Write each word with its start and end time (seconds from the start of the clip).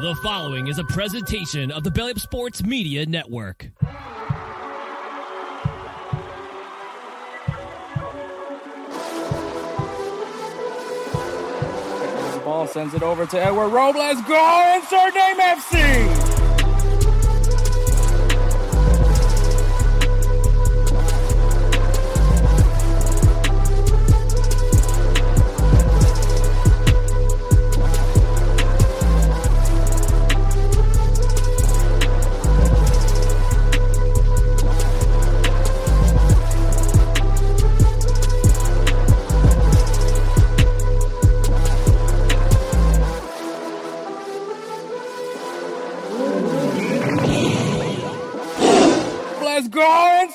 The 0.00 0.14
following 0.22 0.68
is 0.68 0.78
a 0.78 0.84
presentation 0.84 1.72
of 1.72 1.82
the 1.82 1.90
Belly 1.90 2.12
Up 2.12 2.20
Sports 2.20 2.62
Media 2.62 3.04
Network. 3.04 3.68
Ball 12.44 12.68
sends 12.68 12.94
it 12.94 13.02
over 13.02 13.26
to 13.26 13.42
Edward 13.42 13.70
Robles. 13.70 14.22
Go 14.22 14.74
insert 14.76 15.14
name 15.16 15.36
FC. 15.38 16.17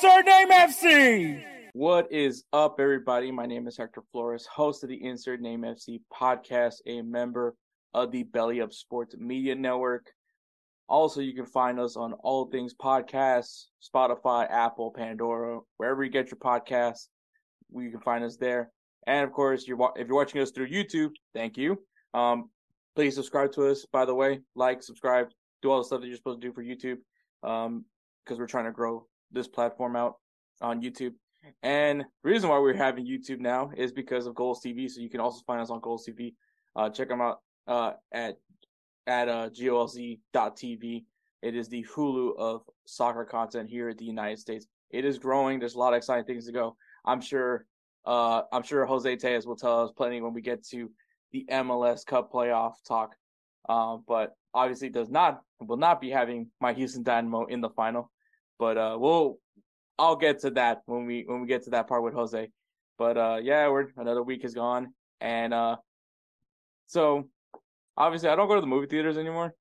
Go 0.04 0.18
insert 0.18 0.26
name 0.26 0.50
FC. 0.50 1.44
What 1.72 2.12
is 2.12 2.44
up, 2.52 2.76
everybody? 2.80 3.32
My 3.32 3.46
name 3.46 3.68
is 3.68 3.78
Hector 3.78 4.04
Flores, 4.12 4.46
host 4.46 4.84
of 4.84 4.90
the 4.90 5.02
Insert 5.02 5.40
Name 5.40 5.62
FC 5.62 6.02
podcast, 6.12 6.76
a 6.86 7.02
member 7.02 7.56
of 7.94 8.12
the 8.12 8.24
Belly 8.24 8.60
Up 8.60 8.74
Sports 8.74 9.16
Media 9.18 9.56
Network. 9.56 10.12
Also, 10.90 11.22
you 11.22 11.34
can 11.34 11.46
find 11.46 11.80
us 11.80 11.96
on 11.96 12.12
all 12.16 12.48
things 12.48 12.74
podcasts, 12.74 13.68
Spotify, 13.82 14.46
Apple, 14.52 14.92
Pandora, 14.92 15.62
wherever 15.78 16.04
you 16.04 16.12
get 16.12 16.30
your 16.30 16.38
podcasts. 16.38 17.08
You 17.74 17.90
can 17.90 18.02
find 18.02 18.26
us 18.26 18.36
there. 18.36 18.72
And 19.08 19.24
of 19.24 19.32
course, 19.32 19.66
you're 19.66 19.80
if 19.96 20.08
you're 20.08 20.18
watching 20.18 20.42
us 20.42 20.52
through 20.52 20.68
YouTube, 20.68 21.12
thank 21.34 21.56
you. 21.56 21.82
Um, 22.14 22.50
please 22.94 23.16
subscribe 23.16 23.54
to 23.54 23.68
us. 23.68 23.86
By 23.86 24.04
the 24.04 24.14
way, 24.14 24.42
like, 24.54 24.84
subscribe, 24.84 25.28
do 25.62 25.72
all 25.72 25.78
the 25.78 25.86
stuff 25.86 26.02
that 26.02 26.08
you're 26.08 26.18
supposed 26.18 26.42
to 26.42 26.48
do 26.48 26.54
for 26.54 26.64
YouTube. 26.64 26.98
Um, 27.42 27.86
because 28.24 28.40
we're 28.40 28.48
trying 28.48 28.66
to 28.66 28.72
grow 28.72 29.06
this 29.34 29.48
platform 29.48 29.96
out 29.96 30.16
on 30.62 30.82
YouTube. 30.82 31.14
And 31.62 32.02
the 32.24 32.30
reason 32.30 32.50
why 32.50 32.60
we're 32.60 32.74
having 32.74 33.06
YouTube 33.06 33.40
now 33.40 33.72
is 33.76 33.92
because 33.92 34.28
of 34.28 34.36
Golz 34.36 34.60
TV. 34.66 34.90
So 34.90 35.02
you 35.02 35.10
can 35.10 35.20
also 35.20 35.42
find 35.46 35.62
us 35.62 35.70
on 35.70 35.82
Golz 35.82 36.08
TV. 36.08 36.36
Uh, 36.76 36.90
check 36.90 37.10
them 37.10 37.22
out 37.22 37.40
uh, 37.68 37.94
at 38.14 38.38
at 39.06 39.28
uh, 39.28 39.50
golz.tv. 39.50 41.04
It 41.42 41.56
is 41.56 41.68
the 41.68 41.86
Hulu 41.94 42.38
of 42.38 42.62
soccer 42.86 43.26
content 43.26 43.70
here 43.70 43.90
at 43.90 43.98
the 43.98 44.06
United 44.06 44.40
States. 44.40 44.66
It 44.92 45.04
is 45.04 45.20
growing. 45.20 45.60
There's 45.60 45.76
a 45.76 45.80
lot 45.80 45.94
of 45.94 45.98
exciting 45.98 46.26
things 46.26 46.46
to 46.46 46.54
go. 46.54 46.78
I'm 47.06 47.20
sure. 47.20 47.66
Uh, 48.06 48.44
I'm 48.52 48.64
sure 48.64 48.86
Jose 48.86 49.16
Tellez 49.16 49.48
will 49.48 49.56
tell 49.56 49.82
us 49.82 49.92
plenty 49.96 50.22
when 50.22 50.34
we 50.34 50.42
get 50.42 50.66
to 50.68 50.92
the 51.32 51.46
MLS 51.50 52.06
Cup 52.06 52.32
playoff 52.32 52.74
talk. 52.86 53.16
Uh, 53.68 53.98
but 54.08 54.36
obviously 54.54 54.90
does 54.90 55.10
not 55.10 55.42
will 55.62 55.78
not 55.78 56.02
be 56.02 56.10
having 56.10 56.48
my 56.60 56.74
Houston 56.74 57.04
Dynamo 57.04 57.46
in 57.46 57.62
the 57.62 57.70
final. 57.70 58.12
But 58.60 58.78
uh, 58.78 58.98
we'll 59.00 59.38
I'll 59.98 60.16
get 60.16 60.40
to 60.40 60.52
that 60.52 60.82
when 60.86 61.06
we 61.06 61.24
when 61.26 61.42
we 61.42 61.48
get 61.48 61.64
to 61.66 61.72
that 61.72 61.88
part 61.88 62.04
with 62.04 62.14
Jose. 62.14 62.50
But 62.98 63.18
uh, 63.18 63.40
yeah, 63.42 63.68
we're 63.70 63.88
another 63.98 64.24
week 64.24 64.46
is 64.46 64.54
gone, 64.54 64.94
and 65.20 65.54
uh, 65.54 65.78
so 66.88 67.28
obviously 67.98 68.30
I 68.30 68.36
don't 68.36 68.48
go 68.48 68.56
to 68.56 68.62
the 68.62 68.68
movie 68.68 68.88
theaters 68.88 69.18
anymore. 69.18 69.54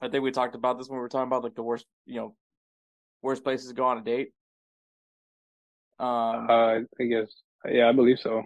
I 0.00 0.08
think 0.08 0.22
we 0.22 0.30
talked 0.30 0.54
about 0.54 0.78
this 0.78 0.88
when 0.88 0.98
we 0.98 1.02
were 1.02 1.08
talking 1.08 1.26
about 1.26 1.42
like 1.42 1.54
the 1.54 1.62
worst, 1.62 1.84
you 2.06 2.16
know, 2.16 2.36
worst 3.22 3.42
places 3.42 3.68
to 3.68 3.74
go 3.74 3.84
on 3.86 3.98
a 3.98 4.02
date. 4.02 4.28
Um, 5.98 6.46
Uh, 6.48 6.80
I 7.00 7.04
guess. 7.08 7.32
Yeah, 7.68 7.88
I 7.88 7.92
believe 7.92 8.20
so. 8.20 8.44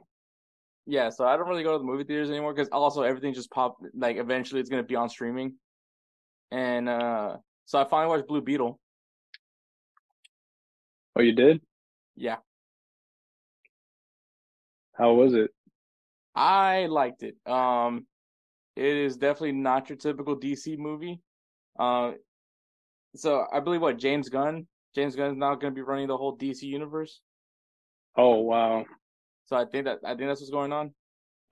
yeah, 0.87 1.11
so 1.11 1.27
I 1.27 1.37
don't 1.37 1.49
really 1.49 1.63
go 1.63 1.73
to 1.73 1.79
the 1.79 1.85
movie 1.85 2.05
theaters 2.05 2.31
anymore 2.31 2.55
because 2.55 2.71
also 2.71 3.03
everything 3.03 3.35
just 3.35 3.51
pop 3.51 3.77
like 3.95 4.17
eventually 4.17 4.61
it's 4.61 4.71
gonna 4.71 4.83
be 4.83 4.97
on 4.97 5.09
streaming, 5.09 5.55
and 6.51 6.89
uh, 6.89 7.37
so 7.67 7.79
I 7.79 7.85
finally 7.85 8.09
watched 8.17 8.29
Blue 8.29 8.41
Beetle. 8.41 8.79
Oh, 11.17 11.23
you 11.23 11.33
did? 11.33 11.61
Yeah, 12.17 12.39
How 14.95 15.13
was 15.15 15.35
it? 15.35 15.51
I 16.35 16.87
liked 16.87 17.23
it. 17.23 17.37
Um, 17.47 18.07
it 18.77 18.85
is 18.85 19.17
definitely 19.17 19.53
not 19.53 19.89
your 19.89 19.99
typical 19.99 20.39
DC 20.39 20.79
movie. 20.79 21.21
Uh, 21.79 22.13
so 23.15 23.47
I 23.53 23.61
believe 23.61 23.83
what 23.83 23.99
James 23.99 24.29
Gunn, 24.29 24.67
James 24.95 25.17
Gunn 25.17 25.33
is 25.33 25.37
now 25.37 25.55
going 25.55 25.73
to 25.73 25.75
be 25.75 25.83
running 25.83 26.09
the 26.09 26.17
whole 26.17 26.37
DC 26.37 26.63
universe. 26.63 27.21
Oh, 28.17 28.37
wow. 28.41 28.85
So 29.47 29.57
I 29.57 29.65
think 29.67 29.85
that 29.87 29.99
I 30.05 30.15
think 30.15 30.29
that's 30.29 30.41
what's 30.41 30.51
going 30.51 30.73
on. 30.73 30.95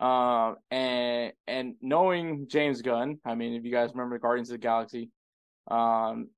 Um, 0.00 0.56
and 0.70 1.32
and 1.46 1.74
knowing 1.82 2.48
James 2.48 2.80
Gunn, 2.80 3.18
I 3.24 3.34
mean, 3.34 3.54
if 3.54 3.64
you 3.64 3.72
guys 3.72 3.90
remember 3.92 4.18
Guardians 4.18 4.50
of 4.50 4.54
the 4.54 4.58
Galaxy, 4.58 5.10
um, 5.70 6.30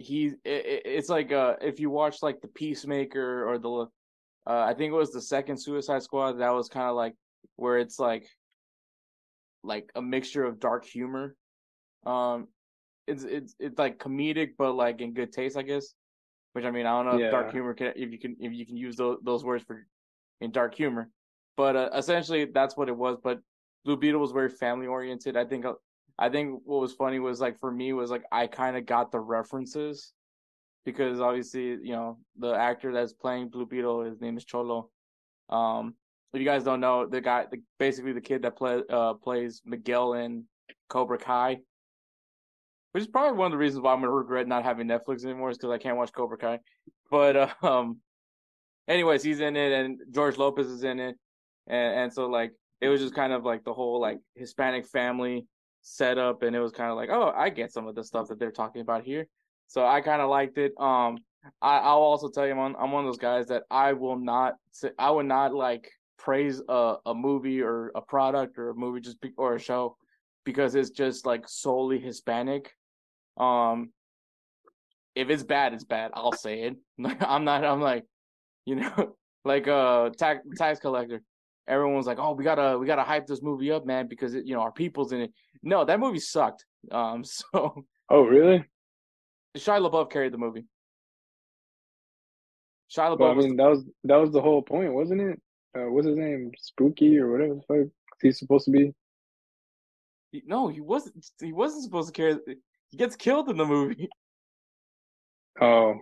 he 0.00 0.26
it, 0.44 0.66
it- 0.66 0.82
it's 0.86 1.08
like 1.08 1.30
uh 1.32 1.56
if 1.60 1.78
you 1.78 1.90
watch 1.90 2.22
like 2.22 2.40
the 2.40 2.48
Peacemaker 2.48 3.48
or 3.48 3.58
the 3.58 3.70
uh 3.70 4.62
I 4.70 4.74
think 4.74 4.92
it 4.92 4.96
was 4.96 5.12
the 5.12 5.20
second 5.20 5.58
Suicide 5.58 6.02
Squad 6.02 6.32
that 6.34 6.50
was 6.50 6.68
kind 6.68 6.88
of 6.88 6.96
like 6.96 7.14
where 7.56 7.78
it's 7.78 7.98
like 7.98 8.26
like 9.62 9.90
a 9.94 10.02
mixture 10.02 10.44
of 10.44 10.58
dark 10.58 10.84
humor. 10.84 11.36
Um, 12.06 12.48
it's 13.06 13.24
it's 13.24 13.54
it's 13.58 13.78
like 13.78 13.98
comedic 13.98 14.52
but 14.56 14.72
like 14.72 15.00
in 15.00 15.12
good 15.12 15.32
taste, 15.32 15.56
I 15.56 15.62
guess. 15.62 15.94
Which 16.52 16.64
I 16.64 16.70
mean, 16.70 16.86
I 16.86 16.90
don't 16.96 17.06
know 17.06 17.16
if 17.16 17.20
dark 17.30 17.50
humor 17.52 17.74
can 17.74 17.92
if 17.94 18.10
you 18.10 18.18
can 18.18 18.36
if 18.40 18.52
you 18.52 18.66
can 18.66 18.76
use 18.76 18.96
those 18.96 19.18
those 19.22 19.44
words 19.44 19.64
for 19.64 19.86
in 20.40 20.50
dark 20.50 20.74
humor, 20.74 21.10
but 21.56 21.76
uh, 21.76 21.90
essentially 21.94 22.46
that's 22.46 22.76
what 22.76 22.88
it 22.88 22.96
was. 22.96 23.18
But 23.22 23.40
Blue 23.84 23.96
Beetle 23.96 24.20
was 24.20 24.32
very 24.32 24.48
family 24.48 24.86
oriented. 24.86 25.36
I 25.36 25.44
think 25.44 25.64
uh, 25.66 25.74
I 26.20 26.28
think 26.28 26.60
what 26.66 26.82
was 26.82 26.92
funny 26.92 27.18
was 27.18 27.40
like 27.40 27.58
for 27.58 27.72
me 27.72 27.94
was 27.94 28.10
like 28.10 28.24
I 28.30 28.46
kind 28.46 28.76
of 28.76 28.84
got 28.84 29.10
the 29.10 29.18
references 29.18 30.12
because 30.84 31.18
obviously 31.18 31.68
you 31.68 31.92
know 31.92 32.18
the 32.38 32.52
actor 32.52 32.92
that's 32.92 33.14
playing 33.14 33.48
Blue 33.48 33.64
Beetle, 33.64 34.02
his 34.02 34.20
name 34.20 34.36
is 34.36 34.44
Xolo. 34.44 34.88
Um, 35.48 35.94
if 36.34 36.38
you 36.38 36.44
guys 36.44 36.62
don't 36.62 36.80
know, 36.80 37.06
the 37.06 37.22
guy, 37.22 37.46
the, 37.50 37.60
basically 37.78 38.12
the 38.12 38.20
kid 38.20 38.42
that 38.42 38.56
play, 38.56 38.82
uh, 38.88 39.14
plays 39.14 39.62
Miguel 39.64 40.12
in 40.12 40.44
Cobra 40.88 41.18
Kai, 41.18 41.58
which 42.92 43.02
is 43.02 43.08
probably 43.08 43.36
one 43.36 43.46
of 43.46 43.52
the 43.52 43.58
reasons 43.58 43.82
why 43.82 43.94
I'm 43.94 44.00
gonna 44.00 44.12
regret 44.12 44.46
not 44.46 44.62
having 44.62 44.86
Netflix 44.86 45.24
anymore, 45.24 45.50
is 45.50 45.56
because 45.56 45.72
I 45.72 45.78
can't 45.78 45.96
watch 45.96 46.12
Cobra 46.12 46.36
Kai. 46.36 46.58
But 47.10 47.50
um, 47.64 47.96
anyways, 48.86 49.22
he's 49.22 49.40
in 49.40 49.56
it, 49.56 49.72
and 49.72 50.00
George 50.10 50.36
Lopez 50.36 50.66
is 50.66 50.84
in 50.84 51.00
it, 51.00 51.16
and 51.66 51.94
and 51.98 52.12
so 52.12 52.26
like 52.26 52.52
it 52.82 52.88
was 52.88 53.00
just 53.00 53.14
kind 53.14 53.32
of 53.32 53.42
like 53.44 53.64
the 53.64 53.72
whole 53.72 54.00
like 54.00 54.18
Hispanic 54.34 54.86
family 54.86 55.46
setup, 55.82 56.42
and 56.42 56.54
it 56.54 56.60
was 56.60 56.72
kind 56.72 56.90
of 56.90 56.96
like, 56.96 57.10
oh, 57.10 57.32
I 57.34 57.50
get 57.50 57.72
some 57.72 57.86
of 57.86 57.94
the 57.94 58.04
stuff 58.04 58.28
that 58.28 58.38
they're 58.38 58.50
talking 58.50 58.82
about 58.82 59.04
here. 59.04 59.26
So 59.66 59.86
I 59.86 60.00
kind 60.00 60.20
of 60.20 60.30
liked 60.30 60.58
it. 60.58 60.72
Um, 60.78 61.18
I, 61.62 61.78
I'll 61.78 62.02
also 62.02 62.28
tell 62.28 62.46
you, 62.46 62.52
I'm, 62.52 62.76
I'm 62.76 62.92
one 62.92 63.04
of 63.04 63.08
those 63.08 63.18
guys 63.18 63.48
that 63.48 63.62
I 63.70 63.92
will 63.92 64.18
not, 64.18 64.54
I 64.98 65.10
would 65.10 65.26
not 65.26 65.54
like 65.54 65.90
praise 66.18 66.60
a, 66.68 66.96
a 67.06 67.14
movie 67.14 67.62
or 67.62 67.92
a 67.94 68.00
product 68.00 68.58
or 68.58 68.70
a 68.70 68.74
movie 68.74 69.00
just 69.00 69.20
be, 69.20 69.32
or 69.36 69.54
a 69.54 69.60
show 69.60 69.96
because 70.44 70.74
it's 70.74 70.90
just 70.90 71.26
like 71.26 71.48
solely 71.48 71.98
Hispanic. 71.98 72.74
Um, 73.36 73.90
if 75.14 75.30
it's 75.30 75.42
bad, 75.42 75.72
it's 75.72 75.84
bad. 75.84 76.10
I'll 76.14 76.32
say 76.32 76.62
it. 76.62 76.76
I'm 77.20 77.44
not. 77.44 77.64
I'm 77.64 77.80
like, 77.80 78.04
you 78.64 78.76
know, 78.76 79.16
like 79.44 79.66
a 79.66 80.12
tax 80.16 80.40
tax 80.56 80.80
collector. 80.80 81.22
Everyone's 81.70 82.06
like, 82.06 82.18
oh, 82.18 82.32
we 82.32 82.42
gotta 82.44 82.76
we 82.78 82.86
gotta 82.86 83.04
hype 83.04 83.26
this 83.26 83.42
movie 83.42 83.70
up, 83.70 83.86
man, 83.86 84.08
because 84.08 84.34
it, 84.34 84.44
you 84.44 84.54
know 84.54 84.60
our 84.60 84.72
people's 84.72 85.12
in 85.12 85.20
it. 85.22 85.32
No, 85.62 85.84
that 85.84 86.00
movie 86.00 86.18
sucked. 86.20 86.64
Um, 86.90 87.22
so 87.24 87.84
Oh, 88.08 88.22
really? 88.22 88.64
Shia 89.56 89.86
LaBeouf 89.86 90.10
carried 90.10 90.32
the 90.32 90.38
movie. 90.38 90.64
Shia 92.90 93.14
LaBeouf. 93.14 93.18
Well, 93.20 93.30
I 93.30 93.34
was 93.34 93.46
mean, 93.46 93.56
that 93.56 93.68
was 93.68 93.84
that 94.04 94.16
was 94.16 94.32
the 94.32 94.40
whole 94.40 94.62
point, 94.62 94.92
wasn't 94.92 95.20
it? 95.20 95.40
Uh, 95.76 95.90
what's 95.90 96.06
his 96.08 96.16
name? 96.16 96.50
Spooky 96.58 97.18
or 97.18 97.30
whatever 97.30 97.54
the 97.54 97.62
fuck 97.62 97.92
he's 98.22 98.38
supposed 98.38 98.64
to 98.64 98.70
be. 98.72 98.92
He- 100.32 100.42
No, 100.46 100.68
he 100.68 100.80
wasn't. 100.80 101.24
He 101.40 101.52
wasn't 101.52 101.84
supposed 101.84 102.08
to 102.08 102.12
carry. 102.12 102.36
He 102.90 102.96
gets 102.96 103.14
killed 103.14 103.48
in 103.50 103.56
the 103.56 103.66
movie. 103.66 104.08
Oh, 105.60 105.94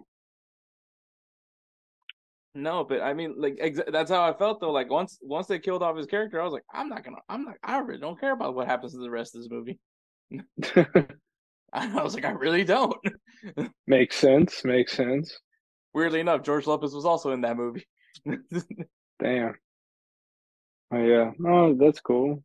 No, 2.59 2.83
but 2.85 3.03
I 3.03 3.15
mean, 3.15 3.35
like 3.39 3.57
exa- 3.57 3.93
that's 3.93 4.11
how 4.11 4.23
I 4.29 4.33
felt 4.37 4.61
though. 4.61 4.73
Like 4.73 4.91
once 4.91 5.19
once 5.23 5.47
they 5.47 5.59
killed 5.61 5.83
off 5.83 5.97
his 5.97 6.07
character, 6.07 6.41
I 6.41 6.45
was 6.45 6.53
like, 6.53 6.65
I'm 6.73 6.89
not 6.89 7.05
gonna. 7.05 7.19
I'm 7.29 7.45
not. 7.45 7.55
I 7.63 7.79
really 7.79 8.01
don't 8.01 8.19
care 8.21 8.33
about 8.33 8.55
what 8.55 8.67
happens 8.67 8.93
to 8.93 8.99
the 8.99 9.11
rest 9.11 9.35
of 9.35 9.43
this 9.43 9.51
movie. 9.51 9.79
I 11.73 12.03
was 12.03 12.15
like, 12.15 12.25
I 12.25 12.31
really 12.31 12.65
don't. 12.65 12.97
makes 13.87 14.17
sense. 14.17 14.65
Makes 14.65 14.95
sense. 14.95 15.39
Weirdly 15.95 16.21
enough, 16.21 16.43
George 16.43 16.67
Lopez 16.67 16.95
was 16.95 17.05
also 17.05 17.31
in 17.33 17.43
that 17.43 17.57
movie. 17.57 17.87
Damn. 19.21 19.55
Oh 20.93 21.03
yeah. 21.03 21.31
Oh, 21.47 21.75
that's 21.75 22.01
cool. 22.01 22.43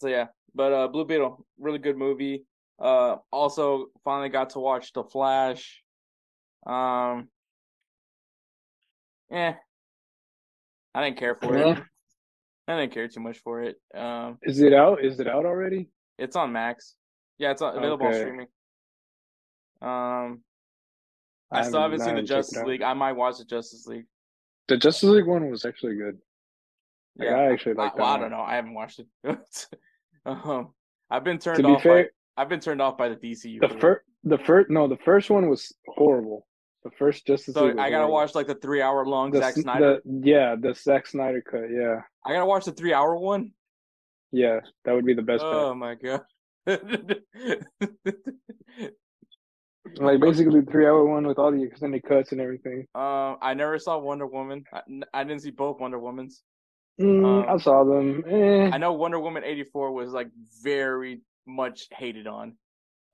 so 0.00 0.08
yeah, 0.08 0.26
but 0.54 0.72
uh, 0.72 0.88
Blue 0.88 1.04
Beetle, 1.04 1.44
really 1.58 1.78
good 1.78 1.96
movie. 1.96 2.44
Uh, 2.78 3.16
also 3.30 3.86
finally 4.04 4.28
got 4.30 4.50
to 4.50 4.58
watch 4.60 4.92
The 4.92 5.04
Flash. 5.04 5.82
Um, 6.66 7.28
yeah, 9.30 9.54
I 10.94 11.04
didn't 11.04 11.18
care 11.18 11.34
for 11.34 11.56
it. 11.56 11.78
I 12.68 12.80
didn't 12.80 12.92
care 12.92 13.08
too 13.08 13.20
much 13.20 13.38
for 13.38 13.62
it. 13.62 13.76
Um, 13.94 14.38
is 14.42 14.60
it 14.60 14.72
out? 14.72 15.04
Is 15.04 15.18
it 15.18 15.26
out 15.26 15.44
already? 15.44 15.88
It's 16.18 16.36
on 16.36 16.52
Max. 16.52 16.94
Yeah, 17.38 17.50
it's 17.50 17.62
available 17.62 18.06
okay. 18.06 18.16
on 18.16 18.20
streaming. 18.20 18.46
Um, 19.82 20.42
I, 21.50 21.60
I 21.60 21.62
still 21.62 21.80
haven't, 21.80 22.00
seen 22.00 22.14
the 22.14 22.22
Justice 22.22 22.62
League. 22.62 22.82
I 22.82 22.92
might 22.92 23.12
watch 23.12 23.38
the 23.38 23.44
Justice 23.44 23.86
League. 23.86 24.04
The 24.68 24.76
Justice 24.76 25.08
League 25.08 25.26
one 25.26 25.50
was 25.50 25.64
actually 25.64 25.96
good. 25.96 26.18
Like, 27.18 27.28
yeah, 27.28 27.36
I 27.36 27.52
actually 27.52 27.74
like. 27.74 27.96
Well, 27.96 28.06
I 28.06 28.18
don't 28.18 28.30
know. 28.30 28.40
I 28.40 28.54
haven't 28.56 28.74
watched 28.74 29.00
it. 29.00 29.06
um, 30.26 30.68
I've 31.10 31.24
been 31.24 31.38
turned 31.38 31.64
off. 31.66 31.82
Fair, 31.82 32.04
by, 32.04 32.42
I've 32.42 32.48
been 32.48 32.60
turned 32.60 32.80
off 32.80 32.96
by 32.96 33.08
the 33.08 33.16
DCU. 33.16 33.60
The 33.60 33.76
first, 33.80 34.02
the 34.22 34.38
first, 34.38 34.70
no, 34.70 34.86
the 34.86 34.98
first 34.98 35.28
one 35.30 35.48
was 35.48 35.74
horrible. 35.88 36.46
The 36.82 36.90
first 36.90 37.26
Justice 37.26 37.54
so 37.54 37.66
League. 37.66 37.78
I 37.78 37.90
gotta 37.90 38.08
watch 38.08 38.34
like 38.34 38.46
the 38.46 38.54
three 38.54 38.80
hour 38.80 39.04
long 39.04 39.30
the, 39.30 39.38
Zack 39.38 39.54
Snyder. 39.54 40.00
The, 40.04 40.20
yeah, 40.24 40.56
the 40.58 40.74
Zack 40.74 41.06
Snyder 41.06 41.42
cut. 41.42 41.70
Yeah. 41.70 42.00
I 42.24 42.32
gotta 42.32 42.46
watch 42.46 42.64
the 42.64 42.72
three 42.72 42.94
hour 42.94 43.16
one. 43.16 43.52
Yeah, 44.32 44.60
that 44.84 44.94
would 44.94 45.04
be 45.04 45.14
the 45.14 45.22
best. 45.22 45.42
Oh 45.44 45.74
my 45.74 45.94
god. 45.94 46.22
like 49.98 50.20
basically 50.20 50.62
three 50.70 50.86
hour 50.86 51.04
one 51.04 51.26
with 51.26 51.38
all 51.38 51.52
the 51.52 51.62
extended 51.62 52.02
cuts 52.02 52.32
and 52.32 52.40
everything. 52.40 52.86
Um, 52.94 53.36
I 53.42 53.54
never 53.54 53.78
saw 53.78 53.98
Wonder 53.98 54.26
Woman. 54.26 54.64
I, 54.72 54.80
I 55.12 55.24
didn't 55.24 55.42
see 55.42 55.50
both 55.50 55.80
Wonder 55.80 55.98
Womans. 55.98 56.40
Mm, 57.00 57.24
um, 57.24 57.46
I 57.48 57.58
saw 57.62 57.84
them. 57.84 58.24
Eh. 58.28 58.70
I 58.72 58.78
know 58.78 58.92
Wonder 58.92 59.18
Woman 59.18 59.44
eighty 59.44 59.64
four 59.64 59.92
was 59.92 60.12
like 60.12 60.28
very 60.62 61.20
much 61.46 61.88
hated 61.92 62.26
on. 62.26 62.56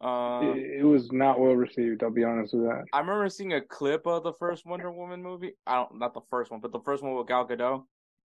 Um, 0.01 0.59
it, 0.59 0.81
it, 0.81 0.85
was 0.85 1.11
not 1.11 1.41
well 1.41 1.55
received. 1.55 2.03
I'll 2.03 2.11
be 2.11 2.25
honest 2.25 2.53
with 2.53 2.65
that. 2.65 2.85
I 2.93 2.99
remember 3.01 3.29
seeing 3.31 3.55
a 3.55 3.63
clip 3.63 4.07
of 4.07 4.25
the 4.25 4.35
first 4.35 4.67
Wonder 4.67 4.91
Woman 4.91 5.23
movie. 5.23 5.53
I 5.67 5.77
don't, 5.77 5.99
not 5.99 6.13
the 6.13 6.21
first 6.29 6.51
one, 6.51 6.61
but 6.61 6.71
the 6.71 6.81
first 6.81 7.03
one 7.03 7.15
with 7.15 7.27
Gal 7.27 7.49
Gadot. 7.49 7.85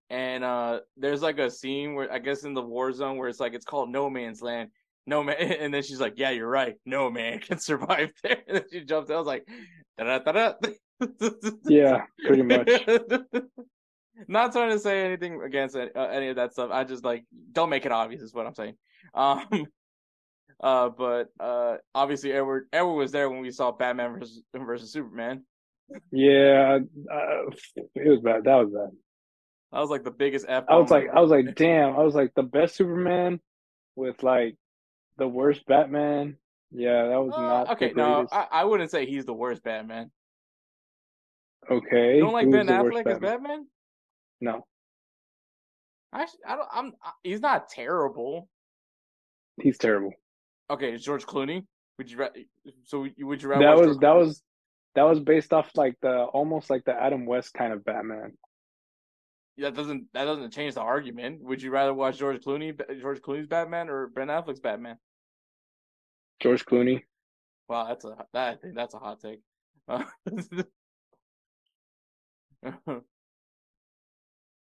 And 0.09 0.43
uh, 0.43 0.81
there's 0.97 1.21
like 1.21 1.39
a 1.39 1.49
scene 1.49 1.95
where 1.95 2.11
I 2.11 2.19
guess 2.19 2.43
in 2.43 2.53
the 2.53 2.61
war 2.61 2.91
zone 2.91 3.17
where 3.17 3.29
it's 3.29 3.39
like 3.39 3.53
it's 3.53 3.63
called 3.63 3.89
No 3.89 4.09
Man's 4.09 4.41
Land, 4.41 4.69
no 5.07 5.23
man. 5.23 5.37
And 5.39 5.73
then 5.73 5.83
she's 5.83 5.99
like, 5.99 6.15
yeah, 6.17 6.31
you're 6.31 6.49
right. 6.49 6.75
No 6.85 7.09
man 7.09 7.39
can 7.39 7.59
survive 7.69 8.11
there. 8.23 8.37
And 8.47 8.57
then 8.57 8.65
she 8.71 8.81
jumps 8.81 9.09
out. 9.09 9.15
I 9.15 9.19
was 9.19 9.27
like, 9.27 9.47
da 9.97 10.19
da 10.19 10.31
da 10.31 10.53
Yeah, 11.65 12.03
pretty 12.25 12.43
much. 12.43 12.69
Not 14.27 14.51
trying 14.51 14.71
to 14.71 14.79
say 14.79 15.03
anything 15.05 15.41
against 15.41 15.75
any, 15.75 15.89
uh, 15.95 16.07
any 16.07 16.27
of 16.27 16.35
that 16.35 16.51
stuff. 16.51 16.69
I 16.71 16.83
just 16.83 17.03
like 17.03 17.25
don't 17.51 17.69
make 17.69 17.85
it 17.85 17.91
obvious 17.91 18.21
is 18.21 18.33
what 18.33 18.45
I'm 18.45 18.53
saying. 18.53 18.75
Um, 19.13 19.65
uh, 20.61 20.89
but 20.89 21.29
uh, 21.39 21.77
obviously 21.93 22.31
Edward 22.31 22.67
Edward 22.71 22.93
was 22.93 23.11
there 23.11 23.29
when 23.29 23.41
we 23.41 23.51
saw 23.51 23.71
Batman 23.71 24.13
versus 24.19 24.43
versus 24.55 24.91
Superman. 24.91 25.43
Yeah, 26.11 26.79
uh, 27.11 27.51
it 27.95 28.09
was 28.09 28.21
bad. 28.21 28.45
That 28.45 28.55
was 28.55 28.69
bad. 28.73 28.97
That 29.71 29.79
was 29.79 29.89
like 29.89 30.03
the 30.03 30.11
biggest 30.11 30.45
F. 30.47 30.65
I 30.69 30.77
was 30.77 30.91
like, 30.91 31.07
I 31.13 31.21
was 31.21 31.31
like, 31.31 31.55
damn. 31.55 31.95
I 31.95 32.03
was 32.03 32.15
like 32.15 32.33
the 32.35 32.43
best 32.43 32.75
Superman 32.75 33.39
with 33.95 34.21
like 34.23 34.55
the 35.17 35.27
worst 35.27 35.65
Batman. 35.65 36.37
Yeah, 36.71 37.07
that 37.07 37.21
was 37.21 37.33
uh, 37.35 37.41
not 37.41 37.69
okay. 37.71 37.91
No, 37.95 38.27
I, 38.31 38.47
I, 38.51 38.63
wouldn't 38.63 38.91
say 38.91 39.05
he's 39.05 39.25
the 39.25 39.33
worst 39.33 39.63
Batman. 39.63 40.11
Okay, 41.69 42.15
you 42.15 42.21
don't 42.21 42.33
like 42.33 42.49
Ben 42.49 42.67
Affleck 42.67 43.03
Batman? 43.03 43.13
as 43.13 43.19
Batman? 43.19 43.67
No, 44.39 44.65
Actually, 46.13 46.39
I 46.47 46.55
don't. 46.55 46.69
I'm. 46.73 46.93
He's 47.23 47.39
not 47.39 47.69
terrible. 47.69 48.49
He's 49.61 49.77
terrible. 49.77 50.11
Okay, 50.71 50.97
George 50.97 51.25
Clooney. 51.25 51.65
Would 51.97 52.09
you? 52.09 52.27
So 52.83 53.07
would 53.19 53.41
you 53.41 53.49
rather? 53.49 53.63
That 53.63 53.77
was 53.77 53.87
George 53.87 53.99
that 53.99 54.07
Clooney? 54.07 54.19
was 54.19 54.43
that 54.95 55.03
was 55.03 55.19
based 55.19 55.53
off 55.53 55.69
like 55.75 55.95
the 56.01 56.23
almost 56.23 56.69
like 56.69 56.83
the 56.85 56.93
Adam 56.93 57.25
West 57.25 57.53
kind 57.53 57.73
of 57.73 57.85
Batman 57.85 58.33
that 59.61 59.75
doesn't 59.75 60.05
that 60.13 60.25
doesn't 60.25 60.51
change 60.51 60.75
the 60.75 60.81
argument. 60.81 61.41
Would 61.43 61.61
you 61.61 61.71
rather 61.71 61.93
watch 61.93 62.17
George 62.17 62.41
Clooney, 62.41 62.79
George 62.99 63.21
Clooney's 63.21 63.47
Batman, 63.47 63.89
or 63.89 64.07
Ben 64.07 64.27
Affleck's 64.27 64.59
Batman? 64.59 64.97
George 66.41 66.65
Clooney. 66.65 67.03
Wow, 67.67 67.87
that's 67.87 68.03
a 68.05 68.15
that 68.33 68.53
I 68.53 68.55
think 68.55 68.75
that's 68.75 68.93
a 68.93 68.99
hot 68.99 69.19
take. 69.21 69.39
Uh, 69.87 70.03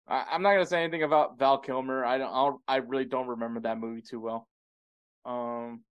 I, 0.08 0.24
am 0.34 0.42
not 0.42 0.52
gonna 0.52 0.66
say 0.66 0.82
anything 0.82 1.02
about 1.02 1.38
Val 1.38 1.58
Kilmer. 1.58 2.04
I 2.04 2.18
don't, 2.18 2.30
I 2.30 2.44
don't. 2.44 2.60
I 2.68 2.76
really 2.76 3.04
don't 3.04 3.28
remember 3.28 3.60
that 3.60 3.78
movie 3.78 4.02
too 4.02 4.20
well. 4.20 4.48
Um, 5.24 5.82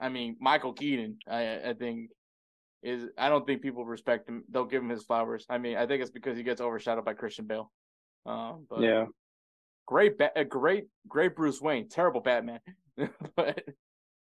I 0.00 0.08
mean 0.08 0.36
Michael 0.40 0.72
Keaton. 0.72 1.18
I 1.28 1.70
I 1.70 1.74
think 1.74 2.10
is 2.82 3.04
I 3.18 3.28
don't 3.28 3.46
think 3.46 3.62
people 3.62 3.84
respect 3.84 4.28
him. 4.28 4.44
They'll 4.50 4.64
give 4.64 4.82
him 4.82 4.88
his 4.88 5.04
flowers. 5.04 5.44
I 5.48 5.58
mean, 5.58 5.76
I 5.76 5.86
think 5.86 6.02
it's 6.02 6.10
because 6.10 6.36
he 6.36 6.42
gets 6.42 6.60
overshadowed 6.60 7.04
by 7.04 7.14
Christian 7.14 7.46
Bale. 7.46 7.70
Um, 8.26 8.66
but 8.68 8.80
yeah, 8.80 9.06
great, 9.86 10.18
ba- 10.18 10.32
a 10.36 10.44
great, 10.44 10.86
great 11.08 11.36
Bruce 11.36 11.60
Wayne. 11.60 11.88
Terrible 11.88 12.20
Batman, 12.20 12.60
but 13.36 13.64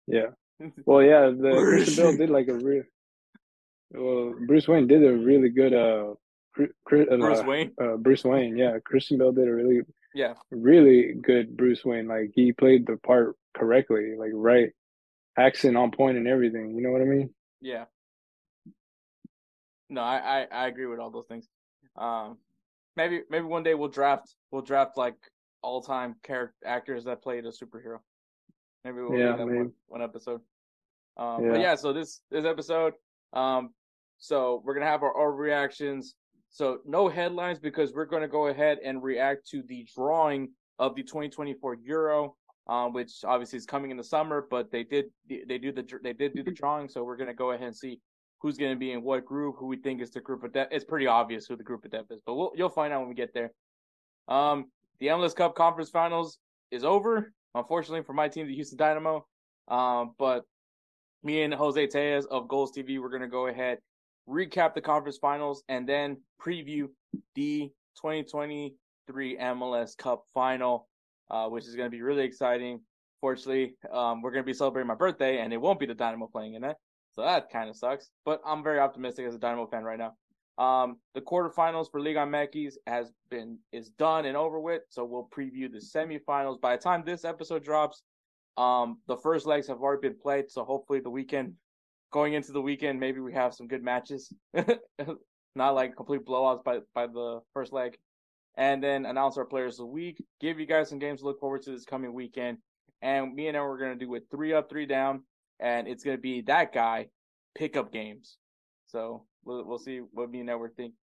yeah. 0.07 0.27
Well, 0.85 1.03
yeah, 1.03 1.31
the 1.31 1.51
Christian 1.51 2.03
Bale 2.03 2.17
did 2.17 2.29
like 2.29 2.47
a 2.47 2.53
real. 2.53 2.83
Well, 3.91 4.35
Bruce 4.47 4.69
Wayne 4.69 4.87
did 4.87 5.03
a 5.03 5.11
really 5.11 5.49
good 5.49 5.73
uh, 5.73 6.13
Chris, 6.85 7.07
uh 7.11 7.17
Bruce 7.17 7.43
Wayne. 7.43 7.71
Uh, 7.81 7.97
Bruce 7.97 8.23
Wayne, 8.23 8.57
yeah. 8.57 8.77
Christian 8.85 9.17
Bale 9.17 9.33
did 9.33 9.49
a 9.49 9.53
really, 9.53 9.81
yeah, 10.13 10.33
really 10.51 11.13
good 11.21 11.57
Bruce 11.57 11.83
Wayne. 11.83 12.07
Like 12.07 12.31
he 12.33 12.53
played 12.53 12.87
the 12.87 12.95
part 12.97 13.35
correctly, 13.53 14.15
like 14.17 14.31
right 14.33 14.71
accent 15.37 15.77
on 15.77 15.91
point 15.91 16.17
and 16.17 16.27
everything. 16.27 16.75
You 16.75 16.81
know 16.81 16.91
what 16.91 17.01
I 17.01 17.05
mean? 17.05 17.29
Yeah. 17.61 17.85
No, 19.89 20.01
I, 20.01 20.41
I, 20.41 20.47
I 20.51 20.67
agree 20.67 20.87
with 20.87 20.99
all 20.99 21.11
those 21.11 21.27
things. 21.27 21.47
Um, 21.95 22.37
maybe 22.97 23.21
maybe 23.29 23.45
one 23.45 23.63
day 23.63 23.73
we'll 23.73 23.89
draft 23.89 24.33
we'll 24.51 24.61
draft 24.61 24.97
like 24.97 25.15
all 25.61 25.81
time 25.81 26.15
character 26.23 26.55
actors 26.65 27.05
that 27.05 27.21
played 27.21 27.45
a 27.45 27.49
superhero. 27.49 27.99
Maybe 28.83 28.97
we'll 28.97 29.17
yeah, 29.17 29.31
do 29.31 29.37
that 29.37 29.45
one, 29.45 29.71
one 29.87 30.01
episode. 30.01 30.41
Um, 31.17 31.45
yeah. 31.45 31.51
But 31.51 31.59
yeah, 31.59 31.75
so 31.75 31.93
this 31.93 32.21
this 32.31 32.45
episode, 32.45 32.93
um, 33.33 33.69
so 34.17 34.61
we're 34.65 34.73
gonna 34.73 34.85
have 34.85 35.03
our, 35.03 35.13
our 35.13 35.31
reactions. 35.31 36.15
So 36.49 36.79
no 36.85 37.09
headlines 37.09 37.59
because 37.59 37.93
we're 37.93 38.05
gonna 38.05 38.27
go 38.27 38.47
ahead 38.47 38.79
and 38.83 39.01
react 39.01 39.47
to 39.49 39.63
the 39.67 39.87
drawing 39.95 40.51
of 40.79 40.95
the 40.95 41.03
2024 41.03 41.77
Euro, 41.83 42.35
um, 42.67 42.93
which 42.93 43.23
obviously 43.23 43.57
is 43.57 43.65
coming 43.65 43.91
in 43.91 43.97
the 43.97 44.03
summer. 44.03 44.47
But 44.49 44.71
they 44.71 44.83
did 44.83 45.05
they 45.27 45.57
do 45.57 45.71
the 45.71 45.85
they 46.03 46.13
did 46.13 46.35
do 46.35 46.43
the 46.43 46.51
drawing, 46.51 46.89
so 46.89 47.03
we're 47.03 47.17
gonna 47.17 47.33
go 47.33 47.51
ahead 47.51 47.67
and 47.67 47.75
see 47.75 47.99
who's 48.39 48.57
to 48.57 48.75
be 48.75 48.91
in 48.91 49.01
what 49.01 49.25
group, 49.25 49.55
who 49.57 49.65
we 49.65 49.77
think 49.77 50.01
is 50.01 50.11
the 50.11 50.21
group 50.21 50.43
of 50.43 50.53
death. 50.53 50.67
It's 50.71 50.85
pretty 50.85 51.07
obvious 51.07 51.47
who 51.47 51.55
the 51.55 51.63
group 51.63 51.83
of 51.83 51.91
death 51.91 52.05
is, 52.11 52.21
but 52.25 52.35
we'll, 52.35 52.51
you'll 52.55 52.69
find 52.69 52.93
out 52.93 52.99
when 52.99 53.09
we 53.09 53.15
get 53.15 53.33
there. 53.33 53.51
Um, 54.27 54.65
the 54.99 55.07
MLS 55.07 55.35
Cup 55.35 55.55
Conference 55.55 55.89
Finals 55.89 56.37
is 56.69 56.83
over, 56.83 57.33
unfortunately 57.55 58.03
for 58.03 58.13
my 58.13 58.27
team, 58.27 58.47
the 58.47 58.53
Houston 58.53 58.77
Dynamo. 58.77 59.25
Um, 59.67 60.13
but 60.19 60.43
me 61.23 61.41
and 61.41 61.53
Jose 61.53 61.87
Tellez 61.87 62.25
of 62.25 62.47
Golz 62.47 62.71
TV, 62.71 63.01
we're 63.01 63.09
to 63.21 63.27
go 63.27 63.47
ahead, 63.47 63.79
recap 64.29 64.75
the 64.75 64.81
conference 64.81 65.17
finals, 65.17 65.63
and 65.67 65.89
then 65.89 66.17
preview 66.39 66.87
the 67.33 67.71
2023 68.01 69.37
MLS 69.37 69.97
Cup 69.97 70.25
Final, 70.33 70.87
uh, 71.29 71.47
which 71.47 71.65
is 71.65 71.75
going 71.75 71.87
to 71.87 71.95
be 71.95 72.01
really 72.01 72.23
exciting. 72.23 72.81
Fortunately, 73.21 73.75
um, 73.91 74.21
we're 74.21 74.31
going 74.31 74.43
to 74.43 74.45
be 74.45 74.53
celebrating 74.53 74.87
my 74.87 74.95
birthday, 74.95 75.39
and 75.39 75.53
it 75.53 75.57
won't 75.57 75.79
be 75.79 75.85
the 75.85 75.95
Dynamo 75.95 76.27
playing 76.27 76.53
in 76.55 76.63
it. 76.63 76.75
So 77.13 77.21
that 77.21 77.49
kind 77.49 77.69
of 77.69 77.75
sucks. 77.75 78.09
But 78.25 78.41
I'm 78.45 78.63
very 78.63 78.79
optimistic 78.79 79.25
as 79.25 79.35
a 79.35 79.39
Dynamo 79.39 79.67
fan 79.67 79.83
right 79.83 79.97
now. 79.97 80.13
Um, 80.57 80.97
the 81.13 81.21
quarterfinals 81.21 81.91
for 81.91 81.99
Liga 81.99 82.19
MX 82.19 82.73
has 82.87 83.11
been 83.29 83.57
is 83.71 83.89
done 83.89 84.25
and 84.25 84.37
over 84.37 84.59
with. 84.59 84.83
So 84.89 85.03
we'll 85.03 85.27
preview 85.35 85.71
the 85.71 85.79
semifinals. 85.79 86.61
By 86.61 86.75
the 86.75 86.81
time 86.81 87.03
this 87.05 87.25
episode 87.25 87.63
drops, 87.63 88.03
um, 88.57 88.99
the 89.07 89.17
first 89.17 89.45
legs 89.45 89.67
have 89.67 89.79
already 89.79 90.07
been 90.07 90.19
played. 90.19 90.49
So 90.49 90.63
hopefully 90.63 90.99
the 90.99 91.09
weekend, 91.09 91.53
going 92.11 92.33
into 92.33 92.51
the 92.51 92.61
weekend, 92.61 92.99
maybe 92.99 93.19
we 93.19 93.33
have 93.33 93.53
some 93.53 93.67
good 93.67 93.83
matches. 93.83 94.31
Not 95.55 95.75
like 95.75 95.95
complete 95.95 96.25
blowouts 96.25 96.63
by 96.63 96.79
by 96.93 97.07
the 97.07 97.39
first 97.53 97.73
leg. 97.73 97.97
And 98.57 98.81
then 98.81 99.05
announce 99.05 99.37
our 99.37 99.45
players 99.45 99.73
of 99.73 99.87
the 99.87 99.91
week. 99.91 100.23
Give 100.39 100.59
you 100.59 100.65
guys 100.65 100.89
some 100.89 100.99
games 100.99 101.19
to 101.19 101.25
look 101.25 101.39
forward 101.39 101.61
to 101.63 101.71
this 101.71 101.85
coming 101.85 102.13
weekend. 102.13 102.59
And 103.01 103.35
me 103.35 103.47
and 103.47 103.57
I 103.57 103.59
are 103.59 103.77
gonna 103.77 103.95
do 103.95 104.15
it 104.15 104.23
three 104.31 104.53
up, 104.53 104.69
three 104.69 104.85
down 104.85 105.23
and 105.59 105.87
it's 105.87 106.03
going 106.03 106.17
to 106.17 106.21
be 106.21 106.41
that 106.41 106.73
guy 106.73 107.07
pickup 107.55 107.91
games. 107.91 108.37
So 108.87 109.25
we'll 109.43 109.65
we'll 109.65 109.79
see 109.79 109.99
what 110.11 110.29
me 110.29 110.41
and 110.41 110.49
Edward 110.49 110.75
think. 110.75 110.93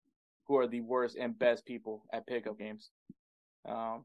Who 0.49 0.57
are 0.57 0.67
the 0.67 0.81
worst 0.81 1.17
and 1.17 1.39
best 1.39 1.65
people 1.65 2.05
at 2.13 2.27
pickup 2.27 2.59
games? 2.59 2.91
Um, 3.69 4.05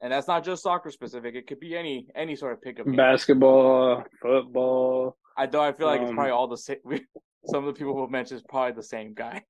and 0.00 0.12
that's 0.12 0.26
not 0.26 0.44
just 0.44 0.62
soccer 0.62 0.90
specific. 0.90 1.34
It 1.34 1.46
could 1.46 1.60
be 1.60 1.76
any 1.76 2.08
any 2.14 2.36
sort 2.36 2.52
of 2.52 2.62
pickup. 2.62 2.86
Game. 2.86 2.96
Basketball, 2.96 4.02
football. 4.20 5.16
I 5.36 5.46
though 5.46 5.62
I 5.62 5.72
feel 5.72 5.86
like 5.86 6.00
um, 6.00 6.06
it's 6.06 6.14
probably 6.14 6.32
all 6.32 6.48
the 6.48 6.56
same. 6.56 6.78
Some 7.46 7.66
of 7.66 7.74
the 7.74 7.78
people 7.78 7.94
who 7.94 8.10
mentioned 8.10 8.40
is 8.40 8.46
probably 8.48 8.72
the 8.72 8.82
same 8.82 9.12
guy. 9.12 9.42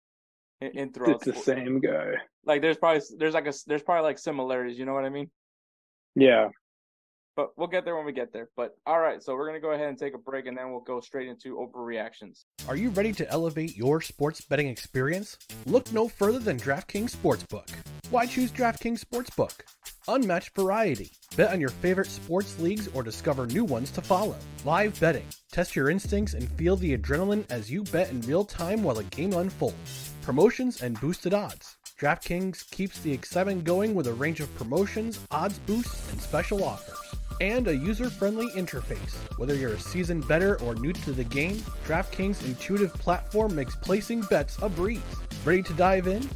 In, 0.65 0.79
in 0.79 0.93
throughout 0.93 1.17
it's 1.17 1.25
the 1.25 1.35
same 1.35 1.81
guy. 1.81 2.13
Like 2.45 2.63
there's 2.63 2.77
probably 2.77 3.03
there's 3.19 3.35
like 3.35 3.47
a 3.47 3.53
there's 3.67 3.83
probably 3.83 4.05
like 4.05 4.19
similarities. 4.19 4.79
You 4.79 4.85
know 4.87 4.95
what 4.95 5.05
I 5.05 5.11
mean? 5.11 5.31
Yeah. 6.15 6.49
but 7.37 7.51
we'll 7.57 7.69
get 7.69 7.85
there 7.85 7.97
when 7.97 8.07
we 8.07 8.13
get 8.13 8.33
there. 8.33 8.49
But 8.57 8.77
all 8.87 9.01
right, 9.01 9.23
so 9.23 9.35
we're 9.35 9.47
gonna 9.47 9.61
go 9.61 9.73
ahead 9.73 9.89
and 9.89 9.99
take 9.99 10.15
a 10.15 10.19
break, 10.19 10.47
and 10.47 10.57
then 10.57 10.71
we'll 10.71 10.81
go 10.81 11.01
straight 11.01 11.29
into 11.29 11.57
overreactions. 11.57 12.45
Are 12.69 12.77
you 12.77 12.91
ready 12.91 13.13
to 13.15 13.29
elevate 13.31 13.77
your 13.77 14.01
sports 14.01 14.41
betting 14.41 14.69
experience? 14.69 15.37
Look 15.67 15.93
no 15.93 16.09
further 16.09 16.39
than 16.39 16.59
DraftKings 16.59 17.17
Sportsbook. 17.17 17.69
Why 18.11 18.27
choose 18.27 18.53
DraftKings 18.53 19.05
Sportsbook? 19.05 19.61
Unmatched 20.09 20.55
variety. 20.55 21.11
Bet 21.37 21.53
on 21.53 21.61
your 21.61 21.71
favorite 21.71 22.09
sports 22.09 22.59
leagues 22.61 22.89
or 22.89 23.03
discover 23.03 23.47
new 23.47 23.65
ones 23.65 23.91
to 23.93 24.03
follow. 24.03 24.37
Live 24.65 24.99
betting. 25.01 25.27
Test 25.51 25.75
your 25.75 25.91
instincts 25.91 26.35
and 26.35 26.51
feel 26.53 26.77
the 26.77 26.97
adrenaline 26.97 27.45
as 27.51 27.71
you 27.71 27.85
bet 27.85 28.11
in 28.11 28.21
real 28.23 28.45
time 28.45 28.83
while 28.83 28.97
the 28.97 29.05
game 29.05 29.33
unfolds. 29.33 30.11
Promotions 30.23 30.83
and 30.83 31.01
boosted 31.01 31.33
odds. 31.33 31.77
DraftKings 31.99 32.71
keeps 32.71 33.01
the 33.01 33.13
excitement 33.13 33.65
going 33.65 33.95
with 33.95 34.07
a 34.07 34.13
range 34.13 34.41
of 34.41 34.55
promotions, 34.57 35.21
odds 35.31 35.59
boosts, 35.61 36.11
and 36.13 36.21
special 36.21 36.65
offers 36.65 37.15
and 37.41 37.69
a 37.69 37.77
user 37.77 38.11
friendly 38.11 38.49
interface. 38.51 39.15
Whether 39.39 39.55
you're 39.55 39.75
a 39.75 39.81
seasoned 39.81 40.27
bettor 40.29 40.61
or 40.61 40.75
new 40.75 40.93
to 40.93 41.13
the 41.13 41.25
game, 41.25 41.57
DraftKings' 41.87 42.45
intuitive 42.45 42.93
platform 42.95 43.55
makes 43.55 43.77
placing 43.77 44.23
bets 44.23 44.59
a 44.63 44.69
breeze. 44.69 45.03
Ready 45.45 45.63
to 45.63 45.73
dive 45.75 46.07
in? 46.07 46.29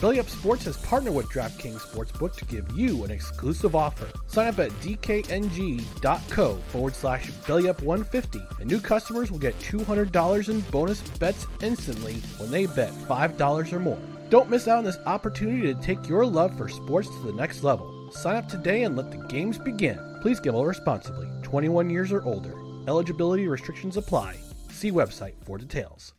Belly 0.00 0.18
Up 0.18 0.28
Sports 0.28 0.64
has 0.64 0.76
partnered 0.78 1.14
with 1.14 1.26
DraftKings 1.26 1.80
Sportsbook 1.80 2.34
to 2.36 2.44
give 2.46 2.70
you 2.76 3.04
an 3.04 3.10
exclusive 3.10 3.74
offer. 3.74 4.08
Sign 4.26 4.48
up 4.48 4.58
at 4.58 4.70
dkng.co 4.80 6.54
forward 6.68 6.94
slash 6.94 7.30
bellyup150 7.30 8.60
and 8.60 8.70
new 8.70 8.80
customers 8.80 9.30
will 9.30 9.38
get 9.38 9.58
$200 9.60 10.48
in 10.48 10.60
bonus 10.70 11.00
bets 11.18 11.46
instantly 11.62 12.14
when 12.38 12.50
they 12.50 12.66
bet 12.66 12.92
$5 12.92 13.72
or 13.72 13.80
more. 13.80 13.98
Don't 14.30 14.50
miss 14.50 14.68
out 14.68 14.78
on 14.78 14.84
this 14.84 14.98
opportunity 15.06 15.72
to 15.72 15.80
take 15.80 16.08
your 16.08 16.26
love 16.26 16.56
for 16.56 16.68
sports 16.68 17.08
to 17.08 17.26
the 17.26 17.32
next 17.32 17.62
level. 17.62 18.10
Sign 18.10 18.36
up 18.36 18.48
today 18.48 18.82
and 18.82 18.96
let 18.96 19.10
the 19.10 19.26
games 19.28 19.58
begin. 19.58 19.98
Please 20.22 20.40
gamble 20.40 20.66
responsibly. 20.66 21.28
21 21.42 21.90
years 21.90 22.10
or 22.10 22.22
older. 22.22 22.54
Eligibility 22.88 23.46
restrictions 23.46 23.96
apply. 23.96 24.36
See 24.70 24.90
website 24.90 25.34
for 25.44 25.56
details. 25.58 26.14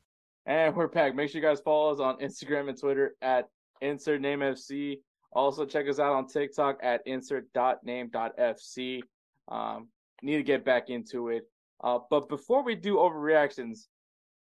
And 0.46 0.76
we're 0.76 0.88
back. 0.88 1.16
Make 1.16 1.32
sure 1.32 1.42
you 1.42 1.48
guys 1.48 1.60
follow 1.60 1.92
us 1.92 2.00
on 2.00 2.20
Instagram 2.20 2.70
and 2.70 2.80
Twitter 2.80 3.16
at 3.22 3.50
insertnamefc. 3.86 5.00
Also 5.34 5.66
check 5.66 5.88
us 5.90 6.00
out 6.00 6.14
on 6.14 6.28
TikTok 6.28 6.80
at 6.82 7.02
insert.name.fc. 7.06 9.02
Um, 9.50 9.88
need 10.22 10.38
to 10.38 10.44
get 10.44 10.66
back 10.66 10.90
into 10.90 11.30
it. 11.30 11.44
Uh, 11.84 12.00
but 12.10 12.30
before 12.30 12.64
we 12.64 12.76
do 12.76 12.96
overreactions, 12.96 13.88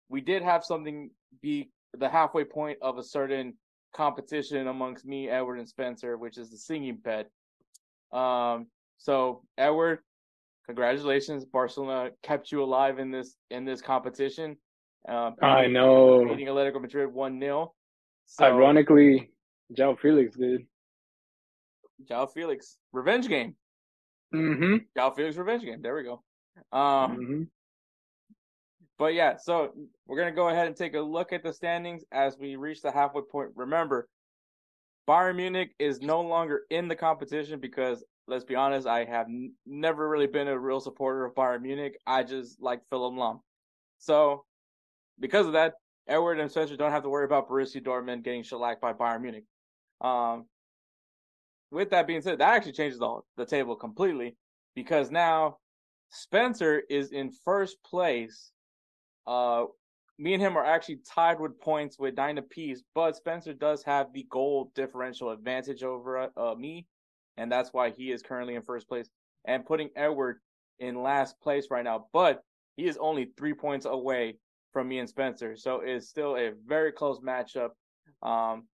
we 0.08 0.20
did 0.20 0.42
have 0.42 0.64
something 0.64 1.10
be 1.42 1.70
the 1.99 2.08
halfway 2.08 2.44
point 2.44 2.78
of 2.82 2.99
a 2.99 3.02
certain 3.02 3.54
competition 3.92 4.68
amongst 4.68 5.04
me, 5.04 5.28
Edward, 5.28 5.58
and 5.58 5.68
Spencer, 5.68 6.16
which 6.16 6.38
is 6.38 6.50
the 6.50 6.56
singing 6.56 6.96
bet. 6.96 7.28
Um, 8.12 8.66
so 8.99 9.42
Edward, 9.58 10.00
congratulations, 10.66 11.44
Barcelona 11.44 12.10
kept 12.22 12.50
you 12.50 12.62
alive 12.62 12.99
in 12.99 13.10
this 13.10 13.37
in 13.50 13.64
this 13.64 13.80
competition. 13.80 14.56
Uh, 15.08 15.32
I 15.42 15.66
know. 15.66 16.25
Beating 16.26 16.46
Atletico 16.46 16.80
Madrid 16.80 17.12
one 17.12 17.40
0 17.40 17.72
so, 18.30 18.44
Ironically, 18.44 19.28
João 19.76 19.99
Felix 19.99 20.37
did. 20.37 20.64
João 22.08 22.32
Felix 22.32 22.78
revenge 22.92 23.28
game. 23.28 23.56
Mm-hmm. 24.32 24.76
João 24.96 25.14
Felix 25.16 25.37
revenge 25.37 25.64
game. 25.64 25.82
There 25.82 25.96
we 25.96 26.04
go. 26.04 26.22
Um, 26.72 26.80
mm-hmm. 26.80 27.42
But 28.99 29.14
yeah, 29.14 29.37
so 29.37 29.72
we're 30.06 30.16
gonna 30.16 30.30
go 30.30 30.49
ahead 30.49 30.68
and 30.68 30.76
take 30.76 30.94
a 30.94 31.00
look 31.00 31.32
at 31.32 31.42
the 31.42 31.52
standings 31.52 32.04
as 32.12 32.38
we 32.38 32.54
reach 32.54 32.82
the 32.82 32.92
halfway 32.92 33.22
point. 33.22 33.50
Remember, 33.56 34.08
Bayern 35.08 35.34
Munich 35.34 35.75
is 35.80 36.00
no 36.00 36.20
longer 36.20 36.62
in 36.70 36.87
the 36.87 36.94
competition 36.94 37.58
because 37.58 38.04
let's 38.28 38.44
be 38.44 38.54
honest, 38.54 38.87
I 38.87 39.06
have 39.06 39.26
n- 39.26 39.54
never 39.66 40.08
really 40.08 40.28
been 40.28 40.46
a 40.46 40.56
real 40.56 40.78
supporter 40.78 41.25
of 41.25 41.34
Bayern 41.34 41.62
Munich. 41.62 41.99
I 42.06 42.22
just 42.22 42.62
like 42.62 42.82
Philipp 42.90 43.14
Lahm. 43.14 43.40
So 43.99 44.44
because 45.18 45.46
of 45.46 45.54
that, 45.54 45.75
Edward 46.10 46.40
and 46.40 46.50
Spencer 46.50 46.76
don't 46.76 46.90
have 46.90 47.04
to 47.04 47.08
worry 47.08 47.24
about 47.24 47.48
Borussia 47.48 47.82
Dortmund 47.82 48.24
getting 48.24 48.42
shellacked 48.42 48.80
by 48.80 48.92
Bayern 48.92 49.22
Munich. 49.22 49.44
Um, 50.00 50.46
with 51.70 51.90
that 51.90 52.06
being 52.06 52.20
said, 52.20 52.38
that 52.38 52.52
actually 52.52 52.72
changes 52.72 52.98
the, 52.98 53.20
the 53.36 53.46
table 53.46 53.76
completely 53.76 54.36
because 54.74 55.10
now 55.10 55.58
Spencer 56.10 56.82
is 56.90 57.12
in 57.12 57.30
first 57.44 57.76
place 57.84 58.50
uh, 59.26 59.64
me 60.18 60.34
and 60.34 60.42
him 60.42 60.56
are 60.56 60.64
actually 60.64 60.98
tied 61.14 61.40
with 61.40 61.58
points 61.60 61.98
with 61.98 62.16
nine 62.16 62.36
apiece, 62.36 62.82
but 62.94 63.16
Spencer 63.16 63.54
does 63.54 63.82
have 63.84 64.12
the 64.12 64.26
goal 64.30 64.70
differential 64.74 65.30
advantage 65.30 65.82
over 65.82 66.28
uh, 66.36 66.54
me, 66.54 66.86
and 67.38 67.50
that's 67.50 67.72
why 67.72 67.90
he 67.90 68.12
is 68.12 68.22
currently 68.22 68.54
in 68.54 68.62
first 68.62 68.86
place 68.86 69.08
and 69.46 69.64
putting 69.64 69.88
Edward 69.96 70.40
in 70.78 71.02
last 71.02 71.40
place 71.40 71.68
right 71.70 71.84
now. 71.84 72.06
But 72.12 72.42
he 72.76 72.86
is 72.86 72.98
only 72.98 73.30
three 73.38 73.54
points 73.54 73.86
away 73.86 74.36
from 74.72 74.88
me 74.88 74.98
and 74.98 75.08
Spencer, 75.08 75.56
so 75.56 75.80
it's 75.84 76.08
still 76.08 76.36
a 76.36 76.50
very 76.66 76.92
close 76.92 77.20
matchup. 77.20 77.70
Um, 78.22 78.66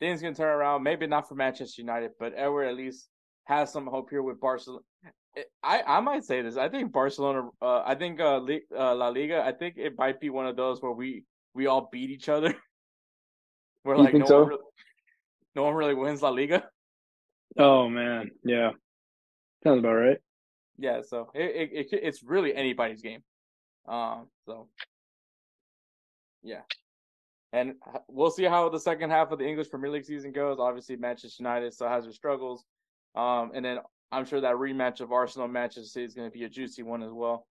things 0.00 0.20
can 0.20 0.34
turn 0.34 0.48
around, 0.48 0.82
maybe 0.82 1.06
not 1.06 1.28
for 1.28 1.34
Manchester 1.34 1.82
United, 1.82 2.12
but 2.18 2.32
Edward 2.36 2.64
at 2.64 2.76
least 2.76 3.08
has 3.44 3.72
some 3.72 3.86
hope 3.86 4.10
here 4.10 4.22
with 4.22 4.40
Barcelona. 4.40 4.82
I, 5.62 5.82
I 5.82 6.00
might 6.00 6.24
say 6.24 6.42
this. 6.42 6.56
I 6.56 6.68
think 6.68 6.92
Barcelona. 6.92 7.48
Uh, 7.60 7.82
I 7.84 7.94
think 7.94 8.20
uh, 8.20 8.40
uh, 8.76 8.94
La 8.94 9.08
Liga. 9.08 9.42
I 9.44 9.52
think 9.52 9.74
it 9.76 9.98
might 9.98 10.20
be 10.20 10.30
one 10.30 10.46
of 10.46 10.56
those 10.56 10.80
where 10.80 10.92
we 10.92 11.24
we 11.54 11.66
all 11.66 11.88
beat 11.90 12.10
each 12.10 12.28
other. 12.28 12.54
We're 13.84 13.98
like 13.98 14.14
no, 14.14 14.24
so? 14.26 14.40
one 14.40 14.48
really, 14.48 14.62
no 15.56 15.62
one 15.64 15.74
really 15.74 15.94
wins 15.94 16.22
La 16.22 16.30
Liga. 16.30 16.64
Oh 17.58 17.88
man, 17.88 18.30
yeah, 18.44 18.70
sounds 19.64 19.80
about 19.80 19.94
right. 19.94 20.18
Yeah, 20.78 21.02
so 21.06 21.30
it, 21.34 21.70
it, 21.72 21.86
it 21.92 22.00
it's 22.02 22.22
really 22.22 22.54
anybody's 22.54 23.02
game. 23.02 23.22
Um, 23.86 24.28
so 24.46 24.68
yeah, 26.44 26.60
and 27.54 27.74
we'll 28.08 28.30
see 28.30 28.44
how 28.44 28.68
the 28.68 28.80
second 28.80 29.10
half 29.10 29.30
of 29.30 29.38
the 29.38 29.46
English 29.46 29.70
Premier 29.70 29.90
League 29.90 30.04
season 30.04 30.32
goes. 30.32 30.58
Obviously, 30.58 30.96
Manchester 30.96 31.42
United 31.42 31.72
still 31.72 31.88
has 31.88 32.04
their 32.04 32.12
struggles. 32.12 32.64
Um, 33.14 33.52
and 33.54 33.64
then 33.64 33.78
I'm 34.10 34.24
sure 34.24 34.40
that 34.40 34.56
rematch 34.56 35.00
of 35.00 35.12
Arsenal 35.12 35.46
Manchester 35.46 35.88
City 35.88 36.04
is 36.04 36.14
going 36.14 36.28
to 36.28 36.36
be 36.36 36.44
a 36.44 36.48
juicy 36.48 36.82
one 36.82 37.02
as 37.02 37.12
well. 37.12 37.46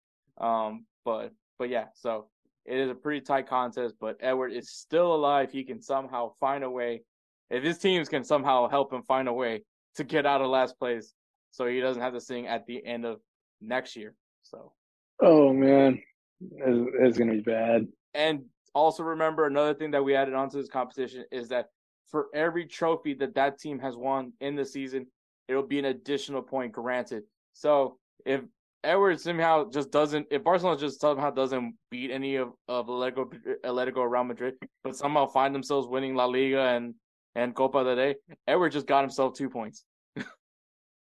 Um, 0.40 0.86
but 1.04 1.32
but 1.58 1.68
yeah, 1.68 1.86
so 1.94 2.28
it 2.64 2.78
is 2.78 2.90
a 2.90 2.94
pretty 2.94 3.20
tight 3.20 3.48
contest. 3.48 3.96
But 4.00 4.16
Edward 4.20 4.52
is 4.52 4.70
still 4.70 5.14
alive. 5.14 5.50
He 5.50 5.64
can 5.64 5.82
somehow 5.82 6.32
find 6.38 6.62
a 6.62 6.70
way. 6.70 7.02
If 7.50 7.64
his 7.64 7.78
teams 7.78 8.08
can 8.08 8.22
somehow 8.22 8.68
help 8.68 8.92
him 8.92 9.02
find 9.02 9.26
a 9.26 9.32
way 9.32 9.64
to 9.96 10.04
get 10.04 10.26
out 10.26 10.40
of 10.40 10.48
last 10.48 10.78
place, 10.78 11.12
so 11.50 11.66
he 11.66 11.80
doesn't 11.80 12.02
have 12.02 12.12
to 12.12 12.20
sing 12.20 12.46
at 12.46 12.66
the 12.66 12.84
end 12.86 13.04
of 13.04 13.20
next 13.60 13.96
year. 13.96 14.14
So. 14.42 14.72
Oh 15.20 15.52
man, 15.52 16.00
it's, 16.40 16.90
it's 17.00 17.18
gonna 17.18 17.32
be 17.32 17.40
bad. 17.40 17.88
And 18.14 18.44
also 18.78 19.02
remember 19.02 19.46
another 19.46 19.74
thing 19.74 19.90
that 19.92 20.04
we 20.04 20.14
added 20.14 20.34
onto 20.34 20.58
this 20.58 20.68
competition 20.68 21.24
is 21.30 21.48
that 21.48 21.66
for 22.10 22.26
every 22.34 22.66
trophy 22.66 23.14
that 23.14 23.34
that 23.34 23.58
team 23.58 23.78
has 23.80 23.96
won 23.96 24.32
in 24.40 24.56
the 24.56 24.64
season, 24.64 25.06
it'll 25.48 25.66
be 25.66 25.78
an 25.78 25.86
additional 25.86 26.42
point 26.42 26.72
granted. 26.72 27.24
So 27.52 27.98
if 28.24 28.42
Edwards 28.84 29.24
somehow 29.24 29.68
just 29.70 29.90
doesn't, 29.90 30.26
if 30.30 30.44
Barcelona 30.44 30.78
just 30.78 31.00
somehow 31.00 31.30
doesn't 31.30 31.74
beat 31.90 32.10
any 32.10 32.36
of 32.36 32.52
of 32.68 32.86
Atletico, 32.86 33.32
Atletico 33.64 34.10
Real 34.10 34.24
Madrid, 34.24 34.54
but 34.84 34.96
somehow 34.96 35.26
find 35.26 35.54
themselves 35.54 35.88
winning 35.88 36.14
La 36.14 36.26
Liga 36.26 36.60
and 36.60 36.94
and 37.34 37.54
Copa 37.54 37.84
del 37.84 37.96
Rey, 37.96 38.14
Edwards 38.46 38.74
just 38.74 38.86
got 38.86 39.02
himself 39.02 39.34
two 39.34 39.50
points. 39.50 39.84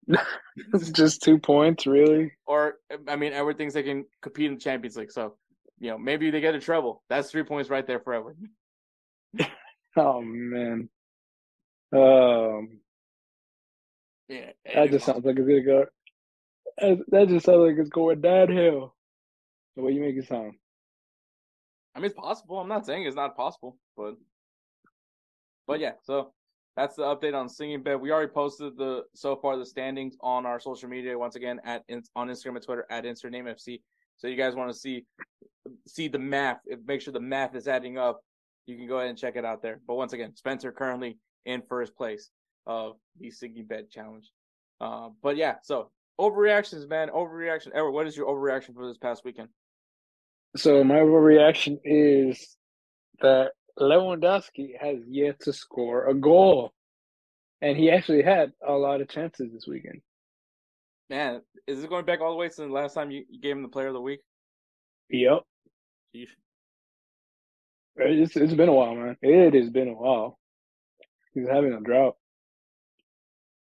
just 0.92 1.22
two 1.22 1.38
points, 1.38 1.86
really? 1.86 2.32
Or 2.46 2.76
I 3.08 3.16
mean, 3.16 3.32
Edward 3.32 3.58
thinks 3.58 3.74
they 3.74 3.82
can 3.82 4.04
compete 4.22 4.46
in 4.46 4.54
the 4.54 4.60
Champions 4.60 4.96
League, 4.96 5.12
so 5.12 5.36
you 5.78 5.90
know 5.90 5.98
maybe 5.98 6.30
they 6.30 6.40
get 6.40 6.54
a 6.54 6.60
trouble. 6.60 7.02
That's 7.08 7.30
three 7.30 7.44
points 7.44 7.70
right 7.70 7.86
there 7.86 8.00
for 8.00 8.14
Edward. 8.14 8.38
oh 9.96 10.20
man. 10.22 10.88
Um 11.92 12.80
yeah, 14.28 14.50
that 14.74 14.90
just 14.90 15.06
sounds 15.06 15.24
like 15.24 15.36
it's 15.38 15.46
gonna 15.46 15.62
go. 15.62 15.86
That 17.08 17.28
just 17.28 17.46
sounds 17.46 17.58
like 17.58 17.76
it's 17.78 17.90
going 17.90 18.20
downhill. 18.20 18.94
The 19.76 19.82
way 19.82 19.92
you 19.92 20.00
make 20.00 20.16
it 20.16 20.26
sound. 20.26 20.54
I 21.94 21.98
mean, 21.98 22.06
it's 22.06 22.18
possible. 22.18 22.58
I'm 22.58 22.68
not 22.68 22.84
saying 22.84 23.04
it's 23.04 23.16
not 23.16 23.36
possible, 23.36 23.78
but 23.96 24.16
but 25.66 25.80
yeah. 25.80 25.92
So 26.02 26.32
that's 26.76 26.96
the 26.96 27.02
update 27.02 27.34
on 27.34 27.48
singing 27.48 27.82
bed. 27.82 28.00
We 28.00 28.10
already 28.10 28.30
posted 28.30 28.76
the 28.76 29.04
so 29.14 29.36
far 29.36 29.56
the 29.56 29.64
standings 29.64 30.16
on 30.20 30.44
our 30.44 30.60
social 30.60 30.88
media 30.88 31.16
once 31.18 31.36
again 31.36 31.60
at 31.64 31.84
on 32.14 32.28
Instagram 32.28 32.56
and 32.56 32.62
Twitter 32.62 32.86
at 32.90 33.06
insert 33.06 33.32
FC. 33.32 33.80
So 34.18 34.28
you 34.28 34.36
guys 34.36 34.54
want 34.54 34.72
to 34.72 34.78
see 34.78 35.04
see 35.86 36.08
the 36.08 36.18
math, 36.18 36.60
make 36.86 37.00
sure 37.00 37.12
the 37.12 37.20
math 37.20 37.54
is 37.54 37.68
adding 37.68 37.98
up. 37.98 38.20
You 38.66 38.76
can 38.76 38.86
go 38.86 38.98
ahead 38.98 39.10
and 39.10 39.18
check 39.18 39.36
it 39.36 39.44
out 39.44 39.62
there. 39.62 39.80
But 39.86 39.94
once 39.94 40.12
again, 40.12 40.34
Spencer 40.34 40.72
currently 40.72 41.18
in 41.44 41.62
first 41.68 41.96
place 41.96 42.30
of 42.66 42.96
the 43.18 43.28
Siggy 43.28 43.66
Bed 43.66 43.90
Challenge. 43.90 44.30
Uh, 44.80 45.10
but 45.22 45.36
yeah, 45.36 45.56
so 45.62 45.90
overreactions, 46.20 46.88
man. 46.88 47.08
Overreaction. 47.08 47.68
Edward, 47.74 47.92
what 47.92 48.06
is 48.06 48.16
your 48.16 48.26
overreaction 48.26 48.74
for 48.74 48.86
this 48.86 48.98
past 48.98 49.24
weekend? 49.24 49.48
So 50.56 50.82
my 50.82 50.96
overreaction 50.96 51.78
is 51.84 52.56
that 53.20 53.52
Lewandowski 53.78 54.70
has 54.80 54.98
yet 55.06 55.40
to 55.40 55.52
score 55.52 56.06
a 56.06 56.14
goal, 56.14 56.72
and 57.60 57.76
he 57.76 57.90
actually 57.90 58.22
had 58.22 58.52
a 58.66 58.72
lot 58.72 59.00
of 59.00 59.08
chances 59.08 59.52
this 59.52 59.66
weekend. 59.66 60.00
Man, 61.08 61.40
is 61.66 61.84
it 61.84 61.90
going 61.90 62.04
back 62.04 62.20
all 62.20 62.30
the 62.30 62.36
way 62.36 62.48
since 62.48 62.68
the 62.68 62.72
last 62.72 62.94
time 62.94 63.10
you, 63.10 63.24
you 63.30 63.40
gave 63.40 63.56
him 63.56 63.62
the 63.62 63.68
Player 63.68 63.88
of 63.88 63.94
the 63.94 64.00
Week? 64.00 64.20
Yep. 65.10 65.42
Jeez. 66.14 66.26
It's 67.96 68.36
it's 68.36 68.54
been 68.54 68.68
a 68.68 68.72
while, 68.72 68.94
man. 68.94 69.16
It 69.22 69.54
has 69.54 69.70
been 69.70 69.88
a 69.88 69.94
while. 69.94 70.38
He's 71.32 71.48
having 71.48 71.72
a 71.72 71.80
drought. 71.80 72.16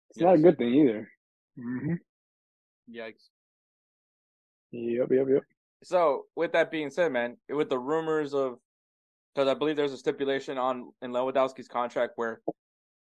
It's 0.10 0.20
not 0.20 0.36
a 0.36 0.40
good 0.40 0.58
thing 0.58 0.74
either. 0.74 1.12
Mm-hmm. 1.60 1.94
Yikes. 2.96 3.30
Yep, 4.72 5.08
yep, 5.12 5.28
yep. 5.30 5.44
So, 5.84 6.24
with 6.36 6.54
that 6.54 6.72
being 6.72 6.90
said, 6.90 7.12
man, 7.12 7.38
with 7.50 7.70
the 7.70 7.78
rumors 7.78 8.34
of, 8.34 8.58
because 9.34 9.48
I 9.48 9.54
believe 9.54 9.76
there's 9.76 9.94
a 9.94 9.98
stipulation 9.98 10.58
on 10.58 10.92
in 11.02 11.12
Lewandowski's 11.12 11.68
contract 11.68 12.14
where 12.16 12.42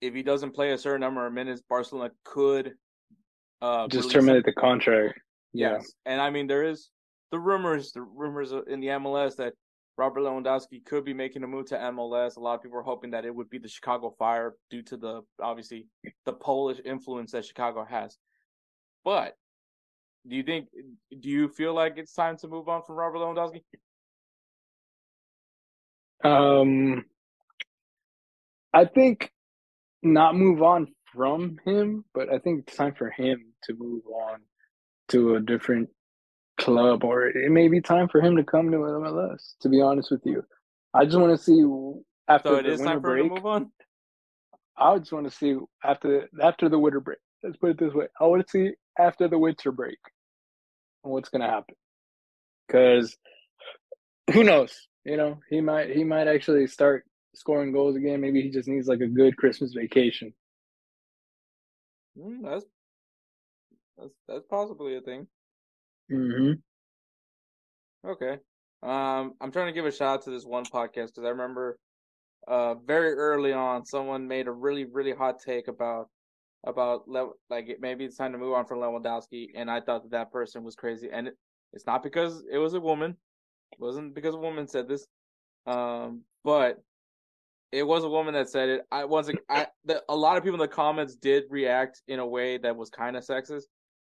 if 0.01 0.13
he 0.13 0.23
doesn't 0.23 0.55
play 0.55 0.73
a 0.73 0.79
certain 0.79 1.01
number 1.01 1.27
of 1.27 1.33
minutes, 1.33 1.63
Barcelona 1.69 2.11
could 2.25 2.75
uh 3.65 3.89
Just 3.89 4.11
terminate 4.11 4.45
the 4.45 4.53
contract. 4.53 5.19
Yeah. 5.53 5.75
Yes, 5.75 5.93
and 6.05 6.21
I 6.21 6.31
mean 6.31 6.47
there 6.47 6.65
is 6.65 6.91
the 7.31 7.39
rumors, 7.39 7.93
the 7.93 8.03
rumors 8.03 8.53
in 8.53 8.81
the 8.81 8.89
MLS 8.89 9.37
that 9.37 9.55
Robert 9.97 10.21
Lewandowski 10.21 10.85
could 10.85 11.05
be 11.05 11.15
making 11.15 11.45
a 11.45 11.47
move 11.47 11.67
to 11.67 11.77
MLS. 11.77 12.37
A 12.37 12.41
lot 12.41 12.55
of 12.57 12.63
people 12.63 12.79
are 12.79 12.83
hoping 12.83 13.11
that 13.13 13.25
it 13.25 13.35
would 13.35 13.49
be 13.49 13.59
the 13.59 13.69
Chicago 13.69 14.15
Fire 14.19 14.55
due 14.71 14.83
to 14.83 14.97
the 14.97 15.23
obviously 15.41 15.87
the 16.27 16.33
Polish 16.33 16.79
influence 16.85 17.33
that 17.33 17.45
Chicago 17.45 17.85
has. 17.89 18.19
But 19.05 19.35
do 20.29 20.37
you 20.37 20.43
think? 20.43 20.69
Do 21.21 21.29
you 21.29 21.49
feel 21.49 21.75
like 21.75 21.95
it's 21.97 22.13
time 22.13 22.37
to 22.39 22.49
move 22.49 22.69
on 22.69 22.83
from 22.87 22.97
Robert 22.97 23.19
Lewandowski? 23.19 23.63
Um, 26.23 27.05
I 28.73 28.85
think 28.85 29.31
not 30.03 30.37
move 30.37 30.63
on 30.63 30.89
from 31.15 31.59
him, 31.65 32.05
but 32.15 32.33
I 32.33 32.39
think 32.39 32.65
it's 32.67 32.77
time 32.77 32.95
for 32.95 33.11
him 33.11 33.53
to 33.65 33.75
move 33.79 34.03
on 34.07 34.41
to 35.09 35.37
a 35.37 35.41
different 35.41 35.91
club, 36.59 37.05
or 37.05 37.27
it 37.29 37.51
may 37.51 37.69
be 37.69 37.81
time 37.81 38.09
for 38.09 38.21
him 38.21 38.37
to 38.37 38.45
come 38.45 38.71
to 38.71 38.79
MLS. 38.79 39.55
To 39.63 39.69
be 39.69 39.81
honest 39.81 40.11
with 40.11 40.23
you, 40.25 40.45
I 40.95 41.05
just 41.05 41.19
want 41.19 41.37
to 41.37 41.43
see 41.43 41.63
after 42.29 42.49
So 42.51 42.57
it 42.57 42.65
the 42.65 42.73
is 42.73 42.81
winter 42.81 42.95
time 42.95 43.03
for 43.03 43.11
break. 43.11 43.25
him 43.25 43.29
to 43.31 43.35
move 43.37 43.47
on. 43.47 43.71
I 44.77 44.99
just 44.99 45.13
want 45.13 45.27
to 45.31 45.37
see 45.37 45.57
after 45.85 46.29
after 46.43 46.69
the 46.69 46.79
winter 46.79 47.01
break. 47.01 47.19
Let's 47.43 47.57
put 47.57 47.71
it 47.71 47.79
this 47.79 47.95
way: 47.95 48.07
I 48.21 48.25
want 48.27 48.47
to 48.47 48.51
see 48.51 48.73
after 48.99 49.29
the 49.29 49.39
winter 49.39 49.73
break 49.73 49.99
what's 51.03 51.29
gonna 51.29 51.49
happen. 51.51 51.77
Because 52.67 53.17
who 54.33 54.45
knows? 54.45 54.75
You 55.05 55.17
know, 55.17 55.41
he 55.51 55.61
might 55.61 55.91
he 55.91 56.05
might 56.05 56.29
actually 56.29 56.67
start 56.67 57.05
scoring 57.35 57.73
goals 57.73 57.97
again. 57.97 58.21
Maybe 58.21 58.43
he 58.43 58.51
just 58.51 58.69
needs 58.69 58.89
like 58.89 59.01
a 59.01 59.07
good 59.09 59.37
Christmas 59.37 59.75
vacation. 59.75 60.35
Mm, 62.19 62.43
that's 62.43 62.65
that's 63.97 64.15
that's 64.29 64.47
possibly 64.49 64.97
a 64.97 65.01
thing. 65.01 65.27
Mm-hmm. 66.11 66.53
Okay. 68.09 68.39
Um, 68.83 69.33
I'm 69.41 69.51
trying 69.51 69.69
to 69.69 69.73
give 69.73 69.87
a 69.87 69.93
shout 69.93 70.19
out 70.19 70.23
to 70.25 70.31
this 70.31 70.45
one 70.45 70.65
podcast 70.65 71.09
because 71.09 71.25
I 71.25 71.31
remember, 71.31 71.79
uh, 72.47 72.75
very 72.75 73.15
early 73.15 73.53
on, 73.53 73.87
someone 73.87 74.29
made 74.29 74.47
a 74.47 74.53
really, 74.53 74.85
really 74.85 75.13
hot 75.13 75.41
take 75.41 75.69
about, 75.69 76.09
about 76.67 77.09
Le- 77.09 77.33
like 77.49 77.69
it, 77.71 77.81
maybe 77.81 78.05
it's 78.05 78.17
time 78.17 78.33
to 78.33 78.39
move 78.39 78.53
on 78.53 78.67
from 78.67 78.81
Lewandowski, 78.81 79.49
and 79.55 79.71
I 79.71 79.81
thought 79.81 80.03
that 80.03 80.11
that 80.11 80.33
person 80.33 80.65
was 80.65 80.75
crazy, 80.75 81.09
and 81.11 81.29
it, 81.29 81.35
it's 81.73 81.87
not 81.87 82.03
because 82.03 82.45
it 82.51 82.59
was 82.59 82.75
a 82.75 82.81
woman, 82.81 83.17
it 83.73 83.81
wasn't 83.81 84.15
because 84.15 84.35
a 84.35 84.39
woman 84.39 84.69
said 84.69 84.87
this, 84.87 85.07
um, 85.67 86.23
but 86.45 86.83
it 87.75 87.83
was 87.83 88.05
a 88.05 88.09
woman 88.09 88.35
that 88.35 88.49
said 88.49 88.69
it. 88.69 88.83
I 88.93 89.05
wasn't. 89.05 89.41
I 89.49 89.67
the, 89.85 90.01
a 90.09 90.15
lot 90.15 90.37
of 90.37 90.45
people 90.45 90.55
in 90.55 90.69
the 90.69 90.73
comments 90.73 91.17
did 91.17 91.45
react 91.51 92.03
in 92.07 92.21
a 92.21 92.27
way 92.27 92.57
that 92.59 92.77
was 92.77 92.89
kind 92.89 93.17
of 93.17 93.25
sexist, 93.27 93.65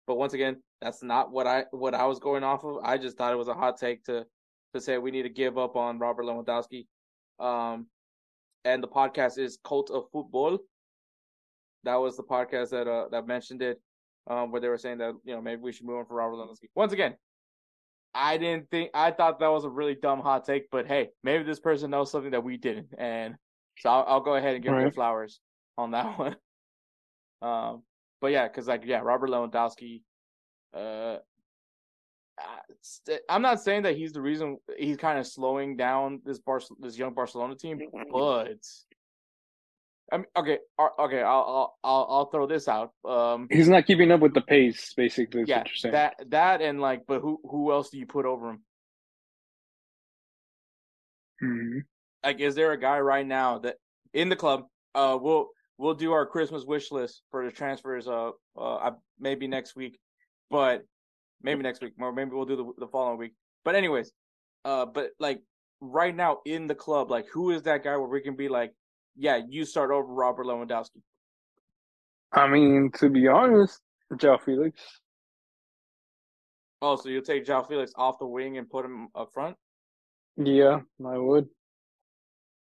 but 0.06 0.16
once 0.16 0.32
again, 0.32 0.62
that's 0.80 1.02
not 1.02 1.30
what 1.30 1.46
I 1.46 1.66
what 1.70 1.94
I 1.94 2.06
was 2.06 2.18
going 2.18 2.42
off 2.42 2.64
of. 2.64 2.78
I 2.82 2.96
just 2.96 3.18
thought 3.18 3.34
it 3.34 3.36
was 3.36 3.48
a 3.48 3.54
hot 3.54 3.78
take 3.78 4.02
to 4.04 4.24
to 4.72 4.80
say 4.80 4.96
we 4.96 5.10
need 5.10 5.24
to 5.24 5.28
give 5.28 5.58
up 5.58 5.76
on 5.76 5.98
Robert 5.98 6.24
Lewandowski. 6.24 6.86
Um, 7.38 7.86
and 8.64 8.82
the 8.82 8.88
podcast 8.88 9.38
is 9.38 9.58
Cult 9.62 9.90
of 9.90 10.04
Football. 10.10 10.58
That 11.84 11.96
was 11.96 12.16
the 12.16 12.22
podcast 12.22 12.70
that 12.70 12.88
uh 12.88 13.08
that 13.10 13.26
mentioned 13.26 13.60
it, 13.60 13.78
um, 14.26 14.52
where 14.52 14.62
they 14.62 14.68
were 14.68 14.78
saying 14.78 14.98
that 14.98 15.12
you 15.22 15.34
know 15.34 15.42
maybe 15.42 15.60
we 15.60 15.72
should 15.72 15.84
move 15.84 15.98
on 15.98 16.06
for 16.06 16.14
Robert 16.14 16.36
Lewandowski. 16.36 16.70
Once 16.74 16.94
again, 16.94 17.14
I 18.14 18.38
didn't 18.38 18.70
think 18.70 18.90
I 18.94 19.10
thought 19.10 19.38
that 19.40 19.48
was 19.48 19.66
a 19.66 19.70
really 19.70 19.96
dumb 19.96 20.20
hot 20.20 20.46
take, 20.46 20.70
but 20.70 20.86
hey, 20.86 21.10
maybe 21.22 21.44
this 21.44 21.60
person 21.60 21.90
knows 21.90 22.10
something 22.10 22.30
that 22.30 22.42
we 22.42 22.56
didn't, 22.56 22.88
and 22.96 23.36
so 23.80 23.90
I'll, 23.90 24.04
I'll 24.06 24.20
go 24.20 24.34
ahead 24.36 24.54
and 24.54 24.62
give 24.62 24.72
Right. 24.72 24.94
flowers 24.94 25.40
on 25.76 25.92
that 25.92 26.18
one. 26.18 26.36
Um, 27.42 27.82
but 28.20 28.28
yeah, 28.28 28.46
because 28.46 28.68
like 28.68 28.82
yeah, 28.84 29.00
Robert 29.00 29.30
Lewandowski, 29.30 30.02
uh, 30.74 31.16
uh, 32.38 33.14
I'm 33.28 33.42
not 33.42 33.60
saying 33.62 33.82
that 33.82 33.96
he's 33.96 34.12
the 34.12 34.20
reason 34.20 34.58
he's 34.78 34.96
kind 34.96 35.18
of 35.18 35.26
slowing 35.26 35.76
down 35.76 36.20
this 36.24 36.38
Bar- 36.38 36.60
this 36.78 36.98
young 36.98 37.14
Barcelona 37.14 37.54
team, 37.54 37.80
but 38.12 38.58
I 40.12 40.16
mean, 40.18 40.26
okay, 40.36 40.58
okay, 40.98 41.22
I'll 41.22 41.44
I'll 41.46 41.78
I'll, 41.84 42.06
I'll 42.10 42.26
throw 42.26 42.46
this 42.46 42.68
out. 42.68 42.92
Um, 43.04 43.46
He's 43.50 43.68
not 43.68 43.86
keeping 43.86 44.10
up 44.10 44.20
with 44.20 44.34
the 44.34 44.40
pace. 44.42 44.92
Basically, 44.94 45.44
yeah, 45.46 45.58
what 45.58 45.68
you're 45.68 45.76
saying. 45.76 45.92
that 45.92 46.14
that 46.28 46.60
and 46.60 46.80
like, 46.80 47.02
but 47.06 47.20
who 47.20 47.40
who 47.48 47.72
else 47.72 47.90
do 47.90 47.98
you 47.98 48.06
put 48.06 48.26
over 48.26 48.50
him? 48.50 48.62
Mhm. 51.42 51.84
Like, 52.24 52.40
is 52.40 52.54
there 52.54 52.72
a 52.72 52.80
guy 52.80 53.00
right 53.00 53.26
now 53.26 53.58
that 53.58 53.76
in 54.12 54.28
the 54.28 54.36
club? 54.36 54.64
Uh, 54.94 55.18
we'll 55.20 55.48
we'll 55.78 55.94
do 55.94 56.12
our 56.12 56.26
Christmas 56.26 56.64
wish 56.64 56.90
list 56.90 57.22
for 57.30 57.44
the 57.44 57.50
transfers. 57.50 58.06
Uh, 58.06 58.30
uh, 58.58 58.90
maybe 59.18 59.46
next 59.46 59.76
week, 59.76 59.98
but 60.50 60.82
maybe 61.42 61.62
next 61.62 61.82
week, 61.82 61.92
or 61.98 62.12
maybe 62.12 62.30
we'll 62.32 62.44
do 62.44 62.56
the 62.56 62.72
the 62.78 62.88
following 62.88 63.18
week. 63.18 63.32
But 63.64 63.74
anyways, 63.74 64.12
uh, 64.64 64.86
but 64.86 65.10
like 65.18 65.42
right 65.80 66.14
now 66.14 66.38
in 66.44 66.66
the 66.66 66.74
club, 66.74 67.10
like 67.10 67.26
who 67.32 67.50
is 67.50 67.62
that 67.62 67.84
guy 67.84 67.96
where 67.96 68.08
we 68.08 68.20
can 68.20 68.36
be 68.36 68.48
like, 68.48 68.72
yeah, 69.16 69.40
you 69.48 69.64
start 69.64 69.90
over 69.90 70.12
Robert 70.12 70.46
Lewandowski. 70.46 71.02
I 72.32 72.46
mean, 72.46 72.90
to 72.98 73.08
be 73.08 73.26
honest, 73.26 73.80
Joe 74.16 74.38
Felix. 74.44 74.80
Oh, 76.82 76.96
so 76.96 77.08
you'll 77.08 77.22
take 77.22 77.44
joe 77.44 77.62
Felix 77.62 77.92
off 77.96 78.18
the 78.18 78.26
wing 78.26 78.56
and 78.56 78.68
put 78.68 78.84
him 78.84 79.08
up 79.14 79.30
front? 79.34 79.56
Yeah, 80.36 80.80
I 81.06 81.18
would. 81.18 81.48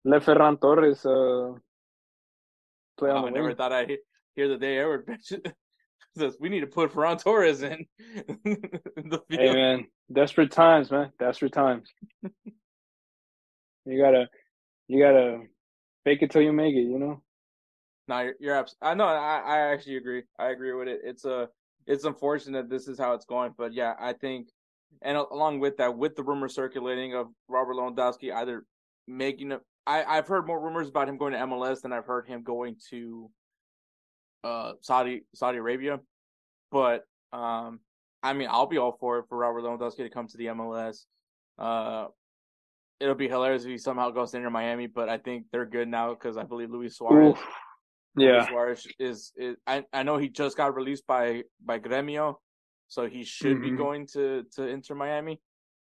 Let 0.05 0.23
Ferran 0.23 0.61
Torres 0.61 1.05
uh, 1.07 1.53
play 2.99 3.11
on 3.11 3.17
Oh, 3.19 3.23
the 3.23 3.27
I 3.29 3.31
never 3.31 3.47
wing. 3.49 3.57
thought 3.57 3.73
I'd 3.73 3.97
hear 4.37 4.49
the 4.49 4.59
day 4.59 4.79
ever 4.79 5.05
says 6.17 6.37
we 6.39 6.49
need 6.49 6.61
to 6.61 6.67
put 6.67 6.93
Ferran 6.93 7.21
Torres 7.21 7.63
in, 7.63 7.87
in. 8.45 8.63
Hey 9.31 9.53
man, 9.53 9.87
desperate 10.13 10.51
times, 10.53 10.91
man. 10.91 11.11
Desperate 11.19 11.53
times. 11.53 11.91
you 13.85 13.99
gotta, 14.01 14.29
you 14.89 15.03
gotta 15.03 15.41
fake 16.05 16.23
it 16.23 16.31
till 16.31 16.43
you 16.43 16.53
make 16.53 16.75
it. 16.75 16.83
You 16.83 16.99
know. 16.99 17.23
No, 18.07 18.21
you're, 18.21 18.35
you're 18.39 18.57
abs- 18.59 18.77
I 18.83 18.95
know. 18.95 19.07
I, 19.07 19.39
I 19.45 19.59
actually 19.73 19.97
agree. 19.97 20.23
I 20.39 20.51
agree 20.51 20.73
with 20.75 20.89
it. 20.89 21.01
It's 21.05 21.25
a. 21.25 21.49
It's 21.87 22.05
unfortunate 22.05 22.71
this 22.71 22.89
is 22.89 22.99
how 22.99 23.13
it's 23.13 23.27
going, 23.27 23.53
but 23.59 23.75
yeah, 23.75 23.93
I 24.01 24.15
think, 24.15 24.49
and 25.03 25.19
along 25.19 25.61
with 25.61 25.77
that, 25.79 25.95
with 25.99 26.17
the 26.17 26.23
rumor 26.23 26.49
circulating 26.49 27.15
of 27.15 27.27
Robert 27.47 27.75
Lewandowski 27.75 28.33
either 28.33 28.65
making 29.07 29.53
a, 29.53 29.61
I 29.87 30.05
I've 30.05 30.27
heard 30.27 30.47
more 30.47 30.61
rumors 30.61 30.89
about 30.89 31.09
him 31.09 31.17
going 31.19 31.33
to 31.33 31.39
MLS 31.41 31.83
than 31.83 31.93
I've 31.93 32.07
heard 32.07 32.27
him 32.27 32.43
going 32.43 32.77
to, 32.91 33.31
uh, 34.43 34.73
Saudi 34.81 35.23
Saudi 35.35 35.59
Arabia, 35.59 36.01
but 36.71 37.05
um, 37.33 37.81
I 38.23 38.33
mean, 38.33 38.49
I'll 38.51 38.67
be 38.67 38.79
all 38.79 38.97
for 38.99 39.19
it 39.19 39.27
for 39.29 39.39
Robert 39.39 39.63
Lewandowski 39.63 39.99
to 39.99 40.11
come 40.11 40.27
to 40.29 40.37
the 40.37 40.47
MLS. 40.47 41.05
Uh, 41.59 42.07
it'll 43.01 43.15
be 43.15 43.29
hilarious 43.29 43.65
if 43.65 43.71
he 43.71 43.79
somehow 43.79 44.11
goes 44.11 44.31
to 44.31 44.37
Inter 44.39 44.51
Miami, 44.51 44.87
but 44.87 45.09
I 45.09 45.19
think 45.19 45.47
they're 45.51 45.67
good 45.67 45.89
now 45.89 46.15
because 46.15 46.37
I 46.37 46.45
believe 46.45 46.71
Luis 46.71 46.97
Suarez. 46.97 47.31
Oof. 47.33 47.45
Luis 48.17 48.29
Yeah. 48.29 48.49
Suarez 48.49 48.87
is, 48.99 49.33
is 49.37 49.57
I, 49.67 49.85
I 49.93 50.05
know 50.05 50.17
he 50.19 50.29
just 50.29 50.57
got 50.57 50.75
released 50.75 51.07
by 51.07 51.43
by 51.65 51.79
Gremio, 51.81 52.37
so 52.87 53.07
he 53.09 53.25
should 53.25 53.61
be 53.61 53.71
Mhm. 53.73 53.77
going 53.77 54.07
to 54.09 54.45
to 54.55 54.67
Inter 54.69 54.95
Miami, 54.95 55.41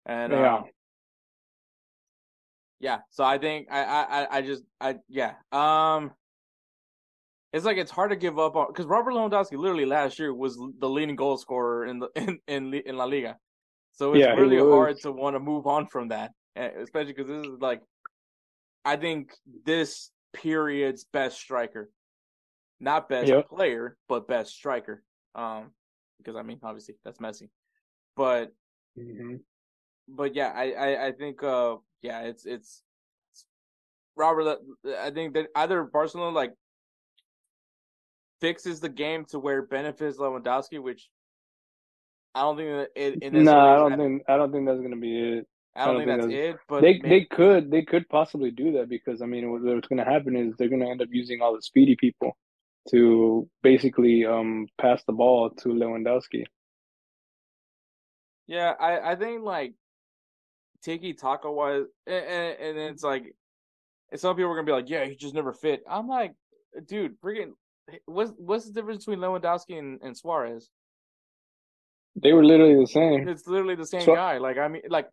and 0.04 0.32
Yeah. 0.32 0.56
um, 0.56 0.64
yeah. 2.81 2.99
So 3.11 3.25
I 3.25 3.38
think 3.38 3.69
I 3.71 3.83
I 3.85 4.38
I- 4.38 4.43
just 4.43 4.64
I 4.81 4.97
yeah 5.09 5.35
um. 5.53 6.12
It's 7.53 7.64
like 7.64 7.79
it's 7.79 7.91
hard 7.91 8.11
to 8.11 8.17
give 8.17 8.38
up 8.38 8.57
on 8.57 8.67
because 8.69 8.85
Robert 8.87 9.12
Lewandowski 9.12 9.57
literally 9.57 9.87
last 9.87 10.19
year 10.19 10.35
was 10.35 10.57
the 10.79 10.88
leading 10.88 11.17
goal 11.17 11.38
scorer 11.38 11.87
in 11.87 11.99
the 11.99 12.09
in 12.17 12.38
in, 12.47 12.75
in 12.75 12.97
La 12.97 13.05
Liga, 13.05 13.38
so 13.93 14.14
it's 14.14 14.27
Yeah, 14.27 14.35
really 14.35 14.59
hard 14.59 15.01
to 15.01 15.12
want 15.12 15.35
to 15.35 15.41
move 15.41 15.67
on 15.67 15.87
from 15.87 16.09
that, 16.09 16.33
especially 16.57 17.14
because 17.14 17.29
this 17.29 17.47
is 17.47 17.59
like, 17.61 17.83
I 18.85 18.97
think 18.97 19.33
this 19.64 20.11
period's 20.33 21.05
best 21.05 21.38
striker, 21.38 21.91
not 22.81 23.09
best 23.09 23.29
Yep. 23.29 23.49
player, 23.49 23.97
but 24.09 24.29
best 24.29 24.53
striker. 24.53 25.03
Um, 25.35 25.73
because 26.19 26.37
I 26.37 26.43
mean, 26.43 26.61
obviously 26.62 26.97
that's 27.05 27.19
Messi, 27.19 27.49
but 28.17 28.53
hmm 28.97 29.41
but 30.09 30.35
yeah, 30.35 30.53
I 30.55 30.73
I, 30.73 31.07
I 31.09 31.12
think 31.12 31.42
uh 31.42 31.77
yeah, 32.03 32.23
it's 32.23 32.47
it's, 32.47 32.83
it's 33.33 33.44
Robert. 34.16 34.59
I 35.01 35.11
think 35.11 35.35
that 35.35 35.47
either 35.55 35.85
Barcelona 35.85 36.35
like 36.35 36.53
fixes 38.40 38.81
the 38.81 38.88
game 38.88 39.25
to 39.27 39.38
where 39.38 39.61
it 39.61 39.71
benefits 39.71 40.18
Lewandowski, 40.18 40.81
which 40.81 41.09
I 42.35 42.42
don't 42.42 42.57
think 42.57 42.68
that 42.68 42.88
it. 42.94 43.18
it 43.23 43.33
No, 43.33 43.59
I 43.59 43.77
don't 43.77 43.99
think 43.99 44.23
I 44.29 44.37
don't 44.37 44.53
think 44.53 44.66
that's 44.66 44.81
gonna 44.81 44.97
be 44.97 45.38
it. 45.38 45.47
I 45.77 45.87
don't, 45.87 45.97
think, 45.99 46.09
that's 46.09 46.27
that's- 46.27 46.55
it. 46.55 46.57
But 46.68 46.81
they 46.81 46.94
maybe- 46.94 47.09
they 47.09 47.25
could 47.25 47.71
they 47.71 47.83
could 47.83 48.09
possibly 48.09 48.51
do 48.51 48.73
that 48.73 48.88
because 48.88 49.23
I 49.23 49.27
mean 49.27 49.51
what, 49.51 49.62
what's 49.62 49.88
gonna 49.88 50.05
happen 50.05 50.37
is 50.37 50.55
they're 50.57 50.68
gonna 50.68 50.88
end 50.88 51.03
up 51.03 51.09
using 51.11 51.40
all 51.40 51.55
the 51.55 51.62
speedy 51.62 51.97
people 51.97 52.37
to 52.90 53.49
basically 53.62 54.25
um 54.25 54.66
pass 54.81 55.03
the 55.05 55.12
ball 55.12 55.51
to 55.51 55.68
Lewandowski. 55.68 56.44
Yeah, 58.47 58.73
I 58.81 59.12
I 59.12 59.16
think 59.16 59.42
like 59.42 59.75
Tiki 60.83 61.12
Taka 61.14 61.51
wise, 61.51 61.85
and, 62.07 62.17
and, 62.17 62.79
it's 62.79 63.03
like, 63.03 63.35
and 64.11 64.21
some 64.21 64.37
people 64.37 64.51
are 64.51 64.55
gonna 64.55 64.67
be 64.67 64.73
like, 64.73 64.88
yeah, 64.88 65.05
he 65.05 65.17
just 65.17 65.35
never 65.35 65.53
fit. 65.53 65.83
I'm 65.88 66.09
like, 66.09 66.35
dude, 66.87 67.21
freaking, 67.21 67.53
what's 68.07 68.33
what's 68.37 68.67
the 68.67 68.73
difference 68.73 69.05
between 69.05 69.21
Lewandowski 69.21 69.79
and, 69.79 70.01
and 70.03 70.17
Suarez? 70.17 70.71
They 72.17 72.33
were 72.33 72.45
literally 72.45 72.81
the 72.81 72.87
same. 72.87 73.29
It's 73.29 73.47
literally 73.47 73.77
the 73.77 73.87
same 73.87 74.03
So- 74.03 74.14
guy. 74.14 74.38
Like 74.38 74.59
I 74.59 74.69
mean, 74.69 74.83
like 74.88 75.09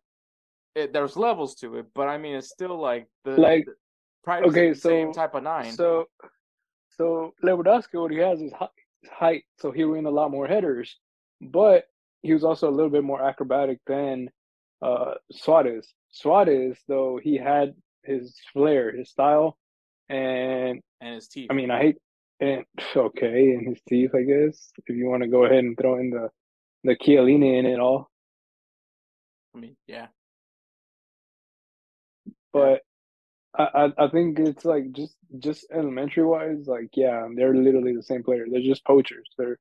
it, 0.74 0.92
there's 0.92 1.16
levels 1.16 1.54
to 1.56 1.76
it, 1.76 1.86
but 1.94 2.08
I 2.08 2.18
mean, 2.18 2.36
it's 2.36 2.50
still 2.50 2.78
like 2.80 3.06
the 3.24 3.32
Like, 3.32 3.66
the, 4.26 4.32
okay, 4.48 4.70
the 4.70 4.74
same 4.74 5.12
type 5.12 5.34
of 5.34 5.42
nine. 5.42 5.72
So, 5.72 6.06
so 6.96 7.32
Lewandowski, 7.42 8.00
what 8.00 8.10
he 8.10 8.18
has 8.18 8.40
is 8.42 8.52
height, 8.52 8.68
height, 9.10 9.44
so 9.58 9.70
he 9.70 9.84
win 9.84 10.06
a 10.06 10.10
lot 10.10 10.30
more 10.30 10.46
headers, 10.46 10.98
but 11.40 11.84
he 12.22 12.32
was 12.32 12.44
also 12.44 12.68
a 12.68 12.74
little 12.74 12.90
bit 12.90 13.04
more 13.04 13.22
acrobatic 13.22 13.78
than 13.86 14.28
uh, 14.82 15.14
Suarez. 15.32 15.86
Suarez, 16.10 16.78
though, 16.88 17.18
he 17.22 17.36
had 17.36 17.74
his 18.04 18.34
flair, 18.52 18.96
his 18.96 19.10
style, 19.10 19.56
and 20.08 20.80
and 21.00 21.14
his 21.14 21.28
teeth. 21.28 21.48
I 21.50 21.54
mean, 21.54 21.70
I 21.70 21.78
hate 21.80 21.96
and 22.40 22.64
okay, 22.96 23.50
and 23.52 23.68
his 23.68 23.80
teeth, 23.88 24.10
I 24.14 24.22
guess. 24.22 24.70
If 24.86 24.96
you 24.96 25.06
want 25.06 25.22
to 25.22 25.28
go 25.28 25.44
ahead 25.44 25.64
and 25.64 25.76
throw 25.76 25.98
in 25.98 26.10
the 26.10 26.30
the 26.84 26.96
Chiellini 26.96 27.58
in 27.58 27.66
it 27.66 27.80
all, 27.80 28.10
I 29.54 29.58
mean, 29.58 29.76
yeah, 29.86 30.06
but 32.52 32.82
I, 33.56 33.64
I 33.98 34.04
I 34.04 34.08
think 34.08 34.38
it's 34.38 34.64
like 34.64 34.92
just 34.92 35.16
just 35.38 35.66
elementary 35.72 36.24
wise, 36.24 36.66
like 36.66 36.90
yeah, 36.94 37.26
they're 37.34 37.54
literally 37.54 37.94
the 37.94 38.02
same 38.02 38.22
player. 38.22 38.46
They're 38.50 38.60
just 38.60 38.84
poachers. 38.84 39.28
They're 39.38 39.58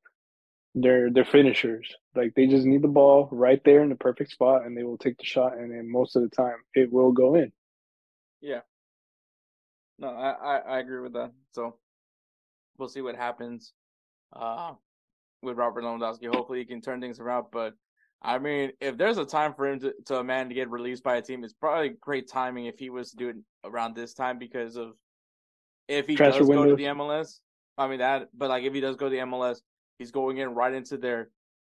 they're 0.75 1.09
they're 1.09 1.25
finishers. 1.25 1.91
Like 2.15 2.33
they 2.35 2.47
just 2.47 2.65
need 2.65 2.81
the 2.81 2.88
ball 2.88 3.29
right 3.31 3.61
there 3.65 3.81
in 3.81 3.89
the 3.89 3.95
perfect 3.95 4.31
spot, 4.31 4.65
and 4.65 4.77
they 4.77 4.83
will 4.83 4.97
take 4.97 5.17
the 5.17 5.25
shot, 5.25 5.57
and 5.57 5.71
then 5.71 5.89
most 5.89 6.15
of 6.15 6.21
the 6.21 6.29
time 6.29 6.57
it 6.75 6.91
will 6.91 7.11
go 7.11 7.35
in. 7.35 7.51
yeah. 8.41 8.61
No, 9.97 10.09
I, 10.09 10.31
I 10.31 10.57
I 10.57 10.79
agree 10.79 10.99
with 10.99 11.13
that. 11.13 11.31
So 11.53 11.77
we'll 12.77 12.89
see 12.89 13.01
what 13.01 13.15
happens. 13.15 13.73
Uh, 14.33 14.73
with 15.45 15.57
Robert 15.57 15.83
Lewandowski. 15.83 16.27
Hopefully, 16.27 16.59
he 16.59 16.65
can 16.65 16.81
turn 16.81 16.99
things 16.99 17.19
around. 17.19 17.45
But 17.51 17.73
I 18.21 18.38
mean, 18.39 18.71
if 18.81 18.97
there's 18.97 19.17
a 19.17 19.25
time 19.25 19.53
for 19.53 19.67
him 19.67 19.79
to, 19.81 19.93
to 20.07 20.17
a 20.17 20.23
man 20.23 20.49
to 20.49 20.55
get 20.55 20.69
released 20.69 21.03
by 21.03 21.17
a 21.17 21.21
team, 21.21 21.43
it's 21.43 21.53
probably 21.53 21.89
great 22.01 22.27
timing 22.27 22.65
if 22.65 22.77
he 22.77 22.89
was 22.89 23.11
to 23.11 23.17
do 23.17 23.29
it 23.29 23.35
around 23.63 23.95
this 23.95 24.13
time 24.13 24.38
because 24.38 24.75
of 24.75 24.93
if 25.88 26.07
he 26.07 26.15
Transfer 26.15 26.39
does 26.39 26.49
go 26.49 26.65
to 26.65 26.75
the 26.75 26.85
MLS. 26.85 27.39
I 27.77 27.88
mean 27.88 27.99
that, 27.99 28.29
but 28.33 28.49
like 28.49 28.63
if 28.63 28.73
he 28.73 28.81
does 28.81 28.95
go 28.95 29.05
to 29.05 29.15
the 29.15 29.21
MLS, 29.21 29.59
he's 29.97 30.12
going 30.12 30.38
in 30.38 30.49
right 30.49 30.73
into 30.73 30.97
their 30.97 31.29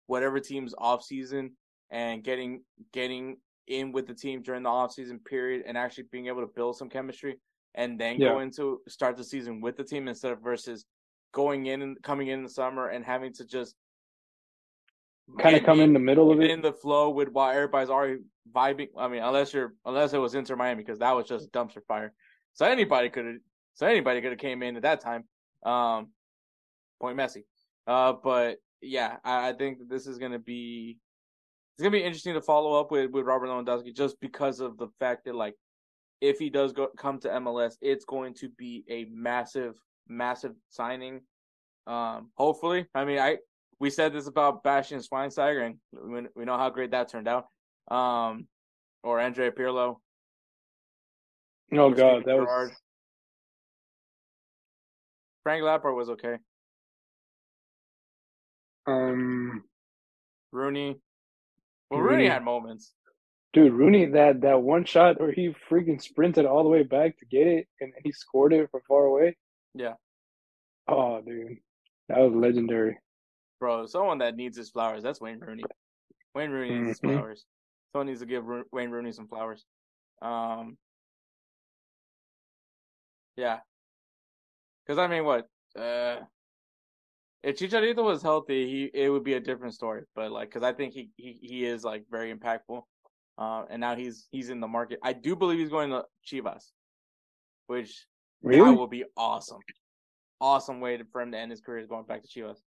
whatever 0.07 0.40
team's 0.40 0.74
off 0.78 1.02
season 1.02 1.52
and 1.90 2.24
getting 2.24 2.62
getting 2.92 3.37
in 3.66 3.92
with 3.92 4.07
the 4.07 4.14
team 4.14 4.42
during 4.42 4.62
the 4.62 4.68
off 4.68 4.92
season 4.92 5.18
period 5.18 5.62
and 5.66 5.76
actually 5.76 6.04
being 6.11 6.26
able 6.26 6.40
to 6.40 6.52
build 6.54 6.76
some 6.76 6.88
chemistry 6.88 7.38
and 7.74 8.00
then 8.00 8.18
Yeah. 8.18 8.28
go 8.31 8.38
into 8.40 8.81
start 8.88 9.16
the 9.16 9.24
season 9.24 9.61
with 9.61 9.76
the 9.76 9.85
team 9.85 10.09
instead 10.09 10.33
of 10.33 10.40
versus 10.40 10.87
going 11.33 11.66
in 11.66 11.83
and 11.83 12.02
coming 12.02 12.28
in 12.28 12.42
the 12.42 12.48
summer 12.48 12.88
and 12.88 13.04
having 13.04 13.33
to 13.35 13.44
just 13.44 13.76
Kind 15.38 15.57
of 15.57 15.62
come 15.62 15.81
in 15.81 15.92
the 15.92 15.98
middle 15.98 16.33
of 16.33 16.40
it 16.40 16.50
in 16.50 16.62
the 16.62 16.72
flow 16.72 17.11
with 17.11 17.28
while 17.28 17.50
everybody's 17.54 17.90
already 17.90 18.20
vibing. 18.50 18.88
I 18.96 19.09
mean, 19.09 19.22
unless 19.22 19.52
you're 19.52 19.74
unless 19.85 20.14
it 20.14 20.18
was 20.18 20.35
Inter 20.35 20.57
Miami 20.57 20.83
because 20.83 21.00
that 21.00 21.14
was 21.14 21.28
just 21.28 21.52
dumpster 21.52 21.85
fire. 21.87 22.14
So 22.54 22.64
anybody 22.64 23.11
could 23.11 23.26
have 23.26 23.35
so 23.74 23.87
anybody 23.87 24.22
could 24.22 24.31
have 24.31 24.38
came 24.38 24.62
in 24.62 24.76
at 24.76 24.83
that 24.83 25.02
time. 25.02 25.24
Um, 25.64 26.09
point 26.98 27.18
Messi. 27.18 27.42
Uh, 27.88 28.12
but 28.22 28.59
yeah, 28.83 29.16
I, 29.24 29.48
I 29.48 29.53
think 29.55 29.79
that 29.79 29.88
this 29.88 30.07
is 30.07 30.18
gonna 30.18 30.38
be 30.38 30.98
it's 31.74 31.83
gonna 31.83 31.90
be 31.90 32.05
interesting 32.05 32.35
to 32.35 32.42
follow 32.42 32.79
up 32.79 32.90
with 32.90 33.11
with 33.11 33.24
Robert 33.24 33.48
Lewandowski 33.48 33.96
just 33.96 34.20
because 34.20 34.61
of 34.61 34.77
the 34.77 34.88
fact 35.01 35.24
that 35.24 35.35
like 35.35 35.55
if 36.20 36.38
he 36.38 36.51
does 36.51 36.72
go 36.72 36.88
come 36.96 37.18
to 37.20 37.29
MLS, 37.29 37.74
it's 37.81 38.05
going 38.05 38.35
to 38.35 38.48
be 38.51 38.85
a 38.90 39.07
massive, 39.11 39.74
massive 40.09 40.53
signing. 40.68 41.20
Um, 41.87 42.31
hopefully, 42.37 42.87
I 42.94 43.05
mean, 43.05 43.18
I 43.18 43.38
we 43.81 43.90
said 43.90 44.12
this 44.12 44.27
about 44.27 44.62
Bastian 44.62 45.01
Schweinsteiger, 45.01 45.64
and 45.64 45.77
we, 45.92 46.29
we 46.35 46.44
know 46.44 46.59
how 46.59 46.70
great 46.70 46.90
that 46.90 47.09
turned 47.09 47.29
out. 47.29 47.46
Um, 47.90 48.48
or 49.03 49.20
Andre 49.20 49.51
Pirlo. 49.51 49.96
Oh 51.72 51.90
god, 51.90 52.22
Steven 52.22 52.22
that 52.27 52.37
was 52.37 52.46
Gerrard. 52.46 52.70
Frank 55.44 55.64
Lampard 55.64 55.94
was 55.94 56.11
okay. 56.11 56.37
Um 58.88 59.62
Rooney. 60.53 60.96
Well, 61.90 62.01
Rooney 62.01 62.16
Rooney. 62.16 62.29
had 62.29 62.42
moments. 62.44 62.92
dude 63.53 63.72
Rooney 63.72 64.07
that 64.07 64.40
that 64.42 64.62
one 64.62 64.85
shot 64.85 65.20
where 65.20 65.33
he 65.33 65.55
freaking 65.70 66.01
sprinted 66.01 66.46
all 66.46 66.62
the 66.62 66.68
way 66.68 66.83
back 66.83 67.18
to 67.18 67.27
get 67.27 67.46
it, 67.46 67.66
and 67.81 67.92
he 68.05 68.12
scored 68.12 68.53
it 68.53 68.70
from 68.70 68.81
far 68.88 69.05
away. 69.05 69.37
Yeah, 69.74 69.94
Oh, 70.87 71.20
dude, 71.20 71.59
that 72.09 72.18
was 72.18 72.33
legendary. 72.35 72.98
bro. 73.61 73.87
Someone 73.87 74.18
that 74.18 74.37
needs 74.37 74.57
his 74.57 74.70
flowers. 74.70 75.03
That's 75.03 75.20
Wayne 75.20 75.40
Rooney. 75.40 75.64
Wayne 76.35 76.51
Rooney 76.51 76.74
needs 76.79 76.88
his 76.88 77.01
Mhm. 77.01 77.14
flowers. 77.14 77.44
Someone 77.92 78.07
needs 78.07 78.20
to 78.20 78.27
give 78.27 78.44
Ro- 78.46 78.64
Wayne 78.72 78.90
Rooney 78.90 79.12
some 79.12 79.29
flowers. 79.29 79.64
Um, 80.22 80.77
yeah. 83.37 83.61
Because 84.87 84.98
I 84.98 85.07
mean, 85.07 85.24
what? 85.24 85.48
Uh, 85.77 86.20
if 87.42 87.59
Chicharito 87.59 88.03
was 88.03 88.22
healthy, 88.22 88.66
he 88.66 88.90
it 88.94 89.11
would 89.11 89.24
be 89.24 89.35
a 89.35 89.40
different 89.40 89.74
story. 89.74 90.03
But 90.14 90.33
like, 90.33 90.48
because 90.48 90.62
I 90.62 90.72
think 90.72 90.92
he, 90.94 91.11
he 91.16 91.38
he 91.40 91.64
is 91.64 91.85
like 91.85 92.05
very 92.11 92.35
impactful. 92.35 92.83
Uh, 93.37 93.64
and 93.70 93.81
now 93.81 93.94
he's 93.94 94.27
he's 94.31 94.51
in 94.51 94.61
the 94.61 94.66
market. 94.66 94.98
I 95.03 95.12
do 95.12 95.37
believe 95.37 95.59
he's 95.59 95.68
going 95.70 95.90
to 95.90 96.05
Chivas, 96.27 96.72
which 97.68 98.07
Really? 98.42 98.74
will 98.74 98.88
be 98.88 99.05
awesome. 99.16 99.61
Awesome 100.40 100.81
way 100.81 100.96
to, 100.96 101.05
for 101.12 101.20
him 101.20 101.33
to 101.33 101.38
end 101.38 101.51
his 101.51 101.61
career 101.61 101.79
is 101.79 101.87
going 101.87 102.05
back 102.05 102.22
to 102.22 102.29
Chivas. 102.29 102.59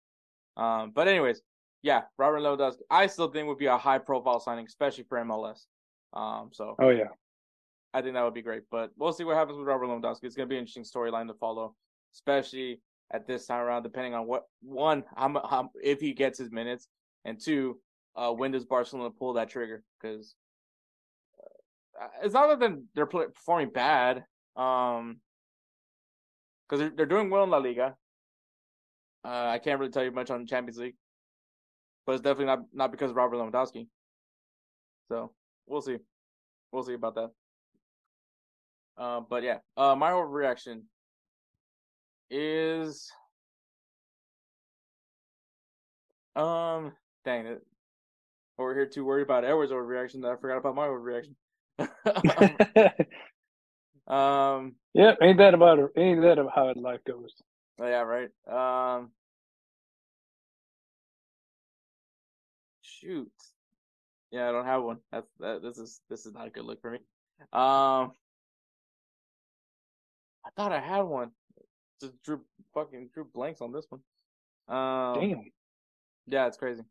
Um, 0.62 0.91
but 0.93 1.07
anyways, 1.07 1.41
yeah, 1.81 2.01
Robert 2.17 2.39
Lewandowski, 2.39 2.81
I 2.89 3.07
still 3.07 3.29
think 3.29 3.47
would 3.47 3.57
be 3.57 3.65
a 3.67 3.77
high 3.77 3.97
profile 3.97 4.39
signing, 4.39 4.65
especially 4.65 5.05
for 5.07 5.17
MLS. 5.19 5.65
Um, 6.13 6.49
so 6.51 6.75
Oh 6.79 6.89
yeah. 6.89 7.10
I 7.93 8.01
think 8.01 8.15
that 8.15 8.23
would 8.23 8.34
be 8.34 8.41
great. 8.41 8.63
But 8.71 8.91
we'll 8.97 9.13
see 9.13 9.23
what 9.25 9.36
happens 9.36 9.57
with 9.57 9.67
Robert 9.67 9.88
Lewandowski. 9.88 10.23
It's 10.23 10.36
going 10.36 10.47
to 10.47 10.53
be 10.53 10.55
an 10.57 10.62
interesting 10.62 10.84
storyline 10.84 11.27
to 11.27 11.34
follow, 11.34 11.75
especially 12.13 12.79
at 13.13 13.28
this 13.28 13.45
time 13.45 13.62
around, 13.62 13.84
depending 13.84 14.13
on 14.13 14.26
what 14.26 14.43
one, 14.62 15.04
how, 15.15 15.30
how 15.50 15.69
if 15.84 16.00
he 16.00 16.13
gets 16.13 16.39
his 16.39 16.52
minutes, 16.52 16.88
and 17.26 17.39
two, 17.39 17.80
uh, 18.15 18.32
when 18.32 18.52
does 18.52 18.65
Barcelona 18.65 19.10
pull 19.12 19.34
that 19.34 19.50
trigger? 19.50 19.84
Because 20.02 20.36
uh, 22.02 22.08
it's 22.24 22.34
not 22.34 22.47
that 22.47 22.60
they're, 22.60 22.80
they're 22.95 23.06
performing 23.06 23.69
bad, 23.69 24.24
um, 24.56 25.17
because 26.67 26.80
they're, 26.80 26.93
they're 26.95 27.06
doing 27.06 27.30
well 27.30 27.43
in 27.43 27.50
La 27.50 27.58
Liga. 27.58 27.95
Uh, 29.24 29.50
I 29.50 29.60
can't 29.60 29.80
really 29.80 29.91
tell 29.91 30.04
you 30.04 30.12
much 30.12 30.32
on 30.32 30.47
Champions 30.47 30.80
League, 30.80 30.95
but 32.06 32.13
it's 32.13 32.21
definitely 32.21 32.45
not 32.45 32.60
not 32.74 32.91
because 32.91 33.12
of 33.12 33.17
Robert 33.17 33.36
Lewandowski. 33.36 33.88
So 35.10 35.34
we'll 35.67 35.82
see, 35.82 35.97
we'll 36.71 36.84
see 36.84 36.93
about 36.93 37.15
that. 37.15 37.30
Uh, 38.97 39.21
but 39.30 39.43
yeah, 39.43 39.58
uh, 39.78 39.95
my 39.95 40.12
overreaction 40.12 40.84
is, 42.31 43.11
um, 46.35 46.93
dang 47.25 47.45
it, 47.45 47.61
over 48.57 48.73
here 48.73 48.87
too 48.87 49.05
worried 49.05 49.23
about 49.23 49.45
Edwards' 49.45 49.71
overreaction 49.71 50.21
that 50.21 50.31
I 50.31 50.35
forgot 50.37 50.57
about 50.57 50.75
my 50.75 50.87
overreaction. 50.87 51.35
um, 54.07 54.75
yeah, 54.93 55.13
ain't 55.21 55.37
that 55.37 55.53
about 55.53 55.79
it? 55.79 55.91
Ain't 55.97 56.21
that 56.21 56.39
about 56.39 56.55
how 56.55 56.73
life 56.75 57.01
goes? 57.05 57.33
oh, 57.79 57.87
yeah, 57.87 58.01
right. 58.01 58.29
Um, 58.47 59.11
shoot, 62.81 63.31
yeah, 64.31 64.47
I 64.47 64.51
don't 64.51 64.65
have 64.65 64.83
one. 64.83 64.99
That's 65.11 65.27
that. 65.39 65.61
This 65.61 65.77
is 65.77 65.99
this 66.09 66.25
is 66.25 66.33
not 66.33 66.47
a 66.47 66.49
good 66.49 66.65
look 66.65 66.81
for 66.81 66.91
me. 66.91 66.99
Um, 67.51 68.13
I 70.45 70.49
thought 70.55 70.71
I 70.71 70.79
had 70.79 71.01
one. 71.01 71.31
Just 72.01 72.21
drew 72.23 72.41
fucking 72.73 73.09
drew 73.13 73.25
blanks 73.25 73.61
on 73.61 73.71
this 73.71 73.85
one. 73.89 74.01
Um, 74.67 75.19
Damn. 75.21 75.51
Yeah, 76.27 76.47
it's 76.47 76.57
crazy. 76.57 76.81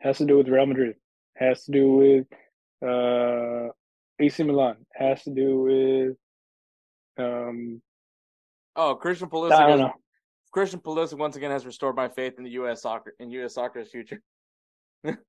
Has 0.00 0.18
to 0.18 0.24
do 0.26 0.36
with 0.36 0.48
Real 0.48 0.66
Madrid. 0.66 0.94
Has 1.36 1.64
to 1.64 1.72
do 1.72 1.92
with 1.92 2.26
uh 2.88 3.70
AC 4.20 4.42
Milan. 4.44 4.76
Has 4.94 5.24
to 5.24 5.30
do 5.30 5.60
with 5.62 6.16
um 7.24 7.82
Oh, 8.76 8.94
Christian 8.94 9.26
I 9.26 9.30
don't 9.30 9.50
Pulisic 9.50 9.78
know. 9.78 9.92
Christian 10.52 10.80
Pulisic 10.80 11.18
once 11.18 11.34
again 11.34 11.50
has 11.50 11.66
restored 11.66 11.96
my 11.96 12.08
faith 12.08 12.34
in 12.38 12.44
the 12.44 12.50
U.S. 12.50 12.82
soccer 12.82 13.14
in 13.18 13.30
U.S. 13.32 13.54
soccer's 13.54 13.90
future. 13.90 14.22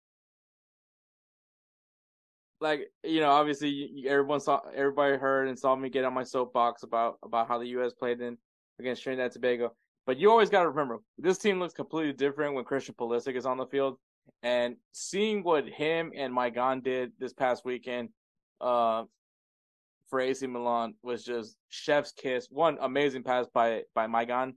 like 2.61 2.91
you 3.03 3.19
know, 3.19 3.31
obviously 3.31 4.05
everyone 4.07 4.39
saw, 4.39 4.61
everybody 4.75 5.17
heard 5.17 5.47
and 5.47 5.57
saw 5.57 5.75
me 5.75 5.89
get 5.89 6.05
on 6.05 6.13
my 6.13 6.23
soapbox 6.23 6.83
about 6.83 7.17
about 7.23 7.47
how 7.47 7.57
the 7.57 7.67
U.S. 7.67 7.93
played 7.93 8.21
in 8.21 8.37
against 8.79 9.03
Trinidad 9.03 9.25
and 9.25 9.33
Tobago. 9.33 9.73
But 10.05 10.17
you 10.17 10.31
always 10.31 10.49
got 10.49 10.63
to 10.63 10.69
remember, 10.69 10.99
this 11.17 11.37
team 11.37 11.59
looks 11.59 11.73
completely 11.73 12.13
different 12.13 12.55
when 12.55 12.65
Christian 12.65 12.95
Pulisic 12.95 13.35
is 13.35 13.45
on 13.45 13.57
the 13.57 13.67
field. 13.67 13.97
And 14.41 14.77
seeing 14.91 15.43
what 15.43 15.67
him 15.67 16.11
and 16.15 16.33
Maignan 16.33 16.83
did 16.83 17.11
this 17.19 17.33
past 17.33 17.63
weekend 17.65 18.09
uh, 18.61 19.03
for 20.09 20.19
AC 20.19 20.47
Milan 20.47 20.95
was 21.03 21.23
just 21.23 21.57
chef's 21.69 22.11
kiss. 22.11 22.47
One 22.49 22.77
amazing 22.81 23.23
pass 23.23 23.47
by 23.53 23.83
by 23.93 24.07
Maignan, 24.07 24.53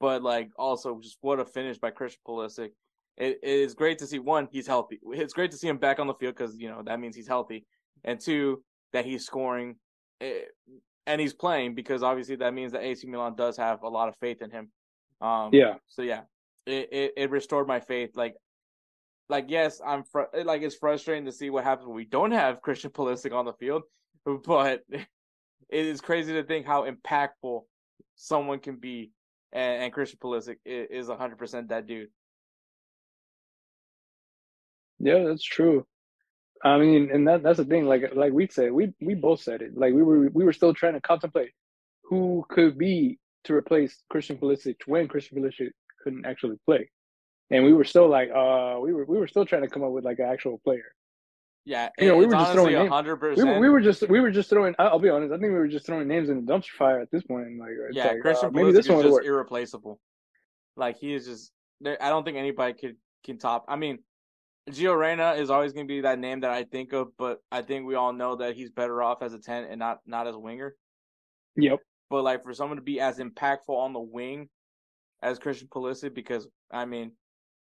but 0.00 0.22
like 0.22 0.50
also 0.58 0.98
just 1.00 1.18
what 1.20 1.40
a 1.40 1.44
finish 1.44 1.78
by 1.78 1.90
Christian 1.90 2.20
Pulisic. 2.26 2.70
It, 3.18 3.40
it 3.42 3.50
is 3.50 3.74
great 3.74 3.98
to 3.98 4.06
see 4.06 4.20
one 4.20 4.48
he's 4.50 4.66
healthy. 4.66 5.00
It's 5.10 5.34
great 5.34 5.50
to 5.50 5.56
see 5.56 5.68
him 5.68 5.78
back 5.78 5.98
on 5.98 6.06
the 6.06 6.14
field 6.14 6.36
because 6.36 6.56
you 6.56 6.68
know 6.68 6.82
that 6.84 7.00
means 7.00 7.16
he's 7.16 7.26
healthy, 7.26 7.66
and 8.04 8.20
two 8.20 8.62
that 8.92 9.04
he's 9.04 9.26
scoring 9.26 9.76
eh, 10.20 10.42
and 11.06 11.20
he's 11.20 11.34
playing 11.34 11.74
because 11.74 12.02
obviously 12.02 12.36
that 12.36 12.54
means 12.54 12.72
that 12.72 12.82
AC 12.82 13.06
Milan 13.08 13.34
does 13.34 13.56
have 13.56 13.82
a 13.82 13.88
lot 13.88 14.08
of 14.08 14.16
faith 14.16 14.42
in 14.42 14.50
him. 14.50 14.70
Um, 15.20 15.50
yeah. 15.52 15.74
So 15.88 16.02
yeah, 16.02 16.22
it, 16.66 16.88
it, 16.92 17.12
it 17.16 17.30
restored 17.30 17.66
my 17.66 17.80
faith. 17.80 18.10
Like, 18.14 18.36
like 19.28 19.46
yes, 19.48 19.80
I'm 19.84 20.04
fr- 20.04 20.30
like 20.44 20.62
it's 20.62 20.76
frustrating 20.76 21.24
to 21.24 21.32
see 21.32 21.50
what 21.50 21.64
happens 21.64 21.86
when 21.86 21.96
we 21.96 22.04
don't 22.04 22.30
have 22.30 22.62
Christian 22.62 22.90
Pulisic 22.90 23.32
on 23.32 23.46
the 23.46 23.54
field, 23.54 23.82
but 24.24 24.82
it 24.90 25.06
is 25.70 26.00
crazy 26.00 26.34
to 26.34 26.44
think 26.44 26.66
how 26.66 26.88
impactful 26.88 27.62
someone 28.14 28.60
can 28.60 28.76
be, 28.76 29.10
and, 29.52 29.84
and 29.84 29.92
Christian 29.92 30.18
Pulisic 30.22 30.56
is 30.64 31.08
100 31.08 31.36
percent 31.36 31.68
that 31.70 31.86
dude. 31.86 32.08
Yeah, 35.00 35.24
that's 35.24 35.44
true. 35.44 35.86
I 36.64 36.78
mean, 36.78 37.10
and 37.12 37.28
that 37.28 37.42
that's 37.42 37.58
the 37.58 37.64
thing. 37.64 37.86
Like 37.86 38.14
like 38.14 38.32
we 38.32 38.48
said, 38.48 38.72
we 38.72 38.92
we 39.00 39.14
both 39.14 39.40
said 39.40 39.62
it. 39.62 39.76
Like 39.76 39.94
we 39.94 40.02
were 40.02 40.28
we 40.32 40.44
were 40.44 40.52
still 40.52 40.74
trying 40.74 40.94
to 40.94 41.00
contemplate 41.00 41.50
who 42.02 42.44
could 42.48 42.78
be 42.78 43.18
to 43.44 43.54
replace 43.54 44.02
Christian 44.10 44.36
Pulisic 44.38 44.76
when 44.86 45.08
Christian 45.08 45.38
Pulisic 45.38 45.70
couldn't 46.02 46.26
actually 46.26 46.56
play, 46.66 46.90
and 47.50 47.64
we 47.64 47.72
were 47.72 47.84
still 47.84 48.08
like, 48.08 48.30
uh, 48.30 48.78
we 48.80 48.92
were 48.92 49.04
we 49.04 49.18
were 49.18 49.28
still 49.28 49.44
trying 49.44 49.62
to 49.62 49.68
come 49.68 49.84
up 49.84 49.90
with 49.90 50.04
like 50.04 50.18
an 50.18 50.26
actual 50.26 50.58
player. 50.58 50.92
Yeah, 51.64 51.90
you 51.98 52.08
know, 52.08 52.16
we 52.16 52.26
were 52.26 52.32
just 52.32 52.52
throwing 52.52 52.88
hundred 52.88 53.16
percent. 53.16 53.46
We 53.46 53.52
were, 53.52 53.60
we 53.60 53.68
were 53.68 53.80
just 53.80 54.08
we 54.08 54.20
were 54.20 54.30
just 54.30 54.50
throwing. 54.50 54.74
I'll 54.78 54.98
be 54.98 55.10
honest. 55.10 55.32
I 55.32 55.36
think 55.36 55.52
we 55.52 55.58
were 55.58 55.68
just 55.68 55.86
throwing 55.86 56.08
names 56.08 56.30
in 56.30 56.44
the 56.44 56.52
dumpster 56.52 56.70
fire 56.70 57.00
at 57.00 57.10
this 57.10 57.22
point. 57.22 57.58
Like, 57.58 57.70
yeah, 57.92 58.06
like, 58.08 58.20
Christian 58.20 58.48
uh, 58.48 58.52
maybe 58.52 58.72
this 58.72 58.88
one 58.88 59.04
is 59.04 59.12
just 59.12 59.24
irreplaceable. 59.24 60.00
Like 60.76 60.98
he 60.98 61.14
is 61.14 61.26
just. 61.26 61.52
I 61.84 62.08
don't 62.08 62.24
think 62.24 62.38
anybody 62.38 62.72
could 62.72 62.96
can 63.22 63.38
top. 63.38 63.66
I 63.68 63.76
mean, 63.76 63.98
Gio 64.68 64.98
Reyna 64.98 65.32
is 65.32 65.50
always 65.50 65.72
going 65.72 65.86
to 65.86 65.92
be 65.92 66.00
that 66.02 66.18
name 66.18 66.40
that 66.40 66.50
I 66.50 66.64
think 66.64 66.92
of, 66.92 67.08
but 67.18 67.42
I 67.50 67.62
think 67.62 67.86
we 67.86 67.94
all 67.94 68.12
know 68.12 68.36
that 68.36 68.54
he's 68.54 68.70
better 68.70 69.02
off 69.02 69.22
as 69.22 69.34
a 69.34 69.38
ten 69.38 69.64
and 69.64 69.78
not 69.78 69.98
not 70.06 70.26
as 70.26 70.34
a 70.34 70.38
winger. 70.38 70.74
Yep. 71.56 71.80
But 72.10 72.22
like 72.22 72.42
for 72.42 72.54
someone 72.54 72.76
to 72.76 72.82
be 72.82 73.00
as 73.00 73.18
impactful 73.18 73.68
on 73.68 73.92
the 73.92 74.00
wing 74.00 74.48
as 75.22 75.38
Christian 75.38 75.68
Pulisic, 75.68 76.14
because 76.14 76.46
I 76.70 76.84
mean, 76.84 77.12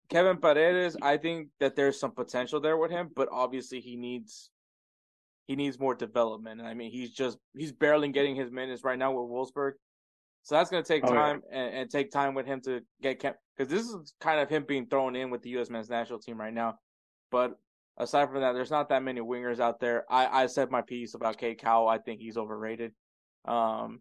Kevin 0.09 0.39
Paredes, 0.39 0.97
I 1.01 1.17
think 1.17 1.49
that 1.61 1.77
there's 1.77 1.99
some 1.99 2.13
potential 2.13 2.61
there 2.61 2.77
with 2.77 2.91
him, 2.91 3.11
but 3.15 3.29
obviously 3.33 3.81
he 3.81 3.97
needs 3.97 4.51
he 5.47 5.57
needs 5.57 5.81
more 5.81 5.95
development. 5.95 6.61
And 6.61 6.69
I 6.69 6.75
mean, 6.75 6.91
he's 6.91 7.11
just 7.11 7.39
he's 7.57 7.73
barely 7.73 8.09
getting 8.09 8.37
his 8.37 8.51
minutes 8.51 8.85
right 8.85 8.99
now 8.99 9.13
with 9.13 9.31
Wolfsburg. 9.31 9.73
So 10.43 10.55
that's 10.55 10.71
going 10.71 10.83
to 10.83 10.89
take 10.89 11.05
time 11.05 11.43
oh, 11.45 11.49
yeah. 11.53 11.61
and, 11.61 11.75
and, 11.75 11.91
take 11.91 12.11
time 12.11 12.35
with 12.35 12.47
him 12.47 12.61
to 12.63 12.81
get 13.03 13.21
kept 13.21 13.41
because 13.57 13.71
this 13.71 13.87
is 13.87 14.15
kind 14.21 14.41
of 14.41 14.49
him 14.49 14.65
being 14.67 14.87
thrown 14.87 15.15
in 15.15 15.31
with 15.31 15.43
the 15.43 15.51
U.S. 15.51 15.69
men's 15.69 15.91
national 15.91 16.19
team 16.19 16.41
right 16.41 16.53
now. 16.53 16.79
But 17.31 17.59
aside 17.99 18.31
from 18.31 18.41
that, 18.41 18.53
there's 18.53 18.71
not 18.71 18.89
that 18.89 19.03
many 19.03 19.21
wingers 19.21 19.61
out 19.61 19.81
there. 19.81 20.05
I, 20.11 20.45
I 20.45 20.47
said 20.47 20.71
my 20.71 20.81
piece 20.81 21.15
about 21.15 21.37
Cade 21.37 21.59
Cowell. 21.59 21.89
I 21.89 21.99
think 21.99 22.21
he's 22.21 22.39
overrated. 22.39 22.93
Um, 23.45 24.01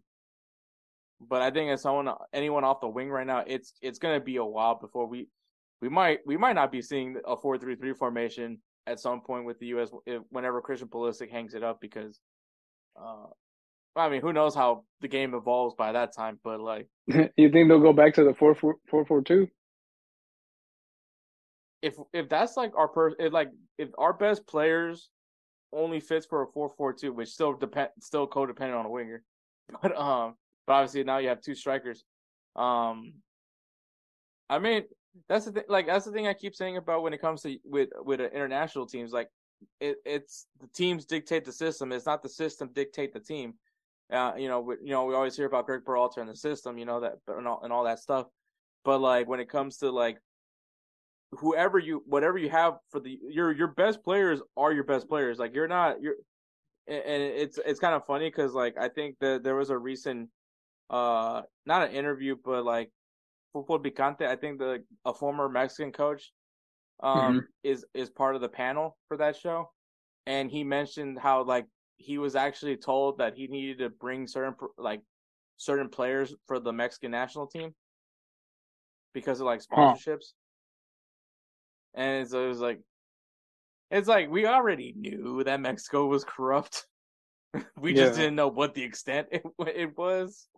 but 1.20 1.42
I 1.42 1.50
think 1.50 1.70
as 1.70 1.82
someone 1.82 2.08
anyone 2.32 2.64
off 2.64 2.80
the 2.80 2.88
wing 2.88 3.10
right 3.10 3.26
now, 3.26 3.44
it's 3.46 3.74
it's 3.82 3.98
going 3.98 4.18
to 4.18 4.24
be 4.24 4.36
a 4.36 4.44
while 4.44 4.76
before 4.76 5.06
we 5.06 5.28
we 5.82 5.88
might 5.88 6.20
we 6.26 6.36
might 6.36 6.54
not 6.54 6.72
be 6.72 6.80
seeing 6.80 7.16
a 7.26 7.36
four 7.36 7.58
three 7.58 7.76
three 7.76 7.92
formation 7.92 8.58
at 8.86 8.98
some 8.98 9.20
point 9.20 9.44
with 9.44 9.58
the 9.58 9.66
U.S. 9.66 9.90
whenever 10.30 10.62
Christian 10.62 10.88
Pulisic 10.88 11.30
hangs 11.30 11.54
it 11.54 11.62
up 11.62 11.80
because 11.80 12.20
uh, 13.00 13.26
I 13.96 14.08
mean, 14.08 14.20
who 14.20 14.32
knows 14.32 14.54
how 14.54 14.84
the 15.00 15.08
game 15.08 15.34
evolves 15.34 15.74
by 15.76 15.92
that 15.92 16.14
time? 16.14 16.38
But 16.42 16.60
like, 16.60 16.88
you 17.08 17.50
think 17.50 17.68
they'll 17.68 17.80
go 17.80 17.92
back 17.92 18.14
to 18.14 18.24
the 18.24 18.34
four 18.34 18.54
four 18.54 18.76
four 18.88 19.04
four 19.04 19.22
two? 19.22 19.48
If 21.82 21.96
if 22.12 22.28
that's 22.28 22.56
like 22.56 22.72
our 22.76 22.88
per, 22.88 23.14
if 23.18 23.32
like 23.32 23.50
if 23.78 23.88
our 23.98 24.12
best 24.12 24.46
players 24.46 25.08
only 25.72 26.00
fits 26.00 26.26
for 26.26 26.42
a 26.42 26.46
four 26.46 26.68
four 26.68 26.92
two, 26.92 27.12
which 27.12 27.30
still 27.30 27.54
depend 27.54 27.88
still 28.00 28.28
codependent 28.28 28.78
on 28.78 28.86
a 28.86 28.90
winger, 28.90 29.22
but 29.82 29.96
um, 29.96 30.34
but 30.66 30.74
obviously 30.74 31.04
now 31.04 31.18
you 31.18 31.28
have 31.28 31.40
two 31.40 31.54
strikers. 31.54 32.04
Um, 32.56 33.14
I 34.48 34.58
mean, 34.58 34.84
that's 35.28 35.46
the 35.46 35.52
thing. 35.52 35.64
Like 35.68 35.86
that's 35.86 36.04
the 36.04 36.12
thing 36.12 36.26
I 36.26 36.34
keep 36.34 36.54
saying 36.54 36.76
about 36.76 37.02
when 37.02 37.12
it 37.12 37.20
comes 37.20 37.42
to 37.42 37.56
with 37.64 37.88
with 38.04 38.20
international 38.20 38.86
teams. 38.86 39.12
Like, 39.12 39.28
it, 39.80 39.96
it's 40.04 40.46
the 40.60 40.68
teams 40.68 41.06
dictate 41.06 41.44
the 41.44 41.52
system. 41.52 41.92
It's 41.92 42.06
not 42.06 42.22
the 42.22 42.28
system 42.28 42.70
dictate 42.72 43.12
the 43.12 43.20
team. 43.20 43.54
Uh, 44.12 44.32
you 44.36 44.48
know, 44.48 44.60
we, 44.60 44.74
you 44.82 44.90
know, 44.90 45.04
we 45.04 45.14
always 45.14 45.36
hear 45.36 45.46
about 45.46 45.66
Greg 45.66 45.82
Berhalter 45.84 46.18
and 46.18 46.28
the 46.28 46.36
system, 46.36 46.78
you 46.78 46.84
know 46.84 47.00
that 47.00 47.14
and 47.28 47.46
all, 47.46 47.60
and 47.62 47.72
all 47.72 47.84
that 47.84 48.00
stuff. 48.00 48.26
But 48.84 49.00
like 49.00 49.28
when 49.28 49.40
it 49.40 49.48
comes 49.48 49.78
to 49.78 49.90
like 49.90 50.18
whoever 51.32 51.78
you, 51.78 52.02
whatever 52.06 52.38
you 52.38 52.50
have 52.50 52.74
for 52.90 53.00
the 53.00 53.18
your 53.28 53.52
your 53.52 53.68
best 53.68 54.02
players 54.02 54.40
are 54.56 54.72
your 54.72 54.84
best 54.84 55.08
players. 55.08 55.38
Like 55.38 55.54
you're 55.54 55.68
not 55.68 56.00
you're, 56.02 56.16
and 56.88 57.22
it's 57.22 57.58
it's 57.64 57.78
kind 57.80 57.94
of 57.94 58.04
funny 58.04 58.28
because 58.28 58.52
like 58.52 58.76
I 58.78 58.88
think 58.88 59.16
that 59.20 59.44
there 59.44 59.54
was 59.54 59.70
a 59.70 59.78
recent, 59.78 60.28
uh, 60.88 61.42
not 61.66 61.88
an 61.88 61.94
interview, 61.94 62.36
but 62.44 62.64
like 62.64 62.90
Futbol 63.54 63.84
Picante. 63.84 64.26
I 64.26 64.36
think 64.36 64.58
the 64.58 64.82
a 65.04 65.14
former 65.14 65.48
Mexican 65.48 65.92
coach, 65.92 66.32
um, 67.02 67.18
mm-hmm. 67.18 67.38
is 67.62 67.84
is 67.94 68.10
part 68.10 68.34
of 68.34 68.40
the 68.40 68.48
panel 68.48 68.96
for 69.08 69.16
that 69.18 69.36
show, 69.36 69.70
and 70.26 70.50
he 70.50 70.64
mentioned 70.64 71.18
how 71.18 71.44
like 71.44 71.66
he 72.00 72.16
was 72.16 72.34
actually 72.34 72.76
told 72.76 73.18
that 73.18 73.34
he 73.36 73.46
needed 73.46 73.78
to 73.78 73.90
bring 73.90 74.26
certain 74.26 74.54
like 74.78 75.02
certain 75.58 75.88
players 75.88 76.34
for 76.46 76.58
the 76.58 76.72
Mexican 76.72 77.10
national 77.10 77.46
team 77.46 77.74
because 79.12 79.40
of 79.40 79.46
like 79.46 79.60
sponsorships. 79.60 80.32
Huh. 81.94 82.02
And 82.02 82.28
so 82.28 82.44
it 82.44 82.48
was 82.48 82.60
like 82.60 82.80
it's 83.90 84.08
like 84.08 84.30
we 84.30 84.46
already 84.46 84.94
knew 84.96 85.44
that 85.44 85.60
Mexico 85.60 86.06
was 86.06 86.24
corrupt. 86.24 86.86
we 87.78 87.94
yeah. 87.94 88.04
just 88.04 88.18
didn't 88.18 88.36
know 88.36 88.48
what 88.48 88.74
the 88.74 88.82
extent 88.82 89.28
it, 89.32 89.42
it 89.58 89.98
was. 89.98 90.48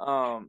Um 0.00 0.48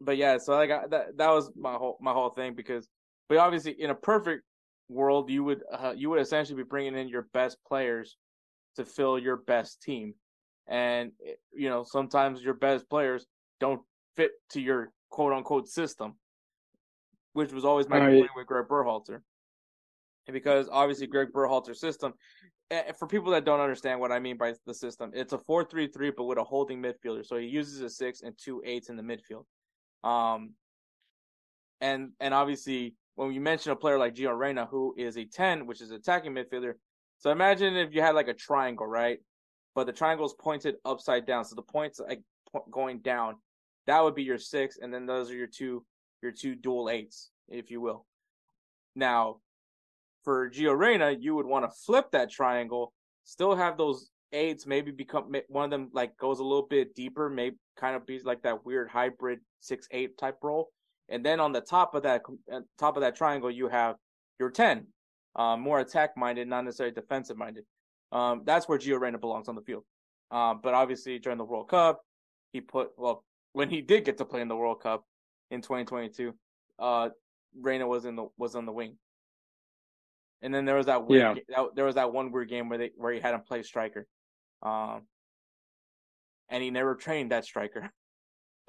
but 0.00 0.16
yeah, 0.16 0.38
so 0.38 0.54
like 0.54 0.70
I, 0.70 0.86
that 0.88 1.18
that 1.18 1.30
was 1.30 1.52
my 1.54 1.74
whole 1.74 1.98
my 2.00 2.12
whole 2.12 2.30
thing 2.30 2.54
because 2.54 2.88
but 3.28 3.36
obviously 3.36 3.72
in 3.78 3.90
a 3.90 3.94
perfect 3.94 4.44
world 4.88 5.30
you 5.30 5.44
would 5.44 5.62
uh, 5.70 5.92
you 5.94 6.08
would 6.08 6.20
essentially 6.20 6.56
be 6.56 6.66
bringing 6.66 6.96
in 6.96 7.08
your 7.08 7.28
best 7.34 7.58
players 7.68 8.16
to 8.80 8.90
fill 8.90 9.18
your 9.18 9.36
best 9.36 9.82
team. 9.82 10.14
And, 10.66 11.12
eh, 11.26 11.34
you 11.52 11.68
know, 11.68 11.84
sometimes 11.84 12.42
your 12.42 12.54
best 12.54 12.88
players 12.88 13.26
don't 13.60 13.82
fit 14.16 14.32
to 14.50 14.60
your 14.60 14.92
quote 15.10 15.32
unquote 15.32 15.68
system, 15.68 16.14
which 17.34 17.52
was 17.52 17.64
always 17.64 17.88
my 17.88 17.98
right. 17.98 18.28
with 18.34 18.46
Greg 18.46 18.66
Berhalter. 18.68 19.20
And 20.26 20.34
because 20.34 20.68
obviously 20.70 21.06
Greg 21.06 21.28
Berhalter's 21.32 21.80
system, 21.80 22.14
eh, 22.70 22.82
eh, 22.86 22.92
for 22.92 23.06
people 23.06 23.32
that 23.32 23.44
don't 23.44 23.60
understand 23.60 24.00
what 24.00 24.12
I 24.12 24.18
mean 24.18 24.36
by 24.36 24.54
the 24.66 24.74
system, 24.74 25.10
it's 25.14 25.32
a 25.32 25.38
4 25.38 25.64
3 25.64 25.88
3, 25.88 26.10
but 26.10 26.24
with 26.24 26.38
a 26.38 26.44
holding 26.44 26.82
midfielder. 26.82 27.26
So 27.26 27.36
he 27.36 27.46
uses 27.46 27.80
a 27.80 27.90
six 27.90 28.22
and 28.22 28.34
two 28.38 28.62
eights 28.64 28.88
in 28.88 28.96
the 28.96 29.02
midfield. 29.02 29.44
Um, 30.08 30.54
and 31.80 32.12
and 32.20 32.32
obviously, 32.32 32.94
when 33.16 33.32
you 33.32 33.40
mention 33.40 33.72
a 33.72 33.76
player 33.76 33.98
like 33.98 34.14
Gio 34.14 34.36
Reyna, 34.36 34.66
who 34.66 34.94
is 34.96 35.16
a 35.16 35.24
10, 35.24 35.66
which 35.66 35.80
is 35.80 35.90
attacking 35.90 36.32
midfielder, 36.32 36.74
so 37.20 37.30
imagine 37.30 37.76
if 37.76 37.94
you 37.94 38.00
had 38.00 38.14
like 38.14 38.28
a 38.28 38.34
triangle, 38.34 38.86
right? 38.86 39.18
But 39.74 39.86
the 39.86 39.92
triangle 39.92 40.26
is 40.26 40.34
pointed 40.38 40.76
upside 40.84 41.26
down, 41.26 41.44
so 41.44 41.54
the 41.54 41.62
points 41.62 42.00
like 42.00 42.22
going 42.70 43.00
down. 43.00 43.36
That 43.86 44.02
would 44.02 44.14
be 44.14 44.22
your 44.22 44.38
six, 44.38 44.78
and 44.80 44.92
then 44.92 45.06
those 45.06 45.30
are 45.30 45.36
your 45.36 45.46
two 45.46 45.84
your 46.22 46.32
two 46.32 46.54
dual 46.54 46.90
eights, 46.90 47.30
if 47.48 47.70
you 47.70 47.80
will. 47.80 48.06
Now, 48.96 49.36
for 50.24 50.50
Gio 50.50 50.76
Reyna, 50.76 51.12
you 51.12 51.34
would 51.34 51.46
want 51.46 51.64
to 51.64 51.76
flip 51.84 52.10
that 52.12 52.30
triangle, 52.30 52.92
still 53.24 53.54
have 53.54 53.76
those 53.76 54.10
eights, 54.32 54.66
maybe 54.66 54.90
become 54.90 55.32
one 55.48 55.64
of 55.64 55.70
them 55.70 55.90
like 55.92 56.16
goes 56.16 56.40
a 56.40 56.44
little 56.44 56.66
bit 56.68 56.94
deeper, 56.94 57.28
maybe 57.28 57.56
kind 57.78 57.96
of 57.96 58.06
be 58.06 58.18
like 58.20 58.42
that 58.42 58.64
weird 58.64 58.88
hybrid 58.88 59.40
six 59.60 59.86
eight 59.90 60.16
type 60.16 60.38
role, 60.42 60.70
and 61.10 61.24
then 61.24 61.38
on 61.38 61.52
the 61.52 61.60
top 61.60 61.94
of 61.94 62.02
that 62.04 62.22
uh, 62.50 62.60
top 62.78 62.96
of 62.96 63.02
that 63.02 63.14
triangle, 63.14 63.50
you 63.50 63.68
have 63.68 63.96
your 64.38 64.50
ten, 64.50 64.86
um, 65.36 65.60
more 65.60 65.80
attack 65.80 66.16
minded, 66.16 66.48
not 66.48 66.64
necessarily 66.64 66.94
defensive 66.94 67.36
minded. 67.36 67.64
Um, 68.12 68.42
that's 68.44 68.68
where 68.68 68.78
Gio 68.78 68.98
Reyna 69.00 69.18
belongs 69.18 69.48
on 69.48 69.54
the 69.54 69.62
field. 69.62 69.84
Um, 70.30 70.60
but 70.62 70.74
obviously 70.74 71.18
during 71.18 71.38
the 71.38 71.44
World 71.44 71.68
Cup, 71.68 72.00
he 72.52 72.60
put 72.60 72.90
well 72.96 73.24
when 73.52 73.68
he 73.70 73.80
did 73.80 74.04
get 74.04 74.18
to 74.18 74.24
play 74.24 74.40
in 74.40 74.48
the 74.48 74.56
World 74.56 74.80
Cup, 74.80 75.04
in 75.50 75.60
2022. 75.60 76.34
Uh, 76.78 77.10
Reyna 77.60 77.86
was 77.86 78.04
in 78.04 78.16
the 78.16 78.26
was 78.38 78.54
on 78.54 78.66
the 78.66 78.72
wing. 78.72 78.96
And 80.42 80.54
then 80.54 80.64
there 80.64 80.76
was 80.76 80.86
that 80.86 81.06
weird, 81.06 81.36
Yeah. 81.48 81.56
that, 81.56 81.74
there 81.74 81.84
was 81.84 81.96
that 81.96 82.12
one 82.12 82.32
weird 82.32 82.48
game 82.48 82.68
where 82.68 82.78
they 82.78 82.92
where 82.96 83.12
he 83.12 83.20
had 83.20 83.34
him 83.34 83.42
play 83.42 83.62
striker, 83.62 84.06
um, 84.62 85.02
and 86.48 86.62
he 86.62 86.70
never 86.70 86.94
trained 86.94 87.32
that 87.32 87.44
striker, 87.44 87.90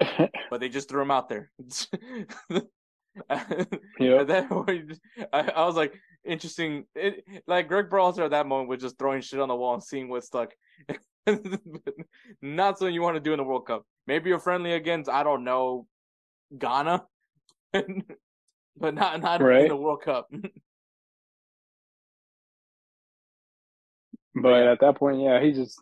but 0.50 0.60
they 0.60 0.68
just 0.68 0.88
threw 0.88 1.00
him 1.00 1.10
out 1.10 1.30
there. 1.30 1.50
Yep. 3.30 3.78
And 4.00 4.28
then 4.28 4.98
I, 5.32 5.40
I 5.40 5.66
was 5.66 5.76
like, 5.76 5.94
interesting. 6.24 6.84
It, 6.94 7.24
like 7.46 7.68
Gregg 7.68 7.88
Berhalter 7.90 8.24
at 8.24 8.30
that 8.30 8.46
moment 8.46 8.68
was 8.68 8.80
just 8.80 8.98
throwing 8.98 9.20
shit 9.20 9.40
on 9.40 9.48
the 9.48 9.56
wall 9.56 9.74
and 9.74 9.82
seeing 9.82 10.08
what 10.08 10.24
stuck. 10.24 10.50
Not 12.42 12.78
something 12.78 12.94
you 12.94 13.02
want 13.02 13.16
to 13.16 13.20
do 13.20 13.32
in 13.32 13.38
the 13.38 13.44
World 13.44 13.66
Cup. 13.66 13.84
Maybe 14.06 14.30
you're 14.30 14.38
friendly 14.38 14.72
against 14.72 15.08
I 15.10 15.22
don't 15.22 15.44
know 15.44 15.86
Ghana, 16.58 17.04
but 17.72 18.94
not 18.94 19.20
not 19.22 19.40
in 19.40 19.68
the 19.68 19.76
World 19.76 20.02
Cup. 20.02 20.28
But 24.34 24.66
at 24.66 24.80
that 24.80 24.96
point, 24.96 25.20
yeah, 25.20 25.40
he 25.42 25.52
just, 25.52 25.78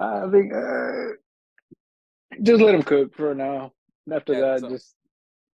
I 0.00 0.26
think, 0.30 0.52
uh, 0.52 1.08
just 2.42 2.60
let 2.62 2.74
him 2.74 2.82
cook 2.82 3.14
for 3.14 3.34
now. 3.34 3.72
After 4.10 4.32
Yeah, 4.32 4.40
that, 4.40 4.60
so- 4.60 4.68
just 4.70 4.94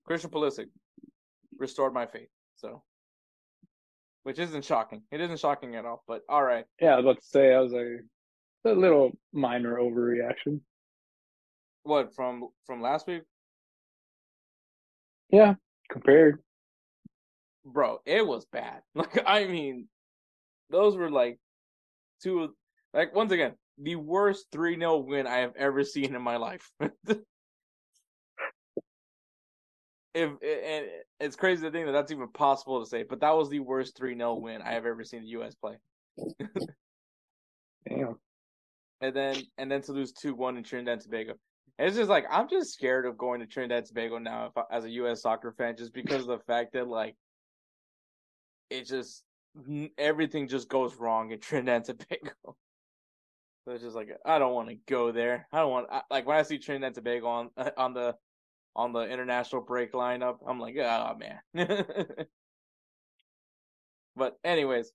Christian 0.06 0.30
Pulisic 0.30 0.68
restored 1.58 1.94
my 1.94 2.06
faith. 2.06 2.30
So, 2.56 2.84
which 4.24 4.40
isn't 4.40 4.66
shocking. 4.66 5.04
It 5.12 5.22
isn't 5.22 5.40
shocking 5.40 5.76
at 5.76 5.86
all. 5.86 6.04
But 6.08 6.22
all 6.30 6.44
right. 6.44 6.66
yeah, 6.82 6.94
I 6.94 6.96
was 6.98 7.06
about 7.06 7.20
to 7.20 7.26
say, 7.26 7.54
I 7.54 7.60
was 7.60 7.72
like, 7.74 7.86
a 8.66 8.72
little 8.72 9.12
minor 9.34 9.78
overreaction. 9.78 10.62
What 11.84 12.16
from 12.16 12.48
from 12.66 12.82
last 12.82 13.08
week, 13.08 13.24
Yeah, 15.30 15.56
compared. 15.92 16.40
bro? 17.66 18.00
It 18.06 18.26
was 18.26 18.46
bad. 18.46 18.82
Like 18.96 19.22
I 19.28 19.46
mean, 19.48 19.88
those 20.70 20.96
were 20.96 21.10
like 21.12 21.40
two. 22.22 22.56
Like 22.94 23.14
once 23.14 23.34
again, 23.34 23.56
the 23.78 23.98
worst 23.98 24.46
three 24.52 24.78
0 24.78 25.00
win 25.00 25.28
I 25.28 25.40
have 25.40 25.56
ever 25.58 25.84
seen 25.84 26.16
in 26.16 26.22
my 26.22 26.38
life. 26.38 26.72
if 30.14 30.30
and 30.30 30.86
it's 31.20 31.36
crazy 31.36 31.64
to 31.64 31.72
think 31.72 31.86
that 31.88 31.92
that's 31.92 32.12
even 32.12 32.28
possible 32.30 32.84
to 32.84 32.90
say, 32.90 33.04
but 33.04 33.22
that 33.22 33.36
was 33.36 33.50
the 33.50 33.60
worst 33.60 33.98
three 33.98 34.16
0 34.16 34.36
win 34.36 34.62
I 34.62 34.74
have 34.74 34.86
ever 34.86 35.04
seen 35.04 35.22
the 35.22 35.30
U.S. 35.30 35.56
play. 35.56 35.78
Damn. 37.90 38.16
and 39.02 39.16
then 39.16 39.36
and 39.58 39.72
then 39.72 39.82
to 39.84 39.92
lose 39.92 40.14
two 40.14 40.36
one 40.36 40.58
in 40.58 40.64
Trinidad 40.64 40.94
and 40.94 41.02
Tobago. 41.02 41.34
And 41.80 41.88
it's 41.88 41.98
just 41.98 42.10
like 42.10 42.26
I'm 42.30 42.48
just 42.48 42.74
scared 42.74 43.06
of 43.06 43.18
going 43.18 43.40
to 43.40 43.48
Trinidad 43.48 43.80
and 43.80 43.88
Tobago 43.88 44.20
now 44.20 44.46
if 44.48 44.58
I, 44.58 44.64
as 44.72 44.86
a 44.86 44.90
U.S. 44.92 45.22
soccer 45.22 45.52
fan, 45.58 45.76
just 45.78 45.94
because 45.94 46.22
of 46.22 46.28
the 46.28 46.40
fact 46.40 46.74
that 46.74 46.88
like 46.88 47.16
it 48.70 48.88
just 48.88 49.24
everything 49.98 50.48
just 50.48 50.70
goes 50.70 50.96
wrong 50.96 51.32
in 51.32 51.40
Trinidad 51.40 51.88
and 51.88 52.00
Tobago. 52.00 52.56
So 53.66 53.72
it's 53.72 53.84
just 53.84 53.96
like 53.96 54.10
I 54.26 54.40
don't 54.40 54.54
want 54.54 54.70
to 54.70 54.78
go 54.88 55.12
there. 55.12 55.48
I 55.52 55.60
don't 55.60 55.72
want 55.72 55.88
I, 55.92 56.02
like 56.12 56.28
when 56.28 56.38
I 56.38 56.44
see 56.44 56.60
Trinidad 56.60 56.88
and 56.88 56.96
Tobago 56.96 57.28
on 57.28 57.50
on 57.78 57.94
the 57.94 58.16
on 58.76 58.94
the 58.94 59.02
international 59.02 59.62
break 59.62 59.94
lineup, 59.94 60.38
I'm 60.48 60.60
like, 60.60 60.76
oh 60.78 61.16
man. 61.18 61.86
but 64.16 64.38
anyways, 64.44 64.92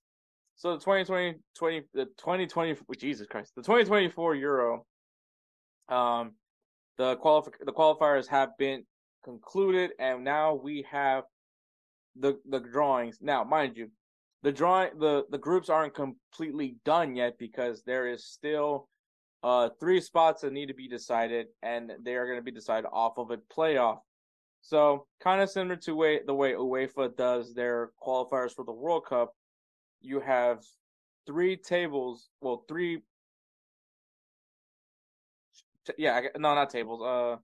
so 0.55 0.73
the 0.73 0.79
2020, 0.79 1.39
20, 1.57 1.81
the 1.93 2.05
2020, 2.05 2.75
Jesus 2.97 3.27
Christ, 3.27 3.53
the 3.55 3.61
2024 3.61 4.35
Euro, 4.35 4.85
um, 5.87 6.33
the 6.97 7.15
qualif- 7.17 7.53
the 7.65 7.71
qualifiers 7.71 8.27
have 8.27 8.57
been 8.57 8.83
concluded, 9.23 9.91
and 9.99 10.23
now 10.23 10.55
we 10.55 10.85
have 10.91 11.23
the 12.19 12.37
the 12.49 12.59
drawings. 12.59 13.19
Now, 13.21 13.43
mind 13.43 13.77
you, 13.77 13.89
the 14.43 14.51
drawing 14.51 14.99
the 14.99 15.23
the 15.29 15.37
groups 15.37 15.69
aren't 15.69 15.95
completely 15.95 16.75
done 16.83 17.15
yet 17.15 17.37
because 17.37 17.81
there 17.83 18.07
is 18.07 18.25
still 18.25 18.89
uh 19.43 19.69
three 19.79 20.01
spots 20.01 20.41
that 20.41 20.53
need 20.53 20.67
to 20.67 20.73
be 20.73 20.87
decided, 20.87 21.47
and 21.61 21.91
they 22.03 22.15
are 22.15 22.25
going 22.25 22.39
to 22.39 22.43
be 22.43 22.51
decided 22.51 22.87
off 22.91 23.17
of 23.17 23.31
a 23.31 23.37
playoff. 23.37 23.99
So, 24.61 25.07
kind 25.21 25.41
of 25.41 25.49
similar 25.49 25.77
to 25.77 25.95
way 25.95 26.19
the 26.25 26.33
way 26.33 26.53
UEFA 26.53 27.15
does 27.15 27.53
their 27.53 27.91
qualifiers 28.05 28.53
for 28.53 28.65
the 28.65 28.73
World 28.73 29.05
Cup, 29.05 29.33
you 30.01 30.19
have 30.19 30.63
three 31.25 31.55
tables. 31.55 32.29
Well, 32.41 32.65
three. 32.67 33.01
Yeah, 35.97 36.21
no, 36.37 36.53
not 36.55 36.69
tables. 36.69 37.01
Uh, 37.01 37.37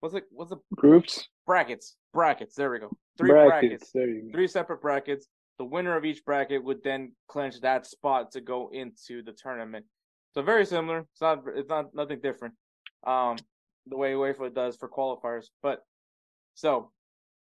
what's 0.00 0.14
it? 0.14 0.24
What's 0.30 0.50
the 0.50 0.58
Groups, 0.74 1.28
brackets? 1.46 1.96
Brackets. 2.12 2.54
There 2.54 2.70
we 2.70 2.78
go. 2.78 2.90
Three 3.18 3.30
brackets. 3.30 3.50
brackets. 3.50 3.90
There 3.92 4.08
you 4.08 4.22
go. 4.22 4.32
Three 4.32 4.48
separate 4.48 4.80
brackets. 4.80 5.26
The 5.58 5.64
winner 5.64 5.96
of 5.96 6.04
each 6.04 6.24
bracket 6.24 6.62
would 6.64 6.82
then 6.82 7.12
clinch 7.28 7.60
that 7.60 7.86
spot 7.86 8.32
to 8.32 8.40
go 8.40 8.70
into 8.72 9.22
the 9.22 9.32
tournament. 9.32 9.86
So 10.34 10.42
very 10.42 10.66
similar. 10.66 11.06
It's 11.12 11.20
not. 11.20 11.44
It's 11.54 11.68
not 11.68 11.94
nothing 11.94 12.20
different. 12.20 12.54
Um, 13.06 13.36
the 13.86 13.96
way 13.96 14.12
UEFA 14.12 14.52
does 14.52 14.76
for 14.76 14.88
qualifiers. 14.88 15.46
But 15.62 15.80
so 16.54 16.90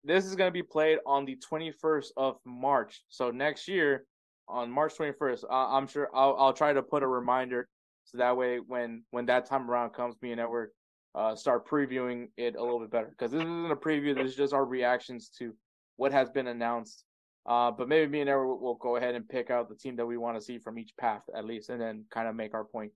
this 0.02 0.24
is 0.24 0.34
going 0.34 0.48
to 0.48 0.52
be 0.52 0.62
played 0.62 0.98
on 1.06 1.24
the 1.24 1.36
21st 1.50 2.08
of 2.16 2.36
March. 2.44 3.02
So 3.08 3.30
next 3.30 3.68
year, 3.68 4.06
on 4.48 4.70
March 4.70 4.94
21st, 4.98 5.44
uh, 5.44 5.76
I'm 5.76 5.86
sure 5.86 6.08
I'll 6.14 6.36
I'll 6.38 6.52
try 6.52 6.72
to 6.72 6.82
put 6.82 7.02
a 7.02 7.06
reminder 7.06 7.68
so 8.04 8.18
that 8.18 8.36
way 8.36 8.58
when 8.58 9.04
when 9.10 9.26
that 9.26 9.46
time 9.46 9.70
around 9.70 9.90
comes, 9.90 10.16
me 10.20 10.32
and 10.32 10.40
Edward 10.40 10.70
uh, 11.14 11.34
start 11.34 11.68
previewing 11.68 12.28
it 12.36 12.56
a 12.56 12.62
little 12.62 12.80
bit 12.80 12.90
better 12.90 13.06
because 13.10 13.30
this 13.30 13.40
isn't 13.40 13.70
a 13.70 13.76
preview. 13.76 14.14
This 14.14 14.32
is 14.32 14.36
just 14.36 14.52
our 14.52 14.64
reactions 14.64 15.30
to 15.38 15.54
what 15.96 16.12
has 16.12 16.28
been 16.30 16.48
announced. 16.48 17.04
Uh, 17.46 17.70
but 17.70 17.88
maybe 17.88 18.10
me 18.10 18.20
and 18.20 18.30
Edward 18.30 18.46
will, 18.46 18.60
will 18.60 18.74
go 18.74 18.96
ahead 18.96 19.14
and 19.14 19.28
pick 19.28 19.50
out 19.50 19.68
the 19.68 19.74
team 19.74 19.96
that 19.96 20.06
we 20.06 20.16
want 20.16 20.36
to 20.36 20.42
see 20.42 20.58
from 20.58 20.78
each 20.78 20.96
path 20.96 21.22
at 21.36 21.44
least, 21.44 21.68
and 21.68 21.80
then 21.80 22.04
kind 22.10 22.28
of 22.28 22.34
make 22.34 22.54
our 22.54 22.64
point. 22.64 22.92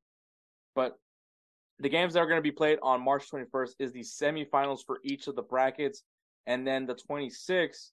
But 0.75 0.99
the 1.79 1.89
games 1.89 2.15
that 2.15 2.21
are 2.21 2.27
going 2.27 2.39
to 2.39 2.43
be 2.43 2.51
played 2.51 2.79
on 2.83 3.03
March 3.03 3.31
21st 3.31 3.71
is 3.79 3.93
the 3.93 4.01
semifinals 4.01 4.81
for 4.85 5.01
each 5.05 5.27
of 5.27 5.37
the 5.37 5.43
brackets, 5.43 6.03
and 6.47 6.67
then 6.67 6.87
the 6.87 6.95
26th 6.95 7.91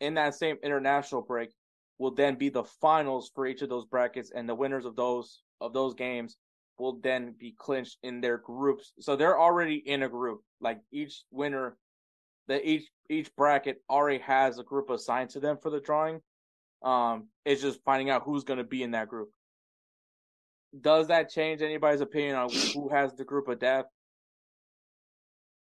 in 0.00 0.14
that 0.14 0.34
same 0.34 0.56
international 0.62 1.22
break 1.22 1.50
will 1.98 2.14
then 2.14 2.36
be 2.36 2.48
the 2.48 2.64
finals 2.64 3.30
for 3.34 3.46
each 3.46 3.62
of 3.62 3.68
those 3.68 3.84
brackets, 3.84 4.30
and 4.34 4.48
the 4.48 4.54
winners 4.54 4.84
of 4.84 4.96
those 4.96 5.42
of 5.60 5.72
those 5.72 5.94
games 5.94 6.36
will 6.78 7.00
then 7.00 7.34
be 7.38 7.54
clinched 7.58 7.98
in 8.04 8.20
their 8.20 8.38
groups. 8.38 8.92
So 9.00 9.16
they're 9.16 9.38
already 9.38 9.76
in 9.76 10.04
a 10.04 10.08
group. 10.08 10.42
Like 10.60 10.80
each 10.92 11.24
winner, 11.32 11.76
that 12.48 12.64
each 12.64 12.88
each 13.08 13.34
bracket 13.36 13.82
already 13.88 14.18
has 14.18 14.58
a 14.58 14.62
group 14.64 14.90
assigned 14.90 15.30
to 15.30 15.40
them 15.40 15.56
for 15.62 15.70
the 15.70 15.80
drawing. 15.80 16.20
Um, 16.82 17.28
it's 17.44 17.62
just 17.62 17.82
finding 17.84 18.10
out 18.10 18.22
who's 18.24 18.44
going 18.44 18.58
to 18.58 18.64
be 18.64 18.82
in 18.82 18.90
that 18.92 19.08
group. 19.08 19.30
Does 20.78 21.08
that 21.08 21.30
change 21.30 21.62
anybody's 21.62 22.00
opinion 22.00 22.36
on 22.36 22.48
who 22.74 22.88
has 22.90 23.14
the 23.14 23.24
group 23.24 23.48
of 23.48 23.58
death? 23.58 23.86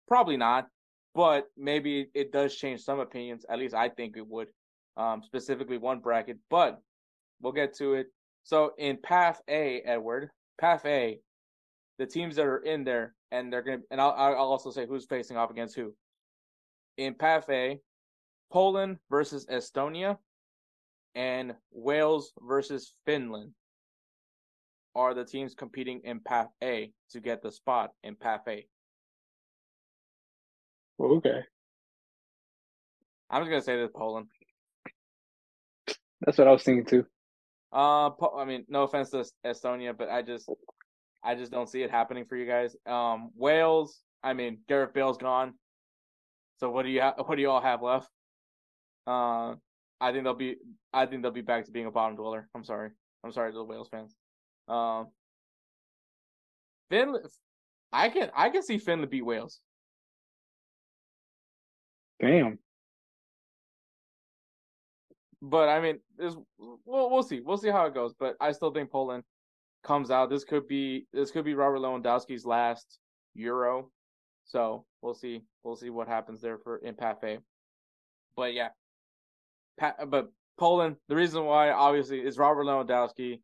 Probably 0.07 0.37
not, 0.37 0.67
but 1.15 1.45
maybe 1.57 2.07
it 2.13 2.31
does 2.31 2.55
change 2.55 2.81
some 2.81 2.99
opinions. 2.99 3.45
At 3.49 3.59
least 3.59 3.73
I 3.73 3.89
think 3.89 4.17
it 4.17 4.27
would. 4.27 4.47
Um, 4.97 5.21
specifically 5.23 5.77
one 5.77 5.99
bracket, 6.01 6.37
but 6.49 6.81
we'll 7.41 7.53
get 7.53 7.73
to 7.77 7.93
it. 7.93 8.07
So 8.43 8.71
in 8.77 8.97
Path 9.01 9.41
A, 9.47 9.81
Edward, 9.85 10.29
Path 10.59 10.85
A, 10.85 11.19
the 11.97 12.05
teams 12.05 12.35
that 12.35 12.45
are 12.45 12.57
in 12.57 12.83
there, 12.83 13.15
and 13.31 13.51
they're 13.51 13.61
gonna, 13.61 13.79
and 13.89 14.01
I'll 14.01 14.11
I'll 14.11 14.51
also 14.51 14.69
say 14.69 14.85
who's 14.85 15.05
facing 15.05 15.37
off 15.37 15.49
against 15.49 15.75
who. 15.75 15.93
In 16.97 17.15
Path 17.15 17.49
A, 17.49 17.79
Poland 18.51 18.97
versus 19.09 19.45
Estonia, 19.47 20.17
and 21.15 21.53
Wales 21.71 22.31
versus 22.41 22.93
Finland 23.05 23.51
are 24.95 25.13
the 25.13 25.25
teams 25.25 25.53
competing 25.55 26.01
in 26.03 26.19
Path 26.19 26.49
A 26.63 26.91
to 27.11 27.19
get 27.19 27.41
the 27.41 27.51
spot 27.51 27.91
in 28.03 28.15
Path 28.15 28.41
A. 28.47 28.65
Okay, 30.99 31.41
I'm 33.29 33.41
just 33.41 33.49
gonna 33.49 33.61
say 33.61 33.77
this 33.77 33.89
Poland. 33.95 34.27
that's 36.21 36.37
what 36.37 36.47
I 36.47 36.51
was 36.51 36.63
thinking 36.63 36.85
too. 36.85 37.05
Uh, 37.71 38.09
Po- 38.11 38.37
I 38.37 38.45
mean, 38.45 38.65
no 38.67 38.83
offense 38.83 39.09
to 39.11 39.25
Estonia, 39.45 39.97
but 39.97 40.09
I 40.09 40.21
just, 40.21 40.49
I 41.23 41.35
just 41.35 41.51
don't 41.51 41.69
see 41.69 41.81
it 41.81 41.89
happening 41.89 42.25
for 42.25 42.35
you 42.35 42.45
guys. 42.45 42.75
Um, 42.85 43.31
Wales. 43.35 44.01
I 44.23 44.33
mean, 44.33 44.59
Gareth 44.67 44.93
Bale's 44.93 45.17
gone. 45.17 45.53
So 46.61 46.69
what 46.69 46.83
do 46.83 46.89
you 46.89 47.01
ha- 47.01 47.15
what 47.17 47.35
do 47.35 47.41
you 47.41 47.49
all 47.49 47.59
have 47.59 47.81
left? 47.81 48.07
Uh, 49.07 49.55
I 49.99 50.11
think 50.11 50.25
they'll 50.25 50.35
be, 50.35 50.57
I 50.93 51.07
think 51.07 51.23
they'll 51.23 51.31
be 51.31 51.41
back 51.41 51.65
to 51.65 51.71
being 51.71 51.87
a 51.87 51.91
bottom 51.91 52.15
dweller. 52.15 52.47
I'm 52.53 52.63
sorry. 52.63 52.91
I'm 53.23 53.31
sorry 53.31 53.51
to 53.51 53.57
the 53.57 53.63
Wales 53.63 53.89
fans. 53.89 54.15
Um, 54.67 55.07
Finland. 56.91 57.25
I 57.91 58.09
can 58.09 58.29
I 58.35 58.51
can 58.51 58.61
see 58.61 58.77
Finland 58.77 59.09
beat 59.09 59.23
Wales. 59.25 59.59
Damn. 62.21 62.59
But 65.41 65.67
I 65.67 65.81
mean, 65.81 65.99
this 66.15 66.35
we'll 66.59 67.09
we'll 67.09 67.23
see. 67.23 67.39
We'll 67.39 67.57
see 67.57 67.69
how 67.71 67.87
it 67.87 67.95
goes. 67.95 68.13
But 68.13 68.35
I 68.39 68.51
still 68.51 68.71
think 68.71 68.91
Poland 68.91 69.23
comes 69.83 70.11
out. 70.11 70.29
This 70.29 70.43
could 70.43 70.67
be 70.67 71.07
this 71.11 71.31
could 71.31 71.43
be 71.43 71.55
Robert 71.55 71.79
Lewandowski's 71.79 72.45
last 72.45 72.99
Euro. 73.33 73.89
So 74.45 74.85
we'll 75.01 75.13
see. 75.13 75.43
We'll 75.63 75.75
see 75.75 75.89
what 75.89 76.07
happens 76.07 76.41
there 76.41 76.57
for 76.57 76.77
in 76.77 76.95
Path 76.95 77.23
A. 77.23 77.39
But 78.35 78.53
yeah, 78.53 78.69
Pat, 79.79 80.09
but 80.09 80.31
Poland. 80.57 80.97
The 81.07 81.15
reason 81.15 81.45
why 81.45 81.71
obviously 81.71 82.19
is 82.19 82.37
Robert 82.37 82.65
Lewandowski. 82.65 83.41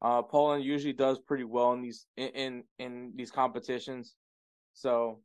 Uh, 0.00 0.22
Poland 0.22 0.64
usually 0.64 0.92
does 0.92 1.18
pretty 1.18 1.44
well 1.44 1.72
in 1.72 1.82
these 1.82 2.06
in, 2.16 2.28
in 2.28 2.64
in 2.78 3.12
these 3.16 3.30
competitions. 3.30 4.14
So 4.74 5.20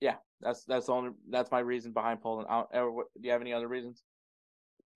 yeah, 0.00 0.16
that's 0.40 0.64
that's 0.64 0.86
the 0.86 0.92
only 0.92 1.10
that's 1.30 1.50
my 1.50 1.60
reason 1.60 1.92
behind 1.92 2.20
Poland. 2.20 2.48
Ever, 2.72 2.90
do 2.90 3.04
you 3.22 3.30
have 3.30 3.40
any 3.40 3.52
other 3.52 3.68
reasons? 3.68 4.02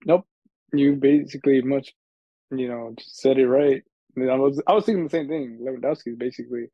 Nope. 0.05 0.27
You 0.73 0.95
basically 0.95 1.61
much, 1.63 1.95
you 2.51 2.69
know, 2.69 2.95
said 3.01 3.39
it 3.39 3.49
right. 3.49 3.83
I, 4.17 4.21
mean, 4.21 4.31
I 4.31 4.37
was 4.37 4.63
I 4.67 4.73
was 4.73 4.85
thinking 4.85 5.05
the 5.05 5.11
same 5.11 5.29
thing. 5.29 5.59
Lewandowski 5.61 6.09
is 6.09 6.17
basically 6.17 6.67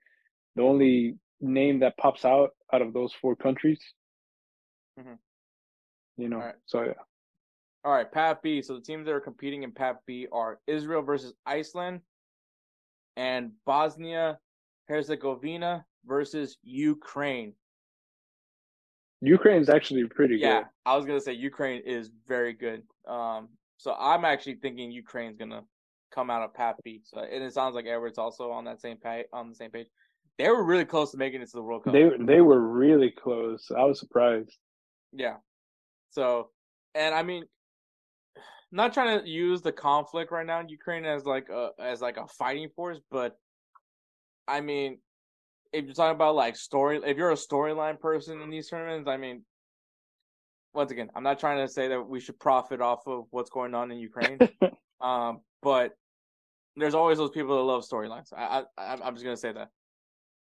the 0.55 0.63
only 0.63 1.17
name 1.41 1.81
that 1.81 1.97
pops 1.97 2.25
out 2.25 2.51
out 2.73 2.83
of 2.83 2.93
those 2.93 3.13
four 3.13 3.37
countries. 3.37 3.81
Mm-hmm. 4.99 5.15
You 6.17 6.29
know, 6.29 6.39
right. 6.39 6.55
so 6.67 6.83
yeah. 6.83 6.93
All 7.85 7.93
right, 7.93 8.11
Path 8.11 8.39
B. 8.43 8.63
So 8.63 8.75
the 8.75 8.81
teams 8.81 9.07
that 9.07 9.13
are 9.13 9.21
competing 9.21 9.63
in 9.63 9.71
Path 9.71 9.97
B 10.07 10.27
are 10.33 10.59
Israel 10.67 11.03
versus 11.03 11.35
Iceland 11.47 12.01
and 13.17 13.53
Bosnia 13.65 14.39
Herzegovina 14.89 15.85
versus 16.05 16.59
Ukraine. 16.63 17.53
Ukraine 19.21 19.61
is 19.61 19.69
actually 19.69 20.05
pretty 20.07 20.37
yeah, 20.37 20.49
good. 20.49 20.55
Yeah, 20.55 20.65
I 20.85 20.97
was 20.97 21.07
gonna 21.07 21.21
say 21.21 21.33
Ukraine 21.33 21.83
is 21.85 22.11
very 22.27 22.53
good. 22.53 22.83
Um, 23.09 23.49
so 23.79 23.95
I'm 23.99 24.25
actually 24.25 24.57
thinking 24.57 24.91
Ukraine's 24.91 25.37
gonna 25.37 25.63
come 26.13 26.31
out 26.31 26.43
of 26.43 26.55
Path 26.55 26.77
B. 26.85 27.01
So 27.05 27.21
and 27.21 27.43
it 27.43 27.53
sounds 27.53 27.75
like 27.75 27.87
Edwards 27.87 28.19
also 28.19 28.51
on 28.51 28.65
that 28.65 28.81
same 28.81 28.97
page 28.97 29.27
on 29.33 29.49
the 29.49 29.55
same 29.55 29.71
page. 29.71 29.89
They 30.39 30.49
were 30.51 30.65
really 30.65 30.85
close 30.85 31.13
to 31.13 31.17
making 31.17 31.41
it 31.41 31.47
to 31.51 31.57
the 31.57 31.63
World 31.63 31.85
Cup. 31.85 31.93
They 31.93 32.11
they 32.21 32.41
were 32.41 32.61
really 32.61 33.11
close. 33.11 33.71
I 33.77 33.85
was 33.85 33.99
surprised. 33.99 34.57
Yeah. 35.13 35.37
So, 36.11 36.51
and 36.95 37.15
I 37.15 37.23
mean, 37.23 37.45
not 38.71 38.93
trying 38.93 39.21
to 39.21 39.29
use 39.29 39.63
the 39.63 39.73
conflict 39.73 40.31
right 40.33 40.47
now 40.47 40.61
in 40.61 40.69
Ukraine 40.69 41.05
as 41.05 41.25
like 41.25 41.49
a 41.49 41.71
as 41.81 42.01
like 42.01 42.17
a 42.19 42.27
fighting 42.27 42.69
force, 42.77 42.99
but 43.11 43.37
I 44.47 44.61
mean, 44.61 44.99
if 45.73 45.85
you're 45.85 45.95
talking 45.95 46.15
about 46.15 46.35
like 46.35 46.57
story, 46.57 47.01
if 47.05 47.17
you're 47.17 47.33
a 47.33 47.35
storyline 47.35 47.99
person 47.99 48.41
in 48.41 48.51
these 48.51 48.69
tournaments, 48.69 49.09
I 49.09 49.17
mean, 49.17 49.43
once 50.75 50.91
again, 50.91 51.09
I'm 51.15 51.23
not 51.23 51.39
trying 51.39 51.67
to 51.67 51.73
say 51.73 51.89
that 51.89 52.03
we 52.03 52.21
should 52.21 52.39
profit 52.39 52.81
off 52.81 53.07
of 53.07 53.25
what's 53.31 53.51
going 53.51 53.75
on 53.75 53.91
in 53.91 53.99
Ukraine, 53.99 54.39
um, 55.01 55.41
but 55.63 55.93
there's 56.77 56.95
always 56.95 57.19
those 57.19 57.31
people 57.31 57.57
that 57.57 57.63
love 57.63 57.85
storylines. 57.85 58.33
I, 58.37 58.65
I 58.77 58.99
I'm 59.03 59.15
just 59.15 59.25
gonna 59.25 59.37
say 59.37 59.53
that. 59.53 59.69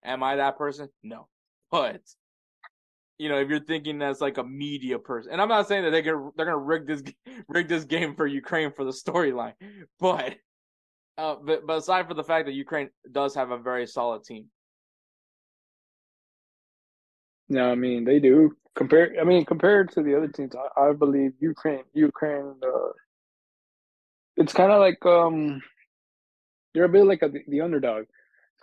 Am 0.05 0.23
I 0.23 0.37
that 0.37 0.59
person? 0.59 0.89
No, 1.03 1.29
but 1.71 2.01
you 3.19 3.29
know, 3.29 3.39
if 3.39 3.49
you're 3.49 3.61
thinking 3.61 3.99
that's 3.99 4.21
like 4.21 4.39
a 4.39 4.45
media 4.45 4.99
person, 4.99 5.33
and 5.33 5.41
I'm 5.41 5.49
not 5.49 5.69
saying 5.69 5.85
that 5.85 5.91
they 5.91 6.03
can 6.03 6.31
they're 6.37 6.47
gonna 6.47 6.59
rig 6.59 6.87
this 6.87 7.03
rig 7.49 7.69
this 7.69 7.85
game 7.85 8.15
for 8.15 8.27
Ukraine 8.27 8.73
for 8.73 8.85
the 8.85 8.91
storyline, 8.91 9.55
but 10.01 10.37
uh, 11.17 11.37
but 11.45 11.67
but 11.67 11.79
aside 11.79 12.07
from 12.07 12.17
the 12.17 12.25
fact 12.25 12.47
that 12.47 12.53
Ukraine 12.53 12.91
does 13.11 13.35
have 13.35 13.51
a 13.51 13.59
very 13.59 13.87
solid 13.87 14.25
team, 14.25 14.47
no, 17.49 17.71
I 17.71 17.75
mean 17.75 18.05
they 18.05 18.19
do. 18.19 18.57
Compare, 18.75 19.15
I 19.21 19.25
mean, 19.25 19.45
compared 19.45 19.93
to 19.93 20.03
the 20.03 20.17
other 20.17 20.27
teams, 20.27 20.53
I, 20.57 20.89
I 20.89 20.93
believe 20.93 21.33
Ukraine, 21.39 21.85
Ukraine, 21.93 22.55
uh, 22.61 22.89
it's 24.37 24.53
kind 24.53 24.73
of 24.73 24.81
like 24.81 25.05
um, 25.07 25.63
they're 26.75 26.85
a 26.85 26.89
bit 26.89 27.05
like 27.05 27.23
a, 27.23 27.31
the 27.47 27.61
underdog. 27.61 28.07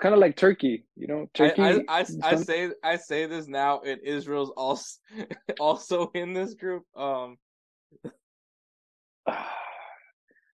Kind 0.02 0.16
of 0.16 0.20
like 0.20 0.36
Turkey, 0.36 0.84
you 0.96 1.06
know. 1.06 1.30
Turkey. 1.36 1.62
I, 1.62 1.74
I, 1.88 2.00
I, 2.00 2.06
I, 2.24 2.36
say 2.36 2.72
I 2.84 2.96
say 2.96 3.28
this 3.28 3.48
now, 3.48 3.82
and 3.82 4.02
Israel's 4.02 4.50
also 4.50 5.00
also 5.60 6.10
in 6.16 6.34
this 6.34 6.56
group. 6.56 6.86
Um, 6.96 7.38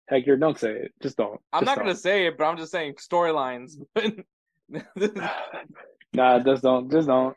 Hector, 0.10 0.36
don't 0.36 0.60
say 0.60 0.72
it. 0.72 0.92
Just 1.02 1.16
don't. 1.16 1.40
I'm 1.54 1.62
just 1.62 1.66
not 1.66 1.76
don't. 1.78 1.86
gonna 1.86 1.96
say 1.98 2.28
it, 2.28 2.38
but 2.38 2.44
I'm 2.44 2.58
just 2.58 2.74
saying 2.74 2.96
storylines. 2.96 3.78
nah, 6.14 6.40
just 6.40 6.64
don't. 6.64 6.92
Just 6.92 7.08
don't. 7.08 7.36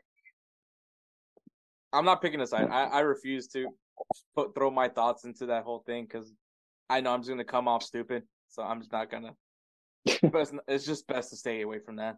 I'm 1.93 2.03
not 2.03 2.21
picking 2.21 2.41
a 2.41 2.47
side. 2.47 2.67
I, 2.69 2.83
I 2.87 2.99
refuse 3.01 3.47
to 3.49 3.67
put 4.35 4.53
throw 4.53 4.69
my 4.69 4.89
thoughts 4.89 5.23
into 5.23 5.45
that 5.45 5.63
whole 5.63 5.83
thing 5.85 6.03
because 6.03 6.33
I 6.89 6.99
know 6.99 7.13
I'm 7.13 7.21
just 7.21 7.29
gonna 7.29 7.45
come 7.45 7.69
off 7.69 7.83
stupid. 7.83 8.23
So 8.49 8.63
I'm 8.63 8.81
just 8.81 8.91
not 8.91 9.09
gonna. 9.09 9.33
But 10.05 10.41
it's, 10.41 10.53
it's, 10.67 10.85
just 10.85 11.07
best 11.07 11.29
to 11.29 11.35
stay 11.35 11.61
away 11.61 11.79
from 11.79 11.97
that. 11.97 12.17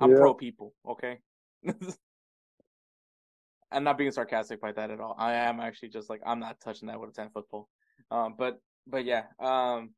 I'm 0.00 0.10
yeah. 0.10 0.18
pro 0.18 0.34
people, 0.34 0.74
okay. 0.88 1.18
I'm 3.72 3.84
not 3.84 3.98
being 3.98 4.10
sarcastic 4.10 4.60
by 4.60 4.72
that 4.72 4.90
at 4.90 5.00
all. 5.00 5.16
I 5.18 5.34
am 5.34 5.60
actually 5.60 5.88
just 5.88 6.08
like 6.08 6.20
I'm 6.24 6.40
not 6.40 6.60
touching 6.60 6.88
that 6.88 7.00
with 7.00 7.10
a 7.10 7.12
ten 7.12 7.30
foot 7.30 7.48
pole. 7.50 7.68
Um, 8.10 8.34
but 8.38 8.58
but 8.86 9.04
yeah, 9.04 9.24
um, 9.40 9.90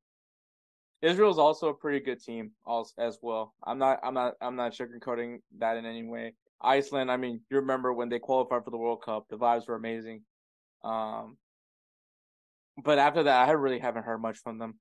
Israel's 1.03 1.39
also 1.39 1.69
a 1.69 1.75
pretty 1.75 2.01
good 2.01 2.23
team 2.23 2.53
also 2.65 2.93
as 2.99 3.19
well. 3.23 3.55
I'm 3.65 3.79
not 3.79 4.01
I'm 4.03 4.15
not 4.15 4.35
I'm 4.41 4.57
not 4.57 4.73
sugarcoating 4.73 5.41
that 5.59 5.77
in 5.77 5.87
any 5.87 6.05
way. 6.05 6.35
Iceland, 6.61 7.11
I 7.11 7.17
mean, 7.17 7.41
you 7.51 7.59
remember 7.59 7.93
when 7.93 8.09
they 8.09 8.19
qualified 8.19 8.65
for 8.65 8.71
the 8.71 8.79
World 8.79 9.03
Cup, 9.03 9.27
the 9.29 9.39
vibes 9.39 9.69
were 9.69 9.77
amazing. 9.77 10.23
Um, 10.83 11.37
but 12.83 12.99
after 12.99 13.25
that, 13.25 13.49
I 13.49 13.53
really 13.53 13.79
haven't 13.79 14.05
heard 14.05 14.21
much 14.21 14.39
from 14.39 14.59
them. 14.59 14.75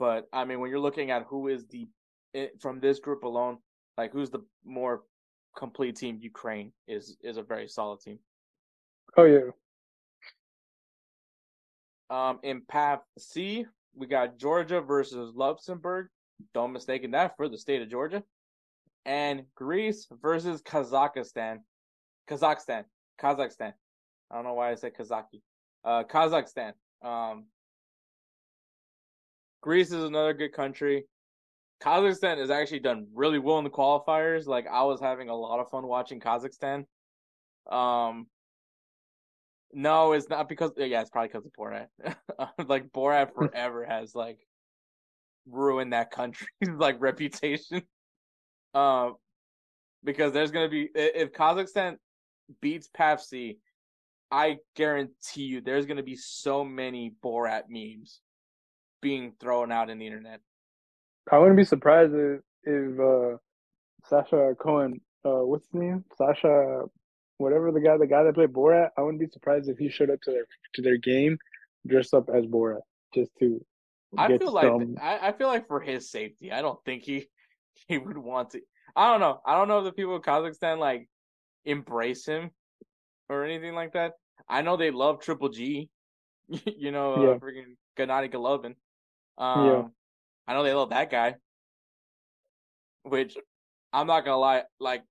But 0.00 0.28
I 0.32 0.46
mean, 0.46 0.60
when 0.60 0.70
you're 0.70 0.80
looking 0.80 1.10
at 1.10 1.26
who 1.28 1.48
is 1.48 1.66
the 1.66 1.86
from 2.58 2.80
this 2.80 2.98
group 2.98 3.22
alone, 3.22 3.58
like 3.98 4.12
who's 4.12 4.30
the 4.30 4.40
more 4.64 5.02
complete 5.56 5.96
team, 5.96 6.18
Ukraine 6.22 6.72
is 6.88 7.18
is 7.22 7.36
a 7.36 7.42
very 7.42 7.68
solid 7.68 8.00
team. 8.00 8.18
Oh 9.18 9.24
yeah. 9.24 9.50
Um, 12.08 12.40
in 12.42 12.62
Path 12.62 13.00
C, 13.18 13.66
we 13.94 14.06
got 14.06 14.38
Georgia 14.38 14.80
versus 14.80 15.32
Luxembourg. 15.34 16.08
Don't 16.54 16.72
mistake 16.72 17.08
that 17.12 17.36
for 17.36 17.48
the 17.48 17.58
state 17.58 17.82
of 17.82 17.90
Georgia 17.90 18.24
and 19.04 19.44
Greece 19.54 20.06
versus 20.22 20.62
Kazakhstan. 20.62 21.58
Kazakhstan. 22.28 22.84
Kazakhstan. 23.20 23.74
I 24.30 24.34
don't 24.34 24.44
know 24.44 24.54
why 24.54 24.70
I 24.70 24.76
said 24.76 24.94
Kazaki. 24.96 25.42
Uh, 25.84 26.04
Kazakhstan. 26.04 26.72
Um, 27.02 27.44
Greece 29.60 29.92
is 29.92 30.04
another 30.04 30.32
good 30.32 30.52
country. 30.52 31.04
Kazakhstan 31.82 32.38
has 32.38 32.50
actually 32.50 32.80
done 32.80 33.06
really 33.14 33.38
well 33.38 33.58
in 33.58 33.64
the 33.64 33.70
qualifiers. 33.70 34.46
Like 34.46 34.66
I 34.66 34.82
was 34.84 35.00
having 35.00 35.28
a 35.28 35.34
lot 35.34 35.60
of 35.60 35.70
fun 35.70 35.86
watching 35.86 36.20
Kazakhstan. 36.20 36.84
Um, 37.70 38.26
no, 39.72 40.12
it's 40.12 40.28
not 40.28 40.48
because 40.48 40.72
yeah, 40.76 41.00
it's 41.00 41.10
probably 41.10 41.28
because 41.28 41.46
of 41.46 41.52
Borat. 41.52 41.88
like 42.68 42.90
Borat 42.90 43.34
forever 43.34 43.84
has 43.84 44.14
like 44.14 44.38
ruined 45.46 45.92
that 45.92 46.10
country's 46.10 46.48
like 46.68 47.00
reputation. 47.00 47.82
Uh, 48.74 49.10
because 50.04 50.32
there's 50.32 50.50
gonna 50.50 50.68
be 50.68 50.88
if 50.94 51.32
Kazakhstan 51.32 51.96
beats 52.60 52.88
Path 52.92 53.26
I 54.32 54.58
guarantee 54.76 55.42
you 55.42 55.60
there's 55.60 55.86
gonna 55.86 56.02
be 56.02 56.16
so 56.16 56.64
many 56.64 57.14
Borat 57.22 57.64
memes 57.68 58.20
being 59.00 59.34
thrown 59.40 59.72
out 59.72 59.90
in 59.90 59.98
the 59.98 60.06
internet. 60.06 60.40
I 61.30 61.38
wouldn't 61.38 61.56
be 61.56 61.64
surprised 61.64 62.12
if, 62.14 62.40
if 62.64 63.00
uh, 63.00 63.36
Sacha 64.08 64.54
Cohen, 64.60 65.00
uh, 65.24 65.44
what's 65.44 65.66
his 65.66 65.80
name, 65.80 66.04
Sasha, 66.16 66.84
whatever 67.38 67.72
the 67.72 67.80
guy, 67.80 67.96
the 67.96 68.06
guy 68.06 68.22
that 68.22 68.34
played 68.34 68.52
Borat. 68.52 68.90
I 68.96 69.02
wouldn't 69.02 69.20
be 69.20 69.28
surprised 69.28 69.68
if 69.68 69.78
he 69.78 69.88
showed 69.88 70.10
up 70.10 70.20
to 70.22 70.30
their 70.30 70.44
to 70.74 70.82
their 70.82 70.96
game 70.98 71.38
dressed 71.86 72.14
up 72.14 72.28
as 72.34 72.44
Borat 72.44 72.80
just 73.14 73.30
to. 73.40 73.64
I 74.16 74.36
feel 74.38 74.52
like 74.52 74.72
I, 75.00 75.28
I 75.28 75.32
feel 75.32 75.48
like 75.48 75.68
for 75.68 75.80
his 75.80 76.10
safety, 76.10 76.52
I 76.52 76.62
don't 76.62 76.78
think 76.84 77.04
he 77.04 77.28
he 77.88 77.98
would 77.98 78.18
want 78.18 78.50
to. 78.50 78.60
I 78.96 79.10
don't 79.10 79.20
know. 79.20 79.40
I 79.46 79.56
don't 79.56 79.68
know 79.68 79.78
if 79.78 79.84
the 79.84 79.92
people 79.92 80.16
of 80.16 80.22
Kazakhstan 80.22 80.78
like 80.78 81.08
embrace 81.64 82.26
him 82.26 82.50
or 83.28 83.44
anything 83.44 83.74
like 83.74 83.92
that. 83.92 84.12
I 84.48 84.62
know 84.62 84.76
they 84.76 84.90
love 84.90 85.20
Triple 85.20 85.48
G. 85.48 85.88
you 86.48 86.90
know, 86.90 87.14
uh, 87.14 87.22
yeah. 87.22 87.30
uh, 87.30 87.38
freaking 87.38 87.76
Gennady 87.96 88.32
Golovkin. 88.32 88.74
Um, 89.38 89.66
yeah. 89.66 89.82
I 90.46 90.54
know 90.54 90.62
they 90.62 90.74
love 90.74 90.90
that 90.90 91.10
guy. 91.10 91.36
Which 93.02 93.36
I'm 93.92 94.06
not 94.06 94.24
gonna 94.24 94.38
lie, 94.38 94.64
like 94.78 95.02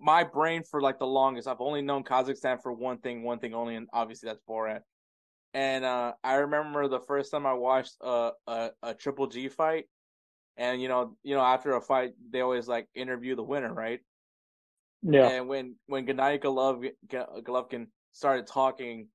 my 0.00 0.24
brain 0.24 0.62
for 0.62 0.80
like 0.80 0.98
the 0.98 1.06
longest, 1.06 1.48
I've 1.48 1.60
only 1.60 1.82
known 1.82 2.04
Kazakhstan 2.04 2.60
for 2.62 2.72
one 2.72 2.98
thing, 2.98 3.22
one 3.22 3.38
thing 3.38 3.54
only, 3.54 3.76
and 3.76 3.88
obviously 3.92 4.28
that's 4.28 4.40
Borat. 4.48 4.80
And 5.54 5.84
uh, 5.84 6.12
I 6.22 6.34
remember 6.34 6.86
the 6.86 7.00
first 7.00 7.30
time 7.30 7.46
I 7.46 7.54
watched 7.54 7.94
a, 8.00 8.32
a, 8.46 8.70
a 8.82 8.94
Triple 8.94 9.26
G 9.26 9.48
fight, 9.48 9.86
and 10.56 10.80
you 10.82 10.88
know, 10.88 11.16
you 11.22 11.34
know, 11.34 11.40
after 11.40 11.74
a 11.74 11.80
fight, 11.80 12.12
they 12.30 12.40
always 12.40 12.68
like 12.68 12.88
interview 12.94 13.34
the 13.34 13.42
winner, 13.42 13.72
right? 13.72 14.00
Yeah. 15.02 15.28
And 15.28 15.48
when 15.48 15.76
when 15.86 16.06
Gennady 16.06 16.40
Golovkin, 16.40 16.92
Golovkin 17.08 17.86
started 18.12 18.46
talking, 18.46 19.08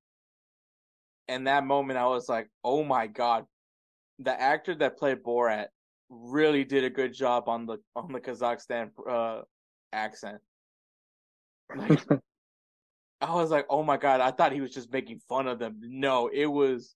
in 1.27 1.45
that 1.45 1.65
moment, 1.65 1.99
I 1.99 2.07
was 2.07 2.29
like, 2.29 2.49
"Oh 2.63 2.83
my 2.83 3.07
god!" 3.07 3.45
The 4.19 4.39
actor 4.39 4.75
that 4.75 4.97
played 4.97 5.23
Borat 5.23 5.67
really 6.09 6.63
did 6.63 6.83
a 6.83 6.89
good 6.89 7.13
job 7.13 7.49
on 7.49 7.65
the 7.65 7.77
on 7.95 8.11
the 8.11 8.19
Kazakhstan 8.19 8.91
uh, 9.09 9.41
accent. 9.91 10.39
Like, 11.75 12.05
I 13.21 13.33
was 13.33 13.49
like, 13.51 13.65
oh 13.69 13.83
my 13.83 13.97
god, 13.97 14.21
I 14.21 14.31
thought 14.31 14.51
he 14.51 14.61
was 14.61 14.73
just 14.73 14.91
making 14.91 15.19
fun 15.27 15.47
of 15.47 15.59
them. 15.59 15.77
No, 15.81 16.27
it 16.27 16.45
was. 16.45 16.95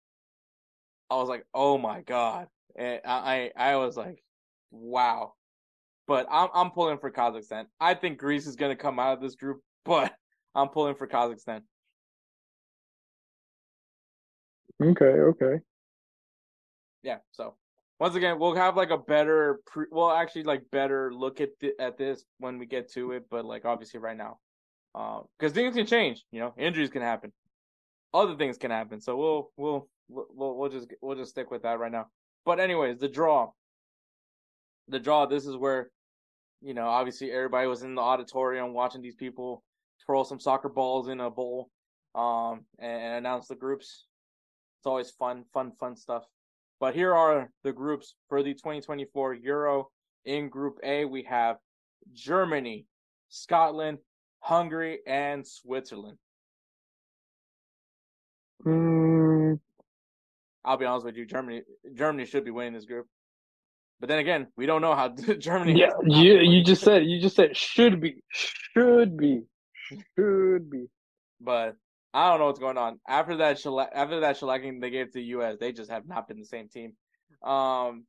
I 1.10 1.16
was 1.16 1.30
like, 1.30 1.46
oh 1.54 1.78
my 1.78 2.02
god, 2.02 2.48
and 2.76 3.02
I 3.06 3.52
I, 3.56 3.72
I 3.72 3.76
was 3.78 3.98
like, 3.98 4.24
wow. 4.72 5.34
But 6.08 6.28
I'm 6.30 6.50
I'm 6.54 6.72
pulling 6.72 7.00
for 7.00 7.12
Kazakhstan. 7.12 7.66
I 7.80 7.94
think 7.94 8.20
Greece 8.20 8.48
is 8.48 8.56
gonna 8.56 8.76
come 8.76 9.00
out 9.00 9.14
of 9.14 9.22
this 9.22 9.36
group, 9.36 9.62
but 9.86 10.14
I'm 10.56 10.70
pulling 10.70 10.96
for 10.96 11.08
Kazakhstan. 11.08 11.62
Okay, 14.82 15.06
okay. 15.06 15.60
Yeah, 17.04 17.18
so 17.32 17.56
once 18.00 18.16
again, 18.16 18.40
we'll 18.40 18.56
have 18.56 18.78
like 18.78 18.92
a 18.92 18.98
better, 18.98 19.60
pre- 19.66 19.88
well, 19.92 20.10
actually, 20.10 20.44
like 20.44 20.64
better 20.72 21.14
look 21.14 21.42
at 21.42 21.50
th- 21.60 21.74
at 21.80 21.98
this 21.98 22.24
when 22.38 22.58
we 22.60 22.66
get 22.66 22.92
to 22.94 23.12
it. 23.12 23.26
But 23.30 23.46
like 23.46 23.66
obviously, 23.66 24.00
right 24.00 24.16
now, 24.18 24.40
because 24.94 25.52
uh, 25.52 25.56
things 25.56 25.76
can 25.76 25.86
change. 25.86 26.24
You 26.32 26.40
know, 26.40 26.54
injuries 26.58 26.90
can 26.90 27.02
happen, 27.02 27.34
other 28.14 28.36
things 28.36 28.58
can 28.58 28.72
happen. 28.72 29.02
So 29.02 29.18
we'll 29.18 29.52
we'll 29.58 29.88
we'll 30.08 30.58
we'll 30.58 30.70
just 30.70 30.88
we'll 31.02 31.18
just 31.18 31.32
stick 31.32 31.52
with 31.52 31.64
that 31.64 31.80
right 31.80 31.92
now. 31.92 32.08
But 32.46 32.60
anyways, 32.60 33.00
the 33.00 33.10
draw, 33.10 33.50
the 34.88 35.00
draw. 35.00 35.26
This 35.26 35.46
is 35.46 35.58
where, 35.58 35.90
you 36.62 36.74
know, 36.74 36.88
obviously 36.88 37.32
everybody 37.32 37.68
was 37.68 37.84
in 37.84 37.96
the 37.96 38.02
auditorium 38.02 38.74
watching 38.74 39.02
these 39.02 39.16
people 39.16 39.64
throw 40.06 40.24
some 40.24 40.40
soccer 40.40 40.70
balls 40.70 41.10
in 41.10 41.20
a 41.20 41.30
bowl, 41.30 41.70
um, 42.16 42.62
and 42.80 43.16
announce 43.16 43.48
the 43.48 43.56
groups. 43.56 44.06
It's 44.80 44.88
always 44.88 45.12
fun, 45.12 45.44
fun, 45.54 45.74
fun 45.78 45.98
stuff. 45.98 46.24
But 46.80 46.96
here 46.96 47.14
are 47.14 47.50
the 47.64 47.74
groups 47.74 48.16
for 48.30 48.42
the 48.42 48.54
2024 48.54 49.34
Euro. 49.34 49.90
In 50.24 50.48
Group 50.48 50.80
A, 50.84 51.04
we 51.04 51.24
have 51.24 51.58
Germany, 52.14 52.86
Scotland, 53.28 53.98
Hungary, 54.40 55.00
and 55.06 55.46
Switzerland. 55.46 56.18
Mm. 58.66 59.60
I'll 60.64 60.78
be 60.78 60.86
honest 60.86 61.06
with 61.06 61.18
you, 61.18 61.26
Germany 61.26 61.64
Germany 61.94 62.26
should 62.26 62.46
be 62.46 62.52
winning 62.52 62.74
this 62.74 62.86
group. 62.86 63.08
But 64.00 64.08
then 64.08 64.20
again, 64.20 64.48
we 64.56 64.66
don't 64.66 64.82
know 64.82 64.96
how 64.96 65.10
Germany. 65.40 65.78
Yeah, 65.78 65.92
you 66.06 66.40
you 66.40 66.64
just 66.64 66.84
said 66.84 67.06
you 67.06 67.20
just 67.20 67.36
said 67.36 67.56
should 67.58 68.00
be 68.00 68.24
should 68.30 69.18
be 69.18 69.42
should 69.74 70.70
be. 70.70 70.86
But 71.42 71.76
I 72.14 72.30
don't 72.30 72.40
know 72.40 72.48
what's 72.48 72.60
going 72.60 72.78
on. 72.78 73.00
After 73.08 73.38
that 73.38 73.60
shell- 73.60 73.80
after 73.80 74.20
that 74.22 74.38
shellacking 74.38 74.82
they 74.82 74.90
gave 74.90 75.08
to 75.08 75.14
the 75.14 75.24
US, 75.36 75.58
they 75.60 75.72
just 75.72 75.92
have 75.92 76.08
not 76.08 76.28
been 76.28 76.40
the 76.40 76.46
same 76.46 76.68
team. 76.70 76.94
Um 77.44 78.06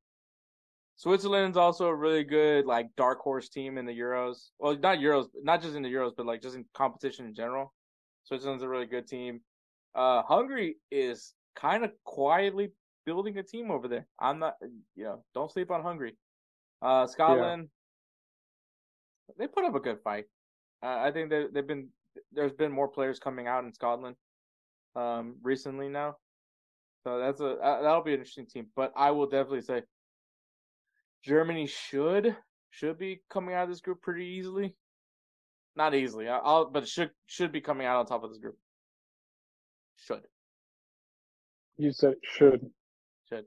Switzerland's 0.96 1.57
also 1.57 1.86
a 1.86 1.94
really 1.94 2.24
good 2.24 2.66
like 2.66 2.88
dark 2.96 3.20
horse 3.20 3.48
team 3.48 3.78
in 3.78 3.86
the 3.86 3.98
Euros. 3.98 4.51
Well, 4.59 4.76
not 4.76 4.98
Euros, 4.98 5.28
not 5.42 5.62
just 5.62 5.74
in 5.74 5.82
the 5.82 5.92
Euros, 5.92 6.12
but 6.16 6.26
like 6.26 6.42
just 6.42 6.57
in 6.57 6.64
competition 6.74 7.26
in 7.26 7.34
general. 7.34 7.72
Switzerland's 8.24 8.62
a 8.62 8.68
really 8.68 8.86
good 8.86 9.07
team. 9.07 9.40
Uh 9.94 10.22
Hungary 10.22 10.76
is 10.90 11.34
kind 11.55 11.84
of 11.84 11.92
quietly 12.05 12.72
building 13.05 13.36
a 13.38 13.42
team 13.42 13.70
over 13.70 13.88
there. 13.88 14.07
I'm 14.18 14.38
not 14.38 14.55
you 14.96 15.05
know, 15.05 15.24
don't 15.34 15.53
sleep 15.53 15.70
on 15.70 15.82
Hungary. 15.82 16.16
Uh 16.80 17.07
Scotland 17.07 17.68
yeah. 19.28 19.34
they 19.38 19.46
put 19.46 19.64
up 19.64 19.74
a 19.74 19.80
good 19.80 20.01
fight. 20.03 20.24
Uh, 20.82 20.96
I 21.07 21.11
think 21.11 21.28
they 21.28 21.46
they've 21.53 21.66
been 21.66 21.88
there's 22.33 22.53
been 22.53 22.73
more 22.73 22.89
players 22.89 23.19
coming 23.19 23.47
out 23.47 23.65
in 23.65 23.73
Scotland 23.73 24.17
um, 24.97 25.37
recently 25.43 25.89
now. 25.89 26.17
So 27.05 27.19
that's 27.19 27.41
a 27.41 27.57
uh, 27.57 27.83
that'll 27.83 28.03
be 28.03 28.13
an 28.13 28.19
interesting 28.19 28.47
team. 28.47 28.67
But 28.77 28.93
I 28.97 29.11
will 29.11 29.27
definitely 29.27 29.63
say 29.63 29.83
Germany 31.25 31.67
should 31.67 32.37
should 32.71 32.99
be 32.99 33.23
coming 33.31 33.55
out 33.55 33.65
of 33.65 33.69
this 33.71 33.81
group 33.81 34.03
pretty 34.03 34.27
easily. 34.27 34.75
Not 35.77 35.95
easily, 35.95 36.29
I'll 36.29 36.69
but 36.69 36.87
should 36.87 37.11
should 37.27 37.53
be 37.53 37.61
coming 37.61 37.87
out 37.87 37.99
on 37.99 38.07
top 38.07 38.25
of 38.25 38.31
this 38.31 38.39
group. 38.39 38.57
Should. 39.97 40.23
You 41.79 41.93
said 41.93 42.15
should. 42.23 42.71
Should. 43.29 43.47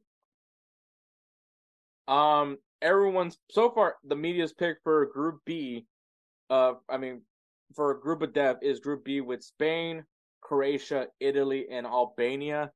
Um, 2.08 2.58
everyone's 2.82 3.38
so 3.50 3.70
far 3.70 3.96
the 4.04 4.16
media's 4.16 4.54
pick 4.54 4.78
for 4.84 5.06
Group 5.08 5.42
B. 5.46 5.86
Uh, 6.50 6.74
I 6.90 6.98
mean, 6.98 7.22
for 7.76 7.94
group 7.96 8.22
of 8.22 8.34
death 8.34 8.58
is 8.62 8.80
Group 8.80 9.06
B 9.06 9.22
with 9.22 9.44
Spain, 9.44 10.04
Croatia, 10.42 11.08
Italy, 11.20 11.68
and 11.72 11.86
Albania. 11.86 12.72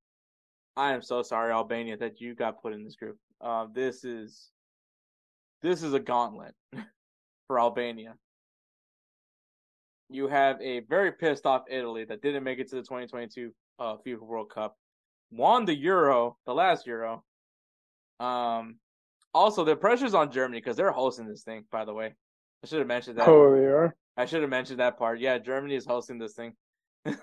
I 0.76 0.94
am 0.94 1.02
so 1.02 1.22
sorry, 1.24 1.52
Albania, 1.52 1.98
that 1.98 2.22
you 2.22 2.36
got 2.36 2.62
put 2.62 2.74
in 2.74 2.84
this 2.84 2.96
group. 2.96 3.18
Uh, 3.42 3.68
this 3.74 4.04
is 4.04 4.52
this 5.62 5.84
is 5.84 5.94
a 5.94 6.00
gauntlet 6.00 6.54
for 7.48 7.60
Albania. 7.60 8.16
You 10.10 10.28
have 10.28 10.62
a 10.62 10.82
very 10.82 11.12
pissed 11.12 11.46
off 11.46 11.64
Italy 11.70 12.06
that 12.06 12.22
didn't 12.22 12.44
make 12.44 12.60
it 12.60 12.70
to 12.70 12.76
the 12.76 12.82
2022 12.82 13.52
uh, 13.80 13.98
FIFA 14.06 14.22
World 14.22 14.50
Cup, 14.50 14.78
won 15.32 15.66
the 15.66 15.76
Euro, 15.76 16.38
the 16.46 16.54
last 16.54 16.88
Euro. 16.88 17.24
Um, 18.20 18.78
also 19.34 19.64
the 19.64 19.76
pressure's 19.76 20.14
on 20.14 20.32
Germany 20.32 20.60
because 20.60 20.78
they're 20.78 20.92
hosting 20.92 21.28
this 21.28 21.44
thing. 21.44 21.66
By 21.72 21.86
the 21.86 21.94
way, 21.94 22.16
I 22.64 22.68
should 22.68 22.80
have 22.80 22.88
mentioned 22.88 23.18
that. 23.18 23.28
Oh, 23.28 23.56
they 23.56 23.66
are. 23.66 23.96
I 24.18 24.26
should 24.26 24.42
have 24.42 24.50
mentioned 24.50 24.80
that 24.80 24.98
part. 24.98 25.20
Yeah, 25.20 25.38
Germany 25.38 25.76
is 25.76 25.86
hosting 25.86 26.18
this 26.18 26.34
thing, 26.34 26.54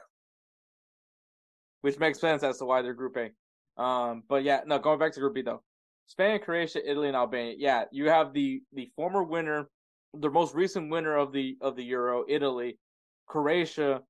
which 1.81 1.99
makes 1.99 2.21
sense 2.21 2.45
as 2.45 2.59
to 2.59 2.65
why 2.65 2.83
they're 2.83 2.95
Group 2.95 3.17
A. 3.17 3.83
Um, 3.83 4.23
but 4.29 4.45
yeah, 4.45 4.61
no, 4.65 4.79
going 4.79 5.01
back 5.01 5.13
to 5.15 5.21
Group 5.21 5.35
B 5.35 5.43
though, 5.43 5.63
Spain, 6.07 6.41
Croatia, 6.41 6.89
Italy, 6.89 7.09
and 7.09 7.17
Albania. 7.17 7.57
Yeah, 7.59 7.85
you 7.91 8.09
have 8.09 8.33
the 8.33 8.63
the 8.73 8.91
former 8.95 9.25
winner, 9.25 9.69
the 10.15 10.31
most 10.31 10.55
recent 10.55 10.91
winner 10.91 11.17
of 11.17 11.33
the 11.33 11.57
of 11.61 11.75
the 11.75 11.83
Euro, 11.85 12.25
Italy, 12.29 12.79
Croatia, 13.27 14.01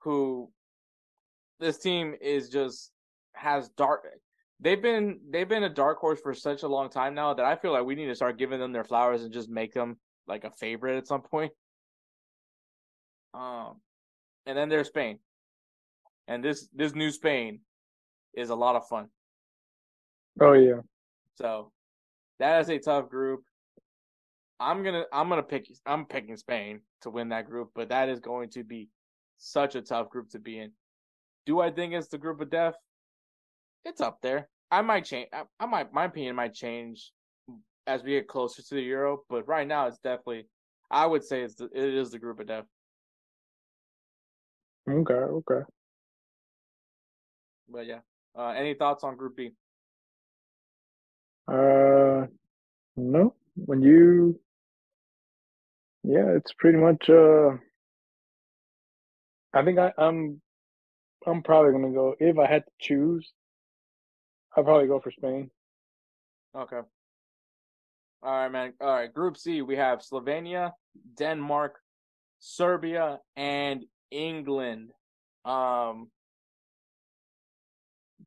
who 0.00 0.50
this 1.60 1.78
team 1.78 2.14
is 2.20 2.48
just 2.48 2.90
has 3.34 3.68
dark. 3.70 4.06
They've 4.58 4.82
been 4.82 5.20
they've 5.30 5.48
been 5.48 5.64
a 5.64 5.68
dark 5.68 5.98
horse 5.98 6.20
for 6.20 6.34
such 6.34 6.64
a 6.64 6.68
long 6.68 6.90
time 6.90 7.14
now 7.14 7.34
that 7.34 7.46
I 7.46 7.54
feel 7.54 7.72
like 7.72 7.84
we 7.84 7.94
need 7.94 8.06
to 8.06 8.16
start 8.16 8.36
giving 8.38 8.58
them 8.58 8.72
their 8.72 8.84
flowers 8.84 9.22
and 9.22 9.32
just 9.32 9.48
make 9.48 9.72
them 9.72 9.96
like 10.26 10.42
a 10.42 10.50
favorite 10.50 10.98
at 10.98 11.06
some 11.06 11.22
point. 11.22 11.52
Um, 13.34 13.80
and 14.46 14.56
then 14.56 14.68
there's 14.68 14.88
Spain, 14.88 15.18
and 16.28 16.44
this 16.44 16.68
this 16.74 16.94
new 16.94 17.10
Spain 17.10 17.60
is 18.34 18.50
a 18.50 18.54
lot 18.54 18.76
of 18.76 18.86
fun. 18.88 19.08
Oh 20.40 20.52
yeah. 20.52 20.80
So 21.36 21.72
that 22.38 22.60
is 22.60 22.70
a 22.70 22.78
tough 22.78 23.08
group. 23.08 23.44
I'm 24.60 24.82
gonna 24.82 25.04
I'm 25.12 25.28
gonna 25.28 25.42
pick 25.42 25.66
I'm 25.86 26.06
picking 26.06 26.36
Spain 26.36 26.80
to 27.02 27.10
win 27.10 27.30
that 27.30 27.46
group, 27.46 27.70
but 27.74 27.88
that 27.88 28.08
is 28.08 28.20
going 28.20 28.50
to 28.50 28.64
be 28.64 28.88
such 29.38 29.74
a 29.74 29.82
tough 29.82 30.08
group 30.08 30.30
to 30.30 30.38
be 30.38 30.58
in. 30.58 30.72
Do 31.46 31.60
I 31.60 31.70
think 31.70 31.94
it's 31.94 32.08
the 32.08 32.18
group 32.18 32.40
of 32.40 32.50
death? 32.50 32.74
It's 33.84 34.00
up 34.00 34.18
there. 34.22 34.48
I 34.70 34.82
might 34.82 35.04
change. 35.04 35.28
I, 35.32 35.42
I 35.58 35.66
might 35.66 35.92
my 35.92 36.04
opinion 36.04 36.36
might 36.36 36.54
change 36.54 37.12
as 37.86 38.02
we 38.02 38.10
get 38.12 38.28
closer 38.28 38.62
to 38.62 38.74
the 38.74 38.82
Euro, 38.82 39.22
but 39.28 39.46
right 39.48 39.66
now 39.66 39.86
it's 39.86 39.98
definitely. 39.98 40.46
I 40.90 41.06
would 41.06 41.24
say 41.24 41.42
it's 41.42 41.54
the, 41.54 41.70
it 41.74 41.94
is 41.94 42.10
the 42.10 42.18
group 42.18 42.38
of 42.38 42.46
death. 42.46 42.66
Okay, 44.88 45.14
okay. 45.14 45.60
But 47.68 47.86
yeah, 47.86 48.00
uh, 48.36 48.48
any 48.48 48.74
thoughts 48.74 49.04
on 49.04 49.16
Group 49.16 49.36
B? 49.36 49.50
Uh, 51.48 52.26
no. 52.96 53.34
When 53.54 53.82
you, 53.82 54.40
yeah, 56.02 56.36
it's 56.36 56.52
pretty 56.58 56.78
much. 56.78 57.08
Uh, 57.08 57.56
I 59.54 59.62
think 59.62 59.78
I, 59.78 59.92
I'm, 59.98 60.40
I'm 61.26 61.42
probably 61.42 61.72
gonna 61.72 61.92
go. 61.92 62.14
If 62.18 62.38
I 62.38 62.46
had 62.46 62.64
to 62.64 62.72
choose, 62.80 63.30
I'd 64.56 64.64
probably 64.64 64.88
go 64.88 65.00
for 65.00 65.10
Spain. 65.10 65.50
Okay. 66.56 66.80
All 68.22 68.32
right, 68.32 68.48
man. 68.48 68.72
All 68.80 68.94
right, 68.94 69.12
Group 69.12 69.36
C, 69.36 69.62
we 69.62 69.76
have 69.76 70.00
Slovenia, 70.00 70.72
Denmark, 71.16 71.78
Serbia, 72.40 73.18
and 73.36 73.84
England. 74.12 74.90
Um, 75.44 76.08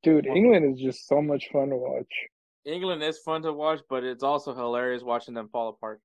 dude, 0.04 0.26
England 0.26 0.74
is 0.74 0.82
just 0.82 1.08
so 1.08 1.22
much 1.22 1.46
fun 1.52 1.70
to 1.70 1.78
watch. 1.78 2.12
England 2.66 3.04
is 3.04 3.20
fun 3.20 3.44
to 3.44 3.54
watch, 3.54 3.80
but 3.90 4.04
it's 4.04 4.24
also 4.24 4.56
hilarious 4.56 5.04
watching 5.04 5.36
them 5.36 5.50
fall 5.50 5.70
apart. 5.70 6.02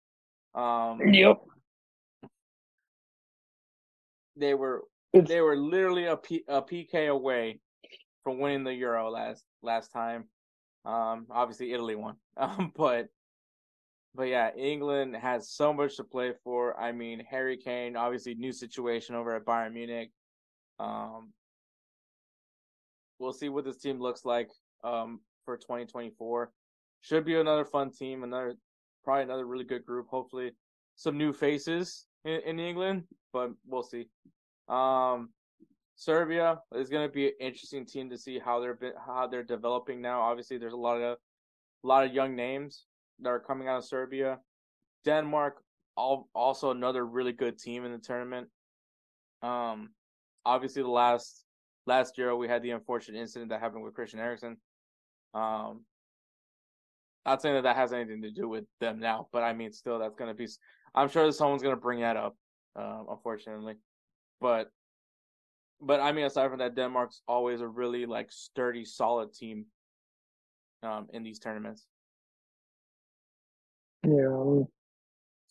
Um, 0.55 1.01
yep. 1.13 1.39
They 4.37 4.55
were 4.55 4.83
it's... 5.13 5.29
they 5.29 5.41
were 5.41 5.57
literally 5.57 6.07
a, 6.07 6.17
P, 6.17 6.45
a 6.49 6.63
PK 6.63 7.09
away 7.09 7.61
from 8.23 8.39
winning 8.39 8.65
the 8.65 8.75
Euro 8.75 9.11
last 9.11 9.45
last 9.63 9.89
time. 9.89 10.25
Um, 10.85 11.27
obviously 11.31 11.73
Italy 11.73 11.95
won, 11.95 12.17
um, 12.37 12.73
but 12.77 13.09
but 14.15 14.25
yeah, 14.25 14.51
England 14.57 15.17
has 15.17 15.51
so 15.51 15.73
much 15.73 15.97
to 15.97 16.05
play 16.05 16.33
for. 16.43 16.79
I 16.79 16.93
mean, 16.93 17.23
Harry 17.31 17.57
Kane, 17.57 17.97
obviously 17.97 18.35
new 18.35 18.53
situation 18.53 19.15
over 19.15 19.37
at 19.37 19.45
Bayern 19.45 19.73
Munich. 19.73 20.11
Um, 20.79 21.33
we'll 23.19 23.33
see 23.33 23.49
what 23.49 23.65
this 23.65 23.79
team 23.79 24.01
looks 24.01 24.25
like 24.25 24.51
um, 24.83 25.21
for 25.45 25.57
2024. 25.57 26.51
should 27.03 27.25
be 27.25 27.37
another 27.37 27.65
fun 27.65 27.93
team, 27.93 28.25
another 28.25 28.55
probably 29.05 29.25
another 29.25 29.47
really 29.47 29.65
good 29.65 29.87
group. 29.87 30.09
Hopefully, 30.09 30.53
some 30.97 31.17
new 31.17 31.33
faces 31.33 32.07
in, 32.25 32.41
in 32.45 32.61
England, 32.61 33.05
but 33.33 33.51
we'll 33.67 33.83
see. 33.83 34.09
Um, 34.69 35.31
Serbia 35.95 36.59
is 36.75 36.89
going 36.89 37.07
to 37.07 37.13
be 37.13 37.27
an 37.27 37.35
interesting 37.41 37.87
team 37.87 38.11
to 38.11 38.19
see 38.19 38.39
how 38.39 38.59
they're 38.59 38.79
how 39.07 39.29
they're 39.29 39.45
developing 39.45 40.01
now. 40.01 40.23
Obviously, 40.23 40.59
there's 40.59 40.73
a 40.73 40.77
lot 40.77 40.97
of 40.97 41.19
a 41.85 41.87
lot 41.87 42.05
of 42.05 42.13
young 42.13 42.35
names 42.35 42.87
that 43.23 43.29
are 43.29 43.41
coming 43.41 43.69
out 43.69 43.79
of 43.79 43.85
Serbia. 43.85 44.39
Denmark, 45.05 45.63
all, 45.97 46.29
also 46.35 46.71
another 46.71 47.05
really 47.05 47.33
good 47.33 47.59
team 47.59 47.85
in 47.85 47.93
the 47.93 47.99
tournament. 47.99 48.49
Um, 49.43 49.91
obviously, 50.45 50.83
the 50.83 50.89
last 50.89 51.45
last 51.87 52.19
year 52.19 52.35
we 52.37 52.49
had 52.49 52.63
the 52.63 52.71
unfortunate 52.71 53.19
incident 53.19 53.51
that 53.51 53.61
happened 53.61 53.83
with 53.83 53.95
Christian 53.95 54.21
Eriksen. 54.21 54.57
Um, 55.35 55.85
not 57.27 57.43
saying 57.43 57.55
that 57.55 57.63
that 57.63 57.77
has 57.77 57.93
anything 57.93 58.23
to 58.23 58.31
do 58.31 58.49
with 58.49 58.65
them 58.81 58.99
now, 58.99 59.29
but 59.33 59.43
I 59.43 59.53
mean, 59.53 59.73
still, 59.73 59.99
that's 59.99 60.15
to 60.29 60.35
be. 60.35 60.49
I'm 60.95 61.09
sure 61.09 61.31
someone's 61.33 61.63
to 61.75 61.81
bring 61.81 62.01
that 62.01 62.17
up, 62.17 62.37
um, 62.77 63.07
unfortunately. 63.11 63.75
But, 64.41 64.71
but 65.81 66.01
I 66.01 66.13
mean, 66.13 66.25
aside 66.25 66.49
from 66.49 66.59
that, 66.59 66.75
Denmark's 66.75 67.23
always 67.29 67.61
a 67.61 67.69
really 67.69 68.07
like 68.07 68.33
sturdy, 68.33 68.85
solid 68.85 69.33
team. 69.33 69.67
Um, 70.83 71.09
in 71.13 71.23
these 71.23 71.39
tournaments. 71.39 71.87
Yeah. 74.03 74.65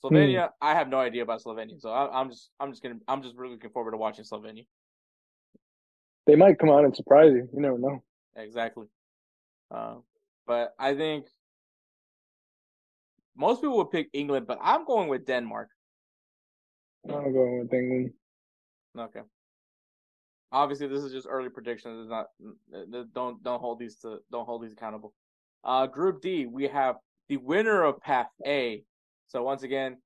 Slovenia, 0.04 0.47
hmm. 0.47 0.54
I 0.62 0.76
have 0.76 0.88
no 0.88 1.00
idea 1.00 1.24
about 1.24 1.41
Slovenia, 1.43 1.80
so 1.80 1.89
I, 1.89 2.22
am 2.22 2.30
just, 2.30 2.52
I'm 2.60 2.72
just 2.72 2.82
gonna, 2.82 3.00
I'm 3.08 3.22
just 3.22 3.36
really 3.36 3.54
looking 3.54 3.70
forward 3.70 3.91
to 3.91 3.97
watching 3.97 4.24
Slovenia. 4.24 4.66
They 6.26 6.36
might 6.36 6.60
come 6.60 6.70
out 6.70 6.86
and 6.86 6.95
surprise 6.95 7.32
you. 7.34 7.50
You 7.54 7.62
never 7.62 7.78
know. 7.78 8.04
Exactly. 8.36 8.86
Uh, 9.72 9.95
but 10.47 10.74
I 10.80 10.95
think 10.95 11.26
most 13.36 13.62
people 13.62 13.78
would 13.78 13.91
pick 13.91 14.10
England, 14.14 14.47
but 14.47 14.60
I'm 14.62 14.86
going 14.86 15.10
with 15.10 15.26
Denmark. 15.26 15.70
I'm 17.08 17.34
going 17.34 17.60
with 17.60 17.74
England. 17.74 18.12
Okay. 18.97 19.22
Obviously, 20.52 20.88
this 20.88 21.04
is 21.04 21.12
just 21.12 21.28
early 21.30 21.50
predictions. 21.50 22.00
It's 22.02 22.10
not. 22.10 22.28
Don't 23.14 23.41
don't 23.43 23.60
hold 23.60 23.80
these 23.80 23.97
to 23.97 24.20
don't 24.32 24.45
hold 24.45 24.64
these 24.64 24.74
accountable. 24.74 25.14
Uh, 25.64 25.88
Group 25.88 26.22
D, 26.22 26.45
we 26.47 26.68
have 26.68 26.95
the 27.30 27.38
winner 27.38 27.84
of 27.84 28.02
Path 28.02 28.30
A. 28.46 28.84
So 29.28 29.44
once 29.44 29.64
again, 29.64 29.98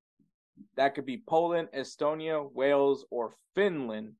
that 0.76 0.94
could 0.94 1.06
be 1.06 1.22
Poland, 1.26 1.68
Estonia, 1.74 2.48
Wales, 2.52 3.04
or 3.10 3.34
Finland. 3.54 4.12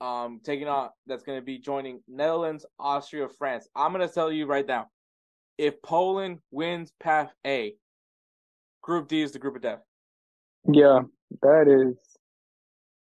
Um, 0.00 0.40
taking 0.44 0.66
on 0.66 0.90
that's 1.06 1.24
going 1.24 1.38
to 1.38 1.44
be 1.44 1.58
joining 1.58 2.00
Netherlands, 2.08 2.64
Austria, 2.78 3.28
France. 3.28 3.68
I'm 3.74 3.92
going 3.92 4.06
to 4.06 4.12
tell 4.12 4.32
you 4.32 4.46
right 4.46 4.66
now, 4.66 4.86
if 5.58 5.82
Poland 5.82 6.38
wins 6.50 6.92
Path 7.00 7.30
A, 7.46 7.74
Group 8.82 9.08
D 9.08 9.20
is 9.20 9.32
the 9.32 9.38
group 9.38 9.56
of 9.56 9.62
death. 9.62 9.80
Yeah, 10.70 11.00
that 11.42 11.68
is 11.68 11.96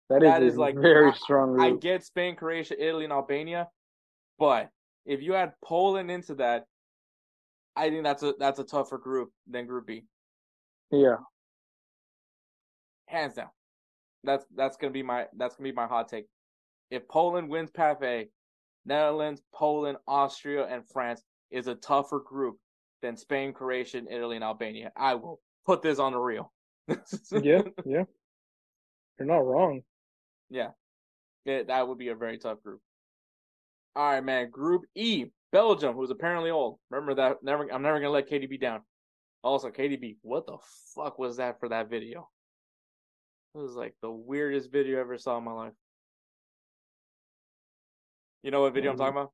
that, 0.09 0.21
that 0.21 0.43
is, 0.43 0.53
is 0.53 0.57
like 0.57 0.75
very 0.75 1.11
I, 1.11 1.13
strong. 1.13 1.59
I 1.59 1.71
get 1.71 2.05
Spain, 2.05 2.37
Croatia, 2.37 2.81
Italy, 2.81 3.03
and 3.03 3.11
Albania, 3.11 3.67
but 4.39 4.69
if 5.05 5.21
you 5.21 5.35
add 5.35 5.53
Poland 5.63 6.09
into 6.09 6.35
that, 6.35 6.65
I 7.77 7.89
think 7.89 8.03
that's 8.03 8.23
a 8.23 8.33
that's 8.39 8.59
a 8.59 8.63
tougher 8.63 8.97
group 8.97 9.31
than 9.47 9.67
Group 9.67 9.87
B. 9.87 10.03
Yeah, 10.91 11.17
hands 13.05 13.35
down. 13.35 13.49
That's 14.23 14.45
that's 14.55 14.77
gonna 14.77 14.93
be 14.93 15.03
my 15.03 15.27
that's 15.37 15.55
gonna 15.55 15.69
be 15.69 15.75
my 15.75 15.87
hot 15.87 16.09
take. 16.09 16.25
If 16.89 17.07
Poland 17.07 17.49
wins 17.49 17.71
Path 17.71 18.01
A, 18.01 18.27
Netherlands, 18.85 19.41
Poland, 19.53 19.97
Austria, 20.07 20.65
and 20.65 20.87
France 20.87 21.21
is 21.51 21.67
a 21.67 21.75
tougher 21.75 22.19
group 22.19 22.57
than 23.01 23.15
Spain, 23.15 23.53
Croatia, 23.53 24.01
Italy, 24.09 24.35
and 24.35 24.43
Albania. 24.43 24.91
I 24.95 25.15
will 25.15 25.39
put 25.65 25.81
this 25.81 25.99
on 25.99 26.13
the 26.13 26.19
reel. 26.19 26.51
yeah, 26.87 27.61
yeah. 27.85 28.03
You're 29.19 29.27
not 29.27 29.45
wrong. 29.45 29.81
Yeah. 30.49 30.69
It, 31.45 31.67
that 31.67 31.87
would 31.87 31.97
be 31.97 32.09
a 32.09 32.15
very 32.15 32.37
tough 32.37 32.61
group. 32.61 32.81
All 33.95 34.11
right, 34.11 34.23
man. 34.23 34.49
Group 34.49 34.83
E, 34.95 35.25
Belgium, 35.51 35.95
who's 35.95 36.11
apparently 36.11 36.51
old. 36.51 36.79
Remember 36.89 37.15
that? 37.15 37.37
Never. 37.41 37.71
I'm 37.71 37.81
never 37.81 37.99
gonna 37.99 38.11
let 38.11 38.29
KDB 38.29 38.59
down. 38.59 38.81
Also, 39.43 39.69
KDB, 39.69 40.17
what 40.21 40.45
the 40.45 40.57
fuck 40.95 41.17
was 41.17 41.37
that 41.37 41.59
for 41.59 41.69
that 41.69 41.89
video? 41.89 42.29
It 43.55 43.59
was 43.59 43.75
like 43.75 43.95
the 44.01 44.11
weirdest 44.11 44.71
video 44.71 44.97
I 44.97 45.01
ever 45.01 45.17
saw 45.17 45.37
in 45.37 45.43
my 45.43 45.53
life. 45.53 45.73
You 48.43 48.51
know 48.51 48.61
what 48.61 48.73
video 48.73 48.91
I'm 48.91 48.97
mm-hmm. 48.97 49.05
talking 49.05 49.17
about? 49.17 49.31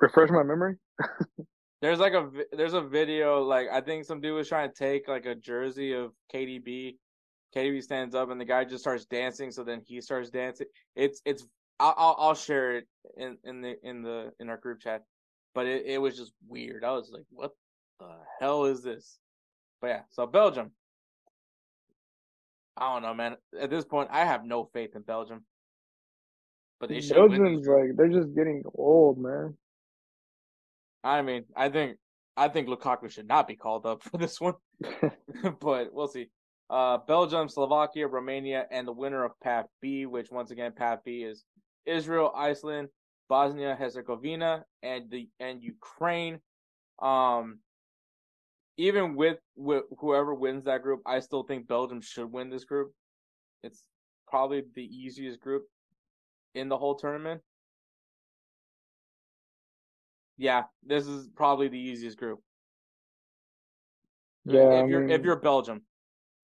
Refresh 0.00 0.30
my 0.30 0.42
memory. 0.42 0.76
there's 1.82 1.98
like 1.98 2.12
a 2.12 2.30
there's 2.52 2.74
a 2.74 2.80
video 2.80 3.42
like 3.42 3.68
I 3.72 3.80
think 3.80 4.04
some 4.04 4.20
dude 4.20 4.34
was 4.34 4.48
trying 4.48 4.68
to 4.68 4.74
take 4.74 5.08
like 5.08 5.26
a 5.26 5.34
jersey 5.34 5.92
of 5.92 6.12
KDB. 6.32 6.96
KDB 7.54 7.82
stands 7.82 8.14
up 8.14 8.30
and 8.30 8.40
the 8.40 8.44
guy 8.44 8.64
just 8.64 8.82
starts 8.82 9.04
dancing. 9.06 9.50
So 9.50 9.64
then 9.64 9.82
he 9.86 10.00
starts 10.00 10.30
dancing. 10.30 10.66
It's 10.96 11.20
it's 11.24 11.46
I'll 11.80 11.94
I'll, 11.96 12.16
I'll 12.18 12.34
share 12.34 12.76
it 12.76 12.86
in 13.16 13.38
in 13.44 13.62
the 13.62 13.74
in 13.82 14.02
the 14.02 14.32
in 14.38 14.48
our 14.48 14.58
group 14.58 14.80
chat. 14.80 15.02
But 15.54 15.66
it, 15.66 15.84
it 15.86 15.98
was 15.98 16.16
just 16.16 16.32
weird. 16.46 16.84
I 16.84 16.92
was 16.92 17.10
like, 17.12 17.24
what 17.30 17.50
the 17.98 18.10
hell 18.38 18.66
is 18.66 18.82
this? 18.82 19.18
But 19.80 19.88
yeah, 19.88 20.00
so 20.10 20.26
Belgium. 20.26 20.70
I 22.76 22.92
don't 22.92 23.02
know, 23.02 23.14
man. 23.14 23.36
At 23.60 23.70
this 23.70 23.84
point, 23.84 24.10
I 24.12 24.24
have 24.24 24.44
no 24.44 24.70
faith 24.72 24.94
in 24.94 25.02
Belgium. 25.02 25.44
But 26.78 26.90
they 26.90 27.00
should 27.00 27.16
Belgium's 27.16 27.66
like 27.66 27.96
they're 27.96 28.08
just 28.08 28.34
getting 28.34 28.62
old, 28.74 29.18
man. 29.18 29.56
I 31.02 31.22
mean, 31.22 31.44
I 31.56 31.70
think 31.70 31.96
I 32.36 32.48
think 32.48 32.68
Lukaku 32.68 33.10
should 33.10 33.26
not 33.26 33.48
be 33.48 33.56
called 33.56 33.86
up 33.86 34.02
for 34.10 34.18
this 34.18 34.40
one, 34.40 34.54
but 35.60 35.92
we'll 35.92 36.08
see. 36.08 36.28
Uh, 36.68 36.98
Belgium, 36.98 37.48
Slovakia, 37.48 38.06
Romania, 38.06 38.64
and 38.70 38.86
the 38.86 38.92
winner 38.92 39.24
of 39.24 39.32
Path 39.40 39.66
B, 39.82 40.06
which 40.06 40.30
once 40.30 40.52
again 40.52 40.72
Path 40.72 41.00
B 41.04 41.24
is 41.24 41.44
Israel, 41.90 42.32
Iceland, 42.36 42.88
Bosnia 43.28 43.76
Herzegovina, 43.76 44.64
and 44.82 45.10
the 45.10 45.28
and 45.38 45.62
Ukraine. 45.62 46.40
Um, 47.00 47.60
even 48.76 49.14
with 49.14 49.38
with 49.56 49.84
whoever 49.98 50.34
wins 50.34 50.64
that 50.64 50.82
group, 50.82 51.00
I 51.06 51.20
still 51.20 51.42
think 51.42 51.68
Belgium 51.68 52.00
should 52.00 52.30
win 52.32 52.50
this 52.50 52.64
group. 52.64 52.92
It's 53.62 53.84
probably 54.26 54.62
the 54.74 54.84
easiest 54.84 55.40
group 55.40 55.64
in 56.54 56.68
the 56.68 56.78
whole 56.78 56.94
tournament. 56.94 57.42
Yeah, 60.38 60.64
this 60.84 61.06
is 61.06 61.28
probably 61.36 61.68
the 61.68 61.78
easiest 61.78 62.16
group. 62.16 62.40
Yeah, 64.46 64.82
if 64.82 64.88
you're 64.88 65.00
mean... 65.00 65.10
if 65.10 65.22
you're 65.22 65.36
Belgium, 65.36 65.82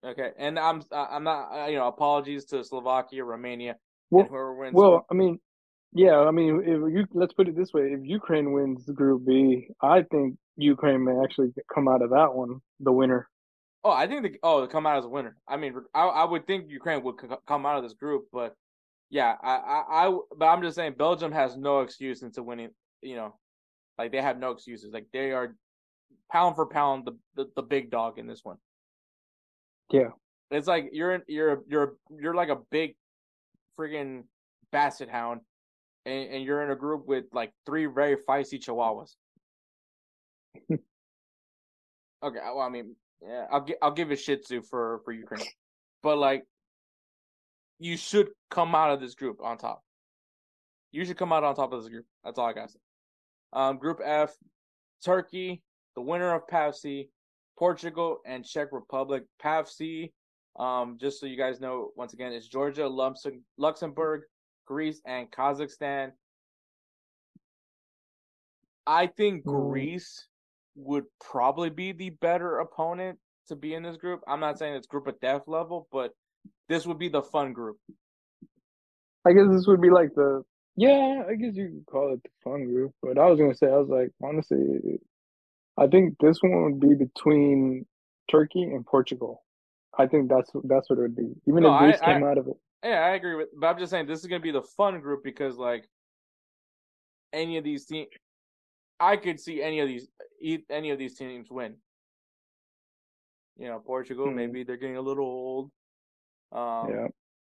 okay, 0.05 0.31
and 0.37 0.59
I'm 0.59 0.83
I'm 0.91 1.23
not 1.23 1.67
you 1.69 1.77
know 1.77 1.87
apologies 1.87 2.45
to 2.45 2.63
Slovakia, 2.63 3.23
Romania, 3.23 3.75
well, 4.09 4.25
whoever 4.25 4.55
wins. 4.55 4.73
Well, 4.73 5.05
I 5.09 5.13
mean, 5.13 5.39
yeah, 5.93 6.19
I 6.19 6.31
mean, 6.31 6.61
if 6.61 6.93
you 6.93 7.05
let's 7.13 7.33
put 7.33 7.47
it 7.47 7.55
this 7.55 7.73
way: 7.73 7.93
if 7.93 7.99
Ukraine 8.03 8.51
wins 8.51 8.85
Group 8.85 9.25
B, 9.25 9.69
I 9.81 10.03
think 10.03 10.37
Ukraine 10.57 11.03
may 11.03 11.19
actually 11.23 11.53
come 11.73 11.87
out 11.87 12.01
of 12.01 12.11
that 12.11 12.33
one 12.33 12.61
the 12.79 12.91
winner. 12.91 13.29
Oh, 13.83 13.91
I 13.91 14.07
think 14.07 14.23
the 14.23 14.35
oh 14.43 14.67
come 14.67 14.85
out 14.85 14.97
as 14.97 15.05
a 15.05 15.09
winner. 15.09 15.37
I 15.47 15.57
mean, 15.57 15.73
I 15.93 16.03
I 16.03 16.23
would 16.25 16.45
think 16.45 16.65
Ukraine 16.69 17.03
would 17.03 17.15
come 17.47 17.65
out 17.65 17.77
of 17.77 17.83
this 17.83 17.93
group, 17.93 18.25
but 18.33 18.53
yeah, 19.09 19.35
I, 19.41 19.55
I, 19.55 20.07
I, 20.07 20.17
but 20.37 20.45
I'm 20.45 20.61
just 20.61 20.75
saying 20.75 20.95
Belgium 20.97 21.31
has 21.31 21.55
no 21.55 21.81
excuse 21.81 22.21
into 22.21 22.43
winning. 22.43 22.71
You 23.01 23.15
know, 23.15 23.35
like 23.97 24.11
they 24.11 24.21
have 24.21 24.39
no 24.39 24.51
excuses. 24.51 24.91
Like 24.91 25.07
they 25.13 25.31
are 25.31 25.55
pound 26.31 26.55
for 26.55 26.65
pound 26.65 27.05
the 27.05 27.17
the, 27.35 27.49
the 27.55 27.61
big 27.61 27.89
dog 27.89 28.19
in 28.19 28.27
this 28.27 28.41
one. 28.43 28.57
Yeah, 29.89 30.09
it's 30.51 30.67
like 30.67 30.89
you're 30.91 31.23
you're 31.27 31.63
you're 31.67 31.93
you're 32.09 32.35
like 32.35 32.49
a 32.49 32.59
big 32.69 32.95
friggin' 33.77 34.23
basset 34.71 35.09
hound, 35.09 35.41
and, 36.05 36.29
and 36.29 36.43
you're 36.43 36.63
in 36.63 36.71
a 36.71 36.75
group 36.75 37.07
with 37.07 37.25
like 37.33 37.51
three 37.65 37.85
very 37.85 38.15
feisty 38.27 38.59
chihuahuas. 38.63 39.15
okay, 40.71 40.79
well, 42.21 42.59
I 42.59 42.69
mean, 42.69 42.95
yeah, 43.21 43.45
I'll 43.51 43.61
give 43.61 43.75
I'll 43.81 43.91
give 43.91 44.11
a 44.11 44.15
Shih 44.15 44.37
Tzu 44.37 44.61
for 44.63 45.01
for 45.05 45.11
Ukraine, 45.11 45.45
but 46.03 46.17
like 46.17 46.45
you 47.79 47.97
should 47.97 48.29
come 48.49 48.75
out 48.75 48.91
of 48.91 48.99
this 48.99 49.15
group 49.15 49.41
on 49.41 49.57
top. 49.57 49.83
You 50.91 51.05
should 51.05 51.17
come 51.17 51.31
out 51.31 51.43
on 51.43 51.55
top 51.55 51.73
of 51.73 51.81
this 51.81 51.89
group. 51.89 52.05
That's 52.23 52.39
all 52.39 52.47
I 52.47 52.53
got. 52.53 52.71
Um, 53.53 53.77
group 53.77 53.99
F, 54.03 54.33
Turkey, 55.03 55.61
the 55.95 56.01
winner 56.01 56.33
of 56.33 56.47
Path 56.47 56.75
C, 56.77 57.09
Portugal, 57.57 58.19
and 58.25 58.45
Czech 58.45 58.69
Republic. 58.71 59.23
Path 59.39 59.69
C, 59.69 60.11
um, 60.57 60.97
just 60.99 61.19
so 61.19 61.25
you 61.25 61.37
guys 61.37 61.59
know, 61.59 61.91
once 61.95 62.13
again, 62.13 62.33
it's 62.33 62.47
Georgia, 62.47 62.87
Luxembourg, 63.57 64.21
Greece, 64.65 65.01
and 65.05 65.31
Kazakhstan. 65.31 66.11
I 68.85 69.07
think 69.07 69.45
Greece 69.45 70.27
would 70.75 71.05
probably 71.19 71.69
be 71.69 71.91
the 71.91 72.11
better 72.11 72.59
opponent 72.59 73.19
to 73.47 73.55
be 73.55 73.73
in 73.73 73.83
this 73.83 73.97
group. 73.97 74.21
I'm 74.27 74.39
not 74.39 74.57
saying 74.57 74.75
it's 74.75 74.87
group 74.87 75.07
of 75.07 75.19
death 75.19 75.43
level, 75.47 75.87
but 75.91 76.11
this 76.69 76.85
would 76.85 76.99
be 76.99 77.09
the 77.09 77.21
fun 77.21 77.53
group. 77.53 77.77
I 79.25 79.33
guess 79.33 79.47
this 79.49 79.67
would 79.67 79.81
be 79.81 79.89
like 79.89 80.13
the 80.15 80.43
yeah, 80.79 81.23
I 81.27 81.33
guess 81.33 81.55
you 81.55 81.69
could 81.69 81.85
call 81.91 82.13
it 82.13 82.21
the 82.23 82.29
fun 82.43 82.65
group. 82.65 82.93
But 83.01 83.17
I 83.17 83.25
was 83.25 83.39
gonna 83.39 83.55
say 83.55 83.67
I 83.67 83.77
was 83.77 83.89
like 83.89 84.11
honestly 84.23 84.99
I 85.77 85.87
think 85.87 86.15
this 86.19 86.37
one 86.41 86.63
would 86.63 86.79
be 86.79 86.95
between 86.95 87.85
Turkey 88.29 88.63
and 88.63 88.85
Portugal. 88.85 89.43
I 89.97 90.07
think 90.07 90.29
that's 90.29 90.51
that's 90.65 90.89
what 90.89 90.99
it 90.99 91.01
would 91.01 91.15
be. 91.15 91.33
Even 91.47 91.63
no, 91.63 91.73
if 91.75 91.79
Greece 91.79 91.99
I, 92.01 92.13
came 92.13 92.23
I, 92.23 92.31
out 92.31 92.37
of 92.37 92.47
it. 92.47 92.57
Yeah, 92.83 92.99
I 92.99 93.09
agree 93.15 93.35
with. 93.35 93.49
But 93.59 93.67
I'm 93.67 93.79
just 93.79 93.91
saying 93.91 94.07
this 94.07 94.19
is 94.19 94.27
gonna 94.27 94.39
be 94.39 94.51
the 94.51 94.61
fun 94.61 94.99
group 94.99 95.23
because 95.23 95.57
like 95.57 95.87
any 97.33 97.57
of 97.57 97.63
these 97.63 97.85
teams, 97.85 98.07
I 98.99 99.17
could 99.17 99.39
see 99.39 99.61
any 99.61 99.79
of 99.79 99.87
these 99.87 100.07
any 100.69 100.91
of 100.91 100.99
these 100.99 101.17
teams 101.17 101.47
win. 101.49 101.75
You 103.57 103.67
know, 103.67 103.79
Portugal, 103.79 104.27
mm-hmm. 104.27 104.35
maybe 104.35 104.63
they're 104.63 104.77
getting 104.77 104.97
a 104.97 105.01
little 105.01 105.25
old. 105.25 105.71
Um, 106.51 106.89
yeah. 106.89 107.07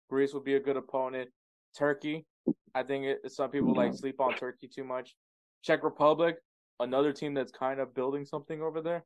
Greece 0.10 0.34
would 0.34 0.44
be 0.44 0.56
a 0.56 0.60
good 0.60 0.78
opponent. 0.78 1.30
Turkey, 1.76 2.26
I 2.74 2.84
think 2.84 3.06
it, 3.06 3.32
some 3.32 3.50
people 3.50 3.74
like 3.76 3.94
sleep 3.96 4.22
on 4.22 4.36
Turkey 4.36 4.68
too 4.68 4.84
much. 4.84 5.16
Czech 5.64 5.84
Republic, 5.84 6.38
another 6.80 7.12
team 7.12 7.34
that's 7.34 7.52
kind 7.52 7.80
of 7.80 7.96
building 7.96 8.24
something 8.24 8.62
over 8.62 8.82
there. 8.82 9.04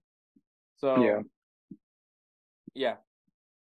So 0.78 1.02
yeah, 1.02 1.20
yeah. 2.74 2.96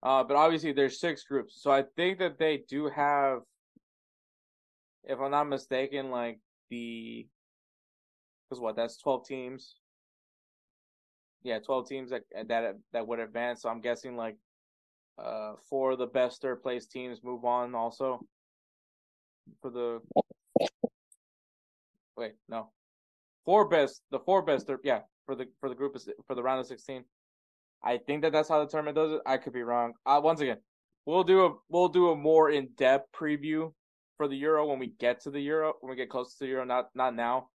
Uh, 0.02 0.22
but 0.22 0.36
obviously 0.36 0.72
there's 0.72 1.00
six 1.00 1.24
groups, 1.24 1.60
so 1.60 1.72
I 1.72 1.82
think 1.96 2.20
that 2.20 2.38
they 2.38 2.62
do 2.68 2.88
have, 2.88 3.40
if 5.02 5.18
I'm 5.18 5.32
not 5.32 5.48
mistaken, 5.48 6.10
like 6.10 6.38
the, 6.70 7.26
because 8.48 8.60
what 8.60 8.76
that's 8.76 8.96
twelve 8.96 9.26
teams. 9.26 9.74
Yeah, 11.42 11.58
twelve 11.58 11.88
teams 11.88 12.10
that 12.10 12.22
that 12.46 12.76
that 12.92 13.06
would 13.06 13.18
advance. 13.18 13.62
So 13.62 13.68
I'm 13.68 13.80
guessing 13.80 14.16
like, 14.16 14.36
uh, 15.18 15.54
four 15.68 15.92
of 15.92 15.98
the 15.98 16.06
best 16.06 16.42
third 16.42 16.62
place 16.62 16.86
teams 16.86 17.24
move 17.24 17.44
on 17.44 17.74
also. 17.74 18.20
For 19.62 19.70
the 19.70 20.00
wait, 22.16 22.34
no, 22.48 22.70
four 23.44 23.68
best, 23.68 24.02
the 24.10 24.18
four 24.20 24.42
best, 24.42 24.70
yeah, 24.84 25.00
for 25.26 25.34
the 25.34 25.46
for 25.58 25.68
the 25.68 25.74
group 25.74 25.96
is 25.96 26.08
for 26.26 26.34
the 26.34 26.42
round 26.42 26.60
of 26.60 26.66
sixteen. 26.66 27.04
I 27.82 27.98
think 27.98 28.22
that 28.22 28.32
that's 28.32 28.48
how 28.48 28.60
the 28.60 28.70
tournament 28.70 28.96
does 28.96 29.12
it. 29.12 29.20
I 29.26 29.36
could 29.36 29.52
be 29.52 29.62
wrong. 29.62 29.94
Uh, 30.04 30.20
once 30.22 30.40
again, 30.40 30.58
we'll 31.06 31.24
do 31.24 31.46
a 31.46 31.54
we'll 31.68 31.88
do 31.88 32.10
a 32.10 32.16
more 32.16 32.50
in 32.50 32.68
depth 32.76 33.08
preview 33.12 33.72
for 34.16 34.28
the 34.28 34.36
Euro 34.36 34.66
when 34.66 34.78
we 34.78 34.88
get 34.98 35.20
to 35.22 35.30
the 35.30 35.40
Euro 35.40 35.74
when 35.80 35.90
we 35.90 35.96
get 35.96 36.10
close 36.10 36.34
to 36.34 36.44
the 36.44 36.50
Euro. 36.50 36.64
Not 36.64 36.86
not 36.94 37.14
now, 37.14 37.48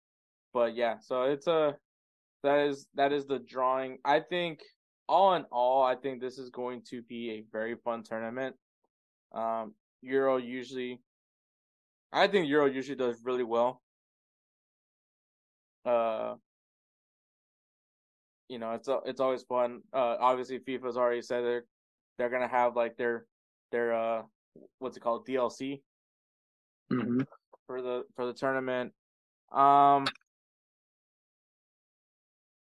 but 0.55 0.75
yeah. 0.75 0.99
So 1.01 1.25
it's 1.25 1.47
a 1.47 1.77
that 2.43 2.67
is 2.67 2.87
that 2.95 3.13
is 3.13 3.27
the 3.27 3.39
drawing. 3.39 3.99
I 4.05 4.21
think 4.21 4.61
all 5.09 5.35
in 5.35 5.45
all, 5.51 5.83
I 5.83 5.97
think 5.97 6.21
this 6.21 6.39
is 6.39 6.51
going 6.51 6.83
to 6.91 7.03
be 7.03 7.31
a 7.31 7.45
very 7.53 7.75
fun 7.85 8.03
tournament. 8.03 8.57
Um, 9.35 9.75
Euro 10.03 10.37
usually, 10.37 11.01
I 12.13 12.29
think 12.29 12.49
Euro 12.49 12.67
usually 12.67 12.97
does 12.97 13.21
really 13.25 13.45
well 13.45 13.83
uh 15.85 16.35
you 18.53 18.59
know 18.59 18.73
it's 18.73 18.89
it's 19.07 19.19
always 19.19 19.43
fun 19.45 19.81
uh 19.95 20.17
obviously 20.21 20.59
fifa's 20.59 20.99
already 20.99 21.23
said 21.23 21.43
they're 21.43 21.65
they're 22.19 22.29
gonna 22.29 22.47
have 22.47 22.77
like 22.77 22.99
their 22.99 23.25
their 23.73 23.95
uh 23.95 24.23
what's 24.79 24.95
it 24.95 25.01
called 25.01 25.27
dlc 25.27 25.81
mm-hmm. 26.93 27.23
for 27.67 27.81
the 27.81 28.05
for 28.15 28.27
the 28.27 28.35
tournament 28.35 28.93
um 29.53 30.05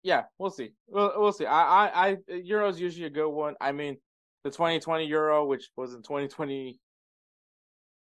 yeah 0.02 0.24
we'll 0.40 0.50
see 0.50 0.72
we'll, 0.88 1.14
we'll 1.18 1.32
see 1.32 1.46
i 1.46 1.86
i 1.86 2.10
i 2.10 2.18
euro's 2.34 2.80
usually 2.82 3.06
a 3.06 3.10
good 3.10 3.30
one 3.30 3.54
i 3.62 3.72
mean 3.72 3.96
the 4.44 4.50
2020 4.50 5.06
euro 5.06 5.46
which 5.46 5.70
was 5.78 5.94
in 5.94 6.02
2020 6.02 6.80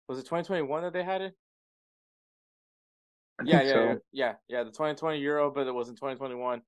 was 0.08 0.18
it 0.18 0.22
2021 0.22 0.82
that 0.82 0.94
they 0.94 1.04
had 1.04 1.20
it 1.20 1.34
yeah, 3.44 3.62
yeah, 3.62 3.72
so. 3.72 3.84
yeah, 3.84 3.94
yeah, 4.12 4.32
yeah. 4.48 4.64
The 4.64 4.70
2020 4.70 5.20
Euro, 5.20 5.48
but 5.48 5.68
it 5.68 5.72
was 5.72 5.88
in 5.88 5.94
2021. 5.94 6.60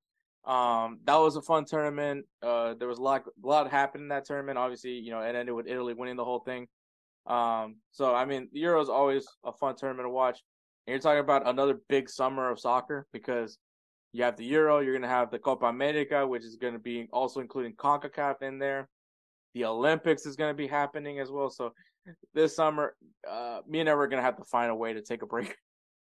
Um, 0.44 1.00
that 1.04 1.16
was 1.16 1.36
a 1.36 1.42
fun 1.42 1.64
tournament. 1.64 2.26
Uh, 2.42 2.74
there 2.74 2.88
was 2.88 2.98
a 2.98 3.02
lot, 3.02 3.24
a 3.26 3.46
lot 3.46 3.70
happened 3.70 4.02
in 4.02 4.08
that 4.08 4.24
tournament. 4.24 4.58
Obviously, 4.58 4.92
you 4.92 5.10
know, 5.10 5.20
it 5.20 5.34
ended 5.34 5.54
with 5.54 5.66
Italy 5.66 5.94
winning 5.94 6.16
the 6.16 6.24
whole 6.24 6.40
thing. 6.40 6.66
Um, 7.26 7.76
so 7.92 8.14
I 8.14 8.24
mean, 8.24 8.48
the 8.52 8.60
Euro 8.60 8.80
is 8.80 8.88
always 8.88 9.26
a 9.44 9.52
fun 9.52 9.76
tournament 9.76 10.06
to 10.06 10.10
watch. 10.10 10.40
And 10.86 10.92
you're 10.92 11.00
talking 11.00 11.20
about 11.20 11.46
another 11.46 11.80
big 11.88 12.08
summer 12.08 12.50
of 12.50 12.58
soccer 12.58 13.06
because 13.12 13.58
you 14.12 14.24
have 14.24 14.36
the 14.36 14.44
Euro, 14.46 14.80
you're 14.80 14.94
gonna 14.94 15.08
have 15.08 15.30
the 15.30 15.38
Copa 15.38 15.66
America, 15.66 16.26
which 16.26 16.42
is 16.42 16.56
gonna 16.56 16.78
be 16.78 17.08
also 17.12 17.40
including 17.40 17.74
CONCACAF 17.74 18.42
in 18.42 18.58
there. 18.58 18.88
The 19.54 19.66
Olympics 19.66 20.26
is 20.26 20.36
gonna 20.36 20.54
be 20.54 20.66
happening 20.66 21.20
as 21.20 21.30
well. 21.30 21.50
So 21.50 21.72
this 22.34 22.56
summer, 22.56 22.96
uh, 23.28 23.60
me 23.68 23.80
and 23.80 23.88
I 23.88 23.92
are 23.92 24.06
gonna 24.08 24.22
have 24.22 24.38
to 24.38 24.44
find 24.44 24.70
a 24.70 24.74
way 24.74 24.94
to 24.94 25.02
take 25.02 25.22
a 25.22 25.26
break 25.26 25.54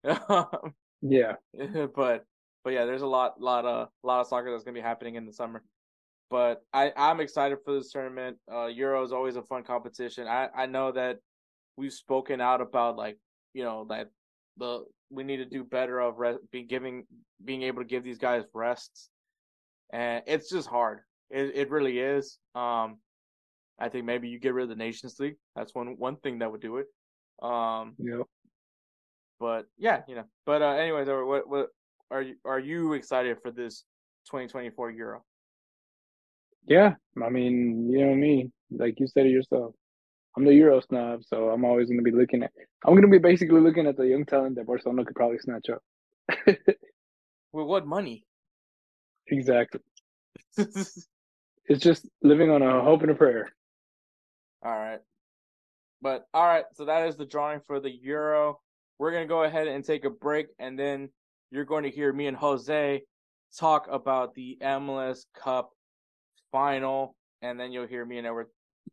yeah. 1.02 1.34
but 1.94 2.24
but 2.64 2.72
yeah, 2.72 2.84
there's 2.84 3.02
a 3.02 3.06
lot 3.06 3.40
lot 3.40 3.64
of 3.64 3.88
lot 4.02 4.20
of 4.20 4.26
soccer 4.26 4.50
that's 4.50 4.64
gonna 4.64 4.74
be 4.74 4.80
happening 4.80 5.14
in 5.14 5.26
the 5.26 5.32
summer. 5.32 5.62
But 6.30 6.62
I 6.72 6.92
I'm 6.96 7.20
excited 7.20 7.58
for 7.64 7.74
this 7.74 7.90
tournament. 7.90 8.38
Uh, 8.50 8.66
Euro 8.66 9.02
is 9.02 9.12
always 9.12 9.36
a 9.36 9.42
fun 9.42 9.64
competition. 9.64 10.28
I 10.28 10.48
I 10.54 10.66
know 10.66 10.92
that 10.92 11.18
we've 11.76 11.92
spoken 11.92 12.40
out 12.40 12.60
about 12.60 12.96
like 12.96 13.18
you 13.54 13.64
know 13.64 13.86
that 13.88 14.10
the 14.58 14.84
we 15.10 15.24
need 15.24 15.38
to 15.38 15.44
do 15.44 15.64
better 15.64 16.00
of 16.00 16.16
be 16.52 16.62
giving 16.62 17.04
being 17.44 17.62
able 17.62 17.82
to 17.82 17.88
give 17.88 18.04
these 18.04 18.18
guys 18.18 18.44
rests, 18.54 19.10
and 19.92 20.22
it's 20.26 20.50
just 20.50 20.68
hard. 20.68 21.00
It 21.30 21.52
it 21.54 21.70
really 21.70 21.98
is. 21.98 22.38
Um, 22.54 22.98
I 23.78 23.88
think 23.88 24.04
maybe 24.04 24.28
you 24.28 24.38
get 24.38 24.54
rid 24.54 24.64
of 24.64 24.68
the 24.68 24.76
Nations 24.76 25.18
League. 25.18 25.36
That's 25.56 25.74
one 25.74 25.96
one 25.98 26.16
thing 26.16 26.38
that 26.40 26.52
would 26.52 26.60
do 26.60 26.76
it. 26.76 26.86
Um, 27.42 27.94
yep. 27.98 28.26
But 29.40 29.66
yeah, 29.78 30.02
you 30.06 30.14
know. 30.14 30.24
But 30.44 30.62
uh, 30.62 30.72
anyways, 30.72 31.08
what 31.08 31.48
what 31.48 31.68
are 32.10 32.22
you 32.22 32.34
are 32.44 32.58
you 32.58 32.94
excited 32.94 33.38
for 33.42 33.50
this 33.50 33.84
2024 34.26 34.90
Euro? 34.92 35.24
Yeah, 36.66 36.94
I 37.22 37.30
mean, 37.30 37.88
you 37.90 38.04
know 38.04 38.14
me, 38.14 38.50
like 38.70 39.00
you 39.00 39.06
said 39.06 39.26
it 39.26 39.30
yourself. 39.30 39.74
I'm 40.36 40.44
the 40.44 40.54
Euro 40.54 40.80
snob, 40.80 41.24
so 41.24 41.50
I'm 41.50 41.64
always 41.64 41.88
going 41.88 41.98
to 41.98 42.04
be 42.04 42.16
looking 42.16 42.42
at. 42.42 42.52
I'm 42.84 42.92
going 42.92 43.02
to 43.02 43.08
be 43.08 43.18
basically 43.18 43.60
looking 43.60 43.86
at 43.86 43.96
the 43.96 44.06
young 44.06 44.24
talent 44.24 44.56
that 44.56 44.66
Barcelona 44.66 45.04
could 45.04 45.16
probably 45.16 45.38
snatch 45.38 45.68
up. 45.70 45.82
With 46.46 47.66
what 47.66 47.86
money? 47.86 48.24
Exactly. 49.26 49.80
it's 50.56 51.08
just 51.78 52.06
living 52.22 52.50
on 52.50 52.62
a 52.62 52.80
hope 52.82 53.02
and 53.02 53.10
a 53.10 53.14
prayer. 53.14 53.48
All 54.64 54.72
right. 54.72 55.00
But 56.02 56.26
all 56.32 56.46
right, 56.46 56.64
so 56.74 56.86
that 56.86 57.08
is 57.08 57.16
the 57.16 57.26
drawing 57.26 57.60
for 57.60 57.80
the 57.80 57.90
Euro. 57.90 58.60
We're 58.98 59.10
going 59.10 59.24
to 59.24 59.28
go 59.28 59.42
ahead 59.42 59.66
and 59.66 59.84
take 59.84 60.04
a 60.04 60.10
break, 60.10 60.46
and 60.58 60.78
then 60.78 61.10
you're 61.50 61.64
going 61.64 61.84
to 61.84 61.90
hear 61.90 62.12
me 62.12 62.26
and 62.26 62.36
Jose 62.36 63.02
talk 63.56 63.88
about 63.90 64.34
the 64.34 64.56
MLS 64.62 65.24
Cup 65.34 65.70
final, 66.52 67.16
and 67.42 67.58
then 67.58 67.72
you'll 67.72 67.86
hear 67.86 68.04
me 68.04 68.18
and 68.18 68.26
Edward 68.26 68.46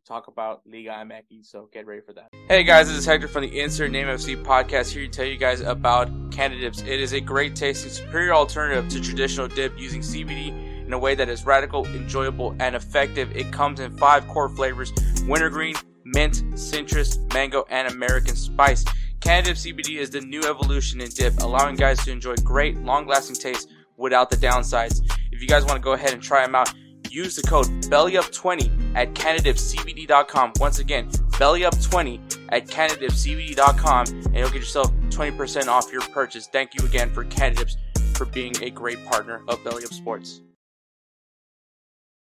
talk 0.06 0.26
about 0.28 0.62
Liga 0.66 0.90
MX. 0.90 1.46
So 1.46 1.68
get 1.72 1.86
ready 1.86 2.00
for 2.00 2.12
that. 2.14 2.28
Hey 2.48 2.64
guys, 2.64 2.88
this 2.88 2.96
is 2.96 3.06
Hector 3.06 3.28
from 3.28 3.42
the 3.42 3.60
Insert 3.60 3.90
Name 3.90 4.06
FC 4.06 4.42
podcast 4.42 4.90
here 4.90 5.04
to 5.04 5.08
tell 5.08 5.24
you 5.24 5.36
guys 5.36 5.60
about 5.60 6.08
CannaDips. 6.30 6.86
It 6.86 7.00
is 7.00 7.12
a 7.12 7.20
great 7.20 7.54
tasting, 7.54 7.90
superior 7.90 8.32
alternative 8.32 8.88
to 8.88 9.00
traditional 9.00 9.48
dip 9.48 9.78
using 9.78 10.00
CBD 10.00 10.86
in 10.86 10.92
a 10.92 10.98
way 10.98 11.14
that 11.14 11.28
is 11.28 11.44
radical, 11.44 11.86
enjoyable, 11.86 12.56
and 12.58 12.74
effective. 12.74 13.34
It 13.36 13.52
comes 13.52 13.80
in 13.80 13.96
five 13.96 14.26
core 14.28 14.48
flavors 14.48 14.92
wintergreen, 15.24 15.74
mint, 16.04 16.42
citrus, 16.58 17.18
mango, 17.34 17.64
and 17.68 17.92
American 17.92 18.34
spice. 18.34 18.84
Canada 19.28 19.50
CBD 19.50 19.98
is 19.98 20.08
the 20.08 20.22
new 20.22 20.40
evolution 20.44 21.02
in 21.02 21.10
dip, 21.10 21.38
allowing 21.42 21.76
guys 21.76 22.02
to 22.02 22.10
enjoy 22.10 22.34
great, 22.36 22.78
long-lasting 22.78 23.36
taste 23.36 23.68
without 23.98 24.30
the 24.30 24.36
downsides. 24.36 25.02
If 25.30 25.42
you 25.42 25.46
guys 25.46 25.66
want 25.66 25.76
to 25.76 25.82
go 25.82 25.92
ahead 25.92 26.14
and 26.14 26.22
try 26.22 26.46
them 26.46 26.54
out, 26.54 26.72
use 27.10 27.36
the 27.36 27.42
code 27.42 27.66
BELLYUP20 27.66 28.94
at 28.94 29.12
CannaDipsCBD.com. 29.12 30.54
Once 30.58 30.78
again, 30.78 31.10
BELLYUP20 31.32 32.46
at 32.52 32.68
CannaDipsCBD.com, 32.68 34.06
and 34.06 34.34
you'll 34.34 34.48
get 34.48 34.54
yourself 34.54 34.90
20% 35.10 35.66
off 35.66 35.92
your 35.92 36.00
purchase. 36.00 36.46
Thank 36.46 36.74
you 36.74 36.86
again 36.86 37.10
for 37.10 37.26
CannaDips 37.26 37.76
for 38.16 38.24
being 38.24 38.54
a 38.62 38.70
great 38.70 39.04
partner 39.04 39.42
of 39.46 39.62
Belly 39.62 39.84
Up 39.84 39.92
Sports. 39.92 40.40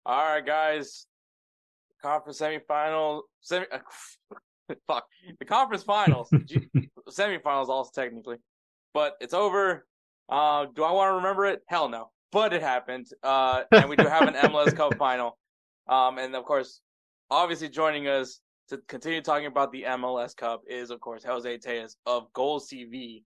All 0.06 0.24
right, 0.24 0.46
guys. 0.46 1.08
Conference 2.02 2.40
semifinal. 2.40 3.24
Semi, 3.42 3.66
uh, 3.70 3.80
fuck 4.88 5.06
the 5.40 5.46
conference 5.46 5.84
finals, 5.84 6.30
semifinals 7.10 7.68
also 7.68 7.92
technically, 7.94 8.38
but 8.94 9.16
it's 9.22 9.34
over. 9.34 9.86
Uh, 10.30 10.66
do 10.76 10.84
I 10.84 10.92
want 10.92 11.10
to 11.12 11.16
remember 11.16 11.46
it? 11.46 11.62
Hell 11.68 11.90
no. 11.90 12.10
But 12.32 12.54
it 12.54 12.62
happened, 12.62 13.08
uh, 13.24 13.64
and 13.72 13.90
we 13.90 13.96
do 13.96 14.08
have 14.08 14.28
an 14.28 14.34
MLS 14.34 14.76
Cup 14.76 14.96
final. 14.98 15.38
Um, 15.88 16.18
and 16.18 16.36
of 16.36 16.44
course, 16.44 16.82
obviously 17.30 17.70
joining 17.70 18.08
us 18.08 18.42
to 18.70 18.80
continue 18.88 19.22
talking 19.22 19.46
about 19.46 19.72
the 19.72 19.84
MLS 19.84 20.36
Cup 20.36 20.62
is 20.68 20.90
of 20.90 21.00
course 21.00 21.24
Jose 21.24 21.58
Tellez 21.60 21.98
of 22.06 22.32
Golz 22.34 22.68
TV. 22.68 23.24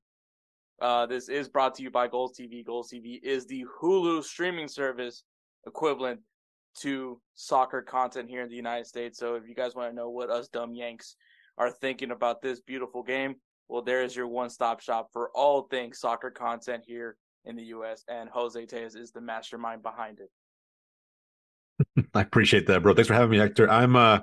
Uh, 0.81 1.05
this 1.05 1.29
is 1.29 1.49
brought 1.49 1.75
to 1.75 1.83
you 1.83 1.89
by 1.89 2.07
Golz 2.07 2.37
TV. 2.39 2.65
Golz 2.65 2.91
TV 2.93 3.19
is 3.23 3.45
the 3.47 3.65
Hulu 3.81 4.23
streaming 4.23 4.67
service 4.67 5.23
equivalent 5.65 6.19
to 6.79 7.19
soccer 7.35 7.81
content 7.81 8.29
here 8.29 8.41
in 8.41 8.49
the 8.49 8.55
United 8.55 8.85
States. 8.85 9.17
So 9.17 9.35
if 9.35 9.47
you 9.47 9.55
guys 9.55 9.75
want 9.75 9.91
to 9.91 9.95
know 9.95 10.09
what 10.09 10.29
us 10.29 10.47
dumb 10.47 10.73
Yanks 10.73 11.15
are 11.59 11.69
thinking 11.69 12.11
about 12.11 12.41
this 12.41 12.61
beautiful 12.61 13.03
game, 13.03 13.35
well, 13.67 13.83
there 13.83 14.01
is 14.01 14.15
your 14.15 14.27
one 14.27 14.49
stop 14.49 14.79
shop 14.81 15.09
for 15.13 15.29
all 15.35 15.63
things 15.63 15.99
soccer 15.99 16.31
content 16.31 16.83
here 16.87 17.17
in 17.45 17.55
the 17.55 17.65
U.S. 17.65 18.03
and 18.07 18.29
Jose 18.29 18.65
Tellez 18.65 18.95
is 18.95 19.11
the 19.11 19.21
mastermind 19.21 19.83
behind 19.83 20.19
it. 20.19 22.05
I 22.13 22.21
appreciate 22.21 22.65
that, 22.67 22.81
bro. 22.81 22.93
Thanks 22.93 23.07
for 23.07 23.13
having 23.13 23.31
me, 23.31 23.37
Hector. 23.37 23.69
I'm 23.69 23.95
uh, 23.95 24.21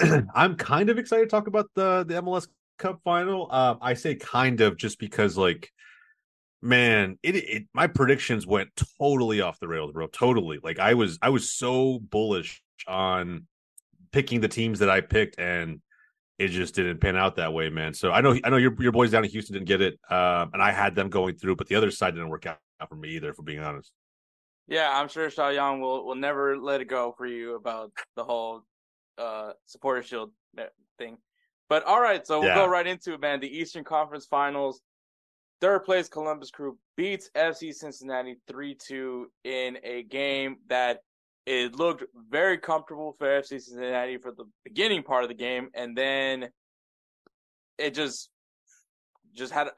I'm 0.34 0.56
kind 0.56 0.90
of 0.90 0.98
excited 0.98 1.24
to 1.24 1.30
talk 1.30 1.46
about 1.46 1.70
the 1.74 2.04
the 2.04 2.14
MLS 2.14 2.48
Cup 2.78 3.00
final. 3.04 3.48
Uh, 3.50 3.76
I 3.80 3.94
say 3.94 4.16
kind 4.16 4.60
of 4.60 4.76
just 4.76 4.98
because 4.98 5.36
like 5.36 5.70
man, 6.64 7.18
it, 7.22 7.36
it 7.36 7.64
my 7.74 7.86
predictions 7.86 8.46
went 8.46 8.70
totally 8.98 9.40
off 9.40 9.60
the 9.60 9.68
rails, 9.68 9.92
bro. 9.92 10.06
Totally. 10.08 10.58
Like 10.62 10.78
I 10.78 10.94
was 10.94 11.18
I 11.22 11.28
was 11.28 11.52
so 11.52 12.00
bullish 12.00 12.62
on 12.88 13.46
picking 14.12 14.40
the 14.40 14.48
teams 14.48 14.78
that 14.78 14.90
I 14.90 15.00
picked 15.00 15.38
and 15.38 15.80
it 16.38 16.48
just 16.48 16.74
didn't 16.74 16.98
pan 16.98 17.16
out 17.16 17.36
that 17.36 17.52
way, 17.52 17.70
man. 17.70 17.94
So 17.94 18.10
I 18.10 18.20
know 18.20 18.36
I 18.42 18.50
know 18.50 18.56
your 18.56 18.74
your 18.80 18.92
boys 18.92 19.10
down 19.10 19.24
in 19.24 19.30
Houston 19.30 19.54
didn't 19.54 19.68
get 19.68 19.80
it, 19.80 19.98
um, 20.10 20.50
and 20.52 20.62
I 20.62 20.72
had 20.72 20.94
them 20.94 21.08
going 21.08 21.36
through, 21.36 21.56
but 21.56 21.68
the 21.68 21.76
other 21.76 21.90
side 21.90 22.12
didn't 22.12 22.28
work 22.28 22.46
out 22.46 22.58
for 22.88 22.96
me 22.96 23.10
either, 23.10 23.32
for 23.32 23.42
being 23.42 23.60
honest. 23.60 23.92
Yeah, 24.66 24.90
I'm 24.92 25.08
sure 25.08 25.28
Xiaoyang 25.28 25.80
will 25.80 26.04
will 26.04 26.14
never 26.14 26.56
let 26.56 26.80
it 26.80 26.86
go 26.86 27.14
for 27.16 27.26
you 27.26 27.54
about 27.54 27.92
the 28.16 28.24
whole 28.24 28.62
uh 29.18 29.52
supporter 29.66 30.02
shield 30.02 30.32
thing. 30.98 31.18
But 31.68 31.84
all 31.84 32.00
right, 32.00 32.26
so 32.26 32.40
we'll 32.40 32.48
yeah. 32.48 32.56
go 32.56 32.66
right 32.66 32.86
into 32.86 33.14
it, 33.14 33.20
man. 33.20 33.40
The 33.40 33.56
Eastern 33.56 33.84
Conference 33.84 34.26
Finals. 34.26 34.80
Third 35.60 35.84
place 35.84 36.08
Columbus 36.08 36.50
Crew 36.50 36.76
beats 36.96 37.30
FC 37.34 37.72
Cincinnati 37.72 38.36
3-2 38.50 39.24
in 39.44 39.78
a 39.82 40.02
game 40.02 40.56
that 40.68 40.98
it 41.46 41.76
looked 41.76 42.04
very 42.30 42.58
comfortable 42.58 43.12
for 43.12 43.26
FC 43.26 43.60
Cincinnati 43.60 44.18
for 44.18 44.32
the 44.32 44.44
beginning 44.64 45.02
part 45.02 45.24
of 45.24 45.28
the 45.28 45.34
game, 45.34 45.68
and 45.74 45.96
then 45.96 46.48
it 47.78 47.94
just 47.94 48.30
just 49.34 49.52
had 49.52 49.68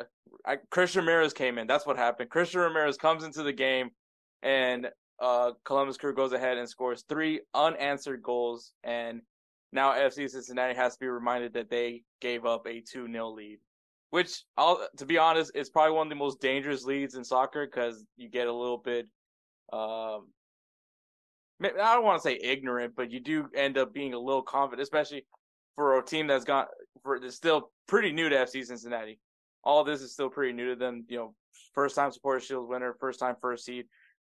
I, 0.45 0.57
Christian 0.71 1.05
Ramirez 1.05 1.33
came 1.33 1.59
in. 1.59 1.67
That's 1.67 1.87
what 1.87 1.97
happened. 1.97 2.31
Christian 2.31 2.61
Ramirez 2.61 2.97
comes 2.97 3.25
into 3.25 3.43
the 3.43 3.53
game, 3.53 3.91
and 4.43 4.89
uh, 5.21 5.53
Columbus 5.65 5.97
Crew 5.97 6.15
goes 6.15 6.33
ahead 6.33 6.59
and 6.59 6.69
scores 6.69 7.05
three 7.09 7.41
unanswered 7.55 8.23
goals, 8.23 8.73
and 8.85 9.23
now 9.73 9.93
FC 9.93 10.29
Cincinnati 10.29 10.75
has 10.75 10.95
to 10.95 11.01
be 11.01 11.09
reminded 11.09 11.55
that 11.55 11.71
they 11.71 12.03
gave 12.21 12.45
up 12.45 12.67
a 12.67 12.81
two 12.81 13.11
0 13.11 13.31
lead 13.31 13.59
which 14.11 14.45
I'll 14.57 14.87
to 14.99 15.07
be 15.07 15.19
honest 15.19 15.53
is 15.55 15.69
probably 15.71 15.93
one 15.93 16.07
of 16.07 16.11
the 16.11 16.17
most 16.17 16.41
dangerous 16.41 16.85
leads 16.85 17.17
in 17.17 17.25
soccer 17.25 17.67
because 17.67 18.05
you 18.17 18.29
get 18.29 18.47
a 18.47 18.53
little 18.53 18.79
bit 18.79 19.07
um 19.73 20.29
I 21.63 21.95
don't 21.95 22.05
want 22.05 22.23
to 22.23 22.29
say 22.29 22.39
ignorant, 22.43 22.95
but 22.97 23.11
you 23.11 23.21
do 23.21 23.49
end 23.55 23.79
up 23.79 23.95
being 23.95 24.15
a 24.15 24.19
little 24.19 24.43
confident, 24.43 24.83
especially 24.83 25.25
for 25.75 25.99
a 25.99 26.05
team 26.05 26.27
that's 26.27 26.45
got 26.45 26.69
for 27.03 27.19
that's 27.19 27.37
still 27.37 27.71
pretty 27.87 28.13
new 28.13 28.29
to 28.29 28.37
FC 28.37 28.65
Cincinnati. 28.65 29.19
All 29.65 29.85
this 29.85 30.03
is 30.03 30.13
still 30.13 30.29
pretty 30.29 30.53
new 30.53 30.71
to 30.71 30.77
them. 30.77 31.05
You 31.09 31.17
know, 31.17 31.35
first 31.75 31.97
time 31.97 32.13
Supporter 32.13 32.41
Shield 32.41 32.69
winner, 32.69 32.95
first 33.01 33.21
time 33.21 33.37
first 33.41 33.65
seed, 33.65 33.87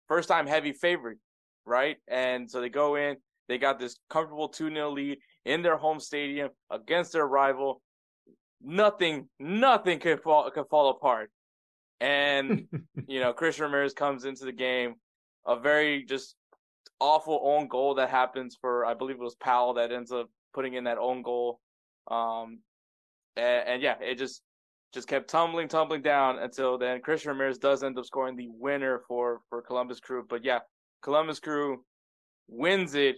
first 0.09 0.29
time 0.29 0.47
heavy 0.47 0.73
favorite, 0.73 1.19
right? 1.65 1.97
And 2.09 2.51
so 2.51 2.61
they 2.61 2.71
go 2.71 2.97
in, 2.97 3.17
they 3.49 3.59
got 3.59 3.79
this 3.79 3.99
comfortable 4.09 4.49
2 4.49 4.71
0 4.71 4.91
lead 4.91 5.19
in 5.45 5.63
their 5.63 5.77
home 5.77 6.01
stadium 6.01 6.51
against 6.71 7.13
their 7.13 7.27
rival 7.27 7.83
nothing, 8.63 9.29
nothing 9.39 9.99
could 9.99 10.21
fall 10.23 10.51
could 10.51 10.69
fall 10.69 10.91
apart. 10.91 11.31
And 12.01 12.69
you 13.07 13.21
know, 13.21 13.33
Chris 13.33 13.59
Ramirez 13.59 13.95
comes 13.95 14.25
into 14.25 14.45
the 14.45 14.53
game, 14.53 14.95
a 15.47 15.59
very 15.59 16.05
just 16.05 16.35
awful 17.01 17.41
own 17.43 17.69
goal 17.69 17.95
that 17.95 18.11
happens 18.11 18.57
for 18.61 18.85
I 18.85 18.95
believe 18.95 19.17
it 19.17 19.23
was 19.23 19.37
Powell 19.37 19.75
that 19.75 19.93
ends 19.93 20.13
up 20.13 20.29
putting 20.55 20.75
in 20.75 20.85
that 20.85 20.99
own 20.99 21.23
goal. 21.23 21.61
Um, 22.11 22.61
and, 23.37 23.69
and 23.69 23.83
yeah, 23.83 23.97
it 24.01 24.17
just 24.17 24.43
just 24.95 25.09
kept 25.09 25.29
tumbling, 25.29 25.69
tumbling 25.69 26.03
down 26.03 26.39
until 26.39 26.79
then. 26.79 27.01
Christian 27.01 27.31
Ramirez 27.31 27.59
does 27.59 27.83
end 27.83 27.99
up 27.99 28.07
scoring 28.07 28.37
the 28.37 28.49
winner 28.51 29.03
for 29.07 29.41
for 29.49 29.63
Columbus 29.63 30.01
Crew. 30.01 30.25
But 30.29 30.45
yeah, 30.45 30.61
Columbus 31.03 31.41
Crew 31.41 31.85
wins 32.49 32.95
it 32.95 33.17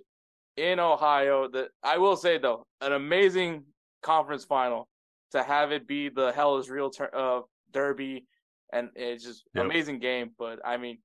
in 0.57 0.81
Ohio. 0.81 1.49
That 1.49 1.69
I 1.83 1.99
will 1.99 2.17
say 2.17 2.39
though, 2.39 2.65
an 2.81 2.93
amazing 2.93 3.65
conference 4.03 4.45
final 4.45 4.89
to 5.33 5.43
have 5.43 5.73
it 5.73 5.87
be 5.87 6.09
the 6.09 6.33
hell 6.33 6.59
is 6.59 6.69
real 6.69 6.91
ter- 6.91 7.11
uh, 7.15 7.41
derby, 7.73 8.27
and 8.73 8.91
it's 8.97 9.25
just 9.25 9.45
yep. 9.55 9.65
amazing 9.65 10.01
game. 10.01 10.31
But 10.39 10.59
I 10.65 10.77
mean, 10.77 10.99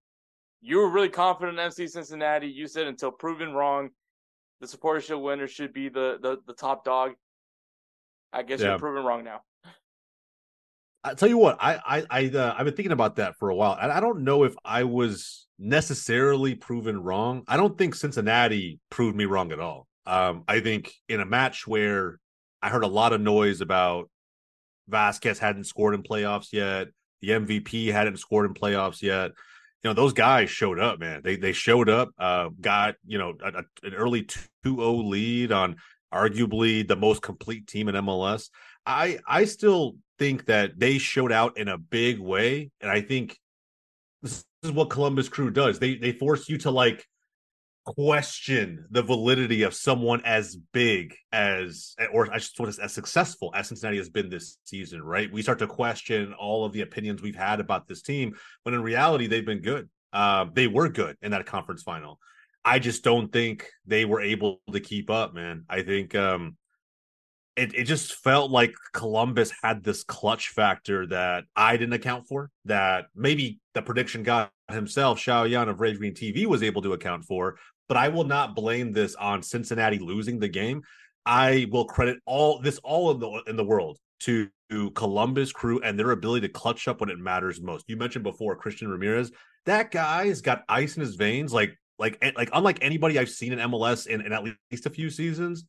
you 0.61 0.77
were 0.77 0.89
really 0.89 1.09
confident 1.09 1.59
in 1.59 1.69
FC 1.69 1.89
Cincinnati. 1.89 2.47
You 2.47 2.67
said 2.67 2.87
until 2.87 3.11
proven 3.11 3.53
wrong, 3.53 3.89
the 4.61 4.67
supporter 4.67 5.01
shield 5.01 5.23
winner 5.23 5.47
should 5.47 5.73
be 5.73 5.89
the 5.89 6.17
the, 6.21 6.37
the 6.47 6.53
top 6.53 6.83
dog. 6.83 7.13
I 8.33 8.43
guess 8.43 8.61
yeah. 8.61 8.69
you're 8.69 8.79
proven 8.79 9.03
wrong 9.03 9.23
now. 9.23 9.41
I 11.03 11.13
tell 11.13 11.29
you 11.29 11.37
what, 11.37 11.57
I 11.59 11.75
I, 11.85 12.05
I 12.09 12.27
uh, 12.29 12.55
I've 12.57 12.65
been 12.65 12.75
thinking 12.75 12.91
about 12.91 13.17
that 13.17 13.35
for 13.37 13.49
a 13.49 13.55
while, 13.55 13.77
and 13.79 13.91
I 13.91 13.99
don't 13.99 14.23
know 14.23 14.43
if 14.43 14.55
I 14.65 14.83
was 14.83 15.47
necessarily 15.59 16.55
proven 16.55 17.01
wrong. 17.01 17.43
I 17.47 17.57
don't 17.57 17.77
think 17.77 17.95
Cincinnati 17.95 18.79
proved 18.89 19.15
me 19.15 19.25
wrong 19.25 19.51
at 19.51 19.59
all. 19.59 19.87
Um, 20.07 20.43
I 20.47 20.59
think 20.59 20.93
in 21.07 21.21
a 21.21 21.25
match 21.25 21.67
where 21.67 22.19
I 22.61 22.69
heard 22.69 22.83
a 22.83 22.87
lot 22.87 23.13
of 23.13 23.21
noise 23.21 23.61
about 23.61 24.09
Vasquez 24.87 25.39
hadn't 25.39 25.65
scored 25.65 25.93
in 25.93 26.03
playoffs 26.03 26.51
yet. 26.51 26.87
The 27.21 27.29
MVP 27.29 27.91
hadn't 27.91 28.17
scored 28.17 28.45
in 28.45 28.53
playoffs 28.53 29.01
yet. 29.01 29.31
You 29.85 29.89
know, 29.89 29.93
those 29.93 30.13
guys 30.13 30.49
showed 30.49 30.79
up, 30.79 30.97
man. 30.97 31.21
They 31.23 31.35
they 31.35 31.51
showed 31.51 31.89
up, 31.89 32.09
uh, 32.17 32.49
got, 32.59 32.95
you 33.05 33.19
know, 33.19 33.35
a, 33.39 33.49
a, 33.49 33.63
an 33.83 33.93
early 33.93 34.23
2-0 34.23 35.07
lead 35.07 35.51
on 35.51 35.75
arguably 36.11 36.87
the 36.87 36.95
most 36.95 37.21
complete 37.21 37.67
team 37.67 37.87
in 37.87 37.93
MLS. 37.93 38.49
I 38.87 39.19
I 39.27 39.45
still 39.45 39.97
think 40.17 40.47
that 40.47 40.79
they 40.79 40.97
showed 40.97 41.31
out 41.31 41.59
in 41.59 41.67
a 41.67 41.77
big 41.77 42.17
way. 42.17 42.71
And 42.81 42.89
I 42.89 43.01
think 43.01 43.37
this 44.23 44.43
is 44.63 44.71
what 44.71 44.89
Columbus 44.89 45.29
Crew 45.29 45.51
does. 45.51 45.77
They 45.77 45.97
they 45.97 46.13
force 46.13 46.49
you 46.49 46.57
to 46.57 46.71
like 46.71 47.05
question 47.85 48.85
the 48.89 49.03
validity 49.03 49.61
of 49.63 49.73
someone 49.73 50.21
as 50.25 50.55
big 50.73 51.15
as, 51.31 51.95
or 52.11 52.31
I 52.33 52.39
just 52.39 52.59
want 52.59 52.71
to 52.71 52.77
say, 52.77 52.83
as 52.83 52.93
successful 52.93 53.51
as 53.55 53.67
Cincinnati 53.67 53.97
has 53.97 54.09
been 54.09 54.29
this 54.29 54.57
season, 54.65 55.01
right? 55.03 55.31
We 55.31 55.41
start 55.41 55.59
to 55.59 55.67
question 55.67 56.33
all 56.33 56.65
of 56.65 56.73
the 56.73 56.81
opinions 56.81 57.21
we've 57.21 57.35
had 57.35 57.59
about 57.59 57.87
this 57.87 58.01
team, 58.01 58.35
when 58.63 58.75
in 58.75 58.81
reality, 58.81 59.27
they've 59.27 59.45
been 59.45 59.61
good. 59.61 59.89
Uh, 60.11 60.45
they 60.51 60.67
were 60.67 60.89
good 60.89 61.17
in 61.21 61.31
that 61.31 61.45
conference 61.45 61.83
final. 61.83 62.19
I 62.63 62.79
just 62.79 63.03
don't 63.03 63.31
think 63.31 63.69
they 63.85 64.05
were 64.05 64.21
able 64.21 64.61
to 64.71 64.79
keep 64.79 65.09
up, 65.09 65.35
man. 65.35 65.65
I 65.69 65.83
think 65.83 66.15
um, 66.15 66.57
it, 67.55 67.73
it 67.75 67.83
just 67.83 68.15
felt 68.15 68.51
like 68.51 68.73
Columbus 68.93 69.51
had 69.61 69.83
this 69.83 70.03
clutch 70.03 70.49
factor 70.49 71.05
that 71.07 71.45
I 71.55 71.77
didn't 71.77 71.93
account 71.93 72.27
for, 72.27 72.49
that 72.65 73.05
maybe 73.15 73.59
the 73.73 73.81
prediction 73.81 74.23
guy 74.23 74.49
himself, 74.69 75.19
Xiaoyang 75.19 75.69
of 75.69 75.79
Red 75.79 75.97
Green 75.97 76.13
TV, 76.13 76.45
was 76.45 76.63
able 76.63 76.81
to 76.81 76.93
account 76.93 77.25
for, 77.25 77.57
but 77.87 77.97
I 77.97 78.09
will 78.09 78.23
not 78.23 78.55
blame 78.55 78.91
this 78.91 79.15
on 79.15 79.43
Cincinnati 79.43 79.99
losing 79.99 80.39
the 80.39 80.47
game. 80.47 80.81
I 81.25 81.67
will 81.71 81.85
credit 81.85 82.17
all 82.25 82.59
this 82.59 82.79
all 82.79 83.11
in 83.11 83.19
the 83.19 83.43
in 83.47 83.55
the 83.55 83.63
world 83.63 83.97
to, 84.21 84.49
to 84.69 84.91
Columbus 84.91 85.51
crew 85.51 85.81
and 85.81 85.97
their 85.97 86.11
ability 86.11 86.47
to 86.47 86.53
clutch 86.53 86.87
up 86.87 87.01
when 87.01 87.09
it 87.09 87.19
matters 87.19 87.61
most. 87.61 87.85
You 87.87 87.97
mentioned 87.97 88.23
before 88.23 88.55
Christian 88.55 88.87
Ramirez. 88.87 89.31
That 89.65 89.91
guy's 89.91 90.41
got 90.41 90.63
ice 90.69 90.95
in 90.95 91.01
his 91.01 91.15
veins, 91.15 91.51
like 91.51 91.77
like 91.97 92.23
like 92.35 92.49
unlike 92.53 92.79
anybody 92.81 93.17
I've 93.17 93.29
seen 93.29 93.53
in 93.53 93.59
MLS 93.71 94.07
in, 94.07 94.21
in 94.21 94.31
at 94.31 94.43
least 94.43 94.85
a 94.85 94.89
few 94.91 95.09
seasons. 95.09 95.65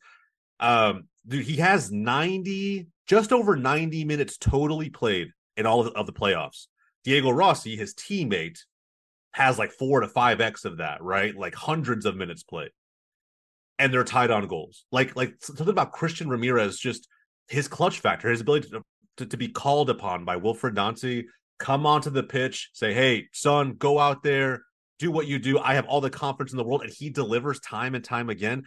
Um, 0.59 1.09
dude, 1.27 1.45
he 1.45 1.57
has 1.57 1.93
90, 1.93 2.87
just 3.07 3.33
over 3.33 3.57
90 3.57 4.05
minutes 4.05 4.39
totally 4.39 4.89
played 4.89 5.29
in 5.57 5.67
all 5.67 5.87
of, 5.87 5.89
of 5.95 6.07
the 6.07 6.13
playoffs. 6.13 6.67
Diego 7.05 7.31
Rossi, 7.31 7.77
his 7.77 7.95
teammate, 7.95 8.59
has 9.37 9.59
like 9.59 9.71
four 9.71 10.01
to 10.01 10.09
five 10.09 10.41
X 10.41 10.65
of 10.65 10.79
that, 10.79 11.03
right? 11.03 11.37
Like 11.37 11.55
hundreds 11.55 12.07
of 12.07 12.17
minutes 12.17 12.43
played. 12.43 12.71
And 13.79 13.93
they're 13.93 14.03
tied 14.03 14.31
on 14.31 14.47
goals. 14.47 14.87
Like, 14.91 15.15
like 15.15 15.35
something 15.43 15.69
about 15.69 15.93
Christian 15.93 16.31
Ramirez, 16.31 16.79
just 16.79 17.07
his 17.47 17.69
clutch 17.69 18.01
factor, 18.01 18.31
his 18.31 18.41
ability 18.41 18.71
to, 18.71 18.83
to, 19.19 19.27
to 19.27 19.37
be 19.37 19.49
called 19.49 19.91
upon 19.91 20.25
by 20.25 20.39
Wilfried 20.39 20.73
Nancy, 20.73 21.27
come 21.59 21.85
onto 21.85 22.09
the 22.09 22.23
pitch, 22.23 22.71
say, 22.73 22.95
hey, 22.95 23.29
son, 23.35 23.75
go 23.75 23.99
out 23.99 24.23
there, 24.23 24.63
do 24.99 25.11
what 25.11 25.27
you 25.27 25.39
do. 25.39 25.59
I 25.59 25.75
have 25.75 25.85
all 25.85 26.01
the 26.01 26.09
confidence 26.09 26.53
in 26.53 26.57
the 26.57 26.65
world. 26.65 26.81
And 26.81 26.91
he 26.91 27.11
delivers 27.11 27.61
time 27.61 27.95
and 27.95 28.03
time 28.03 28.31
again. 28.31 28.63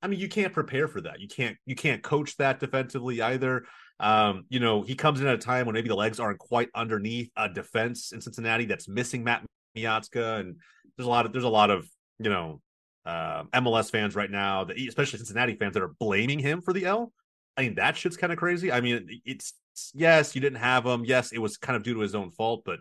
I 0.00 0.06
mean, 0.06 0.20
you 0.20 0.28
can't 0.28 0.54
prepare 0.54 0.88
for 0.88 1.02
that. 1.02 1.20
You 1.20 1.28
can't 1.28 1.58
you 1.66 1.74
can't 1.74 2.02
coach 2.02 2.34
that 2.38 2.60
defensively 2.60 3.20
either. 3.20 3.66
Um, 4.00 4.44
you 4.48 4.60
know, 4.60 4.80
he 4.80 4.94
comes 4.94 5.20
in 5.20 5.26
at 5.26 5.34
a 5.34 5.38
time 5.38 5.66
when 5.66 5.74
maybe 5.74 5.88
the 5.88 5.96
legs 5.96 6.18
aren't 6.18 6.38
quite 6.38 6.70
underneath 6.74 7.30
a 7.36 7.50
defense 7.50 8.12
in 8.12 8.22
Cincinnati 8.22 8.64
that's 8.64 8.88
missing 8.88 9.22
Matt 9.22 9.44
Miazga, 9.82 10.40
and 10.40 10.56
there's 10.96 11.06
a 11.06 11.10
lot 11.10 11.26
of 11.26 11.32
there's 11.32 11.44
a 11.44 11.48
lot 11.48 11.70
of 11.70 11.88
you 12.18 12.30
know 12.30 12.60
uh, 13.06 13.44
MLS 13.54 13.90
fans 13.90 14.14
right 14.14 14.30
now 14.30 14.64
that 14.64 14.78
especially 14.78 15.18
Cincinnati 15.18 15.54
fans 15.54 15.74
that 15.74 15.82
are 15.82 15.94
blaming 15.98 16.38
him 16.38 16.60
for 16.60 16.72
the 16.72 16.86
L. 16.86 17.12
I 17.56 17.62
mean 17.62 17.74
that 17.76 17.96
shit's 17.96 18.16
kind 18.16 18.32
of 18.32 18.38
crazy. 18.38 18.70
I 18.70 18.80
mean 18.80 19.20
it's 19.24 19.54
yes 19.94 20.34
you 20.34 20.40
didn't 20.40 20.58
have 20.58 20.84
him. 20.84 21.04
Yes 21.04 21.32
it 21.32 21.38
was 21.38 21.56
kind 21.56 21.76
of 21.76 21.82
due 21.82 21.94
to 21.94 22.00
his 22.00 22.14
own 22.14 22.30
fault, 22.30 22.62
but 22.64 22.80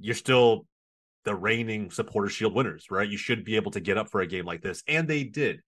you're 0.00 0.14
still 0.14 0.66
the 1.24 1.34
reigning 1.34 1.90
supporter 1.90 2.28
shield 2.28 2.54
winners, 2.54 2.90
right? 2.90 3.08
You 3.08 3.16
should 3.16 3.44
be 3.44 3.56
able 3.56 3.70
to 3.72 3.80
get 3.80 3.96
up 3.96 4.10
for 4.10 4.20
a 4.20 4.26
game 4.26 4.44
like 4.44 4.62
this, 4.62 4.82
and 4.86 5.08
they 5.08 5.24
did. 5.24 5.60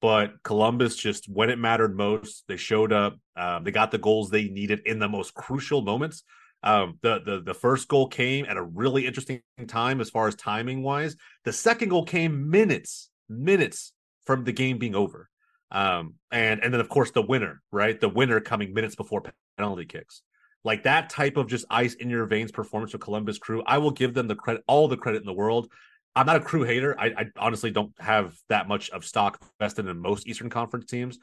But 0.00 0.34
Columbus 0.44 0.94
just 0.94 1.28
when 1.28 1.50
it 1.50 1.58
mattered 1.58 1.96
most, 1.96 2.44
they 2.46 2.56
showed 2.56 2.92
up. 2.92 3.18
Um, 3.36 3.64
they 3.64 3.72
got 3.72 3.90
the 3.90 3.98
goals 3.98 4.30
they 4.30 4.48
needed 4.48 4.82
in 4.86 5.00
the 5.00 5.08
most 5.08 5.34
crucial 5.34 5.82
moments. 5.82 6.22
Um, 6.62 6.98
the 7.02 7.20
the 7.24 7.40
the 7.40 7.54
first 7.54 7.88
goal 7.88 8.08
came 8.08 8.44
at 8.46 8.56
a 8.56 8.62
really 8.62 9.06
interesting 9.06 9.40
time 9.66 10.00
as 10.00 10.10
far 10.10 10.26
as 10.26 10.34
timing 10.34 10.82
wise. 10.82 11.16
The 11.44 11.52
second 11.52 11.88
goal 11.90 12.04
came 12.04 12.50
minutes 12.50 13.10
minutes 13.28 13.92
from 14.26 14.44
the 14.44 14.52
game 14.52 14.78
being 14.78 14.94
over. 14.94 15.28
Um, 15.70 16.14
and 16.30 16.62
and 16.62 16.72
then 16.72 16.80
of 16.80 16.88
course 16.88 17.10
the 17.10 17.22
winner, 17.22 17.62
right? 17.70 17.98
The 17.98 18.08
winner 18.08 18.40
coming 18.40 18.74
minutes 18.74 18.96
before 18.96 19.22
penalty 19.56 19.84
kicks. 19.84 20.22
Like 20.64 20.82
that 20.84 21.10
type 21.10 21.36
of 21.36 21.46
just 21.46 21.66
ice 21.70 21.94
in 21.94 22.10
your 22.10 22.26
veins 22.26 22.50
performance 22.50 22.92
of 22.94 23.00
Columbus 23.00 23.38
Crew, 23.38 23.62
I 23.66 23.78
will 23.78 23.92
give 23.92 24.12
them 24.12 24.26
the 24.26 24.34
credit, 24.34 24.64
all 24.66 24.88
the 24.88 24.96
credit 24.96 25.22
in 25.22 25.26
the 25.26 25.32
world. 25.32 25.70
I'm 26.16 26.26
not 26.26 26.36
a 26.36 26.40
crew 26.40 26.64
hater. 26.64 26.98
I, 26.98 27.06
I 27.06 27.26
honestly 27.38 27.70
don't 27.70 27.92
have 28.00 28.34
that 28.48 28.66
much 28.66 28.90
of 28.90 29.04
stock 29.04 29.40
vested 29.60 29.86
in 29.86 29.98
most 29.98 30.26
Eastern 30.26 30.50
Conference 30.50 30.86
teams. 30.86 31.18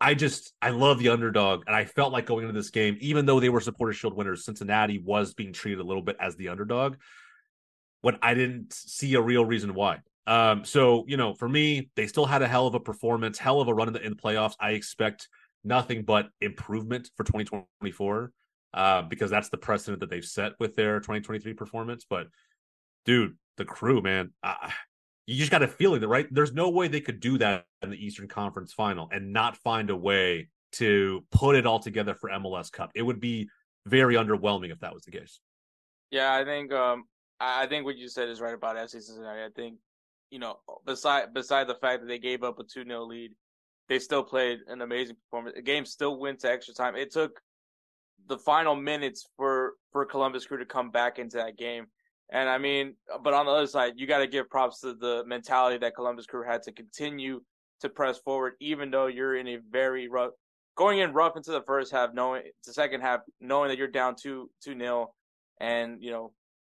I 0.00 0.14
just 0.14 0.52
I 0.60 0.70
love 0.70 0.98
the 0.98 1.08
underdog, 1.08 1.64
and 1.66 1.74
I 1.74 1.84
felt 1.84 2.12
like 2.12 2.26
going 2.26 2.46
into 2.46 2.58
this 2.58 2.70
game, 2.70 2.98
even 3.00 3.24
though 3.24 3.40
they 3.40 3.48
were 3.48 3.60
Supporter 3.60 3.92
Shield 3.92 4.14
winners, 4.16 4.44
Cincinnati 4.44 4.98
was 4.98 5.34
being 5.34 5.52
treated 5.52 5.80
a 5.80 5.84
little 5.84 6.02
bit 6.02 6.16
as 6.20 6.36
the 6.36 6.48
underdog. 6.48 6.96
When 8.02 8.18
I 8.22 8.34
didn't 8.34 8.72
see 8.72 9.14
a 9.14 9.22
real 9.22 9.44
reason 9.44 9.74
why. 9.74 10.00
Um, 10.26 10.64
so 10.64 11.04
you 11.08 11.16
know, 11.16 11.34
for 11.34 11.48
me, 11.48 11.88
they 11.96 12.06
still 12.06 12.26
had 12.26 12.42
a 12.42 12.48
hell 12.48 12.66
of 12.66 12.74
a 12.74 12.80
performance, 12.80 13.38
hell 13.38 13.60
of 13.60 13.68
a 13.68 13.74
run 13.74 13.88
in 13.88 13.94
the, 13.94 14.02
in 14.02 14.10
the 14.10 14.16
playoffs. 14.16 14.54
I 14.60 14.72
expect 14.72 15.28
nothing 15.64 16.02
but 16.02 16.28
improvement 16.40 17.10
for 17.16 17.24
2024 17.24 18.32
uh, 18.74 19.02
because 19.02 19.30
that's 19.30 19.48
the 19.48 19.56
precedent 19.56 20.00
that 20.00 20.10
they've 20.10 20.24
set 20.24 20.52
with 20.60 20.76
their 20.76 21.00
2023 21.00 21.54
performance. 21.54 22.04
But 22.08 22.28
dude, 23.04 23.36
the 23.56 23.64
crew, 23.64 24.02
man, 24.02 24.32
you 25.26 25.36
just 25.36 25.50
got 25.50 25.62
a 25.62 25.68
feeling 25.68 26.00
that 26.00 26.08
right. 26.08 26.26
There's 26.30 26.52
no 26.52 26.70
way 26.70 26.88
they 26.88 27.00
could 27.00 27.20
do 27.20 27.38
that 27.38 27.66
in 27.82 27.90
the 27.90 28.04
Eastern 28.04 28.28
Conference 28.28 28.72
Final 28.72 29.08
and 29.12 29.32
not 29.32 29.56
find 29.56 29.90
a 29.90 29.96
way 29.96 30.48
to 30.72 31.24
put 31.30 31.56
it 31.56 31.66
all 31.66 31.80
together 31.80 32.14
for 32.14 32.30
MLS 32.30 32.70
Cup. 32.70 32.90
It 32.94 33.02
would 33.02 33.20
be 33.20 33.48
very 33.86 34.14
underwhelming 34.14 34.70
if 34.70 34.80
that 34.80 34.94
was 34.94 35.04
the 35.04 35.10
case. 35.10 35.40
Yeah, 36.10 36.34
I 36.34 36.44
think 36.44 36.72
um, 36.72 37.04
I 37.40 37.66
think 37.66 37.84
what 37.84 37.96
you 37.96 38.08
said 38.08 38.28
is 38.28 38.40
right 38.40 38.54
about 38.54 38.76
FC 38.76 39.02
Cincinnati. 39.02 39.42
I 39.42 39.48
think 39.54 39.78
you 40.30 40.38
know, 40.38 40.58
beside 40.84 41.34
beside 41.34 41.66
the 41.68 41.74
fact 41.74 42.02
that 42.02 42.08
they 42.08 42.18
gave 42.18 42.42
up 42.42 42.58
a 42.58 42.64
2 42.64 42.84
0 42.84 43.04
lead, 43.04 43.32
they 43.88 43.98
still 43.98 44.22
played 44.22 44.60
an 44.68 44.82
amazing 44.82 45.16
performance. 45.16 45.56
The 45.56 45.62
game 45.62 45.84
still 45.84 46.18
went 46.18 46.40
to 46.40 46.50
extra 46.50 46.74
time. 46.74 46.96
It 46.96 47.12
took 47.12 47.40
the 48.28 48.38
final 48.38 48.76
minutes 48.76 49.26
for 49.36 49.74
for 49.92 50.04
Columbus 50.04 50.46
Crew 50.46 50.58
to 50.58 50.66
come 50.66 50.90
back 50.90 51.18
into 51.18 51.36
that 51.36 51.56
game. 51.56 51.86
And 52.30 52.48
I 52.48 52.58
mean, 52.58 52.94
but 53.22 53.34
on 53.34 53.46
the 53.46 53.52
other 53.52 53.66
side, 53.66 53.94
you 53.96 54.06
got 54.06 54.18
to 54.18 54.26
give 54.26 54.50
props 54.50 54.80
to 54.80 54.94
the 54.94 55.22
mentality 55.26 55.78
that 55.78 55.94
Columbus 55.94 56.26
Crew 56.26 56.44
had 56.44 56.62
to 56.64 56.72
continue 56.72 57.40
to 57.80 57.88
press 57.88 58.18
forward, 58.18 58.54
even 58.60 58.90
though 58.90 59.06
you're 59.06 59.36
in 59.36 59.46
a 59.46 59.58
very 59.70 60.08
rough, 60.08 60.32
going 60.76 60.98
in 60.98 61.12
rough 61.12 61.36
into 61.36 61.52
the 61.52 61.62
first 61.62 61.92
half, 61.92 62.12
knowing 62.14 62.42
the 62.64 62.72
second 62.72 63.02
half, 63.02 63.20
knowing 63.40 63.68
that 63.68 63.78
you're 63.78 63.86
down 63.86 64.16
two 64.20 64.50
two 64.62 64.74
nil, 64.74 65.14
and 65.60 66.02
you 66.02 66.10
know 66.10 66.32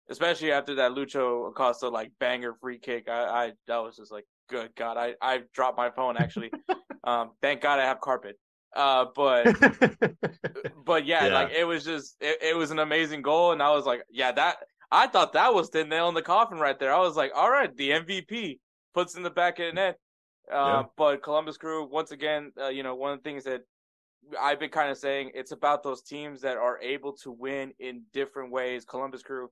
especially 0.09 0.53
after 0.53 0.77
that 0.77 0.93
Lucho 0.93 1.49
Acosta 1.49 1.89
like 1.89 2.13
banger 2.21 2.55
free 2.61 2.79
kick. 2.79 3.09
I, 3.09 3.23
I 3.23 3.53
that 3.67 3.79
was 3.79 3.97
just 3.97 4.13
like, 4.13 4.25
good 4.49 4.71
God, 4.77 4.97
I 4.97 5.15
I 5.21 5.43
dropped 5.55 5.77
my 5.77 5.91
phone 5.91 6.17
actually. 6.17 6.51
um, 7.05 7.33
thank 7.43 7.61
God 7.61 7.79
I 7.79 7.85
have 7.85 8.01
carpet. 8.01 8.39
Uh, 8.75 9.07
but 9.15 9.47
but 10.85 11.07
yeah, 11.07 11.27
yeah, 11.27 11.35
like 11.35 11.51
it 11.57 11.65
was 11.65 11.85
just 11.85 12.17
it, 12.21 12.39
it 12.43 12.57
was 12.57 12.71
an 12.71 12.79
amazing 12.79 13.23
goal, 13.23 13.53
and 13.53 13.63
I 13.63 13.71
was 13.71 13.87
like, 13.87 14.03
yeah, 14.11 14.33
that 14.33 14.57
I 14.91 15.07
thought 15.07 15.33
that 15.33 15.55
was 15.55 15.71
the 15.71 15.85
nail 15.85 16.09
in 16.09 16.15
the 16.15 16.23
coffin 16.23 16.59
right 16.59 16.79
there. 16.79 16.95
I 16.95 17.01
was 17.01 17.17
like, 17.17 17.33
all 17.35 17.51
right, 17.51 17.75
the 17.77 17.91
MVP 17.91 18.59
puts 18.95 19.17
in 19.17 19.23
the 19.23 19.31
back 19.31 19.59
of 19.59 19.67
the 19.67 19.73
net. 19.73 19.99
Uh, 20.51 20.55
yeah. 20.55 20.83
But 20.97 21.23
Columbus 21.23 21.57
Crew, 21.57 21.89
once 21.91 22.13
again, 22.13 22.53
uh, 22.61 22.69
you 22.69 22.83
know, 22.83 22.95
one 22.95 23.13
of 23.13 23.19
the 23.19 23.29
things 23.29 23.45
that 23.45 23.63
I've 24.41 24.61
been 24.61 24.71
kind 24.71 24.91
of 24.91 24.99
saying, 24.99 25.33
it's 25.35 25.53
about 25.53 25.83
those 25.83 26.03
teams 26.03 26.41
that 26.43 26.57
are 26.57 26.79
able 26.81 27.13
to 27.19 27.31
win 27.31 27.73
in 27.79 28.03
different 28.13 28.53
ways. 28.53 28.85
Columbus 28.85 29.23
Crew 29.23 29.51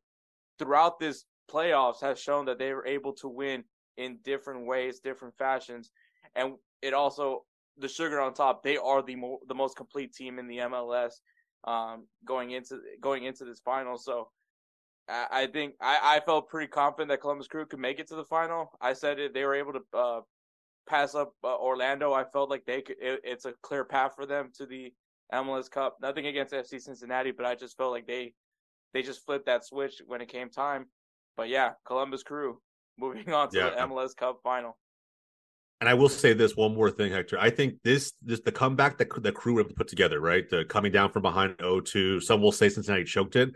throughout 0.59 0.99
this 0.99 1.25
playoffs 1.51 2.01
has 2.01 2.21
shown 2.21 2.47
that 2.47 2.59
they 2.59 2.73
were 2.73 2.87
able 2.87 3.13
to 3.15 3.29
win 3.29 3.65
in 3.97 4.19
different 4.25 4.67
ways, 4.67 5.01
different 5.01 5.37
fashions, 5.37 5.91
and 6.35 6.55
it 6.83 6.95
also 6.95 7.45
the 7.79 7.89
sugar 7.89 8.21
on 8.21 8.35
top. 8.35 8.63
They 8.63 8.77
are 8.77 9.03
the 9.03 9.17
mo- 9.17 9.41
the 9.47 9.55
most 9.55 9.77
complete 9.77 10.13
team 10.15 10.39
in 10.39 10.47
the 10.47 10.59
MLS 10.59 11.13
um, 11.65 12.07
going 12.25 12.53
into 12.53 12.81
going 13.01 13.25
into 13.25 13.45
this 13.45 13.61
final. 13.61 13.97
So 13.99 14.29
I, 15.09 15.27
I 15.31 15.47
think 15.47 15.75
I, 15.81 15.99
I, 16.03 16.21
felt 16.21 16.49
pretty 16.49 16.69
confident 16.69 17.11
that 17.11 17.21
Columbus 17.21 17.49
Crew 17.49 17.67
could 17.67 17.79
make 17.79 17.99
it 17.99 18.09
to 18.09 18.17
the 18.17 18.25
final. 18.25 18.71
I 18.81 18.93
said 18.93 19.19
it, 19.19 19.35
they 19.35 19.45
were 19.45 19.55
able 19.55 19.73
to 19.73 19.83
uh, 19.93 20.21
pass 20.89 21.15
up 21.15 21.35
uh, 21.43 21.57
Orlando. 21.57 22.13
I 22.13 22.25
felt 22.25 22.51
like 22.51 22.65
they 22.67 22.83
could. 22.83 22.97
It, 23.01 23.21
it's 23.25 23.45
a 23.45 23.55
clear 23.63 23.85
path 23.85 24.13
for 24.17 24.27
them 24.27 24.51
to 24.57 24.67
the 24.67 24.93
MLS 25.33 25.71
Cup. 25.71 25.99
Nothing 26.01 26.27
against 26.27 26.55
FC 26.55 26.81
Cincinnati, 26.81 27.33
but 27.33 27.47
I 27.47 27.55
just 27.55 27.77
felt 27.77 27.93
like 27.93 28.07
they 28.07 28.35
they 28.93 29.03
just 29.03 29.25
flipped 29.25 29.47
that 29.47 29.65
switch 29.65 30.01
when 30.07 30.21
it 30.21 30.29
came 30.29 30.51
time. 30.51 30.87
But 31.37 31.49
yeah, 31.49 31.73
Columbus 31.85 32.23
Crew 32.23 32.61
moving 32.99 33.33
on 33.33 33.51
to 33.51 33.59
yeah. 33.59 33.71
the 33.71 33.77
MLS 33.77 34.17
Cup 34.17 34.41
final. 34.43 34.79
And 35.81 35.89
I 35.91 35.95
will 35.95 36.09
say 36.09 36.33
this 36.33 36.57
one 36.57 36.75
more 36.75 36.91
thing, 36.91 37.13
Hector. 37.13 37.39
I 37.39 37.51
think 37.51 37.75
this, 37.83 38.13
this 38.23 38.41
the 38.41 38.53
comeback 38.53 38.97
that 38.99 39.09
the 39.23 39.33
crew 39.33 39.55
were 39.55 39.61
able 39.61 39.71
to 39.71 39.75
put 39.75 39.89
together, 39.89 40.21
right? 40.21 40.49
The 40.49 40.65
coming 40.65 40.93
down 40.93 41.11
from 41.11 41.23
behind 41.23 41.59
0-2. 41.59 42.23
Some 42.23 42.41
will 42.41 42.53
say 42.53 42.69
Cincinnati 42.69 43.05
choked 43.05 43.37
it. 43.37 43.51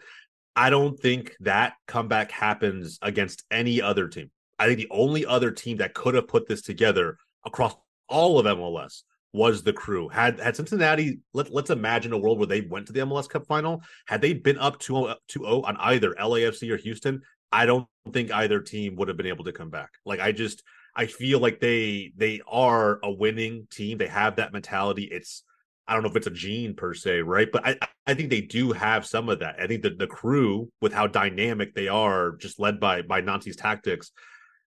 I 0.59 0.71
don't 0.71 0.99
think 0.99 1.37
that 1.39 1.75
comeback 1.87 2.33
happens 2.33 2.99
against 3.01 3.45
any 3.49 3.81
other 3.81 4.09
team. 4.09 4.29
I 4.59 4.67
think 4.67 4.79
the 4.79 4.91
only 4.91 5.25
other 5.25 5.53
team 5.53 5.77
that 5.77 5.95
could 5.95 6.17
have 6.17 6.27
put 6.27 6.49
this 6.49 6.63
together 6.63 7.17
across 7.47 7.77
all 8.09 8.41
of 8.41 8.47
MLS 8.47 9.03
was 9.33 9.63
the 9.63 9.73
crew. 9.73 10.09
Had 10.09 10.41
had 10.41 10.57
Cincinnati, 10.57 11.21
let, 11.33 11.55
let's 11.55 11.71
imagine 11.71 12.13
a 12.13 12.19
world 12.19 12.39
where 12.39 12.49
they 12.49 12.63
went 12.63 12.89
to 12.89 12.93
the 12.93 12.99
MLS 13.01 13.29
Cup 13.29 13.47
final. 13.47 13.85
Had 14.09 14.21
they 14.21 14.35
been 14.35 14.59
up 14.59 14.81
2 14.81 15.15
0 15.31 15.63
on 15.63 15.77
either 15.77 16.13
LAFC 16.15 16.73
or 16.73 16.77
Houston, 16.77 17.23
I 17.53 17.65
don't 17.65 17.87
think 18.13 18.33
either 18.33 18.59
team 18.59 18.97
would 18.97 19.07
have 19.07 19.17
been 19.17 19.27
able 19.27 19.45
to 19.45 19.53
come 19.53 19.71
back. 19.71 19.91
Like 20.05 20.19
I 20.19 20.33
just 20.33 20.65
I 20.97 21.07
feel 21.07 21.39
like 21.39 21.61
they 21.61 22.13
they 22.17 22.41
are 22.49 22.99
a 23.05 23.13
winning 23.13 23.69
team. 23.71 23.97
They 23.97 24.09
have 24.09 24.35
that 24.37 24.53
mentality. 24.53 25.05
It's 25.05 25.45
I 25.89 25.95
don't 25.95 26.03
know 26.03 26.11
if 26.11 26.17
it's 26.17 26.27
a 26.27 26.31
gene 26.31 26.75
per 26.75 26.95
se, 26.95 27.23
right? 27.23 27.49
But 27.51 27.67
I 27.67 27.79
I 28.07 28.15
think 28.15 28.31
they 28.31 28.43
do 28.43 28.73
have 28.73 29.07
some 29.07 29.29
of 29.29 29.41
that. 29.41 29.57
I 29.59 29.67
think 29.67 29.83
that 29.83 29.99
the 29.99 30.07
crew, 30.07 30.71
with 30.81 30.93
how 30.93 31.07
dynamic 31.07 31.75
they 31.75 31.89
are, 31.89 32.37
just 32.37 32.61
led 32.61 32.79
by 32.79 33.03
by 33.03 33.21
Nancy's 33.21 33.57
tactics, 33.57 34.13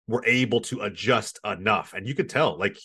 were 0.07 0.25
able 0.25 0.61
to 0.63 0.83
adjust 0.83 1.39
enough. 1.45 1.93
And 1.95 2.07
you 2.07 2.15
could 2.15 2.29
tell, 2.29 2.59
like 2.59 2.79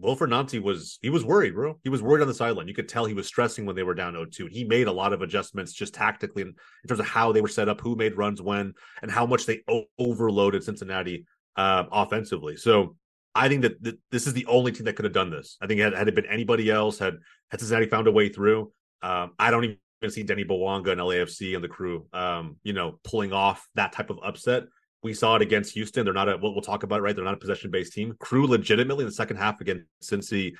Wilfried 0.00 0.30
Nancy 0.30 0.58
was 0.58 0.98
he 1.02 1.10
was 1.10 1.24
worried, 1.24 1.54
bro. 1.54 1.78
He 1.82 1.88
was 1.88 2.02
worried 2.02 2.22
on 2.22 2.28
the 2.28 2.34
sideline. 2.34 2.68
You 2.68 2.74
could 2.74 2.88
tell 2.88 3.04
he 3.04 3.14
was 3.14 3.26
stressing 3.26 3.66
when 3.66 3.76
they 3.76 3.82
were 3.82 3.94
down 3.94 4.14
0-2. 4.14 4.48
He 4.50 4.64
made 4.64 4.86
a 4.86 4.92
lot 4.92 5.12
of 5.12 5.22
adjustments 5.22 5.72
just 5.72 5.94
tactically 5.94 6.42
in, 6.42 6.48
in 6.48 6.88
terms 6.88 7.00
of 7.00 7.06
how 7.06 7.32
they 7.32 7.40
were 7.40 7.48
set 7.48 7.68
up, 7.68 7.80
who 7.80 7.96
made 7.96 8.16
runs 8.16 8.40
when, 8.40 8.74
and 9.02 9.10
how 9.10 9.26
much 9.26 9.46
they 9.46 9.62
o- 9.68 9.84
overloaded 9.98 10.64
Cincinnati 10.64 11.26
uh, 11.56 11.84
offensively. 11.90 12.56
So 12.56 12.96
I 13.34 13.48
think 13.48 13.62
that 13.62 13.82
th- 13.82 13.98
this 14.10 14.26
is 14.26 14.32
the 14.32 14.46
only 14.46 14.72
team 14.72 14.86
that 14.86 14.96
could 14.96 15.04
have 15.04 15.14
done 15.14 15.30
this. 15.30 15.56
I 15.60 15.66
think 15.66 15.80
had, 15.80 15.94
had 15.94 16.08
it 16.08 16.14
been 16.14 16.26
anybody 16.26 16.70
else, 16.70 16.98
had 16.98 17.18
had 17.50 17.60
Cincinnati 17.60 17.86
found 17.86 18.06
a 18.06 18.12
way 18.12 18.28
through, 18.28 18.72
um, 19.02 19.32
I 19.38 19.50
don't 19.50 19.64
even 19.64 19.78
see 20.08 20.22
Denis 20.22 20.46
Bouanga 20.46 20.92
and 20.92 21.00
LAFC 21.00 21.54
and 21.54 21.62
the 21.62 21.68
crew, 21.68 22.06
um, 22.12 22.56
you 22.62 22.72
know, 22.72 22.98
pulling 23.04 23.32
off 23.32 23.68
that 23.74 23.92
type 23.92 24.10
of 24.10 24.18
upset. 24.24 24.64
We 25.02 25.14
saw 25.14 25.36
it 25.36 25.42
against 25.42 25.74
Houston. 25.74 26.04
They're 26.04 26.12
not 26.12 26.28
a 26.28 26.36
we'll, 26.36 26.52
we'll 26.52 26.62
talk 26.62 26.82
about 26.82 26.98
it, 26.98 27.02
right. 27.02 27.14
They're 27.14 27.24
not 27.24 27.34
a 27.34 27.38
possession 27.38 27.70
based 27.70 27.92
team. 27.92 28.14
Crew 28.18 28.46
legitimately 28.46 29.04
in 29.04 29.08
the 29.08 29.14
second 29.14 29.36
half 29.36 29.60
against 29.60 29.86
Cincy 30.02 30.54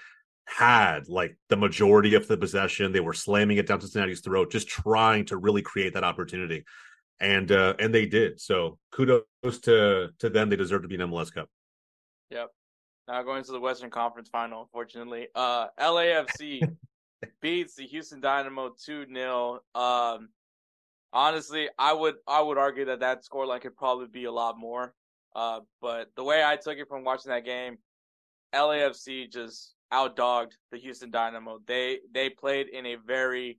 had 0.47 1.09
like 1.09 1.37
the 1.49 1.57
majority 1.57 2.15
of 2.15 2.27
the 2.27 2.37
possession. 2.37 2.93
They 2.93 3.01
were 3.01 3.13
slamming 3.13 3.59
it 3.59 3.67
down 3.67 3.81
Cincinnati's 3.81 4.21
throat, 4.21 4.51
just 4.51 4.69
trying 4.69 5.27
to 5.27 5.37
really 5.37 5.63
create 5.63 5.95
that 5.95 6.05
opportunity. 6.05 6.65
And 7.21 7.53
uh 7.53 7.75
and 7.79 7.95
they 7.95 8.07
did. 8.07 8.41
So 8.41 8.79
kudos 8.93 9.25
to 9.63 10.11
to 10.19 10.31
them. 10.31 10.49
They 10.49 10.57
deserve 10.57 10.83
to 10.83 10.89
be 10.89 10.95
an 10.95 11.03
MLS 11.03 11.33
Cup. 11.33 11.49
Yep. 12.31 12.49
Now 13.11 13.23
going 13.25 13.43
to 13.43 13.53
the 13.53 13.61
Western 13.61 13.91
Conference 13.91 14.29
final, 14.29 14.63
unfortunately. 14.63 15.29
Uh 15.35 15.67
LAFC 15.81 16.61
beats 17.43 17.75
the 17.75 17.85
Houston 17.87 18.21
Dynamo 18.21 18.71
2-0. 18.89 19.59
Um 19.75 20.29
honestly, 21.13 21.69
I 21.77 21.93
would 21.93 22.17
I 22.29 22.41
would 22.41 22.57
argue 22.57 22.85
that 22.85 23.01
that 23.01 23.25
scoreline 23.25 23.61
could 23.61 23.77
probably 23.77 24.07
be 24.07 24.25
a 24.25 24.33
lot 24.33 24.59
more. 24.59 24.95
Uh, 25.35 25.61
but 25.81 26.11
the 26.17 26.25
way 26.25 26.45
I 26.45 26.57
took 26.57 26.79
it 26.79 26.89
from 26.89 27.05
watching 27.05 27.31
that 27.31 27.45
game, 27.45 27.79
LAFC 28.55 29.31
just 29.33 29.75
outdogged 29.93 30.53
the 30.71 30.79
Houston 30.79 31.11
Dynamo. 31.11 31.61
They 31.67 31.99
they 32.13 32.31
played 32.31 32.69
in 32.69 32.87
a 32.87 32.97
very 32.97 33.59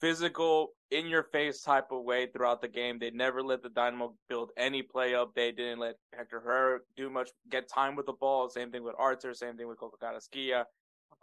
physical, 0.00 0.70
in 0.92 1.06
your 1.06 1.22
face 1.24 1.62
type 1.62 1.86
of 1.90 2.04
way 2.04 2.26
throughout 2.26 2.60
the 2.60 2.68
game. 2.68 2.98
They 2.98 3.10
never 3.10 3.42
let 3.42 3.62
the 3.62 3.70
Dynamo 3.70 4.14
build 4.28 4.50
any 4.56 4.82
play 4.82 5.14
up. 5.14 5.34
They 5.34 5.50
didn't 5.50 5.78
let 5.78 5.96
Hector 6.16 6.40
Herrera 6.40 6.80
do 6.96 7.10
much, 7.10 7.30
get 7.50 7.68
time 7.68 7.96
with 7.96 8.06
the 8.06 8.12
ball. 8.12 8.48
Same 8.48 8.70
thing 8.70 8.84
with 8.84 8.94
Artur. 8.98 9.34
Same 9.34 9.56
thing 9.56 9.68
with 9.68 9.78
Coco 9.78 9.96
Carrasquilla. 10.00 10.64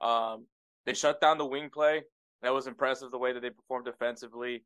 Um, 0.01 0.45
they 0.85 0.93
shut 0.93 1.21
down 1.21 1.37
the 1.37 1.45
wing 1.45 1.69
play. 1.69 2.01
That 2.41 2.53
was 2.53 2.67
impressive 2.67 3.11
the 3.11 3.17
way 3.17 3.31
that 3.31 3.41
they 3.41 3.51
performed 3.51 3.85
defensively. 3.85 4.63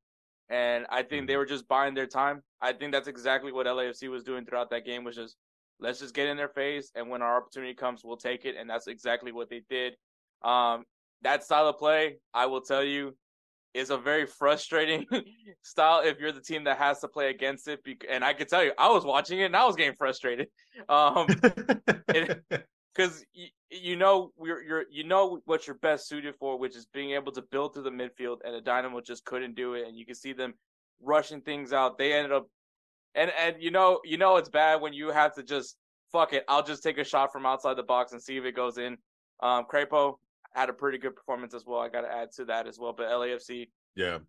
And 0.49 0.86
I 0.89 1.04
think 1.04 1.28
they 1.28 1.34
mm-hmm. 1.34 1.39
were 1.39 1.45
just 1.45 1.68
buying 1.68 1.93
their 1.93 2.08
time. 2.08 2.41
I 2.62 2.74
think 2.74 2.91
that's 2.93 3.08
exactly 3.08 3.51
what 3.51 3.66
LAFC 3.66 4.10
was 4.10 4.24
doing 4.24 4.45
throughout 4.45 4.70
that 4.70 4.86
game 4.86 5.04
was 5.04 5.16
just 5.16 5.36
let's 5.80 5.99
just 5.99 6.14
get 6.14 6.28
in 6.28 6.38
their 6.38 6.49
face 6.49 6.91
and 6.95 7.10
when 7.10 7.22
our 7.22 7.38
opportunity 7.38 7.74
comes, 7.74 8.04
we'll 8.04 8.16
take 8.16 8.45
it. 8.45 8.56
And 8.58 8.70
that's 8.70 8.88
exactly 8.88 9.32
what 9.32 9.49
they 9.49 9.64
did. 9.70 9.95
Um, 10.43 10.84
that 11.24 11.43
style 11.43 11.68
of 11.68 11.78
play, 11.78 12.18
I 12.34 12.45
will 12.45 12.62
tell 12.62 12.84
you, 12.84 13.16
is 13.74 13.89
a 13.89 13.97
very 13.97 14.26
frustrating 14.26 15.05
style 15.63 16.01
if 16.03 16.19
you're 16.19 16.32
the 16.32 16.41
team 16.41 16.63
that 16.65 16.78
has 16.78 16.99
to 16.99 17.07
play 17.07 17.30
against 17.30 17.67
it. 17.67 17.82
And 18.09 18.24
I 18.24 18.34
can 18.34 18.47
tell 18.47 18.63
you, 18.63 18.71
I 18.78 18.89
was 18.89 19.03
watching 19.03 19.39
it 19.39 19.45
and 19.45 19.55
I 19.55 19.65
was 19.65 19.76
getting 19.76 19.95
frustrated. 19.95 20.47
Um, 20.89 21.28
because 22.07 23.24
you, 23.34 23.47
you 23.69 23.95
know 23.95 24.32
you're, 24.41 24.63
you're 24.63 24.86
you 24.89 25.03
know 25.03 25.39
what 25.45 25.67
you're 25.67 25.76
best 25.78 26.07
suited 26.07 26.34
for, 26.36 26.57
which 26.57 26.76
is 26.76 26.88
being 26.91 27.11
able 27.11 27.32
to 27.34 27.43
build 27.43 27.74
through 27.76 27.84
the 27.84 27.91
midfield, 27.91 28.38
and 28.43 28.55
the 28.55 28.61
Dynamo 28.61 28.99
just 28.99 29.24
couldn't 29.24 29.55
do 29.55 29.76
it. 29.76 29.88
And 29.88 29.95
you 29.95 30.03
can 30.03 30.15
see 30.15 30.34
them 30.34 30.55
rushing 30.99 31.41
things 31.41 31.74
out. 31.74 31.99
They 31.99 32.13
ended 32.13 32.32
up, 32.32 32.47
and 33.13 33.32
and 33.39 33.57
you 33.59 33.69
know 33.69 33.99
you 34.03 34.17
know 34.17 34.38
it's 34.38 34.49
bad 34.49 34.82
when 34.82 34.93
you 34.93 35.09
have 35.09 35.36
to 35.36 35.43
just 35.43 35.78
fuck 36.11 36.34
it. 36.34 36.43
I'll 36.47 36.63
just 36.63 36.82
take 36.82 36.97
a 36.97 37.03
shot 37.03 37.32
from 37.32 37.45
outside 37.45 37.78
the 37.78 37.84
box 37.84 38.13
and 38.13 38.21
see 38.21 38.38
if 38.38 38.45
it 38.45 38.55
goes 38.55 38.80
in. 38.80 38.97
Um, 39.41 39.65
Crépeau 39.71 40.15
had 40.54 40.70
a 40.70 40.74
pretty 40.74 40.97
good 40.97 41.16
performance 41.16 41.54
as 41.54 41.66
well. 41.66 41.80
I 41.80 41.89
got 41.89 42.01
to 42.01 42.12
add 42.12 42.32
to 42.34 42.45
that 42.45 42.68
as 42.68 42.80
well. 42.80 42.93
But 42.93 43.10
LAFC, 43.10 43.70
yeah, 43.95 44.20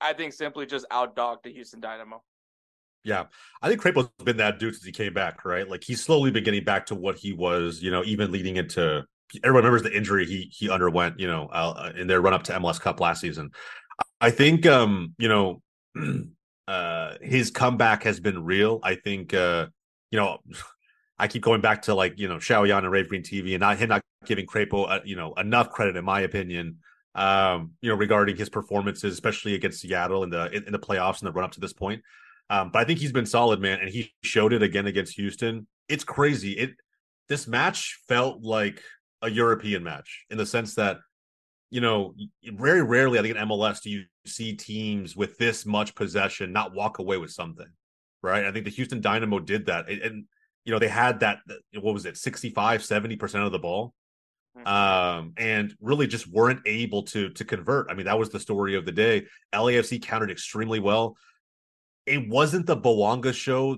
I 0.00 0.12
think 0.12 0.32
simply 0.32 0.66
just 0.66 0.86
outdogged 0.90 1.42
the 1.44 1.52
Houston 1.52 1.80
Dynamo. 1.80 2.22
Yeah, 3.04 3.24
I 3.60 3.68
think 3.68 3.82
Crépeau's 3.82 4.08
been 4.24 4.36
that 4.36 4.58
dude 4.58 4.74
since 4.74 4.84
he 4.84 4.92
came 4.92 5.12
back, 5.12 5.44
right? 5.44 5.68
Like 5.68 5.82
he's 5.82 6.02
slowly 6.02 6.30
been 6.30 6.44
getting 6.44 6.64
back 6.64 6.86
to 6.86 6.94
what 6.94 7.16
he 7.16 7.32
was, 7.32 7.82
you 7.82 7.90
know, 7.90 8.04
even 8.04 8.30
leading 8.30 8.56
into. 8.56 9.04
Everyone 9.42 9.64
remembers 9.64 9.82
the 9.82 9.96
injury 9.96 10.26
he 10.26 10.52
he 10.54 10.70
underwent, 10.70 11.18
you 11.18 11.26
know, 11.26 11.46
uh, 11.46 11.92
in 11.96 12.06
their 12.06 12.20
run 12.20 12.34
up 12.34 12.42
to 12.44 12.52
MLS 12.52 12.80
Cup 12.80 13.00
last 13.00 13.20
season. 13.20 13.50
I 14.20 14.30
think, 14.30 14.66
um, 14.66 15.14
you 15.18 15.28
know, 15.28 15.62
uh, 16.68 17.14
his 17.20 17.50
comeback 17.50 18.04
has 18.04 18.20
been 18.20 18.44
real. 18.44 18.78
I 18.82 18.94
think, 18.94 19.34
uh, 19.34 19.66
you 20.10 20.18
know, 20.18 20.38
I 21.22 21.28
keep 21.28 21.42
going 21.42 21.60
back 21.60 21.82
to 21.82 21.94
like 21.94 22.18
you 22.18 22.26
know 22.26 22.38
Xiao 22.38 22.76
and 22.76 22.90
Rave 22.90 23.08
Green 23.08 23.22
TV 23.22 23.52
and 23.52 23.60
not 23.60 23.78
him 23.78 23.90
not 23.90 24.02
giving 24.26 24.44
Crépeau 24.44 24.90
uh, 24.90 25.00
you 25.04 25.14
know 25.14 25.32
enough 25.34 25.70
credit 25.70 25.96
in 25.96 26.04
my 26.04 26.22
opinion. 26.22 26.78
Um, 27.14 27.72
you 27.80 27.90
know 27.90 27.94
regarding 27.94 28.36
his 28.36 28.48
performances, 28.48 29.14
especially 29.14 29.54
against 29.54 29.80
Seattle 29.80 30.24
in 30.24 30.30
the 30.30 30.50
in, 30.50 30.64
in 30.64 30.72
the 30.72 30.80
playoffs 30.80 31.20
and 31.20 31.28
the 31.28 31.32
run 31.32 31.44
up 31.44 31.52
to 31.52 31.60
this 31.60 31.72
point. 31.72 32.02
Um, 32.50 32.70
but 32.72 32.80
I 32.80 32.84
think 32.84 32.98
he's 32.98 33.12
been 33.12 33.26
solid, 33.26 33.60
man, 33.60 33.78
and 33.78 33.88
he 33.88 34.12
showed 34.24 34.52
it 34.52 34.64
again 34.64 34.88
against 34.88 35.14
Houston. 35.14 35.68
It's 35.88 36.02
crazy. 36.02 36.52
It 36.52 36.72
this 37.28 37.46
match 37.46 38.00
felt 38.08 38.42
like 38.42 38.82
a 39.22 39.30
European 39.30 39.84
match 39.84 40.24
in 40.28 40.38
the 40.38 40.46
sense 40.46 40.74
that 40.74 40.98
you 41.70 41.80
know 41.80 42.14
very 42.42 42.82
rarely 42.82 43.20
I 43.20 43.22
think 43.22 43.36
in 43.36 43.48
MLS 43.48 43.80
do 43.80 43.90
you 43.90 44.04
see 44.26 44.54
teams 44.54 45.14
with 45.14 45.38
this 45.38 45.64
much 45.64 45.94
possession 45.94 46.52
not 46.52 46.74
walk 46.74 46.98
away 46.98 47.16
with 47.16 47.30
something, 47.30 47.70
right? 48.24 48.44
I 48.44 48.50
think 48.50 48.64
the 48.64 48.72
Houston 48.72 49.00
Dynamo 49.00 49.38
did 49.38 49.66
that, 49.66 49.88
and 49.88 50.24
you 50.64 50.72
know 50.72 50.78
they 50.78 50.88
had 50.88 51.20
that 51.20 51.38
what 51.80 51.94
was 51.94 52.06
it 52.06 52.16
65 52.16 52.82
70% 52.82 53.46
of 53.46 53.52
the 53.52 53.58
ball 53.58 53.94
mm-hmm. 54.56 54.66
um 54.66 55.32
and 55.36 55.74
really 55.80 56.06
just 56.06 56.26
weren't 56.26 56.60
able 56.66 57.02
to 57.04 57.30
to 57.30 57.44
convert 57.44 57.90
i 57.90 57.94
mean 57.94 58.06
that 58.06 58.18
was 58.18 58.30
the 58.30 58.40
story 58.40 58.74
of 58.74 58.84
the 58.84 58.92
day 58.92 59.26
lafc 59.54 60.02
countered 60.02 60.30
extremely 60.30 60.80
well 60.80 61.16
it 62.06 62.28
wasn't 62.28 62.66
the 62.66 62.76
Bouanga 62.76 63.32
show 63.32 63.76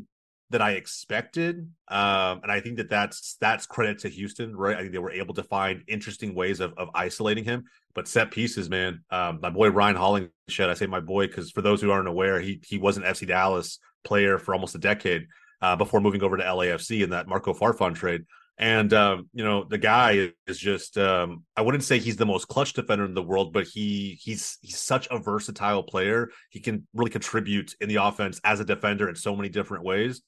that 0.50 0.62
I 0.62 0.72
expected. 0.72 1.68
Um, 1.88 2.40
and 2.42 2.52
I 2.52 2.60
think 2.60 2.76
that 2.76 2.88
that's 2.88 3.36
that's 3.40 3.66
credit 3.66 3.98
to 4.00 4.08
Houston, 4.08 4.54
right? 4.54 4.76
I 4.76 4.80
think 4.80 4.92
they 4.92 4.98
were 4.98 5.10
able 5.10 5.34
to 5.34 5.42
find 5.42 5.82
interesting 5.88 6.34
ways 6.34 6.60
of, 6.60 6.74
of 6.76 6.90
isolating 6.94 7.44
him. 7.44 7.64
But 7.94 8.08
set 8.08 8.30
pieces, 8.30 8.68
man. 8.68 9.04
Um, 9.10 9.40
my 9.42 9.50
boy 9.50 9.70
Ryan 9.70 9.96
Hollingshead, 9.96 10.70
I 10.70 10.74
say 10.74 10.86
my 10.86 11.00
boy 11.00 11.26
because 11.26 11.50
for 11.50 11.62
those 11.62 11.80
who 11.80 11.90
aren't 11.90 12.08
aware, 12.08 12.40
he 12.40 12.60
he 12.64 12.78
was 12.78 12.96
an 12.96 13.04
FC 13.04 13.26
Dallas 13.26 13.78
player 14.04 14.38
for 14.38 14.54
almost 14.54 14.74
a 14.74 14.78
decade 14.78 15.26
uh, 15.60 15.76
before 15.76 16.00
moving 16.00 16.22
over 16.22 16.36
to 16.36 16.42
LAFC 16.42 17.02
in 17.02 17.10
that 17.10 17.28
Marco 17.28 17.54
Farfan 17.54 17.94
trade. 17.94 18.22
And 18.56 18.92
um, 18.92 19.28
you 19.32 19.42
know, 19.42 19.64
the 19.64 19.78
guy 19.78 20.30
is 20.46 20.58
just 20.58 20.96
um, 20.96 21.44
I 21.56 21.62
wouldn't 21.62 21.82
say 21.82 21.98
he's 21.98 22.16
the 22.16 22.26
most 22.26 22.46
clutch 22.46 22.72
defender 22.72 23.04
in 23.04 23.14
the 23.14 23.22
world, 23.22 23.52
but 23.52 23.66
he 23.66 24.18
he's 24.22 24.58
he's 24.62 24.78
such 24.78 25.08
a 25.10 25.18
versatile 25.18 25.82
player. 25.82 26.30
He 26.50 26.60
can 26.60 26.86
really 26.94 27.10
contribute 27.10 27.74
in 27.80 27.88
the 27.88 27.96
offense 27.96 28.40
as 28.44 28.60
a 28.60 28.64
defender 28.64 29.08
in 29.08 29.16
so 29.16 29.34
many 29.34 29.48
different 29.48 29.84
ways. 29.84 30.22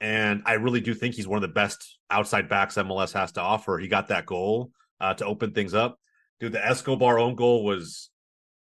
And 0.00 0.42
I 0.44 0.54
really 0.54 0.80
do 0.80 0.92
think 0.92 1.14
he's 1.14 1.28
one 1.28 1.36
of 1.36 1.48
the 1.48 1.54
best 1.54 1.98
outside 2.10 2.48
backs 2.48 2.74
MLS 2.74 3.12
has 3.12 3.32
to 3.32 3.40
offer. 3.40 3.78
He 3.78 3.88
got 3.88 4.08
that 4.08 4.26
goal 4.26 4.70
uh, 5.00 5.14
to 5.14 5.24
open 5.24 5.52
things 5.52 5.72
up. 5.72 5.98
Dude, 6.40 6.52
the 6.52 6.64
Escobar 6.64 7.18
own 7.18 7.36
goal 7.36 7.64
was 7.64 8.10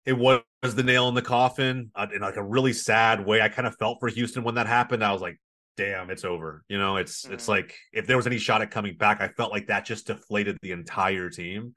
it 0.04 0.12
was 0.16 0.42
the 0.62 0.82
nail 0.82 1.08
in 1.08 1.14
the 1.14 1.22
coffin 1.22 1.90
uh, 1.94 2.06
in 2.14 2.20
like 2.20 2.36
a 2.36 2.42
really 2.42 2.72
sad 2.72 3.24
way. 3.24 3.40
I 3.40 3.48
kind 3.48 3.66
of 3.66 3.76
felt 3.76 3.98
for 4.00 4.08
Houston 4.08 4.44
when 4.44 4.56
that 4.56 4.66
happened. 4.66 5.04
I 5.04 5.12
was 5.12 5.22
like, 5.22 5.38
damn, 5.76 6.10
it's 6.10 6.24
over. 6.24 6.64
You 6.68 6.78
know, 6.78 6.96
it's 6.96 7.24
mm-hmm. 7.24 7.34
it's 7.34 7.48
like 7.48 7.76
if 7.92 8.06
there 8.06 8.16
was 8.16 8.26
any 8.26 8.38
shot 8.38 8.62
at 8.62 8.70
coming 8.70 8.96
back, 8.96 9.20
I 9.20 9.28
felt 9.28 9.52
like 9.52 9.68
that 9.68 9.84
just 9.84 10.06
deflated 10.06 10.58
the 10.62 10.72
entire 10.72 11.30
team. 11.30 11.74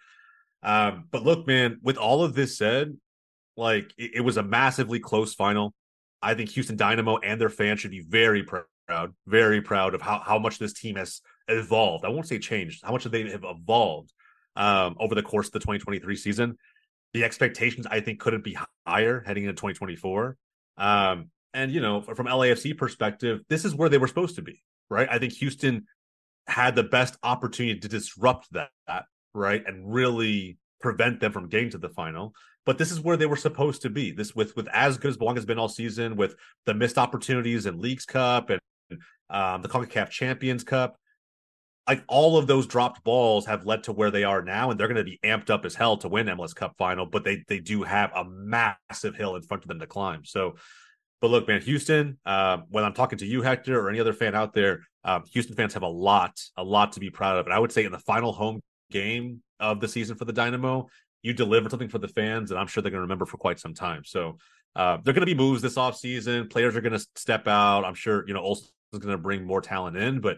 Um, 0.64 1.06
but 1.12 1.24
look, 1.24 1.47
man, 1.47 1.80
with 1.82 1.97
all 1.97 2.24
of 2.24 2.34
this 2.34 2.58
said, 2.58 2.97
like 3.56 3.93
it, 3.97 4.12
it 4.16 4.22
was 4.22 4.38
a 4.38 4.43
massively 4.43 5.00
close 5.00 5.34
final. 5.34 5.74
I 6.22 6.34
think 6.34 6.50
Houston 6.52 6.76
Dynamo 6.76 7.18
and 7.18 7.39
their 7.39 7.50
fans 7.50 7.80
should 7.80 7.91
be 7.91 8.02
very 8.02 8.43
proud, 8.43 9.14
very 9.26 9.62
proud 9.62 9.95
of 9.95 10.02
how, 10.02 10.20
how 10.20 10.38
much 10.38 10.60
this 10.60 10.74
team 10.74 10.95
has 10.95 11.22
evolved. 11.47 12.04
I 12.04 12.10
won't 12.10 12.28
say 12.28 12.39
changed, 12.39 12.84
how 12.84 12.91
much 12.91 13.06
they 13.06 13.30
have 13.30 13.45
evolved 13.45 14.12
um, 14.56 14.95
over 15.00 15.16
the 15.16 15.24
course 15.24 15.47
of 15.47 15.54
the 15.54 15.60
2023 15.60 16.16
season. 16.16 16.58
The 17.14 17.24
expectations, 17.24 17.88
I 17.89 18.02
think, 18.02 18.20
couldn't 18.20 18.43
be 18.43 18.58
higher 18.86 19.24
heading 19.26 19.45
into 19.45 19.54
2024. 19.54 20.36
Um, 20.78 21.30
and 21.54 21.72
you 21.72 21.82
know, 21.82 22.02
from 22.02 22.28
LAFC 22.28 22.78
perspective, 22.78 23.41
this 23.50 23.66
is 23.66 23.76
where 23.76 23.89
they 23.89 23.97
were 23.97 24.08
supposed 24.08 24.36
to 24.36 24.41
be, 24.41 24.62
right? 24.89 25.08
I 25.10 25.20
think 25.20 25.34
Houston 25.34 25.86
had 26.47 26.76
the 26.76 26.84
best 26.84 27.18
opportunity 27.24 27.80
to 27.80 27.88
disrupt 27.88 28.52
that, 28.54 29.06
right, 29.34 29.64
and 29.66 29.93
really 29.93 30.58
prevent 30.80 31.20
them 31.20 31.32
from 31.32 31.50
getting 31.50 31.70
to 31.72 31.78
the 31.78 31.89
final. 31.89 32.34
But 32.66 32.78
this 32.78 32.91
is 32.91 33.02
where 33.02 33.18
they 33.18 33.26
were 33.26 33.36
supposed 33.36 33.82
to 33.84 33.89
be. 33.89 34.12
This 34.12 34.36
with 34.36 34.56
with 34.56 34.68
as 34.70 34.97
good 34.97 35.10
as 35.10 35.18
Bouanga 35.18 35.36
has 35.36 35.45
been 35.45 35.60
all 35.60 35.70
season, 35.70 36.16
with 36.16 36.36
the 36.66 36.74
missed 36.74 36.97
opportunities 36.97 37.66
in 37.66 37.80
Leagues 37.80 38.06
Cup 38.06 38.50
and 38.50 38.62
um, 39.30 39.62
the 39.62 39.70
CONCACAF 39.70 40.10
Champions 40.10 40.64
Cup. 40.64 40.97
Like 41.88 42.04
all 42.08 42.38
of 42.38 42.45
those 42.45 42.68
dropped 42.68 43.04
balls 43.04 43.47
have 43.47 43.66
led 43.66 43.84
to 43.86 43.91
where 43.91 44.12
they 44.12 44.24
are 44.24 44.43
now, 44.43 44.70
and 44.70 44.80
they're 44.80 44.88
going 44.88 44.97
to 44.97 45.04
be 45.04 45.20
amped 45.24 45.50
up 45.50 45.66
as 45.66 45.74
hell 45.74 45.97
to 45.97 46.08
win 46.08 46.28
MLS 46.28 46.54
Cup 46.54 46.76
final. 46.78 47.08
But 47.08 47.24
they 47.24 47.43
they 47.47 47.60
do 47.60 47.82
have 47.84 48.12
a 48.14 48.26
massive 48.26 49.16
hill 49.16 49.36
in 49.36 49.41
front 49.41 49.64
of 49.64 49.68
them 49.68 49.80
to 49.80 49.88
climb. 49.88 50.24
So 50.24 50.58
but 51.22 51.30
look, 51.30 51.47
man, 51.47 51.61
Houston, 51.61 52.17
uh, 52.26 52.59
when 52.70 52.84
I'm 52.84 52.93
talking 52.93 53.20
to 53.20 53.26
you, 53.26 53.41
Hector, 53.41 53.80
or 53.80 53.89
any 53.89 53.99
other 53.99 54.13
fan 54.13 54.36
out 54.36 54.53
there, 54.53 54.82
um, 55.03 55.24
Houston 55.34 55.55
fans 55.55 55.74
have 55.74 55.84
a 55.84 55.88
lot, 55.88 56.39
a 56.57 56.63
lot 56.63 56.93
to 56.93 56.99
be 56.99 57.09
proud 57.09 57.38
of. 57.38 57.45
And 57.45 57.53
I 57.53 57.59
would 57.59 57.72
say 57.72 57.86
in 57.86 57.91
the 57.91 57.99
final 57.99 58.32
home 58.32 58.61
game 58.91 59.41
of 59.59 59.80
the 59.80 59.88
season 59.88 60.15
for 60.15 60.26
the 60.26 60.34
Dynamo, 60.34 60.88
you 61.22 61.34
delivered 61.34 61.72
something 61.72 61.89
for 61.89 61.99
the 61.99 62.07
fans, 62.07 62.52
and 62.52 62.60
I'm 62.60 62.68
sure 62.68 62.81
they're 62.81 62.91
going 62.91 62.99
to 62.99 63.03
remember 63.03 63.26
for 63.26 63.38
quite 63.38 63.60
some 63.60 63.73
time. 63.73 64.03
So 64.06 64.38
uh, 64.76 64.98
they're 65.03 65.14
going 65.14 65.22
to 65.22 65.26
be 65.26 65.35
moves 65.35 65.61
this 65.61 65.76
offseason. 65.76 66.49
Players 66.49 66.76
are 66.76 66.81
going 66.81 66.98
to 66.98 67.06
step 67.15 67.48
out. 67.48 67.84
I'm 67.84 67.95
sure, 67.95 68.26
you 68.27 68.34
know, 68.34 68.41
Olsen's 68.41 68.72
going 68.94 69.10
to 69.10 69.18
bring 69.18 69.45
more 69.45 69.61
talent 69.61 69.98
in. 69.98 70.22
But 70.22 70.38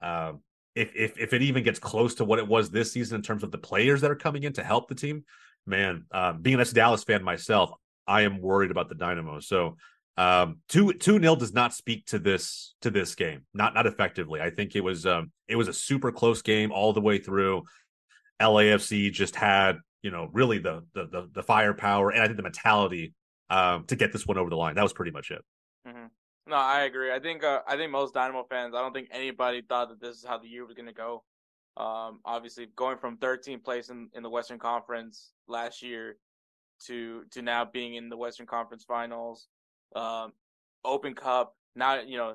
uh, 0.00 0.32
if, 0.74 0.94
if, 0.94 1.18
if 1.18 1.32
it 1.34 1.42
even 1.42 1.62
gets 1.62 1.78
close 1.78 2.14
to 2.16 2.24
what 2.24 2.38
it 2.38 2.48
was 2.48 2.70
this 2.70 2.92
season 2.92 3.16
in 3.16 3.22
terms 3.22 3.42
of 3.42 3.50
the 3.50 3.58
players 3.58 4.00
that 4.00 4.10
are 4.10 4.16
coming 4.16 4.44
in 4.44 4.54
to 4.54 4.64
help 4.64 4.88
the 4.88 4.94
team, 4.94 5.24
man, 5.66 6.06
uh, 6.10 6.32
being 6.32 6.58
an 6.58 6.66
Dallas 6.72 7.04
fan 7.04 7.22
myself, 7.22 7.72
I 8.06 8.22
am 8.22 8.40
worried 8.40 8.70
about 8.70 8.88
the 8.88 8.94
Dynamo. 8.94 9.40
So 9.40 9.76
um, 10.16 10.58
two 10.68 10.92
two 10.92 11.18
nil 11.18 11.36
does 11.36 11.54
not 11.54 11.72
speak 11.72 12.06
to 12.06 12.18
this 12.18 12.74
to 12.82 12.90
this 12.90 13.14
game, 13.14 13.46
not 13.54 13.74
not 13.74 13.86
effectively. 13.86 14.40
I 14.40 14.50
think 14.50 14.76
it 14.76 14.82
was 14.82 15.06
um, 15.06 15.32
it 15.48 15.56
was 15.56 15.68
a 15.68 15.72
super 15.72 16.12
close 16.12 16.42
game 16.42 16.72
all 16.72 16.92
the 16.92 17.00
way 17.00 17.18
through. 17.18 17.62
LAFC 18.40 19.12
just 19.12 19.36
had 19.36 19.78
you 20.02 20.10
know 20.10 20.28
really 20.32 20.58
the 20.58 20.84
the 20.94 21.06
the, 21.06 21.28
the 21.32 21.42
firepower 21.42 22.10
and 22.10 22.22
I 22.22 22.26
think 22.26 22.36
the 22.36 22.42
mentality 22.42 23.14
um, 23.48 23.84
to 23.86 23.96
get 23.96 24.12
this 24.12 24.26
one 24.26 24.38
over 24.38 24.50
the 24.50 24.56
line. 24.56 24.74
That 24.74 24.82
was 24.82 24.92
pretty 24.92 25.12
much 25.12 25.30
it. 25.30 25.42
Mm-hmm. 25.86 26.06
No, 26.48 26.56
I 26.56 26.82
agree. 26.82 27.12
I 27.12 27.18
think 27.18 27.44
uh, 27.44 27.60
I 27.66 27.76
think 27.76 27.90
most 27.90 28.14
Dynamo 28.14 28.44
fans. 28.44 28.74
I 28.74 28.80
don't 28.80 28.92
think 28.92 29.08
anybody 29.12 29.62
thought 29.62 29.88
that 29.88 30.00
this 30.00 30.16
is 30.16 30.24
how 30.24 30.38
the 30.38 30.48
year 30.48 30.66
was 30.66 30.74
going 30.74 30.86
to 30.86 30.92
go. 30.92 31.22
Um, 31.76 32.20
obviously, 32.24 32.66
going 32.76 32.98
from 32.98 33.16
13th 33.16 33.64
place 33.64 33.88
in, 33.88 34.10
in 34.12 34.22
the 34.22 34.28
Western 34.28 34.58
Conference 34.58 35.32
last 35.48 35.82
year 35.82 36.16
to 36.86 37.24
to 37.30 37.40
now 37.40 37.64
being 37.64 37.94
in 37.94 38.08
the 38.08 38.16
Western 38.16 38.46
Conference 38.46 38.84
Finals 38.84 39.48
um, 39.94 40.32
Open 40.84 41.14
Cup. 41.14 41.54
Now, 41.74 42.00
you 42.00 42.16
know, 42.16 42.34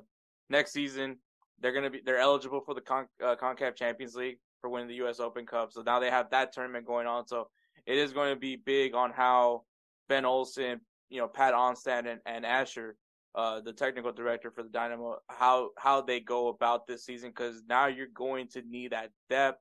next 0.50 0.72
season 0.72 1.18
they're 1.60 1.72
gonna 1.72 1.90
be 1.90 2.00
they're 2.04 2.18
eligible 2.18 2.60
for 2.60 2.74
the 2.74 2.80
Con- 2.80 3.08
uh, 3.22 3.36
Concacaf 3.36 3.74
Champions 3.74 4.14
League 4.14 4.38
for 4.60 4.70
winning 4.70 4.88
the 4.88 4.94
U.S. 4.96 5.20
Open 5.20 5.46
Cup. 5.46 5.72
So 5.72 5.82
now 5.82 6.00
they 6.00 6.10
have 6.10 6.30
that 6.30 6.52
tournament 6.52 6.86
going 6.86 7.06
on. 7.06 7.26
So 7.26 7.48
it 7.86 7.96
is 7.96 8.12
going 8.12 8.34
to 8.34 8.38
be 8.38 8.56
big 8.56 8.94
on 8.94 9.12
how 9.12 9.62
Ben 10.08 10.24
Olsen, 10.24 10.80
you 11.10 11.20
know, 11.20 11.28
Pat 11.28 11.54
Onstad 11.54 12.06
and, 12.10 12.20
and 12.26 12.44
Asher, 12.44 12.96
uh, 13.34 13.60
the 13.60 13.72
technical 13.72 14.12
director 14.12 14.50
for 14.50 14.62
the 14.62 14.68
Dynamo, 14.68 15.18
how 15.28 15.70
how 15.78 16.00
they 16.00 16.20
go 16.20 16.48
about 16.48 16.86
this 16.86 17.04
season 17.04 17.30
because 17.30 17.62
now 17.68 17.86
you're 17.86 18.08
going 18.14 18.48
to 18.48 18.62
need 18.62 18.92
that 18.92 19.10
depth. 19.30 19.60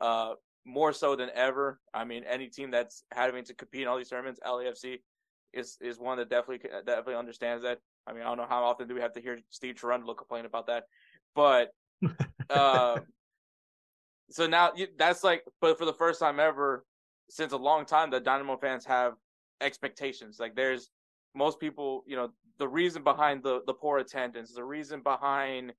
Uh, 0.00 0.34
more 0.66 0.92
so 0.92 1.14
than 1.14 1.30
ever. 1.34 1.80
I 1.94 2.04
mean, 2.04 2.24
any 2.24 2.48
team 2.48 2.70
that's 2.72 3.04
having 3.12 3.44
to 3.44 3.54
compete 3.54 3.82
in 3.82 3.88
all 3.88 3.96
these 3.96 4.08
tournaments, 4.08 4.40
LAFC, 4.44 4.98
is 5.56 5.78
is 5.80 5.98
one 5.98 6.18
that 6.18 6.28
definitely 6.28 6.68
definitely 6.86 7.14
understands 7.14 7.62
that. 7.62 7.78
I 8.06 8.12
mean, 8.12 8.22
I 8.22 8.26
don't 8.26 8.38
know 8.38 8.46
how 8.48 8.64
often 8.64 8.88
do 8.88 8.94
we 8.94 9.00
have 9.00 9.12
to 9.14 9.20
hear 9.20 9.38
Steve 9.50 9.74
Cherundolo 9.74 10.16
complain 10.16 10.44
about 10.44 10.66
that, 10.68 10.84
but 11.34 11.70
uh, 12.50 13.00
so 14.30 14.46
now 14.46 14.72
that's 14.98 15.24
like, 15.24 15.42
but 15.60 15.78
for 15.78 15.84
the 15.84 15.92
first 15.92 16.20
time 16.20 16.38
ever 16.40 16.84
since 17.30 17.52
a 17.52 17.56
long 17.56 17.84
time, 17.84 18.10
the 18.10 18.20
Dynamo 18.20 18.56
fans 18.56 18.84
have 18.84 19.14
expectations. 19.60 20.38
Like 20.38 20.54
there's 20.54 20.90
most 21.34 21.58
people, 21.58 22.04
you 22.06 22.16
know, 22.16 22.30
the 22.58 22.68
reason 22.68 23.02
behind 23.02 23.42
the 23.42 23.62
the 23.66 23.74
poor 23.74 23.98
attendance, 23.98 24.52
the 24.52 24.64
reason 24.64 25.00
behind 25.00 25.72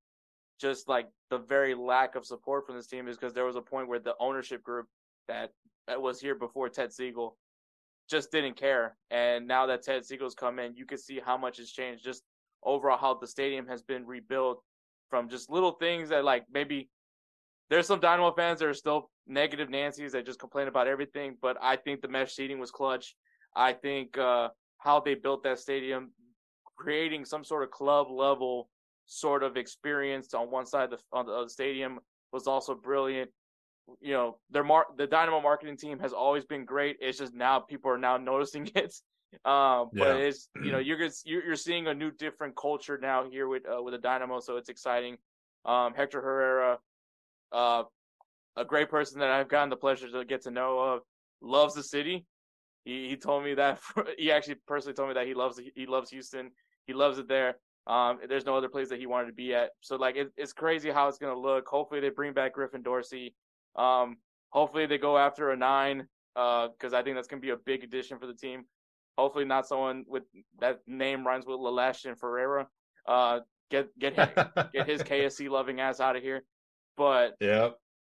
just 0.59 0.89
like 0.89 1.07
the 1.29 1.37
very 1.37 1.75
lack 1.75 2.15
of 2.15 2.25
support 2.25 2.65
from 2.65 2.75
this 2.75 2.87
team 2.87 3.07
is 3.07 3.17
because 3.17 3.33
there 3.33 3.45
was 3.45 3.55
a 3.55 3.61
point 3.61 3.87
where 3.87 3.99
the 3.99 4.15
ownership 4.19 4.63
group 4.63 4.87
that, 5.27 5.51
that 5.87 6.01
was 6.01 6.19
here 6.19 6.35
before 6.35 6.69
Ted 6.69 6.89
Segal 6.89 7.33
just 8.09 8.31
didn't 8.31 8.55
care. 8.55 8.95
And 9.11 9.47
now 9.47 9.65
that 9.67 9.83
Ted 9.83 10.03
Segal's 10.03 10.35
come 10.35 10.59
in, 10.59 10.75
you 10.75 10.85
can 10.85 10.97
see 10.97 11.19
how 11.23 11.37
much 11.37 11.57
has 11.57 11.71
changed 11.71 12.03
just 12.03 12.23
overall 12.63 12.97
how 12.97 13.13
the 13.13 13.27
stadium 13.27 13.67
has 13.67 13.81
been 13.81 14.05
rebuilt 14.05 14.61
from 15.09 15.29
just 15.29 15.49
little 15.49 15.73
things 15.73 16.09
that 16.09 16.25
like 16.25 16.45
maybe 16.51 16.89
there's 17.69 17.87
some 17.87 17.99
Dynamo 17.99 18.31
fans 18.31 18.59
that 18.59 18.67
are 18.67 18.73
still 18.73 19.09
negative 19.27 19.69
Nancy's 19.69 20.13
that 20.13 20.25
just 20.25 20.39
complain 20.39 20.67
about 20.67 20.87
everything, 20.87 21.37
but 21.41 21.57
I 21.61 21.75
think 21.75 22.01
the 22.01 22.07
mesh 22.07 22.33
seating 22.33 22.59
was 22.59 22.71
clutch. 22.71 23.15
I 23.55 23.73
think 23.73 24.17
uh, 24.17 24.49
how 24.77 24.99
they 24.99 25.15
built 25.15 25.43
that 25.43 25.59
stadium, 25.59 26.11
creating 26.77 27.25
some 27.25 27.43
sort 27.43 27.63
of 27.63 27.71
club 27.71 28.07
level 28.09 28.69
sort 29.05 29.43
of 29.43 29.57
experience 29.57 30.33
on 30.33 30.51
one 30.51 30.65
side 30.65 30.91
of 30.91 30.91
the, 30.91 30.99
on 31.11 31.25
the 31.25 31.49
stadium 31.49 31.99
was 32.31 32.47
also 32.47 32.75
brilliant. 32.75 33.29
You 34.01 34.13
know, 34.13 34.37
their 34.49 34.63
mar- 34.63 34.87
the 34.97 35.07
Dynamo 35.07 35.41
marketing 35.41 35.77
team 35.77 35.99
has 35.99 36.13
always 36.13 36.45
been 36.45 36.65
great. 36.65 36.97
It's 36.99 37.17
just 37.17 37.33
now 37.33 37.59
people 37.59 37.91
are 37.91 37.97
now 37.97 38.17
noticing 38.17 38.69
it. 38.75 38.93
Um, 39.45 39.89
yeah. 39.93 40.05
but 40.05 40.15
it's 40.21 40.49
you 40.63 40.71
know 40.71 40.79
you're 40.79 40.99
you're 41.25 41.55
seeing 41.55 41.87
a 41.87 41.93
new 41.93 42.11
different 42.11 42.55
culture 42.55 42.97
now 43.01 43.29
here 43.29 43.47
with 43.47 43.63
uh, 43.67 43.81
with 43.81 43.93
the 43.93 43.97
Dynamo, 43.97 44.39
so 44.39 44.57
it's 44.57 44.69
exciting. 44.69 45.17
Um, 45.65 45.93
Hector 45.93 46.21
Herrera, 46.21 46.79
uh, 47.51 47.83
a 48.55 48.65
great 48.65 48.89
person 48.89 49.19
that 49.19 49.29
I've 49.29 49.49
gotten 49.49 49.69
the 49.69 49.75
pleasure 49.75 50.09
to 50.09 50.25
get 50.25 50.43
to 50.43 50.51
know 50.51 50.79
of, 50.79 51.01
loves 51.41 51.75
the 51.75 51.83
city. 51.83 52.25
He 52.85 53.09
he 53.09 53.17
told 53.17 53.43
me 53.43 53.53
that 53.55 53.79
he 54.17 54.31
actually 54.31 54.55
personally 54.65 54.93
told 54.93 55.09
me 55.09 55.13
that 55.15 55.27
he 55.27 55.33
loves 55.33 55.59
he 55.75 55.85
loves 55.85 56.09
Houston. 56.09 56.51
He 56.85 56.93
loves 56.93 57.19
it 57.19 57.27
there. 57.27 57.57
Um, 57.85 58.19
there's 58.27 58.45
no 58.45 58.55
other 58.55 58.69
place 58.69 58.89
that 58.89 58.99
he 58.99 59.07
wanted 59.07 59.27
to 59.27 59.33
be 59.33 59.53
at. 59.53 59.71
So 59.81 59.95
like 59.95 60.15
it, 60.15 60.29
it's 60.35 60.53
crazy 60.53 60.89
how 60.89 61.07
it's 61.07 61.17
gonna 61.17 61.39
look. 61.39 61.67
Hopefully 61.67 61.99
they 61.99 62.09
bring 62.09 62.33
back 62.33 62.53
Griffin 62.53 62.81
Dorsey. 62.81 63.35
Um, 63.77 64.17
hopefully 64.49 64.85
they 64.85 64.97
go 64.97 65.17
after 65.17 65.51
a 65.51 65.57
nine 65.57 66.07
because 66.33 66.93
uh, 66.93 66.97
I 66.97 67.03
think 67.03 67.15
that's 67.15 67.27
gonna 67.27 67.41
be 67.41 67.49
a 67.51 67.57
big 67.57 67.83
addition 67.83 68.19
for 68.19 68.27
the 68.27 68.33
team. 68.33 68.65
Hopefully 69.17 69.45
not 69.45 69.67
someone 69.67 70.05
with 70.07 70.23
that 70.59 70.79
name 70.87 71.25
rhymes 71.25 71.45
with 71.45 71.57
Lalesh 71.57 72.05
and 72.05 72.17
Ferreira. 72.19 72.67
Uh, 73.07 73.39
get 73.71 73.97
get 73.97 74.15
his, 74.15 74.45
get 74.73 74.87
his 74.87 75.01
KSC 75.03 75.49
loving 75.49 75.79
ass 75.79 75.99
out 75.99 76.15
of 76.15 76.23
here. 76.23 76.43
But 76.95 77.35
yeah, 77.39 77.69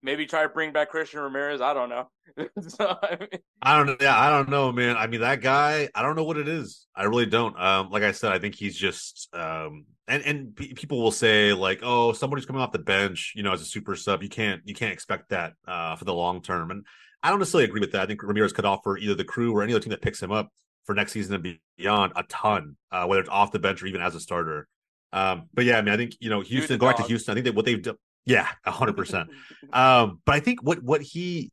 maybe 0.03 0.27
try 0.27 0.43
to 0.43 0.49
bring 0.49 0.73
back 0.73 0.91
Christian 0.91 1.21
Ramirez. 1.21 1.61
I 1.61 1.75
don't 1.75 1.89
know. 1.89 2.09
so, 2.69 2.97
I, 3.03 3.17
mean... 3.19 3.29
I, 3.63 3.77
don't 3.77 3.87
know. 3.87 3.97
Yeah, 4.01 4.19
I 4.19 4.31
don't 4.31 4.49
know, 4.49 4.73
man. 4.73 4.97
I 4.97 5.07
mean, 5.07 5.21
that 5.21 5.41
guy. 5.41 5.89
I 5.95 6.03
don't 6.03 6.17
know 6.17 6.25
what 6.25 6.39
it 6.39 6.49
is. 6.49 6.87
I 6.95 7.05
really 7.05 7.27
don't. 7.27 7.59
Um, 7.59 7.91
like 7.91 8.03
I 8.03 8.13
said, 8.13 8.33
I 8.33 8.39
think 8.39 8.55
he's 8.55 8.77
just. 8.77 9.29
Um, 9.33 9.87
and 10.11 10.23
and 10.25 10.57
people 10.57 11.01
will 11.01 11.13
say 11.13 11.53
like, 11.53 11.81
oh, 11.83 12.13
somebody's 12.13 12.45
coming 12.45 12.61
off 12.61 12.73
the 12.73 12.79
bench, 12.79 13.33
you 13.37 13.43
know, 13.43 13.53
as 13.53 13.63
a 13.63 13.65
super 13.65 13.95
sub. 13.95 14.23
You 14.23 14.29
can't 14.29 14.61
you 14.65 14.75
can't 14.75 14.93
expect 14.93 15.31
that 15.31 15.55
uh, 15.67 15.97
for 15.97 16.05
the 16.05 16.15
long 16.15 16.43
term. 16.43 16.71
And 16.71 16.85
I 17.23 17.31
don't 17.31 17.39
necessarily 17.39 17.67
agree 17.67 17.81
with 17.81 17.93
that. 17.93 18.03
I 18.03 18.07
think 18.07 18.23
Ramirez 18.23 18.53
could 18.53 18.65
offer 18.65 18.99
either 18.99 19.15
the 19.15 19.25
crew 19.25 19.53
or 19.53 19.63
any 19.63 19.73
other 19.73 19.81
team 19.81 19.91
that 19.91 20.03
picks 20.03 20.21
him 20.21 20.33
up 20.33 20.51
for 20.85 20.95
next 20.95 21.13
season 21.13 21.35
and 21.35 21.59
beyond 21.77 22.13
a 22.17 22.25
ton, 22.25 22.77
uh, 22.91 23.07
whether 23.07 23.21
it's 23.21 23.31
off 23.31 23.53
the 23.53 23.59
bench 23.59 23.83
or 23.83 23.87
even 23.87 24.01
as 24.01 24.15
a 24.15 24.21
starter. 24.21 24.67
Um, 25.13 25.49
but 25.55 25.65
yeah, 25.65 25.79
I 25.79 25.83
mean, 25.83 25.95
I 25.95 25.97
think 25.97 26.17
you 26.21 26.29
know 26.29 26.41
Houston. 26.41 26.79
Go 26.79 26.87
back 26.87 26.97
to 26.97 27.03
Houston. 27.05 27.33
I 27.33 27.35
think 27.35 27.45
that 27.45 27.55
what 27.55 27.65
they've 27.65 27.81
done. 27.81 27.97
Yeah, 28.27 28.49
hundred 28.65 28.97
percent. 28.97 29.31
Um, 29.73 30.21
but 30.25 30.35
I 30.35 30.41
think 30.41 30.65
what 30.65 30.83
what 30.83 31.01
he, 31.01 31.53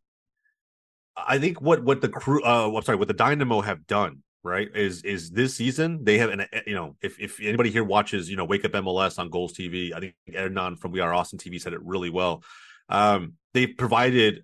I 1.15 1.37
think 1.37 1.61
what 1.61 1.83
what 1.83 2.01
the 2.01 2.09
crew, 2.09 2.43
uh, 2.43 2.71
I'm 2.75 2.81
sorry, 2.81 2.97
what 2.97 3.07
the 3.07 3.13
Dynamo 3.13 3.61
have 3.61 3.85
done, 3.85 4.23
right, 4.47 4.69
is 4.75 5.03
is 5.03 5.29
this 5.31 5.55
season 5.55 6.03
they 6.03 6.17
have 6.17 6.29
an, 6.29 6.45
you 6.65 6.75
know, 6.75 6.95
if 7.01 7.19
if 7.19 7.39
anybody 7.39 7.69
here 7.69 7.83
watches, 7.83 8.29
you 8.29 8.37
know, 8.37 8.45
Wake 8.45 8.65
Up 8.65 8.71
MLS 8.71 9.19
on 9.19 9.29
Golz 9.29 9.53
TV, 9.53 9.93
I 9.93 9.99
think 9.99 10.15
Hernan 10.33 10.77
from 10.77 10.91
We 10.91 11.01
Are 11.01 11.13
Austin 11.13 11.39
TV 11.39 11.61
said 11.61 11.73
it 11.73 11.83
really 11.83 12.09
well. 12.09 12.43
Um, 12.89 13.33
they 13.53 13.67
provided 13.67 14.43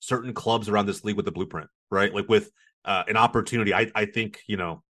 certain 0.00 0.34
clubs 0.34 0.68
around 0.68 0.86
this 0.86 1.04
league 1.04 1.16
with 1.16 1.24
the 1.24 1.32
blueprint, 1.32 1.68
right, 1.90 2.12
like 2.12 2.28
with 2.28 2.50
uh, 2.84 3.04
an 3.08 3.16
opportunity. 3.16 3.72
I 3.72 3.90
I 3.94 4.06
think 4.06 4.40
you 4.46 4.56
know, 4.56 4.82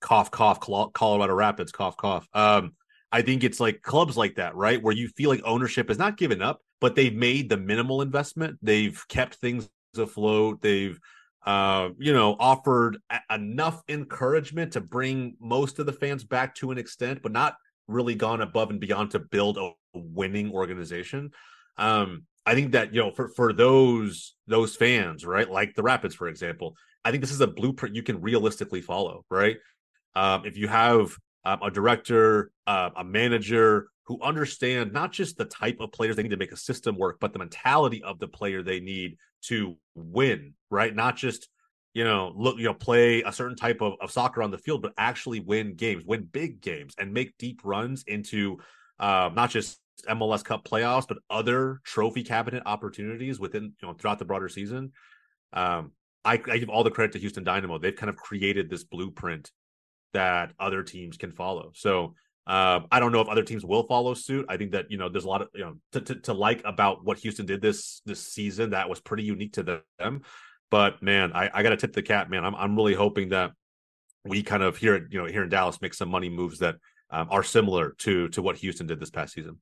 cough 0.00 0.30
cough, 0.30 0.60
Colorado 0.60 1.34
Rapids, 1.34 1.72
cough 1.72 1.96
cough. 1.96 2.28
Um, 2.34 2.74
I 3.12 3.20
think 3.20 3.44
it's 3.44 3.60
like 3.60 3.82
clubs 3.82 4.16
like 4.16 4.36
that, 4.36 4.54
right? 4.56 4.82
Where 4.82 4.94
you 4.94 5.08
feel 5.08 5.28
like 5.28 5.42
ownership 5.44 5.90
is 5.90 5.98
not 5.98 6.16
given 6.16 6.40
up, 6.40 6.60
but 6.80 6.94
they've 6.94 7.14
made 7.14 7.50
the 7.50 7.58
minimal 7.58 8.00
investment. 8.00 8.58
They've 8.62 9.00
kept 9.08 9.34
things 9.34 9.68
afloat. 9.98 10.62
They've, 10.62 10.98
uh, 11.44 11.90
you 11.98 12.12
know, 12.12 12.36
offered 12.38 12.98
a- 13.10 13.34
enough 13.34 13.82
encouragement 13.88 14.72
to 14.72 14.80
bring 14.80 15.36
most 15.40 15.78
of 15.78 15.86
the 15.86 15.92
fans 15.92 16.24
back 16.24 16.54
to 16.56 16.70
an 16.70 16.78
extent, 16.78 17.20
but 17.22 17.32
not 17.32 17.56
really 17.88 18.14
gone 18.14 18.40
above 18.40 18.70
and 18.70 18.80
beyond 18.80 19.10
to 19.10 19.18
build 19.18 19.58
a 19.58 19.72
winning 19.94 20.52
organization. 20.52 21.30
Um, 21.76 22.24
I 22.44 22.54
think 22.54 22.72
that 22.72 22.94
you 22.94 23.00
know, 23.00 23.10
for 23.10 23.28
for 23.28 23.52
those 23.52 24.34
those 24.46 24.76
fans, 24.76 25.24
right, 25.24 25.48
like 25.48 25.74
the 25.74 25.82
Rapids, 25.82 26.14
for 26.14 26.28
example, 26.28 26.76
I 27.04 27.10
think 27.10 27.22
this 27.22 27.32
is 27.32 27.40
a 27.40 27.46
blueprint 27.46 27.94
you 27.94 28.02
can 28.02 28.20
realistically 28.20 28.80
follow, 28.80 29.24
right? 29.30 29.56
Um, 30.14 30.44
if 30.44 30.56
you 30.56 30.68
have 30.68 31.16
um, 31.44 31.62
a 31.62 31.70
director, 31.70 32.50
uh, 32.66 32.90
a 32.96 33.04
manager 33.04 33.88
who 34.04 34.20
understand 34.22 34.92
not 34.92 35.12
just 35.12 35.36
the 35.36 35.44
type 35.44 35.78
of 35.80 35.92
players 35.92 36.16
they 36.16 36.22
need 36.22 36.30
to 36.30 36.36
make 36.36 36.52
a 36.52 36.56
system 36.56 36.96
work, 36.96 37.18
but 37.20 37.32
the 37.32 37.38
mentality 37.38 38.02
of 38.02 38.18
the 38.18 38.28
player 38.28 38.62
they 38.62 38.80
need 38.80 39.16
to 39.42 39.76
win, 39.94 40.54
right? 40.70 40.94
Not 40.94 41.16
just 41.16 41.48
you 41.94 42.04
know 42.04 42.32
look 42.34 42.56
you 42.58 42.64
know 42.64 42.74
play 42.74 43.22
a 43.22 43.32
certain 43.32 43.56
type 43.56 43.82
of, 43.82 43.94
of 44.00 44.10
soccer 44.10 44.42
on 44.42 44.50
the 44.50 44.58
field, 44.58 44.82
but 44.82 44.92
actually 44.98 45.40
win 45.40 45.74
games, 45.74 46.04
win 46.04 46.24
big 46.24 46.60
games, 46.60 46.94
and 46.98 47.12
make 47.12 47.36
deep 47.38 47.60
runs 47.64 48.02
into 48.06 48.58
uh, 48.98 49.30
not 49.34 49.50
just 49.50 49.78
MLS 50.08 50.44
Cup 50.44 50.64
playoffs, 50.64 51.06
but 51.06 51.18
other 51.30 51.80
trophy 51.84 52.22
cabinet 52.22 52.62
opportunities 52.66 53.38
within 53.38 53.72
you 53.80 53.88
know 53.88 53.94
throughout 53.94 54.18
the 54.18 54.24
broader 54.24 54.48
season. 54.48 54.92
Um, 55.52 55.92
I, 56.24 56.34
I 56.34 56.58
give 56.58 56.68
all 56.68 56.84
the 56.84 56.90
credit 56.90 57.12
to 57.12 57.18
Houston 57.18 57.44
Dynamo. 57.44 57.78
They've 57.78 57.94
kind 57.94 58.10
of 58.10 58.16
created 58.16 58.70
this 58.70 58.84
blueprint 58.84 59.50
that 60.12 60.52
other 60.58 60.82
teams 60.82 61.16
can 61.16 61.32
follow. 61.32 61.72
So 61.74 62.14
uh, 62.46 62.80
I 62.90 62.98
don't 62.98 63.12
know 63.12 63.20
if 63.20 63.28
other 63.28 63.44
teams 63.44 63.64
will 63.64 63.84
follow 63.84 64.14
suit. 64.14 64.46
I 64.48 64.56
think 64.56 64.72
that 64.72 64.90
you 64.90 64.98
know 64.98 65.08
there's 65.08 65.24
a 65.24 65.28
lot 65.28 65.42
of 65.42 65.48
you 65.54 65.64
know 65.64 65.74
to, 65.92 66.00
to, 66.00 66.14
to 66.16 66.32
like 66.32 66.62
about 66.64 67.04
what 67.04 67.18
Houston 67.18 67.46
did 67.46 67.62
this 67.62 68.02
this 68.04 68.20
season 68.20 68.70
that 68.70 68.88
was 68.88 69.00
pretty 69.00 69.22
unique 69.22 69.54
to 69.54 69.82
them. 69.98 70.22
But 70.70 71.02
man, 71.02 71.32
I, 71.32 71.50
I 71.52 71.62
got 71.62 71.70
to 71.70 71.76
tip 71.76 71.92
the 71.92 72.02
cap, 72.02 72.30
man. 72.30 72.44
I'm 72.44 72.54
I'm 72.54 72.76
really 72.76 72.94
hoping 72.94 73.28
that 73.28 73.52
we 74.24 74.42
kind 74.42 74.62
of 74.62 74.76
here 74.76 75.06
you 75.10 75.20
know 75.20 75.26
here 75.26 75.44
in 75.44 75.48
Dallas 75.48 75.80
make 75.80 75.94
some 75.94 76.08
money 76.08 76.28
moves 76.28 76.58
that 76.58 76.76
um, 77.10 77.28
are 77.30 77.44
similar 77.44 77.94
to 77.98 78.28
to 78.30 78.42
what 78.42 78.56
Houston 78.56 78.86
did 78.86 78.98
this 78.98 79.10
past 79.10 79.34
season. 79.34 79.60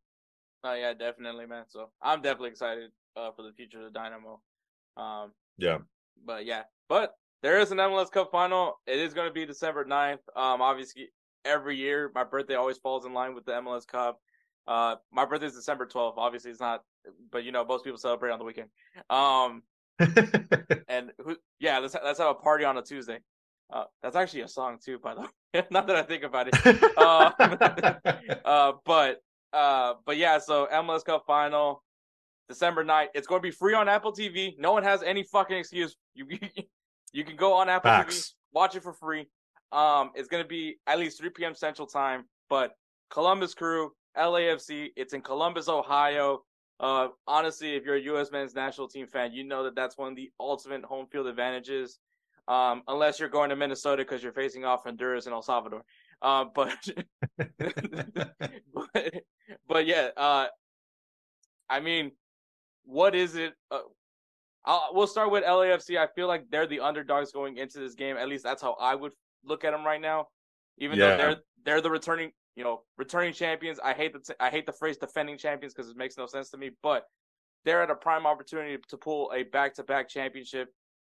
Oh 0.65 0.75
yeah, 0.75 0.95
definitely, 0.95 1.47
man. 1.47 1.65
So 1.69 1.91
I'm 2.01 2.23
definitely 2.23 2.51
excited 2.51 2.91
uh, 3.17 3.31
for 3.33 3.43
the 3.43 3.53
future 3.53 3.79
of 3.79 3.85
the 3.85 3.91
Dynamo. 3.91 4.41
Um, 4.97 5.33
yeah, 5.59 5.79
but 6.25 6.47
yeah, 6.47 6.63
but 6.89 7.15
there 7.43 7.59
is 7.61 7.73
an 7.73 7.79
MLS 7.79 8.11
Cup 8.11 8.31
final. 8.31 8.81
It 8.87 8.99
is 8.99 9.15
going 9.15 9.29
to 9.29 9.33
be 9.33 9.47
December 9.47 9.85
9th. 9.85 10.19
Um, 10.37 10.61
obviously, 10.61 11.09
every 11.45 11.77
year 11.77 12.11
my 12.15 12.25
birthday 12.25 12.55
always 12.55 12.79
falls 12.79 13.07
in 13.07 13.15
line 13.15 13.35
with 13.35 13.45
the 13.45 13.53
MLS 13.53 13.87
Cup. 13.87 14.21
Uh, 14.67 14.97
my 15.13 15.25
birthday 15.25 15.47
is 15.47 15.55
December 15.55 15.87
12th. 15.87 16.15
Obviously, 16.17 16.51
it's 16.51 16.61
not, 16.61 16.83
but 17.33 17.45
you 17.45 17.53
know, 17.53 17.65
most 17.65 17.85
people 17.85 17.99
celebrate 17.99 18.31
on 18.31 18.39
the 18.39 18.45
weekend. 18.45 18.69
Um, 19.09 19.63
and 20.89 21.11
who, 21.23 21.37
yeah, 21.59 21.79
let's 21.79 21.97
let's 22.03 22.19
have 22.19 22.29
a 22.29 22.35
party 22.35 22.65
on 22.65 22.77
a 22.77 22.83
Tuesday. 22.83 23.19
Uh, 23.73 23.85
that's 24.03 24.17
actually 24.17 24.43
a 24.43 24.49
song 24.49 24.79
too, 24.85 24.99
by 24.99 25.15
the 25.15 25.21
way. 25.55 25.63
not 25.71 25.87
that 25.87 25.97
I 25.97 26.03
think 26.03 26.23
about 26.23 26.49
it. 26.49 26.83
uh, 26.97 27.31
uh, 28.45 28.73
but 28.85 29.23
uh, 29.53 29.95
but 30.05 30.17
yeah, 30.17 30.39
so 30.39 30.69
MLS 30.73 31.05
Cup 31.05 31.25
final, 31.27 31.83
December 32.49 32.85
9th. 32.85 33.09
It's 33.15 33.27
going 33.27 33.41
to 33.41 33.47
be 33.47 33.51
free 33.51 33.75
on 33.75 33.89
Apple 33.89 34.13
TV. 34.13 34.55
No 34.59 34.73
one 34.73 34.83
has 34.83 35.03
any 35.03 35.23
fucking 35.23 35.57
excuse. 35.57 35.97
You 36.15 36.27
you 37.13 37.25
can 37.25 37.37
go 37.37 37.55
on 37.55 37.69
Apple 37.69 37.91
TV, 37.91 38.33
watch 38.53 38.77
it 38.77 38.83
for 38.83 38.93
free. 38.93 39.27
Um, 39.73 40.11
it's 40.15 40.29
gonna 40.29 40.45
be 40.45 40.77
at 40.87 40.99
least 40.99 41.19
3 41.19 41.31
p.m. 41.31 41.55
Central 41.55 41.87
Time. 41.87 42.25
But 42.49 42.73
Columbus 43.11 43.55
Crew, 43.55 43.93
LAFC, 44.17 44.89
it's 44.97 45.13
in 45.13 45.21
Columbus, 45.23 45.69
Ohio. 45.69 46.43
Uh, 46.81 47.09
honestly, 47.27 47.75
if 47.75 47.85
you're 47.85 47.97
a 47.97 48.01
U.S. 48.03 48.33
men's 48.33 48.55
national 48.55 48.89
team 48.89 49.07
fan, 49.07 49.33
you 49.33 49.45
know 49.45 49.65
that 49.65 49.75
that's 49.75 49.99
one 49.99 50.09
of 50.09 50.17
the 50.17 50.31
ultimate 50.41 50.85
home 50.85 51.07
field 51.07 51.27
advantages. 51.27 51.99
Um, 52.49 52.83
unless 52.89 53.21
you're 53.21 53.29
going 53.29 53.51
to 53.51 53.57
Minnesota 53.57 54.03
because 54.03 54.23
you're 54.23 54.33
facing 54.33 54.65
off 54.65 54.83
Honduras 54.85 55.27
and 55.27 55.35
El 55.35 55.43
Salvador. 55.43 55.85
Uh, 56.23 56.47
but, 56.55 56.77
but, 58.75 59.15
but 59.69 59.87
yeah, 59.87 60.09
uh, 60.17 60.47
I 61.69 61.81
mean, 61.81 62.13
what 62.85 63.15
is 63.15 63.37
it? 63.37 63.53
Uh, 63.71 63.81
we'll 64.93 65.07
start 65.07 65.31
with 65.31 65.45
LAFC. 65.45 65.97
I 65.97 66.09
feel 66.09 66.27
like 66.27 66.45
they're 66.51 66.67
the 66.67 66.81
underdogs 66.81 67.31
going 67.31 67.59
into 67.59 67.79
this 67.79 67.95
game. 67.95 68.17
At 68.17 68.29
least 68.29 68.43
that's 68.43 68.63
how 68.63 68.77
I 68.81 68.95
would 68.95 69.13
look 69.45 69.65
at 69.65 69.73
them 69.73 69.85
right 69.85 70.01
now. 70.01 70.29
Even 70.79 70.99
yeah. 70.99 71.11
though 71.11 71.17
they're 71.17 71.37
they're 71.65 71.81
the 71.81 71.91
returning, 71.91 72.33
you 72.57 72.65
know, 72.65 72.83
returning 72.97 73.33
champions. 73.33 73.79
I 73.83 73.93
hate 73.93 74.13
the 74.13 74.37
I 74.41 74.51
hate 74.51 74.67
the 74.67 74.73
phrase 74.73 74.97
defending 74.97 75.39
champions 75.39 75.75
because 75.75 75.91
it 75.91 75.97
makes 75.97 76.17
no 76.17 76.27
sense 76.27 76.51
to 76.51 76.57
me. 76.57 76.71
But 76.83 77.05
they're 77.65 77.83
at 77.83 77.91
a 77.91 77.95
prime 77.95 78.27
opportunity 78.27 78.79
to 78.89 78.97
pull 78.97 79.31
a 79.35 79.43
back 79.43 79.75
to 79.75 79.83
back 79.83 80.09
championship, 80.09 80.73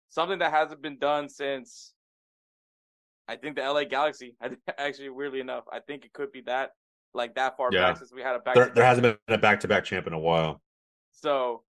something 0.09 0.39
that 0.39 0.51
hasn't 0.51 0.81
been 0.81 0.99
done 0.99 1.29
since 1.29 1.93
I 3.27 3.35
think 3.35 3.55
the 3.55 3.61
LA 3.61 3.85
Galaxy. 3.85 4.35
I 4.41 4.51
actually, 4.77 5.09
weirdly 5.09 5.39
enough, 5.39 5.65
I 5.71 5.79
think 5.79 6.05
it 6.05 6.13
could 6.13 6.31
be 6.31 6.41
that 6.41 6.71
like 7.13 7.35
that 7.35 7.57
far 7.57 7.69
Yeah. 7.71 7.87
back 7.87 7.97
since 7.97 8.13
we 8.13 8.21
had 8.21 8.35
a 8.35 8.39
back. 8.39 8.55
There, 8.55 8.71
there 8.75 8.85
hasn't 8.85 9.03
been 9.03 9.35
a 9.35 9.37
back 9.37 9.59
to 9.61 9.67
back 9.67 9.85
champ 9.85 10.07
in 10.07 10.13
a 10.13 10.19
while. 10.19 10.61
So 11.11 11.63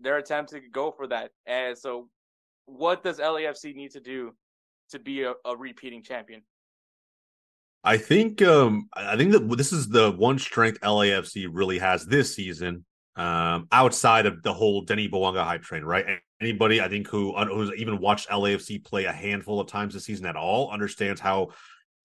they're 0.00 0.18
attempting 0.18 0.62
to 0.62 0.68
go 0.68 0.90
for 0.90 1.06
that. 1.08 1.32
And 1.46 1.76
so, 1.76 2.08
what 2.66 3.02
does 3.02 3.18
LAFC 3.18 3.74
need 3.74 3.90
to 3.92 4.00
do 4.00 4.34
to 4.90 4.98
be 4.98 5.22
a, 5.22 5.34
a 5.44 5.56
repeating 5.56 6.02
champion? 6.02 6.42
I 7.84 7.96
think 7.96 8.42
um 8.42 8.88
I 8.94 9.16
think 9.16 9.32
that 9.32 9.56
this 9.56 9.72
is 9.72 9.88
the 9.88 10.12
one 10.12 10.38
strength 10.38 10.80
LAFC 10.80 11.48
really 11.50 11.78
has 11.78 12.06
this 12.06 12.34
season, 12.34 12.84
um, 13.16 13.66
outside 13.72 14.26
of 14.26 14.42
the 14.42 14.52
whole 14.52 14.82
Denis 14.82 15.08
Bouanga 15.08 15.42
hype 15.42 15.62
train, 15.62 15.82
right? 15.84 16.06
Anybody 16.40 16.80
I 16.80 16.88
think 16.88 17.08
who 17.08 17.32
who's 17.32 17.72
even 17.76 17.98
watched 17.98 18.28
LAFC 18.28 18.84
play 18.84 19.06
a 19.06 19.12
handful 19.12 19.60
of 19.60 19.66
times 19.66 19.94
this 19.94 20.04
season 20.04 20.26
at 20.26 20.36
all 20.36 20.70
understands 20.70 21.20
how 21.20 21.48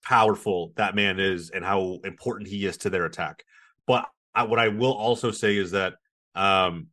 powerful 0.04 0.72
that 0.76 0.94
man 0.94 1.20
is 1.20 1.50
and 1.50 1.64
how 1.64 1.98
important 2.04 2.48
he 2.48 2.66
is 2.66 2.76
to 2.78 2.90
their 2.90 3.04
attack. 3.04 3.44
But 3.86 4.06
I, 4.34 4.44
what 4.44 4.58
I 4.58 4.68
will 4.68 4.94
also 4.94 5.30
say 5.30 5.56
is 5.56 5.70
that 5.72 5.94
um 6.34 6.88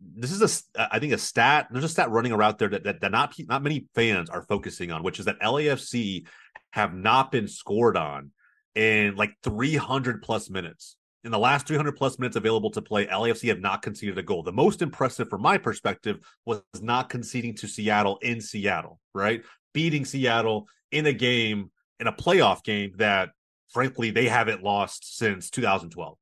this 0.00 0.30
is 0.32 0.66
a 0.76 0.94
I 0.94 0.98
think 0.98 1.12
a 1.12 1.18
stat. 1.18 1.68
There's 1.70 1.84
a 1.84 1.88
stat 1.88 2.10
running 2.10 2.32
around 2.32 2.58
there 2.58 2.68
that, 2.68 2.84
that, 2.84 3.00
that 3.00 3.10
not 3.10 3.34
not 3.48 3.62
many 3.62 3.86
fans 3.94 4.30
are 4.30 4.42
focusing 4.42 4.92
on, 4.92 5.02
which 5.02 5.18
is 5.18 5.26
that 5.26 5.40
LAFC 5.40 6.26
have 6.70 6.94
not 6.94 7.32
been 7.32 7.48
scored 7.48 7.96
on 7.96 8.30
in 8.74 9.16
like 9.16 9.34
300 9.42 10.22
plus 10.22 10.50
minutes. 10.50 10.96
In 11.24 11.32
the 11.32 11.38
last 11.38 11.66
300 11.66 11.96
plus 11.96 12.18
minutes 12.18 12.36
available 12.36 12.70
to 12.70 12.80
play, 12.80 13.06
LAFC 13.06 13.48
have 13.48 13.60
not 13.60 13.82
conceded 13.82 14.16
a 14.18 14.22
goal. 14.22 14.44
The 14.44 14.52
most 14.52 14.82
impressive, 14.82 15.28
from 15.28 15.42
my 15.42 15.58
perspective, 15.58 16.20
was 16.46 16.62
not 16.80 17.08
conceding 17.08 17.56
to 17.56 17.66
Seattle 17.66 18.18
in 18.22 18.40
Seattle, 18.40 19.00
right? 19.14 19.42
Beating 19.74 20.04
Seattle 20.04 20.68
in 20.92 21.06
a 21.06 21.12
game, 21.12 21.70
in 21.98 22.06
a 22.06 22.12
playoff 22.12 22.62
game 22.62 22.92
that, 22.98 23.30
frankly, 23.70 24.12
they 24.12 24.28
haven't 24.28 24.62
lost 24.62 25.18
since 25.18 25.50
2012, 25.50 26.16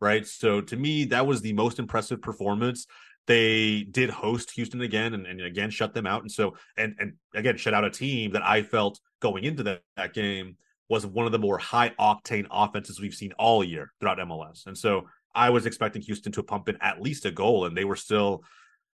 right? 0.00 0.24
So 0.24 0.60
to 0.60 0.76
me, 0.76 1.06
that 1.06 1.26
was 1.26 1.42
the 1.42 1.52
most 1.52 1.80
impressive 1.80 2.22
performance 2.22 2.86
they 3.28 3.82
did 3.82 4.08
host 4.08 4.50
Houston 4.52 4.80
again 4.80 5.12
and, 5.12 5.26
and 5.26 5.42
again 5.42 5.68
shut 5.70 5.92
them 5.94 6.06
out. 6.06 6.22
And 6.22 6.32
so 6.32 6.56
and 6.76 6.96
and 6.98 7.12
again 7.34 7.58
shut 7.58 7.74
out 7.74 7.84
a 7.84 7.90
team 7.90 8.32
that 8.32 8.42
I 8.42 8.62
felt 8.62 8.98
going 9.20 9.44
into 9.44 9.62
that, 9.64 9.82
that 9.96 10.14
game 10.14 10.56
was 10.88 11.06
one 11.06 11.26
of 11.26 11.32
the 11.32 11.38
more 11.38 11.58
high 11.58 11.90
octane 12.00 12.46
offenses 12.50 12.98
we've 12.98 13.14
seen 13.14 13.32
all 13.38 13.62
year 13.62 13.92
throughout 14.00 14.18
MLS. 14.18 14.66
And 14.66 14.76
so 14.76 15.06
I 15.34 15.50
was 15.50 15.66
expecting 15.66 16.00
Houston 16.02 16.32
to 16.32 16.42
pump 16.42 16.70
in 16.70 16.78
at 16.80 17.02
least 17.02 17.26
a 17.26 17.30
goal, 17.30 17.66
and 17.66 17.76
they 17.76 17.84
were 17.84 17.96
still, 17.96 18.42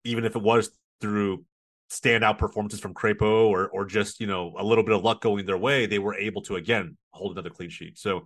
even 0.06 0.24
if 0.24 0.38
it 0.38 0.42
was 0.42 0.72
through 1.02 1.44
standout 1.92 2.38
performances 2.38 2.80
from 2.80 2.94
Crépeau 2.94 3.48
or 3.50 3.68
or 3.68 3.84
just 3.84 4.22
you 4.22 4.28
know 4.28 4.56
a 4.58 4.64
little 4.64 4.86
bit 4.86 4.96
of 4.96 5.04
luck 5.04 5.20
going 5.20 5.46
their 5.46 5.58
way, 5.58 5.86
they 5.88 6.00
were 6.00 6.16
able 6.16 6.42
to 6.44 6.56
again 6.56 6.98
hold 7.12 7.34
another 7.34 7.50
clean 7.50 7.70
sheet. 7.70 8.00
So 8.00 8.24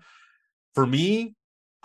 for 0.76 0.86
me, 0.86 1.34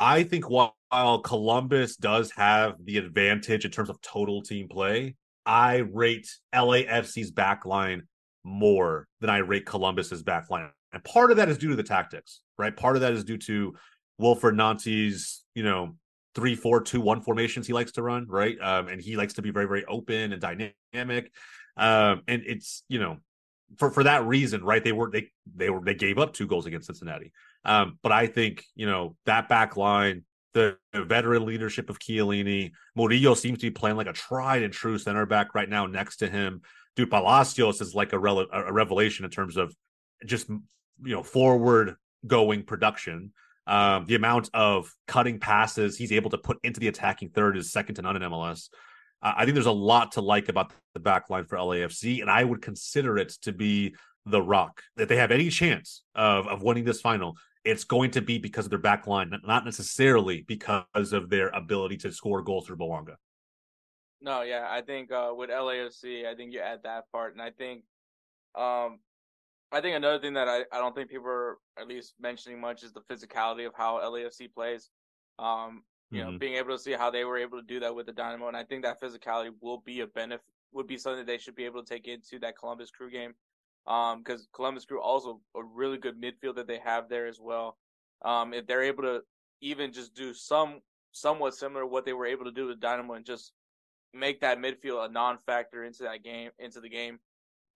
I 0.00 0.22
think 0.24 0.48
while, 0.48 0.74
Columbus 1.22 1.94
does 1.94 2.32
have 2.32 2.74
the 2.84 2.96
advantage 2.96 3.64
in 3.64 3.70
terms 3.70 3.90
of 3.90 4.00
total 4.00 4.42
team 4.42 4.66
play, 4.66 5.14
I 5.46 5.76
rate 5.76 6.26
LAFC's 6.52 7.30
backline 7.30 8.00
more 8.42 9.06
than 9.20 9.30
I 9.30 9.38
rate 9.38 9.66
Columbus's 9.66 10.24
backline. 10.24 10.68
And 10.92 11.04
part 11.04 11.30
of 11.30 11.36
that 11.36 11.48
is 11.48 11.58
due 11.58 11.68
to 11.68 11.76
the 11.76 11.84
tactics, 11.84 12.40
right? 12.58 12.76
Part 12.76 12.96
of 12.96 13.02
that 13.02 13.12
is 13.12 13.22
due 13.22 13.38
to 13.38 13.74
Wilfried 14.20 14.56
Nancy's, 14.56 15.44
you 15.54 15.62
know, 15.62 15.94
three, 16.34 16.56
four, 16.56 16.80
two, 16.80 17.00
one 17.00 17.20
formations 17.20 17.68
he 17.68 17.72
likes 17.72 17.92
to 17.92 18.02
run, 18.02 18.26
right? 18.28 18.56
Um, 18.60 18.88
and 18.88 19.00
he 19.00 19.16
likes 19.16 19.34
to 19.34 19.42
be 19.42 19.52
very, 19.52 19.66
very 19.66 19.84
open 19.84 20.32
and 20.32 20.40
dynamic. 20.40 21.30
Um, 21.76 22.22
and 22.26 22.42
it's, 22.46 22.82
you 22.88 22.98
know, 22.98 23.18
for 23.76 23.90
for 23.90 24.02
that 24.04 24.26
reason, 24.26 24.64
right? 24.64 24.82
They 24.82 24.92
were 24.92 25.10
they 25.10 25.28
they 25.54 25.70
were 25.70 25.80
they 25.84 25.94
gave 25.94 26.18
up 26.18 26.32
two 26.32 26.46
goals 26.46 26.66
against 26.66 26.86
Cincinnati. 26.86 27.32
Um, 27.64 27.98
but 28.02 28.12
I 28.12 28.26
think 28.26 28.64
you 28.74 28.86
know 28.86 29.16
that 29.26 29.48
back 29.48 29.76
line, 29.76 30.24
the, 30.54 30.76
veteran 30.94 31.44
leadership 31.44 31.90
of 31.90 31.98
Chiellini, 31.98 32.72
Murillo 32.96 33.34
seems 33.34 33.58
to 33.58 33.66
be 33.66 33.70
playing 33.70 33.96
like 33.96 34.06
a 34.06 34.12
tried 34.12 34.62
and 34.62 34.72
true 34.72 34.98
center 34.98 35.26
back 35.26 35.54
right 35.54 35.68
now 35.68 35.86
next 35.86 36.16
to 36.18 36.28
him. 36.28 36.62
Dude, 36.96 37.10
Palacios 37.10 37.80
is 37.80 37.94
like 37.94 38.12
a, 38.12 38.18
a 38.18 38.72
revelation 38.72 39.24
in 39.24 39.30
terms 39.30 39.56
of 39.56 39.74
just 40.26 40.48
you 40.48 41.14
know 41.14 41.22
forward 41.22 41.96
going 42.26 42.62
production. 42.64 43.32
Um, 43.66 44.06
the 44.06 44.16
amount 44.16 44.50
of 44.52 44.92
cutting 45.06 45.38
passes 45.38 45.96
he's 45.96 46.12
able 46.12 46.30
to 46.30 46.38
put 46.38 46.58
into 46.64 46.80
the 46.80 46.88
attacking 46.88 47.28
third 47.28 47.56
is 47.56 47.70
second 47.70 47.94
to 47.96 48.02
none 48.02 48.16
in 48.16 48.22
MLS. 48.22 48.68
I 49.22 49.44
think 49.44 49.54
there's 49.54 49.66
a 49.66 49.72
lot 49.72 50.12
to 50.12 50.22
like 50.22 50.48
about 50.48 50.72
the 50.94 51.00
back 51.00 51.28
line 51.28 51.44
for 51.44 51.58
LAFC, 51.58 52.22
and 52.22 52.30
I 52.30 52.42
would 52.42 52.62
consider 52.62 53.18
it 53.18 53.28
to 53.42 53.52
be 53.52 53.94
the 54.26 54.40
rock. 54.42 54.82
that 54.96 55.08
they 55.08 55.16
have 55.16 55.30
any 55.30 55.50
chance 55.50 56.02
of, 56.14 56.46
of 56.46 56.62
winning 56.62 56.84
this 56.84 57.00
final, 57.00 57.36
it's 57.64 57.84
going 57.84 58.10
to 58.12 58.20
be 58.22 58.38
because 58.38 58.64
of 58.66 58.70
their 58.70 58.78
back 58.78 59.06
line, 59.06 59.32
not 59.44 59.64
necessarily 59.64 60.42
because 60.42 61.12
of 61.12 61.28
their 61.28 61.48
ability 61.48 61.96
to 61.98 62.12
score 62.12 62.42
goals 62.42 62.66
through 62.66 62.76
Bouanga. 62.76 63.16
No, 64.22 64.42
yeah, 64.42 64.66
I 64.68 64.82
think 64.82 65.10
uh, 65.12 65.32
with 65.34 65.50
LAFC, 65.50 66.26
I 66.26 66.34
think 66.34 66.52
you 66.52 66.60
add 66.60 66.82
that 66.84 67.04
part, 67.12 67.32
and 67.32 67.42
I 67.42 67.50
think, 67.50 67.84
um, 68.54 69.00
I 69.72 69.80
think 69.80 69.96
another 69.96 70.18
thing 70.18 70.34
that 70.34 70.48
I, 70.48 70.64
I 70.72 70.78
don't 70.78 70.94
think 70.94 71.10
people 71.10 71.28
are 71.28 71.58
at 71.78 71.86
least 71.86 72.14
mentioning 72.20 72.60
much 72.60 72.82
is 72.82 72.92
the 72.92 73.02
physicality 73.02 73.66
of 73.66 73.72
how 73.74 73.98
LAFC 73.98 74.52
plays. 74.52 74.90
Um, 75.38 75.84
you 76.10 76.24
know, 76.24 76.32
Mhm. 76.32 76.40
being 76.40 76.54
able 76.54 76.76
to 76.76 76.78
see 76.82 76.92
how 76.92 77.08
they 77.10 77.24
were 77.24 77.38
able 77.38 77.58
to 77.60 77.66
do 77.66 77.78
that 77.80 77.94
with 77.94 78.06
the 78.06 78.12
Dynamo, 78.12 78.48
and 78.48 78.56
I 78.56 78.64
think 78.64 78.82
that 78.82 79.00
physicality 79.00 79.54
will 79.60 79.78
be 79.78 80.00
a 80.00 80.06
benefit, 80.08 80.44
would 80.72 80.86
be 80.88 80.98
something 80.98 81.24
they 81.24 81.38
should 81.38 81.54
be 81.54 81.64
able 81.64 81.82
to 81.84 81.88
take 81.88 82.08
into 82.08 82.38
that 82.40 82.58
Columbus 82.58 82.90
Crew 82.90 83.10
game, 83.10 83.32
um, 83.86 84.18
because 84.18 84.48
Columbus 84.52 84.84
Crew 84.84 85.00
also 85.00 85.40
a 85.56 85.62
really 85.62 85.98
good 85.98 86.20
midfield 86.20 86.56
that 86.56 86.66
they 86.66 86.78
have 86.78 87.08
there 87.08 87.26
as 87.26 87.40
well. 87.40 87.76
Um, 88.24 88.52
if 88.54 88.66
they're 88.66 88.82
able 88.82 89.02
to 89.04 89.22
even 89.60 89.92
just 89.92 90.14
do 90.14 90.32
some 90.34 90.80
somewhat 91.12 91.54
similar 91.54 91.84
what 91.84 92.04
they 92.04 92.12
were 92.12 92.26
able 92.26 92.44
to 92.44 92.52
do 92.52 92.66
with 92.66 92.80
Dynamo 92.80 93.14
and 93.14 93.24
just 93.26 93.52
make 94.14 94.40
that 94.40 94.58
midfield 94.58 95.08
a 95.08 95.12
non-factor 95.12 95.84
into 95.84 96.02
that 96.04 96.22
game 96.22 96.50
into 96.58 96.80
the 96.80 96.88
game, 96.88 97.18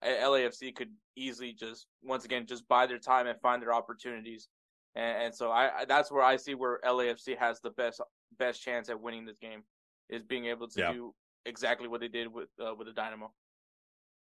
LAFC 0.03 0.75
could 0.75 0.91
easily 1.15 1.53
just 1.53 1.87
once 2.03 2.25
again 2.25 2.45
just 2.45 2.67
buy 2.67 2.85
their 2.85 2.99
time 2.99 3.27
and 3.27 3.39
find 3.41 3.61
their 3.61 3.73
opportunities. 3.73 4.47
And, 4.95 5.23
and 5.23 5.35
so 5.35 5.51
I, 5.51 5.81
I 5.81 5.85
that's 5.85 6.11
where 6.11 6.23
I 6.23 6.35
see 6.37 6.55
where 6.55 6.79
LAFC 6.85 7.37
has 7.37 7.59
the 7.61 7.71
best 7.71 8.01
best 8.37 8.61
chance 8.63 8.89
at 8.89 8.99
winning 9.01 9.25
this 9.25 9.37
game 9.37 9.63
is 10.09 10.23
being 10.23 10.45
able 10.45 10.67
to 10.67 10.79
Yeah. 10.79 10.93
do 10.93 11.13
exactly 11.45 11.87
what 11.87 11.99
they 12.01 12.07
did 12.07 12.31
with 12.31 12.49
uh, 12.63 12.73
with 12.75 12.87
the 12.87 12.93
Dynamo. 12.93 13.31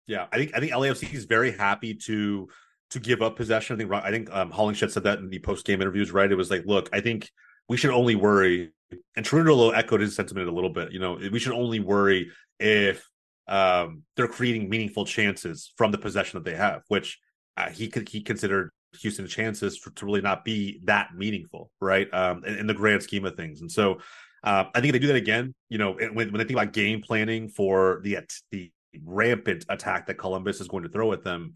Yeah, 0.06 0.26
I 0.32 0.36
think 0.36 0.52
I 0.54 0.60
think 0.60 0.72
LAFC 0.72 1.12
is 1.14 1.24
very 1.24 1.52
happy 1.52 1.94
to 2.06 2.48
to 2.90 3.00
give 3.00 3.22
up 3.22 3.36
possession. 3.36 3.76
I 3.76 3.78
think 3.78 3.92
I 3.92 4.10
think 4.10 4.32
um, 4.32 4.50
Hollingshead 4.50 4.92
said 4.92 5.04
that 5.04 5.18
in 5.18 5.30
the 5.30 5.38
post 5.38 5.64
game 5.64 5.80
interviews. 5.80 6.12
Right, 6.12 6.30
it 6.30 6.34
was 6.36 6.50
like, 6.50 6.64
look, 6.66 6.88
I 6.92 7.00
think 7.00 7.30
we 7.68 7.76
should 7.76 7.90
only 7.90 8.16
worry, 8.16 8.72
and 9.16 9.24
Cherundolo 9.24 9.74
echoed 9.74 10.00
his 10.00 10.14
sentiment 10.14 10.48
a 10.48 10.52
little 10.52 10.70
bit. 10.70 10.92
You 10.92 10.98
know, 10.98 11.18
we 11.30 11.38
should 11.38 11.52
only 11.52 11.80
worry 11.80 12.30
if 12.58 13.08
um, 13.48 14.02
they're 14.16 14.28
creating 14.28 14.68
meaningful 14.68 15.04
chances 15.04 15.72
from 15.76 15.92
the 15.92 15.98
possession 15.98 16.38
that 16.38 16.48
they 16.48 16.56
have, 16.56 16.82
which 16.88 17.18
uh, 17.56 17.70
he 17.70 17.92
he 18.08 18.22
considered 18.22 18.70
Houston 19.00 19.26
chances 19.26 19.78
for, 19.78 19.90
to 19.90 20.04
really 20.04 20.20
not 20.20 20.44
be 20.44 20.80
that 20.84 21.14
meaningful, 21.16 21.70
right? 21.80 22.12
Um, 22.12 22.44
in, 22.44 22.58
in 22.58 22.66
the 22.66 22.74
grand 22.74 23.02
scheme 23.02 23.24
of 23.24 23.36
things, 23.36 23.60
and 23.60 23.70
so. 23.70 24.00
Uh, 24.44 24.64
I 24.74 24.80
think 24.80 24.92
they 24.92 24.98
do 24.98 25.06
that 25.06 25.14
again, 25.14 25.54
you 25.68 25.78
know, 25.78 25.92
when, 25.92 26.14
when 26.14 26.32
they 26.32 26.38
think 26.38 26.58
about 26.58 26.72
game 26.72 27.00
planning 27.00 27.48
for 27.48 28.00
the 28.02 28.18
the 28.50 28.72
rampant 29.04 29.64
attack 29.68 30.06
that 30.06 30.14
Columbus 30.14 30.60
is 30.60 30.68
going 30.68 30.82
to 30.82 30.88
throw 30.88 31.12
at 31.12 31.22
them, 31.22 31.54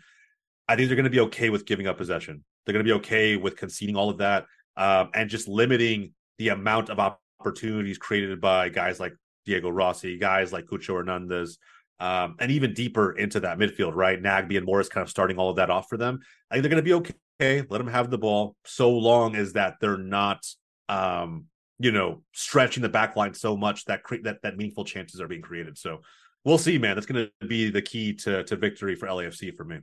I 0.68 0.76
think 0.76 0.88
they're 0.88 0.96
going 0.96 1.04
to 1.04 1.10
be 1.10 1.20
okay 1.20 1.50
with 1.50 1.66
giving 1.66 1.86
up 1.86 1.96
possession. 1.96 2.44
They're 2.64 2.72
going 2.72 2.84
to 2.84 2.88
be 2.88 2.98
okay 2.98 3.36
with 3.36 3.56
conceding 3.56 3.96
all 3.96 4.10
of 4.10 4.18
that 4.18 4.46
um, 4.76 5.10
and 5.14 5.30
just 5.30 5.48
limiting 5.48 6.12
the 6.38 6.48
amount 6.48 6.90
of 6.90 7.18
opportunities 7.40 7.98
created 7.98 8.40
by 8.40 8.68
guys 8.68 9.00
like 9.00 9.14
Diego 9.44 9.70
Rossi, 9.70 10.18
guys 10.18 10.52
like 10.52 10.66
Cucho 10.66 10.96
Hernandez, 10.96 11.58
um, 12.00 12.36
and 12.40 12.50
even 12.50 12.74
deeper 12.74 13.12
into 13.12 13.40
that 13.40 13.58
midfield, 13.58 13.94
right? 13.94 14.20
Nagbe 14.20 14.56
and 14.56 14.66
Morris 14.66 14.88
kind 14.88 15.02
of 15.02 15.10
starting 15.10 15.38
all 15.38 15.50
of 15.50 15.56
that 15.56 15.70
off 15.70 15.88
for 15.88 15.96
them. 15.96 16.20
I 16.50 16.54
think 16.54 16.62
they're 16.62 16.70
going 16.70 16.84
to 16.84 17.04
be 17.04 17.12
okay. 17.40 17.66
Let 17.68 17.78
them 17.78 17.86
have 17.86 18.10
the 18.10 18.18
ball 18.18 18.56
so 18.64 18.90
long 18.90 19.36
as 19.36 19.54
that 19.54 19.76
they're 19.80 19.96
not, 19.96 20.44
um, 20.88 21.46
you 21.78 21.92
know, 21.92 22.22
stretching 22.32 22.82
the 22.82 22.88
back 22.88 23.16
line 23.16 23.34
so 23.34 23.56
much 23.56 23.84
that 23.86 24.02
cre- 24.02 24.22
that 24.24 24.42
that 24.42 24.56
meaningful 24.56 24.84
chances 24.84 25.20
are 25.20 25.28
being 25.28 25.42
created. 25.42 25.78
So 25.78 26.00
we'll 26.46 26.56
see, 26.56 26.78
man. 26.78 26.94
That's 26.94 27.06
going 27.06 27.28
to 27.40 27.46
be 27.46 27.68
the 27.70 27.82
key 27.82 28.14
to 28.14 28.42
to 28.44 28.56
victory 28.56 28.94
for 28.94 29.06
LAFC 29.08 29.54
for 29.54 29.64
me. 29.64 29.80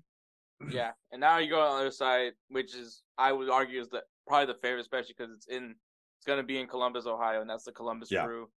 Yeah, 0.72 0.92
and 1.12 1.20
now 1.20 1.38
you 1.38 1.50
go 1.50 1.60
on 1.60 1.76
the 1.76 1.82
other 1.82 1.92
side, 1.92 2.32
which 2.50 2.74
is 2.74 3.04
I 3.18 3.32
would 3.34 3.50
argue 3.50 3.80
is 3.80 3.90
the 3.90 4.02
probably 4.26 4.52
the 4.54 4.60
favorite, 4.60 4.82
especially 4.82 5.14
because 5.16 5.32
it's 5.34 5.48
in 5.48 5.76
it's 6.18 6.26
going 6.26 6.38
to 6.40 6.44
be 6.44 6.58
in 6.60 6.68
Columbus, 6.68 7.06
Ohio, 7.06 7.42
and 7.42 7.50
that's 7.50 7.66
the 7.66 7.74
Columbus 7.74 8.10
Yeah. 8.10 8.24
Crew. 8.26 8.50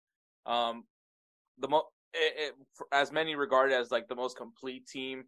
Um, 0.46 0.84
the 1.58 1.68
mo 1.68 1.82
it, 2.14 2.34
it, 2.38 2.54
for- 2.74 2.86
as 2.92 3.10
many 3.12 3.34
regarded 3.34 3.74
as 3.74 3.90
like 3.90 4.08
the 4.08 4.14
most 4.14 4.36
complete 4.36 4.86
team 4.86 5.24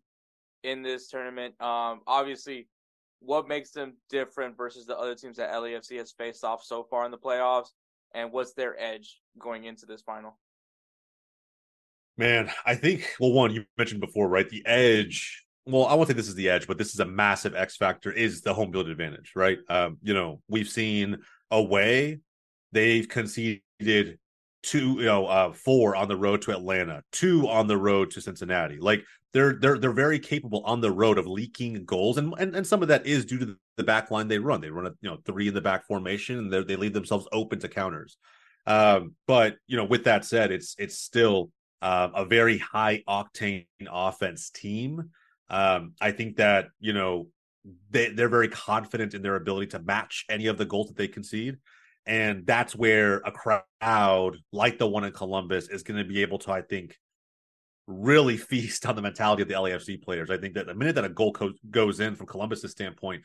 in 0.62 0.82
this 0.82 1.08
tournament. 1.08 1.60
Um, 1.60 2.00
obviously, 2.06 2.68
what 3.18 3.48
makes 3.48 3.72
them 3.72 3.94
different 4.08 4.56
versus 4.56 4.86
the 4.86 4.96
other 4.96 5.16
teams 5.16 5.36
that 5.38 5.52
LAFC 5.52 5.98
has 5.98 6.12
faced 6.12 6.44
off 6.44 6.62
so 6.62 6.84
far 6.84 7.04
in 7.04 7.10
the 7.10 7.18
playoffs, 7.18 7.70
and 8.14 8.30
what's 8.30 8.54
their 8.54 8.80
edge 8.80 9.20
going 9.40 9.64
into 9.64 9.84
this 9.84 10.02
final? 10.02 10.38
Man, 12.18 12.50
I 12.66 12.74
think 12.74 13.14
well, 13.20 13.32
one 13.32 13.54
you 13.54 13.64
mentioned 13.78 14.00
before, 14.00 14.28
right? 14.28 14.48
The 14.48 14.66
edge 14.66 15.44
well, 15.66 15.86
I 15.86 15.94
won't 15.94 16.08
say 16.08 16.14
this 16.14 16.28
is 16.28 16.34
the 16.34 16.48
edge, 16.48 16.66
but 16.66 16.78
this 16.78 16.94
is 16.94 17.00
a 17.00 17.04
massive 17.04 17.54
X 17.54 17.76
factor 17.76 18.10
is 18.10 18.40
the 18.40 18.54
home 18.54 18.72
field 18.72 18.88
advantage, 18.88 19.32
right? 19.36 19.58
Um, 19.68 19.98
you 20.02 20.14
know, 20.14 20.40
we've 20.48 20.68
seen 20.68 21.18
away, 21.50 22.20
they've 22.72 23.06
conceded 23.06 23.62
two, 24.62 24.92
you 24.94 25.04
know, 25.04 25.26
uh, 25.26 25.52
four 25.52 25.94
on 25.94 26.08
the 26.08 26.16
road 26.16 26.40
to 26.42 26.52
Atlanta, 26.52 27.02
two 27.12 27.46
on 27.48 27.66
the 27.66 27.76
road 27.76 28.10
to 28.12 28.20
Cincinnati. 28.20 28.78
Like 28.78 29.04
they're 29.32 29.58
they're 29.60 29.78
they're 29.78 29.92
very 29.92 30.18
capable 30.18 30.62
on 30.64 30.80
the 30.80 30.90
road 30.90 31.18
of 31.18 31.26
leaking 31.26 31.84
goals, 31.84 32.16
and 32.16 32.34
and, 32.38 32.56
and 32.56 32.66
some 32.66 32.82
of 32.82 32.88
that 32.88 33.06
is 33.06 33.26
due 33.26 33.38
to 33.38 33.56
the 33.76 33.84
back 33.84 34.10
line 34.10 34.26
they 34.26 34.38
run. 34.38 34.60
They 34.60 34.70
run 34.70 34.86
a 34.86 34.94
you 35.02 35.10
know 35.10 35.18
three 35.24 35.48
in 35.48 35.54
the 35.54 35.60
back 35.60 35.86
formation, 35.86 36.38
and 36.38 36.66
they 36.66 36.76
leave 36.76 36.94
themselves 36.94 37.28
open 37.30 37.60
to 37.60 37.68
counters. 37.68 38.16
Um, 38.66 39.14
but 39.26 39.56
you 39.66 39.76
know, 39.76 39.84
with 39.84 40.04
that 40.04 40.24
said, 40.24 40.50
it's 40.50 40.74
it's 40.78 40.98
still 40.98 41.50
uh, 41.82 42.08
a 42.14 42.24
very 42.24 42.58
high 42.58 43.02
octane 43.08 43.66
offense 43.90 44.50
team 44.50 45.10
um, 45.50 45.94
I 46.00 46.12
think 46.12 46.36
that 46.36 46.68
you 46.80 46.92
know 46.92 47.28
they 47.90 48.10
they're 48.10 48.28
very 48.28 48.48
confident 48.48 49.14
in 49.14 49.22
their 49.22 49.36
ability 49.36 49.68
to 49.68 49.78
match 49.78 50.24
any 50.28 50.46
of 50.46 50.58
the 50.58 50.64
goals 50.64 50.88
that 50.88 50.96
they 50.96 51.08
concede, 51.08 51.56
and 52.06 52.46
that's 52.46 52.76
where 52.76 53.18
a 53.18 53.32
crowd 53.32 54.36
like 54.52 54.78
the 54.78 54.86
one 54.86 55.04
in 55.04 55.12
Columbus 55.12 55.68
is 55.68 55.82
going 55.82 55.98
to 55.98 56.08
be 56.08 56.22
able 56.22 56.38
to, 56.40 56.52
I 56.52 56.62
think, 56.62 56.96
really 57.86 58.36
feast 58.36 58.86
on 58.86 58.96
the 58.96 59.02
mentality 59.02 59.42
of 59.42 59.48
the 59.48 59.54
LAFC 59.54 60.02
players. 60.02 60.30
I 60.30 60.36
think 60.36 60.54
that 60.54 60.66
the 60.66 60.74
minute 60.74 60.94
that 60.96 61.04
a 61.04 61.10
goal 61.10 61.32
co- 61.32 61.54
goes 61.70 62.00
in 62.00 62.14
from 62.14 62.26
Columbus's 62.26 62.72
standpoint, 62.72 63.22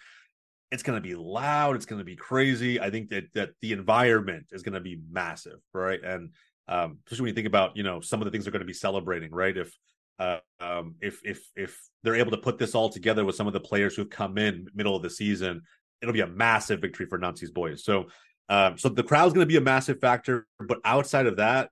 it's 0.71 0.84
going 0.84 0.97
to 0.97 1.07
be 1.07 1.15
loud. 1.15 1.75
It's 1.75 1.85
going 1.85 1.99
to 1.99 2.05
be 2.05 2.15
crazy. 2.15 2.80
I 2.80 2.89
think 2.89 3.09
that 3.09 3.25
that 3.34 3.49
the 3.61 3.73
environment 3.73 4.47
is 4.51 4.63
going 4.63 4.75
to 4.75 4.80
be 4.80 5.01
massive, 5.11 5.59
right? 5.73 6.01
And 6.01 6.31
um, 6.68 6.99
especially 7.06 7.23
when 7.23 7.30
you 7.30 7.35
think 7.35 7.48
about 7.48 7.76
you 7.76 7.84
know 7.84 8.02
some 8.02 8.22
of 8.22 8.26
the 8.26 8.31
things 8.31 8.45
they're 8.45 8.52
going 8.52 8.61
to 8.61 8.65
be 8.65 8.73
celebrating, 8.73 9.31
right? 9.31 9.56
If 9.56 9.77
uh, 10.19 10.38
um, 10.60 10.95
if 11.02 11.19
if 11.23 11.41
if 11.56 11.77
they're 12.03 12.15
able 12.15 12.31
to 12.31 12.38
put 12.38 12.57
this 12.57 12.76
all 12.76 12.90
together 12.90 13.26
with 13.26 13.35
some 13.35 13.48
of 13.48 13.53
the 13.53 13.60
players 13.60 13.95
who've 13.95 14.10
come 14.10 14.38
in 14.38 14.68
middle 14.73 14.95
of 14.95 15.03
the 15.03 15.10
season, 15.10 15.61
it'll 16.02 16.14
be 16.14 16.22
a 16.22 16.27
massive 16.27 16.81
victory 16.81 17.06
for 17.06 17.18
Nancy's 17.18 17.52
boys. 17.52 17.84
So, 17.84 18.07
um, 18.49 18.77
so 18.77 18.90
the 18.90 19.03
crowd's 19.03 19.34
going 19.34 19.45
to 19.45 19.52
be 19.52 19.57
a 19.57 19.61
massive 19.61 19.99
factor, 19.99 20.48
but 20.60 20.80
outside 20.85 21.26
of 21.26 21.38
that, 21.38 21.69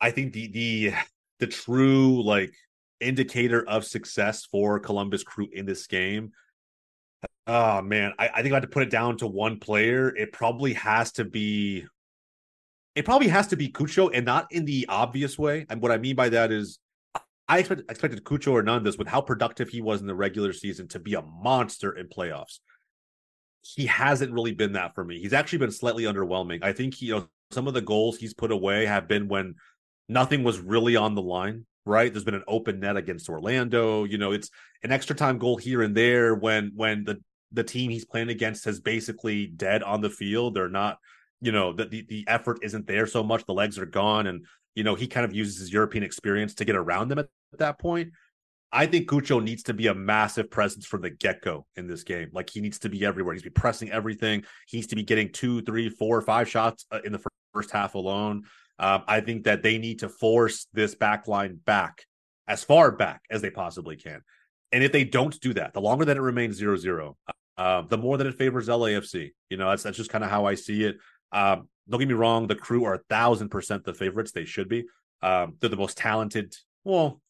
I 0.00 0.10
think 0.10 0.32
the 0.32 0.48
the 0.48 0.92
the 1.40 1.46
true 1.46 2.22
like 2.22 2.54
indicator 3.00 3.68
of 3.68 3.84
success 3.84 4.46
for 4.46 4.78
Columbus 4.78 5.24
Crew 5.24 5.48
in 5.52 5.66
this 5.66 5.86
game. 5.86 6.32
Oh 7.46 7.82
man, 7.82 8.12
I, 8.18 8.28
I 8.28 8.42
think 8.42 8.52
I 8.52 8.56
have 8.56 8.62
to 8.62 8.68
put 8.68 8.84
it 8.84 8.90
down 8.90 9.16
to 9.18 9.26
one 9.26 9.58
player. 9.58 10.14
It 10.14 10.32
probably 10.32 10.74
has 10.74 11.12
to 11.12 11.24
be 11.24 11.84
it 12.94 13.04
probably 13.04 13.28
has 13.28 13.48
to 13.48 13.56
be 13.56 13.68
Cucho 13.68 14.10
and 14.12 14.26
not 14.26 14.48
in 14.50 14.64
the 14.64 14.86
obvious 14.88 15.38
way. 15.38 15.66
And 15.70 15.80
what 15.80 15.92
I 15.92 15.98
mean 15.98 16.16
by 16.16 16.28
that 16.30 16.52
is 16.52 16.78
I 17.48 17.58
expect, 17.58 17.90
expected 17.90 18.24
Cucho 18.24 18.54
Hernandez 18.54 18.98
with 18.98 19.08
how 19.08 19.20
productive 19.20 19.68
he 19.68 19.80
was 19.80 20.00
in 20.00 20.06
the 20.06 20.14
regular 20.14 20.52
season 20.52 20.88
to 20.88 20.98
be 20.98 21.14
a 21.14 21.22
monster 21.22 21.92
in 21.92 22.08
playoffs. 22.08 22.58
He 23.62 23.86
hasn't 23.86 24.32
really 24.32 24.52
been 24.52 24.72
that 24.72 24.94
for 24.94 25.04
me. 25.04 25.20
He's 25.20 25.32
actually 25.32 25.58
been 25.58 25.70
slightly 25.70 26.04
underwhelming. 26.04 26.62
I 26.62 26.72
think 26.72 27.00
you 27.00 27.14
know, 27.14 27.28
some 27.50 27.68
of 27.68 27.74
the 27.74 27.80
goals 27.80 28.16
he's 28.16 28.34
put 28.34 28.50
away 28.50 28.86
have 28.86 29.08
been 29.08 29.28
when 29.28 29.54
nothing 30.08 30.42
was 30.42 30.58
really 30.58 30.96
on 30.96 31.14
the 31.14 31.22
line. 31.22 31.66
Right, 31.84 32.12
there's 32.12 32.24
been 32.24 32.34
an 32.34 32.44
open 32.46 32.78
net 32.78 32.96
against 32.96 33.28
Orlando. 33.28 34.04
You 34.04 34.16
know, 34.16 34.30
it's 34.30 34.50
an 34.84 34.92
extra 34.92 35.16
time 35.16 35.38
goal 35.38 35.56
here 35.56 35.82
and 35.82 35.96
there 35.96 36.32
when 36.32 36.70
when 36.76 37.02
the 37.02 37.20
the 37.50 37.64
team 37.64 37.90
he's 37.90 38.04
playing 38.04 38.28
against 38.28 38.64
has 38.64 38.80
basically 38.80 39.46
dead 39.46 39.82
on 39.82 40.00
the 40.00 40.10
field. 40.10 40.54
They're 40.54 40.68
not, 40.68 40.98
you 41.42 41.52
know, 41.52 41.72
the, 41.72 41.84
the 41.84 42.06
the 42.08 42.24
effort 42.28 42.60
isn't 42.62 42.86
there 42.86 43.06
so 43.06 43.22
much. 43.22 43.44
The 43.44 43.52
legs 43.52 43.78
are 43.78 43.86
gone, 43.86 44.28
and 44.28 44.46
you 44.74 44.84
know, 44.84 44.94
he 44.94 45.06
kind 45.06 45.26
of 45.26 45.34
uses 45.34 45.58
his 45.58 45.72
European 45.72 46.04
experience 46.04 46.54
to 46.54 46.64
get 46.64 46.76
around 46.76 47.08
them 47.08 47.18
at, 47.18 47.26
at 47.52 47.58
that 47.58 47.78
point. 47.78 48.12
I 48.74 48.86
think 48.86 49.10
Cucho 49.10 49.42
needs 49.42 49.64
to 49.64 49.74
be 49.74 49.88
a 49.88 49.94
massive 49.94 50.50
presence 50.50 50.86
from 50.86 51.02
the 51.02 51.10
get 51.10 51.42
go 51.42 51.66
in 51.76 51.86
this 51.86 52.04
game. 52.04 52.30
Like 52.32 52.48
he 52.48 52.62
needs 52.62 52.78
to 52.80 52.88
be 52.88 53.04
everywhere. 53.04 53.34
he's 53.34 53.42
be 53.42 53.50
pressing 53.50 53.90
everything. 53.90 54.44
He 54.66 54.78
needs 54.78 54.86
to 54.88 54.96
be 54.96 55.02
getting 55.02 55.30
two, 55.30 55.60
three, 55.62 55.90
four, 55.90 56.22
five 56.22 56.48
shots 56.48 56.86
uh, 56.90 57.00
in 57.04 57.12
the 57.12 57.22
first 57.52 57.70
half 57.70 57.94
alone. 57.94 58.44
Um, 58.78 59.02
I 59.06 59.20
think 59.20 59.44
that 59.44 59.62
they 59.62 59.76
need 59.76 59.98
to 59.98 60.08
force 60.08 60.68
this 60.72 60.94
back 60.94 61.28
line 61.28 61.60
back 61.66 62.06
as 62.48 62.64
far 62.64 62.90
back 62.90 63.22
as 63.30 63.42
they 63.42 63.50
possibly 63.50 63.96
can. 63.96 64.22
And 64.72 64.82
if 64.82 64.90
they 64.90 65.04
don't 65.04 65.38
do 65.40 65.52
that, 65.54 65.74
the 65.74 65.80
longer 65.82 66.06
that 66.06 66.16
it 66.16 66.22
remains 66.22 66.56
zero 66.56 66.76
zero, 66.76 67.18
uh, 67.58 67.82
the 67.82 67.98
more 67.98 68.16
that 68.16 68.26
it 68.26 68.34
favors 68.34 68.68
LAFC. 68.68 69.32
You 69.50 69.58
know, 69.58 69.68
that's 69.68 69.82
that's 69.82 69.98
just 69.98 70.10
kind 70.10 70.24
of 70.24 70.30
how 70.30 70.46
I 70.46 70.54
see 70.54 70.84
it. 70.84 70.96
Um, 71.32 71.68
don't 71.88 72.00
get 72.00 72.08
me 72.08 72.14
wrong, 72.14 72.46
the 72.46 72.54
crew 72.54 72.84
are 72.84 72.94
a 72.94 73.02
thousand 73.08 73.48
percent 73.48 73.84
the 73.84 73.94
favorites. 73.94 74.32
They 74.32 74.44
should 74.44 74.68
be. 74.68 74.84
Um, 75.22 75.56
they're 75.60 75.70
the 75.70 75.76
most 75.76 75.96
talented. 75.96 76.54
Well, 76.84 77.20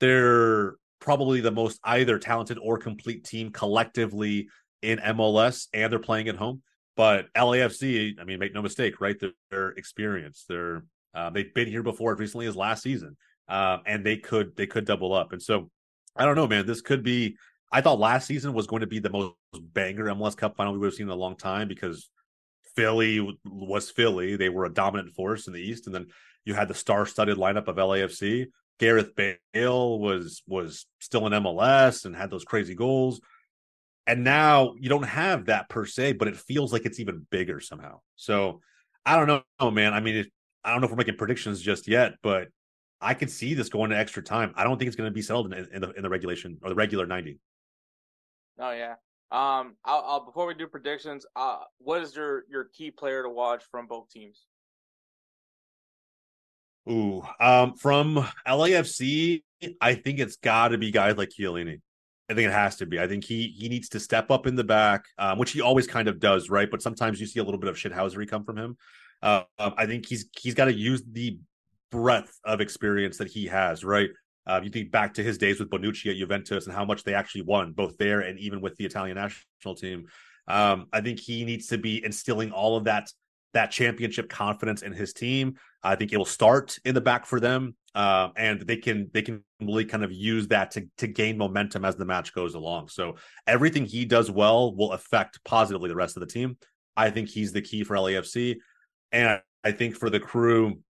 they're 0.00 0.74
probably 1.00 1.40
the 1.40 1.50
most 1.50 1.78
either 1.84 2.18
talented 2.18 2.58
or 2.60 2.78
complete 2.78 3.24
team 3.24 3.50
collectively 3.50 4.48
in 4.82 4.98
MLS, 4.98 5.68
and 5.72 5.90
they're 5.90 5.98
playing 5.98 6.28
at 6.28 6.36
home. 6.36 6.62
But 6.96 7.32
LAFC, 7.34 8.18
I 8.20 8.24
mean, 8.24 8.38
make 8.38 8.54
no 8.54 8.62
mistake, 8.62 9.00
right? 9.00 9.18
They're, 9.18 9.32
they're 9.50 9.68
experienced. 9.70 10.46
They're 10.48 10.84
uh, 11.14 11.30
they've 11.30 11.52
been 11.52 11.68
here 11.68 11.82
before 11.82 12.12
as 12.12 12.18
recently 12.18 12.46
as 12.46 12.56
last 12.56 12.82
season, 12.82 13.16
um, 13.48 13.80
and 13.86 14.04
they 14.04 14.16
could 14.16 14.56
they 14.56 14.66
could 14.66 14.84
double 14.84 15.12
up. 15.14 15.32
And 15.32 15.42
so, 15.42 15.70
I 16.14 16.24
don't 16.24 16.36
know, 16.36 16.46
man. 16.46 16.66
This 16.66 16.80
could 16.80 17.02
be. 17.02 17.36
I 17.72 17.80
thought 17.80 17.98
last 17.98 18.26
season 18.26 18.52
was 18.52 18.66
going 18.66 18.80
to 18.80 18.86
be 18.86 19.00
the 19.00 19.10
most 19.10 19.34
banger 19.72 20.04
MLS 20.06 20.36
Cup 20.36 20.56
final 20.56 20.72
we 20.72 20.78
would 20.78 20.86
have 20.86 20.94
seen 20.94 21.06
in 21.06 21.12
a 21.12 21.16
long 21.16 21.36
time 21.36 21.68
because 21.68 22.08
Philly 22.76 23.36
was 23.44 23.90
Philly. 23.90 24.36
They 24.36 24.48
were 24.48 24.66
a 24.66 24.72
dominant 24.72 25.14
force 25.14 25.46
in 25.46 25.52
the 25.52 25.60
East, 25.60 25.86
and 25.86 25.94
then 25.94 26.06
you 26.44 26.54
had 26.54 26.68
the 26.68 26.74
star-studded 26.74 27.38
lineup 27.38 27.68
of 27.68 27.76
LAFC. 27.76 28.46
Gareth 28.78 29.12
Bale 29.16 29.98
was 29.98 30.42
was 30.46 30.86
still 31.00 31.26
in 31.26 31.32
MLS 31.32 32.04
and 32.04 32.14
had 32.14 32.30
those 32.30 32.44
crazy 32.44 32.74
goals. 32.74 33.20
And 34.06 34.22
now 34.22 34.74
you 34.78 34.88
don't 34.88 35.02
have 35.02 35.46
that 35.46 35.68
per 35.68 35.84
se, 35.84 36.12
but 36.12 36.28
it 36.28 36.36
feels 36.36 36.72
like 36.72 36.84
it's 36.84 37.00
even 37.00 37.26
bigger 37.30 37.58
somehow. 37.58 38.00
So 38.14 38.60
I 39.04 39.16
don't 39.16 39.42
know, 39.60 39.70
man. 39.70 39.94
I 39.94 40.00
mean, 40.00 40.16
it, 40.16 40.32
I 40.62 40.70
don't 40.70 40.80
know 40.80 40.84
if 40.84 40.90
we're 40.90 40.98
making 40.98 41.16
predictions 41.16 41.60
just 41.60 41.88
yet, 41.88 42.14
but 42.22 42.48
I 43.00 43.14
could 43.14 43.30
see 43.30 43.54
this 43.54 43.68
going 43.68 43.90
to 43.90 43.98
extra 43.98 44.22
time. 44.22 44.52
I 44.56 44.64
don't 44.64 44.78
think 44.78 44.88
it's 44.88 44.96
going 44.96 45.10
to 45.10 45.14
be 45.14 45.22
settled 45.22 45.52
in, 45.52 45.66
in 45.72 45.80
the 45.80 45.90
in 45.92 46.02
the 46.02 46.08
regulation 46.08 46.58
or 46.62 46.68
the 46.68 46.74
regular 46.74 47.06
ninety. 47.06 47.38
Oh 48.58 48.72
yeah, 48.72 48.94
um, 49.32 49.76
I'll, 49.84 50.04
I'll, 50.06 50.24
before 50.24 50.46
we 50.46 50.54
do 50.54 50.66
predictions, 50.66 51.26
uh, 51.34 51.58
what 51.78 52.02
is 52.02 52.14
your 52.14 52.44
your 52.48 52.64
key 52.64 52.90
player 52.90 53.22
to 53.22 53.28
watch 53.28 53.64
from 53.70 53.86
both 53.86 54.08
teams? 54.10 54.46
Ooh, 56.88 57.24
um, 57.40 57.74
from 57.74 58.24
LAFC, 58.46 59.42
I 59.80 59.94
think 59.94 60.20
it's 60.20 60.36
got 60.36 60.68
to 60.68 60.78
be 60.78 60.92
guys 60.92 61.16
like 61.16 61.30
Chiellini. 61.30 61.80
I 62.28 62.34
think 62.34 62.48
it 62.48 62.52
has 62.52 62.76
to 62.76 62.86
be. 62.86 63.00
I 63.00 63.08
think 63.08 63.24
he 63.24 63.48
he 63.56 63.68
needs 63.68 63.88
to 63.90 64.00
step 64.00 64.30
up 64.30 64.46
in 64.46 64.54
the 64.54 64.64
back, 64.64 65.04
um, 65.18 65.38
which 65.38 65.52
he 65.52 65.60
always 65.60 65.86
kind 65.86 66.06
of 66.06 66.20
does, 66.20 66.48
right? 66.48 66.70
But 66.70 66.82
sometimes 66.82 67.20
you 67.20 67.26
see 67.26 67.40
a 67.40 67.44
little 67.44 67.60
bit 67.60 67.70
of 67.70 67.76
shithousery 67.76 68.28
come 68.28 68.44
from 68.44 68.58
him. 68.58 68.76
Uh, 69.22 69.42
um, 69.58 69.74
I 69.76 69.86
think 69.86 70.06
he's 70.06 70.28
he's 70.38 70.54
got 70.54 70.66
to 70.66 70.74
use 70.74 71.02
the 71.10 71.38
breadth 71.90 72.38
of 72.44 72.60
experience 72.60 73.18
that 73.18 73.28
he 73.28 73.46
has, 73.46 73.84
right? 73.84 74.10
Uh, 74.46 74.60
you 74.62 74.70
think 74.70 74.90
back 74.90 75.14
to 75.14 75.22
his 75.22 75.38
days 75.38 75.58
with 75.58 75.70
Bonucci 75.70 76.10
at 76.10 76.16
Juventus 76.16 76.66
and 76.66 76.74
how 76.74 76.84
much 76.84 77.02
they 77.02 77.14
actually 77.14 77.42
won, 77.42 77.72
both 77.72 77.96
there 77.98 78.20
and 78.20 78.38
even 78.38 78.60
with 78.60 78.76
the 78.76 78.84
Italian 78.84 79.16
national 79.16 79.74
team. 79.74 80.06
Um, 80.48 80.86
I 80.92 81.00
think 81.00 81.18
he 81.18 81.44
needs 81.44 81.66
to 81.68 81.78
be 81.78 82.04
instilling 82.04 82.52
all 82.52 82.76
of 82.76 82.84
that 82.84 83.10
that 83.56 83.70
championship 83.70 84.28
confidence 84.28 84.82
in 84.82 84.92
his 84.92 85.14
team. 85.14 85.54
I 85.82 85.96
think 85.96 86.12
it 86.12 86.18
will 86.18 86.24
start 86.26 86.78
in 86.84 86.94
the 86.94 87.00
back 87.00 87.24
for 87.24 87.40
them, 87.40 87.74
uh, 87.94 88.28
and 88.36 88.60
they 88.60 88.76
can 88.76 89.10
they 89.12 89.22
can 89.22 89.42
really 89.60 89.86
kind 89.86 90.04
of 90.04 90.12
use 90.12 90.48
that 90.48 90.72
to 90.72 90.86
to 90.98 91.06
gain 91.06 91.38
momentum 91.38 91.84
as 91.84 91.96
the 91.96 92.04
match 92.04 92.34
goes 92.34 92.54
along. 92.54 92.88
So 92.88 93.16
everything 93.46 93.86
he 93.86 94.04
does 94.04 94.30
well 94.30 94.74
will 94.74 94.92
affect 94.92 95.42
positively 95.44 95.88
the 95.88 95.96
rest 95.96 96.16
of 96.16 96.20
the 96.20 96.26
team. 96.26 96.58
I 96.96 97.10
think 97.10 97.28
he's 97.28 97.52
the 97.52 97.62
key 97.62 97.82
for 97.82 97.96
LAFC, 97.96 98.56
and 99.10 99.40
I 99.64 99.72
think 99.72 99.96
for 99.96 100.10
the 100.10 100.20
crew. 100.20 100.80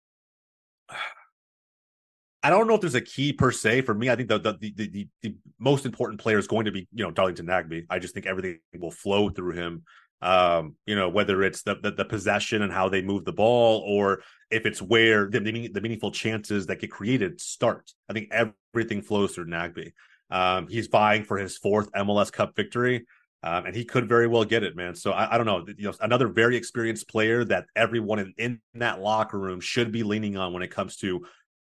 I 2.46 2.50
don't 2.50 2.68
know 2.68 2.74
if 2.74 2.80
there's 2.80 2.94
a 2.94 3.00
key 3.00 3.32
per 3.32 3.50
se 3.50 3.80
for 3.80 3.92
me. 3.92 4.08
I 4.08 4.14
think 4.14 4.28
the 4.28 4.38
the 4.38 4.52
the, 4.52 4.72
the, 4.76 5.08
the 5.22 5.34
most 5.58 5.84
important 5.84 6.20
player 6.20 6.38
is 6.38 6.46
going 6.46 6.66
to 6.66 6.70
be 6.70 6.86
you 6.92 7.02
know 7.02 7.10
Darlington 7.10 7.46
Nagbe. 7.46 7.86
I 7.90 7.98
just 7.98 8.14
think 8.14 8.24
everything 8.26 8.60
will 8.78 8.92
flow 8.92 9.28
through 9.30 9.54
him. 9.54 9.82
Um, 10.22 10.76
you 10.86 10.94
know 10.94 11.08
whether 11.08 11.42
it's 11.42 11.62
the, 11.62 11.74
the, 11.74 11.90
the 11.90 12.04
possession 12.04 12.62
and 12.62 12.72
how 12.72 12.88
they 12.88 13.02
move 13.02 13.24
the 13.24 13.32
ball, 13.32 13.82
or 13.84 14.22
if 14.52 14.64
it's 14.64 14.80
where 14.80 15.28
the 15.28 15.40
the 15.40 15.80
meaningful 15.80 16.12
chances 16.12 16.66
that 16.66 16.78
get 16.78 16.92
created 16.92 17.40
start. 17.40 17.90
I 18.08 18.12
think 18.12 18.30
everything 18.30 19.02
flows 19.02 19.34
through 19.34 19.46
Nagbe. 19.46 19.92
Um, 20.30 20.68
he's 20.68 20.86
vying 20.86 21.24
for 21.24 21.38
his 21.38 21.58
fourth 21.58 21.90
MLS 21.92 22.30
Cup 22.30 22.54
victory. 22.54 23.06
Um, 23.42 23.66
and 23.66 23.76
he 23.76 23.84
could 23.84 24.08
very 24.08 24.26
well 24.26 24.44
get 24.44 24.64
it, 24.64 24.74
man. 24.74 24.94
So 24.96 25.12
I, 25.12 25.34
I, 25.34 25.36
don't 25.36 25.46
know. 25.46 25.64
You 25.76 25.84
know, 25.84 25.94
another 26.00 26.26
very 26.26 26.56
experienced 26.56 27.08
player 27.08 27.44
that 27.44 27.66
everyone 27.76 28.18
in, 28.18 28.34
in 28.38 28.60
that 28.74 29.00
locker 29.00 29.38
room 29.38 29.60
should 29.60 29.92
be 29.92 30.02
leaning 30.02 30.36
on 30.36 30.52
when 30.52 30.64
it 30.64 30.70
comes 30.72 30.96
to 30.96 31.24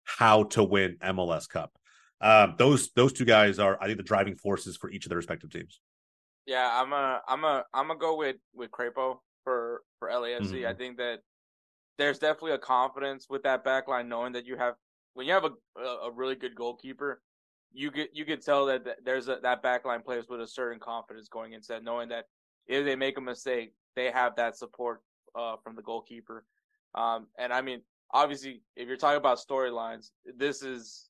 how 0.08 0.44
to 0.44 0.64
win 0.64 0.96
MLS 1.02 1.48
Cup. 1.48 1.72
Um, 2.20 2.54
those 2.58 2.90
those 2.92 3.12
two 3.12 3.24
guys 3.24 3.58
are, 3.58 3.78
I 3.80 3.86
think, 3.86 3.98
the 3.98 4.04
driving 4.04 4.34
forces 4.34 4.76
for 4.76 4.90
each 4.90 5.04
of 5.04 5.10
their 5.10 5.18
respective 5.18 5.50
teams. 5.50 5.80
Yeah, 6.46 6.68
I'm 6.72 6.92
a, 6.92 7.20
I'm 7.28 7.44
a, 7.44 7.64
I'm 7.74 7.88
gonna 7.88 8.00
go 8.00 8.16
with 8.16 8.36
with 8.54 8.70
Crepeau 8.70 9.18
for 9.44 9.82
for 9.98 10.08
LAFC. 10.08 10.40
Mm-hmm. 10.40 10.66
I 10.66 10.74
think 10.74 10.96
that 10.96 11.20
there's 11.98 12.18
definitely 12.18 12.52
a 12.52 12.58
confidence 12.58 13.26
with 13.28 13.42
that 13.42 13.64
back 13.64 13.86
line, 13.86 14.08
knowing 14.08 14.32
that 14.32 14.46
you 14.46 14.56
have 14.56 14.74
when 15.14 15.26
you 15.26 15.32
have 15.32 15.44
a 15.44 15.80
a 15.80 16.10
really 16.10 16.34
good 16.34 16.54
goalkeeper, 16.54 17.20
you 17.72 17.90
get 17.90 18.10
you 18.14 18.24
could 18.24 18.42
tell 18.42 18.66
that 18.66 18.84
there's 19.04 19.28
a 19.28 19.38
that 19.42 19.62
backline 19.62 20.04
plays 20.04 20.24
with 20.28 20.40
a 20.40 20.46
certain 20.46 20.80
confidence 20.80 21.28
going 21.28 21.52
into 21.52 21.68
that, 21.68 21.84
knowing 21.84 22.08
that 22.08 22.24
if 22.66 22.84
they 22.84 22.96
make 22.96 23.18
a 23.18 23.20
mistake, 23.20 23.74
they 23.94 24.10
have 24.10 24.34
that 24.36 24.56
support 24.56 25.02
uh, 25.34 25.56
from 25.62 25.76
the 25.76 25.82
goalkeeper. 25.82 26.44
Um, 26.94 27.26
and 27.38 27.52
I 27.52 27.60
mean, 27.60 27.82
obviously, 28.12 28.62
if 28.76 28.88
you're 28.88 28.96
talking 28.96 29.18
about 29.18 29.38
storylines, 29.38 30.10
this 30.36 30.62
is 30.62 31.08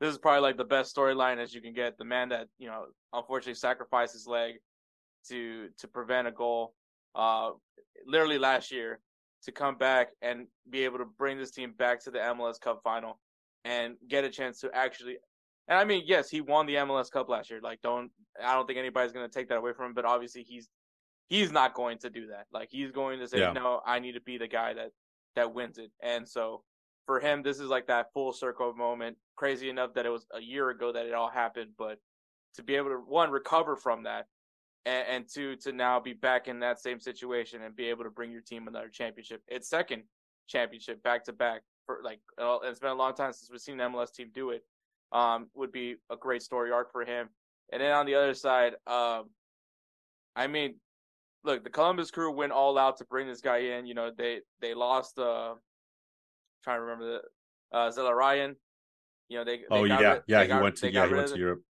this 0.00 0.12
is 0.12 0.18
probably 0.18 0.42
like 0.42 0.56
the 0.56 0.64
best 0.64 0.94
storyline 0.94 1.38
as 1.38 1.52
you 1.52 1.60
can 1.60 1.72
get. 1.72 1.98
The 1.98 2.04
man 2.04 2.28
that 2.30 2.48
you 2.58 2.68
know 2.68 2.86
unfortunately 3.12 3.54
sacrificed 3.54 4.12
his 4.12 4.26
leg 4.26 4.54
to 5.28 5.68
to 5.78 5.88
prevent 5.88 6.28
a 6.28 6.32
goal, 6.32 6.74
uh, 7.14 7.50
literally 8.06 8.38
last 8.38 8.70
year, 8.70 9.00
to 9.44 9.52
come 9.52 9.76
back 9.76 10.08
and 10.22 10.46
be 10.70 10.84
able 10.84 10.98
to 10.98 11.04
bring 11.04 11.38
this 11.38 11.50
team 11.50 11.72
back 11.76 12.02
to 12.04 12.10
the 12.10 12.18
MLS 12.18 12.60
Cup 12.60 12.80
final 12.82 13.18
and 13.64 13.94
get 14.08 14.24
a 14.24 14.30
chance 14.30 14.60
to 14.60 14.70
actually. 14.74 15.16
And 15.66 15.78
I 15.78 15.84
mean, 15.84 16.04
yes, 16.06 16.30
he 16.30 16.40
won 16.40 16.64
the 16.64 16.76
MLS 16.76 17.10
Cup 17.10 17.28
last 17.28 17.50
year. 17.50 17.60
Like, 17.62 17.80
don't 17.82 18.10
I 18.42 18.54
don't 18.54 18.66
think 18.66 18.78
anybody's 18.78 19.12
going 19.12 19.28
to 19.28 19.32
take 19.32 19.48
that 19.48 19.58
away 19.58 19.72
from 19.74 19.86
him. 19.86 19.94
But 19.94 20.06
obviously, 20.06 20.42
he's 20.42 20.68
he's 21.28 21.52
not 21.52 21.74
going 21.74 21.98
to 21.98 22.10
do 22.10 22.28
that. 22.28 22.46
Like, 22.52 22.68
he's 22.70 22.90
going 22.90 23.18
to 23.18 23.28
say, 23.28 23.40
yeah. 23.40 23.52
no, 23.52 23.80
I 23.84 23.98
need 23.98 24.12
to 24.12 24.20
be 24.20 24.38
the 24.38 24.48
guy 24.48 24.72
that 24.74 24.92
that 25.38 25.54
wins 25.54 25.78
it. 25.78 25.90
And 26.02 26.28
so 26.28 26.62
for 27.06 27.20
him, 27.20 27.42
this 27.42 27.60
is 27.60 27.68
like 27.68 27.86
that 27.86 28.12
full 28.12 28.32
circle 28.32 28.74
moment. 28.74 29.16
Crazy 29.36 29.70
enough 29.70 29.94
that 29.94 30.04
it 30.04 30.10
was 30.10 30.26
a 30.34 30.40
year 30.40 30.70
ago 30.70 30.92
that 30.92 31.06
it 31.06 31.14
all 31.14 31.30
happened, 31.30 31.70
but 31.78 31.98
to 32.56 32.62
be 32.62 32.74
able 32.74 32.90
to 32.90 32.96
one 32.96 33.30
recover 33.30 33.76
from 33.76 34.02
that, 34.02 34.26
and, 34.84 35.06
and 35.08 35.24
two 35.32 35.56
to 35.56 35.72
now 35.72 36.00
be 36.00 36.12
back 36.12 36.48
in 36.48 36.60
that 36.60 36.80
same 36.80 36.98
situation 37.00 37.62
and 37.62 37.76
be 37.76 37.86
able 37.86 38.04
to 38.04 38.10
bring 38.10 38.32
your 38.32 38.40
team 38.40 38.66
another 38.66 38.88
championship. 38.88 39.42
It's 39.46 39.68
second 39.68 40.02
championship 40.48 41.02
back 41.02 41.24
to 41.24 41.32
back 41.32 41.62
for 41.86 42.00
like 42.02 42.20
it's 42.64 42.80
been 42.80 42.90
a 42.90 42.94
long 42.94 43.14
time 43.14 43.32
since 43.32 43.50
we've 43.50 43.60
seen 43.60 43.76
the 43.76 43.84
MLS 43.84 44.12
team 44.12 44.30
do 44.34 44.50
it. 44.50 44.62
Um, 45.10 45.48
would 45.54 45.72
be 45.72 45.96
a 46.10 46.16
great 46.16 46.42
story 46.42 46.70
arc 46.70 46.92
for 46.92 47.02
him. 47.02 47.30
And 47.72 47.80
then 47.80 47.92
on 47.92 48.04
the 48.04 48.14
other 48.14 48.34
side, 48.34 48.74
um, 48.86 49.30
I 50.36 50.46
mean, 50.46 50.74
look, 51.44 51.64
the 51.64 51.70
Columbus 51.70 52.10
Crew 52.10 52.32
went 52.32 52.52
all 52.52 52.78
out 52.78 52.98
to 52.98 53.04
bring 53.04 53.26
this 53.26 53.40
guy 53.40 53.58
in. 53.58 53.86
You 53.86 53.94
know, 53.94 54.10
they 54.16 54.40
they 54.60 54.74
lost. 54.74 55.18
Uh, 55.18 55.54
trying 56.64 56.78
to 56.78 56.82
remember 56.82 57.20
the 57.72 57.76
uh, 57.76 57.90
Zelarayán. 57.90 58.56
You 59.28 59.38
know, 59.38 59.44
they. 59.44 59.58
they 59.58 59.64
oh 59.70 59.84
yeah, 59.84 60.00
rid, 60.00 60.22
yeah, 60.26 60.42
he 60.42 60.48
got, 60.48 60.62
went 60.62 60.76
to 60.76 60.92
yeah 60.92 61.06
he 61.06 61.14
went 61.14 61.28
to 61.28 61.34
the, 61.34 61.38
Europe. 61.38 61.62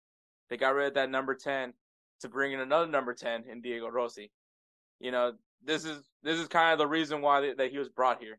They 0.51 0.57
got 0.57 0.75
rid 0.75 0.89
of 0.89 0.95
that 0.95 1.11
number 1.11 1.35
ten 1.35 1.73
to 2.21 2.29
bring 2.29 2.53
in 2.53 2.61
another 2.61 2.91
number 2.91 3.15
ten 3.15 3.45
in 3.51 3.61
Diego 3.61 3.89
Rossi. 3.89 4.31
You 5.01 5.11
know, 5.11 5.33
this 5.65 5.85
is 5.85 6.03
this 6.23 6.39
is 6.39 6.49
kind 6.49 6.73
of 6.73 6.79
the 6.79 6.87
reason 6.87 7.23
why 7.23 7.41
they, 7.41 7.55
that 7.55 7.71
he 7.71 7.79
was 7.79 7.89
brought 7.89 8.21
here. 8.21 8.39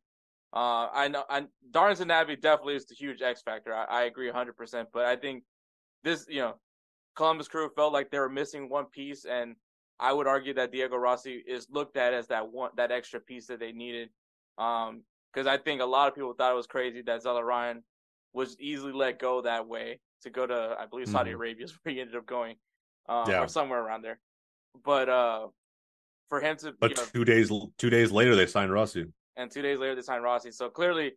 Uh, 0.53 0.87
I 0.93 1.07
know, 1.09 1.23
I, 1.29 1.45
Darlington 1.71 2.07
Nagbe 2.07 2.41
definitely 2.41 2.75
is 2.75 2.85
the 2.85 2.95
huge 2.95 3.21
X 3.21 3.41
factor. 3.41 3.73
I, 3.75 3.83
I 3.83 4.03
agree 4.03 4.31
100%. 4.31 4.85
But 4.93 5.05
I 5.05 5.15
think 5.17 5.43
this, 6.03 6.25
you 6.29 6.39
know, 6.39 6.55
Columbus 7.15 7.47
Crew 7.49 7.69
felt 7.75 7.91
like 7.91 8.09
they 8.11 8.19
were 8.19 8.29
missing 8.29 8.69
one 8.69 8.85
piece, 8.85 9.25
and 9.25 9.55
I 9.99 10.13
would 10.13 10.27
argue 10.27 10.53
that 10.55 10.71
Diego 10.71 10.95
Rossi 10.95 11.43
is 11.47 11.67
looked 11.69 11.97
at 11.97 12.13
as 12.13 12.27
that 12.27 12.51
one, 12.51 12.71
that 12.77 12.91
extra 12.91 13.19
piece 13.19 13.47
that 13.47 13.59
they 13.59 13.71
needed. 13.71 14.09
Um, 14.57 15.03
because 15.33 15.47
I 15.47 15.57
think 15.57 15.81
a 15.81 15.85
lot 15.85 16.07
of 16.07 16.15
people 16.15 16.33
thought 16.33 16.51
it 16.51 16.55
was 16.55 16.67
crazy 16.67 17.01
that 17.03 17.23
Zelarayán 17.23 17.81
was 18.33 18.59
easily 18.59 18.91
let 18.91 19.19
go 19.19 19.41
that 19.41 19.67
way 19.67 19.99
to 20.23 20.29
go 20.29 20.47
to, 20.47 20.75
I 20.79 20.85
believe, 20.85 21.07
Saudi 21.07 21.29
mm-hmm. 21.29 21.35
Arabia 21.35 21.65
is 21.65 21.77
where 21.83 21.93
he 21.93 22.01
ended 22.01 22.15
up 22.15 22.25
going, 22.25 22.55
uh, 23.07 23.25
yeah. 23.27 23.43
or 23.43 23.47
somewhere 23.47 23.79
around 23.79 24.01
there. 24.01 24.19
But 24.83 25.09
uh, 25.09 25.47
for 26.29 26.41
him 26.41 26.57
to, 26.57 26.73
but 26.79 26.91
you 26.91 26.95
know, 26.95 27.03
two 27.13 27.25
days 27.25 27.51
two 27.77 27.89
days 27.89 28.11
later 28.11 28.35
they 28.35 28.45
signed 28.45 28.71
Rossi, 28.71 29.05
and 29.35 29.51
two 29.51 29.61
days 29.61 29.79
later 29.79 29.95
they 29.95 30.01
signed 30.01 30.23
Rossi. 30.23 30.51
So 30.51 30.69
clearly, 30.69 31.13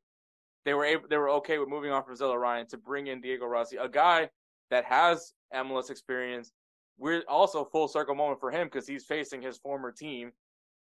they 0.65 0.75
were 0.75 0.85
able, 0.85 1.09
they 1.09 1.17
were 1.17 1.31
okay 1.31 1.59
with 1.59 1.69
moving 1.69 1.91
on 1.91 2.05
from 2.05 2.17
Zelarayán 2.17 2.69
to 2.69 2.79
bring 2.79 3.07
in 3.07 3.21
Diego 3.21 3.47
Rossi, 3.47 3.77
a 3.77 3.89
guy 3.89 4.29
that 4.71 4.85
has 4.85 5.33
MLS 5.55 5.91
experience. 5.91 6.53
We're 7.01 7.23
also 7.27 7.65
full 7.65 7.89
circle 7.89 8.15
moment 8.15 8.41
for 8.41 8.51
him 8.51 8.67
because 8.67 8.87
he's 8.87 9.05
facing 9.05 9.41
his 9.41 9.57
former 9.57 9.91
team 9.91 10.33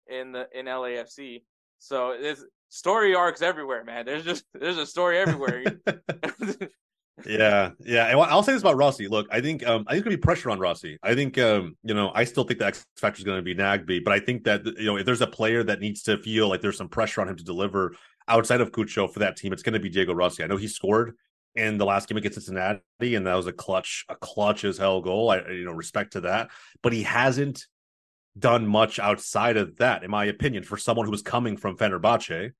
in 0.10 0.32
the 0.32 0.48
in 0.52 0.66
LAFC. 0.66 1.44
So 1.78 2.18
there's 2.20 2.44
story 2.70 3.14
arcs 3.14 3.44
everywhere, 3.44 3.84
man. 3.84 4.06
There's 4.06 4.26
just 4.26 4.44
there's 4.54 4.80
a 4.80 4.86
story 4.86 5.20
everywhere. 5.20 5.64
yeah, 7.26 7.70
yeah. 7.80 8.08
And 8.08 8.20
I'll 8.20 8.42
say 8.42 8.54
this 8.54 8.64
about 8.64 8.78
Rossi. 8.78 9.08
Look, 9.08 9.28
I 9.30 9.42
think 9.42 9.66
um 9.68 9.86
I 9.88 9.94
think 9.94 10.06
gonna 10.06 10.18
be 10.18 10.22
pressure 10.22 10.50
on 10.50 10.60
Rossi. 10.60 10.98
I 11.04 11.14
think 11.14 11.38
um 11.38 11.78
you 11.84 11.94
know 11.94 12.12
I 12.16 12.24
still 12.24 12.44
think 12.44 12.60
the 12.60 12.66
X 12.66 12.84
factor 12.98 13.20
is 13.20 13.24
to 13.24 13.42
be 13.44 13.54
Nagbe, 13.54 14.04
but 14.04 14.12
I 14.12 14.20
think 14.20 14.44
that 14.46 14.66
you 14.66 14.86
know 14.86 14.98
if 14.98 15.06
there's 15.06 15.22
a 15.22 15.28
player 15.28 15.64
that 15.64 15.80
needs 15.80 16.02
to 16.04 16.18
feel 16.18 16.50
like 16.50 16.62
there's 16.62 16.78
some 16.78 16.90
pressure 16.90 17.22
on 17.22 17.30
him 17.30 17.36
to 17.36 17.44
deliver 17.44 17.94
outside 18.28 18.60
of 18.60 18.72
Cucho 18.72 19.12
for 19.12 19.20
that 19.20 19.38
team, 19.38 19.54
it's 19.54 19.64
to 19.74 19.80
be 19.80 19.90
Diego 19.90 20.14
Rossi. 20.14 20.44
I 20.44 20.48
know 20.48 20.58
he 20.58 20.68
scored 20.68 21.16
in 21.58 21.78
the 21.78 21.86
last 21.86 22.08
game 22.08 22.18
against 22.18 22.36
Cincinnati, 22.36 22.82
and 23.16 23.26
that 23.28 23.36
was 23.36 23.48
a 23.48 23.54
clutch, 23.54 24.06
a 24.10 24.16
clutch 24.16 24.64
as 24.64 24.78
hell 24.78 25.02
goal. 25.02 25.32
I 25.32 25.40
you 25.50 25.66
know 25.66 25.72
respect 25.72 26.14
to 26.14 26.22
that, 26.22 26.50
but 26.82 26.94
he 26.94 27.04
hasn't 27.04 27.66
done 28.38 28.68
much 28.68 29.00
outside 29.00 29.58
of 29.58 29.78
that, 29.78 30.04
in 30.04 30.12
my 30.12 30.26
opinion, 30.26 30.64
for 30.64 30.78
someone 30.78 31.06
who 31.06 31.12
was 31.12 31.24
coming 31.24 31.58
from 31.58 31.76
Fenerbahce, 31.76 32.52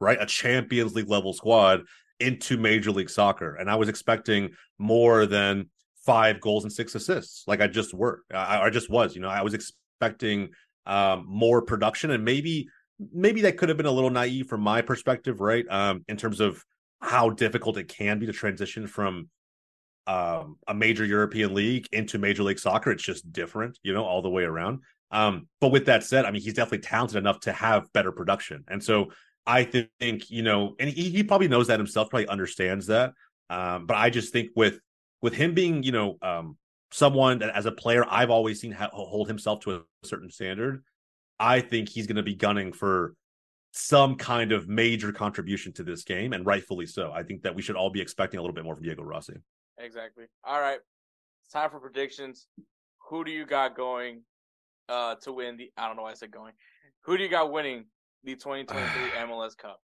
right, 0.00 0.18
a 0.20 0.26
Champions 0.26 0.94
League 0.94 1.10
level 1.10 1.32
squad 1.32 1.82
into 2.18 2.56
Major 2.56 2.90
League 2.90 3.10
Soccer, 3.10 3.54
and 3.54 3.70
I 3.70 3.76
was 3.76 3.88
expecting 3.88 4.50
more 4.78 5.26
than 5.26 5.68
five 6.06 6.40
goals 6.40 6.64
and 6.64 6.72
six 6.72 6.94
assists, 6.94 7.44
like 7.46 7.60
I 7.60 7.66
just 7.66 7.92
were, 7.92 8.22
I, 8.32 8.62
I 8.62 8.70
just 8.70 8.88
was. 8.88 9.14
You 9.14 9.20
know, 9.20 9.28
I 9.28 9.42
was 9.42 9.54
expecting 9.54 10.50
um, 10.86 11.24
more 11.28 11.62
production, 11.62 12.10
and 12.10 12.24
maybe 12.24 12.68
maybe 13.12 13.42
that 13.42 13.58
could 13.58 13.68
have 13.68 13.76
been 13.76 13.86
a 13.86 13.92
little 13.92 14.10
naive 14.10 14.46
from 14.46 14.62
my 14.62 14.80
perspective, 14.80 15.40
right? 15.40 15.66
Um, 15.68 16.04
in 16.08 16.16
terms 16.16 16.40
of 16.40 16.64
how 17.06 17.30
difficult 17.30 17.78
it 17.78 17.88
can 17.88 18.18
be 18.18 18.26
to 18.26 18.32
transition 18.32 18.86
from 18.86 19.28
um, 20.06 20.58
a 20.68 20.74
major 20.74 21.04
European 21.04 21.54
league 21.54 21.86
into 21.92 22.18
Major 22.18 22.42
League 22.42 22.58
Soccer. 22.58 22.90
It's 22.90 23.02
just 23.02 23.32
different, 23.32 23.78
you 23.82 23.92
know, 23.92 24.04
all 24.04 24.22
the 24.22 24.30
way 24.30 24.44
around. 24.44 24.80
Um, 25.10 25.48
but 25.60 25.70
with 25.70 25.86
that 25.86 26.04
said, 26.04 26.24
I 26.24 26.30
mean, 26.30 26.42
he's 26.42 26.54
definitely 26.54 26.80
talented 26.80 27.16
enough 27.16 27.40
to 27.40 27.52
have 27.52 27.92
better 27.92 28.12
production. 28.12 28.64
And 28.68 28.82
so 28.82 29.12
I 29.46 29.64
think, 29.64 30.30
you 30.30 30.42
know, 30.42 30.74
and 30.80 30.90
he, 30.90 31.10
he 31.10 31.22
probably 31.22 31.48
knows 31.48 31.68
that 31.68 31.78
himself, 31.78 32.10
probably 32.10 32.28
understands 32.28 32.86
that. 32.86 33.12
Um, 33.48 33.86
but 33.86 33.96
I 33.96 34.10
just 34.10 34.32
think 34.32 34.50
with 34.56 34.80
with 35.22 35.34
him 35.34 35.54
being, 35.54 35.82
you 35.82 35.92
know, 35.92 36.18
um, 36.22 36.56
someone 36.90 37.38
that 37.38 37.54
as 37.54 37.66
a 37.66 37.72
player 37.72 38.04
I've 38.08 38.30
always 38.30 38.60
seen 38.60 38.72
ha- 38.72 38.90
hold 38.92 39.28
himself 39.28 39.60
to 39.60 39.76
a 39.76 39.82
certain 40.04 40.30
standard, 40.30 40.82
I 41.38 41.60
think 41.60 41.88
he's 41.88 42.06
going 42.06 42.16
to 42.16 42.22
be 42.22 42.34
gunning 42.34 42.72
for 42.72 43.14
some 43.76 44.16
kind 44.16 44.52
of 44.52 44.68
major 44.68 45.12
contribution 45.12 45.72
to 45.74 45.82
this 45.82 46.02
game, 46.02 46.32
and 46.32 46.46
rightfully 46.46 46.86
so. 46.86 47.12
I 47.12 47.22
think 47.22 47.42
that 47.42 47.54
we 47.54 47.62
should 47.62 47.76
all 47.76 47.90
be 47.90 48.00
expecting 48.00 48.38
a 48.38 48.42
little 48.42 48.54
bit 48.54 48.64
more 48.64 48.74
from 48.74 48.84
Diego 48.84 49.02
Rossi. 49.02 49.34
Exactly. 49.78 50.24
All 50.44 50.60
right, 50.60 50.78
it's 51.44 51.52
time 51.52 51.70
for 51.70 51.78
predictions. 51.78 52.46
Who 53.10 53.24
do 53.24 53.30
you 53.30 53.44
got 53.44 53.76
going 53.76 54.22
uh, 54.88 55.16
to 55.22 55.32
win 55.32 55.56
the. 55.56 55.70
I 55.76 55.86
don't 55.86 55.96
know 55.96 56.02
why 56.02 56.12
I 56.12 56.14
said 56.14 56.30
going. 56.30 56.52
Who 57.02 57.16
do 57.16 57.22
you 57.22 57.28
got 57.28 57.52
winning 57.52 57.84
the 58.24 58.34
2023 58.34 59.10
MLS 59.26 59.56
Cup? 59.58 59.80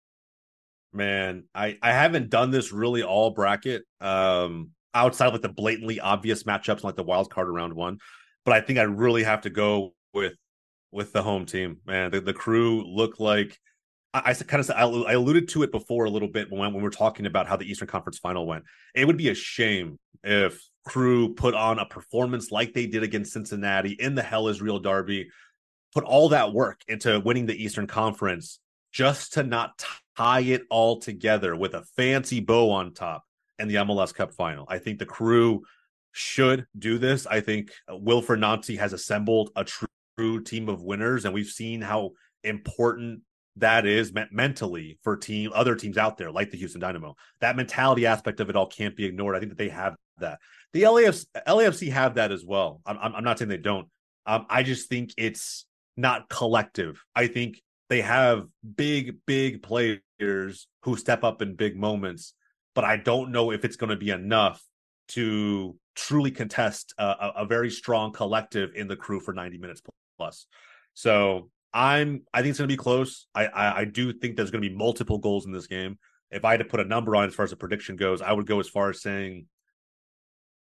Man, 0.94 1.44
I 1.56 1.78
I 1.82 1.92
haven't 1.92 2.30
done 2.30 2.52
this 2.52 2.72
really 2.72 3.04
all 3.04 3.32
bracket. 3.32 3.84
Um, 4.02 4.72
outside 4.94 5.28
of 5.28 5.34
like 5.34 5.42
the 5.42 5.50
blatantly 5.50 6.00
obvious 6.00 6.44
matchups 6.44 6.84
like 6.84 6.96
the 6.96 7.04
wild 7.04 7.30
card 7.30 7.50
around 7.50 7.74
one, 7.74 8.00
but 8.46 8.54
I 8.54 8.62
think 8.62 8.80
I 8.80 8.84
really 8.84 9.24
have 9.24 9.42
to 9.42 9.50
go 9.50 9.94
with 10.14 10.34
with 10.92 11.14
the 11.14 11.24
home 11.24 11.46
team. 11.46 11.78
Man, 11.86 12.12
the, 12.12 12.22
the 12.22 12.34
crew 12.34 12.84
look 12.84 13.20
like 13.20 13.58
I, 14.14 14.22
I 14.26 14.34
kind 14.34 14.62
of 14.62 14.72
I 14.72 15.14
alluded 15.14 15.50
to 15.50 15.64
it 15.64 15.72
before 15.72 16.06
a 16.06 16.10
little 16.10 16.28
bit 16.28 16.52
when 16.52 16.60
when 16.60 16.74
we 16.74 16.82
were 16.82 16.90
talking 16.90 17.26
about 17.26 17.48
how 17.48 17.56
the 17.56 17.70
Eastern 17.70 17.88
Conference 17.88 18.18
Final 18.18 18.46
went. 18.46 18.64
It 18.96 19.06
would 19.06 19.18
be 19.18 19.30
a 19.30 19.36
shame 19.36 20.00
if 20.24 20.60
crew 20.86 21.34
put 21.34 21.54
on 21.54 21.80
a 21.80 21.86
performance 21.86 22.52
like 22.52 22.74
they 22.74 22.88
did 22.88 23.04
against 23.04 23.34
Cincinnati 23.34 23.92
in 23.92 24.16
the 24.16 24.24
Hell 24.24 24.48
is 24.48 24.62
Real 24.62 24.80
Derby, 24.80 25.30
put 25.94 26.04
all 26.04 26.30
that 26.30 26.54
work 26.54 26.82
into 26.88 27.20
winning 27.20 27.46
the 27.46 27.62
Eastern 27.62 27.88
Conference 27.88 28.60
just 28.92 29.34
to 29.34 29.44
not 29.44 29.84
tie 30.18 30.40
it 30.40 30.64
all 30.70 31.00
together 31.00 31.56
with 31.56 31.74
a 31.74 31.84
fancy 31.96 32.40
bow 32.40 32.72
on 32.72 32.94
top 32.94 33.24
in 33.60 33.68
the 33.68 33.76
MLS 33.76 34.14
Cup 34.14 34.34
final. 34.34 34.66
I 34.70 34.80
think 34.80 35.00
the 35.00 35.06
crew 35.06 35.64
should 36.12 36.66
do 36.78 36.98
this. 36.98 37.28
I 37.28 37.42
think 37.42 37.72
Wilfried 37.90 38.40
Nancy 38.40 38.78
has 38.78 38.94
assembled 38.94 39.52
a 39.56 39.64
true 39.64 40.42
team 40.44 40.70
of 40.70 40.82
winners, 40.82 41.26
and 41.26 41.34
we've 41.34 41.48
seen 41.48 41.82
how 41.82 42.12
important 42.44 43.22
that 43.58 43.86
is 43.86 44.14
me- 44.14 44.26
mentally 44.32 45.00
for 45.04 45.18
team 45.18 45.52
other 45.54 45.76
teams 45.76 45.98
out 45.98 46.18
there 46.18 46.32
like 46.32 46.52
the 46.52 46.58
Houston 46.58 46.82
Dynamo. 46.82 47.16
That 47.42 47.56
mentality 47.56 48.06
aspect 48.06 48.40
of 48.40 48.50
it 48.50 48.56
all 48.56 48.68
can't 48.68 48.96
be 48.96 49.06
ignored. 49.06 49.36
I 49.36 49.40
think 49.40 49.52
that 49.52 49.58
they 49.58 49.70
have 49.70 49.96
that. 50.20 50.40
The 50.74 50.84
LAFC, 50.84 51.26
LAFC 51.48 51.92
have 51.92 52.16
that 52.16 52.32
as 52.32 52.46
well. 52.46 52.82
I'm, 52.86 52.98
I'm 53.00 53.24
not 53.24 53.40
saying 53.40 53.50
they 53.50 53.58
don't. 53.58 53.88
Um, 54.26 54.46
I 54.50 54.64
just 54.64 54.90
think 54.90 55.14
it's 55.18 55.66
not 55.96 56.30
collective. 56.30 57.04
I 57.16 57.28
think 57.28 57.62
they 57.90 58.02
have 58.02 58.48
big, 58.76 59.18
big 59.26 59.64
players 59.64 60.68
who 60.84 60.98
step 60.98 61.24
up 61.24 61.42
in 61.42 61.56
big 61.56 61.78
moments, 61.78 62.34
but 62.76 62.84
I 62.84 62.98
don't 62.98 63.32
know 63.32 63.52
if 63.52 63.64
it's 63.64 63.78
going 63.78 63.90
to 63.90 63.96
be 63.96 64.10
enough 64.10 64.62
to 65.10 65.76
truly 65.96 66.32
contest 66.32 66.94
a, 66.98 67.32
a 67.38 67.46
very 67.46 67.72
strong 67.72 68.12
collective 68.12 68.72
in 68.76 68.88
the 68.88 68.96
crew 68.96 69.20
for 69.20 69.34
90 69.34 69.58
minutes 69.58 69.82
plus. 70.18 70.46
So 70.94 71.50
I'm 71.74 72.24
I 72.34 72.42
think 72.42 72.52
it's 72.52 72.60
going 72.60 72.70
to 72.70 72.74
be 72.74 72.78
close. 72.78 73.28
I, 73.36 73.48
I, 73.48 73.80
I 73.80 73.86
do 73.86 74.14
think 74.14 74.36
there's 74.36 74.52
going 74.52 74.64
to 74.64 74.70
be 74.70 74.76
multiple 74.76 75.18
goals 75.18 75.46
in 75.46 75.52
this 75.52 75.68
game. 75.68 75.98
If 76.32 76.44
I 76.44 76.52
had 76.52 76.60
to 76.60 76.66
put 76.66 76.80
a 76.80 76.86
number 76.86 77.16
on 77.16 77.28
as 77.28 77.36
far 77.36 77.46
as 77.46 77.52
a 77.52 77.58
prediction 77.58 77.96
goes, 77.96 78.22
I 78.22 78.34
would 78.34 78.48
go 78.48 78.60
as 78.60 78.68
far 78.68 78.90
as 78.90 79.02
saying 79.02 79.46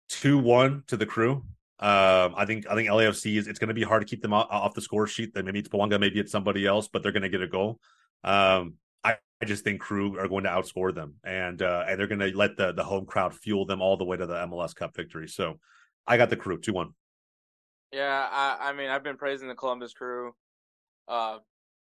two 0.08 0.38
one 0.38 0.84
to 0.88 0.96
the 0.96 1.06
crew. 1.06 1.44
Um, 1.78 2.34
I 2.36 2.44
think 2.44 2.66
I 2.68 2.74
think 2.74 2.90
LAFC 2.90 3.36
is 3.38 3.46
it's 3.46 3.58
going 3.58 3.68
to 3.68 3.74
be 3.74 3.82
hard 3.82 4.02
to 4.02 4.06
keep 4.06 4.20
them 4.20 4.34
off, 4.34 4.48
off 4.50 4.74
the 4.74 4.82
score 4.82 5.06
sheet. 5.06 5.32
That 5.32 5.46
maybe 5.46 5.60
it's 5.60 5.68
Bouanga, 5.68 5.98
maybe 5.98 6.20
it's 6.20 6.30
somebody 6.30 6.66
else, 6.66 6.88
but 6.88 7.02
they're 7.02 7.12
going 7.12 7.22
to 7.22 7.30
get 7.30 7.40
a 7.40 7.48
goal. 7.48 7.80
Um, 8.22 8.74
I, 9.02 9.16
I 9.40 9.46
just 9.46 9.64
think 9.64 9.80
Crew 9.80 10.18
are 10.18 10.28
going 10.28 10.44
to 10.44 10.50
outscore 10.50 10.94
them, 10.94 11.14
and 11.24 11.62
uh, 11.62 11.84
and 11.88 11.98
they're 11.98 12.06
going 12.06 12.20
to 12.20 12.36
let 12.36 12.58
the 12.58 12.72
the 12.72 12.84
home 12.84 13.06
crowd 13.06 13.34
fuel 13.34 13.64
them 13.64 13.80
all 13.80 13.96
the 13.96 14.04
way 14.04 14.18
to 14.18 14.26
the 14.26 14.34
MLS 14.34 14.74
Cup 14.74 14.94
victory. 14.94 15.26
So, 15.26 15.58
I 16.06 16.18
got 16.18 16.28
the 16.28 16.36
Crew 16.36 16.60
two 16.60 16.74
one. 16.74 16.90
Yeah, 17.92 18.28
I, 18.30 18.68
I 18.68 18.72
mean 18.74 18.90
I've 18.90 19.02
been 19.02 19.16
praising 19.16 19.48
the 19.48 19.54
Columbus 19.54 19.94
Crew, 19.94 20.34
uh, 21.10 21.38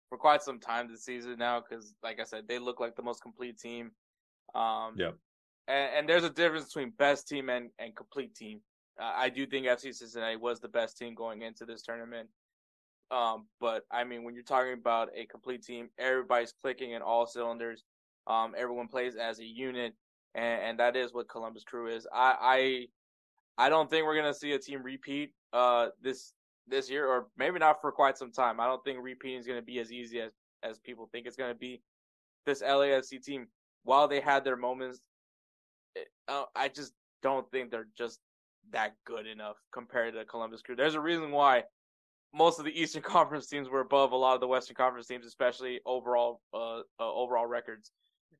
for 0.08 0.18
quite 0.18 0.42
some 0.42 0.60
time 0.60 0.90
this 0.90 1.04
season 1.04 1.36
now 1.38 1.60
because, 1.60 1.94
like 2.02 2.20
I 2.20 2.24
said, 2.24 2.46
they 2.46 2.58
look 2.58 2.80
like 2.80 2.96
the 2.96 3.02
most 3.02 3.22
complete 3.22 3.58
team. 3.58 3.92
Um, 4.54 4.94
yeah, 4.96 5.12
and, 5.68 5.90
and 5.96 6.08
there's 6.08 6.24
a 6.24 6.30
difference 6.30 6.66
between 6.66 6.92
best 6.98 7.28
team 7.28 7.48
and 7.48 7.70
and 7.78 7.96
complete 7.96 8.34
team. 8.34 8.60
Uh, 9.00 9.12
I 9.14 9.28
do 9.28 9.46
think 9.46 9.66
FC 9.66 9.94
Cincinnati 9.94 10.36
was 10.36 10.60
the 10.60 10.68
best 10.68 10.98
team 10.98 11.14
going 11.14 11.42
into 11.42 11.64
this 11.64 11.82
tournament. 11.82 12.28
Um, 13.10 13.46
but 13.60 13.84
I 13.90 14.04
mean, 14.04 14.24
when 14.24 14.34
you're 14.34 14.44
talking 14.44 14.72
about 14.72 15.08
a 15.16 15.26
complete 15.26 15.62
team, 15.62 15.88
everybody's 15.98 16.52
clicking 16.52 16.92
in 16.92 17.02
all 17.02 17.26
cylinders. 17.26 17.84
Um, 18.26 18.54
everyone 18.56 18.88
plays 18.88 19.16
as 19.16 19.38
a 19.38 19.44
unit, 19.44 19.94
and, 20.34 20.62
and 20.62 20.78
that 20.80 20.96
is 20.96 21.12
what 21.12 21.28
Columbus 21.28 21.64
Crew 21.64 21.94
is. 21.94 22.06
I, 22.12 22.88
I, 23.58 23.66
I 23.66 23.68
don't 23.68 23.90
think 23.90 24.06
we're 24.06 24.16
gonna 24.16 24.34
see 24.34 24.52
a 24.52 24.58
team 24.58 24.82
repeat 24.82 25.32
uh 25.52 25.88
this 26.02 26.32
this 26.68 26.90
year, 26.90 27.06
or 27.06 27.28
maybe 27.36 27.58
not 27.58 27.80
for 27.80 27.92
quite 27.92 28.18
some 28.18 28.32
time. 28.32 28.60
I 28.60 28.66
don't 28.66 28.82
think 28.84 28.98
repeating 29.02 29.38
is 29.38 29.46
gonna 29.46 29.62
be 29.62 29.78
as 29.78 29.92
easy 29.92 30.20
as 30.20 30.32
as 30.62 30.78
people 30.78 31.08
think 31.10 31.26
it's 31.26 31.36
gonna 31.36 31.54
be. 31.54 31.82
This 32.46 32.62
LAFC 32.62 33.22
team, 33.22 33.48
while 33.84 34.06
they 34.08 34.20
had 34.20 34.44
their 34.44 34.56
moments, 34.56 35.00
it, 35.94 36.08
uh, 36.28 36.44
I 36.54 36.68
just 36.68 36.92
don't 37.22 37.50
think 37.50 37.70
they're 37.70 37.88
just 37.96 38.20
that 38.72 38.94
good 39.06 39.26
enough 39.26 39.56
compared 39.72 40.12
to 40.12 40.18
the 40.18 40.24
Columbus 40.24 40.62
Crew. 40.62 40.76
There's 40.76 40.94
a 40.94 41.00
reason 41.00 41.30
why 41.30 41.64
most 42.34 42.58
of 42.58 42.64
the 42.64 42.80
Eastern 42.80 43.02
Conference 43.14 43.46
teams 43.46 43.68
were 43.68 43.80
above 43.80 44.12
a 44.12 44.16
lot 44.16 44.34
of 44.34 44.40
the 44.40 44.48
Western 44.48 44.76
Conference 44.76 45.06
teams, 45.06 45.26
especially 45.26 45.80
overall 45.86 46.40
uh, 46.52 46.80
uh, 47.00 47.12
overall 47.12 47.46
records. 47.46 47.92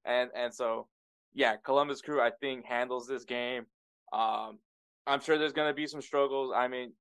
And 0.05 0.31
and 0.35 0.53
so 0.53 0.89
yeah, 1.33 1.57
Columbus 1.57 2.01
Crew 2.01 2.21
I 2.21 2.31
think 2.41 2.65
handles 2.65 3.07
this 3.07 3.25
game. 3.25 3.67
Um, 4.13 4.59
I'm 5.07 5.21
sure 5.21 5.39
there's 5.39 5.53
going 5.53 5.69
to 5.69 5.75
be 5.75 5.87
some 5.87 6.01
struggles. 6.01 6.53
I 6.55 6.69
mean, 6.69 6.93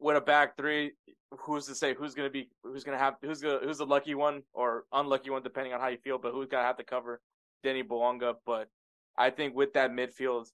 with 0.00 0.16
a 0.16 0.20
back 0.20 0.56
three, 0.56 0.92
who's 1.38 1.66
to 1.66 1.74
say 1.74 1.94
who's 1.94 2.14
going 2.14 2.28
to 2.28 2.32
be 2.32 2.48
who's 2.62 2.84
going 2.84 2.96
to 2.96 3.02
have 3.02 3.14
who's 3.22 3.40
gonna, 3.40 3.60
who's 3.62 3.78
the 3.78 3.86
lucky 3.86 4.14
one 4.14 4.42
or 4.52 4.84
unlucky 4.92 5.30
one 5.30 5.42
depending 5.42 5.72
on 5.72 5.80
how 5.80 5.88
you 5.88 5.98
feel, 5.98 6.18
but 6.18 6.32
who's 6.32 6.48
going 6.48 6.62
to 6.62 6.66
have 6.66 6.76
to 6.76 6.84
cover 6.84 7.20
Denis 7.62 7.86
Bouanga. 7.88 8.34
But 8.46 8.68
I 9.16 9.30
think 9.30 9.54
with 9.54 9.72
that 9.74 9.90
midfield, 9.90 10.46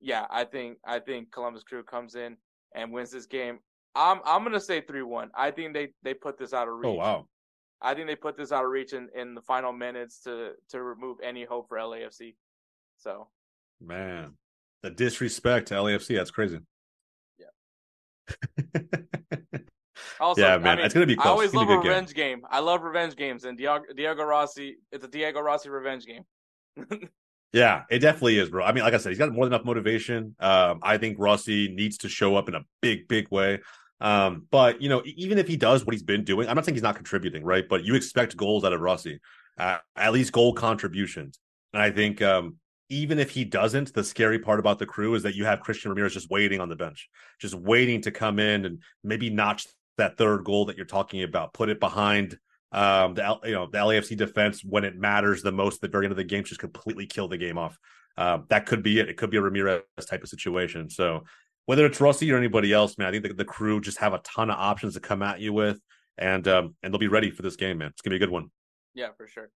yeah, 0.00 0.26
I 0.30 0.44
think 0.44 0.78
I 0.84 0.98
think 0.98 1.32
Columbus 1.32 1.62
Crew 1.62 1.82
comes 1.82 2.14
in 2.14 2.36
and 2.74 2.92
wins 2.92 3.10
this 3.10 3.26
game. 3.26 3.58
I'm 3.94 4.20
I'm 4.24 4.44
gonna 4.44 4.60
say 4.60 4.82
three 4.82 5.02
one. 5.02 5.30
I 5.34 5.50
think 5.50 5.72
they 5.74 5.88
they 6.02 6.14
put 6.14 6.38
this 6.38 6.52
out 6.52 6.68
of 6.68 6.74
oh, 6.74 6.76
reach. 6.76 6.88
Oh 6.88 6.92
wow. 6.92 7.26
I 7.80 7.94
think 7.94 8.06
they 8.06 8.16
put 8.16 8.36
this 8.36 8.52
out 8.52 8.64
of 8.64 8.70
reach 8.70 8.94
in, 8.94 9.08
in 9.14 9.34
the 9.34 9.40
final 9.42 9.72
minutes 9.72 10.20
to 10.22 10.52
to 10.70 10.82
remove 10.82 11.18
any 11.22 11.44
hope 11.44 11.68
for 11.68 11.78
LAFC. 11.78 12.34
So 12.98 13.28
man, 13.80 14.34
the 14.82 14.90
disrespect 14.90 15.68
to 15.68 15.74
LAFC, 15.74 16.16
that's 16.16 16.30
crazy. 16.30 16.58
Yeah. 18.58 18.80
also, 20.20 20.40
yeah, 20.40 20.58
man, 20.58 20.66
I 20.66 20.76
mean, 20.76 20.84
it's 20.84 20.94
gonna 20.94 21.06
be. 21.06 21.16
Close. 21.16 21.26
I 21.26 21.30
always 21.30 21.54
love 21.54 21.68
a 21.68 21.78
revenge 21.78 22.14
game. 22.14 22.38
game. 22.38 22.46
I 22.50 22.60
love 22.60 22.82
revenge 22.82 23.16
games, 23.16 23.44
and 23.44 23.56
Diego, 23.56 23.84
Diego 23.94 24.24
Rossi. 24.24 24.76
It's 24.92 25.04
a 25.04 25.08
Diego 25.08 25.40
Rossi 25.40 25.68
revenge 25.68 26.06
game. 26.06 26.24
Yeah, 27.52 27.84
it 27.88 28.00
definitely 28.00 28.38
is, 28.38 28.50
bro. 28.50 28.64
I 28.66 28.72
mean, 28.72 28.84
like 28.84 28.92
I 28.92 28.98
said, 28.98 29.10
he's 29.10 29.18
got 29.18 29.32
more 29.32 29.46
than 29.46 29.54
enough 29.54 29.64
motivation. 29.64 30.34
Um, 30.40 30.80
I 30.82 30.98
think 30.98 31.16
Rossi 31.18 31.68
needs 31.68 31.96
to 31.98 32.08
show 32.08 32.36
up 32.36 32.48
in 32.48 32.54
a 32.54 32.60
big, 32.82 33.08
big 33.08 33.30
way. 33.30 33.60
Um, 33.98 34.46
but 34.50 34.82
you 34.82 34.90
know, 34.90 35.02
even 35.04 35.38
if 35.38 35.48
he 35.48 35.56
does 35.56 35.86
what 35.86 35.94
he's 35.94 36.02
been 36.02 36.22
doing, 36.22 36.48
I'm 36.48 36.56
not 36.56 36.66
saying 36.66 36.74
he's 36.74 36.82
not 36.82 36.96
contributing, 36.96 37.44
right? 37.44 37.66
But 37.66 37.84
you 37.84 37.94
expect 37.94 38.36
goals 38.36 38.64
out 38.64 38.74
of 38.74 38.80
Rossi, 38.80 39.20
uh, 39.58 39.78
at 39.96 40.12
least 40.12 40.32
goal 40.32 40.52
contributions. 40.52 41.38
And 41.72 41.82
I 41.82 41.90
think 41.90 42.20
um, 42.20 42.56
even 42.88 43.18
if 43.18 43.30
he 43.30 43.44
doesn't, 43.44 43.92
the 43.92 44.04
scary 44.04 44.38
part 44.38 44.60
about 44.60 44.78
the 44.78 44.86
crew 44.86 45.14
is 45.14 45.22
that 45.24 45.34
you 45.34 45.44
have 45.44 45.60
Christian 45.60 45.90
Ramirez 45.90 46.14
just 46.14 46.30
waiting 46.30 46.60
on 46.60 46.68
the 46.68 46.76
bench, 46.76 47.08
just 47.40 47.54
waiting 47.54 48.00
to 48.02 48.10
come 48.10 48.38
in 48.38 48.64
and 48.64 48.82
maybe 49.02 49.30
notch 49.30 49.66
that 49.98 50.16
third 50.16 50.44
goal 50.44 50.66
that 50.66 50.76
you're 50.76 50.86
talking 50.86 51.22
about, 51.22 51.52
put 51.52 51.68
it 51.68 51.80
behind 51.80 52.38
um, 52.72 53.14
the 53.14 53.38
you 53.44 53.52
know 53.52 53.66
the 53.66 53.78
LAFC 53.78 54.16
defense 54.16 54.62
when 54.64 54.84
it 54.84 54.96
matters 54.96 55.42
the 55.42 55.52
most 55.52 55.76
at 55.76 55.80
the 55.82 55.88
very 55.88 56.04
end 56.04 56.12
of 56.12 56.16
the 56.16 56.24
game 56.24 56.44
just 56.44 56.60
completely 56.60 57.06
kill 57.06 57.28
the 57.28 57.38
game 57.38 57.58
off. 57.58 57.78
Uh, 58.16 58.38
that 58.48 58.66
could 58.66 58.82
be 58.82 58.98
it. 58.98 59.08
It 59.08 59.16
could 59.16 59.30
be 59.30 59.36
a 59.36 59.42
Ramirez 59.42 59.82
type 60.06 60.22
of 60.22 60.28
situation. 60.28 60.90
So 60.90 61.24
whether 61.66 61.84
it's 61.86 62.00
Rossi 62.00 62.30
or 62.30 62.38
anybody 62.38 62.72
else, 62.72 62.96
man, 62.98 63.08
I 63.08 63.10
think 63.12 63.24
the, 63.24 63.34
the 63.34 63.44
crew 63.44 63.80
just 63.80 63.98
have 63.98 64.12
a 64.12 64.18
ton 64.18 64.50
of 64.50 64.56
options 64.58 64.94
to 64.94 65.00
come 65.00 65.22
at 65.22 65.40
you 65.40 65.52
with, 65.52 65.80
and 66.18 66.46
um, 66.48 66.76
and 66.82 66.92
they'll 66.92 66.98
be 66.98 67.08
ready 67.08 67.30
for 67.30 67.42
this 67.42 67.56
game, 67.56 67.78
man. 67.78 67.88
It's 67.88 68.02
gonna 68.02 68.12
be 68.12 68.16
a 68.16 68.26
good 68.26 68.30
one. 68.30 68.50
Yeah, 68.94 69.08
for 69.16 69.26
sure. 69.26 69.50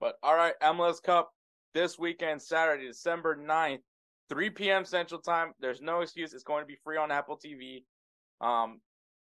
But 0.00 0.16
all 0.22 0.34
right, 0.34 0.54
MLS 0.62 1.02
Cup 1.02 1.30
this 1.76 1.98
weekend, 1.98 2.40
Saturday, 2.40 2.86
December 2.86 3.36
9th, 3.36 3.80
3 4.30 4.50
p.m. 4.50 4.86
Central 4.86 5.20
Time. 5.20 5.52
There's 5.60 5.82
no 5.82 6.00
excuse. 6.00 6.32
It's 6.32 6.42
going 6.42 6.62
to 6.62 6.66
be 6.66 6.78
free 6.82 6.96
on 6.96 7.12
Apple 7.12 7.38
TV. 7.38 7.84
Um, 8.40 8.80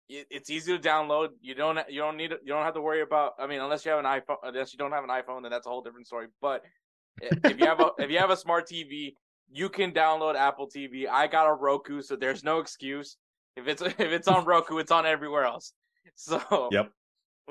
it's 0.09 0.49
easy 0.49 0.79
to 0.79 0.89
download. 0.89 1.31
You 1.41 1.57
don't 1.57 1.81
you 1.89 2.01
don't 2.01 2.17
need 2.17 2.31
you 2.31 2.53
don't 2.53 2.63
have 2.63 2.75
to 2.75 2.81
worry 2.81 3.03
about. 3.03 3.33
I 3.41 3.49
mean, 3.49 3.61
unless 3.61 3.85
you 3.85 3.91
have 3.91 3.99
an 3.99 4.05
iPhone, 4.05 4.37
unless 4.45 4.73
you 4.73 4.79
don't 4.79 4.93
have 4.93 5.03
an 5.03 5.11
iPhone, 5.11 5.43
then 5.43 5.51
that's 5.51 5.67
a 5.67 5.71
whole 5.71 5.83
different 5.83 6.07
story. 6.07 6.29
But 6.41 6.63
if 7.21 7.59
you 7.59 7.67
have 7.67 7.81
a 7.81 7.91
if 7.99 8.13
you 8.13 8.19
have 8.19 8.31
a 8.31 8.37
smart 8.37 8.69
TV, 8.69 9.15
you 9.51 9.69
can 9.69 9.91
download 9.91 10.37
Apple 10.37 10.69
TV. 10.69 11.09
I 11.11 11.27
got 11.27 11.49
a 11.49 11.53
Roku, 11.53 12.01
so 12.01 12.15
there's 12.15 12.45
no 12.45 12.61
excuse. 12.61 13.17
If 13.57 13.67
it's 13.67 13.83
if 13.99 13.99
it's 13.99 14.29
on 14.29 14.45
Roku, 14.45 14.79
it's 14.79 14.93
on 14.93 15.05
everywhere 15.05 15.45
else. 15.45 15.73
So 16.15 16.69
yep. 16.71 16.93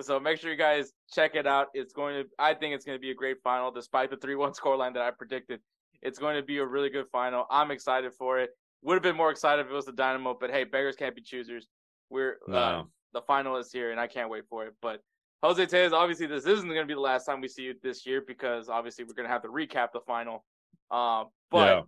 So 0.01 0.19
make 0.19 0.39
sure 0.39 0.51
you 0.51 0.57
guys 0.57 0.91
check 1.13 1.35
it 1.35 1.47
out. 1.47 1.67
It's 1.73 1.93
going 1.93 2.23
to. 2.23 2.29
I 2.37 2.53
think 2.53 2.75
it's 2.75 2.85
going 2.85 2.97
to 2.97 3.01
be 3.01 3.11
a 3.11 3.15
great 3.15 3.37
final, 3.43 3.71
despite 3.71 4.09
the 4.09 4.17
three 4.17 4.35
one 4.35 4.51
scoreline 4.59 4.93
that 4.93 5.01
I 5.01 5.11
predicted. 5.11 5.61
It's 6.01 6.19
going 6.19 6.35
to 6.35 6.43
be 6.43 6.57
a 6.57 6.65
really 6.65 6.89
good 6.89 7.05
final. 7.11 7.45
I'm 7.49 7.71
excited 7.71 8.13
for 8.13 8.39
it. 8.39 8.49
Would 8.83 8.95
have 8.95 9.03
been 9.03 9.15
more 9.15 9.31
excited 9.31 9.65
if 9.65 9.71
it 9.71 9.73
was 9.73 9.85
the 9.85 9.93
Dynamo, 9.93 10.37
but 10.39 10.51
hey, 10.51 10.63
beggars 10.63 10.95
can't 10.95 11.15
be 11.15 11.21
choosers. 11.21 11.67
We're 12.09 12.37
uh, 12.47 12.51
no. 12.51 12.57
uh, 12.57 12.83
the 13.13 13.21
final 13.21 13.55
is 13.57 13.71
here, 13.71 13.91
and 13.91 13.99
I 13.99 14.07
can't 14.07 14.29
wait 14.29 14.43
for 14.49 14.65
it. 14.65 14.73
But 14.81 15.01
Jose 15.41 15.65
Tellez, 15.65 15.93
obviously, 15.93 16.27
this 16.27 16.45
isn't 16.45 16.67
going 16.67 16.81
to 16.81 16.85
be 16.85 16.93
the 16.93 16.99
last 16.99 17.25
time 17.25 17.41
we 17.41 17.47
see 17.47 17.63
you 17.63 17.75
this 17.81 18.05
year 18.05 18.21
because 18.25 18.69
obviously 18.69 19.05
we're 19.05 19.13
going 19.13 19.27
to 19.27 19.33
have 19.33 19.43
to 19.43 19.47
recap 19.47 19.89
the 19.93 20.01
final. 20.01 20.43
Uh, 20.91 21.23
but 21.49 21.77
yeah. 21.77 21.81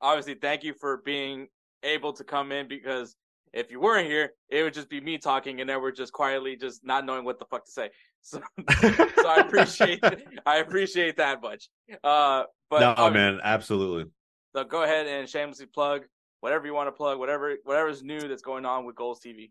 obviously, 0.00 0.34
thank 0.34 0.62
you 0.62 0.72
for 0.72 1.02
being 1.04 1.48
able 1.82 2.12
to 2.12 2.24
come 2.24 2.52
in 2.52 2.68
because 2.68 3.16
if 3.52 3.70
you 3.70 3.80
weren't 3.80 4.06
here, 4.06 4.32
it 4.48 4.62
would 4.62 4.74
just 4.74 4.88
be 4.88 5.00
me 5.00 5.18
talking, 5.18 5.60
and 5.60 5.68
then 5.68 5.80
we're 5.80 5.92
just 5.92 6.12
quietly 6.12 6.56
just 6.56 6.84
not 6.84 7.04
knowing 7.04 7.24
what 7.24 7.38
the 7.38 7.44
fuck 7.46 7.64
to 7.64 7.70
say. 7.70 7.90
So, 8.24 8.40
so 8.80 9.28
I 9.28 9.42
appreciate 9.44 9.98
I 10.46 10.58
appreciate 10.58 11.16
that 11.16 11.42
much. 11.42 11.68
Uh, 12.04 12.44
but 12.70 12.96
no, 12.96 13.10
man, 13.10 13.40
absolutely. 13.42 14.12
So 14.54 14.62
go 14.62 14.84
ahead 14.84 15.08
and 15.08 15.28
shamelessly 15.28 15.66
plug 15.66 16.02
whatever 16.38 16.64
you 16.64 16.72
want 16.72 16.86
to 16.86 16.92
plug, 16.92 17.18
whatever 17.18 17.56
whatever's 17.64 18.04
new 18.04 18.20
that's 18.20 18.42
going 18.42 18.64
on 18.64 18.84
with 18.84 18.94
Golz 18.94 19.16
TV. 19.26 19.50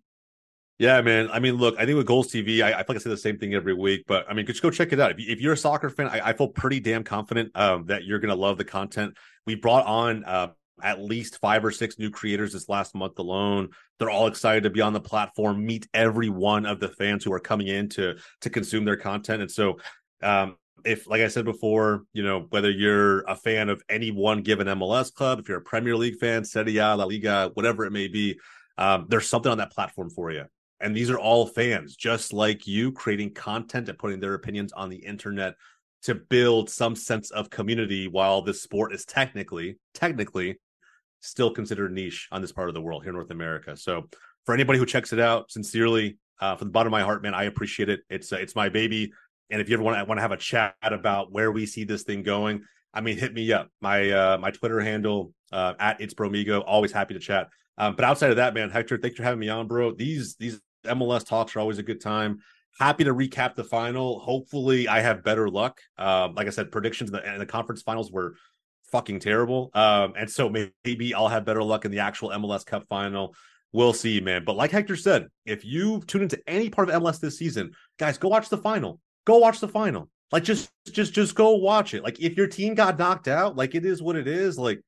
Yeah, 0.80 1.02
man. 1.02 1.30
I 1.32 1.40
mean, 1.40 1.56
look, 1.56 1.76
I 1.78 1.86
think 1.86 1.98
with 1.98 2.08
Golz 2.08 2.28
TV, 2.28 2.64
I, 2.64 2.70
I 2.70 2.78
feel 2.78 2.86
like 2.88 2.98
I 2.98 3.00
say 3.00 3.10
the 3.10 3.18
same 3.18 3.38
thing 3.38 3.54
every 3.54 3.74
week, 3.74 4.06
but 4.08 4.26
I 4.30 4.34
mean, 4.34 4.46
just 4.46 4.62
go 4.62 4.72
check 4.72 4.92
it 4.92 5.00
out. 5.00 5.12
If, 5.12 5.20
you, 5.20 5.32
if 5.32 5.42
you're 5.42 5.54
a 5.54 5.58
soccer 5.58 5.90
fan, 5.90 6.08
I, 6.08 6.30
I 6.30 6.34
feel 6.34 6.48
pretty 6.48 6.80
damn 6.80 7.04
confident 7.04 7.52
um, 7.56 7.86
that 7.88 8.06
you're 8.06 8.20
going 8.20 8.34
to 8.34 8.42
love 8.42 8.58
the 8.58 8.64
content. 8.64 9.16
We 9.46 9.56
brought 9.56 9.86
on 9.86 10.24
uh, 10.24 10.48
at 10.84 11.02
least 11.02 11.40
five 11.40 11.64
or 11.64 11.72
six 11.72 11.98
new 11.98 12.10
creators 12.10 12.54
this 12.54 12.70
last 12.70 12.96
month 12.96 13.20
alone. 13.20 13.70
They're 14.00 14.10
all 14.10 14.28
excited 14.28 14.64
to 14.64 14.70
be 14.70 14.82
on 14.82 14.94
the 14.94 15.00
platform, 15.00 15.66
meet 15.66 15.88
every 15.94 16.30
one 16.30 16.66
of 16.66 16.80
the 16.80 16.90
fans 16.90 17.24
who 17.24 17.34
are 17.34 17.40
coming 17.40 17.68
in 17.68 17.90
to 17.90 18.16
to 18.42 18.50
consume 18.50 18.86
their 18.86 18.98
content. 18.98 19.42
And 19.42 19.52
so, 19.52 19.80
um, 20.22 20.58
if 20.84 21.08
like 21.08 21.22
I 21.22 21.28
said 21.28 21.46
before, 21.46 22.04
you 22.14 22.24
know, 22.24 22.48
whether 22.50 22.70
you're 22.70 23.22
a 23.22 23.36
fan 23.36 23.70
of 23.70 23.84
any 23.90 24.12
one 24.12 24.42
given 24.42 24.68
MLS 24.68 25.14
club, 25.14 25.40
if 25.40 25.48
you're 25.48 25.60
a 25.60 25.64
Premier 25.64 25.96
League 25.96 26.18
fan, 26.18 26.44
Serie 26.44 26.78
A, 26.78 26.96
La 26.96 27.06
Liga, 27.06 27.52
whatever 27.54 27.86
it 27.86 27.92
may 27.92 28.08
be, 28.08 28.40
um, 28.78 29.06
there's 29.10 29.28
something 29.28 29.52
on 29.52 29.60
that 29.60 29.72
platform 29.72 30.10
for 30.10 30.32
you. 30.32 30.46
And 30.80 30.96
these 30.96 31.12
are 31.12 31.20
all 31.20 31.46
fans, 31.46 31.96
just 31.96 32.34
like 32.34 32.66
you, 32.66 32.92
creating 32.92 33.34
content 33.34 33.88
and 33.88 34.00
putting 34.00 34.20
their 34.20 34.34
opinions 34.34 34.74
on 34.74 34.90
the 34.90 34.98
internet 34.98 35.56
to 36.04 36.16
build 36.16 36.70
some 36.70 36.96
sense 36.96 37.30
of 37.30 37.50
community 37.50 38.08
while 38.08 38.42
this 38.42 38.62
sport 38.62 38.94
is 38.94 39.06
technically, 39.06 39.78
technically 39.94 40.60
still 41.22 41.52
considered 41.52 41.94
niche 41.94 42.28
on 42.32 42.42
this 42.42 42.52
part 42.52 42.68
of 42.68 42.76
the 42.76 42.82
world 42.82 43.04
here 43.04 43.12
in 43.12 43.16
North 43.16 43.32
America. 43.32 43.78
So 43.78 44.10
for 44.46 44.54
anybody 44.54 44.80
who 44.80 44.86
checks 44.86 45.14
it 45.14 45.20
out, 45.20 45.52
sincerely, 45.52 46.18
uh, 46.40 46.56
from 46.56 46.68
the 46.68 46.72
bottom 46.72 46.88
of 46.88 46.98
my 46.98 47.04
heart, 47.04 47.22
man, 47.22 47.34
I 47.34 47.44
appreciate 47.44 47.90
it. 47.90 48.02
It's 48.10 48.34
uh, 48.34 48.38
it's 48.38 48.56
my 48.56 48.70
baby. 48.70 49.14
And 49.50 49.62
if 49.62 49.70
you 49.70 49.76
ever 49.76 49.84
want 49.84 49.98
to 49.98 50.06
want 50.06 50.18
to 50.18 50.22
have 50.22 50.32
a 50.32 50.38
chat 50.38 50.76
about 50.82 51.32
where 51.32 51.52
we 51.52 51.66
see 51.66 51.84
this 51.84 52.04
thing 52.04 52.24
going, 52.24 52.64
I 52.94 53.02
mean, 53.02 53.18
hit 53.18 53.34
me 53.34 53.54
up. 53.54 53.70
My 53.80 54.10
uh, 54.10 54.38
my 54.40 54.52
Twitter 54.52 54.80
handle 54.80 55.34
uh, 55.52 55.74
at 55.80 56.02
it's 56.02 56.14
bromigo. 56.14 56.64
Always 56.66 56.92
happy 56.92 57.14
to 57.14 57.20
chat. 57.20 57.50
Um, 57.78 57.96
but 57.96 58.06
outside 58.06 58.32
of 58.32 58.38
that, 58.38 58.54
man, 58.54 58.70
Hector, 58.70 58.98
thanks 58.98 59.18
for 59.18 59.24
having 59.24 59.40
me 59.40 59.50
on, 59.50 59.68
bro. 59.68 59.94
These 59.94 60.36
these 60.36 60.60
MLS 60.86 61.26
talks 61.26 61.56
are 61.56 61.60
always 61.60 61.78
a 61.78 61.84
good 61.84 62.02
time. 62.02 62.40
Happy 62.80 63.04
to 63.04 63.14
recap 63.14 63.56
the 63.56 63.64
final. 63.64 64.20
Hopefully, 64.20 64.88
I 64.88 65.02
have 65.02 65.24
better 65.24 65.50
luck. 65.50 65.80
Um, 65.98 66.34
like 66.36 66.48
I 66.48 66.52
said, 66.52 66.72
predictions 66.72 67.10
in 67.10 67.18
the, 67.18 67.34
in 67.34 67.40
the 67.40 67.46
conference 67.46 67.82
finals 67.82 68.12
were 68.12 68.36
fucking 68.92 69.20
terrible. 69.20 69.72
Um, 69.74 70.14
and 70.18 70.30
so 70.30 70.50
maybe 70.50 71.14
I'll 71.14 71.28
have 71.28 71.46
better 71.46 71.64
luck 71.64 71.86
in 71.86 71.92
the 71.92 72.00
actual 72.00 72.30
MLS 72.30 72.66
Cup 72.66 72.86
final. 72.88 73.36
We'll 73.74 73.94
see, 73.94 74.20
man. 74.20 74.44
But 74.46 74.58
like 74.58 74.72
Hector 74.72 74.96
said, 74.96 75.28
if 75.46 75.64
you 75.64 76.02
tune 76.08 76.24
into 76.24 76.42
any 76.46 76.70
part 76.70 76.90
of 76.90 77.02
MLS 77.02 77.20
this 77.20 77.38
season, 77.38 77.72
guys, 77.98 78.18
go 78.18 78.28
watch 78.28 78.50
the 78.50 78.58
final. 78.58 79.00
Go 79.26 79.38
watch 79.38 79.60
the 79.60 79.68
final. 79.68 80.10
Like 80.32 80.44
just 80.44 80.70
just 80.92 81.14
just 81.14 81.36
go 81.36 81.56
watch 81.56 81.94
it. 81.94 82.04
Like 82.04 82.20
if 82.20 82.38
your 82.38 82.48
team 82.48 82.74
got 82.74 82.98
knocked 82.98 83.28
out, 83.28 83.56
like 83.56 83.76
it 83.76 83.86
is 83.86 84.02
what 84.02 84.16
it 84.16 84.28
is. 84.28 84.58
Like 84.58 84.82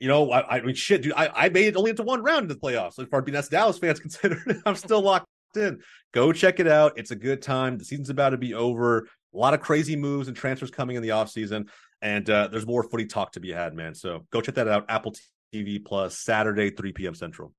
you 0.00 0.08
know, 0.08 0.30
I, 0.32 0.56
I 0.56 0.60
mean, 0.62 0.74
shit, 0.74 1.02
dude, 1.02 1.12
I, 1.16 1.28
I 1.32 1.48
made 1.48 1.66
it 1.66 1.76
only 1.76 1.90
into 1.90 2.02
one 2.02 2.22
round 2.22 2.42
of 2.42 2.48
the 2.48 2.56
playoffs. 2.56 2.98
As 2.98 3.06
far 3.08 3.22
as 3.24 3.32
that's 3.32 3.48
Dallas 3.48 3.78
fans 3.78 4.00
considered, 4.00 4.60
I'm 4.66 4.74
still 4.74 5.00
locked 5.00 5.26
in. 5.54 5.80
Go 6.12 6.32
check 6.32 6.58
it 6.58 6.66
out. 6.66 6.94
It's 6.96 7.12
a 7.12 7.16
good 7.16 7.40
time. 7.40 7.78
The 7.78 7.84
season's 7.84 8.10
about 8.10 8.30
to 8.30 8.36
be 8.36 8.52
over. 8.52 9.06
A 9.34 9.38
lot 9.38 9.54
of 9.54 9.60
crazy 9.60 9.96
moves 9.96 10.28
and 10.28 10.36
transfers 10.36 10.70
coming 10.70 10.96
in 10.96 11.02
the 11.02 11.10
offseason. 11.10 11.68
And 12.02 12.28
uh, 12.28 12.48
there's 12.48 12.66
more 12.66 12.82
footy 12.82 13.06
talk 13.06 13.32
to 13.32 13.40
be 13.40 13.52
had, 13.52 13.74
man. 13.74 13.94
So 13.94 14.26
go 14.30 14.40
check 14.40 14.56
that 14.56 14.68
out. 14.68 14.86
Apple 14.88 15.14
TV 15.54 15.82
Plus, 15.82 16.18
Saturday, 16.18 16.70
3 16.70 16.92
p.m. 16.92 17.14
Central. 17.14 17.54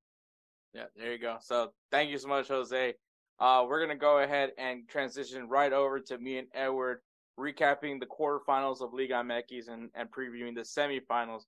Yeah, 0.74 0.84
there 0.96 1.12
you 1.12 1.18
go. 1.18 1.38
So 1.40 1.72
thank 1.90 2.10
you 2.10 2.18
so 2.18 2.28
much, 2.28 2.48
Jose. 2.48 2.94
Uh, 3.40 3.64
we're 3.68 3.80
gonna 3.80 3.98
go 3.98 4.18
ahead 4.18 4.50
and 4.58 4.88
transition 4.88 5.48
right 5.48 5.72
over 5.72 5.98
to 5.98 6.18
me 6.18 6.38
and 6.38 6.46
Edward 6.54 7.00
recapping 7.38 7.98
the 7.98 8.06
quarterfinals 8.06 8.80
of 8.80 8.92
Liga 8.92 9.14
MX 9.14 9.68
and, 9.68 9.90
and 9.94 10.08
previewing 10.10 10.54
the 10.54 10.60
semifinals 10.60 11.42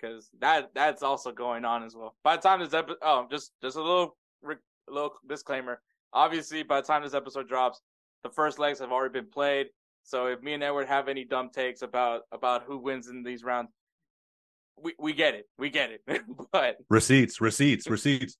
because 0.00 0.30
that 0.40 0.70
that's 0.74 1.02
also 1.02 1.32
going 1.32 1.64
on 1.64 1.82
as 1.82 1.94
well. 1.94 2.16
By 2.24 2.36
the 2.36 2.42
time 2.42 2.60
this 2.60 2.74
episode, 2.74 2.98
oh, 3.02 3.26
just 3.30 3.52
just 3.62 3.76
a 3.76 3.82
little 3.82 4.16
little 4.88 5.12
disclaimer. 5.28 5.80
Obviously, 6.12 6.62
by 6.62 6.80
the 6.80 6.86
time 6.86 7.02
this 7.02 7.14
episode 7.14 7.48
drops, 7.48 7.80
the 8.22 8.30
first 8.30 8.58
legs 8.58 8.78
have 8.78 8.92
already 8.92 9.12
been 9.12 9.30
played. 9.30 9.66
So 10.08 10.28
if 10.28 10.40
me 10.40 10.54
and 10.54 10.62
Edward 10.62 10.88
have 10.88 11.06
any 11.08 11.26
dumb 11.26 11.50
takes 11.50 11.82
about 11.82 12.22
about 12.32 12.62
who 12.62 12.78
wins 12.78 13.08
in 13.08 13.22
these 13.22 13.44
rounds, 13.44 13.68
we 14.82 14.94
we 14.98 15.12
get 15.12 15.34
it, 15.34 15.46
we 15.58 15.68
get 15.68 15.90
it. 15.90 16.00
but 16.50 16.78
receipts, 16.88 17.42
receipts, 17.42 17.86
receipts. 17.90 18.38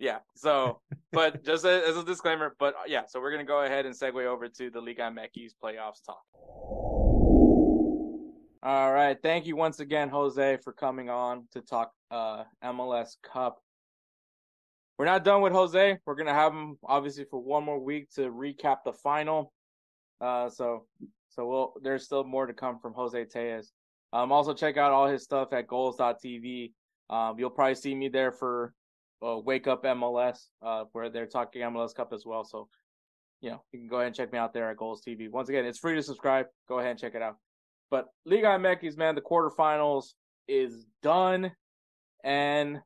Yeah. 0.00 0.18
So, 0.34 0.80
but 1.12 1.44
just 1.44 1.64
as 1.64 1.96
a 1.96 2.04
disclaimer, 2.04 2.56
but 2.58 2.74
yeah. 2.88 3.02
So 3.06 3.20
we're 3.20 3.30
gonna 3.30 3.44
go 3.44 3.62
ahead 3.62 3.86
and 3.86 3.94
segue 3.94 4.24
over 4.24 4.48
to 4.48 4.70
the 4.70 4.80
Liga 4.80 5.02
MX 5.02 5.52
playoffs 5.62 6.04
talk. 6.04 6.22
All 8.64 8.92
right. 8.92 9.16
Thank 9.22 9.46
you 9.46 9.54
once 9.54 9.78
again, 9.78 10.08
Jose, 10.08 10.58
for 10.64 10.72
coming 10.72 11.08
on 11.08 11.46
to 11.52 11.60
talk 11.60 11.92
uh, 12.10 12.42
MLS 12.64 13.18
Cup. 13.22 13.62
We're 14.98 15.04
not 15.04 15.22
done 15.22 15.42
with 15.42 15.52
Jose. 15.52 15.96
We're 16.04 16.16
gonna 16.16 16.34
have 16.34 16.52
him 16.52 16.76
obviously 16.82 17.24
for 17.30 17.40
one 17.40 17.62
more 17.62 17.78
week 17.78 18.10
to 18.16 18.22
recap 18.32 18.78
the 18.84 18.92
final. 18.92 19.52
Uh, 20.20 20.48
so 20.48 20.86
so 21.28 21.46
we'll 21.46 21.74
there's 21.82 22.04
still 22.04 22.24
more 22.24 22.46
to 22.46 22.52
come 22.52 22.78
from 22.78 22.94
Jose 22.94 23.24
Tellez. 23.26 23.72
Um, 24.12 24.32
also 24.32 24.54
check 24.54 24.76
out 24.76 24.92
all 24.92 25.06
his 25.06 25.22
stuff 25.22 25.52
at 25.52 25.66
golz.tv. 25.66 26.72
Um, 27.10 27.38
you'll 27.38 27.50
probably 27.50 27.74
see 27.74 27.94
me 27.94 28.08
there 28.08 28.32
for 28.32 28.74
uh, 29.24 29.38
Wake 29.38 29.66
Up 29.66 29.84
MLS, 29.84 30.46
uh, 30.62 30.84
where 30.92 31.10
they're 31.10 31.26
talking 31.26 31.62
MLS 31.62 31.94
Cup 31.94 32.12
as 32.12 32.24
well. 32.24 32.44
So, 32.44 32.68
you 33.40 33.50
know, 33.50 33.62
you 33.72 33.80
can 33.80 33.88
go 33.88 33.96
ahead 33.96 34.08
and 34.08 34.16
check 34.16 34.32
me 34.32 34.38
out 34.38 34.52
there 34.52 34.70
at 34.70 34.76
Golz 34.76 35.00
TV. 35.06 35.30
Once 35.30 35.48
again, 35.48 35.64
it's 35.64 35.78
free 35.78 35.94
to 35.94 36.02
subscribe. 36.02 36.46
Go 36.68 36.78
ahead 36.78 36.92
and 36.92 37.00
check 37.00 37.14
it 37.14 37.22
out. 37.22 37.36
But 37.90 38.06
Liga 38.24 38.48
MX, 38.48 38.96
man, 38.96 39.14
the 39.14 39.20
quarterfinals 39.20 40.12
is 40.46 40.86
done, 41.02 41.52
and 42.24 42.80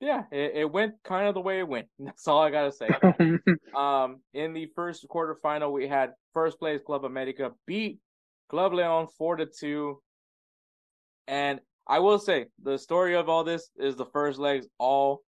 yeah, 0.00 0.24
it, 0.32 0.52
it, 0.54 0.72
went 0.72 0.94
kind 1.04 1.28
of 1.28 1.34
the 1.34 1.40
way 1.40 1.58
it 1.58 1.68
went. 1.68 1.86
That's 1.98 2.26
all 2.26 2.40
I 2.40 2.50
gotta 2.50 2.72
say. 2.72 2.88
um, 3.76 4.20
in 4.32 4.52
the 4.52 4.66
first 4.74 5.06
quarterfinal, 5.08 5.72
we 5.72 5.86
had 5.86 6.12
first 6.32 6.58
place 6.58 6.80
Club 6.84 7.04
America 7.04 7.52
beat 7.66 7.98
Club 8.48 8.72
Leon 8.72 9.08
four 9.18 9.36
to 9.36 9.46
two, 9.46 10.00
and 11.28 11.60
I 11.86 11.98
will 11.98 12.18
say 12.18 12.46
the 12.62 12.78
story 12.78 13.14
of 13.14 13.28
all 13.28 13.44
this 13.44 13.70
is 13.78 13.96
the 13.96 14.06
first 14.06 14.38
legs 14.38 14.66
all 14.78 15.22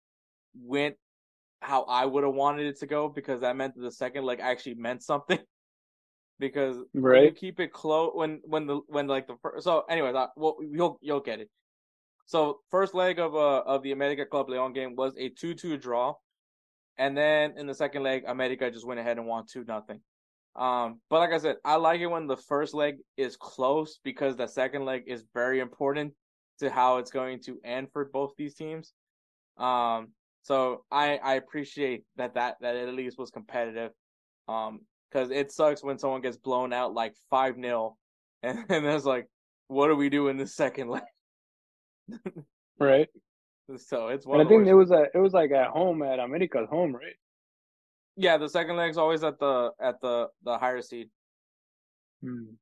went 0.54 0.96
how 1.60 1.82
I 1.84 2.06
would 2.06 2.24
have 2.24 2.34
wanted 2.34 2.66
it 2.66 2.78
to 2.80 2.86
go 2.86 3.08
because 3.08 3.40
that 3.42 3.56
meant 3.56 3.74
that 3.76 3.82
the 3.82 3.92
second 3.92 4.24
leg 4.24 4.40
actually 4.40 4.74
meant 4.74 5.02
something. 5.02 5.38
because 6.38 6.76
right. 6.92 7.24
you 7.24 7.30
keep 7.30 7.60
it 7.60 7.72
close 7.72 8.10
when 8.14 8.40
when 8.44 8.66
the 8.66 8.80
when 8.88 9.06
like 9.06 9.28
the 9.28 9.36
first, 9.42 9.64
so 9.64 9.84
anyways, 9.88 10.14
I, 10.14 10.26
well 10.36 10.56
you'll 10.60 10.98
you'll 11.00 11.20
get 11.20 11.40
it. 11.40 11.48
So 12.26 12.60
first 12.70 12.94
leg 12.94 13.18
of 13.18 13.34
uh 13.34 13.62
of 13.66 13.82
the 13.82 13.92
America 13.92 14.24
Club 14.24 14.48
Leon 14.48 14.72
game 14.72 14.94
was 14.96 15.14
a 15.18 15.28
two 15.28 15.54
two 15.54 15.76
draw, 15.76 16.14
and 16.98 17.16
then 17.16 17.54
in 17.56 17.66
the 17.66 17.74
second 17.74 18.02
leg, 18.02 18.24
America 18.26 18.70
just 18.70 18.86
went 18.86 19.00
ahead 19.00 19.18
and 19.18 19.26
won 19.26 19.44
two 19.50 19.64
nothing. 19.66 20.00
Um, 20.54 21.00
but 21.08 21.20
like 21.20 21.32
I 21.32 21.38
said, 21.38 21.56
I 21.64 21.76
like 21.76 22.00
it 22.00 22.06
when 22.06 22.26
the 22.26 22.36
first 22.36 22.74
leg 22.74 22.96
is 23.16 23.36
close 23.36 23.98
because 24.04 24.36
the 24.36 24.46
second 24.46 24.84
leg 24.84 25.04
is 25.06 25.24
very 25.32 25.60
important 25.60 26.12
to 26.60 26.70
how 26.70 26.98
it's 26.98 27.10
going 27.10 27.40
to 27.44 27.58
end 27.64 27.88
for 27.92 28.04
both 28.04 28.32
these 28.36 28.54
teams. 28.54 28.92
Um, 29.56 30.08
so 30.42 30.84
I 30.90 31.16
I 31.16 31.34
appreciate 31.34 32.04
that 32.16 32.34
that 32.34 32.56
that 32.60 32.76
at 32.76 32.94
least 32.94 33.18
was 33.18 33.30
competitive. 33.30 33.92
Um, 34.48 34.80
because 35.12 35.30
it 35.30 35.52
sucks 35.52 35.84
when 35.84 35.98
someone 35.98 36.22
gets 36.22 36.36
blown 36.36 36.72
out 36.72 36.94
like 36.94 37.14
five 37.30 37.54
0 37.56 37.96
and, 38.42 38.64
and 38.68 38.86
it's 38.86 39.04
like, 39.04 39.28
what 39.68 39.88
do 39.88 39.96
we 39.96 40.08
do 40.08 40.28
in 40.28 40.36
the 40.36 40.46
second 40.46 40.88
leg? 40.88 41.02
Right. 42.78 43.08
So 43.76 44.08
it's 44.08 44.26
one. 44.26 44.44
I 44.44 44.46
think 44.46 44.66
it 44.66 44.74
was 44.74 44.90
a 44.90 45.06
it 45.14 45.18
was 45.18 45.32
like 45.32 45.52
at 45.52 45.68
home 45.68 46.02
at 46.02 46.18
America's 46.18 46.68
home, 46.68 46.94
right? 46.94 47.14
Yeah, 48.16 48.36
the 48.36 48.48
second 48.48 48.76
leg's 48.76 48.98
always 48.98 49.24
at 49.24 49.38
the 49.38 49.70
at 49.80 50.00
the 50.02 50.28
the 50.42 50.58
higher 50.58 50.82
seed. 50.82 51.08
Hmm. 52.22 52.54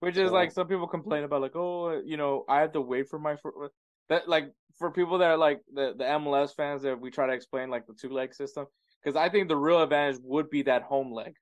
Which 0.00 0.16
is 0.16 0.28
so. 0.28 0.34
like 0.34 0.52
some 0.52 0.68
people 0.68 0.86
complain 0.86 1.24
about, 1.24 1.40
like, 1.40 1.56
oh, 1.56 2.00
you 2.04 2.16
know, 2.16 2.44
I 2.48 2.60
have 2.60 2.72
to 2.72 2.80
wait 2.80 3.08
for 3.08 3.18
my 3.18 3.36
for, 3.36 3.70
that 4.08 4.28
like 4.28 4.52
for 4.78 4.90
people 4.90 5.18
that 5.18 5.30
are 5.30 5.36
like 5.36 5.60
the 5.72 5.94
the 5.96 6.04
MLS 6.04 6.54
fans 6.54 6.82
that 6.82 7.00
we 7.00 7.10
try 7.10 7.26
to 7.26 7.32
explain 7.32 7.70
like 7.70 7.86
the 7.86 7.94
two 7.94 8.10
leg 8.10 8.34
system 8.34 8.66
because 9.02 9.16
I 9.16 9.28
think 9.28 9.48
the 9.48 9.56
real 9.56 9.82
advantage 9.82 10.20
would 10.22 10.50
be 10.50 10.62
that 10.62 10.82
home 10.82 11.12
leg. 11.12 11.34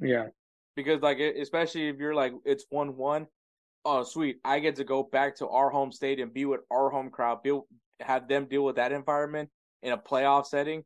Yeah. 0.00 0.26
Because 0.76 1.02
like 1.02 1.18
especially 1.18 1.88
if 1.88 1.98
you're 1.98 2.14
like 2.14 2.32
it's 2.44 2.64
one 2.70 2.96
one, 2.96 3.26
oh 3.84 4.02
sweet, 4.04 4.38
I 4.44 4.60
get 4.60 4.76
to 4.76 4.84
go 4.84 5.02
back 5.02 5.36
to 5.36 5.48
our 5.48 5.70
home 5.70 5.92
state 5.92 6.20
and 6.20 6.32
be 6.32 6.44
with 6.44 6.60
our 6.70 6.90
home 6.90 7.10
crowd, 7.10 7.42
be 7.42 7.58
have 8.00 8.28
them 8.28 8.46
deal 8.46 8.64
with 8.64 8.76
that 8.76 8.92
environment 8.92 9.50
in 9.82 9.92
a 9.92 9.98
playoff 9.98 10.46
setting. 10.46 10.84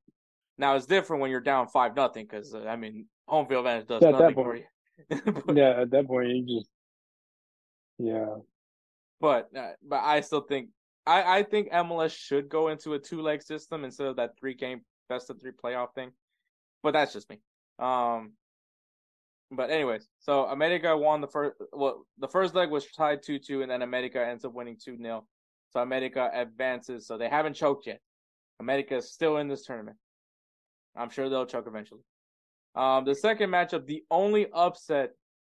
Now 0.58 0.76
it's 0.76 0.86
different 0.86 1.22
when 1.22 1.30
you're 1.30 1.40
down 1.40 1.68
five 1.68 1.96
nothing 1.96 2.26
because 2.26 2.54
uh, 2.54 2.64
I 2.66 2.76
mean 2.76 3.06
home 3.26 3.46
field 3.46 3.66
advantage 3.66 3.88
does 3.88 4.02
yeah, 4.02 4.10
nothing 4.10 4.34
for 4.34 4.56
you. 4.56 4.64
but, 5.46 5.56
yeah, 5.56 5.80
at 5.80 5.90
that 5.90 6.06
point 6.06 6.28
you 6.28 6.58
just 6.58 6.70
yeah. 7.98 8.36
But 9.20 9.48
uh, 9.56 9.72
but 9.82 10.00
I 10.02 10.20
still 10.20 10.42
think 10.42 10.68
I 11.06 11.38
I 11.38 11.42
think 11.42 11.70
MLS 11.70 12.16
should 12.16 12.48
go 12.48 12.68
into 12.68 12.94
a 12.94 12.98
two 12.98 13.22
leg 13.22 13.42
system 13.42 13.84
instead 13.84 14.06
of 14.06 14.16
that 14.16 14.38
three 14.38 14.54
game 14.54 14.82
best 15.08 15.30
of 15.30 15.40
three 15.40 15.52
playoff 15.52 15.94
thing. 15.94 16.12
But 16.82 16.92
that's 16.92 17.12
just 17.12 17.28
me. 17.30 17.40
Um, 17.78 18.32
but 19.50 19.70
anyways, 19.70 20.08
so 20.18 20.46
America 20.46 20.96
won 20.96 21.20
the 21.20 21.26
first. 21.26 21.56
Well, 21.72 22.06
the 22.18 22.28
first 22.28 22.54
leg 22.54 22.70
was 22.70 22.86
tied 22.86 23.22
two 23.22 23.38
two, 23.38 23.62
and 23.62 23.70
then 23.70 23.82
America 23.82 24.24
ends 24.24 24.44
up 24.44 24.52
winning 24.52 24.76
two 24.82 24.96
0 24.96 25.26
So 25.72 25.80
America 25.80 26.30
advances. 26.32 27.06
So 27.06 27.18
they 27.18 27.28
haven't 27.28 27.54
choked 27.54 27.86
yet. 27.86 28.00
America 28.60 28.96
is 28.96 29.12
still 29.12 29.38
in 29.38 29.48
this 29.48 29.64
tournament. 29.64 29.96
I'm 30.96 31.10
sure 31.10 31.28
they'll 31.28 31.46
choke 31.46 31.66
eventually. 31.66 32.02
Um, 32.74 33.04
the 33.04 33.14
second 33.14 33.50
matchup, 33.50 33.86
the 33.86 34.02
only 34.10 34.46
upset 34.52 35.10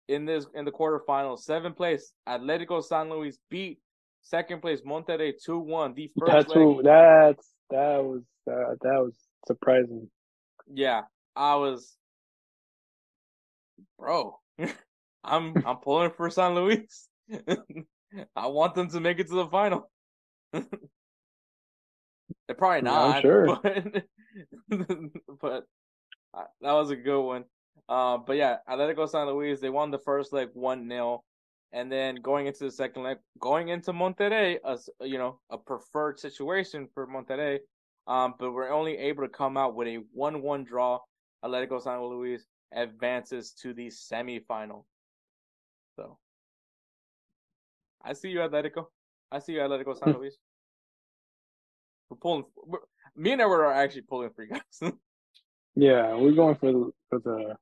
in 0.09 0.25
this 0.25 0.47
in 0.55 0.65
the 0.65 0.73
quarterfinals, 0.73 1.41
seventh 1.41 1.77
place 1.77 2.13
Atletico 2.29 2.83
San 2.83 3.11
Luis 3.11 3.39
beat 3.51 3.79
second 4.23 4.61
place 4.61 4.81
Monterrey 4.83 5.33
two 5.43 5.59
one. 5.59 5.95
The 5.95 6.11
first 6.19 6.49
that's 6.49 6.57
leg, 6.57 6.85
that's 6.85 7.55
that 7.71 8.05
was 8.05 8.23
uh, 8.51 8.75
that 8.83 8.99
was 9.01 9.15
surprising. 9.47 10.09
Yeah, 10.73 11.03
I 11.37 11.57
was, 11.57 11.97
bro. 14.01 14.39
I'm 15.25 15.55
I'm 15.67 15.77
pulling 15.77 16.11
for 16.17 16.31
San 16.31 16.55
Luis. 16.55 17.09
I 18.35 18.47
want 18.49 18.75
them 18.75 18.89
to 18.91 19.01
make 19.01 19.21
it 19.21 19.29
to 19.29 19.35
the 19.35 19.47
final. 19.47 19.91
They're 20.53 20.65
probably 22.57 22.83
not. 22.83 23.17
I'm 23.17 23.23
sure, 23.23 23.59
but, 23.63 24.05
but 25.41 25.65
uh, 26.35 26.45
that 26.61 26.73
was 26.73 26.91
a 26.91 26.97
good 26.97 27.23
one. 27.23 27.45
Uh, 27.89 28.19
but 28.19 28.37
yeah, 28.37 28.57
Atletico 28.69 29.09
San 29.09 29.27
Luis 29.29 29.61
they 29.61 29.71
won 29.71 29.91
the 29.91 29.99
first 29.99 30.33
leg 30.33 30.49
one 30.55 30.89
0 30.89 31.23
and 31.73 31.91
then 31.91 32.17
going 32.17 32.47
into 32.47 32.65
the 32.65 32.71
second 32.71 33.05
leg, 33.05 33.19
going 33.39 33.69
into 33.69 33.93
Monterrey, 33.93 34.59
a 34.65 34.79
you 35.07 35.19
know 35.19 35.39
a 35.51 35.59
preferred 35.59 36.19
situation 36.19 36.89
for 36.95 37.07
Monterrey, 37.07 37.59
um, 38.07 38.35
but 38.39 38.53
we're 38.53 38.73
only 38.73 38.97
able 38.97 39.23
to 39.23 39.29
come 39.29 39.57
out 39.57 39.75
with 39.75 39.89
a 39.89 40.03
1 40.13 40.43
1 40.43 40.65
draw. 40.65 40.99
Atletico 41.45 41.81
San 41.81 42.03
Luis 42.03 42.45
advances 42.73 43.53
to 43.63 43.75
the 43.75 43.89
semifinal. 43.89 44.85
So, 45.97 46.19
I 48.03 48.13
see 48.13 48.31
you, 48.31 48.39
Atletico. 48.41 48.87
I 49.31 49.39
see 49.39 49.53
you, 49.53 49.59
Atletico 49.61 49.97
San 49.97 50.15
Luis. 50.15 50.37
we're 52.09 52.17
pulling. 52.17 52.45
We're, 52.67 52.79
me 53.17 53.33
and 53.33 53.41
Edward 53.41 53.65
are 53.65 53.73
actually 53.73 54.03
pulling 54.03 54.31
for 54.31 54.45
you 54.45 54.51
guys. 54.51 54.93
yeah, 55.75 56.15
we're 56.15 56.33
going 56.33 56.57
for 56.57 56.73
the, 56.73 56.91
for 57.09 57.19
the 57.19 57.57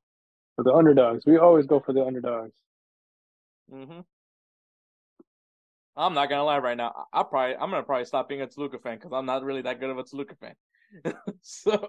For 0.55 0.63
the 0.63 0.73
underdogs, 0.73 1.25
we 1.25 1.37
always 1.37 1.65
go 1.65 1.79
for 1.79 1.93
the 1.93 2.03
underdogs. 2.05 2.55
Mm-hmm. 3.73 4.01
I'm 5.95 6.13
not 6.13 6.29
gonna 6.29 6.43
lie 6.43 6.59
right 6.59 6.77
now. 6.77 6.93
I, 7.13 7.19
I 7.19 7.23
probably 7.23 7.55
I'm 7.55 7.69
gonna 7.69 7.83
probably 7.83 8.05
stop 8.05 8.29
being 8.29 8.41
a 8.41 8.47
Toluca 8.47 8.79
fan 8.79 8.95
because 8.97 9.11
I'm 9.13 9.25
not 9.25 9.43
really 9.43 9.61
that 9.63 9.79
good 9.79 9.89
of 9.89 9.97
a 9.97 10.03
Toluca 10.03 10.35
fan. 10.35 10.55
so 11.41 11.87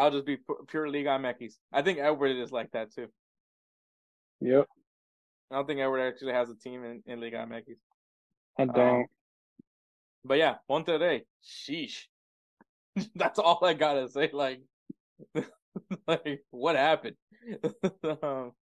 I'll 0.00 0.10
just 0.10 0.24
be 0.24 0.38
pure 0.68 0.88
Liga 0.88 1.10
MX. 1.10 1.56
I 1.72 1.82
think 1.82 1.98
Edward 1.98 2.36
is 2.36 2.50
like 2.50 2.70
that 2.70 2.90
too. 2.94 3.08
Yep. 4.40 4.64
I 5.50 5.54
don't 5.54 5.66
think 5.66 5.80
Edward 5.80 6.00
actually 6.00 6.32
has 6.32 6.48
a 6.48 6.54
team 6.54 6.84
in, 6.84 7.02
in 7.06 7.20
Liga 7.20 7.36
MX. 7.36 7.76
I 8.58 8.64
don't. 8.64 9.00
Um, 9.00 9.04
but 10.24 10.38
yeah, 10.38 10.54
Monterrey. 10.70 11.22
Sheesh. 11.44 12.04
That's 13.14 13.38
all 13.38 13.62
I 13.62 13.74
gotta 13.74 14.08
say. 14.08 14.30
Like, 14.32 14.62
like 16.08 16.44
what 16.50 16.76
happened? 16.76 17.16
um, 18.22 18.52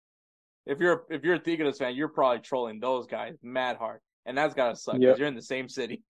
if 0.67 0.81
you're 0.81 1.05
if 1.09 1.23
you're 1.23 1.35
a 1.35 1.39
Tigres 1.39 1.79
fan, 1.79 1.95
you're 1.95 2.09
probably 2.09 2.41
trolling 2.41 2.81
those 2.81 3.07
guys 3.07 3.37
mad 3.45 3.77
hard, 3.77 4.01
and 4.27 4.37
that's 4.37 4.55
gotta 4.55 4.75
suck 4.75 4.95
because 4.95 5.11
yep. 5.11 5.19
you're 5.19 5.29
in 5.29 5.35
the 5.35 5.43
same 5.43 5.69
city. 5.69 6.03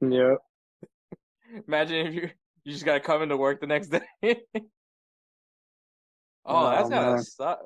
yeah. 0.00 0.34
Imagine 1.68 2.06
if 2.06 2.14
you 2.14 2.30
you 2.64 2.72
just 2.72 2.84
gotta 2.84 3.00
come 3.00 3.22
into 3.22 3.36
work 3.36 3.60
the 3.60 3.66
next 3.66 3.88
day. 3.88 4.02
oh, 4.22 4.66
oh, 6.46 6.70
that's 6.70 6.90
gotta 6.90 7.22
suck. 7.22 7.60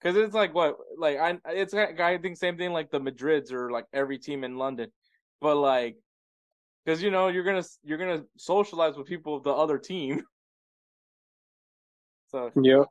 Because 0.00 0.16
it's 0.16 0.34
like 0.34 0.54
what, 0.54 0.76
like 0.96 1.18
I, 1.18 1.38
it's 1.48 1.74
I 1.74 2.18
think 2.18 2.36
same 2.36 2.56
thing 2.56 2.72
like 2.72 2.90
the 2.90 3.00
Madrids 3.00 3.52
or 3.52 3.70
like 3.70 3.86
every 3.92 4.18
team 4.18 4.44
in 4.44 4.56
London, 4.56 4.90
but 5.40 5.56
like, 5.56 5.96
because 6.84 7.02
you 7.02 7.10
know 7.10 7.28
you're 7.28 7.44
gonna 7.44 7.64
you're 7.82 7.98
gonna 7.98 8.24
socialize 8.36 8.96
with 8.96 9.06
people 9.06 9.36
of 9.36 9.42
the 9.42 9.52
other 9.52 9.78
team. 9.78 10.22
So 12.30 12.50
yeah, 12.62 12.84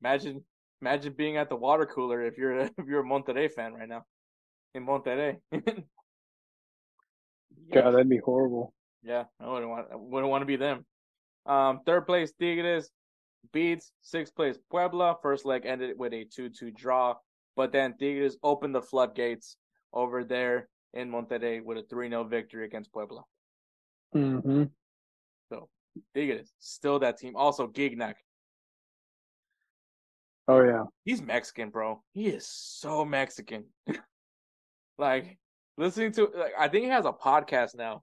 imagine 0.00 0.44
imagine 0.80 1.14
being 1.14 1.36
at 1.36 1.48
the 1.48 1.56
water 1.56 1.84
cooler 1.84 2.22
if 2.22 2.38
you're 2.38 2.60
a, 2.60 2.64
if 2.78 2.86
you're 2.86 3.00
a 3.00 3.04
Monterrey 3.04 3.50
fan 3.50 3.74
right 3.74 3.88
now 3.88 4.04
in 4.72 4.86
Monterrey. 4.86 5.38
God, 7.72 7.90
that'd 7.90 8.08
be 8.08 8.18
horrible. 8.18 8.72
Yeah, 9.04 9.24
I 9.38 9.48
wouldn't 9.48 9.70
want 9.70 9.86
wouldn't 9.92 10.30
want 10.30 10.42
to 10.42 10.46
be 10.46 10.56
them. 10.56 10.84
Um, 11.46 11.80
third 11.84 12.06
place 12.06 12.32
Tigres 12.40 12.90
beats 13.52 13.92
sixth 14.00 14.34
place 14.34 14.58
Puebla. 14.70 15.16
First 15.22 15.44
leg 15.44 15.66
ended 15.66 15.98
with 15.98 16.14
a 16.14 16.24
two-two 16.24 16.70
draw, 16.70 17.14
but 17.54 17.70
then 17.70 17.94
Tigres 17.98 18.38
opened 18.42 18.74
the 18.74 18.82
floodgates 18.82 19.56
over 19.92 20.24
there 20.24 20.68
in 20.94 21.10
Monterrey 21.10 21.62
with 21.62 21.78
a 21.78 21.82
3-0 21.82 22.28
victory 22.28 22.64
against 22.64 22.92
Puebla. 22.92 23.22
Mm-hmm. 24.14 24.64
So 25.52 25.68
Tigres 26.14 26.52
still 26.58 26.98
that 27.00 27.18
team. 27.18 27.36
Also 27.36 27.66
Gignac. 27.66 28.14
Oh 30.46 30.62
yeah, 30.62 30.84
he's 31.04 31.22
Mexican, 31.22 31.70
bro. 31.70 32.02
He 32.12 32.28
is 32.28 32.46
so 32.46 33.04
Mexican. 33.04 33.64
like 34.98 35.38
listening 35.78 36.12
to, 36.12 36.30
like, 36.36 36.52
I 36.58 36.68
think 36.68 36.84
he 36.84 36.90
has 36.90 37.06
a 37.06 37.12
podcast 37.12 37.76
now. 37.76 38.02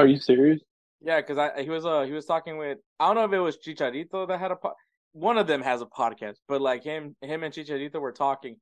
Are 0.00 0.06
you 0.06 0.18
serious? 0.18 0.60
Yeah, 1.02 1.20
because 1.20 1.36
I 1.36 1.62
he 1.62 1.68
was 1.68 1.84
uh 1.84 2.04
he 2.04 2.12
was 2.12 2.24
talking 2.24 2.56
with 2.56 2.78
I 2.98 3.06
don't 3.06 3.16
know 3.16 3.24
if 3.24 3.32
it 3.32 3.38
was 3.38 3.58
Chicharito 3.58 4.26
that 4.28 4.40
had 4.40 4.50
a 4.50 4.56
po- 4.56 4.74
one 5.12 5.36
of 5.36 5.46
them 5.46 5.60
has 5.62 5.82
a 5.82 5.86
podcast, 5.86 6.36
but 6.48 6.62
like 6.62 6.82
him 6.82 7.16
him 7.20 7.42
and 7.42 7.52
Chicharito 7.52 8.00
were 8.00 8.12
talking, 8.12 8.56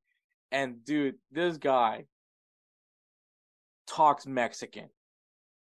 and 0.51 0.83
dude, 0.83 1.15
this 1.31 1.57
guy 1.57 2.05
talks 3.87 4.25
Mexican, 4.27 4.89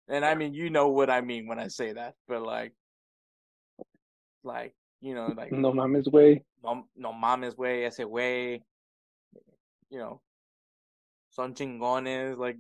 and 0.09 0.25
I 0.25 0.35
mean 0.35 0.53
you 0.53 0.69
know 0.69 0.89
what 0.89 1.11
I 1.11 1.21
mean 1.21 1.47
when 1.47 1.61
I 1.61 1.69
say 1.69 1.93
that, 1.93 2.15
but 2.27 2.43
like 2.43 2.73
like 4.43 4.75
you 5.01 5.15
know 5.15 5.33
like 5.37 5.53
no 5.53 5.73
mames 5.73 6.11
way 6.11 6.43
no 6.65 6.87
no 6.97 7.13
mames 7.13 7.57
way 7.57 7.87
ese 7.87 8.01
way, 8.01 8.63
you 9.91 9.99
know, 9.99 10.21
son 11.31 11.55
chingones 11.55 12.37
like 12.37 12.57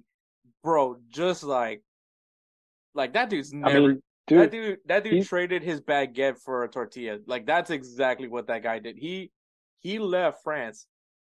bro, 0.62 0.98
just 1.10 1.42
like 1.42 1.82
like 2.94 3.14
that 3.14 3.31
dude's 3.31 3.52
never. 3.52 3.77
I 3.77 3.81
mean, 3.81 4.02
dude, 4.27 4.40
that 4.40 4.51
dude, 4.51 4.78
that 4.86 5.05
dude 5.05 5.27
traded 5.27 5.62
his 5.62 5.81
baguette 5.81 6.39
for 6.39 6.64
a 6.64 6.69
tortilla. 6.69 7.19
Like 7.27 7.47
that's 7.47 7.70
exactly 7.70 8.28
what 8.28 8.47
that 8.48 8.62
guy 8.62 8.78
did. 8.78 8.97
He 8.98 9.31
he 9.81 9.98
left 9.98 10.43
France. 10.43 10.86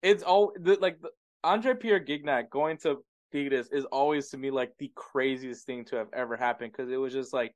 It's 0.01 0.23
all 0.23 0.53
the, 0.59 0.77
like 0.79 1.01
the, 1.01 1.09
Andre 1.43 1.73
Pierre 1.75 1.99
Gignac 1.99 2.49
going 2.49 2.77
to 2.79 3.03
Tigres 3.31 3.69
is 3.71 3.85
always 3.85 4.29
to 4.29 4.37
me 4.37 4.51
like 4.51 4.71
the 4.77 4.91
craziest 4.95 5.65
thing 5.65 5.85
to 5.85 5.95
have 5.95 6.07
ever 6.13 6.35
happened 6.35 6.71
because 6.71 6.91
it 6.91 6.97
was 6.97 7.13
just 7.13 7.33
like 7.33 7.53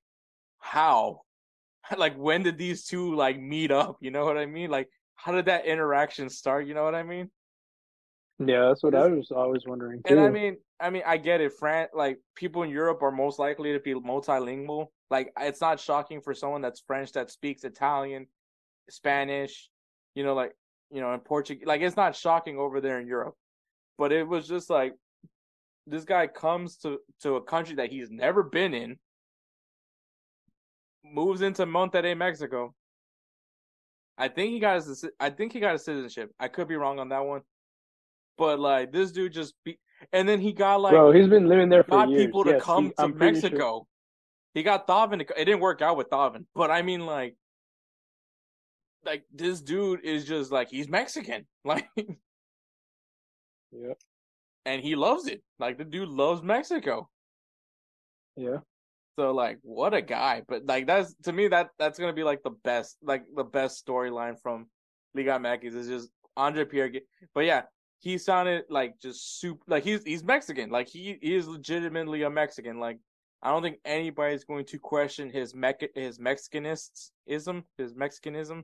how, 0.60 1.22
like 1.98 2.16
when 2.16 2.44
did 2.44 2.58
these 2.58 2.86
two 2.86 3.16
like 3.16 3.40
meet 3.40 3.72
up? 3.72 3.98
You 4.00 4.12
know 4.12 4.26
what 4.26 4.38
I 4.38 4.46
mean? 4.46 4.70
Like 4.70 4.90
how 5.16 5.32
did 5.32 5.46
that 5.46 5.66
interaction 5.66 6.30
start? 6.30 6.66
You 6.66 6.74
know 6.74 6.84
what 6.84 6.96
I 6.96 7.04
mean? 7.04 7.30
Yeah, 8.40 8.68
that's 8.68 8.84
what 8.84 8.96
I 8.96 9.08
was 9.08 9.32
always 9.32 9.64
wondering. 9.66 10.02
Too. 10.04 10.14
And 10.14 10.20
I 10.22 10.30
mean, 10.30 10.58
I 10.80 10.90
mean, 10.90 11.04
I 11.06 11.18
get 11.18 11.42
it. 11.42 11.54
France, 11.54 11.92
like 11.94 12.20
people 12.36 12.64
in 12.64 12.70
Europe, 12.70 13.04
are 13.04 13.12
most 13.12 13.38
likely 13.38 13.74
to 13.74 13.80
be 13.80 13.94
multilingual. 13.94 14.88
Like 15.12 15.34
it's 15.40 15.60
not 15.60 15.80
shocking 15.80 16.22
for 16.22 16.34
someone 16.34 16.62
that's 16.62 16.80
French 16.80 17.12
that 17.14 17.32
speaks 17.32 17.64
Italian, 17.66 18.28
Spanish, 18.90 19.70
you 20.16 20.24
know, 20.24 20.36
like 20.36 20.56
you 20.90 21.02
know, 21.02 21.14
in 21.14 21.20
Portuguese. 21.20 21.66
Like 21.66 21.82
it's 21.82 21.98
not 21.98 22.16
shocking 22.16 22.58
over 22.58 22.80
there 22.80 23.00
in 23.00 23.08
Europe. 23.08 23.36
But 23.98 24.14
it 24.14 24.26
was 24.26 24.48
just 24.48 24.70
like 24.70 24.94
this 25.86 26.06
guy 26.06 26.28
comes 26.28 26.78
to 26.78 27.00
to 27.22 27.36
a 27.36 27.44
country 27.44 27.76
that 27.76 27.92
he's 27.92 28.10
never 28.10 28.42
been 28.44 28.74
in, 28.74 28.98
moves 31.04 31.42
into 31.42 31.66
Monterrey, 31.66 32.16
Mexico. 32.16 32.74
I 34.18 34.30
think 34.30 34.52
he 34.52 34.60
got 34.60 34.76
his. 34.76 35.04
I 35.20 35.30
think 35.30 35.52
he 35.52 35.60
got 35.60 35.76
a 35.76 35.80
citizenship. 35.80 36.32
I 36.40 36.48
could 36.48 36.70
be 36.70 36.76
wrong 36.76 37.00
on 37.00 37.10
that 37.10 37.26
one. 37.26 37.42
But 38.40 38.58
like 38.58 38.94
this 38.94 39.12
dude 39.12 39.34
just 39.34 39.54
be, 39.66 39.78
and 40.14 40.28
then 40.28 40.40
he 40.40 40.54
got 40.54 40.80
like 40.80 40.94
bro, 40.94 41.12
he's 41.12 41.28
been 41.28 41.50
living 41.50 41.68
there 41.68 41.84
for 41.84 41.92
got 41.92 42.10
years. 42.10 42.26
people 42.26 42.46
to 42.46 42.52
yes, 42.52 42.64
come 42.64 42.86
he, 42.86 42.92
to 42.98 43.08
Mexico. 43.10 43.58
Sure. 43.58 43.84
He 44.54 44.64
got 44.64 44.88
Thauvin. 44.88 45.28
To, 45.28 45.40
it 45.40 45.44
didn't 45.44 45.60
work 45.60 45.82
out 45.82 45.98
with 45.98 46.10
Thauvin, 46.10 46.46
but 46.56 46.72
I 46.72 46.82
mean 46.82 47.06
like, 47.06 47.36
like 49.06 49.26
this 49.34 49.62
dude 49.62 50.06
is 50.06 50.24
just 50.24 50.54
like 50.54 50.70
he's 50.70 50.88
Mexican, 50.88 51.46
like, 51.66 51.90
yeah, 53.74 53.94
and 54.66 54.82
he 54.82 54.96
loves 54.96 55.28
it. 55.28 55.44
Like 55.60 55.78
the 55.78 55.84
dude 55.84 56.08
loves 56.08 56.42
Mexico. 56.42 57.10
Yeah. 58.38 58.60
So 59.18 59.34
like, 59.34 59.60
what 59.64 59.94
a 59.94 60.02
guy! 60.02 60.44
But 60.48 60.66
like, 60.66 60.88
that's 60.88 61.14
to 61.24 61.34
me 61.34 61.50
that 61.50 61.72
that's 61.78 62.00
gonna 62.00 62.14
be 62.14 62.24
like 62.24 62.42
the 62.44 62.56
best, 62.64 62.96
like 63.04 63.26
the 63.36 63.44
best 63.44 63.86
storyline 63.86 64.40
from 64.42 64.68
Liga 65.14 65.32
MX 65.32 65.76
is 65.76 65.88
just 65.90 66.10
Andre 66.38 66.64
Pierre. 66.64 66.90
But 67.36 67.44
yeah, 67.44 67.64
he 68.00 68.18
sounded 68.18 68.64
like 68.70 69.00
just 69.00 69.40
super 69.40 69.62
like 69.68 69.84
he's 69.84 70.04
he's 70.04 70.24
Mexican. 70.24 70.70
Like 70.70 70.88
he, 70.88 71.18
he 71.22 71.36
is 71.36 71.48
legitimately 71.48 72.24
a 72.24 72.30
Mexican. 72.30 72.80
Like 72.80 72.98
I 73.44 73.52
don't 73.52 73.62
think 73.62 73.80
anybody's 73.86 74.46
going 74.46 74.66
to 74.66 74.80
question 74.80 75.30
his 75.30 75.54
mech 75.54 75.84
his 75.96 76.18
Mexicanism, 76.18 77.64
his 77.78 77.96
Mexicanism, 77.96 78.64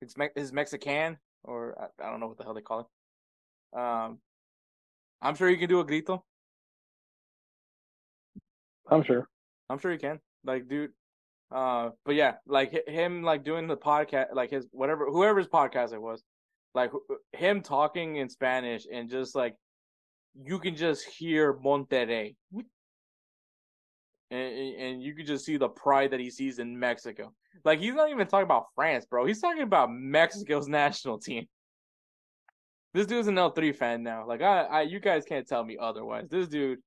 his 0.00 0.16
Me- 0.16 0.28
his 0.34 0.52
Mexican, 0.52 1.18
or 1.44 1.76
I, 1.80 2.06
I, 2.06 2.10
don't 2.10 2.20
know 2.20 2.28
what 2.28 2.38
the 2.38 2.44
hell 2.44 2.54
they 2.54 2.60
call 2.60 2.80
it. 2.80 3.78
Um, 3.78 4.18
I'm 5.22 5.34
sure 5.34 5.48
you 5.48 5.56
can 5.56 5.68
do 5.68 5.80
a 5.80 5.84
grito. 5.84 6.22
I'm 8.90 9.02
sure. 9.02 9.28
I'm 9.68 9.78
sure 9.78 9.92
you 9.92 9.98
can. 9.98 10.20
Like, 10.44 10.68
dude. 10.68 10.90
Uh, 11.50 11.90
but 12.04 12.14
yeah, 12.14 12.34
like 12.46 12.86
him, 12.86 13.22
like 13.22 13.44
doing 13.44 13.66
the 13.66 13.76
podcast, 13.76 14.34
like 14.34 14.50
his 14.50 14.66
whatever, 14.72 15.06
whoever's 15.06 15.48
podcast 15.48 15.92
it 15.92 16.00
was, 16.00 16.22
like 16.74 16.92
uh, 16.94 17.14
him 17.32 17.62
talking 17.62 18.16
in 18.16 18.28
Spanish 18.28 18.86
and 18.90 19.10
just 19.10 19.34
like 19.34 19.54
you 20.34 20.58
can 20.58 20.76
just 20.76 21.04
hear 21.04 21.54
Monterrey. 21.54 22.36
And, 24.32 24.76
and 24.76 25.02
you 25.02 25.14
can 25.14 25.26
just 25.26 25.44
see 25.44 25.56
the 25.56 25.68
pride 25.68 26.12
that 26.12 26.20
he 26.20 26.30
sees 26.30 26.60
in 26.60 26.78
Mexico. 26.78 27.32
Like 27.64 27.80
he's 27.80 27.94
not 27.94 28.10
even 28.10 28.26
talking 28.26 28.44
about 28.44 28.66
France, 28.74 29.04
bro. 29.04 29.26
He's 29.26 29.40
talking 29.40 29.62
about 29.62 29.90
Mexico's 29.92 30.68
national 30.68 31.18
team. 31.18 31.46
This 32.94 33.06
dude's 33.06 33.28
an 33.28 33.38
El 33.38 33.52
Tri 33.52 33.72
fan 33.72 34.02
now. 34.02 34.26
Like 34.26 34.42
I, 34.42 34.62
I, 34.62 34.82
you 34.82 35.00
guys 35.00 35.24
can't 35.24 35.46
tell 35.46 35.64
me 35.64 35.76
otherwise. 35.80 36.28
This 36.28 36.48
dude, 36.48 36.78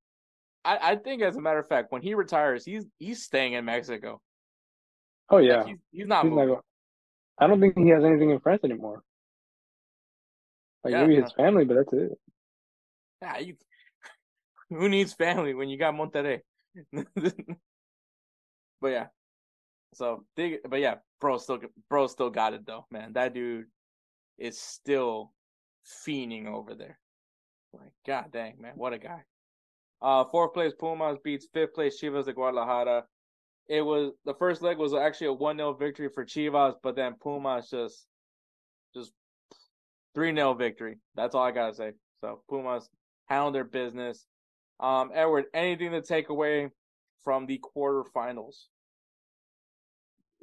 I, 0.64 0.92
I 0.92 0.96
think 0.96 1.22
as 1.22 1.36
a 1.36 1.40
matter 1.40 1.58
of 1.58 1.68
fact, 1.68 1.92
when 1.92 2.02
he 2.02 2.14
retires, 2.14 2.64
he's 2.64 2.84
he's 2.98 3.22
staying 3.22 3.54
in 3.54 3.64
Mexico. 3.64 4.20
Oh 5.30 5.38
yeah, 5.38 5.58
like, 5.58 5.66
he's, 5.66 5.78
he's, 5.92 6.06
not. 6.06 6.24
He's 6.24 6.34
not 6.34 6.62
I 7.38 7.46
don't 7.46 7.60
think 7.60 7.76
he 7.76 7.88
has 7.88 8.04
anything 8.04 8.30
in 8.30 8.40
France 8.40 8.62
anymore. 8.64 9.02
Like 10.84 10.92
yeah, 10.92 11.06
maybe 11.06 11.22
his 11.22 11.32
family, 11.32 11.64
but 11.64 11.76
that's 11.76 11.92
it. 11.92 12.18
Yeah, 13.22 13.38
you. 13.38 13.56
Who 14.70 14.88
needs 14.88 15.14
family 15.14 15.54
when 15.54 15.68
you 15.68 15.78
got 15.78 15.94
Monterrey? 15.94 16.40
but 16.92 18.88
yeah, 18.88 19.06
so 19.94 20.24
they, 20.36 20.58
but 20.68 20.80
yeah, 20.80 20.96
bro, 21.20 21.38
still, 21.38 21.60
bro, 21.88 22.06
still 22.06 22.30
got 22.30 22.54
it 22.54 22.66
though, 22.66 22.86
man. 22.90 23.12
That 23.14 23.34
dude 23.34 23.66
is 24.38 24.58
still 24.60 25.32
fiending 26.06 26.46
over 26.46 26.74
there. 26.74 26.98
Like, 27.72 27.92
god 28.06 28.32
dang, 28.32 28.60
man, 28.60 28.72
what 28.76 28.92
a 28.92 28.98
guy. 28.98 29.22
Uh, 30.02 30.24
fourth 30.30 30.52
place 30.52 30.72
Pumas 30.78 31.18
beats 31.24 31.46
fifth 31.54 31.74
place 31.74 32.00
Chivas 32.00 32.26
de 32.26 32.32
Guadalajara. 32.32 33.04
it 33.68 33.80
was 33.80 34.12
the 34.24 34.34
first 34.34 34.60
leg 34.60 34.76
was 34.76 34.92
actually 34.92 35.28
a 35.28 35.32
one 35.32 35.56
0 35.56 35.74
victory 35.74 36.08
for 36.08 36.24
Chivas, 36.24 36.74
but 36.82 36.96
then 36.96 37.14
Pumas 37.22 37.70
just 37.70 38.06
three 40.14 40.34
0 40.34 40.54
victory. 40.54 40.98
That's 41.14 41.34
all 41.34 41.44
I 41.44 41.50
gotta 41.50 41.74
say. 41.74 41.92
So 42.20 42.40
Pumas 42.48 42.88
handled 43.26 43.54
their 43.54 43.64
business. 43.64 44.24
Um, 44.80 45.10
Edward, 45.14 45.46
anything 45.54 45.92
to 45.92 46.02
take 46.02 46.28
away 46.28 46.70
from 47.22 47.46
the 47.46 47.60
quarterfinals? 47.76 48.54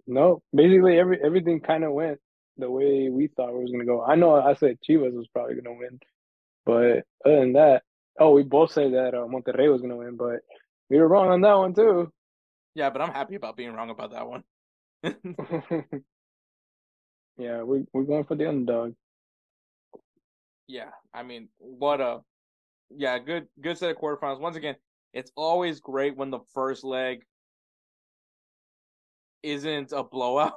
No, 0.07 0.41
basically 0.53 0.97
every 0.97 1.19
everything 1.23 1.59
kind 1.59 1.83
of 1.83 1.93
went 1.93 2.19
the 2.57 2.69
way 2.69 3.09
we 3.09 3.27
thought 3.27 3.49
it 3.49 3.55
was 3.55 3.71
gonna 3.71 3.85
go. 3.85 4.03
I 4.03 4.15
know 4.15 4.35
I 4.35 4.53
said 4.55 4.77
Chivas 4.87 5.13
was 5.13 5.27
probably 5.33 5.55
gonna 5.55 5.77
win, 5.77 5.99
but 6.65 7.03
other 7.25 7.39
than 7.39 7.53
that, 7.53 7.83
oh, 8.19 8.31
we 8.31 8.43
both 8.43 8.71
said 8.71 8.93
that 8.93 9.13
uh, 9.13 9.27
Monterrey 9.27 9.71
was 9.71 9.81
gonna 9.81 9.97
win, 9.97 10.17
but 10.17 10.39
we 10.89 10.97
were 10.97 11.07
wrong 11.07 11.29
on 11.29 11.41
that 11.41 11.57
one 11.57 11.73
too. 11.73 12.11
Yeah, 12.73 12.89
but 12.89 13.01
I'm 13.01 13.13
happy 13.13 13.35
about 13.35 13.57
being 13.57 13.73
wrong 13.73 13.89
about 13.89 14.11
that 14.11 14.27
one. 14.27 14.43
yeah, 17.37 17.63
we 17.63 17.85
we're 17.93 18.03
going 18.03 18.23
for 18.23 18.35
the 18.35 18.49
underdog. 18.49 18.93
Yeah, 20.71 20.91
I 21.13 21.23
mean, 21.23 21.49
what 21.57 21.99
a 21.99 22.19
yeah, 22.89 23.19
good 23.19 23.47
good 23.61 23.77
set 23.77 23.91
of 23.91 23.97
quarterfinals. 23.97 24.39
Once 24.39 24.55
again, 24.55 24.75
it's 25.11 25.29
always 25.35 25.81
great 25.81 26.15
when 26.15 26.29
the 26.29 26.39
first 26.53 26.85
leg 26.85 27.23
isn't 29.43 29.91
a 29.91 30.01
blowout 30.01 30.53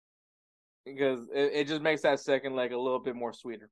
because 0.86 1.28
it, 1.34 1.52
it 1.52 1.68
just 1.68 1.82
makes 1.82 2.00
that 2.00 2.20
second 2.20 2.56
leg 2.56 2.72
a 2.72 2.80
little 2.80 2.98
bit 2.98 3.14
more 3.14 3.34
sweeter. 3.34 3.68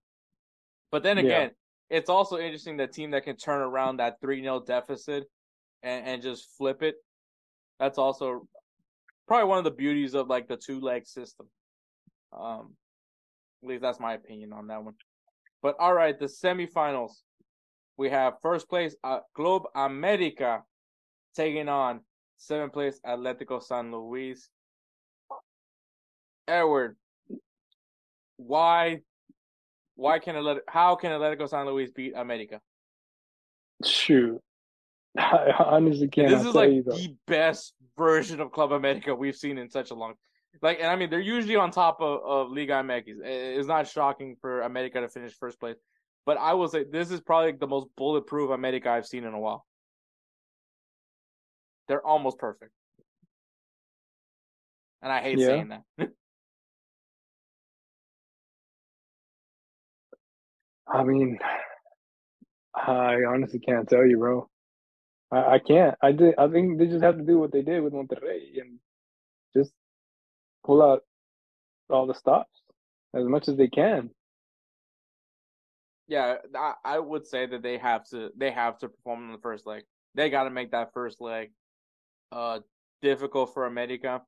But 0.92 1.02
then 1.02 1.16
again, 1.16 1.50
yeah. 1.90 1.96
it's 1.96 2.10
also 2.10 2.36
interesting 2.36 2.76
the 2.76 2.86
team 2.86 3.12
that 3.12 3.24
can 3.24 3.36
turn 3.36 3.62
around 3.62 3.96
that 3.96 4.20
3 4.20 4.42
0 4.42 4.64
deficit 4.66 5.24
and, 5.82 6.06
and 6.06 6.22
just 6.22 6.46
flip 6.58 6.82
it. 6.82 6.96
That's 7.80 7.96
also 7.96 8.46
probably 9.26 9.48
one 9.48 9.56
of 9.56 9.64
the 9.64 9.70
beauties 9.70 10.12
of 10.12 10.28
like 10.28 10.46
the 10.46 10.58
two 10.58 10.80
leg 10.80 11.06
system. 11.06 11.48
Um, 12.38 12.74
at 13.62 13.70
least 13.70 13.80
that's 13.80 13.98
my 13.98 14.12
opinion 14.12 14.52
on 14.52 14.66
that 14.66 14.84
one. 14.84 14.92
But 15.64 15.76
all 15.80 15.94
right, 15.94 16.16
the 16.16 16.26
semifinals. 16.26 17.12
We 17.96 18.10
have 18.10 18.34
first 18.42 18.68
place 18.68 18.94
uh, 19.02 19.20
Club 19.34 19.62
America 19.74 20.62
taking 21.34 21.70
on 21.70 22.00
seventh 22.36 22.74
place 22.74 23.00
Atletico 23.04 23.62
San 23.62 23.90
Luis. 23.90 24.50
Edward, 26.46 26.98
why 28.36 29.00
why 29.96 30.18
can 30.18 30.34
Atlet- 30.34 30.68
how 30.68 30.96
can 30.96 31.12
Atletico 31.12 31.48
San 31.48 31.64
Luis 31.64 31.90
beat 31.92 32.12
America? 32.14 32.60
Shoot. 33.82 34.42
I 35.18 35.50
honestly 35.58 36.08
can't. 36.08 36.28
This 36.28 36.44
is 36.44 36.54
like 36.54 36.84
the 36.84 37.16
best 37.26 37.72
version 37.96 38.42
of 38.42 38.52
Club 38.52 38.72
America 38.72 39.14
we've 39.14 39.36
seen 39.36 39.56
in 39.56 39.70
such 39.70 39.92
a 39.92 39.94
long 39.94 40.12
like 40.62 40.78
and 40.78 40.88
I 40.88 40.96
mean 40.96 41.10
they're 41.10 41.20
usually 41.20 41.56
on 41.56 41.70
top 41.70 42.00
of, 42.00 42.20
of 42.24 42.50
Liga 42.50 42.74
MX. 42.74 43.04
It's 43.24 43.68
not 43.68 43.88
shocking 43.88 44.36
for 44.40 44.62
America 44.62 45.00
to 45.00 45.08
finish 45.08 45.34
first 45.34 45.60
place. 45.60 45.76
But 46.26 46.38
I 46.38 46.54
will 46.54 46.68
say 46.68 46.84
this 46.90 47.10
is 47.10 47.20
probably 47.20 47.52
the 47.52 47.66
most 47.66 47.88
bulletproof 47.96 48.50
America 48.50 48.90
I've 48.90 49.06
seen 49.06 49.24
in 49.24 49.34
a 49.34 49.38
while. 49.38 49.66
They're 51.88 52.06
almost 52.06 52.38
perfect. 52.38 52.72
And 55.02 55.12
I 55.12 55.20
hate 55.20 55.38
yeah. 55.38 55.46
saying 55.46 55.68
that. 55.68 55.82
I 60.88 61.02
mean, 61.02 61.38
I 62.74 63.16
honestly 63.28 63.58
can't 63.58 63.88
tell 63.88 64.06
you, 64.06 64.18
bro. 64.18 64.48
I, 65.30 65.54
I 65.54 65.58
can't. 65.58 65.94
I 66.02 66.12
did. 66.12 66.34
I 66.38 66.48
think 66.48 66.78
they 66.78 66.86
just 66.86 67.04
have 67.04 67.16
to 67.16 67.22
do 67.24 67.38
what 67.38 67.52
they 67.52 67.62
did 67.62 67.82
with 67.82 67.92
Monterrey 67.92 68.60
and 68.60 68.78
pull 70.64 70.82
out 70.82 71.02
all 71.90 72.06
the 72.06 72.14
stops 72.14 72.50
as 73.14 73.24
much 73.24 73.48
as 73.48 73.56
they 73.56 73.68
can. 73.68 74.10
Yeah, 76.06 76.36
I, 76.54 76.74
I 76.84 76.98
would 76.98 77.26
say 77.26 77.46
that 77.46 77.62
they 77.62 77.78
have 77.78 78.06
to. 78.10 78.30
They 78.36 78.50
have 78.50 78.78
to 78.78 78.88
perform 78.88 79.26
in 79.26 79.32
the 79.32 79.38
first 79.38 79.66
leg. 79.66 79.84
They 80.14 80.28
got 80.28 80.44
to 80.44 80.50
make 80.50 80.72
that 80.72 80.92
first 80.92 81.20
leg 81.20 81.50
uh 82.32 82.60
difficult 83.00 83.52
for 83.52 83.66
America 83.66 84.22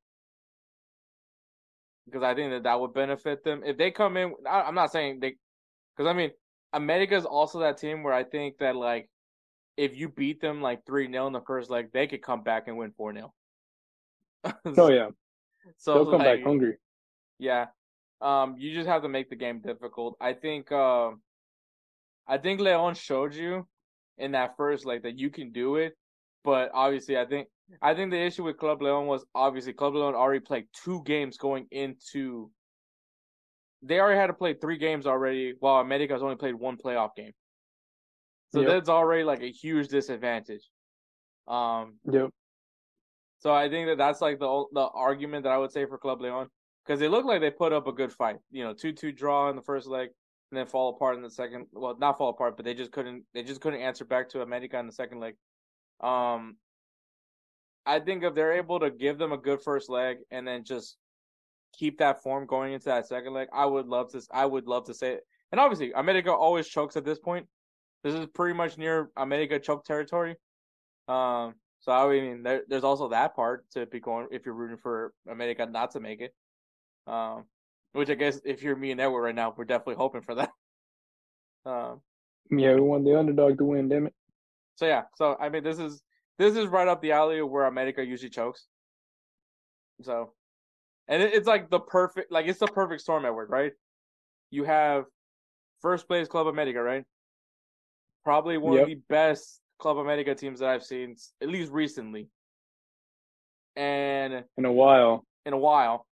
because 2.06 2.22
I 2.22 2.34
think 2.34 2.52
that 2.52 2.62
that 2.62 2.80
would 2.80 2.94
benefit 2.94 3.44
them 3.44 3.62
if 3.64 3.76
they 3.76 3.90
come 3.90 4.16
in. 4.16 4.34
I, 4.48 4.68
am 4.68 4.74
not 4.74 4.92
saying 4.92 5.20
they, 5.20 5.36
because 5.96 6.08
I 6.08 6.14
mean 6.14 6.30
America 6.72 7.16
is 7.16 7.24
also 7.24 7.60
that 7.60 7.78
team 7.78 8.02
where 8.02 8.14
I 8.14 8.24
think 8.24 8.58
that 8.58 8.76
like 8.76 9.10
if 9.76 9.96
you 9.96 10.08
beat 10.08 10.40
them 10.40 10.62
like 10.62 10.86
three 10.86 11.10
0 11.10 11.26
in 11.26 11.32
the 11.32 11.40
first 11.40 11.68
leg, 11.68 11.88
they 11.92 12.06
could 12.06 12.22
come 12.22 12.42
back 12.42 12.68
and 12.68 12.76
win 12.76 12.92
four 12.96 13.12
0 13.12 13.32
Oh 14.78 14.90
yeah, 14.90 15.08
so 15.76 15.94
they'll 15.94 16.10
come 16.10 16.18
like, 16.20 16.38
back 16.38 16.44
hungry. 16.44 16.76
Yeah, 17.38 17.66
um, 18.20 18.56
you 18.58 18.74
just 18.74 18.88
have 18.88 19.02
to 19.02 19.08
make 19.08 19.30
the 19.30 19.36
game 19.36 19.60
difficult. 19.60 20.16
I 20.20 20.32
think, 20.32 20.72
uh, 20.72 21.10
I 22.26 22.38
think 22.38 22.60
Leon 22.60 22.94
showed 22.94 23.34
you 23.34 23.66
in 24.18 24.32
that 24.32 24.56
first 24.56 24.86
leg 24.86 25.02
that 25.02 25.18
you 25.18 25.30
can 25.30 25.52
do 25.52 25.76
it, 25.76 25.96
but 26.44 26.70
obviously, 26.72 27.18
I 27.18 27.26
think 27.26 27.48
I 27.82 27.94
think 27.94 28.10
the 28.10 28.20
issue 28.20 28.44
with 28.44 28.58
Club 28.58 28.80
Leon 28.80 29.06
was 29.06 29.24
obviously 29.34 29.72
Club 29.72 29.94
Leon 29.94 30.14
already 30.14 30.40
played 30.40 30.66
two 30.72 31.02
games 31.04 31.36
going 31.36 31.66
into 31.70 32.50
they 33.82 34.00
already 34.00 34.18
had 34.18 34.28
to 34.28 34.32
play 34.32 34.54
three 34.54 34.78
games 34.78 35.06
already, 35.06 35.54
while 35.60 35.80
America's 35.80 36.22
only 36.22 36.36
played 36.36 36.54
one 36.54 36.76
playoff 36.76 37.10
game. 37.16 37.32
So 38.52 38.60
yep. 38.60 38.70
that's 38.70 38.88
already 38.88 39.24
like 39.24 39.42
a 39.42 39.50
huge 39.50 39.88
disadvantage. 39.88 40.62
Um, 41.46 41.98
yep. 42.10 42.30
So 43.38 43.52
I 43.52 43.68
think 43.68 43.88
that 43.88 43.98
that's 43.98 44.20
like 44.20 44.38
the 44.38 44.64
the 44.72 44.88
argument 44.94 45.44
that 45.44 45.52
I 45.52 45.58
would 45.58 45.72
say 45.72 45.86
for 45.86 45.98
Club 45.98 46.20
Leon 46.20 46.48
because 46.84 47.00
they 47.00 47.08
look 47.08 47.24
like 47.24 47.40
they 47.40 47.50
put 47.50 47.72
up 47.72 47.86
a 47.86 47.92
good 47.92 48.12
fight. 48.12 48.36
You 48.50 48.64
know, 48.64 48.72
two 48.72 48.92
two 48.92 49.12
draw 49.12 49.50
in 49.50 49.56
the 49.56 49.62
first 49.62 49.86
leg 49.86 50.08
and 50.50 50.58
then 50.58 50.66
fall 50.66 50.90
apart 50.90 51.16
in 51.16 51.22
the 51.22 51.30
second. 51.30 51.66
Well, 51.72 51.96
not 51.98 52.18
fall 52.18 52.30
apart, 52.30 52.56
but 52.56 52.64
they 52.64 52.74
just 52.74 52.92
couldn't 52.92 53.24
they 53.34 53.42
just 53.42 53.60
couldn't 53.60 53.80
answer 53.80 54.04
back 54.04 54.28
to 54.30 54.42
America 54.42 54.78
in 54.78 54.86
the 54.86 54.92
second 54.92 55.20
leg. 55.20 55.34
Um, 56.00 56.56
I 57.84 58.00
think 58.00 58.24
if 58.24 58.34
they're 58.34 58.54
able 58.54 58.80
to 58.80 58.90
give 58.90 59.18
them 59.18 59.32
a 59.32 59.38
good 59.38 59.62
first 59.62 59.88
leg 59.88 60.18
and 60.30 60.46
then 60.46 60.64
just 60.64 60.96
keep 61.72 61.98
that 61.98 62.22
form 62.22 62.46
going 62.46 62.72
into 62.72 62.86
that 62.86 63.06
second 63.06 63.32
leg, 63.32 63.48
I 63.52 63.66
would 63.66 63.86
love 63.86 64.10
to. 64.12 64.22
I 64.32 64.46
would 64.46 64.66
love 64.66 64.86
to 64.86 64.94
say 64.94 65.14
it. 65.14 65.20
And 65.52 65.60
obviously, 65.60 65.92
America 65.92 66.32
always 66.32 66.68
chokes 66.68 66.96
at 66.96 67.04
this 67.04 67.18
point. 67.18 67.46
This 68.02 68.14
is 68.14 68.26
pretty 68.26 68.54
much 68.54 68.78
near 68.78 69.10
America 69.16 69.58
choke 69.58 69.84
territory. 69.84 70.36
Um, 71.08 71.54
so 71.86 71.92
I 71.92 72.20
mean, 72.20 72.42
there, 72.42 72.62
there's 72.68 72.84
also 72.84 73.08
that 73.10 73.36
part 73.36 73.64
to 73.70 73.86
be 73.86 74.00
going 74.00 74.26
if 74.32 74.44
you're 74.44 74.54
rooting 74.54 74.76
for 74.76 75.14
America 75.30 75.64
not 75.66 75.92
to 75.92 76.00
make 76.00 76.20
it. 76.20 76.34
Um, 77.06 77.44
which 77.92 78.10
I 78.10 78.14
guess 78.14 78.40
if 78.44 78.62
you're 78.62 78.74
me 78.74 78.90
and 78.90 79.00
Edward 79.00 79.22
right 79.22 79.34
now, 79.34 79.54
we're 79.56 79.64
definitely 79.64 79.94
hoping 79.94 80.22
for 80.22 80.34
that. 80.34 80.50
Um, 81.64 82.00
yeah, 82.48 82.74
we 82.74 82.80
want 82.80 83.04
the 83.04 83.18
underdog 83.18 83.58
to 83.58 83.64
win, 83.64 83.88
damn 83.88 84.06
it. 84.06 84.14
So 84.76 84.86
yeah, 84.86 85.02
so 85.16 85.36
I 85.40 85.48
mean, 85.48 85.64
this 85.64 85.80
is 85.80 86.00
this 86.38 86.54
is 86.54 86.68
right 86.68 86.86
up 86.86 87.02
the 87.02 87.10
alley 87.10 87.42
where 87.42 87.64
America 87.64 88.06
usually 88.06 88.30
chokes. 88.30 88.68
So 90.02 90.30
and 91.08 91.24
it, 91.24 91.34
it's 91.34 91.48
like 91.48 91.68
the 91.68 91.80
perfect, 91.80 92.30
like 92.30 92.46
it's 92.46 92.60
the 92.60 92.68
perfect 92.68 93.00
storm, 93.00 93.24
Edward, 93.24 93.50
right? 93.50 93.72
You 94.52 94.62
have 94.62 95.06
first 95.82 96.06
place 96.06 96.28
Club 96.28 96.46
America, 96.46 96.80
right? 96.80 97.02
Probably 98.22 98.58
one 98.58 98.74
yep. 98.74 98.82
of 98.82 98.88
the 98.90 99.00
best 99.08 99.60
Club 99.78 99.98
America 99.98 100.34
teams 100.34 100.60
that 100.60 100.68
I've 100.68 100.84
seen, 100.84 101.16
at 101.42 101.48
least 101.48 101.72
recently. 101.72 102.28
And 103.76 104.44
in 104.56 104.64
a 104.64 104.72
while, 104.72 105.24
in 105.44 105.52
a 105.52 105.58
while, 105.58 106.06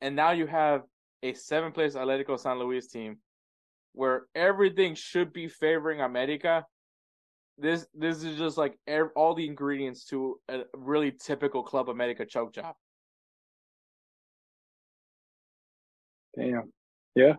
and 0.00 0.16
now 0.16 0.32
you 0.32 0.46
have 0.46 0.82
a 1.22 1.32
seven 1.34 1.72
place 1.72 1.94
Atletico 1.94 2.38
San 2.38 2.58
Luis 2.58 2.88
team, 2.88 3.18
where 3.92 4.26
everything 4.34 4.94
should 4.94 5.32
be 5.32 5.46
favoring 5.46 6.00
America. 6.00 6.66
This 7.56 7.86
this 7.94 8.24
is 8.24 8.36
just 8.36 8.58
like 8.58 8.76
all 9.14 9.34
the 9.34 9.46
ingredients 9.46 10.06
to 10.06 10.40
a 10.48 10.62
really 10.74 11.12
typical 11.12 11.62
Club 11.62 11.88
America 11.88 12.26
choke 12.26 12.52
job. 12.52 12.74
Damn. 16.36 16.72
Yeah. 17.14 17.34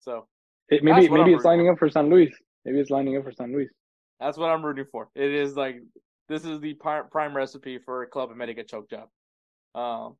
So 0.00 0.26
it, 0.70 0.82
maybe 0.82 1.10
maybe 1.10 1.34
it's 1.34 1.44
lining 1.44 1.68
up 1.68 1.78
for 1.78 1.90
San 1.90 2.08
Luis. 2.08 2.34
Maybe 2.64 2.80
it's 2.80 2.90
lining 2.90 3.18
up 3.18 3.24
for 3.24 3.32
San 3.32 3.52
Luis. 3.52 3.68
That's 4.20 4.36
what 4.36 4.50
I'm 4.50 4.64
rooting 4.64 4.86
for. 4.90 5.08
It 5.14 5.32
is 5.32 5.56
like 5.56 5.80
this 6.28 6.44
is 6.44 6.60
the 6.60 6.74
prime 6.74 7.34
recipe 7.34 7.78
for 7.78 8.02
a 8.02 8.06
Club 8.06 8.30
America 8.30 8.64
choke 8.64 8.90
job. 8.90 9.08
Um, 9.74 10.16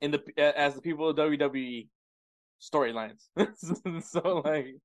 in 0.00 0.10
the 0.10 0.22
as 0.38 0.74
the 0.74 0.80
people 0.80 1.08
of 1.08 1.16
WWE 1.16 1.88
storylines. 2.60 3.22
so 4.04 4.42
like, 4.44 4.76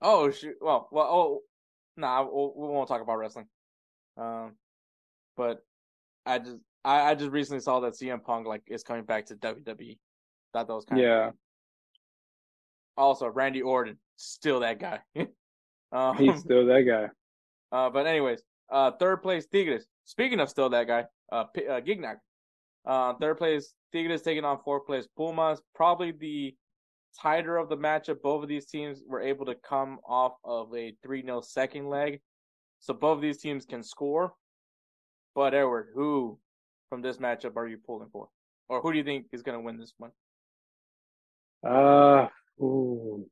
oh 0.00 0.30
shoot. 0.30 0.56
Well, 0.60 0.88
well, 0.90 1.06
oh, 1.10 1.40
nah, 1.96 2.24
we'll, 2.24 2.52
we 2.56 2.68
won't 2.68 2.88
talk 2.88 3.02
about 3.02 3.18
wrestling. 3.18 3.46
Um, 4.16 4.54
but 5.36 5.60
I 6.24 6.38
just 6.38 6.58
I, 6.84 7.10
I 7.10 7.14
just 7.14 7.30
recently 7.30 7.60
saw 7.60 7.80
that 7.80 7.94
CM 7.94 8.22
Punk 8.22 8.46
like 8.46 8.62
is 8.66 8.82
coming 8.82 9.04
back 9.04 9.26
to 9.26 9.36
WWE. 9.36 9.98
Thought 10.52 10.68
that 10.68 10.74
was 10.74 10.84
kind 10.84 11.00
yeah. 11.00 11.28
of 11.28 11.34
Also, 12.96 13.28
Randy 13.28 13.62
Orton, 13.62 13.98
still 14.16 14.60
that 14.60 14.80
guy. 14.80 15.00
um, 15.96 16.16
He's 16.16 16.40
still 16.40 16.66
that 16.66 16.82
guy. 16.82 17.08
Uh, 17.72 17.90
but 17.90 18.06
anyways, 18.06 18.42
Uh, 18.70 18.92
third 18.92 19.22
place 19.22 19.46
Tigres. 19.46 19.86
Speaking 20.04 20.38
of 20.40 20.48
still 20.48 20.68
that 20.70 20.86
guy, 20.86 21.04
uh, 21.32 21.44
P- 21.44 21.66
uh 21.66 21.80
Gignac. 21.80 22.18
Uh, 22.84 23.14
third 23.14 23.38
place 23.38 23.74
Tigres 23.92 24.22
taking 24.22 24.44
on 24.44 24.58
fourth 24.62 24.86
place 24.86 25.06
Pumas. 25.16 25.60
Probably 25.74 26.12
the 26.12 26.54
tighter 27.20 27.56
of 27.56 27.68
the 27.68 27.76
matchup. 27.76 28.22
Both 28.22 28.44
of 28.44 28.48
these 28.48 28.66
teams 28.66 29.02
were 29.06 29.20
able 29.20 29.44
to 29.46 29.56
come 29.56 29.98
off 30.06 30.34
of 30.44 30.72
a 30.74 30.94
3 31.02 31.22
0 31.22 31.40
second 31.40 31.88
leg. 31.88 32.20
So 32.78 32.94
both 32.94 33.16
of 33.16 33.22
these 33.22 33.38
teams 33.38 33.66
can 33.66 33.82
score. 33.82 34.32
But 35.34 35.54
Edward, 35.54 35.88
who 35.94 36.38
from 36.88 37.02
this 37.02 37.16
matchup 37.18 37.56
are 37.56 37.66
you 37.66 37.78
pulling 37.84 38.10
for? 38.10 38.28
Or 38.68 38.80
who 38.80 38.92
do 38.92 38.98
you 38.98 39.04
think 39.04 39.26
is 39.32 39.42
going 39.42 39.58
to 39.58 39.64
win 39.64 39.76
this 39.76 39.92
one? 39.98 40.12
Uh, 41.66 42.28
ooh. 42.62 43.28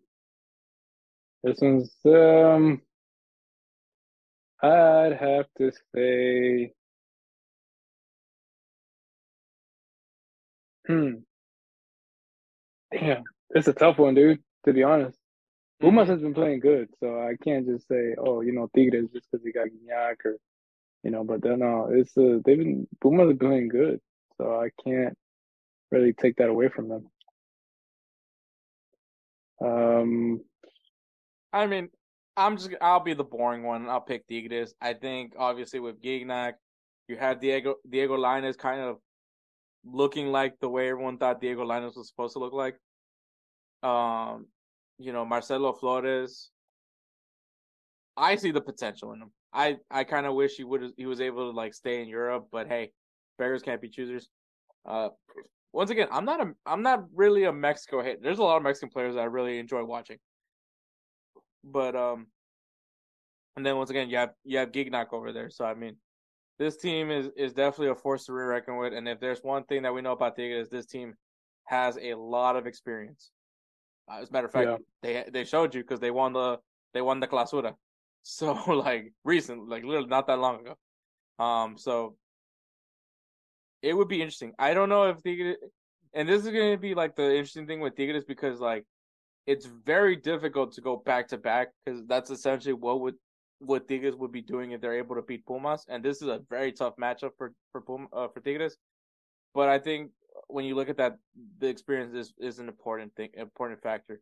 This 1.44 1.60
one's, 1.62 1.92
um, 2.06 2.82
I'd 4.62 5.12
have 5.20 5.46
to 5.58 5.70
say, 5.94 6.74
hmm. 10.86 11.24
Damn, 12.92 13.24
it's 13.50 13.68
a 13.68 13.72
tough 13.72 13.98
one, 13.98 14.14
dude, 14.14 14.42
to 14.64 14.72
be 14.72 14.82
honest. 14.82 15.18
Pumas 15.80 16.08
has 16.08 16.22
been 16.22 16.34
playing 16.34 16.60
good, 16.60 16.90
so 17.00 17.20
I 17.20 17.36
can't 17.42 17.66
just 17.66 17.88
say, 17.88 18.14
oh, 18.18 18.42
you 18.42 18.52
know, 18.52 18.70
Tigres 18.74 19.10
just 19.12 19.28
because 19.30 19.44
he 19.44 19.52
got 19.52 19.68
Gignac 19.68 20.24
or, 20.24 20.36
you 21.04 21.10
know, 21.10 21.24
but 21.24 21.42
then 21.42 21.62
uh, 21.62 21.86
it's 21.90 22.16
uh, 22.18 22.38
they've 22.44 22.58
been 22.58 22.88
Pumas 23.02 23.30
are 23.32 23.36
playing 23.36 23.68
good, 23.68 24.00
so 24.38 24.60
I 24.60 24.70
can't 24.84 25.16
really 25.90 26.12
take 26.14 26.36
that 26.36 26.50
away 26.50 26.68
from 26.68 26.88
them. 26.90 27.08
Um, 29.60 30.40
I 31.54 31.68
mean, 31.68 31.88
I'm 32.36 32.56
just 32.56 32.70
I'll 32.80 33.00
be 33.00 33.14
the 33.14 33.24
boring 33.24 33.62
one. 33.62 33.88
I'll 33.88 34.00
pick 34.00 34.26
Tigres. 34.26 34.74
I 34.80 34.92
think 34.92 35.34
obviously 35.38 35.78
with 35.78 36.02
Gignac, 36.02 36.54
you 37.06 37.16
have 37.16 37.40
Diego 37.40 37.76
Diego 37.88 38.16
Lainez 38.16 38.58
kind 38.58 38.80
of 38.80 38.96
looking 39.84 40.32
like 40.32 40.58
the 40.60 40.68
way 40.68 40.88
everyone 40.88 41.16
thought 41.16 41.40
Diego 41.40 41.64
Lainez 41.64 41.96
was 41.96 42.08
supposed 42.08 42.32
to 42.32 42.40
look 42.40 42.52
like. 42.52 42.76
Um, 43.84 44.46
you 44.98 45.12
know, 45.12 45.24
Marcelo 45.24 45.72
Flores. 45.72 46.50
I 48.16 48.34
see 48.36 48.50
the 48.50 48.60
potential 48.60 49.12
in 49.12 49.22
him. 49.22 49.32
I 49.52 49.76
I 49.90 50.02
kind 50.02 50.26
of 50.26 50.34
wish 50.34 50.56
he 50.56 50.64
would 50.64 50.92
he 50.96 51.06
was 51.06 51.20
able 51.20 51.52
to 51.52 51.56
like 51.56 51.72
stay 51.72 52.02
in 52.02 52.08
Europe, 52.08 52.48
but 52.50 52.66
hey, 52.66 52.90
beggars 53.38 53.62
can't 53.62 53.80
be 53.80 53.88
choosers. 53.88 54.28
Uh, 54.84 55.10
once 55.72 55.90
again, 55.90 56.08
I'm 56.10 56.24
not 56.24 56.40
a 56.40 56.52
I'm 56.66 56.82
not 56.82 57.04
really 57.14 57.44
a 57.44 57.52
Mexico 57.52 58.02
hit. 58.02 58.22
There's 58.22 58.38
a 58.38 58.42
lot 58.42 58.56
of 58.56 58.64
Mexican 58.64 58.90
players 58.90 59.14
that 59.14 59.20
I 59.20 59.24
really 59.24 59.58
enjoy 59.58 59.84
watching, 59.84 60.18
but 61.64 61.96
um, 61.96 62.26
and 63.56 63.64
then 63.64 63.76
once 63.76 63.90
again, 63.90 64.10
you 64.10 64.16
have 64.16 64.30
you 64.44 64.58
have 64.58 64.72
Gignac 64.72 65.12
over 65.12 65.32
there. 65.32 65.50
So 65.50 65.64
I 65.64 65.74
mean, 65.74 65.96
this 66.58 66.76
team 66.76 67.10
is 67.10 67.30
is 67.36 67.52
definitely 67.52 67.88
a 67.88 67.94
force 67.94 68.26
to 68.26 68.32
be 68.32 68.38
reckoned 68.38 68.78
with. 68.78 68.92
And 68.92 69.08
if 69.08 69.20
there's 69.20 69.40
one 69.40 69.64
thing 69.64 69.82
that 69.82 69.94
we 69.94 70.02
know 70.02 70.12
about 70.12 70.36
Tigres, 70.36 70.68
this 70.68 70.86
team 70.86 71.14
has 71.64 71.98
a 72.00 72.14
lot 72.14 72.56
of 72.56 72.66
experience. 72.66 73.30
Uh, 74.10 74.18
as 74.20 74.28
a 74.28 74.32
matter 74.32 74.46
of 74.46 74.52
fact, 74.52 74.68
yeah. 74.68 74.76
they 75.02 75.30
they 75.30 75.44
showed 75.44 75.74
you 75.74 75.82
because 75.82 76.00
they 76.00 76.10
won 76.10 76.32
the 76.32 76.58
they 76.92 77.00
won 77.00 77.20
the 77.20 77.28
Clausura, 77.28 77.74
so 78.22 78.52
like 78.66 79.12
recent, 79.24 79.68
like 79.68 79.84
literally 79.84 80.08
not 80.08 80.26
that 80.26 80.38
long 80.38 80.60
ago. 80.60 80.76
Um, 81.44 81.76
so 81.78 82.16
it 83.82 83.94
would 83.94 84.08
be 84.08 84.20
interesting. 84.20 84.52
I 84.58 84.74
don't 84.74 84.88
know 84.88 85.04
if 85.04 85.22
Tigres, 85.22 85.56
and 86.12 86.28
this 86.28 86.44
is 86.44 86.50
going 86.50 86.72
to 86.72 86.78
be 86.78 86.94
like 86.94 87.16
the 87.16 87.30
interesting 87.30 87.66
thing 87.66 87.80
with 87.80 87.96
Tigres 87.96 88.24
because 88.24 88.60
like 88.60 88.84
it's 89.46 89.66
very 89.66 90.16
difficult 90.16 90.72
to 90.72 90.80
go 90.80 90.96
back 90.96 91.28
to 91.28 91.38
back 91.38 91.68
because 91.84 92.04
that's 92.06 92.30
essentially 92.30 92.74
what 92.74 93.00
would 93.00 93.14
what 93.58 93.88
Tigres 93.88 94.16
would 94.16 94.32
be 94.32 94.42
doing 94.42 94.72
if 94.72 94.80
they're 94.80 94.98
able 94.98 95.16
to 95.16 95.22
beat 95.22 95.46
Pumas, 95.46 95.86
and 95.88 96.04
this 96.04 96.20
is 96.20 96.28
a 96.28 96.40
very 96.50 96.72
tough 96.72 96.94
matchup 97.00 97.30
for 97.36 97.52
for 97.72 97.80
Pum, 97.80 98.08
uh, 98.12 98.28
for 98.28 98.40
Tigres. 98.40 98.76
But 99.54 99.68
I 99.68 99.78
think 99.78 100.10
when 100.48 100.64
you 100.64 100.74
look 100.74 100.88
at 100.88 100.96
that, 100.96 101.16
the 101.58 101.68
experience 101.68 102.14
is, 102.14 102.34
is 102.38 102.58
an 102.58 102.68
important 102.68 103.14
thing, 103.14 103.30
important 103.34 103.80
factor. 103.82 104.20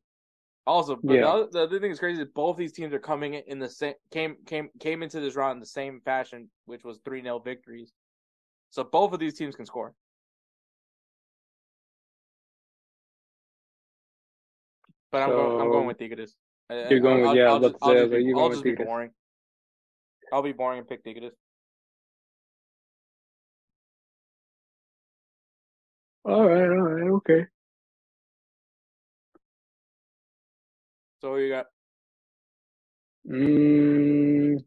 Also, 0.66 0.96
but 1.02 1.14
yeah. 1.14 1.20
the, 1.22 1.28
other, 1.28 1.48
the 1.50 1.62
other 1.62 1.80
thing 1.80 1.90
is 1.90 1.98
crazy 1.98 2.22
is 2.22 2.28
both 2.34 2.56
these 2.56 2.72
teams 2.72 2.94
are 2.94 3.00
coming 3.00 3.34
in 3.34 3.58
the 3.58 3.68
same 3.68 3.94
came 4.12 4.36
came 4.46 4.68
came 4.78 5.02
into 5.02 5.18
this 5.18 5.34
round 5.34 5.56
in 5.56 5.60
the 5.60 5.66
same 5.66 6.00
fashion, 6.04 6.48
which 6.66 6.84
was 6.84 7.00
three 7.04 7.22
0 7.22 7.40
victories. 7.40 7.92
So 8.70 8.84
both 8.84 9.12
of 9.12 9.18
these 9.18 9.34
teams 9.34 9.56
can 9.56 9.66
score. 9.66 9.92
But 15.12 15.22
I'm 15.22 15.34
going 15.34 15.52
I'm 15.60 15.70
going 15.70 15.86
with 15.86 15.98
Tigres. 15.98 16.34
You're 16.70 17.00
going 17.00 17.20
with 17.22 17.36
yeah. 17.36 17.50
I'll, 17.50 17.60
just, 17.60 17.76
I'll 17.82 17.94
just, 17.94 18.12
I'll 18.34 18.50
just 18.50 18.64
be 18.64 18.72
boring. 18.72 19.10
I'll 20.32 20.42
be 20.42 20.52
boring 20.52 20.78
and 20.78 20.88
pick 20.88 21.04
Tigres. 21.04 21.34
All 26.24 26.48
right, 26.48 26.68
all 26.68 26.82
right, 26.82 27.10
okay. 27.10 27.46
So 31.20 31.36
you 31.36 31.50
got? 31.50 31.66
Mm, 33.28 34.64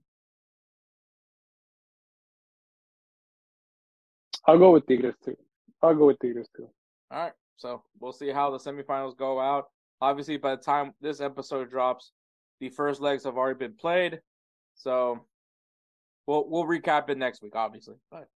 I'll 4.47 4.59
go 4.59 4.71
with 4.71 4.85
Tigres 4.87 5.15
too. 5.23 5.35
I'll 5.81 5.95
go 5.95 6.07
with 6.07 6.19
Tigres 6.19 6.47
too. 6.55 6.69
All 7.11 7.19
right. 7.19 7.33
So 7.57 7.83
we'll 7.99 8.13
see 8.13 8.29
how 8.29 8.51
the 8.51 8.57
semifinals 8.59 9.17
go 9.17 9.39
out. 9.39 9.69
Obviously, 10.01 10.37
by 10.37 10.55
the 10.55 10.61
time 10.61 10.93
this 11.01 11.21
episode 11.21 11.69
drops, 11.69 12.11
the 12.59 12.69
first 12.69 13.01
legs 13.01 13.23
have 13.23 13.37
already 13.37 13.57
been 13.57 13.73
played. 13.73 14.19
So 14.75 15.25
we'll 16.27 16.47
we'll 16.49 16.65
recap 16.65 17.09
it 17.09 17.17
next 17.17 17.41
week, 17.41 17.55
obviously. 17.55 17.95
But 18.11 18.27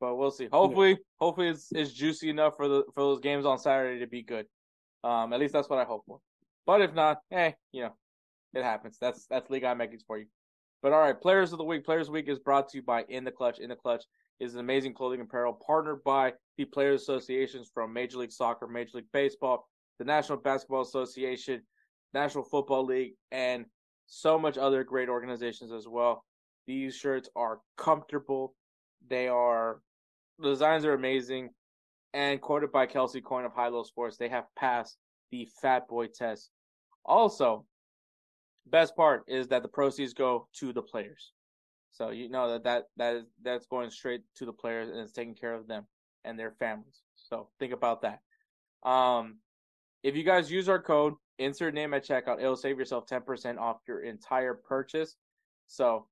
but 0.00 0.16
we'll 0.16 0.30
see. 0.30 0.48
Hopefully, 0.52 0.90
yeah. 0.90 0.96
hopefully 1.18 1.48
it's, 1.48 1.68
it's 1.72 1.92
juicy 1.92 2.30
enough 2.30 2.56
for 2.56 2.68
the 2.68 2.84
for 2.94 3.02
those 3.02 3.20
games 3.20 3.46
on 3.46 3.58
Saturday 3.58 4.00
to 4.00 4.06
be 4.06 4.22
good. 4.22 4.46
Um, 5.04 5.32
at 5.32 5.40
least 5.40 5.52
that's 5.52 5.68
what 5.68 5.78
I 5.78 5.84
hope 5.84 6.04
for. 6.06 6.20
But 6.66 6.82
if 6.82 6.94
not, 6.94 7.18
hey, 7.30 7.54
you 7.72 7.82
know, 7.82 7.94
it 8.54 8.62
happens. 8.62 8.98
That's 9.00 9.26
that's 9.26 9.50
Liga 9.50 9.66
MX 9.66 10.00
for 10.06 10.18
you. 10.18 10.26
But 10.82 10.92
all 10.92 11.00
right, 11.00 11.20
Players 11.20 11.52
of 11.52 11.58
the 11.58 11.64
Week. 11.64 11.84
Players 11.84 12.10
Week 12.10 12.28
is 12.28 12.38
brought 12.38 12.68
to 12.70 12.78
you 12.78 12.82
by 12.82 13.04
In 13.08 13.24
the 13.24 13.32
Clutch. 13.32 13.58
In 13.58 13.68
the 13.68 13.76
Clutch 13.76 14.04
is 14.38 14.54
an 14.54 14.60
amazing 14.60 14.94
clothing 14.94 15.20
apparel 15.20 15.52
partnered 15.52 16.04
by 16.04 16.32
the 16.56 16.64
Players 16.64 17.02
Associations 17.02 17.70
from 17.72 17.92
Major 17.92 18.18
League 18.18 18.30
Soccer, 18.32 18.68
Major 18.68 18.98
League 18.98 19.12
Baseball, 19.12 19.68
the 19.98 20.04
National 20.04 20.38
Basketball 20.38 20.82
Association, 20.82 21.62
National 22.14 22.44
Football 22.44 22.86
League, 22.86 23.14
and 23.30 23.66
so 24.06 24.38
much 24.38 24.56
other 24.56 24.84
great 24.84 25.08
organizations 25.08 25.72
as 25.72 25.86
well. 25.86 26.24
These 26.66 26.96
shirts 26.96 27.28
are 27.36 27.60
comfortable. 27.76 28.54
They 29.08 29.28
are 29.28 29.80
the 30.38 30.50
designs 30.50 30.84
are 30.84 30.94
amazing. 30.94 31.50
And 32.14 32.40
quoted 32.40 32.72
by 32.72 32.86
Kelsey 32.86 33.20
Coyne 33.20 33.44
of 33.44 33.52
High 33.52 33.68
Low 33.68 33.82
Sports, 33.82 34.16
they 34.16 34.28
have 34.28 34.44
passed 34.56 34.96
the 35.30 35.48
Fat 35.60 35.86
Boy 35.88 36.06
test. 36.06 36.50
Also, 37.04 37.66
best 38.66 38.96
part 38.96 39.24
is 39.28 39.48
that 39.48 39.62
the 39.62 39.68
proceeds 39.68 40.14
go 40.14 40.48
to 40.54 40.72
the 40.72 40.82
players. 40.82 41.32
So 41.90 42.10
you 42.10 42.28
know 42.28 42.50
that 42.52 42.64
that 42.64 42.84
that 42.96 43.16
is 43.16 43.24
that's 43.42 43.66
going 43.66 43.90
straight 43.90 44.22
to 44.36 44.46
the 44.46 44.52
players 44.52 44.88
and 44.88 44.98
it's 44.98 45.12
taking 45.12 45.34
care 45.34 45.54
of 45.54 45.66
them 45.66 45.86
and 46.24 46.38
their 46.38 46.52
families. 46.52 47.02
So 47.16 47.48
think 47.58 47.72
about 47.72 48.02
that. 48.02 48.20
Um, 48.88 49.38
if 50.02 50.16
you 50.16 50.24
guys 50.24 50.50
use 50.50 50.68
our 50.68 50.80
code 50.80 51.14
insert 51.38 51.74
name 51.74 51.94
at 51.94 52.04
checkout, 52.04 52.40
it'll 52.40 52.56
save 52.56 52.78
yourself 52.78 53.06
ten 53.06 53.22
percent 53.22 53.58
off 53.58 53.78
your 53.86 54.02
entire 54.02 54.54
purchase. 54.54 55.16
So 55.66 56.06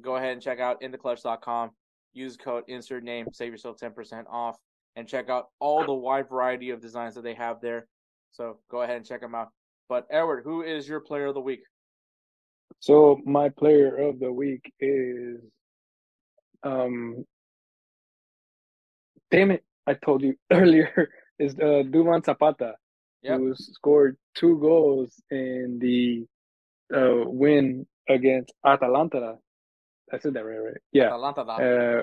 go 0.00 0.16
ahead 0.16 0.32
and 0.32 0.42
check 0.42 0.60
out 0.60 0.80
intheclutch.com. 0.80 1.70
Use 2.12 2.36
code 2.36 2.64
insert 2.66 3.04
name, 3.04 3.26
save 3.32 3.52
yourself 3.52 3.76
10% 3.78 4.24
off, 4.28 4.56
and 4.96 5.06
check 5.06 5.28
out 5.28 5.48
all 5.60 5.84
the 5.84 5.94
wide 5.94 6.28
variety 6.28 6.70
of 6.70 6.80
designs 6.80 7.14
that 7.14 7.22
they 7.22 7.34
have 7.34 7.60
there. 7.60 7.86
So 8.32 8.58
go 8.68 8.82
ahead 8.82 8.96
and 8.96 9.06
check 9.06 9.20
them 9.20 9.34
out. 9.34 9.50
But 9.88 10.06
Edward, 10.10 10.42
who 10.44 10.62
is 10.62 10.88
your 10.88 11.00
player 11.00 11.26
of 11.26 11.34
the 11.34 11.40
week? 11.40 11.62
So 12.80 13.20
my 13.24 13.48
player 13.48 13.96
of 13.96 14.18
the 14.18 14.32
week 14.32 14.72
is 14.80 15.40
um 16.62 17.24
damn 19.30 19.50
it, 19.52 19.64
I 19.86 19.94
told 19.94 20.22
you 20.22 20.34
earlier, 20.52 21.10
is 21.38 21.54
uh 21.54 21.82
Duvan 21.86 22.24
Zapata, 22.24 22.74
yep. 23.22 23.38
who 23.38 23.54
scored 23.54 24.16
two 24.34 24.58
goals 24.58 25.20
in 25.30 25.78
the 25.80 26.26
uh, 26.96 27.24
win 27.26 27.86
against 28.08 28.52
Atalanta 28.64 29.38
I 30.12 30.18
said 30.18 30.34
that 30.34 30.44
right, 30.44 30.58
right? 30.58 30.76
Yeah. 30.92 31.14
Atalanta. 31.14 31.40
Uh, 31.42 32.02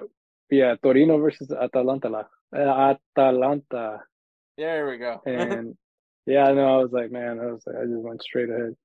yeah, 0.49 0.75
Torino 0.81 1.17
versus 1.17 1.51
Atalanta. 1.51 2.27
Uh, 2.55 2.95
Atalanta. 3.17 4.03
There 4.57 4.87
we 4.89 4.97
go. 4.97 5.21
and 5.25 5.75
yeah, 6.25 6.51
no, 6.51 6.79
I 6.79 6.83
was 6.83 6.91
like, 6.91 7.11
man, 7.11 7.39
I 7.39 7.47
was 7.47 7.63
like, 7.65 7.75
I 7.75 7.85
just 7.85 7.97
went 7.97 8.23
straight 8.23 8.49
ahead. 8.49 8.75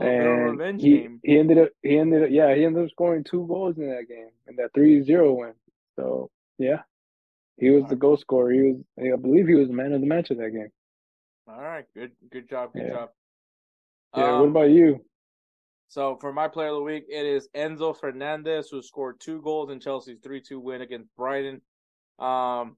and 0.00 0.80
he, 0.80 0.98
game. 0.98 1.20
he 1.24 1.38
ended 1.38 1.58
up 1.58 1.68
he 1.82 1.98
ended 1.98 2.24
up 2.24 2.28
yeah, 2.30 2.54
he 2.54 2.64
ended 2.64 2.84
up 2.84 2.90
scoring 2.90 3.24
two 3.24 3.46
goals 3.48 3.78
in 3.78 3.88
that 3.88 4.06
game 4.08 4.30
in 4.46 4.56
that 4.56 4.72
3-0 4.76 5.36
win. 5.36 5.54
So 5.96 6.30
yeah. 6.58 6.82
He 7.56 7.70
was 7.70 7.84
the 7.88 7.96
goal 7.96 8.16
scorer. 8.16 8.52
He 8.52 8.60
was 8.60 8.76
I 9.00 9.16
believe 9.16 9.48
he 9.48 9.54
was 9.54 9.68
the 9.68 9.74
man 9.74 9.92
of 9.92 10.00
the 10.00 10.06
match 10.06 10.30
of 10.30 10.38
that 10.38 10.50
game. 10.50 10.70
All 11.48 11.62
right, 11.62 11.84
good 11.94 12.12
good 12.30 12.48
job, 12.48 12.72
good 12.74 12.88
yeah. 12.88 12.92
job. 12.92 13.08
Yeah, 14.16 14.32
um, 14.34 14.40
what 14.40 14.48
about 14.48 14.70
you? 14.70 15.00
So 15.88 16.18
for 16.20 16.32
my 16.32 16.48
player 16.48 16.68
of 16.68 16.76
the 16.76 16.82
week, 16.82 17.04
it 17.08 17.24
is 17.24 17.48
Enzo 17.56 17.98
Fernandez, 17.98 18.68
who 18.70 18.82
scored 18.82 19.18
two 19.20 19.40
goals 19.40 19.70
in 19.70 19.80
Chelsea's 19.80 20.18
3-2 20.20 20.60
win 20.60 20.82
against 20.82 21.08
Brighton. 21.16 21.62
Um, 22.18 22.76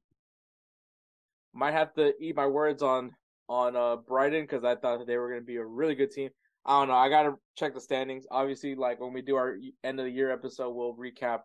might 1.52 1.72
have 1.72 1.92
to 1.94 2.12
eat 2.20 2.36
my 2.36 2.46
words 2.46 2.82
on 2.82 3.10
on 3.48 3.74
uh, 3.74 3.96
Brighton 3.96 4.42
because 4.42 4.62
I 4.62 4.76
thought 4.76 5.04
they 5.04 5.16
were 5.16 5.28
going 5.28 5.40
to 5.40 5.46
be 5.46 5.56
a 5.56 5.64
really 5.64 5.96
good 5.96 6.12
team. 6.12 6.30
I 6.64 6.78
don't 6.78 6.88
know. 6.88 6.94
I 6.94 7.08
got 7.08 7.24
to 7.24 7.34
check 7.56 7.74
the 7.74 7.80
standings. 7.80 8.26
Obviously, 8.30 8.76
like 8.76 9.00
when 9.00 9.12
we 9.12 9.22
do 9.22 9.34
our 9.34 9.56
end 9.82 9.98
of 9.98 10.06
the 10.06 10.12
year 10.12 10.30
episode, 10.30 10.70
we'll 10.70 10.94
recap 10.94 11.40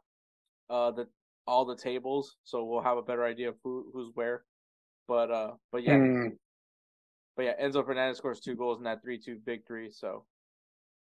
uh 0.69 0.91
the 0.91 1.07
all 1.47 1.65
the 1.65 1.75
tables, 1.75 2.37
so 2.43 2.63
we'll 2.63 2.81
have 2.81 2.97
a 2.97 3.03
better 3.03 3.25
idea 3.25 3.49
of 3.49 3.55
who 3.63 3.89
who's 3.93 4.11
where. 4.13 4.43
But 5.07 5.31
uh, 5.31 5.51
but 5.71 5.83
yeah, 5.83 5.93
mm. 5.93 6.31
But 7.35 7.43
yeah, 7.43 7.61
Enzo 7.61 7.85
Fernandez 7.85 8.17
scores 8.17 8.39
two 8.39 8.55
goals 8.55 8.77
in 8.77 8.83
that 8.85 9.01
three-two 9.01 9.39
victory. 9.45 9.89
So 9.91 10.25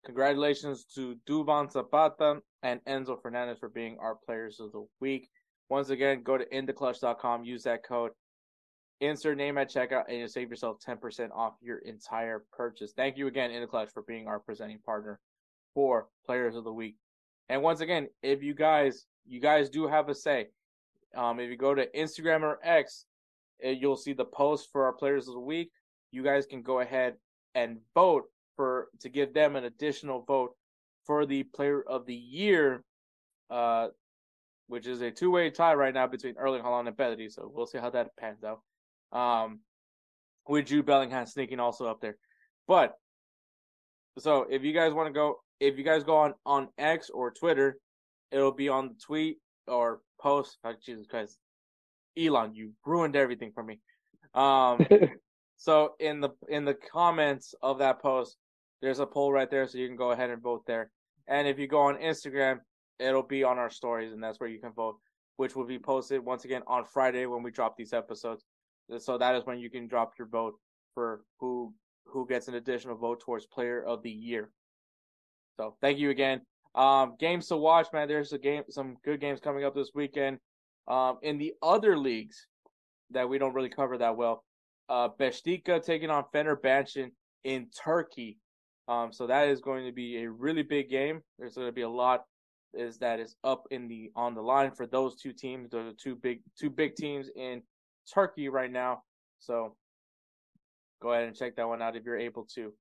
congratulations 0.05 0.85
to 0.95 1.15
Duvan 1.27 1.71
Zapata 1.71 2.41
and 2.63 2.79
Enzo 2.85 3.21
Fernandez 3.21 3.57
for 3.59 3.69
being 3.69 3.97
our 3.99 4.15
players 4.15 4.59
of 4.59 4.71
the 4.71 4.85
week. 4.99 5.29
Once 5.69 5.89
again, 5.89 6.21
go 6.23 6.37
to 6.37 6.45
intheclutch.com, 6.45 7.43
use 7.43 7.63
that 7.63 7.83
code 7.83 8.11
Insert 9.01 9.37
name 9.37 9.57
at 9.57 9.69
checkout 9.69 10.05
and 10.07 10.19
you'll 10.19 10.27
save 10.29 10.49
yourself 10.49 10.77
10% 10.79 11.29
off 11.31 11.55
your 11.61 11.79
entire 11.79 12.45
purchase. 12.53 12.93
Thank 12.95 13.17
you 13.17 13.27
again, 13.27 13.51
In 13.51 13.67
for 13.67 14.03
being 14.07 14.27
our 14.27 14.39
presenting 14.39 14.79
partner 14.79 15.19
for 15.73 16.07
Players 16.25 16.55
of 16.55 16.63
the 16.63 16.71
Week. 16.71 16.95
And 17.49 17.61
once 17.61 17.81
again, 17.81 18.07
if 18.23 18.41
you 18.41 18.53
guys 18.53 19.05
you 19.27 19.41
guys 19.41 19.69
do 19.69 19.87
have 19.87 20.07
a 20.07 20.15
say, 20.15 20.47
um, 21.15 21.39
if 21.39 21.49
you 21.49 21.57
go 21.57 21.75
to 21.75 21.87
Instagram 21.91 22.43
or 22.43 22.59
X, 22.63 23.05
eh, 23.61 23.71
you'll 23.71 23.97
see 23.97 24.13
the 24.13 24.23
post 24.23 24.69
for 24.71 24.85
our 24.85 24.93
Players 24.93 25.27
of 25.27 25.33
the 25.33 25.41
Week. 25.41 25.71
You 26.15 26.23
guys 26.23 26.45
can 26.45 26.61
go 26.61 26.79
ahead 26.79 27.15
and 27.55 27.79
vote 27.93 28.23
for 28.55 28.87
to 29.01 29.09
give 29.09 29.33
them 29.33 29.57
an 29.57 29.65
additional 29.65 30.21
vote 30.21 30.55
for 31.05 31.25
the 31.25 31.43
Player 31.43 31.81
of 31.81 32.05
the 32.05 32.15
Year, 32.15 32.85
uh, 33.49 33.89
which 34.67 34.87
is 34.87 35.01
a 35.01 35.11
two 35.11 35.29
way 35.29 35.49
tie 35.49 35.73
right 35.73 35.93
now 35.93 36.07
between 36.07 36.37
Erling 36.37 36.63
Haaland 36.63 36.87
and 36.87 36.95
Pedri. 36.95 37.29
So 37.29 37.51
we'll 37.53 37.65
see 37.65 37.79
how 37.79 37.89
that 37.89 38.15
pans 38.17 38.45
out. 38.45 38.61
Um, 39.11 39.59
with 40.47 40.67
Jude 40.67 40.85
Bellingham 40.85 41.25
sneaking 41.25 41.59
also 41.59 41.85
up 41.85 41.99
there. 41.99 42.15
But 42.65 42.93
so 44.17 44.45
if 44.49 44.63
you 44.63 44.71
guys 44.71 44.93
want 44.93 45.07
to 45.07 45.13
go, 45.13 45.41
if 45.59 45.77
you 45.77 45.83
guys 45.83 46.05
go 46.05 46.15
on 46.15 46.33
on 46.45 46.69
X 46.77 47.09
or 47.09 47.31
Twitter, 47.31 47.77
it'll 48.31 48.53
be 48.53 48.69
on 48.69 48.87
the 48.87 48.95
tweet 49.05 49.39
or 49.67 49.99
post. 50.21 50.59
Oh, 50.63 50.73
Jesus 50.81 51.07
Christ, 51.07 51.37
Elon, 52.17 52.55
you 52.55 52.71
ruined 52.85 53.17
everything 53.17 53.51
for 53.53 53.63
me. 53.63 53.79
Um, 54.33 54.85
so 55.57 55.93
in 55.99 56.21
the 56.21 56.29
in 56.49 56.65
the 56.65 56.73
comments 56.73 57.55
of 57.61 57.79
that 57.79 58.01
post, 58.01 58.37
there's 58.81 58.99
a 58.99 59.05
poll 59.05 59.31
right 59.31 59.49
there, 59.49 59.67
so 59.67 59.77
you 59.77 59.87
can 59.87 59.97
go 59.97 60.11
ahead 60.11 60.29
and 60.29 60.41
vote 60.41 60.63
there. 60.67 60.91
And 61.27 61.47
if 61.47 61.57
you 61.57 61.67
go 61.67 61.81
on 61.81 61.95
Instagram, 61.95 62.59
it'll 62.99 63.23
be 63.23 63.43
on 63.43 63.57
our 63.57 63.69
stories, 63.69 64.13
and 64.13 64.23
that's 64.23 64.39
where 64.39 64.49
you 64.49 64.59
can 64.59 64.73
vote, 64.73 64.97
which 65.37 65.55
will 65.55 65.65
be 65.65 65.79
posted 65.79 66.23
once 66.23 66.45
again 66.45 66.61
on 66.67 66.85
Friday 66.85 67.25
when 67.25 67.43
we 67.43 67.51
drop 67.51 67.75
these 67.77 67.93
episodes. 67.93 68.43
So 68.99 69.17
that 69.17 69.35
is 69.35 69.45
when 69.45 69.59
you 69.59 69.69
can 69.69 69.87
drop 69.87 70.13
your 70.19 70.27
vote 70.27 70.55
for 70.93 71.21
who 71.39 71.73
who 72.05 72.27
gets 72.27 72.47
an 72.47 72.55
additional 72.55 72.95
vote 72.95 73.21
towards 73.21 73.47
player 73.47 73.83
of 73.83 74.03
the 74.03 74.11
year. 74.11 74.51
So 75.57 75.75
thank 75.81 75.97
you 75.97 76.09
again. 76.09 76.41
Um, 76.75 77.15
games 77.19 77.47
to 77.47 77.57
watch, 77.57 77.87
man. 77.93 78.07
There's 78.07 78.33
a 78.33 78.37
game, 78.37 78.63
some 78.69 78.97
good 79.03 79.21
games 79.21 79.39
coming 79.39 79.63
up 79.63 79.73
this 79.73 79.91
weekend. 79.95 80.39
Um, 80.87 81.17
in 81.23 81.37
the 81.37 81.53
other 81.63 81.97
leagues 81.97 82.45
that 83.11 83.27
we 83.27 83.37
don't 83.37 83.53
really 83.53 83.69
cover 83.69 83.97
that 83.97 84.17
well, 84.17 84.43
uh, 84.89 85.09
Beşiktaş 85.19 85.85
taking 85.85 86.11
on 86.11 86.23
Fenerbahçe 86.33 87.11
in 87.43 87.69
Turkey. 87.69 88.37
Um, 88.87 89.11
so 89.11 89.27
that 89.27 89.49
is 89.49 89.61
going 89.61 89.85
to 89.85 89.91
be 89.91 90.23
a 90.23 90.29
really 90.29 90.63
big 90.63 90.89
game. 90.89 91.21
There's 91.39 91.55
going 91.55 91.67
to 91.67 91.73
be 91.73 91.81
a 91.81 91.89
lot 91.89 92.25
is 92.75 92.97
that 92.97 93.19
is 93.19 93.35
up 93.43 93.67
in 93.71 93.87
the 93.87 94.11
on 94.15 94.35
the 94.35 94.41
line 94.41 94.71
for 94.71 94.85
those 94.85 95.15
two 95.15 95.33
teams. 95.33 95.71
Those 95.71 95.93
are 95.93 95.95
two 95.95 96.15
big 96.15 96.41
two 96.59 96.69
big 96.69 96.95
teams 96.95 97.29
in 97.35 97.61
Turkey 98.13 98.49
right 98.49 98.71
now. 98.71 99.03
So 99.39 99.75
go 101.01 101.11
ahead 101.11 101.27
and 101.27 101.35
check 101.35 101.55
that 101.55 101.67
one 101.67 101.81
out 101.81 101.95
if 101.95 102.03
you're 102.03 102.17
able 102.17 102.45
to. 102.55 102.73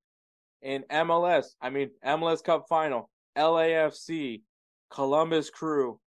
In 0.62 0.84
MLS, 0.90 1.46
I 1.60 1.70
mean 1.70 1.90
MLS 2.04 2.42
Cup 2.42 2.66
final, 2.68 3.10
LAFC, 3.36 4.42
Columbus 4.90 5.50
Crew. 5.50 6.00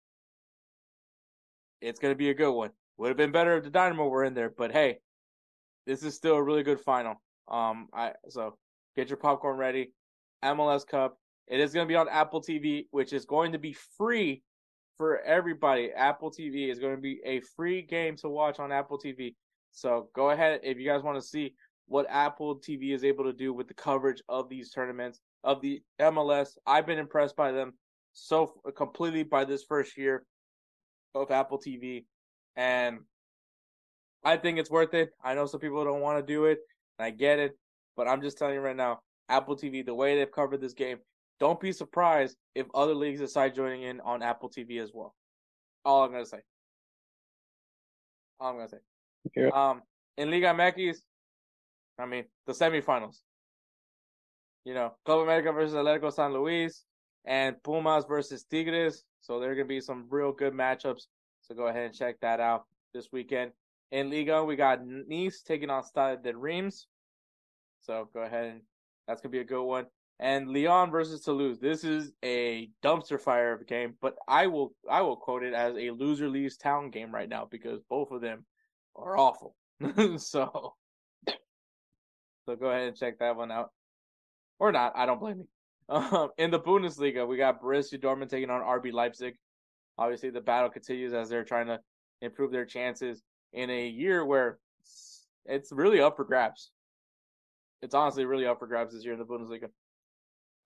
It's 1.82 2.00
gonna 2.00 2.16
be 2.16 2.30
a 2.30 2.34
good 2.34 2.54
one. 2.54 2.72
Would 2.98 3.10
have 3.10 3.18
been 3.18 3.32
better 3.32 3.58
if 3.58 3.64
the 3.64 3.70
Dynamo 3.70 4.08
were 4.08 4.24
in 4.24 4.34
there, 4.34 4.50
but 4.50 4.72
hey, 4.72 5.00
this 5.86 6.04
is 6.04 6.16
still 6.16 6.36
a 6.36 6.44
really 6.44 6.64
good 6.64 6.80
final. 6.80 7.22
Um, 7.48 7.88
I 7.94 8.14
so 8.30 8.58
get 8.96 9.10
your 9.10 9.18
popcorn 9.18 9.58
ready. 9.58 9.92
MLS 10.44 10.86
Cup. 10.86 11.18
It 11.48 11.60
is 11.60 11.74
going 11.74 11.86
to 11.86 11.92
be 11.92 11.96
on 11.96 12.10
Apple 12.10 12.42
TV, 12.42 12.88
which 12.92 13.14
is 13.14 13.26
going 13.26 13.52
to 13.52 13.60
be 13.60 13.76
free 13.98 14.42
for 14.98 15.22
everybody. 15.22 15.92
Apple 15.92 16.32
TV 16.32 16.72
is 16.72 16.80
going 16.80 16.96
to 16.96 17.02
be 17.02 17.20
a 17.26 17.42
free 17.56 17.82
game 17.82 18.16
to 18.18 18.30
watch 18.30 18.60
on 18.60 18.72
Apple 18.72 19.00
TV. 19.00 19.36
So 19.72 20.10
go 20.16 20.32
ahead 20.32 20.62
if 20.64 20.78
you 20.78 20.88
guys 20.88 21.04
want 21.04 21.22
to 21.22 21.28
see 21.28 21.54
what 21.88 22.08
Apple 22.10 22.58
TV 22.58 22.94
is 22.94 23.04
able 23.04 23.26
to 23.26 23.34
do 23.34 23.54
with 23.54 23.68
the 23.68 23.74
coverage 23.74 24.22
of 24.28 24.50
these 24.50 24.72
tournaments 24.72 25.20
of 25.44 25.62
the 25.62 25.82
MLS. 26.00 26.58
I've 26.66 26.88
been 26.88 26.98
impressed 26.98 27.36
by 27.36 27.52
them 27.52 27.74
so 28.14 28.54
completely 28.76 29.24
by 29.24 29.46
this 29.46 29.64
first 29.64 29.98
year 29.98 30.26
of 31.14 31.30
Apple 31.32 31.60
TV, 31.60 32.06
and 32.56 33.00
I 34.26 34.38
think 34.38 34.58
it's 34.58 34.72
worth 34.72 34.96
it. 34.96 35.12
I 35.24 35.36
know 35.36 35.46
some 35.46 35.60
people 35.60 35.86
don't 35.86 36.02
want 36.02 36.18
to 36.18 36.34
do 36.34 36.46
it, 36.46 36.58
and 36.98 37.06
I 37.06 37.12
get 37.12 37.38
it, 37.38 37.58
but 37.96 38.08
I'm 38.08 38.22
just 38.22 38.40
telling 38.40 38.56
you 38.56 38.62
right 38.62 38.76
now, 38.76 39.02
Apple 39.30 39.56
TV, 39.56 39.86
the 39.86 39.94
way 39.94 40.18
they've 40.18 40.32
covered 40.32 40.62
this 40.62 40.74
game, 40.74 40.98
don't 41.40 41.60
be 41.60 41.72
surprised 41.72 42.36
if 42.56 42.66
other 42.74 42.96
leagues 42.96 43.20
decide 43.20 43.54
joining 43.54 43.84
in 43.84 44.02
on 44.02 44.24
Apple 44.24 44.50
TV 44.50 44.82
as 44.82 44.92
well. 44.94 45.14
All 45.84 46.04
I'm 46.04 46.12
gonna 46.12 46.26
say. 46.26 46.40
All 48.40 48.50
I'm 48.50 48.56
gonna 48.56 48.70
say. 48.70 48.78
Yeah. 49.36 49.50
Um, 49.50 49.84
in 50.18 50.32
Liga 50.32 50.48
MX, 50.48 50.98
I 52.00 52.06
mean 52.06 52.26
the 52.48 52.54
semifinals. 52.54 53.20
You 54.64 54.74
know, 54.74 54.94
Club 55.06 55.20
America 55.20 55.52
versus 55.52 55.76
Atletico 55.76 56.12
San 56.12 56.34
Luis 56.34 56.84
and 57.26 57.62
Pumas 57.62 58.06
versus 58.06 58.44
Tigres. 58.50 59.04
So 59.22 59.40
there 59.40 59.52
are 59.52 59.56
gonna 59.56 59.66
be 59.66 59.82
some 59.82 60.06
real 60.10 60.32
good 60.32 60.54
matchups. 60.54 61.04
So 61.42 61.54
go 61.54 61.68
ahead 61.68 61.86
and 61.86 61.94
check 61.94 62.20
that 62.22 62.40
out 62.40 62.66
this 62.94 63.10
weekend. 63.12 63.52
In 63.92 64.10
Liga, 64.10 64.44
we 64.44 64.56
got 64.56 64.80
Nice 64.86 65.42
taking 65.42 65.70
on 65.70 65.84
Stade 65.84 66.24
de 66.24 66.36
Reims. 66.36 66.88
So 67.82 68.10
go 68.14 68.22
ahead 68.22 68.46
and 68.46 68.62
that's 69.08 69.22
gonna 69.22 69.32
be 69.32 69.40
a 69.40 69.44
good 69.44 69.64
one 69.64 69.86
and 70.20 70.50
Lyon 70.50 70.92
versus 70.92 71.22
Toulouse. 71.22 71.60
This 71.60 71.84
is 71.84 72.12
a 72.24 72.70
dumpster 72.84 73.20
fire 73.20 73.54
of 73.54 73.62
a 73.62 73.66
game, 73.66 73.96
but 74.02 74.16
I 74.28 74.48
will 74.48 74.74
I 74.90 75.02
will 75.02 75.18
quote 75.18 75.44
it 75.44 75.54
as 75.54 75.76
a 75.76 75.92
loser 75.92 76.30
leaves 76.30 76.58
town 76.58 76.90
game 76.90 77.14
right 77.14 77.28
now 77.28 77.48
because 77.50 77.82
both 77.90 78.12
of 78.12 78.22
them 78.22 78.46
are 78.96 79.18
awful. 79.18 79.56
so 80.18 80.74
so 82.46 82.56
go 82.56 82.68
ahead 82.68 82.88
and 82.88 82.98
check 82.98 83.20
that 83.20 83.36
one 83.36 83.52
out, 83.52 83.72
or 84.60 84.72
not. 84.72 84.94
I 84.96 85.06
don't 85.06 85.20
blame 85.20 85.40
you. 85.40 85.48
Um, 85.88 86.30
in 86.38 86.50
the 86.50 86.60
Bundesliga, 86.60 87.28
we 87.28 87.38
got 87.38 87.62
Borussia 87.62 88.00
Dortmund 88.00 88.30
taking 88.30 88.50
on 88.50 88.62
RB 88.62 88.92
Leipzig. 88.92 89.36
Obviously, 89.98 90.30
the 90.30 90.42
battle 90.42 90.70
continues 90.70 91.14
as 91.14 91.30
they're 91.30 91.44
trying 91.44 91.68
to 91.68 91.80
improve 92.22 92.52
their 92.52 92.66
chances 92.66 93.22
in 93.56 93.70
a 93.70 93.88
year 93.88 94.24
where 94.24 94.60
it's 95.46 95.72
really 95.72 96.02
up 96.02 96.18
for 96.18 96.26
grabs. 96.26 96.72
It's 97.82 97.96
honestly 97.96 98.26
really 98.26 98.46
up 98.46 98.60
for 98.60 98.68
grabs 98.68 98.94
this 98.94 99.04
year 99.04 99.14
in 99.14 99.20
the 99.20 99.26
Bundesliga. 99.26 99.70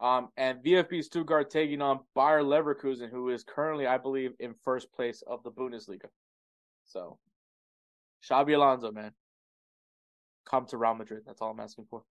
Um, 0.01 0.29
and 0.37 0.63
VfB 0.63 1.03
Stuttgart 1.03 1.49
taking 1.49 1.81
on 1.81 1.99
Bayer 2.15 2.41
Leverkusen, 2.41 3.09
who 3.09 3.29
is 3.29 3.43
currently, 3.43 3.85
I 3.85 3.97
believe, 3.97 4.31
in 4.39 4.55
first 4.63 4.91
place 4.93 5.21
of 5.27 5.43
the 5.43 5.51
Bundesliga. 5.51 6.07
So, 6.85 7.19
Xabi 8.27 8.55
Alonso, 8.55 8.91
man, 8.91 9.11
come 10.49 10.65
to 10.67 10.77
Real 10.77 10.95
Madrid. 10.95 11.23
That's 11.25 11.41
all 11.41 11.51
I'm 11.51 11.59
asking 11.59 11.87
for. 11.89 12.03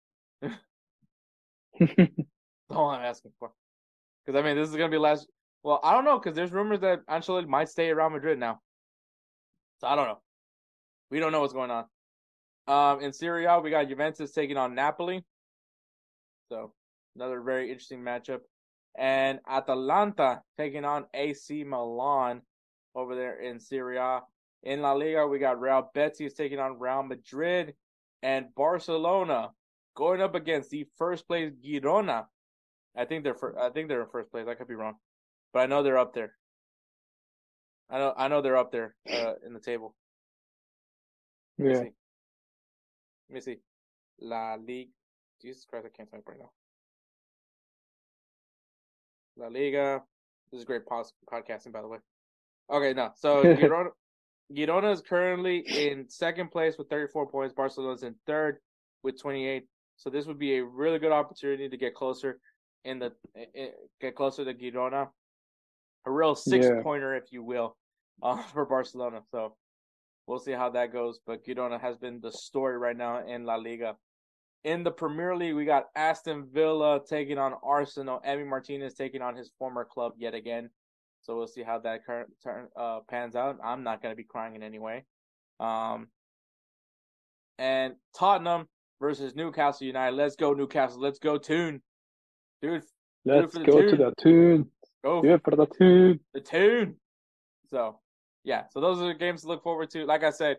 That's 1.80 2.02
all 2.70 2.90
I'm 2.90 3.02
asking 3.02 3.32
for. 3.38 3.50
Because 4.24 4.38
I 4.38 4.42
mean, 4.42 4.56
this 4.56 4.68
is 4.68 4.76
gonna 4.76 4.90
be 4.90 4.98
last. 4.98 5.26
Well, 5.62 5.80
I 5.82 5.94
don't 5.94 6.04
know 6.04 6.18
because 6.18 6.36
there's 6.36 6.52
rumors 6.52 6.80
that 6.80 7.04
Ancelotti 7.06 7.48
might 7.48 7.68
stay 7.68 7.88
at 7.88 7.96
Real 7.96 8.10
Madrid 8.10 8.38
now. 8.38 8.60
So 9.80 9.86
I 9.86 9.96
don't 9.96 10.06
know. 10.06 10.20
We 11.10 11.20
don't 11.20 11.32
know 11.32 11.40
what's 11.40 11.52
going 11.52 11.70
on. 11.70 11.84
Um, 12.66 13.00
in 13.00 13.12
Serie 13.12 13.46
A, 13.46 13.60
we 13.60 13.70
got 13.70 13.88
Juventus 13.88 14.32
taking 14.32 14.56
on 14.56 14.74
Napoli. 14.74 15.24
So 16.50 16.72
Another 17.18 17.40
very 17.40 17.68
interesting 17.68 18.00
matchup. 18.00 18.40
And 18.96 19.40
Atalanta 19.48 20.40
taking 20.56 20.84
on 20.84 21.06
AC 21.12 21.64
Milan 21.64 22.42
over 22.94 23.16
there 23.16 23.40
in 23.40 23.58
Serie 23.58 23.98
A. 23.98 24.20
In 24.62 24.82
La 24.82 24.92
Liga, 24.92 25.26
we 25.26 25.40
got 25.40 25.60
Real 25.60 25.90
Betis 25.94 26.34
taking 26.34 26.60
on 26.60 26.78
Real 26.78 27.02
Madrid 27.02 27.74
and 28.22 28.54
Barcelona 28.54 29.50
going 29.96 30.20
up 30.20 30.36
against 30.36 30.70
the 30.70 30.86
first 30.96 31.26
place 31.26 31.52
Girona. 31.64 32.26
I 32.96 33.04
think 33.04 33.24
they're 33.24 33.34
fir- 33.34 33.58
I 33.58 33.70
think 33.70 33.88
they're 33.88 34.02
in 34.02 34.08
first 34.10 34.30
place. 34.30 34.46
I 34.48 34.54
could 34.54 34.68
be 34.68 34.74
wrong, 34.76 34.94
but 35.52 35.60
I 35.60 35.66
know 35.66 35.82
they're 35.82 35.98
up 35.98 36.14
there. 36.14 36.34
I 37.90 37.98
know 37.98 38.14
I 38.16 38.28
know 38.28 38.42
they're 38.42 38.56
up 38.56 38.70
there 38.70 38.94
uh, 39.12 39.34
in 39.44 39.54
the 39.54 39.60
table. 39.60 39.94
Let 41.58 41.66
yeah. 41.66 41.72
Me 41.72 41.74
see. 41.74 41.92
Let 43.30 43.34
me 43.34 43.40
see. 43.40 43.56
La 44.20 44.54
Liga. 44.54 44.90
Jesus 45.40 45.64
Christ, 45.64 45.86
I 45.86 45.96
can't 45.96 46.10
type 46.10 46.24
right 46.26 46.38
now. 46.38 46.50
La 49.36 49.48
Liga. 49.48 50.02
This 50.50 50.60
is 50.60 50.64
great 50.64 50.82
podcasting, 50.86 51.72
by 51.72 51.82
the 51.82 51.88
way. 51.88 51.98
Okay, 52.72 52.94
no. 52.94 53.10
So 53.16 53.42
Girona, 53.54 53.90
Girona 54.52 54.92
is 54.92 55.00
currently 55.00 55.58
in 55.58 56.08
second 56.08 56.50
place 56.50 56.76
with 56.78 56.88
34 56.88 57.30
points. 57.30 57.54
Barcelona's 57.54 58.02
in 58.02 58.14
third 58.26 58.58
with 59.02 59.20
28. 59.20 59.64
So 59.96 60.10
this 60.10 60.26
would 60.26 60.38
be 60.38 60.56
a 60.56 60.64
really 60.64 60.98
good 60.98 61.12
opportunity 61.12 61.68
to 61.68 61.76
get 61.76 61.94
closer 61.94 62.40
in 62.84 62.98
the 62.98 63.12
get 64.00 64.14
closer 64.14 64.44
to 64.44 64.54
Girona. 64.54 65.08
A 66.06 66.10
real 66.10 66.34
six 66.34 66.66
yeah. 66.66 66.82
pointer, 66.82 67.14
if 67.14 67.32
you 67.32 67.42
will, 67.42 67.76
uh, 68.22 68.42
for 68.54 68.64
Barcelona. 68.64 69.20
So 69.30 69.56
we'll 70.28 70.38
see 70.38 70.52
how 70.52 70.70
that 70.70 70.92
goes. 70.92 71.18
But 71.26 71.44
Girona 71.44 71.80
has 71.80 71.96
been 71.96 72.20
the 72.20 72.30
story 72.30 72.78
right 72.78 72.96
now 72.96 73.26
in 73.26 73.44
La 73.44 73.56
Liga. 73.56 73.96
In 74.64 74.84
the 74.84 74.90
Premier 74.90 75.34
League, 75.34 75.54
we 75.54 75.64
got 75.64 75.86
Aston 75.96 76.46
Villa 76.52 77.00
taking 77.08 77.38
on 77.38 77.54
Arsenal. 77.64 78.20
Emi 78.26 78.46
Martinez 78.46 78.94
taking 78.94 79.22
on 79.22 79.34
his 79.34 79.50
former 79.58 79.84
club 79.84 80.12
yet 80.18 80.34
again. 80.34 80.68
So 81.22 81.36
we'll 81.36 81.46
see 81.46 81.62
how 81.62 81.78
that 81.80 82.04
current 82.04 82.28
turn 82.44 82.68
uh, 82.78 83.00
pans 83.08 83.34
out. 83.34 83.58
I'm 83.64 83.82
not 83.82 84.02
going 84.02 84.12
to 84.12 84.16
be 84.16 84.24
crying 84.24 84.54
in 84.54 84.62
any 84.62 84.78
way. 84.78 85.04
Um, 85.58 86.08
and 87.58 87.94
Tottenham 88.16 88.68
versus 89.00 89.34
Newcastle 89.34 89.86
United. 89.86 90.14
Let's 90.14 90.36
go 90.36 90.52
Newcastle. 90.52 91.00
Let's 91.00 91.18
go 91.18 91.38
Toon, 91.38 91.80
dude. 92.62 92.82
Let's 93.24 93.56
go 93.56 93.82
to 93.82 93.96
the 93.96 94.12
Toon. 94.20 94.70
Go 95.02 95.22
for 95.42 95.56
the 95.56 95.66
Toon. 95.66 96.20
The 96.34 96.40
Toon. 96.40 96.96
So 97.70 97.98
yeah, 98.48 98.64
so 98.70 98.80
those 98.80 98.98
are 98.98 99.08
the 99.08 99.14
games 99.14 99.42
to 99.42 99.48
look 99.48 99.62
forward 99.62 99.90
to. 99.90 100.06
Like 100.06 100.24
I 100.24 100.30
said, 100.30 100.56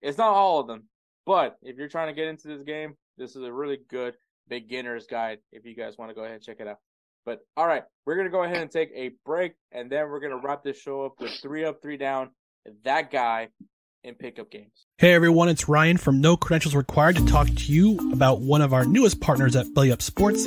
it's 0.00 0.16
not 0.16 0.28
all 0.28 0.60
of 0.60 0.68
them, 0.68 0.84
but 1.26 1.58
if 1.62 1.76
you're 1.76 1.88
trying 1.88 2.06
to 2.06 2.14
get 2.14 2.28
into 2.28 2.46
this 2.46 2.62
game, 2.62 2.94
this 3.18 3.34
is 3.34 3.42
a 3.42 3.52
really 3.52 3.80
good 3.90 4.14
beginner's 4.48 5.08
guide. 5.08 5.38
If 5.50 5.66
you 5.66 5.74
guys 5.74 5.98
want 5.98 6.12
to 6.12 6.14
go 6.14 6.20
ahead 6.22 6.36
and 6.36 6.42
check 6.42 6.60
it 6.60 6.68
out. 6.68 6.78
But 7.26 7.40
all 7.56 7.66
right, 7.66 7.82
we're 8.06 8.16
gonna 8.16 8.30
go 8.30 8.44
ahead 8.44 8.58
and 8.58 8.70
take 8.70 8.90
a 8.94 9.10
break, 9.26 9.54
and 9.72 9.90
then 9.90 10.08
we're 10.10 10.20
gonna 10.20 10.36
wrap 10.36 10.62
this 10.62 10.78
show 10.78 11.04
up 11.04 11.14
with 11.18 11.32
three 11.42 11.64
up, 11.64 11.82
three 11.82 11.96
down. 11.96 12.30
That 12.84 13.10
guy 13.10 13.48
in 14.04 14.14
pickup 14.14 14.50
games. 14.50 14.86
Hey 14.98 15.12
everyone, 15.12 15.48
it's 15.48 15.68
Ryan 15.68 15.96
from 15.96 16.20
No 16.20 16.36
Credentials 16.36 16.74
Required 16.76 17.16
to 17.16 17.26
talk 17.26 17.48
to 17.48 17.72
you 17.72 18.12
about 18.12 18.42
one 18.42 18.62
of 18.62 18.72
our 18.72 18.84
newest 18.84 19.20
partners 19.20 19.56
at 19.56 19.74
Belly 19.74 19.90
Up 19.90 20.02
Sports, 20.02 20.46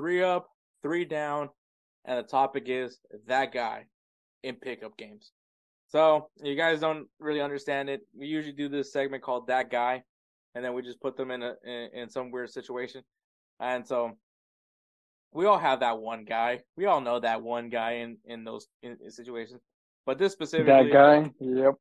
three 0.00 0.22
up, 0.22 0.48
three 0.82 1.04
down, 1.04 1.50
and 2.06 2.18
the 2.18 2.22
topic 2.22 2.64
is 2.66 2.98
that 3.26 3.52
guy 3.52 3.84
in 4.42 4.54
pickup 4.54 4.96
games. 4.96 5.32
So 5.88 6.28
you 6.42 6.56
guys 6.56 6.80
don't 6.80 7.06
really 7.18 7.42
understand 7.42 7.90
it. 7.90 8.00
We 8.16 8.26
usually 8.26 8.54
do 8.54 8.68
this 8.68 8.92
segment 8.92 9.22
called 9.22 9.48
that 9.48 9.70
guy, 9.70 10.02
and 10.54 10.64
then 10.64 10.72
we 10.72 10.82
just 10.82 11.00
put 11.02 11.16
them 11.16 11.30
in 11.30 11.42
a 11.42 11.54
in, 11.64 11.88
in 11.94 12.10
some 12.10 12.30
weird 12.30 12.50
situation. 12.50 13.02
And 13.58 13.86
so 13.86 14.12
we 15.32 15.44
all 15.44 15.58
have 15.58 15.80
that 15.80 15.98
one 15.98 16.24
guy. 16.24 16.60
We 16.76 16.86
all 16.86 17.02
know 17.02 17.20
that 17.20 17.42
one 17.42 17.68
guy 17.68 17.92
in 17.96 18.16
in 18.24 18.44
those 18.44 18.68
in, 18.82 18.96
in 19.04 19.10
situations. 19.10 19.60
But 20.06 20.16
this 20.16 20.32
specifically, 20.32 20.90
that 20.90 20.92
guy, 20.92 21.30
yep. 21.40 21.74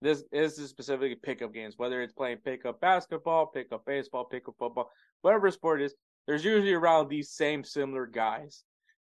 This, 0.00 0.22
this 0.30 0.60
is 0.60 0.70
specifically 0.70 1.16
pickup 1.20 1.52
games, 1.52 1.74
whether 1.76 2.00
it's 2.02 2.12
playing 2.12 2.38
pickup 2.44 2.80
basketball, 2.80 3.46
pickup 3.46 3.84
baseball, 3.84 4.26
pickup 4.26 4.54
football, 4.56 4.90
whatever 5.22 5.50
sport 5.50 5.82
is 5.82 5.96
there's 6.28 6.44
usually 6.44 6.74
around 6.74 7.08
these 7.08 7.30
same 7.30 7.64
similar 7.64 8.06
guys 8.06 8.62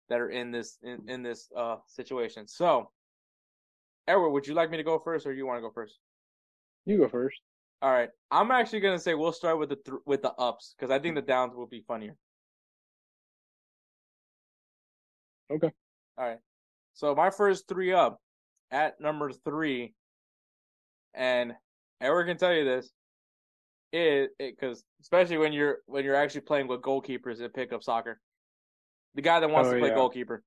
that 0.09 0.21
are 0.21 0.29
in 0.29 0.51
this 0.51 0.77
in, 0.83 1.09
in 1.09 1.23
this 1.23 1.49
uh 1.57 1.77
situation. 1.87 2.47
So, 2.47 2.91
Edward, 4.07 4.29
would 4.29 4.47
you 4.47 4.53
like 4.53 4.69
me 4.69 4.77
to 4.77 4.83
go 4.83 4.99
first, 4.99 5.25
or 5.25 5.33
you 5.33 5.47
want 5.47 5.57
to 5.57 5.61
go 5.61 5.71
first? 5.71 5.97
You 6.85 6.99
go 6.99 7.09
first. 7.09 7.41
All 7.81 7.91
right, 7.91 8.09
I'm 8.29 8.51
actually 8.51 8.81
gonna 8.81 8.99
say 8.99 9.15
we'll 9.15 9.31
start 9.31 9.57
with 9.57 9.69
the 9.69 9.75
th- 9.77 9.97
with 10.05 10.21
the 10.21 10.33
ups 10.33 10.75
because 10.77 10.91
I 10.91 10.99
think 10.99 11.15
the 11.15 11.21
downs 11.23 11.55
will 11.55 11.65
be 11.65 11.83
funnier. 11.87 12.15
Okay. 15.51 15.71
All 16.17 16.27
right. 16.27 16.39
So 16.93 17.15
my 17.15 17.31
first 17.31 17.67
three 17.67 17.91
up 17.91 18.21
at 18.69 19.01
number 19.01 19.31
three, 19.31 19.95
and 21.15 21.55
Edward 21.99 22.25
can 22.25 22.37
tell 22.37 22.53
you 22.53 22.65
this 22.65 22.91
is 23.93 24.29
because 24.37 24.83
especially 25.01 25.37
when 25.37 25.53
you're 25.53 25.79
when 25.85 26.03
you're 26.03 26.15
actually 26.15 26.41
playing 26.41 26.67
with 26.67 26.81
goalkeepers 26.81 27.39
in 27.41 27.49
pickup 27.49 27.83
soccer, 27.83 28.19
the 29.15 29.21
guy 29.21 29.39
that 29.39 29.49
wants 29.49 29.69
oh, 29.69 29.73
to 29.73 29.79
play 29.79 29.89
yeah. 29.89 29.95
goalkeeper. 29.95 30.43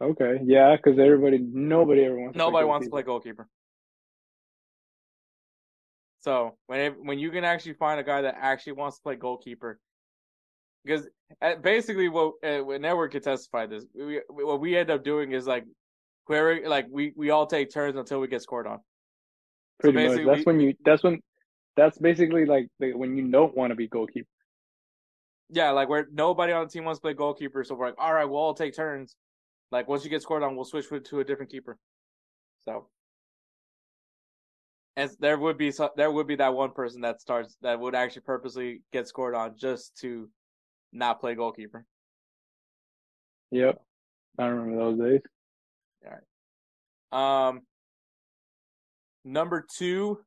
Okay, 0.00 0.40
yeah, 0.44 0.74
because 0.76 0.98
everybody, 0.98 1.38
nobody 1.38 2.04
ever 2.04 2.18
wants. 2.18 2.36
Nobody 2.36 2.64
to 2.64 2.66
wants 2.66 2.86
to 2.86 2.90
play 2.90 3.02
goalkeeper. 3.02 3.48
So 6.20 6.56
when 6.66 6.92
when 7.04 7.18
you 7.18 7.30
can 7.30 7.44
actually 7.44 7.74
find 7.74 8.00
a 8.00 8.04
guy 8.04 8.22
that 8.22 8.36
actually 8.40 8.74
wants 8.74 8.98
to 8.98 9.02
play 9.02 9.16
goalkeeper, 9.16 9.80
because 10.84 11.08
uh, 11.40 11.56
basically 11.56 12.08
what 12.08 12.34
uh, 12.44 12.58
when 12.58 12.84
Edward 12.84 13.12
can 13.12 13.22
testify 13.22 13.66
this, 13.66 13.84
we, 13.94 14.20
what 14.28 14.60
we 14.60 14.76
end 14.76 14.90
up 14.90 15.04
doing 15.04 15.32
is 15.32 15.46
like 15.46 15.64
whoever 16.26 16.68
like 16.68 16.86
we 16.90 17.12
we 17.16 17.30
all 17.30 17.46
take 17.46 17.72
turns 17.72 17.96
until 17.96 18.20
we 18.20 18.28
get 18.28 18.42
scored 18.42 18.66
on. 18.66 18.80
Pretty 19.80 20.06
so 20.08 20.16
much. 20.16 20.26
That's 20.26 20.38
we, 20.38 20.44
when 20.44 20.60
you. 20.60 20.74
That's 20.84 21.02
when. 21.02 21.20
That's 21.76 21.98
basically 21.98 22.44
like 22.44 22.68
the, 22.78 22.92
when 22.92 23.16
you 23.16 23.30
don't 23.30 23.56
want 23.56 23.70
to 23.70 23.74
be 23.74 23.88
goalkeeper. 23.88 24.28
Yeah, 25.48 25.70
like 25.70 25.88
where 25.88 26.06
nobody 26.12 26.52
on 26.52 26.64
the 26.64 26.70
team 26.70 26.84
wants 26.84 26.98
to 26.98 27.02
play 27.02 27.14
goalkeeper, 27.14 27.64
so 27.64 27.74
we're 27.74 27.86
like, 27.86 27.94
all 27.98 28.12
right, 28.12 28.24
we'll 28.24 28.40
all 28.40 28.54
take 28.54 28.74
turns. 28.74 29.16
Like 29.70 29.88
once 29.88 30.04
you 30.04 30.10
get 30.10 30.22
scored 30.22 30.42
on, 30.42 30.54
we'll 30.54 30.64
switch 30.64 30.86
to 30.88 31.20
a 31.20 31.24
different 31.24 31.50
keeper. 31.50 31.78
So, 32.64 32.88
as 34.96 35.16
there 35.16 35.38
would 35.38 35.58
be 35.58 35.70
so 35.70 35.90
there 35.96 36.10
would 36.10 36.26
be 36.26 36.36
that 36.36 36.54
one 36.54 36.72
person 36.72 37.00
that 37.02 37.20
starts 37.20 37.56
that 37.62 37.80
would 37.80 37.94
actually 37.94 38.22
purposely 38.22 38.82
get 38.92 39.08
scored 39.08 39.34
on 39.34 39.56
just 39.58 39.96
to 39.98 40.28
not 40.92 41.20
play 41.20 41.34
goalkeeper. 41.34 41.84
Yep, 43.50 43.80
I 44.38 44.46
remember 44.46 44.76
those 44.76 44.98
days. 44.98 45.20
All 46.06 46.12
right. 47.12 47.48
Um, 47.48 47.62
Number 49.24 49.64
two, 49.76 50.18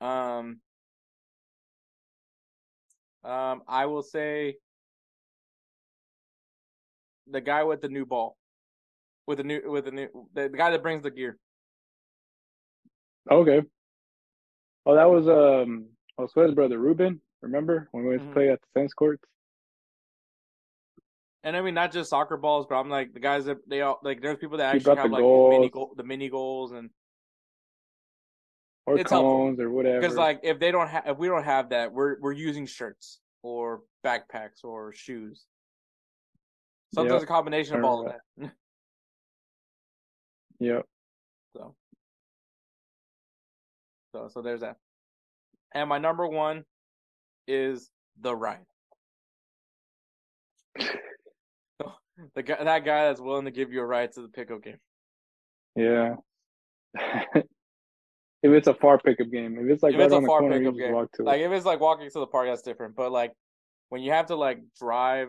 um, 0.00 0.60
um, 3.24 3.62
I 3.66 3.86
will 3.86 4.02
say 4.02 4.56
the 7.26 7.40
guy 7.40 7.64
with 7.64 7.80
the 7.80 7.88
new 7.88 8.04
ball, 8.04 8.36
with 9.26 9.38
the 9.38 9.44
new 9.44 9.62
with 9.66 9.86
the 9.86 9.90
new 9.90 10.08
the, 10.34 10.48
the 10.48 10.56
guy 10.56 10.70
that 10.70 10.82
brings 10.82 11.02
the 11.02 11.10
gear. 11.10 11.38
Okay. 13.30 13.62
Oh, 14.84 14.94
that 14.94 15.10
was 15.10 15.26
um 15.28 15.86
Josue's 16.18 16.54
brother 16.54 16.78
Ruben. 16.78 17.20
Remember 17.42 17.88
when 17.92 18.04
we 18.04 18.10
went 18.10 18.20
mm-hmm. 18.22 18.30
to 18.30 18.34
play 18.34 18.50
at 18.50 18.60
the 18.60 18.80
tennis 18.80 18.94
courts? 18.94 19.24
And 21.42 21.56
I 21.56 21.62
mean, 21.62 21.74
not 21.74 21.92
just 21.92 22.10
soccer 22.10 22.36
balls, 22.36 22.66
but 22.68 22.76
I'm 22.76 22.90
like 22.90 23.14
the 23.14 23.20
guys 23.20 23.44
that 23.46 23.58
they 23.68 23.80
all 23.80 24.00
like. 24.02 24.20
There's 24.20 24.36
people 24.36 24.58
that 24.58 24.74
actually 24.74 24.96
have 24.96 25.10
like 25.10 25.22
mini 25.22 25.70
goal, 25.70 25.92
the 25.96 26.02
mini 26.04 26.28
goals 26.28 26.72
and 26.72 26.90
or 28.86 28.98
it's 28.98 29.10
cones 29.10 29.58
helpful. 29.58 29.64
or 29.64 29.70
whatever. 29.70 30.00
Because 30.00 30.16
like 30.16 30.40
if 30.42 30.58
they 30.58 30.70
don't 30.70 30.88
have 30.88 31.04
if 31.06 31.18
we 31.18 31.28
don't 31.28 31.44
have 31.44 31.70
that, 31.70 31.92
we're 31.92 32.18
we're 32.20 32.32
using 32.32 32.66
shirts 32.66 33.20
or 33.42 33.82
backpacks 34.04 34.64
or 34.64 34.92
shoes. 34.92 35.44
Sometimes 36.94 37.20
yep. 37.20 37.24
a 37.24 37.26
combination 37.26 37.76
of 37.76 37.84
all 37.84 38.06
of 38.06 38.12
that. 38.12 38.20
yep. 40.60 40.84
So. 41.54 41.74
So 44.12 44.28
so 44.32 44.40
there's 44.40 44.60
that. 44.60 44.76
And 45.74 45.88
my 45.88 45.98
number 45.98 46.26
one 46.26 46.64
is 47.48 47.90
the 48.20 48.34
ride. 48.34 48.64
the 52.34 52.42
guy, 52.42 52.62
that 52.62 52.84
guy 52.84 53.08
that's 53.08 53.20
willing 53.20 53.46
to 53.46 53.50
give 53.50 53.72
you 53.72 53.80
a 53.80 53.84
ride 53.84 54.12
to 54.12 54.22
the 54.22 54.28
pickup 54.28 54.62
game. 54.62 54.78
Yeah. 55.74 56.14
if 58.46 58.52
it's 58.52 58.68
a 58.68 58.74
far 58.74 58.98
pickup 58.98 59.30
game. 59.30 59.58
If 59.58 59.68
it's 59.68 59.82
like 59.82 59.94
if 59.94 59.98
right 59.98 60.06
it's 60.06 60.14
a 60.14 60.20
far 60.22 60.40
corner, 60.40 60.58
pickup 60.58 60.76
game, 60.76 60.94
like 61.24 61.40
if 61.40 61.52
it's 61.52 61.66
like 61.66 61.80
walking 61.80 62.08
to 62.08 62.18
the 62.20 62.26
park, 62.26 62.48
that's 62.48 62.62
different. 62.62 62.94
But 62.94 63.12
like 63.12 63.32
when 63.88 64.02
you 64.02 64.12
have 64.12 64.26
to 64.26 64.36
like 64.36 64.60
drive 64.78 65.28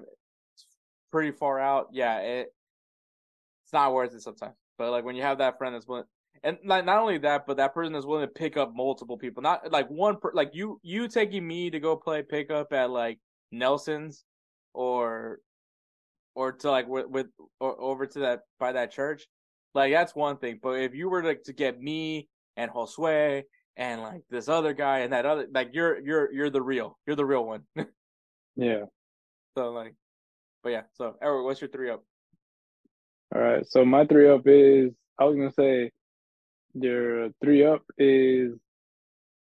pretty 1.12 1.32
far 1.32 1.60
out, 1.60 1.88
yeah, 1.92 2.20
it 2.20 2.54
it's 3.64 3.74
not 3.74 3.94
worth 3.94 4.14
it 4.14 4.22
sometimes. 4.22 4.56
But 4.78 4.92
like 4.92 5.04
when 5.04 5.16
you 5.16 5.24
have 5.24 5.40
that 5.40 5.58
friend 5.58 5.74
that's 5.74 5.88
willing, 5.88 6.06
and 6.44 6.58
like 6.64 6.86
not 6.86 7.00
only 7.00 7.18
that, 7.20 7.48
but 7.48 7.58
that 7.58 7.74
person 7.74 7.96
is 7.96 8.06
willing 8.06 8.28
to 8.28 8.32
pick 8.32 8.58
up 8.58 8.72
multiple 8.76 9.18
people, 9.18 9.42
not 9.42 9.72
like 9.72 9.90
one 9.90 10.18
per, 10.18 10.32
like 10.34 10.52
you 10.54 10.80
you 10.84 11.08
taking 11.08 11.46
me 11.48 11.70
to 11.70 11.80
go 11.80 11.96
play 11.96 12.22
pickup 12.22 12.72
at 12.74 12.92
like 12.92 13.20
Nelson's 13.52 14.24
or 14.74 15.40
or 16.36 16.52
to 16.52 16.70
like 16.70 16.88
with, 16.88 17.08
with 17.08 17.28
or 17.60 17.80
over 17.82 18.06
to 18.06 18.20
that 18.20 18.42
by 18.60 18.72
that 18.74 18.92
church, 18.92 19.28
like 19.74 19.92
that's 19.92 20.14
one 20.14 20.38
thing. 20.38 20.60
But 20.62 20.80
if 20.82 20.94
you 20.94 21.10
were 21.10 21.22
to 21.24 21.36
to 21.36 21.54
get 21.54 21.82
me 21.82 22.30
and 22.58 22.72
Josue 22.72 23.44
and 23.78 24.02
like 24.02 24.24
this 24.30 24.50
other 24.50 24.74
guy 24.74 25.00
and 25.00 25.14
that 25.14 25.26
other 25.26 25.48
like 25.54 25.70
you're 25.72 26.00
you're 26.00 26.34
you're 26.34 26.50
the 26.50 26.62
real 26.62 26.98
you're 27.06 27.16
the 27.16 27.26
real 27.26 27.46
one. 27.46 27.62
yeah. 28.56 28.84
So 29.56 29.72
like, 29.72 29.96
but 30.64 30.70
yeah. 30.72 30.82
So 30.96 31.16
Edward, 31.22 31.44
what's 31.44 31.62
your 31.62 31.70
three 31.70 31.90
up? 31.90 32.04
All 33.34 33.42
right. 33.42 33.66
So 33.66 33.86
my 33.86 34.06
three 34.06 34.30
up 34.30 34.42
is 34.46 34.92
I 35.20 35.24
was 35.24 35.36
gonna 35.36 35.52
say 35.52 35.92
your 36.74 37.30
three 37.42 37.66
up 37.66 37.84
is 37.98 38.54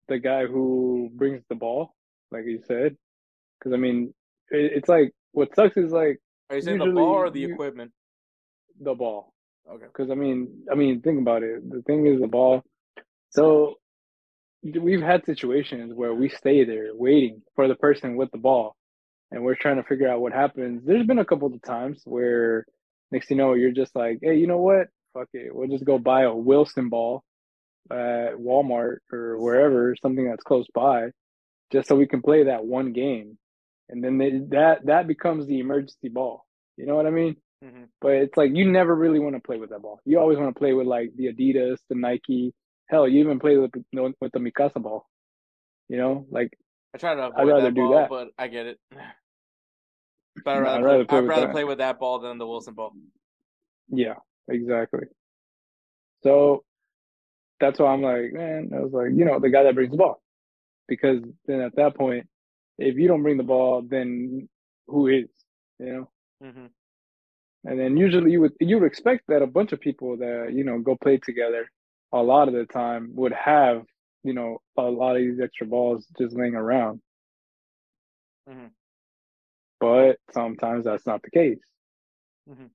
the 0.09 0.19
guy 0.19 0.47
who 0.47 1.11
brings 1.15 1.43
the 1.49 1.55
ball, 1.55 1.95
like 2.31 2.45
you 2.47 2.61
said. 2.67 2.97
Because 3.59 3.75
I 3.75 3.77
mean, 3.77 4.13
it, 4.51 4.73
it's 4.77 4.89
like 4.89 5.13
what 5.33 5.55
sucks 5.55 5.77
is 5.77 5.93
like. 5.93 6.19
Are 6.51 6.57
you 6.57 6.63
saying 6.63 6.79
the 6.79 6.87
ball 6.87 7.15
or 7.15 7.31
the 7.31 7.41
you, 7.41 7.53
equipment? 7.53 7.93
The 8.81 8.95
ball. 8.95 9.33
Okay. 9.71 9.87
Because 9.87 10.11
I 10.11 10.15
mean, 10.15 10.65
I 10.71 10.75
mean, 10.75 11.01
think 11.03 11.21
about 11.21 11.43
it. 11.43 11.69
The 11.71 11.83
thing 11.83 12.07
is 12.07 12.21
the 12.21 12.27
ball. 12.27 12.63
So 13.33 13.77
we've 14.63 15.03
had 15.03 15.25
situations 15.25 15.93
where 15.95 16.15
we 16.15 16.29
stay 16.29 16.65
there 16.65 16.91
waiting 16.93 17.43
for 17.57 17.67
the 17.67 17.75
person 17.75 18.17
with 18.17 18.31
the 18.31 18.39
ball, 18.39 18.77
and 19.31 19.43
we're 19.43 19.57
trying 19.57 19.77
to 19.77 19.83
figure 19.83 20.09
out 20.09 20.21
what 20.21 20.33
happens. 20.33 20.83
There's 20.85 21.07
been 21.07 21.19
a 21.19 21.25
couple 21.25 21.53
of 21.53 21.63
times 21.63 22.03
where 22.05 22.67
next 23.11 23.31
you 23.31 23.37
know 23.37 23.55
you're 23.55 23.73
just 23.73 23.97
like, 23.97 24.19
hey, 24.23 24.37
you 24.37 24.47
know 24.47 24.59
what? 24.59 24.89
Fuck 25.15 25.29
it, 25.33 25.55
we'll 25.55 25.69
just 25.69 25.85
go 25.85 25.99
buy 25.99 26.23
a 26.23 26.35
Wilson 26.35 26.89
ball 26.89 27.23
at 27.91 28.37
Walmart 28.37 28.99
or 29.13 29.39
wherever, 29.39 29.97
something 30.01 30.29
that's 30.29 30.45
close 30.45 30.67
by, 30.75 31.09
just 31.73 31.89
so 31.89 31.97
we 31.97 32.07
can 32.07 32.23
play 32.23 32.45
that 32.45 32.65
one 32.65 32.93
game, 32.93 33.39
and 33.89 34.05
then 34.05 34.19
they, 34.19 34.31
that 34.51 34.87
that 34.87 35.07
becomes 35.07 35.47
the 35.47 35.59
emergency 35.61 36.09
ball. 36.09 36.45
You 36.77 36.87
know 36.87 36.97
what 36.97 37.07
I 37.07 37.11
mean? 37.11 37.37
Mm-hmm. 37.65 37.85
But 38.01 38.13
it's 38.13 38.37
like 38.37 38.51
you 38.55 38.71
never 38.71 38.95
really 38.95 39.19
want 39.21 39.37
to 39.37 39.41
play 39.41 39.57
with 39.57 39.71
that 39.71 39.83
ball. 39.83 40.01
You 40.05 40.19
always 40.19 40.39
want 40.39 40.55
to 40.55 40.59
play 40.59 40.73
with 40.75 40.87
like 40.87 41.13
the 41.17 41.33
Adidas, 41.33 41.79
the 41.89 41.95
Nike. 41.95 42.53
Hell, 42.89 43.09
you 43.09 43.21
even 43.21 43.39
play 43.39 43.57
with 43.57 43.73
with 43.93 44.33
the 44.33 44.39
Mikasa 44.39 44.83
ball. 44.83 45.07
You 45.89 45.99
know, 45.99 46.27
like 46.31 46.57
I 46.95 46.99
try 46.99 47.15
to 47.15 47.27
avoid 47.27 47.41
I'd 47.41 47.49
rather 47.49 47.71
do 47.71 47.83
ball, 47.83 47.95
that. 47.95 48.09
but 48.09 48.29
I 48.39 48.49
get 48.49 48.67
it. 48.67 48.79
But 50.47 50.55
I'd 50.55 50.61
rather, 50.61 50.79
I'd 50.79 50.85
rather, 50.85 51.05
play, 51.05 51.19
I'd 51.19 51.29
rather 51.29 51.49
play 51.49 51.65
with 51.65 51.79
that 51.79 52.01
ball 52.01 52.19
than 52.19 52.39
the 52.39 52.47
Wilson 52.47 52.73
ball. 52.73 52.95
Yeah, 53.89 54.15
exactly. 54.49 55.05
So 56.23 56.65
that's 57.61 57.79
why 57.79 57.93
I'm 57.93 58.01
like, 58.01 58.33
man, 58.33 58.71
I 58.75 58.81
was 58.81 58.93
like, 58.93 59.11
you 59.15 59.27
know, 59.27 59.39
the 59.39 59.51
guy 59.51 59.63
that 59.65 59.75
brings 59.75 59.91
the 59.91 59.99
ball. 59.99 60.23
Because 60.89 61.21
then 61.47 61.61
at 61.61 61.77
that 61.77 61.97
point, 61.97 62.27
if 62.79 62.97
you 62.97 63.09
don't 63.09 63.23
bring 63.23 63.37
the 63.37 63.43
ball, 63.43 63.83
then 63.83 64.49
who 64.87 65.09
is? 65.09 65.29
You 65.79 65.93
know? 65.93 66.11
Mm-hmm. 66.43 66.67
And 67.65 67.79
then 67.79 67.97
usually 67.99 68.33
you 68.33 68.41
would 68.41 68.53
you 68.59 68.81
would 68.81 68.87
expect 68.87 69.25
that 69.29 69.43
a 69.43 69.47
bunch 69.47 69.73
of 69.73 69.81
people 69.81 70.17
that, 70.17 70.51
you 70.53 70.65
know, 70.65 70.79
go 70.79 70.97
play 70.97 71.19
together 71.19 71.71
a 72.13 72.23
lot 72.23 72.49
of 72.49 72.55
the 72.55 72.67
time 72.67 73.11
would 73.15 73.33
have, 73.33 73.83
you 74.23 74.35
know, 74.35 74.59
a 74.77 74.83
lot 74.83 75.17
of 75.17 75.23
these 75.23 75.41
extra 75.41 75.67
balls 75.67 76.07
just 76.19 76.37
laying 76.37 76.55
around. 76.55 77.01
Mm-hmm. 78.49 78.67
But 79.81 80.19
sometimes 80.33 80.85
that's 80.85 81.07
not 81.07 81.23
the 81.23 81.31
case. 81.31 81.59
Mm-hmm. 82.49 82.67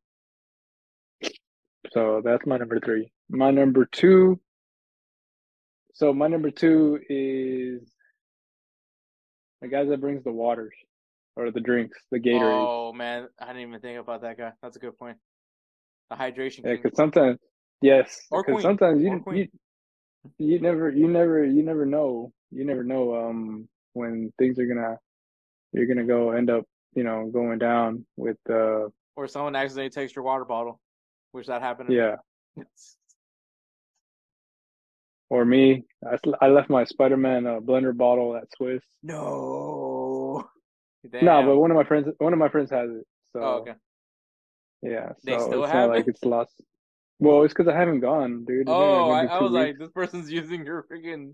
So 1.91 2.22
that's 2.23 2.45
my 2.45 2.57
number 2.57 2.80
three. 2.80 3.11
My 3.30 3.51
number 3.51 3.85
two 3.85 4.39
so 5.97 6.14
my 6.14 6.27
number 6.27 6.51
two 6.51 6.99
is 7.09 7.81
the 9.61 9.68
guy 9.68 9.84
that 9.84 9.99
brings 9.99 10.23
the 10.23 10.31
waters 10.31 10.76
or 11.35 11.49
the 11.49 11.59
drinks, 11.59 11.97
the 12.11 12.19
Gatorade. 12.19 12.68
Oh 12.68 12.93
man, 12.93 13.27
I 13.39 13.47
didn't 13.47 13.69
even 13.69 13.81
think 13.81 13.99
about 13.99 14.22
that 14.22 14.38
guy. 14.38 14.51
That's 14.61 14.77
a 14.77 14.80
good 14.80 14.95
point. 14.99 15.18
The 16.11 16.15
hydration. 16.15 16.65
Yeah, 16.65 16.76
because 16.76 16.95
sometimes, 16.95 17.39
yes, 17.82 18.20
because 18.32 18.62
sometimes 18.62 19.02
you 19.02 19.24
you 19.32 19.48
you 20.38 20.60
never 20.60 20.90
you 20.90 21.08
never 21.08 21.44
you 21.44 21.64
never 21.64 21.86
know 21.86 22.32
you 22.52 22.66
never 22.66 22.84
know 22.84 23.16
um 23.16 23.68
when 23.94 24.32
things 24.38 24.60
are 24.60 24.66
gonna 24.66 24.98
you're 25.74 25.86
gonna 25.86 26.06
go 26.06 26.32
end 26.32 26.49
up 26.49 26.66
you 26.94 27.04
know 27.04 27.30
going 27.32 27.58
down 27.60 28.06
with 28.18 28.38
uh 28.49 28.88
or 29.18 29.28
someone 29.28 29.56
accidentally 29.56 29.90
takes 29.90 30.16
your 30.16 30.24
water 30.24 30.45
bottle, 30.45 30.80
which 31.32 31.48
that 31.48 31.62
happened. 31.62 31.91
Yeah. 31.91 32.16
Or 35.30 35.44
me, 35.44 35.84
I, 36.10 36.18
I 36.40 36.48
left 36.48 36.70
my 36.70 36.86
Spider-Man 36.86 37.45
uh, 37.45 37.60
blender 37.60 37.94
bottle 37.94 38.38
at 38.38 38.45
Swiss. 38.56 38.82
No. 39.04 40.48
Damn. 41.12 41.26
No, 41.26 41.44
but 41.44 41.58
one 41.58 41.70
of 41.70 41.76
my 41.76 41.84
friends, 41.84 42.08
one 42.20 42.32
of 42.32 42.40
my 42.40 42.48
friends 42.48 42.72
has 42.72 42.90
it. 42.90 43.06
So. 43.34 43.41
Oh, 43.41 43.54
okay. 43.60 43.74
Yeah. 44.82 45.10
They 45.26 45.34
so 45.34 45.48
still 45.48 45.64
it's 45.66 45.74
have 45.74 45.90
not 45.90 45.95
it? 45.95 45.98
like 45.98 46.08
it's 46.08 46.24
lost. 46.24 46.54
Well, 47.19 47.44
it's 47.44 47.53
because 47.53 47.68
I 47.68 47.76
haven't 47.76 48.02
gone, 48.02 48.45
dude. 48.45 48.69
oh, 48.69 49.10
I, 49.10 49.26
I 49.26 49.41
was 49.41 49.52
weeks. 49.52 49.64
like, 49.64 49.77
this 49.80 49.91
person's 49.91 50.31
using 50.39 50.65
your 50.65 50.84
freaking. 50.84 51.34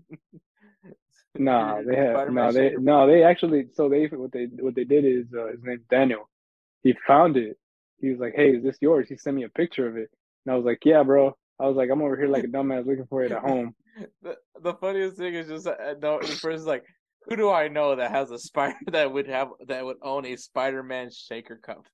nah, 1.34 1.82
they 1.82 1.96
have 1.96 2.30
no, 2.30 2.52
they 2.52 2.74
no, 2.78 3.06
they 3.06 3.22
actually. 3.22 3.66
So 3.74 3.88
they 3.88 4.06
what 4.06 4.32
they 4.32 4.46
what 4.60 4.74
they 4.74 4.84
did 4.84 5.04
is 5.04 5.26
uh, 5.36 5.48
his 5.48 5.62
name's 5.62 5.84
Daniel. 5.90 6.28
He 6.82 6.94
found 7.06 7.36
it. 7.36 7.58
He 8.00 8.10
was 8.10 8.18
like, 8.18 8.34
"Hey, 8.34 8.50
is 8.50 8.62
this 8.62 8.78
yours?" 8.80 9.08
He 9.08 9.16
sent 9.16 9.36
me 9.36 9.44
a 9.44 9.48
picture 9.48 9.86
of 9.86 9.96
it, 9.96 10.10
and 10.44 10.54
I 10.54 10.56
was 10.56 10.64
like, 10.64 10.80
"Yeah, 10.84 11.02
bro." 11.02 11.36
I 11.58 11.66
was 11.66 11.76
like, 11.76 11.88
I'm 11.90 12.02
over 12.02 12.16
here 12.16 12.26
like 12.26 12.44
a 12.44 12.48
dumbass 12.48 12.86
looking 12.86 13.06
for 13.06 13.22
it 13.22 13.32
at 13.32 13.42
home. 13.42 13.74
the, 14.22 14.36
the 14.60 14.74
funniest 14.74 15.16
thing 15.16 15.34
is 15.34 15.48
just 15.48 15.66
uh, 15.66 15.94
no, 16.02 16.18
the 16.20 16.38
person's 16.42 16.66
like, 16.66 16.84
who 17.26 17.36
do 17.36 17.50
I 17.50 17.68
know 17.68 17.96
that 17.96 18.10
has 18.10 18.30
a 18.30 18.38
spider 18.38 18.76
that 18.92 19.12
would 19.12 19.28
have 19.28 19.48
that 19.68 19.84
would 19.84 19.98
own 20.02 20.26
a 20.26 20.36
Spider-Man 20.36 21.10
shaker 21.12 21.56
cup? 21.56 21.86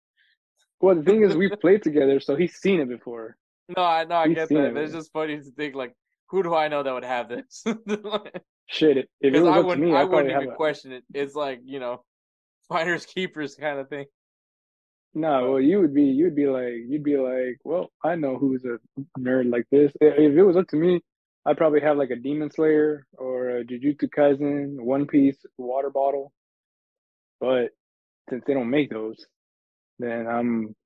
Well, 0.80 0.94
the 0.94 1.02
thing 1.02 1.22
is, 1.22 1.36
we've 1.36 1.60
played 1.60 1.82
together, 1.82 2.20
so 2.20 2.36
he's 2.36 2.54
seen 2.54 2.80
it 2.80 2.88
before. 2.88 3.36
No, 3.76 3.82
I 3.82 4.05
know, 4.05 4.16
I 4.16 4.28
he's 4.28 4.36
get 4.36 4.48
that. 4.48 4.64
It. 4.64 4.76
It's 4.76 4.92
just 4.92 5.12
funny 5.12 5.36
to 5.36 5.51
think 5.52 5.74
like, 5.74 5.94
who 6.28 6.42
do 6.42 6.55
I 6.55 6.68
know 6.68 6.82
that 6.82 6.92
would 6.92 7.05
have 7.05 7.28
this? 7.28 7.64
Shit, 8.66 8.98
if 9.20 9.34
it 9.34 9.40
was 9.40 9.48
I 9.48 9.59
wouldn't, 9.59 9.86
me, 9.86 9.94
I, 9.94 10.02
I 10.02 10.05
wouldn't 10.05 10.30
even 10.30 10.55
question 10.55 10.92
it. 10.92 11.05
It's 11.12 11.34
like 11.34 11.60
you 11.64 11.80
know, 11.80 12.05
finders 12.68 13.06
keepers 13.06 13.55
kind 13.55 13.78
of 13.78 13.88
thing. 13.88 14.06
No, 15.12 15.52
well, 15.52 15.60
you 15.60 15.80
would 15.80 15.92
be, 15.92 16.05
you'd 16.05 16.36
be 16.36 16.47
like, 16.47 16.74
you'd 16.86 17.02
be 17.02 17.16
like, 17.16 17.59
well, 17.64 17.90
I 18.05 18.14
know 18.14 18.38
who's 18.38 18.64
a 18.64 18.78
nerd 19.18 19.51
like 19.51 19.66
this. 19.72 19.90
If 20.01 20.36
it 20.36 20.42
was 20.44 20.56
up 20.56 20.68
to 20.68 20.76
me, 20.76 21.01
I'd 21.44 21.56
probably 21.56 21.80
have 21.80 21.97
like 21.97 22.10
a 22.10 22.16
Demon 22.16 22.51
Slayer 22.51 23.06
or 23.18 23.51
a 23.51 23.64
Jujutsu 23.64 24.09
Kaisen, 24.16 24.80
One 24.80 25.06
Piece 25.06 25.38
water 25.59 25.90
bottle. 25.90 26.32
But 27.40 27.70
since 28.28 28.44
they 28.47 28.55
don't 28.55 28.70
make 28.70 28.90
those, 28.90 29.26
then 29.98 30.26
I'm. 30.28 30.76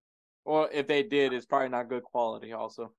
Well, 0.44 0.68
if 0.72 0.86
they 0.86 1.02
did, 1.02 1.32
it's 1.32 1.46
probably 1.46 1.70
not 1.70 1.88
good 1.88 2.02
quality. 2.02 2.52
Also. 2.52 2.92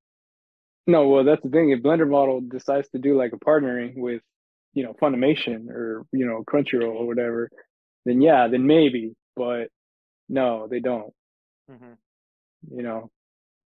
No, 0.87 1.07
well, 1.07 1.23
that's 1.23 1.41
the 1.43 1.49
thing. 1.49 1.71
If 1.71 1.81
Blender 1.81 2.09
Bottle 2.09 2.41
decides 2.41 2.89
to 2.89 2.99
do 2.99 3.17
like 3.17 3.33
a 3.33 3.37
partnering 3.37 3.97
with, 3.97 4.21
you 4.73 4.83
know, 4.83 4.93
Funimation 5.01 5.69
or 5.69 6.05
you 6.11 6.25
know 6.25 6.43
Crunchyroll 6.49 6.95
or 6.95 7.07
whatever, 7.07 7.49
then 8.05 8.21
yeah, 8.21 8.47
then 8.47 8.65
maybe. 8.67 9.15
But 9.35 9.69
no, 10.29 10.67
they 10.69 10.79
don't. 10.79 11.13
Mm-hmm. 11.71 11.93
You 12.75 12.83
know, 12.83 13.11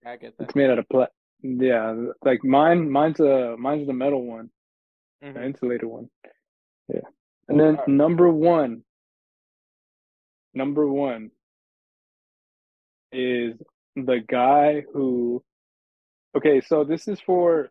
I 0.07 0.17
get 0.17 0.37
that. 0.39 0.45
It's 0.45 0.55
made 0.55 0.71
out 0.71 0.79
of 0.79 0.89
pla- 0.89 1.07
yeah, 1.43 1.95
like 2.25 2.45
mine. 2.45 2.91
Mine's 2.91 3.21
a 3.21 3.57
mine's 3.59 3.87
the 3.87 3.93
metal 3.93 4.25
one, 4.25 4.51
mm-hmm. 5.25 5.35
the 5.35 5.45
insulated 5.45 5.89
one. 5.89 6.09
Yeah, 6.93 7.01
and 7.49 7.59
then 7.59 7.77
right. 7.77 7.89
number 7.89 8.29
one. 8.29 8.83
Number 10.55 10.89
one 10.89 11.31
is 13.13 13.55
the 13.97 14.21
guy 14.29 14.85
who. 14.93 15.43
Okay, 16.37 16.61
so 16.61 16.85
this 16.85 17.09
is 17.09 17.21
for 17.21 17.71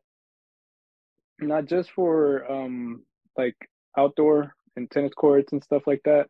not 1.39 1.65
just 1.65 1.91
for 1.91 2.51
um 2.51 3.03
like 3.37 3.55
outdoor 3.97 4.53
and 4.75 4.89
tennis 4.89 5.13
courts 5.13 5.51
and 5.51 5.63
stuff 5.63 5.83
like 5.85 6.01
that. 6.05 6.27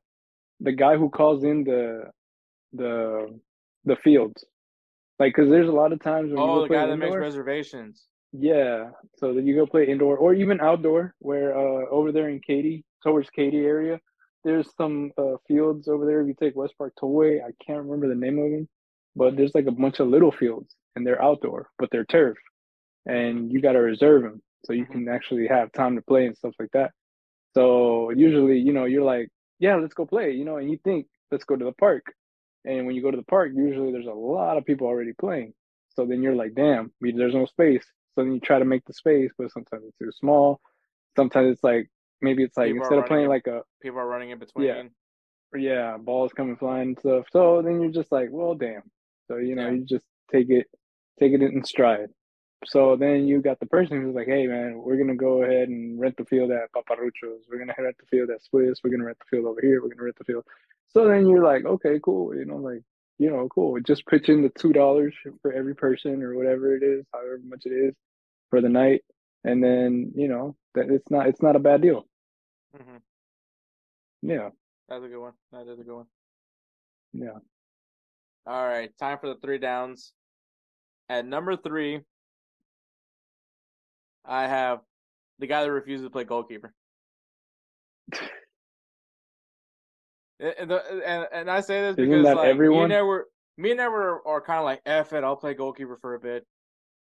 The 0.60 0.72
guy 0.72 0.98
who 0.98 1.10
calls 1.10 1.44
in 1.44 1.64
the 1.64 2.12
the 2.74 3.40
the 3.86 3.96
fields. 4.04 4.44
Like, 5.20 5.34
because 5.36 5.50
there's 5.50 5.68
a 5.68 5.72
lot 5.72 5.94
of 5.94 6.02
times 6.02 6.30
when 6.30 6.40
oh, 6.40 6.62
you 6.62 6.68
the 6.68 6.74
guy 6.76 6.86
that 6.86 6.94
indoor, 6.94 7.10
makes 7.10 7.20
reservations. 7.20 8.04
Yeah, 8.34 8.92
so 9.16 9.34
that 9.34 9.44
you 9.44 9.56
go 9.56 9.66
play 9.66 9.88
indoor 9.88 10.18
or 10.18 10.34
even 10.34 10.60
outdoor. 10.62 11.16
Where 11.20 11.58
uh, 11.58 11.90
over 11.90 12.12
there 12.12 12.30
in 12.30 12.40
Katy, 12.40 12.84
towards 13.04 13.30
Katy 13.32 13.58
area, 13.58 14.00
there's 14.44 14.70
some 14.78 15.12
uh, 15.18 15.38
fields 15.48 15.88
over 15.88 16.06
there. 16.06 16.22
If 16.22 16.28
you 16.28 16.36
take 16.40 16.56
Westpark 16.56 16.92
Tollway, 17.02 17.40
I 17.42 17.52
can't 17.66 17.84
remember 17.84 18.08
the 18.08 18.16
name 18.16 18.38
of 18.38 18.52
them, 18.52 18.70
but 19.18 19.36
there's 19.36 19.56
like 19.56 19.66
a 19.66 19.72
bunch 19.72 20.00
of 20.00 20.08
little 20.08 20.32
fields 20.32 20.76
and 20.96 21.06
they're 21.06 21.22
outdoor, 21.22 21.70
but 21.80 21.90
they're 21.92 22.06
turf, 22.06 22.38
and 23.06 23.52
you 23.52 23.62
got 23.62 23.74
to 23.74 23.80
reserve 23.80 24.24
them 24.24 24.42
so 24.66 24.74
you 24.74 24.84
mm-hmm. 24.84 25.06
can 25.06 25.10
actually 25.10 25.48
have 25.48 25.72
time 25.72 25.96
to 25.96 26.02
play 26.02 26.26
and 26.26 26.38
stuff 26.38 26.54
like 26.60 26.72
that. 26.74 26.92
So 27.56 28.12
usually, 28.12 28.60
you 28.60 28.74
know, 28.74 28.86
you're 28.86 29.04
like, 29.04 29.30
yeah, 29.60 29.76
let's 29.76 29.94
go 29.96 30.06
play, 30.06 30.32
you 30.32 30.46
know, 30.46 30.58
and 30.58 30.70
you 30.70 30.78
think 30.84 31.08
let's 31.32 31.46
go 31.46 31.56
to 31.56 31.66
the 31.66 31.72
park, 31.74 32.04
and 32.66 32.86
when 32.86 32.96
you 32.96 33.02
go 33.02 33.12
to 33.12 33.18
the 33.18 33.24
park, 33.24 33.52
usually 33.56 33.92
there's 33.92 34.08
a 34.08 34.12
lot 34.12 34.58
of 34.58 34.66
people 34.66 34.88
already 34.88 35.14
playing. 35.14 35.54
So 35.96 36.06
then 36.06 36.22
you're 36.22 36.36
like, 36.36 36.54
damn, 36.54 36.92
there's 37.02 37.34
no 37.34 37.46
space. 37.48 37.86
So 38.14 38.24
then 38.24 38.34
you 38.34 38.40
try 38.40 38.60
to 38.60 38.66
make 38.66 38.86
the 38.86 38.94
space, 38.94 39.32
but 39.38 39.52
sometimes 39.52 39.84
it's 39.88 39.98
too 39.98 40.12
small. 40.12 40.60
Sometimes 41.16 41.54
it's 41.54 41.64
like 41.64 41.90
maybe 42.22 42.44
it's 42.44 42.58
like 42.58 42.68
people 42.68 42.84
instead 42.84 43.00
of 43.00 43.06
playing 43.06 43.26
in, 43.26 43.30
like 43.30 43.48
a 43.48 43.62
people 43.82 44.00
are 44.00 44.08
running 44.08 44.30
in 44.32 44.40
between. 44.40 44.68
Yeah, 44.68 44.84
yeah, 45.56 45.98
balls 45.98 46.34
coming 46.34 46.56
flying 46.56 46.90
and 46.90 47.00
stuff. 47.00 47.26
So 47.32 47.62
then 47.64 47.82
you're 47.82 47.92
just 47.92 48.12
like, 48.12 48.30
well, 48.32 48.54
damn. 48.54 48.84
So 49.28 49.38
you 49.38 49.56
know, 49.56 49.68
Yeah. 49.68 49.74
you 49.76 49.86
just 49.86 50.06
take 50.32 50.50
it, 50.50 50.68
take 51.20 51.34
it 51.34 51.42
in 51.42 51.64
stride. 51.64 52.10
So 52.66 52.96
then 52.96 53.28
you 53.28 53.42
got 53.42 53.60
the 53.60 53.68
person 53.68 54.02
who's 54.02 54.16
like, 54.16 54.28
"Hey, 54.28 54.48
man, 54.48 54.82
we're 54.82 54.98
gonna 54.98 55.16
go 55.16 55.44
ahead 55.44 55.70
and 55.70 56.00
rent 56.00 56.18
the 56.18 56.26
field 56.26 56.52
at 56.52 56.72
Paparuchos. 56.72 57.48
We're 57.50 57.60
gonna 57.60 57.76
rent 57.78 57.98
the 58.00 58.06
field 58.08 58.30
at 58.32 58.42
Swiss. 58.44 58.80
We're 58.84 58.90
gonna 58.92 59.06
rent 59.06 59.20
the 59.20 59.26
field 59.38 59.46
over 59.46 59.62
here. 59.62 59.82
We're 59.82 59.90
gonna 59.90 60.04
rent 60.04 60.18
the 60.18 60.24
field." 60.24 60.46
So 60.88 61.08
then 61.08 61.28
you're 61.28 61.44
like, 61.44 61.66
"Okay, 61.66 62.00
cool." 62.02 62.36
You 62.36 62.46
know, 62.46 62.58
like 62.58 62.84
you 63.20 63.30
know, 63.30 63.48
cool. 63.50 63.80
Just 63.82 64.06
pitch 64.08 64.30
in 64.30 64.42
the 64.44 64.50
two 64.50 64.74
dollars 64.74 65.16
for 65.42 65.52
every 65.52 65.76
person 65.76 66.22
or 66.24 66.36
whatever 66.36 66.76
it 66.76 66.84
is, 66.84 67.06
however 67.14 67.40
much 67.44 67.66
it 67.66 67.72
is 67.74 67.96
for 68.50 68.62
the 68.62 68.70
night, 68.70 69.04
and 69.44 69.64
then 69.64 70.12
you 70.16 70.28
know 70.28 70.56
that 70.76 70.90
it's 70.90 71.10
not 71.12 71.28
it's 71.28 71.42
not 71.42 71.56
a 71.56 71.60
bad 71.60 71.82
deal. 71.82 72.08
hmm 72.76 72.98
Yeah, 74.22 74.50
That's 74.90 75.04
a 75.04 75.08
good 75.08 75.20
one. 75.20 75.34
That 75.52 75.68
is 75.68 75.80
a 75.80 75.84
good 75.84 75.96
one. 75.96 76.08
yeah. 77.14 77.40
All 78.48 78.66
right, 78.66 78.90
time 78.98 79.18
for 79.20 79.28
the 79.28 79.36
three 79.36 79.58
downs. 79.58 80.14
At 81.10 81.26
number 81.26 81.58
three, 81.58 82.00
I 84.24 84.48
have 84.48 84.80
the 85.40 85.48
guy 85.48 85.64
that 85.64 85.72
refuses 85.72 86.06
to 86.06 86.10
play 86.10 86.24
goalkeeper. 86.24 86.74
and, 90.40 90.72
and, 90.72 91.28
and, 91.34 91.52
I 91.52 91.60
say 91.60 91.82
this 91.82 91.98
Isn't 91.98 92.10
because 92.10 92.24
like 92.24 92.46
me 92.46 92.50
everyone? 92.50 92.84
and 92.86 92.94
Edward, 92.94 93.26
me 93.58 93.72
and 93.72 93.82
Edward 93.82 94.22
are, 94.26 94.40
kind 94.40 94.60
of 94.60 94.66
like 94.66 94.82
F 94.86 95.12
it. 95.12 95.26
I'll 95.26 95.36
play 95.36 95.54
goalkeeper 95.54 95.98
for 96.00 96.14
a 96.14 96.20
bit, 96.20 96.46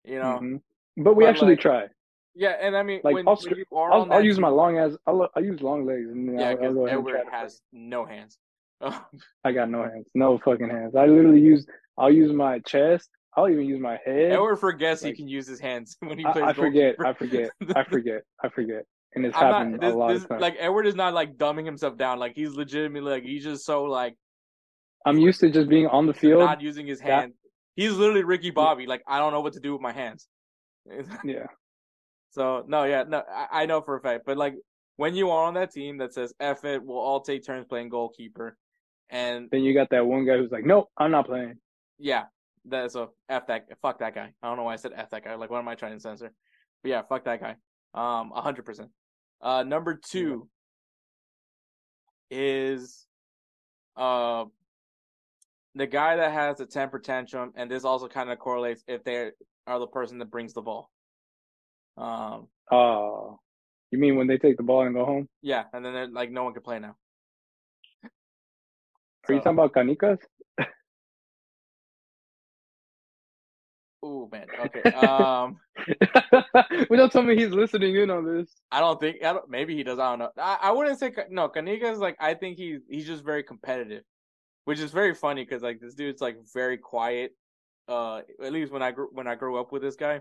you 0.04 0.20
know. 0.20 0.38
Mhm. 0.40 0.60
But 0.98 1.14
we 1.14 1.24
But, 1.24 1.30
actually 1.30 1.52
like, 1.52 1.60
try. 1.60 1.88
Yeah, 2.36 2.56
and 2.60 2.76
I 2.76 2.84
mean, 2.84 3.00
Like, 3.02 3.14
when, 3.14 3.28
I'll 3.28 3.36
when 3.36 3.64
I'll, 3.72 4.12
I'll 4.12 4.24
use 4.24 4.38
my 4.38 4.48
long 4.48 4.78
ass. 4.78 4.96
I'll 5.06 5.28
I'll 5.34 5.44
use 5.44 5.60
long 5.62 5.84
legs 5.84 6.10
and 6.10 6.38
yeah, 6.38 6.50
I'll, 6.50 6.50
I'll 6.50 6.56
because 6.56 6.74
go 6.74 6.86
ahead 6.86 6.98
and 6.98 7.08
Edward 7.08 7.26
has 7.32 7.60
no 7.72 8.04
hands. 8.04 8.38
I 9.44 9.52
got 9.52 9.70
no 9.70 9.82
hands, 9.82 10.06
no 10.14 10.38
fucking 10.44 10.68
hands. 10.68 10.94
I 10.94 11.06
literally 11.06 11.40
use. 11.40 11.66
I'll 11.96 12.12
use 12.12 12.32
my 12.32 12.58
chest. 12.60 13.08
I'll 13.36 13.48
even 13.48 13.64
use 13.64 13.80
my 13.80 13.98
head. 14.04 14.32
Edward 14.32 14.56
forgets 14.56 15.02
he 15.02 15.12
can 15.12 15.26
use 15.28 15.46
his 15.46 15.58
hands 15.60 15.96
when 16.00 16.18
he 16.18 16.24
plays 16.24 16.44
I 16.44 16.52
forget. 16.52 16.96
I 17.04 17.12
forget. 17.12 17.50
I 17.76 17.84
forget. 17.84 18.22
I 18.42 18.48
forget. 18.48 18.84
And 19.14 19.24
it's 19.26 19.36
I'm 19.36 19.42
happened 19.52 19.72
not 19.72 19.80
this, 19.80 19.92
a 19.92 19.96
lot 19.96 20.12
this 20.12 20.22
of 20.24 20.28
times. 20.28 20.42
like 20.42 20.56
Edward 20.58 20.86
is 20.86 20.94
not 20.94 21.14
like 21.14 21.36
dumbing 21.36 21.64
himself 21.64 21.96
down. 21.96 22.18
Like 22.18 22.32
he's 22.34 22.54
legitimately 22.54 23.10
like 23.10 23.24
he's 23.24 23.44
just 23.44 23.64
so 23.64 23.84
like 23.84 24.16
I'm 25.06 25.18
used 25.18 25.40
to 25.40 25.50
just 25.50 25.68
being 25.68 25.86
on 25.86 26.06
the 26.06 26.14
field. 26.14 26.40
not 26.40 26.60
using 26.60 26.86
his 26.86 27.00
that- 27.00 27.30
He's 27.76 27.92
literally 27.92 28.22
Ricky 28.22 28.50
Bobby. 28.50 28.86
Like 28.86 29.02
I 29.08 29.18
don't 29.18 29.32
know 29.32 29.40
what 29.40 29.52
to 29.54 29.60
do 29.60 29.72
with 29.72 29.82
my 29.82 29.92
hands. 29.92 30.28
Yeah. 31.24 31.46
so 32.30 32.64
no, 32.68 32.84
yeah, 32.84 33.04
no, 33.08 33.22
I, 33.28 33.62
I 33.62 33.66
know 33.66 33.80
for 33.80 33.96
a 33.96 34.00
fact. 34.00 34.24
But 34.26 34.36
like 34.36 34.54
when 34.96 35.14
you 35.14 35.30
are 35.30 35.46
on 35.46 35.54
that 35.54 35.72
team 35.72 35.98
that 35.98 36.12
says 36.14 36.32
"F 36.38 36.64
it," 36.64 36.82
we'll 36.84 36.98
all 36.98 37.20
take 37.20 37.44
turns 37.44 37.66
playing 37.66 37.88
goalkeeper, 37.88 38.56
and 39.10 39.48
Then 39.50 39.62
you 39.62 39.74
got 39.74 39.90
that 39.90 40.06
one 40.06 40.24
guy 40.26 40.36
who's 40.38 40.50
like, 40.52 40.64
"Nope, 40.64 40.88
I'm 40.96 41.10
not 41.10 41.26
playing." 41.26 41.58
yeah, 41.98 42.24
that's 42.64 42.94
a 42.96 43.08
f 43.28 43.46
that 43.48 43.66
fuck 43.82 43.98
that 44.00 44.14
guy. 44.14 44.32
I 44.42 44.46
don't 44.48 44.56
know 44.56 44.64
why 44.64 44.72
I 44.74 44.76
said 44.76 44.92
f 44.96 45.10
that 45.10 45.24
guy. 45.24 45.34
Like 45.34 45.50
what 45.50 45.58
am 45.58 45.68
I 45.68 45.74
trying 45.74 45.94
to 45.94 46.00
censor? 46.00 46.32
But 46.82 46.88
yeah, 46.90 47.02
fuck 47.02 47.24
that 47.24 47.40
guy. 47.40 47.56
Um, 47.94 48.32
a 48.34 48.40
hundred 48.42 48.64
percent. 48.64 48.90
Uh, 49.40 49.62
number 49.62 49.94
two 50.10 50.48
is 52.30 53.06
uh 53.96 54.44
the 55.76 55.86
guy 55.86 56.16
that 56.16 56.32
has 56.32 56.60
a 56.60 56.66
temper 56.66 56.98
tantrum, 56.98 57.52
and 57.56 57.70
this 57.70 57.84
also 57.84 58.06
kind 58.08 58.30
of 58.30 58.38
correlates 58.38 58.82
if 58.86 59.02
they 59.04 59.30
are 59.66 59.78
the 59.78 59.86
person 59.88 60.18
that 60.18 60.30
brings 60.30 60.52
the 60.54 60.62
ball. 60.62 60.90
Um, 61.96 62.48
Oh, 62.70 63.38
you 63.90 63.98
mean 63.98 64.16
when 64.16 64.26
they 64.26 64.38
take 64.38 64.56
the 64.56 64.62
ball 64.62 64.82
and 64.86 64.94
go 64.94 65.04
home? 65.04 65.28
yeah, 65.42 65.64
and 65.72 65.84
then 65.84 65.92
they're 65.92 66.08
like 66.08 66.30
no 66.30 66.44
one 66.44 66.54
can 66.54 66.62
play 66.62 66.78
now. 66.78 66.96
Are 69.28 69.34
you 69.34 69.40
talking 69.40 69.52
about 69.52 69.72
canicas? 69.72 70.18
Oh 74.06 74.28
man, 74.30 74.46
okay. 74.60 74.82
Um, 74.92 75.56
well, 76.90 76.98
don't 76.98 77.10
tell 77.10 77.22
me 77.22 77.36
he's 77.36 77.52
listening 77.52 77.96
in 77.96 78.10
on 78.10 78.26
this. 78.26 78.50
I 78.70 78.80
don't 78.80 79.00
think 79.00 79.24
I 79.24 79.32
don't, 79.32 79.48
maybe 79.48 79.74
he 79.74 79.82
does. 79.82 79.98
I 79.98 80.10
don't 80.10 80.18
know. 80.18 80.30
I, 80.36 80.58
I 80.64 80.72
wouldn't 80.72 80.98
say 80.98 81.10
no. 81.30 81.48
Kanika 81.48 81.90
is 81.90 82.00
like 82.00 82.16
I 82.20 82.34
think 82.34 82.58
he's 82.58 82.80
he's 82.86 83.06
just 83.06 83.24
very 83.24 83.42
competitive, 83.42 84.02
which 84.66 84.78
is 84.78 84.90
very 84.90 85.14
funny 85.14 85.42
because 85.42 85.62
like 85.62 85.80
this 85.80 85.94
dude's 85.94 86.20
like 86.20 86.36
very 86.52 86.76
quiet. 86.76 87.34
Uh, 87.88 88.20
at 88.42 88.52
least 88.52 88.72
when 88.72 88.82
I 88.82 88.90
grew 88.90 89.08
when 89.10 89.26
I 89.26 89.36
grew 89.36 89.58
up 89.58 89.72
with 89.72 89.80
this 89.80 89.96
guy. 89.96 90.20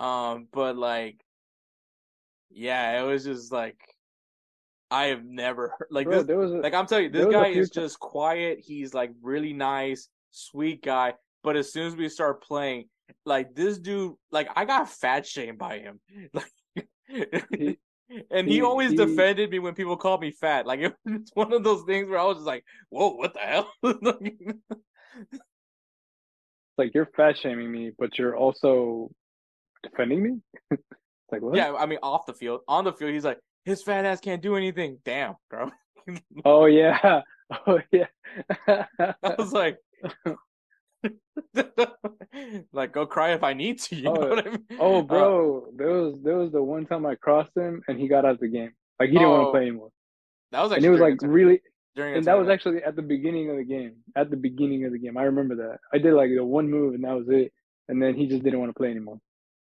Um, 0.00 0.48
but 0.52 0.76
like, 0.76 1.20
yeah, 2.50 3.00
it 3.00 3.06
was 3.06 3.22
just 3.22 3.52
like 3.52 3.78
I 4.90 5.06
have 5.06 5.24
never 5.24 5.74
heard- 5.78 5.88
like 5.90 6.06
Bro, 6.06 6.22
this. 6.24 6.36
a, 6.36 6.56
Like 6.56 6.74
I'm 6.74 6.86
telling 6.86 7.04
you, 7.04 7.10
this 7.10 7.26
guy 7.26 7.48
is 7.48 7.70
just 7.70 7.98
quiet. 8.00 8.58
He's 8.60 8.92
like 8.94 9.12
really 9.22 9.52
nice, 9.52 10.08
sweet 10.30 10.82
guy. 10.82 11.14
But 11.42 11.56
as 11.56 11.72
soon 11.72 11.86
as 11.86 11.96
we 11.96 12.08
start 12.08 12.42
playing, 12.42 12.88
like 13.24 13.54
this 13.54 13.78
dude, 13.78 14.14
like 14.30 14.48
I 14.56 14.64
got 14.64 14.88
fat 14.90 15.26
shamed 15.26 15.58
by 15.58 15.78
him. 15.78 16.00
Like, 16.34 16.50
He- 17.56 17.78
and 18.30 18.48
he, 18.48 18.54
he- 18.54 18.62
always 18.62 18.90
he- 18.90 18.96
defended 18.96 19.50
me 19.50 19.58
when 19.60 19.74
people 19.74 19.96
called 19.96 20.20
me 20.20 20.32
fat. 20.32 20.66
Like 20.66 20.80
it 20.82 20.94
was 21.06 21.30
one 21.34 21.52
of 21.52 21.62
those 21.64 21.82
things 21.84 22.08
where 22.08 22.18
I 22.18 22.24
was 22.24 22.38
just 22.38 22.46
like, 22.46 22.64
"Whoa, 22.88 23.14
what 23.14 23.34
the 23.34 23.40
hell?" 23.40 23.72
like 26.78 26.94
you're 26.94 27.08
fat 27.16 27.36
shaming 27.38 27.70
me, 27.70 27.92
but 27.98 28.18
you're 28.18 28.36
also 28.36 29.10
defending 29.82 30.22
me. 30.22 30.78
like 31.30 31.42
what? 31.42 31.54
yeah, 31.54 31.72
I 31.74 31.86
mean, 31.86 31.98
off 32.02 32.26
the 32.26 32.34
field, 32.34 32.60
on 32.68 32.84
the 32.84 32.92
field, 32.92 33.12
he's 33.12 33.24
like, 33.24 33.38
"His 33.64 33.82
fat 33.82 34.04
ass 34.04 34.20
can't 34.20 34.42
do 34.42 34.56
anything." 34.56 34.98
Damn, 35.04 35.34
bro. 35.48 35.70
Oh 36.44 36.64
yeah. 36.66 37.22
Oh 37.66 37.80
yeah. 37.90 38.06
I 38.68 39.34
was 39.36 39.52
like, 39.52 39.76
like 42.72 42.92
go 42.92 43.06
cry 43.06 43.32
if 43.32 43.42
I 43.42 43.52
need 43.54 43.80
to. 43.80 43.96
You 43.96 44.02
know 44.04 44.14
Oh, 44.16 44.28
what 44.28 44.46
I 44.46 44.50
mean? 44.50 44.64
oh, 44.78 44.98
Uh, 44.98 45.02
bro, 45.02 45.66
there 45.76 45.88
was 45.88 46.20
there 46.22 46.36
was 46.36 46.52
the 46.52 46.62
one 46.62 46.86
time 46.86 47.04
I 47.06 47.14
crossed 47.16 47.56
him 47.56 47.82
and 47.88 47.98
he 47.98 48.08
got 48.08 48.24
out 48.24 48.32
of 48.32 48.40
the 48.40 48.48
game. 48.48 48.72
Like 48.98 49.08
he 49.10 49.14
didn't 49.16 49.30
want 49.30 49.42
Oh, 49.42 49.46
to 49.46 49.50
play 49.50 49.62
anymore, 49.62 49.90
that 50.52 50.62
was 50.62 50.72
and 50.72 50.84
it 50.84 50.90
was 50.90 51.00
like 51.00 51.18
really. 51.22 51.60
during 51.96 52.14
And 52.16 52.24
that 52.24 52.38
was 52.38 52.48
actually 52.48 52.82
at 52.84 52.94
the 52.94 53.02
beginning 53.02 53.50
of 53.50 53.56
the 53.56 53.64
game. 53.64 53.96
At 54.14 54.30
the 54.30 54.36
beginning 54.36 54.84
of 54.84 54.92
the 54.92 54.98
game, 54.98 55.16
I 55.16 55.24
remember 55.24 55.56
that. 55.56 55.78
I 55.92 55.98
did 55.98 56.14
like 56.14 56.30
the 56.30 56.44
one 56.44 56.70
move 56.70 56.94
and 56.94 57.02
that 57.04 57.16
was 57.16 57.28
it. 57.28 57.52
And 57.88 58.00
then 58.00 58.14
he 58.14 58.26
just 58.28 58.44
didn't 58.44 58.60
want 58.60 58.70
to 58.70 58.78
play 58.78 58.90
anymore. 58.90 59.18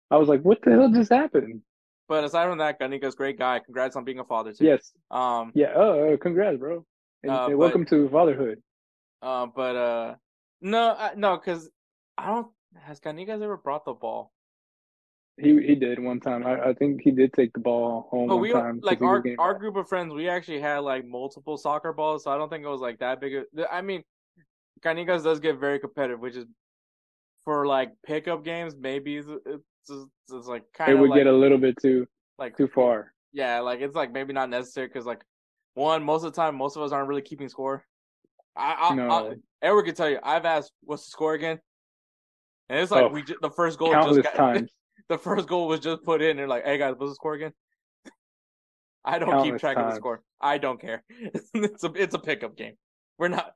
I 0.09 0.15
was 0.17 0.29
like, 0.29 0.41
"What 0.41 0.61
the 0.63 0.71
hell 0.71 0.89
just 0.89 1.11
happened?" 1.11 1.61
But 2.07 2.23
aside 2.23 2.47
from 2.49 2.57
that, 2.57 2.79
Ganika's 2.79 3.15
great 3.15 3.37
guy. 3.39 3.59
Congrats 3.59 3.95
on 3.95 4.03
being 4.03 4.19
a 4.19 4.23
father 4.25 4.51
too. 4.53 4.65
Yes, 4.65 4.91
Um. 5.09 5.51
yeah. 5.55 5.71
Oh, 5.75 6.13
uh, 6.13 6.17
congrats, 6.17 6.57
bro. 6.57 6.85
And, 7.23 7.31
Uh, 7.31 7.45
and 7.45 7.51
but- 7.53 7.57
welcome 7.57 7.85
to 7.85 8.09
fatherhood. 8.09 8.61
Uh. 9.21 9.47
But 9.47 9.75
uh. 9.75 10.15
No. 10.61 10.89
Uh, 10.89 11.11
no. 11.15 11.37
Because 11.37 11.69
I 12.17 12.27
don't. 12.27 12.47
Has 12.75 12.99
Canicas 12.99 13.41
ever 13.41 13.55
brought 13.57 13.85
the 13.85 13.93
ball? 13.93 14.31
He 15.37 15.49
he 15.65 15.75
did 15.75 15.97
one 15.99 16.19
time. 16.19 16.45
I, 16.45 16.69
I 16.69 16.73
think 16.73 17.01
he 17.01 17.09
did 17.11 17.33
take 17.33 17.53
the 17.53 17.59
ball 17.59 18.07
home 18.11 18.27
But 18.27 18.35
one 18.35 18.41
we 18.41 18.51
time. 18.51 18.79
like 18.83 19.01
our 19.01 19.23
our 19.39 19.53
group 19.57 19.75
of 19.77 19.87
friends. 19.87 20.13
We 20.13 20.27
actually 20.29 20.59
had 20.59 20.79
like 20.79 21.05
multiple 21.07 21.57
soccer 21.57 21.93
balls, 21.93 22.23
so 22.25 22.31
I 22.31 22.37
don't 22.37 22.49
think 22.49 22.63
it 22.63 22.67
was 22.67 22.81
like 22.81 22.99
that 22.99 23.19
big. 23.21 23.35
Of, 23.35 23.45
I 23.71 23.81
mean, 23.81 24.03
Canicas 24.81 25.23
does 25.23 25.39
get 25.39 25.57
very 25.57 25.79
competitive, 25.79 26.19
which 26.19 26.35
is 26.35 26.45
for 27.45 27.65
like 27.65 27.93
pickup 28.05 28.43
games. 28.43 28.75
Maybe 28.75 29.21
it's, 29.89 30.05
it's, 30.31 30.47
like 30.47 30.63
kind 30.73 30.91
It 30.91 30.95
would 30.95 31.09
like 31.09 31.19
get 31.19 31.27
a 31.27 31.31
little 31.31 31.57
bit 31.57 31.75
too 31.81 32.07
like 32.37 32.57
too 32.57 32.67
far. 32.67 33.13
Yeah, 33.31 33.59
like 33.59 33.81
it's 33.81 33.95
like 33.95 34.11
maybe 34.11 34.33
not 34.33 34.49
necessary 34.49 34.87
because 34.87 35.05
like 35.05 35.23
one, 35.73 36.03
most 36.03 36.23
of 36.23 36.31
the 36.31 36.35
time, 36.35 36.55
most 36.55 36.75
of 36.75 36.83
us 36.83 36.91
aren't 36.91 37.07
really 37.07 37.21
keeping 37.21 37.49
score. 37.49 37.83
I, 38.55 38.89
I, 38.91 38.95
No. 38.95 39.09
I 39.09 39.33
Edward 39.67 39.83
can 39.83 39.95
tell 39.95 40.09
you. 40.09 40.19
I've 40.21 40.45
asked, 40.45 40.71
"What's 40.83 41.05
the 41.05 41.09
score 41.09 41.33
again?" 41.33 41.59
And 42.69 42.79
it's 42.79 42.91
like 42.91 43.05
Oh, 43.05 43.07
we 43.07 43.23
ju- 43.23 43.37
the 43.41 43.49
first 43.49 43.79
goal 43.79 43.91
Countless 43.91 44.17
just 44.17 44.35
got, 44.35 44.35
times. 44.53 44.71
the 45.09 45.17
first 45.17 45.47
goal 45.47 45.67
was 45.67 45.79
just 45.79 46.03
put 46.03 46.21
in. 46.21 46.31
And 46.31 46.39
they're 46.39 46.47
like, 46.47 46.65
"Hey 46.65 46.77
guys, 46.77 46.95
what's 46.97 47.11
the 47.11 47.15
score 47.15 47.33
again?" 47.33 47.53
I 49.05 49.19
don't 49.19 49.29
keep 49.29 49.35
Countless 49.35 49.61
track 49.61 49.77
of 49.77 49.89
the 49.89 49.95
score. 49.95 50.21
I 50.39 50.57
don't 50.59 50.79
care. 50.79 51.03
it's 51.09 51.83
a 51.83 51.91
it's 51.95 52.13
a 52.13 52.19
pickup 52.19 52.55
game. 52.55 52.73
We're 53.17 53.29
not 53.29 53.55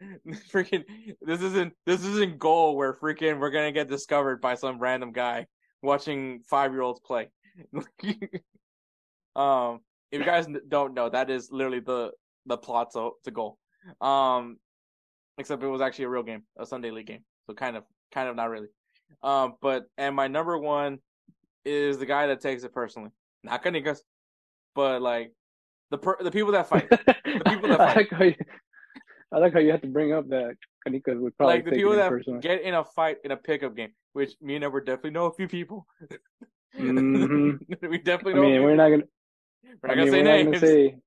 freaking. 0.52 0.84
This 1.22 1.42
isn't 1.42 1.74
this 1.86 2.04
isn't 2.04 2.40
goal 2.40 2.76
where 2.76 2.94
freaking 2.94 3.40
we're 3.40 3.52
gonna 3.52 3.72
get 3.72 3.90
discovered 3.90 4.42
by 4.42 4.56
some 4.56 4.80
random 4.80 5.12
guy 5.12 5.48
watching 5.82 6.42
five 6.50 6.72
year 6.72 6.82
olds 6.82 7.00
play. 7.00 7.30
um, 9.36 9.80
if 10.12 10.20
you 10.20 10.26
guys 10.26 10.48
don't 10.68 10.94
know, 10.94 11.10
that 11.10 11.30
is 11.30 11.52
literally 11.52 11.80
the 11.80 12.12
the 12.46 12.58
plot 12.58 12.92
to 12.94 13.12
to 13.24 13.32
goal. 13.32 13.58
Um, 14.02 14.58
except 15.38 15.64
it 15.64 15.68
was 15.68 15.82
actually 15.82 16.06
a 16.06 16.10
real 16.10 16.24
game, 16.24 16.44
a 16.58 16.66
Sunday 16.66 16.92
league 16.92 17.08
game. 17.08 17.24
So 17.46 17.54
kind 17.54 17.78
of 17.78 17.84
kind 18.12 18.30
of 18.30 18.36
not 18.36 18.50
really. 18.50 18.68
Um, 19.24 19.56
but 19.62 19.86
and 19.98 20.16
my 20.16 20.28
number 20.28 20.58
one 20.58 21.00
is 21.66 21.98
the 21.98 22.06
guy 22.06 22.28
that 22.28 22.42
takes 22.42 22.64
it 22.64 22.74
personally, 22.74 23.12
not 23.44 23.64
Canicas, 23.64 24.00
but 24.76 25.02
like 25.02 25.32
the 25.92 25.98
per- 25.98 26.22
the 26.22 26.32
people 26.32 26.52
that 26.54 26.70
fight. 26.70 26.90
The 27.28 27.44
people 27.44 27.70
that 27.70 27.82
I 27.82 27.94
fight. 27.94 27.98
like 27.98 28.10
how 28.10 28.24
you, 28.24 28.36
I 29.34 29.38
like 29.38 29.54
how 29.54 29.60
you 29.60 29.72
have 29.72 29.82
to 29.82 29.88
bring 29.88 30.14
up 30.14 30.28
that 30.30 30.56
Kanika 30.88 31.20
would 31.20 31.36
probably 31.38 31.56
like 31.56 31.66
the 31.66 31.72
people 31.72 31.96
that 31.96 32.10
personally. 32.10 32.40
get 32.40 32.62
in 32.62 32.74
a 32.74 32.84
fight 32.84 33.18
in 33.24 33.32
a 33.32 33.38
pickup 33.38 33.76
game, 33.76 33.92
which 34.14 34.32
me 34.42 34.56
and 34.56 34.64
Edward 34.64 34.86
definitely 34.86 35.12
know 35.12 35.26
a 35.26 35.34
few 35.34 35.48
people. 35.48 35.86
Mhm. 36.78 37.60
we 37.90 37.98
definitely 38.00 38.34
I 38.34 38.36
know. 38.36 38.44
a 38.44 38.50
mean, 38.52 38.64
we're 38.64 38.76
not 38.76 38.90
gonna. 38.90 39.04
We're 39.64 39.88
not 39.88 39.92
I 39.92 39.96
gonna 39.96 40.04
mean, 40.04 40.12
say 40.12 40.22
not 40.24 40.30
names. 40.32 40.46
gonna 40.46 40.60
say. 40.60 40.98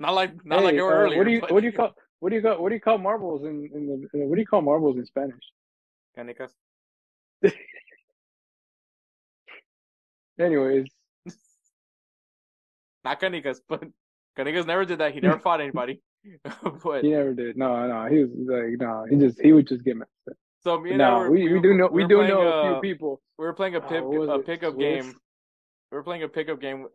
Not 0.00 0.14
like 0.14 0.32
not 0.44 0.62
like 0.62 0.72
hey, 0.72 0.76
they 0.78 0.82
were 0.82 0.92
uh, 0.94 0.98
earlier. 1.04 1.18
What 1.18 1.24
do 1.24 1.30
you 1.32 1.40
but- 1.40 1.52
what 1.52 1.60
do 1.60 1.66
you 1.66 1.72
call 1.72 1.92
what 2.20 2.30
do 2.30 2.36
you 2.36 2.42
call 2.42 2.62
what 2.62 2.68
do 2.70 2.74
you 2.74 2.80
call 2.80 2.98
marbles 2.98 3.44
in, 3.44 3.68
in 3.74 3.86
the 3.86 3.94
in- 4.18 4.28
what 4.28 4.34
do 4.36 4.40
you 4.40 4.46
call 4.46 4.62
marbles 4.62 4.96
in 4.96 5.04
Spanish? 5.06 5.44
Canicas. 6.16 6.50
Anyways, 10.38 10.86
Not 13.04 13.20
Canicas, 13.20 13.58
but 13.68 13.84
Canicas 14.36 14.66
never 14.66 14.84
did 14.84 14.98
that. 14.98 15.14
He 15.14 15.20
never 15.20 15.38
fought 15.38 15.60
anybody. 15.60 16.00
but 16.82 17.04
he 17.04 17.10
never 17.10 17.34
did. 17.34 17.56
No, 17.56 17.86
no, 17.86 18.06
he 18.06 18.24
was 18.24 18.30
like, 18.36 18.80
no, 18.80 19.06
he 19.08 19.16
just 19.16 19.40
he 19.40 19.52
would 19.52 19.66
just 19.66 19.84
get 19.84 19.96
messed 19.96 20.10
up. 20.30 20.36
so 20.62 20.80
me 20.80 20.90
and 20.90 20.98
No, 20.98 21.22
Edward, 21.22 21.30
we, 21.30 21.52
we 21.52 21.60
do 21.60 21.74
know 21.74 21.88
we, 21.88 22.02
were 22.02 22.08
do 22.08 22.26
know 22.26 22.42
a 22.42 22.50
uh, 22.50 22.72
few 22.72 22.80
people. 22.80 23.20
We 23.38 23.44
were 23.44 23.52
playing 23.52 23.76
a 23.76 23.78
Uh, 23.78 23.88
pick 23.88 24.02
a 24.02 24.38
pickup 24.38 24.78
game. 24.78 25.14
We 25.90 25.96
were 25.96 26.02
playing 26.02 26.22
a 26.22 26.28
pickup 26.28 26.60
game. 26.60 26.86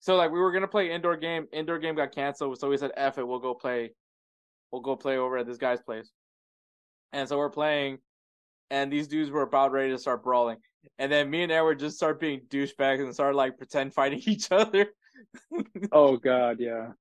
So 0.00 0.16
like 0.16 0.30
we 0.30 0.38
were 0.38 0.52
gonna 0.52 0.68
play 0.68 0.90
indoor 0.90 1.16
game. 1.16 1.46
Indoor 1.52 1.78
game 1.78 1.96
got 1.96 2.14
canceled, 2.14 2.58
so 2.58 2.68
we 2.68 2.76
said, 2.76 2.92
"F 2.96 3.18
it, 3.18 3.26
we'll 3.26 3.40
go 3.40 3.54
play. 3.54 3.90
We'll 4.72 4.82
go 4.82 4.96
play 4.96 5.16
over 5.18 5.38
at 5.38 5.46
this 5.46 5.58
guy's 5.58 5.80
place." 5.82 6.10
And 7.12 7.28
so 7.28 7.38
we're 7.38 7.50
playing, 7.50 7.98
and 8.70 8.92
these 8.92 9.08
dudes 9.08 9.30
were 9.30 9.42
about 9.42 9.72
ready 9.72 9.90
to 9.90 9.98
start 9.98 10.22
brawling. 10.22 10.58
And 10.98 11.10
then 11.10 11.30
me 11.30 11.42
and 11.42 11.52
Edward 11.52 11.80
just 11.80 11.96
start 11.96 12.20
being 12.20 12.40
douchebags 12.48 13.00
and 13.02 13.12
start 13.12 13.34
like 13.34 13.58
pretend 13.58 13.92
fighting 13.92 14.22
each 14.26 14.50
other. 14.50 14.86
Oh 15.92 16.16
God, 16.16 16.58
yeah. 16.60 16.92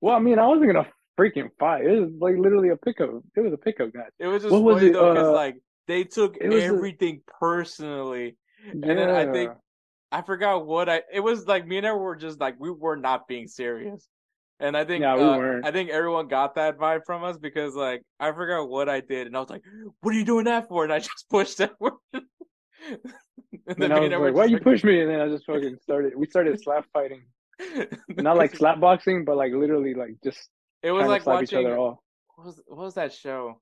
Well, 0.00 0.14
I 0.14 0.18
mean, 0.18 0.38
I 0.38 0.46
wasn't 0.46 0.72
gonna 0.72 0.86
freaking 1.18 1.50
fight. 1.58 1.84
It 1.84 2.00
was 2.00 2.10
like 2.18 2.36
literally 2.36 2.70
a 2.70 2.76
pickup. 2.76 3.10
It 3.36 3.40
was 3.40 3.52
a 3.52 3.58
pickup 3.58 3.94
match. 3.94 4.12
It 4.18 4.26
was 4.26 4.42
just 4.42 4.52
What 4.52 4.62
was 4.62 4.76
funny 4.76 4.88
it, 4.88 4.92
though, 4.92 5.12
because 5.12 5.28
uh, 5.28 5.32
like 5.32 5.56
they 5.86 6.04
took 6.04 6.36
was 6.42 6.62
a- 6.62 6.66
everything 6.66 7.22
personally. 7.26 8.36
Yeah. 8.66 8.72
And 8.72 8.98
then 8.98 9.10
I 9.10 9.32
think 9.32 9.52
I 10.12 10.22
forgot 10.22 10.66
what 10.66 10.88
I. 10.88 11.02
It 11.12 11.20
was 11.20 11.46
like 11.46 11.66
me 11.66 11.78
and 11.78 11.86
Edward 11.86 12.00
were 12.02 12.16
just 12.16 12.40
like 12.40 12.56
we 12.58 12.70
were 12.70 12.96
not 12.96 13.28
being 13.28 13.46
serious, 13.46 14.06
and 14.58 14.76
I 14.76 14.84
think 14.84 15.02
Yeah, 15.02 15.16
we 15.16 15.22
uh, 15.22 15.38
weren't. 15.38 15.66
I 15.66 15.70
think 15.70 15.90
everyone 15.90 16.28
got 16.28 16.56
that 16.56 16.78
vibe 16.78 17.02
from 17.06 17.24
us 17.24 17.38
because 17.38 17.74
like 17.74 18.02
I 18.18 18.32
forgot 18.32 18.68
what 18.68 18.88
I 18.88 19.00
did, 19.00 19.26
and 19.26 19.36
I 19.36 19.40
was 19.40 19.50
like, 19.50 19.62
"What 20.00 20.14
are 20.14 20.18
you 20.18 20.24
doing 20.24 20.44
that 20.44 20.68
for?" 20.68 20.84
And 20.84 20.92
I 20.92 20.98
just 21.10 21.28
pushed 21.30 21.60
Edward. 21.60 21.94
and 22.12 22.24
And 23.78 23.92
I 23.92 24.00
was 24.00 24.10
like, 24.10 24.34
"Why 24.34 24.44
you 24.46 24.58
push 24.58 24.84
me?" 24.84 25.00
And 25.00 25.10
then 25.10 25.20
I 25.20 25.28
just 25.28 25.46
fucking 25.46 25.78
started. 25.82 26.12
We 26.16 26.26
started 26.26 26.60
slap 26.60 26.86
fighting, 26.92 27.22
not 28.08 28.36
like 28.36 28.54
slap 28.56 28.80
boxing, 28.80 29.24
but 29.24 29.36
like 29.36 29.52
literally 29.52 29.94
like 29.94 30.16
just 30.24 30.48
It 30.82 30.92
was 30.92 31.06
like 31.06 31.26
watching. 31.26 31.44
each 31.44 31.54
other 31.54 31.78
off. 31.78 31.98
What 32.36 32.46
was 32.46 32.60
what 32.66 32.78
was 32.78 32.94
that 32.94 33.12
show? 33.12 33.60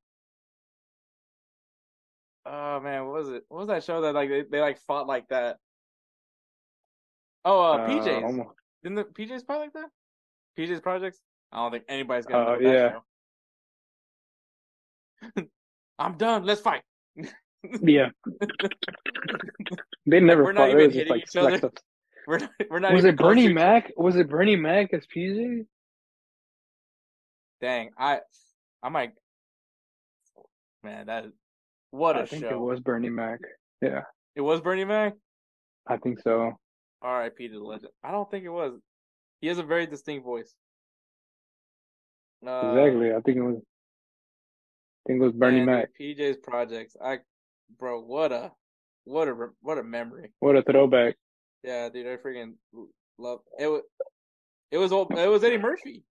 Oh 2.47 2.81
man, 2.81 3.05
what 3.07 3.15
was 3.15 3.29
it? 3.29 3.45
What 3.49 3.59
was 3.59 3.69
that 3.69 3.85
show 3.85 4.01
that 4.03 4.15
like 4.15 4.29
they, 4.31 4.43
they 4.43 4.61
like 4.61 4.79
fought 4.87 5.07
like 5.07 5.27
that? 5.29 5.59
Oh, 7.45 7.61
uh, 7.61 7.77
Uh, 7.79 7.89
PJs. 7.89 8.23
almost- 8.25 8.51
Didn't 8.83 8.97
the 8.97 9.05
PJs 9.05 9.47
fight 9.47 9.59
like 9.59 9.73
that? 9.75 9.89
PJs 10.59 10.83
projects? 10.83 11.21
I 11.53 11.57
don't 11.59 11.71
think 11.73 11.85
anybody's 11.89 12.27
gonna 12.27 12.45
Uh, 12.53 12.57
know 12.57 12.63
that 12.63 13.03
yeah. 15.23 15.29
show. 15.37 15.43
I'm 15.99 16.17
done. 16.17 16.45
Let's 16.45 16.61
fight. 16.61 16.83
Yeah, 17.83 18.11
they 20.07 20.21
never 20.21 20.53
fought. 20.55 20.71
It 20.71 20.77
was 20.77 20.95
just 20.95 21.11
like 21.11 21.23
each 21.23 21.31
flex 21.31 21.65
ups. 21.65 21.83
We're 22.29 22.39
not, 22.39 22.51
we're 22.71 22.79
not 22.79 22.93
Was 22.93 23.05
it 23.07 23.17
Bernie 23.17 23.51
Mac? 23.53 23.91
Was 23.97 24.15
it 24.17 24.29
Bernie 24.29 24.55
Mac 24.55 24.93
as 24.93 25.07
PJ? 25.07 25.65
Dang, 27.61 27.91
I 27.99 28.21
I 28.83 28.89
might. 28.89 29.13
Man, 30.83 31.07
that 31.07 31.27
what 31.91 32.17
a 32.17 32.21
I 32.21 32.27
think 32.27 32.45
show! 32.45 32.51
it 32.51 32.59
was 32.61 32.81
Bernie 32.81 33.11
Mac. 33.11 33.41
Yeah, 33.83 34.03
It 34.37 34.41
was 34.41 34.61
Bernie 34.61 34.85
Mac. 34.85 35.15
I 35.87 35.97
think 35.97 36.21
so. 36.21 36.53
R.I.P. 37.01 37.49
to 37.49 37.55
the 37.55 37.65
legend. 37.65 37.93
I 38.05 38.11
don't 38.11 38.31
think 38.31 38.45
it 38.45 38.51
was. 38.51 38.73
He 39.41 39.47
has 39.49 39.59
a 39.59 39.63
very 39.63 39.87
distinct 39.87 40.25
voice. 40.25 40.53
Uh, 42.47 42.73
exactly. 42.75 43.13
I 43.13 43.21
think 43.21 43.39
it 43.39 43.43
was. 43.43 43.57
I 43.57 45.03
think 45.09 45.21
it 45.21 45.25
was 45.25 45.33
Bernie 45.33 45.65
Mac. 45.65 45.91
PJ's 45.99 46.37
projects. 46.37 46.97
I, 47.03 47.19
bro, 47.79 48.01
what 48.03 48.33
a, 48.33 48.53
what 49.05 49.29
a, 49.29 49.35
what 49.63 49.79
a 49.79 49.83
memory. 49.83 50.33
What 50.41 50.57
a 50.57 50.63
throwback. 50.63 51.17
Yeah, 51.63 51.89
dude, 51.89 52.07
I 52.07 52.17
freaking 52.17 52.55
love 53.19 53.41
it. 53.59 53.67
Was, 53.67 53.83
it 54.71 54.79
was 54.79 54.93
old. 54.93 55.13
It 55.17 55.29
was 55.29 55.43
Eddie 55.45 55.59
Murphy. 55.59 56.03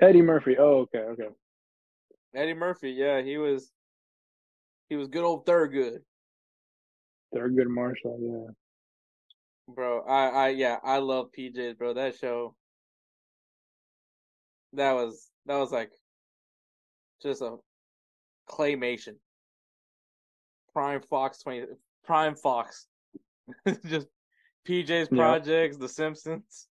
Eddie 0.00 0.22
Murphy. 0.22 0.56
Oh, 0.58 0.86
okay, 0.94 0.98
okay. 0.98 1.28
Eddie 2.34 2.54
Murphy. 2.54 2.90
Yeah, 2.90 3.22
he 3.22 3.38
was. 3.38 3.72
He 4.88 4.96
was 4.96 5.08
good 5.08 5.24
old 5.24 5.44
Thurgood, 5.44 5.98
Thurgood 7.34 7.68
Marshall. 7.68 8.18
Yeah. 8.20 9.74
bro. 9.74 10.02
I, 10.02 10.28
I, 10.28 10.48
yeah, 10.50 10.78
I 10.82 10.98
love 10.98 11.28
PJ's, 11.36 11.74
bro. 11.74 11.94
That 11.94 12.16
show. 12.16 12.54
That 14.74 14.92
was 14.92 15.30
that 15.46 15.56
was 15.56 15.72
like, 15.72 15.90
just 17.22 17.42
a 17.42 17.56
claymation. 18.48 19.16
Prime 20.72 21.02
Fox 21.02 21.38
twenty 21.38 21.66
Prime 22.04 22.34
Fox. 22.34 22.86
just 23.86 24.06
PJ's 24.66 25.08
projects, 25.08 25.76
The 25.78 25.88
Simpsons. 25.88 26.67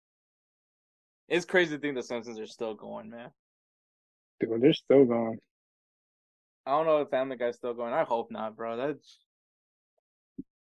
It's 1.27 1.45
crazy 1.45 1.75
to 1.75 1.81
think 1.81 1.95
The 1.95 2.03
Simpsons 2.03 2.39
are 2.39 2.47
still 2.47 2.75
going, 2.75 3.09
man. 3.09 3.29
Dude, 4.39 4.61
they're 4.61 4.73
still 4.73 5.05
going. 5.05 5.39
I 6.65 6.71
don't 6.71 6.85
know 6.85 7.01
if 7.01 7.09
Family 7.09 7.37
Guy's 7.37 7.55
still 7.55 7.73
going. 7.73 7.93
I 7.93 8.03
hope 8.03 8.31
not, 8.31 8.55
bro. 8.55 8.77
That's 8.77 9.19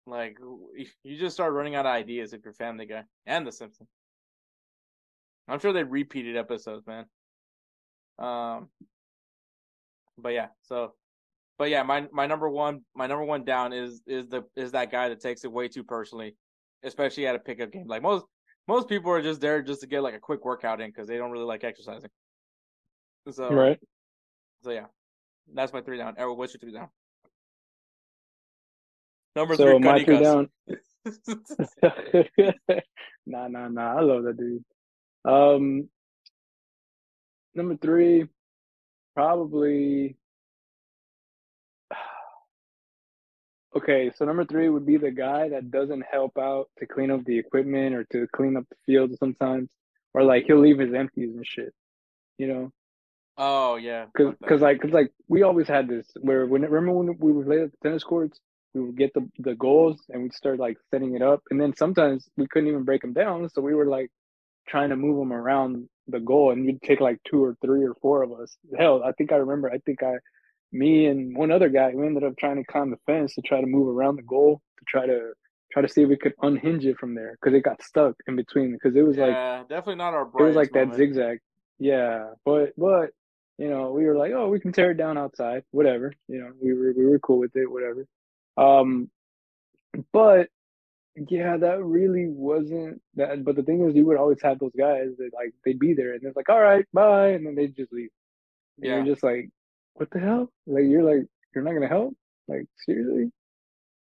like 0.07 0.37
you 1.03 1.17
just 1.17 1.35
start 1.35 1.53
running 1.53 1.75
out 1.75 1.85
of 1.85 1.91
ideas 1.91 2.33
if 2.33 2.43
you're 2.43 2.53
Family 2.53 2.85
Guy 2.85 3.03
and 3.25 3.45
The 3.45 3.51
Simpsons. 3.51 3.89
I'm 5.47 5.59
sure 5.59 5.73
they 5.73 5.83
repeated 5.83 6.37
episodes, 6.37 6.85
man. 6.87 7.05
Um, 8.19 8.69
but 10.17 10.29
yeah, 10.29 10.47
so, 10.63 10.93
but 11.57 11.69
yeah, 11.69 11.83
my 11.83 12.07
my 12.11 12.25
number 12.27 12.49
one, 12.49 12.81
my 12.95 13.07
number 13.07 13.25
one 13.25 13.43
down 13.43 13.73
is 13.73 14.01
is 14.07 14.27
the 14.27 14.43
is 14.55 14.71
that 14.71 14.91
guy 14.91 15.09
that 15.09 15.21
takes 15.21 15.43
it 15.43 15.51
way 15.51 15.67
too 15.67 15.83
personally, 15.83 16.35
especially 16.83 17.27
at 17.27 17.35
a 17.35 17.39
pickup 17.39 17.71
game. 17.71 17.87
Like 17.87 18.01
most 18.01 18.25
most 18.71 18.87
people 18.87 19.11
are 19.11 19.21
just 19.21 19.41
there 19.41 19.61
just 19.61 19.81
to 19.81 19.87
get 19.87 20.01
like 20.01 20.13
a 20.13 20.19
quick 20.19 20.45
workout 20.45 20.79
in 20.79 20.89
because 20.89 21.05
they 21.05 21.17
don't 21.17 21.31
really 21.31 21.43
like 21.43 21.65
exercising. 21.65 22.09
So 23.29 23.49
Right. 23.49 23.77
so 24.63 24.71
yeah, 24.71 24.85
that's 25.53 25.73
my 25.73 25.81
three 25.81 25.97
down. 25.97 26.15
Errol, 26.17 26.37
what's 26.37 26.53
your 26.53 26.59
three 26.59 26.71
down? 26.71 26.87
Number 29.35 29.57
So 29.57 29.65
three, 29.65 29.79
my 29.79 30.01
three 30.05 30.19
down. 30.21 30.49
nah, 33.25 33.47
nah, 33.49 33.67
nah. 33.67 33.97
I 33.97 34.01
love 34.01 34.23
that 34.23 34.37
dude. 34.37 34.63
Um, 35.25 35.89
number 37.53 37.75
three, 37.75 38.27
probably. 39.15 40.15
Okay, 43.81 44.11
so 44.15 44.25
number 44.25 44.45
three 44.45 44.69
would 44.69 44.85
be 44.85 44.97
the 44.97 45.09
guy 45.09 45.49
that 45.49 45.71
doesn't 45.71 46.03
help 46.09 46.37
out 46.37 46.69
to 46.77 46.85
clean 46.85 47.09
up 47.09 47.25
the 47.25 47.39
equipment 47.39 47.95
or 47.95 48.03
to 48.11 48.27
clean 48.35 48.55
up 48.55 48.65
the 48.69 48.75
field 48.85 49.11
sometimes, 49.17 49.69
or 50.13 50.23
like 50.23 50.43
he'll 50.45 50.59
leave 50.59 50.77
his 50.77 50.93
empties 50.93 51.33
and 51.35 51.45
shit. 51.47 51.73
You 52.37 52.47
know, 52.47 52.71
oh 53.37 53.77
yeah, 53.77 54.05
Cause, 54.15 54.35
fuck 54.39 54.49
cause 54.49 54.61
like, 54.61 54.81
cause 54.81 54.91
like, 54.91 55.11
we 55.27 55.41
always 55.41 55.67
had 55.67 55.87
this 55.87 56.05
where 56.19 56.45
when 56.45 56.61
remember 56.61 56.91
when 56.93 57.17
we 57.19 57.31
would 57.31 57.47
play 57.47 57.61
at 57.61 57.71
the 57.71 57.77
tennis 57.81 58.03
courts, 58.03 58.39
we 58.75 58.81
would 58.81 58.97
get 58.97 59.13
the 59.15 59.27
the 59.39 59.55
goals 59.55 59.99
and 60.09 60.21
we'd 60.21 60.33
start 60.33 60.59
like 60.59 60.77
setting 60.91 61.15
it 61.15 61.23
up, 61.23 61.41
and 61.49 61.59
then 61.59 61.75
sometimes 61.75 62.29
we 62.37 62.47
couldn't 62.47 62.69
even 62.69 62.83
break 62.83 63.01
them 63.01 63.13
down, 63.13 63.49
so 63.49 63.61
we 63.61 63.73
were 63.73 63.87
like 63.87 64.11
trying 64.67 64.89
to 64.89 64.95
move 64.95 65.17
them 65.17 65.33
around 65.33 65.89
the 66.07 66.19
goal, 66.19 66.51
and 66.51 66.65
we'd 66.65 66.81
take 66.83 67.01
like 67.01 67.17
two 67.23 67.43
or 67.43 67.57
three 67.65 67.83
or 67.83 67.95
four 68.01 68.21
of 68.21 68.31
us. 68.31 68.55
Hell, 68.77 69.01
I 69.03 69.11
think 69.13 69.31
I 69.31 69.37
remember. 69.37 69.71
I 69.71 69.79
think 69.79 70.03
I, 70.03 70.15
me 70.71 71.07
and 71.07 71.35
one 71.35 71.51
other 71.51 71.69
guy, 71.69 71.91
we 71.93 72.05
ended 72.05 72.23
up 72.23 72.37
trying 72.37 72.57
to 72.57 72.63
climb 72.71 72.91
the 72.91 72.97
fence 73.05 73.35
to 73.35 73.41
try 73.41 73.59
to 73.61 73.67
move 73.67 73.87
around 73.87 74.15
the 74.15 74.21
goal 74.23 74.61
to 74.79 74.85
try 74.87 75.05
to 75.05 75.33
try 75.71 75.81
to 75.81 75.87
see 75.89 76.01
if 76.01 76.09
we 76.09 76.17
could 76.17 76.33
unhinge 76.41 76.85
it 76.85 76.97
from 76.97 77.15
there 77.15 77.37
because 77.39 77.55
it 77.55 77.63
got 77.63 77.81
stuck 77.81 78.15
in 78.27 78.35
between 78.35 78.73
because 78.73 78.95
it 78.95 79.01
was 79.01 79.17
like 79.17 79.35
definitely 79.69 79.95
not 79.95 80.13
our. 80.13 80.23
it 80.23 80.43
was 80.43 80.55
like 80.55 80.71
brightest 80.71 80.91
that 80.91 80.97
zigzag. 80.97 81.39
Yeah, 81.79 82.31
but 82.45 82.73
but 82.77 83.11
you 83.57 83.69
know 83.69 83.91
we 83.91 84.05
were 84.05 84.15
like, 84.17 84.31
oh, 84.33 84.49
we 84.49 84.59
can 84.59 84.71
tear 84.71 84.91
it 84.91 84.97
down 84.97 85.17
outside, 85.17 85.63
whatever. 85.71 86.13
You 86.27 86.39
know, 86.41 86.51
we 86.61 86.73
were 86.73 86.93
we 86.95 87.05
were 87.05 87.19
cool 87.19 87.39
with 87.39 87.55
it, 87.55 87.69
whatever. 87.71 88.05
Um, 88.57 89.09
but 90.13 90.49
yeah, 91.29 91.57
that 91.57 91.83
really 91.83 92.27
wasn't 92.27 93.01
that. 93.15 93.43
But 93.43 93.55
the 93.55 93.63
thing 93.63 93.85
is, 93.87 93.95
you 93.95 94.05
would 94.05 94.17
always 94.17 94.41
have 94.41 94.59
those 94.59 94.71
guys 94.77 95.09
that 95.17 95.31
like 95.33 95.53
they'd 95.65 95.79
be 95.79 95.93
there 95.93 96.13
and 96.13 96.21
they're 96.21 96.33
like, 96.35 96.49
all 96.49 96.61
right, 96.61 96.85
bye, 96.93 97.29
and 97.29 97.45
then 97.45 97.55
they'd 97.55 97.75
just 97.75 97.91
leave. 97.91 98.09
And 98.81 98.91
Yeah. 98.91 98.95
you're 98.97 99.13
just 99.13 99.23
like, 99.23 99.49
what 99.93 100.09
the 100.11 100.19
hell? 100.19 100.51
Like 100.67 100.83
you're 100.85 101.03
like 101.03 101.25
you're 101.53 101.63
not 101.63 101.73
gonna 101.73 101.87
help? 101.87 102.13
Like 102.47 102.65
seriously? 102.85 103.31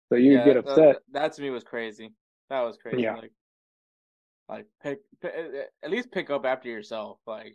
So 0.09 0.15
you 0.15 0.33
Yeah, 0.33 0.45
get 0.45 0.53
that- 0.53 0.69
upset. 0.71 0.95
That, 1.11 1.33
to 1.33 1.41
me 1.41 1.49
was 1.49 1.63
crazy. 1.63 2.11
That 2.49 2.61
was 2.61 2.77
crazy. 2.77 3.01
Yeah. 3.03 3.15
Like, 3.15 3.31
like 4.49 4.65
pick, 4.81 4.99
pick 5.21 5.33
at 5.83 5.91
least 5.91 6.11
pick 6.11 6.29
up 6.29 6.45
after 6.45 6.69
yourself. 6.69 7.19
Like 7.27 7.53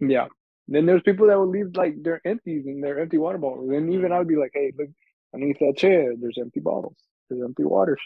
Yeah. 0.00 0.26
Then 0.68 0.86
there's 0.86 1.02
people 1.02 1.26
that 1.28 1.38
would 1.38 1.50
leave 1.50 1.74
like 1.76 2.02
their 2.02 2.20
empties 2.26 2.64
and 2.66 2.82
their 2.82 2.98
empty 2.98 3.18
water 3.18 3.38
bottles. 3.38 3.70
And 3.70 3.92
even 3.92 4.12
I 4.12 4.18
would 4.18 4.28
be 4.28 4.36
like, 4.36 4.52
hey, 4.54 4.72
look 4.78 4.88
underneath 5.34 5.58
that 5.60 5.74
chair, 5.76 6.12
there's 6.18 6.38
empty 6.38 6.60
bottles. 6.60 6.96
There's 7.28 7.42
empty 7.42 7.64
waters. 7.64 8.00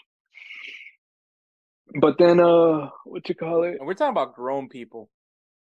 But 2.00 2.16
then 2.18 2.39
uh 2.40 2.90
what 3.05 3.28
you 3.28 3.34
call 3.34 3.62
it? 3.65 3.76
and 3.78 3.86
we're 3.86 3.94
talking 3.94 4.12
about 4.12 4.34
grown 4.34 4.68
people. 4.68 5.08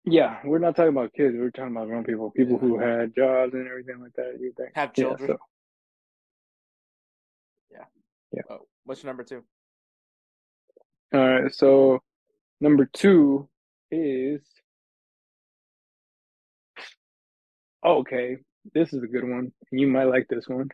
Yeah, 0.04 0.38
we're 0.44 0.58
not 0.58 0.76
talking 0.76 0.90
about 0.90 1.12
kids, 1.12 1.36
we're 1.38 1.50
talking 1.50 1.76
about 1.76 1.88
grown 1.88 2.04
people, 2.04 2.30
people 2.30 2.58
who 2.58 2.78
had 2.78 3.14
jobs 3.14 3.54
and 3.54 3.68
everything 3.68 4.00
like 4.00 4.14
that. 4.14 4.38
You 4.40 4.52
think 4.56 4.70
Have 4.74 4.92
Yeah, 4.96 5.04
children. 5.04 5.28
so 5.28 5.36
Yeah. 8.32 8.42
Oh, 8.48 8.66
what's 8.84 9.02
your 9.02 9.10
number 9.10 9.24
two? 9.24 9.42
All 11.12 11.20
right, 11.20 11.52
so 11.52 12.00
number 12.60 12.88
two 12.92 13.48
is 13.90 14.40
okay. 17.84 18.36
This 18.72 18.92
is 18.92 19.02
a 19.02 19.06
good 19.06 19.28
one. 19.28 19.52
You 19.72 19.88
might 19.88 20.04
like 20.04 20.28
this 20.28 20.46
one. 20.48 20.70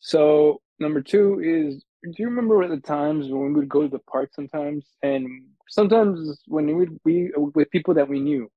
So 0.00 0.60
number 0.78 1.02
two 1.02 1.40
is 1.40 1.84
do 2.02 2.14
you 2.18 2.26
remember 2.28 2.62
at 2.62 2.70
the 2.70 2.80
times 2.80 3.28
when 3.28 3.52
we 3.52 3.60
would 3.60 3.68
go 3.68 3.82
to 3.82 3.88
the 3.88 3.98
park 4.00 4.30
sometimes 4.34 4.86
and 5.02 5.28
sometimes 5.72 6.40
when 6.48 6.66
we 6.66 6.74
would 6.74 7.02
be 7.04 7.30
with 7.36 7.70
people 7.70 7.94
that 7.94 8.08
we 8.08 8.20
knew 8.20 8.50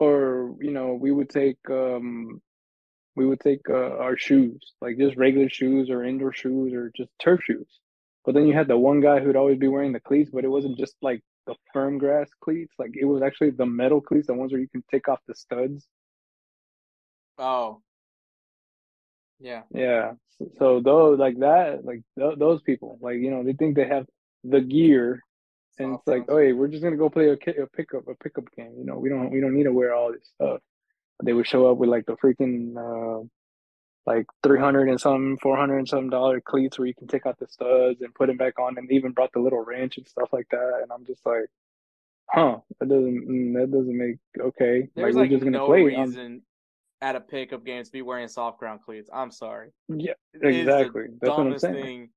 or 0.00 0.54
you 0.60 0.72
know 0.72 0.94
we 0.94 1.12
would 1.12 1.30
take 1.30 1.58
um 1.70 2.40
we 3.16 3.26
would 3.26 3.40
take 3.40 3.60
uh, 3.70 3.96
our 4.04 4.16
shoes 4.16 4.60
like 4.80 4.98
just 4.98 5.16
regular 5.16 5.48
shoes 5.48 5.90
or 5.90 6.04
indoor 6.04 6.32
shoes 6.32 6.72
or 6.74 6.90
just 6.96 7.10
turf 7.20 7.40
shoes 7.44 7.80
but 8.24 8.34
then 8.34 8.46
you 8.46 8.54
had 8.54 8.68
the 8.68 8.76
one 8.78 9.00
guy 9.00 9.20
who'd 9.20 9.36
always 9.36 9.58
be 9.58 9.68
wearing 9.68 9.92
the 9.92 10.00
cleats 10.00 10.30
but 10.32 10.44
it 10.44 10.48
wasn't 10.48 10.78
just 10.78 10.96
like 11.02 11.22
the 11.46 11.54
firm 11.72 11.98
grass 11.98 12.30
cleats 12.42 12.74
like 12.78 12.92
it 13.00 13.06
was 13.06 13.22
actually 13.22 13.50
the 13.50 13.66
metal 13.66 14.00
cleats 14.00 14.28
the 14.28 14.34
ones 14.34 14.52
where 14.52 14.60
you 14.60 14.68
can 14.68 14.84
take 14.90 15.08
off 15.08 15.20
the 15.28 15.34
studs 15.34 15.86
Oh, 17.38 17.82
yeah. 19.40 19.62
Yeah. 19.72 20.12
So, 20.38 20.50
so 20.58 20.80
those 20.80 21.18
like 21.18 21.38
that, 21.40 21.84
like 21.84 22.02
th- 22.18 22.38
those 22.38 22.62
people, 22.62 22.98
like 23.00 23.16
you 23.18 23.30
know, 23.30 23.44
they 23.44 23.52
think 23.52 23.76
they 23.76 23.88
have 23.88 24.06
the 24.44 24.60
gear, 24.60 25.22
and 25.78 25.94
it's 25.94 26.06
like, 26.06 26.24
oh, 26.28 26.38
hey, 26.38 26.52
we're 26.52 26.68
just 26.68 26.82
gonna 26.82 26.96
go 26.96 27.10
play 27.10 27.28
a, 27.28 27.32
a 27.32 27.66
pickup, 27.66 28.06
a 28.08 28.14
pickup 28.14 28.44
game. 28.56 28.72
You 28.78 28.84
know, 28.84 28.98
we 28.98 29.08
don't 29.08 29.30
we 29.30 29.40
don't 29.40 29.54
need 29.54 29.64
to 29.64 29.72
wear 29.72 29.94
all 29.94 30.12
this 30.12 30.28
stuff. 30.34 30.60
They 31.22 31.32
would 31.32 31.46
show 31.46 31.70
up 31.70 31.78
with 31.78 31.88
like 31.88 32.06
the 32.06 32.16
freaking 32.16 32.76
uh, 32.76 33.24
like 34.06 34.26
three 34.42 34.60
hundred 34.60 34.88
and 34.88 35.00
some, 35.00 35.36
four 35.40 35.56
hundred 35.56 35.78
and 35.78 35.88
some 35.88 36.10
dollar 36.10 36.40
cleats 36.40 36.78
where 36.78 36.86
you 36.86 36.94
can 36.94 37.08
take 37.08 37.26
out 37.26 37.38
the 37.38 37.48
studs 37.48 38.02
and 38.02 38.14
put 38.14 38.26
them 38.28 38.36
back 38.36 38.58
on, 38.58 38.78
and 38.78 38.88
they 38.88 38.94
even 38.94 39.12
brought 39.12 39.32
the 39.32 39.40
little 39.40 39.64
wrench 39.64 39.96
and 39.96 40.06
stuff 40.06 40.28
like 40.32 40.46
that. 40.50 40.80
And 40.82 40.92
I'm 40.92 41.06
just 41.06 41.24
like, 41.24 41.46
huh, 42.28 42.58
that 42.80 42.88
doesn't 42.88 43.28
mm, 43.28 43.54
that 43.54 43.70
doesn't 43.70 43.96
make 43.96 44.16
okay. 44.38 44.88
There's 44.94 45.14
like 45.14 45.22
like, 45.22 45.30
we're 45.30 45.36
just 45.36 45.44
gonna 45.44 45.58
no 45.58 45.66
play. 45.66 45.94
on- 45.94 46.08
reason 46.08 46.42
at 47.00 47.16
a 47.16 47.20
pickup 47.20 47.64
game 47.64 47.84
to 47.84 47.90
be 47.90 48.00
wearing 48.02 48.28
soft 48.28 48.58
ground 48.58 48.80
cleats. 48.84 49.10
I'm 49.12 49.30
sorry. 49.30 49.70
yeah, 49.88 50.12
It 50.32 50.36
is 50.36 50.40
the 50.40 50.48
exactly. 50.48 51.02
That's 51.20 51.36
what 51.36 51.46
I'm 51.46 51.58
saying. 51.58 51.74
thing. 51.84 52.08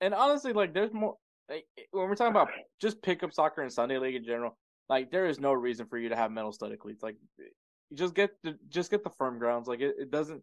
And 0.00 0.14
honestly, 0.14 0.54
like, 0.54 0.72
there's 0.72 0.94
more. 0.94 1.16
Like, 1.50 1.66
when 1.90 2.08
we're 2.08 2.14
talking 2.14 2.30
about 2.30 2.48
just 2.80 3.02
pickup 3.02 3.32
soccer 3.32 3.62
and 3.62 3.72
Sunday 3.72 3.98
league 3.98 4.14
in 4.14 4.24
general, 4.24 4.56
like, 4.88 5.10
there 5.10 5.26
is 5.26 5.40
no 5.40 5.52
reason 5.52 5.86
for 5.86 5.98
you 5.98 6.08
to 6.08 6.16
have 6.16 6.30
metal 6.30 6.52
studded 6.52 6.78
cleats. 6.78 7.02
Like, 7.02 7.16
you 7.38 7.96
just 7.96 8.14
get 8.14 8.30
the 8.44 8.56
just 8.68 8.90
get 8.90 9.02
the 9.02 9.10
firm 9.10 9.38
grounds. 9.38 9.66
Like, 9.66 9.80
it, 9.80 9.96
it 9.98 10.10
doesn't. 10.10 10.42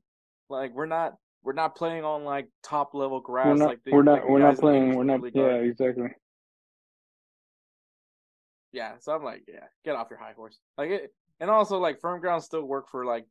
Like, 0.50 0.74
we're 0.74 0.86
not 0.86 1.16
we're 1.44 1.54
not 1.54 1.76
playing 1.76 2.04
on 2.04 2.26
like 2.26 2.50
top 2.62 2.94
level 2.94 3.22
grass. 3.22 3.48
We're 3.48 3.56
not. 3.56 3.68
like 3.70 3.84
the, 3.86 3.92
we're 3.94 4.04
not. 4.04 4.22
the 4.22 4.32
we're 4.32 4.40
not 4.40 4.58
playing. 4.58 4.96
We're 4.96 5.04
not. 5.06 5.22
Yeah, 5.34 5.44
are. 5.44 5.64
exactly. 5.64 6.10
Yeah, 8.74 8.94
so 9.00 9.14
I'm 9.14 9.24
like, 9.24 9.44
yeah, 9.48 9.64
get 9.86 9.96
off 9.96 10.08
your 10.10 10.20
high 10.20 10.34
horse. 10.34 10.60
Like 10.78 10.90
it, 10.90 11.14
and 11.40 11.50
also 11.50 11.78
like 11.78 12.02
firm 12.02 12.20
grounds 12.20 12.44
still 12.44 12.64
work 12.64 12.90
for 12.90 13.06
like 13.06 13.26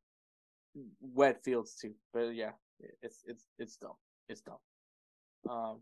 wet 1.00 1.44
fields 1.44 1.74
too. 1.74 1.92
But 2.14 2.34
yeah, 2.34 2.52
it's 3.02 3.22
it's 3.26 3.44
it's 3.58 3.76
dumb. 3.76 3.96
It's 4.28 4.40
dumb. 4.40 5.50
Um, 5.50 5.80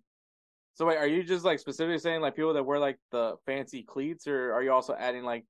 so 0.74 0.86
wait, 0.86 0.96
are 0.96 1.06
you 1.06 1.22
just 1.22 1.44
like 1.44 1.60
specifically 1.60 1.98
saying 1.98 2.20
like 2.20 2.34
people 2.34 2.52
that 2.54 2.64
wear 2.64 2.78
like 2.78 2.98
the 3.12 3.36
fancy 3.46 3.82
cleats, 3.82 4.26
or 4.26 4.52
are 4.52 4.62
you 4.62 4.72
also 4.72 4.94
adding 4.94 5.22
like 5.22 5.44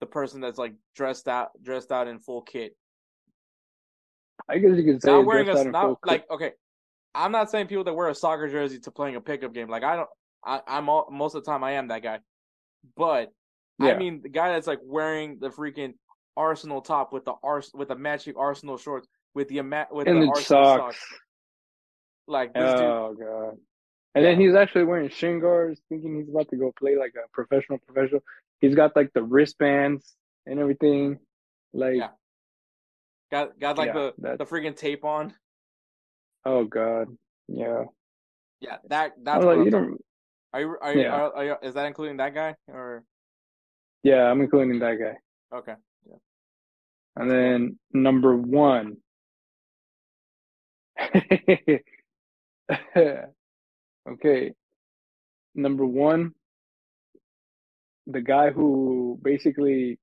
the 0.00 0.06
person 0.06 0.40
that's 0.40 0.58
like 0.58 0.74
dressed 0.96 1.28
out 1.28 1.50
dressed 1.62 1.92
out 1.92 2.08
in 2.08 2.18
full 2.18 2.40
kit? 2.42 2.74
I 4.48 4.58
guess 4.58 4.76
you 4.76 4.84
could 4.84 5.02
say 5.02 5.10
Not 5.10 5.26
wearing 5.26 5.48
a 5.48 5.52
out 5.52 5.66
in 5.66 5.72
full 5.72 5.72
not 5.72 5.98
like 6.06 6.30
okay. 6.30 6.52
I'm 7.14 7.32
not 7.32 7.50
saying 7.50 7.66
people 7.66 7.84
that 7.84 7.94
wear 7.94 8.08
a 8.08 8.14
soccer 8.14 8.48
jersey 8.48 8.78
to 8.80 8.90
playing 8.90 9.16
a 9.16 9.20
pickup 9.20 9.52
game. 9.52 9.68
Like 9.68 9.82
I 9.82 9.96
don't, 9.96 10.08
I, 10.44 10.60
I'm 10.66 10.88
all, 10.88 11.08
most 11.10 11.34
of 11.34 11.44
the 11.44 11.50
time 11.50 11.64
I 11.64 11.72
am 11.72 11.88
that 11.88 12.02
guy, 12.02 12.20
but 12.96 13.32
I 13.80 13.94
mean 13.94 14.22
the 14.22 14.28
guy 14.28 14.52
that's 14.52 14.66
like 14.66 14.80
wearing 14.82 15.38
the 15.40 15.48
freaking 15.48 15.94
Arsenal 16.36 16.80
top 16.80 17.12
with 17.12 17.24
the 17.24 17.34
ars 17.42 17.70
with 17.74 17.88
the 17.88 17.96
matching 17.96 18.34
Arsenal 18.36 18.78
shorts 18.78 19.08
with 19.34 19.48
the 19.48 19.60
with 19.90 20.06
and 20.08 20.22
the, 20.22 20.26
the 20.26 20.28
Arsenal 20.28 20.44
socks. 20.64 20.96
socks. 20.96 21.04
Like 22.26 22.54
this 22.54 22.72
dude, 22.74 22.82
Oh 22.82 23.16
god. 23.18 23.58
And 24.14 24.24
then 24.24 24.40
he's 24.40 24.54
actually 24.54 24.84
wearing 24.84 25.08
shin 25.08 25.40
guards, 25.40 25.80
thinking 25.88 26.16
he's 26.16 26.28
about 26.28 26.48
to 26.50 26.56
go 26.56 26.72
play 26.78 26.96
like 26.96 27.14
a 27.16 27.28
professional 27.32 27.78
professional. 27.78 28.22
He's 28.60 28.74
got 28.74 28.96
like 28.96 29.12
the 29.12 29.22
wristbands 29.22 30.16
and 30.46 30.58
everything. 30.58 31.18
Like 31.72 31.96
Yeah. 31.96 32.08
got 33.30 33.58
got 33.58 33.78
like 33.78 33.88
Yeah, 33.88 33.92
the 33.92 34.14
the 34.38 34.46
freaking 34.46 34.76
tape 34.76 35.04
on. 35.04 35.34
oh 36.44 36.64
god. 36.64 37.08
Yeah. 37.48 37.84
Yeah, 38.60 38.78
that 38.88 39.12
that's 39.22 39.44
like, 39.44 39.64
you 39.64 39.70
don't 39.70 39.98
Are 40.52 40.60
you 40.60 40.76
are 40.80 40.94
you, 40.94 41.00
Yeah. 41.02 41.08
are, 41.08 41.36
are 41.36 41.44
you 41.44 41.56
is 41.62 41.74
that 41.74 41.86
including 41.86 42.16
that 42.18 42.34
guy 42.34 42.56
or 42.68 43.04
yeah, 44.02 44.30
I'm 44.30 44.40
including 44.40 44.78
that 44.80 44.98
guy. 44.98 45.16
okay? 45.52 45.74
Yeah. 46.08 46.16
And 47.16 47.30
then 47.30 47.78
number 47.92 48.36
one. 48.36 48.96
okay. 54.08 54.52
Number 55.54 55.84
one, 55.86 56.32
the 58.06 58.20
guy 58.20 58.50
who 58.50 59.18
basically 59.22 59.98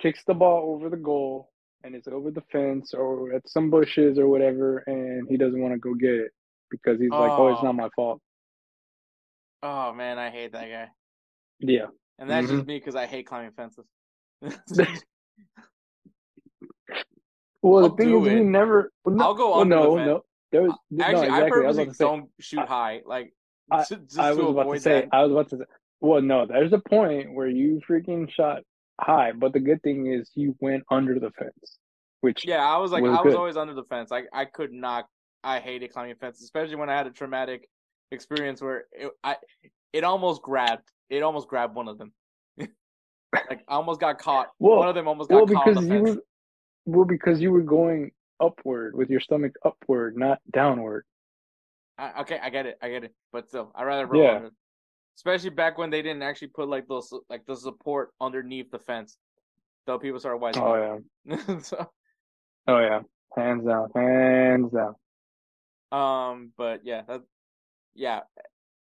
kicks 0.00 0.24
the 0.26 0.34
ball 0.34 0.74
over 0.74 0.88
the 0.88 0.96
goal 0.96 1.50
and 1.84 1.94
it's 1.94 2.08
over 2.08 2.30
the 2.30 2.42
fence 2.52 2.94
or 2.94 3.32
at 3.34 3.48
some 3.48 3.70
bushes 3.70 4.18
or 4.18 4.28
whatever, 4.28 4.78
and 4.86 5.28
he 5.28 5.36
doesn't 5.36 5.60
want 5.60 5.74
to 5.74 5.78
go 5.78 5.94
get 5.94 6.10
it 6.10 6.32
because 6.70 7.00
he's 7.00 7.10
like, 7.18 7.34
oh, 7.38 7.48
it's 7.48 7.62
Oh. 7.62 7.64
not 7.64 7.74
my 7.74 7.88
fault. 7.96 8.20
Oh 9.62 9.92
man, 9.92 10.18
I 10.18 10.30
hate 10.30 10.52
that 10.52 10.68
guy. 10.68 10.88
Yeah. 11.60 11.86
And 12.18 12.30
that's 12.30 12.46
Mm-hmm. 12.46 12.56
just 12.56 12.66
me 12.66 12.78
because 12.78 12.96
I 12.96 13.06
hate 13.06 13.26
climbing 13.26 13.52
fences. 13.52 13.86
Well, 17.62 17.84
I'll 17.84 17.90
the 17.90 17.96
thing 17.96 18.10
is, 18.14 18.20
we 18.20 18.40
it. 18.40 18.42
never. 18.42 18.90
Well, 19.04 19.14
no, 19.14 19.24
I'll 19.24 19.34
go 19.34 19.52
well, 19.52 19.60
under 19.60 19.76
the 19.76 19.90
no, 19.90 19.96
fence. 19.96 20.18
There 20.52 20.62
was 20.62 20.72
uh, 20.72 20.76
no, 20.90 21.04
Actually, 21.04 21.26
exactly. 21.26 21.34
I 21.38 21.42
was 21.42 21.50
purposely 21.50 21.86
to 21.86 21.94
say, 21.94 22.04
don't 22.04 22.30
shoot 22.40 22.60
I- 22.60 22.66
high, 22.66 23.00
like 23.06 23.32
I- 23.70 23.84
ju- 23.84 23.96
just 23.96 24.18
I 24.18 24.32
was 24.32 24.38
about 24.50 24.72
to 24.72 24.80
say, 24.80 25.00
that. 25.00 25.08
I 25.12 25.22
was 25.22 25.32
about 25.32 25.48
to 25.50 25.56
say, 25.58 25.64
well, 26.00 26.20
no, 26.22 26.46
there's 26.46 26.72
a 26.72 26.78
point 26.78 27.32
where 27.34 27.48
you 27.48 27.80
freaking 27.88 28.30
shot 28.30 28.62
high, 29.00 29.32
but 29.32 29.52
the 29.52 29.60
good 29.60 29.82
thing 29.82 30.06
is 30.12 30.30
you 30.34 30.54
went 30.60 30.82
under 30.90 31.18
the 31.18 31.30
fence, 31.32 31.78
which 32.20 32.46
Yeah, 32.46 32.62
I 32.64 32.76
was 32.78 32.92
like, 32.92 33.02
was 33.02 33.12
I 33.12 33.22
was 33.22 33.32
good. 33.32 33.36
always 33.36 33.56
under 33.56 33.74
the 33.74 33.84
fence. 33.84 34.12
I 34.12 34.24
I 34.32 34.44
could 34.44 34.72
not. 34.72 35.06
I 35.44 35.58
hated 35.58 35.92
climbing 35.92 36.14
fences, 36.16 36.42
especially 36.44 36.76
when 36.76 36.88
I 36.90 36.96
had 36.96 37.06
a 37.06 37.10
traumatic 37.10 37.68
experience 38.12 38.60
where 38.62 38.84
it, 38.92 39.10
I 39.24 39.36
it 39.92 40.04
almost 40.04 40.42
grabbed. 40.42 40.88
It 41.10 41.22
almost 41.22 41.48
grabbed 41.48 41.74
one 41.74 41.88
of 41.88 41.98
them. 41.98 42.12
like 42.58 43.64
I 43.68 43.74
almost 43.74 44.00
got 44.00 44.18
caught. 44.18 44.48
Well- 44.58 44.78
one 44.78 44.88
of 44.88 44.94
them 44.94 45.08
almost 45.08 45.30
got 45.30 45.36
well 45.36 45.46
caught 45.46 45.76
on 45.78 45.86
because 45.86 45.88
you 45.88 46.02
were 46.02 46.16
well 46.84 47.04
because 47.06 47.40
you 47.40 47.50
were 47.52 47.62
going 47.62 48.10
upward 48.42 48.94
with 48.96 49.08
your 49.10 49.20
stomach 49.20 49.52
upward, 49.64 50.16
not 50.16 50.40
downward. 50.52 51.04
I, 51.98 52.20
okay, 52.22 52.38
I 52.42 52.50
get 52.50 52.66
it, 52.66 52.78
I 52.82 52.88
get 52.90 53.04
it, 53.04 53.14
but 53.32 53.48
still, 53.48 53.70
I 53.74 53.84
rather 53.84 54.06
roll 54.06 54.22
Yeah. 54.22 54.36
under. 54.36 54.50
Especially 55.16 55.50
back 55.50 55.78
when 55.78 55.90
they 55.90 56.02
didn't 56.02 56.22
actually 56.22 56.48
put 56.48 56.68
like 56.68 56.88
those 56.88 57.12
like 57.28 57.44
the 57.46 57.54
support 57.54 58.10
underneath 58.20 58.70
the 58.70 58.78
fence, 58.78 59.16
though 59.86 59.98
people 59.98 60.18
started 60.18 60.38
wising 60.42 60.56
Oh 60.56 61.00
yeah, 61.26 61.58
so, 61.60 61.86
oh 62.66 62.78
yeah, 62.78 63.00
hands 63.36 63.64
down, 63.66 63.90
hands 63.94 64.72
down. 64.72 64.94
um, 65.92 66.52
but 66.56 66.80
yeah, 66.84 67.02
that, 67.06 67.20
yeah. 67.94 68.20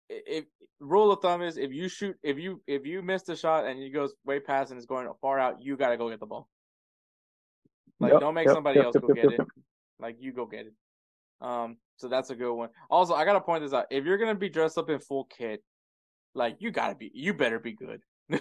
If 0.09 0.45
rule 0.81 1.11
of 1.13 1.21
thumb 1.21 1.43
is 1.43 1.57
if 1.57 1.73
you 1.73 1.89
shoot 1.89 2.17
if 2.23 2.39
you 2.39 2.61
if 2.67 2.85
you 2.87 3.03
miss 3.03 3.23
the 3.23 3.35
shot 3.37 3.67
and 3.67 3.81
it 3.81 3.91
goes 3.91 4.13
way 4.25 4.41
past 4.41 4.71
and 4.71 4.79
it's 4.79 4.87
going 4.87 5.09
far 5.21 5.39
out, 5.39 5.63
you 5.63 5.77
gotta 5.77 5.97
go 5.97 6.11
get 6.11 6.21
the 6.21 6.27
ball. 6.27 6.49
Like 8.01 8.13
Yep, 8.13 8.21
don't 8.21 8.35
make 8.35 8.47
yep, 8.47 8.55
somebody 8.55 8.79
yep, 8.79 8.87
else 8.87 8.97
go 9.01 9.15
get 9.15 9.33
it. 9.33 9.41
Like 9.99 10.17
you 10.21 10.33
go 10.33 10.47
get 10.47 10.67
it. 10.67 10.75
Um, 11.41 11.77
so 11.97 12.09
that's 12.09 12.31
a 12.31 12.35
good 12.35 12.53
one. 12.53 12.71
Also, 12.91 13.15
I 13.15 13.25
gotta 13.25 13.41
point 13.41 13.63
this 13.63 13.73
out. 13.73 13.87
If 13.91 14.05
you're 14.05 14.19
gonna 14.19 14.35
be 14.35 14.49
dressed 14.49 14.79
up 14.79 14.91
in 14.91 14.99
full 14.99 15.25
kit, 15.25 15.63
like 16.35 16.57
you 16.61 16.71
gotta 16.71 16.95
be, 16.95 17.11
you 17.15 17.35
better 17.35 17.59
be 17.59 17.73
good. 17.73 18.01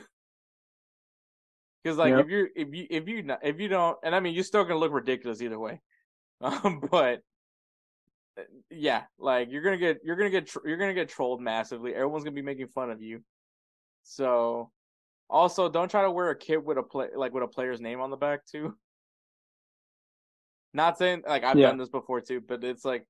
Because 1.85 2.00
like 2.00 2.16
if 2.16 2.32
you 2.32 2.48
if 2.56 2.74
you 2.74 2.88
if 2.90 3.08
you 3.08 3.22
not, 3.22 3.42
if 3.43 3.59
you 3.59 3.67
don't, 3.67 3.95
and 4.03 4.16
I 4.16 4.19
mean 4.19 4.34
you're 4.34 4.43
still 4.43 4.64
gonna 4.64 4.80
look 4.80 4.92
ridiculous 4.92 5.42
either 5.42 5.59
way. 5.59 5.82
Um, 6.42 6.82
but 6.92 7.22
uh, 8.38 8.42
yeah, 8.69 9.03
like 9.17 9.50
you're 9.51 9.61
gonna 9.61 9.77
get 9.77 10.00
you're 10.03 10.17
gonna 10.17 10.32
get 10.32 10.48
tr- 10.48 10.67
you're 10.67 10.77
gonna 10.77 10.93
get 10.93 11.08
trolled 11.08 11.42
massively. 11.42 11.93
Everyone's 11.93 12.25
gonna 12.25 12.35
be 12.35 12.42
making 12.42 12.67
fun 12.67 12.90
of 12.90 13.01
you. 13.01 13.24
So, 14.03 14.69
also 15.30 15.69
don't 15.69 15.90
try 15.90 16.01
to 16.01 16.11
wear 16.11 16.32
a 16.32 16.38
kit 16.38 16.61
with 16.61 16.77
a 16.77 16.84
play 16.84 17.08
like 17.16 17.34
with 17.34 17.43
a 17.43 17.48
player's 17.48 17.80
name 17.80 18.01
on 18.01 18.09
the 18.09 18.17
back 18.17 18.45
too. 18.45 18.75
Not 20.76 20.98
saying 20.98 21.24
like 21.26 21.45
I've 21.45 21.58
Yeah. 21.58 21.68
done 21.68 21.78
this 21.78 21.88
before 21.90 22.20
too, 22.20 22.42
but 22.42 22.62
it's 22.66 22.84
like, 22.84 23.08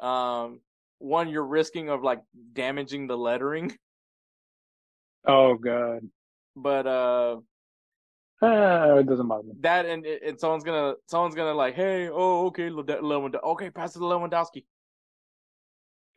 um, 0.00 0.60
one 0.98 1.28
you're 1.28 1.46
risking 1.46 1.88
of 1.88 2.02
like 2.02 2.20
damaging 2.52 3.06
the 3.06 3.16
lettering, 3.16 3.72
Oh 5.24 5.54
god, 5.54 6.00
but 6.56 6.86
uh, 6.86 7.36
ah, 8.42 8.94
it 8.98 9.06
doesn't 9.06 9.28
bother 9.28 9.44
me. 9.44 9.54
that 9.60 9.86
and 9.86 10.04
and 10.04 10.38
someone's 10.40 10.64
gonna 10.64 10.94
someone's 11.06 11.36
gonna 11.36 11.54
like, 11.54 11.74
hey, 11.76 12.08
oh 12.10 12.46
okay, 12.46 12.70
Le- 12.70 12.82
Lewandowski, 12.84 13.42
okay, 13.44 13.70
pass 13.70 13.94
it 13.94 14.00
to 14.00 14.04
Lewandowski, 14.04 14.64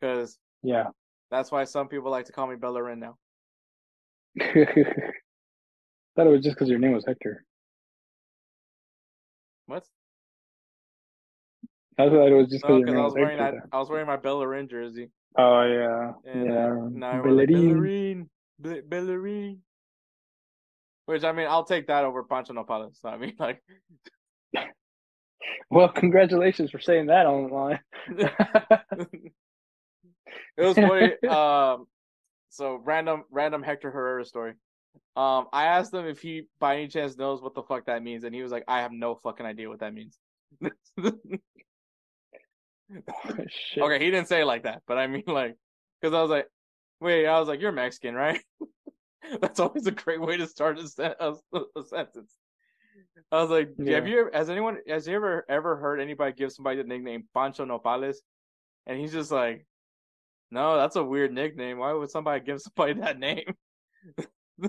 because 0.00 0.38
Yeah. 0.62 0.88
That's 1.30 1.52
why 1.52 1.62
some 1.62 1.86
people 1.86 2.10
like 2.10 2.26
to 2.26 2.32
call 2.32 2.48
me 2.48 2.56
Bellerin 2.56 2.98
now. 2.98 3.16
Thought 4.40 6.26
it 6.26 6.30
was 6.30 6.42
just 6.42 6.56
because 6.56 6.68
your 6.68 6.80
name 6.80 6.92
was 6.94 7.04
Hector. 7.06 7.44
What? 9.66 9.86
I 12.00 12.08
thought 12.08 12.26
it 12.28 12.34
was 12.34 12.48
just 12.48 12.62
because 12.66 12.82
your 12.86 12.98
I 12.98 13.04
was 13.04 13.14
wearing 13.14 13.38
that. 13.38 13.54
I 13.72 13.78
was 13.78 13.88
wearing 13.90 14.06
my 14.06 14.16
Bellerin 14.16 14.68
jersey. 14.68 15.10
Oh 15.38 15.62
yeah, 15.62 16.12
And 16.30 16.44
yeah. 16.46 16.74
now 16.92 17.10
I 17.12 17.20
Bellerin. 17.20 18.28
Bellerin. 18.58 18.82
Bellerin. 18.88 19.58
Which 21.06 21.24
I 21.24 21.32
mean, 21.32 21.46
I'll 21.48 21.64
take 21.64 21.86
that 21.88 22.04
over 22.04 22.22
Pancho 22.22 22.52
Nopales. 22.52 23.00
So 23.00 23.08
I 23.08 23.16
mean, 23.16 23.34
like, 23.38 23.62
Well, 25.70 25.88
congratulations 25.88 26.70
for 26.70 26.80
saying 26.80 27.06
that 27.06 27.26
online. 27.26 27.80
it 28.08 28.28
was 30.58 30.74
funny. 30.74 31.12
Um, 31.28 31.86
so 32.50 32.80
random, 32.84 33.24
random 33.30 33.62
Hector 33.62 33.90
Herrera 33.90 34.24
story. 34.24 34.54
Um, 35.16 35.46
I 35.52 35.66
asked 35.66 35.94
him 35.94 36.06
if 36.06 36.20
he 36.20 36.44
by 36.58 36.76
any 36.76 36.88
chance 36.88 37.16
knows 37.16 37.40
what 37.40 37.54
the 37.54 37.62
fuck 37.62 37.86
that 37.86 38.02
means, 38.02 38.24
and 38.24 38.34
he 38.34 38.42
was 38.42 38.50
like, 38.50 38.64
"I 38.66 38.80
have 38.80 38.90
no 38.92 39.14
fucking 39.14 39.46
idea 39.46 39.68
what 39.68 39.80
that 39.80 39.94
means." 39.94 40.18
Shit. 43.48 43.82
okay, 43.82 43.98
he 44.04 44.10
didn't 44.10 44.28
say 44.28 44.42
it 44.42 44.46
like 44.46 44.64
that, 44.64 44.82
but 44.86 44.98
I 44.98 45.06
mean, 45.06 45.22
like, 45.26 45.56
because 46.00 46.14
I 46.14 46.20
was 46.22 46.30
like, 46.30 46.46
"Wait," 47.00 47.26
I 47.26 47.38
was 47.38 47.48
like, 47.48 47.60
"You're 47.60 47.72
Mexican, 47.72 48.14
right?" 48.14 48.40
That's 49.40 49.60
always 49.60 49.86
a 49.86 49.92
great 49.92 50.20
way 50.20 50.36
to 50.36 50.46
start 50.46 50.78
a, 50.78 50.88
sen- 50.88 51.14
a, 51.20 51.34
a 51.54 51.82
sentence. 51.84 52.34
I 53.30 53.40
was 53.42 53.50
like, 53.50 53.68
"Have 53.88 54.08
you 54.08 54.20
ever, 54.20 54.30
has 54.32 54.50
anyone 54.50 54.78
has 54.88 55.06
you 55.06 55.14
ever 55.14 55.44
ever 55.48 55.76
heard 55.76 56.00
anybody 56.00 56.32
give 56.32 56.52
somebody 56.52 56.78
the 56.78 56.84
nickname 56.84 57.24
Pancho 57.34 57.64
Nopales?" 57.64 58.16
And 58.86 58.98
he's 58.98 59.12
just 59.12 59.30
like, 59.30 59.66
"No, 60.50 60.76
that's 60.76 60.96
a 60.96 61.04
weird 61.04 61.32
nickname. 61.32 61.78
Why 61.78 61.92
would 61.92 62.10
somebody 62.10 62.44
give 62.44 62.60
somebody 62.60 63.00
that 63.00 63.18
name?" 63.18 63.54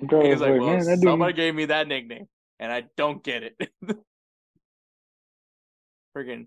Bro, 0.00 0.30
He's 0.30 0.40
like, 0.40 0.52
like, 0.52 0.60
"Well, 0.60 0.70
man, 0.70 0.86
that 0.86 1.00
dude, 1.00 1.10
somebody 1.10 1.32
gave 1.32 1.54
me 1.54 1.66
that 1.66 1.88
nickname, 1.88 2.26
and 2.58 2.72
I 2.72 2.84
don't 2.96 3.22
get 3.22 3.42
it." 3.42 3.70
Friggin' 6.16 6.46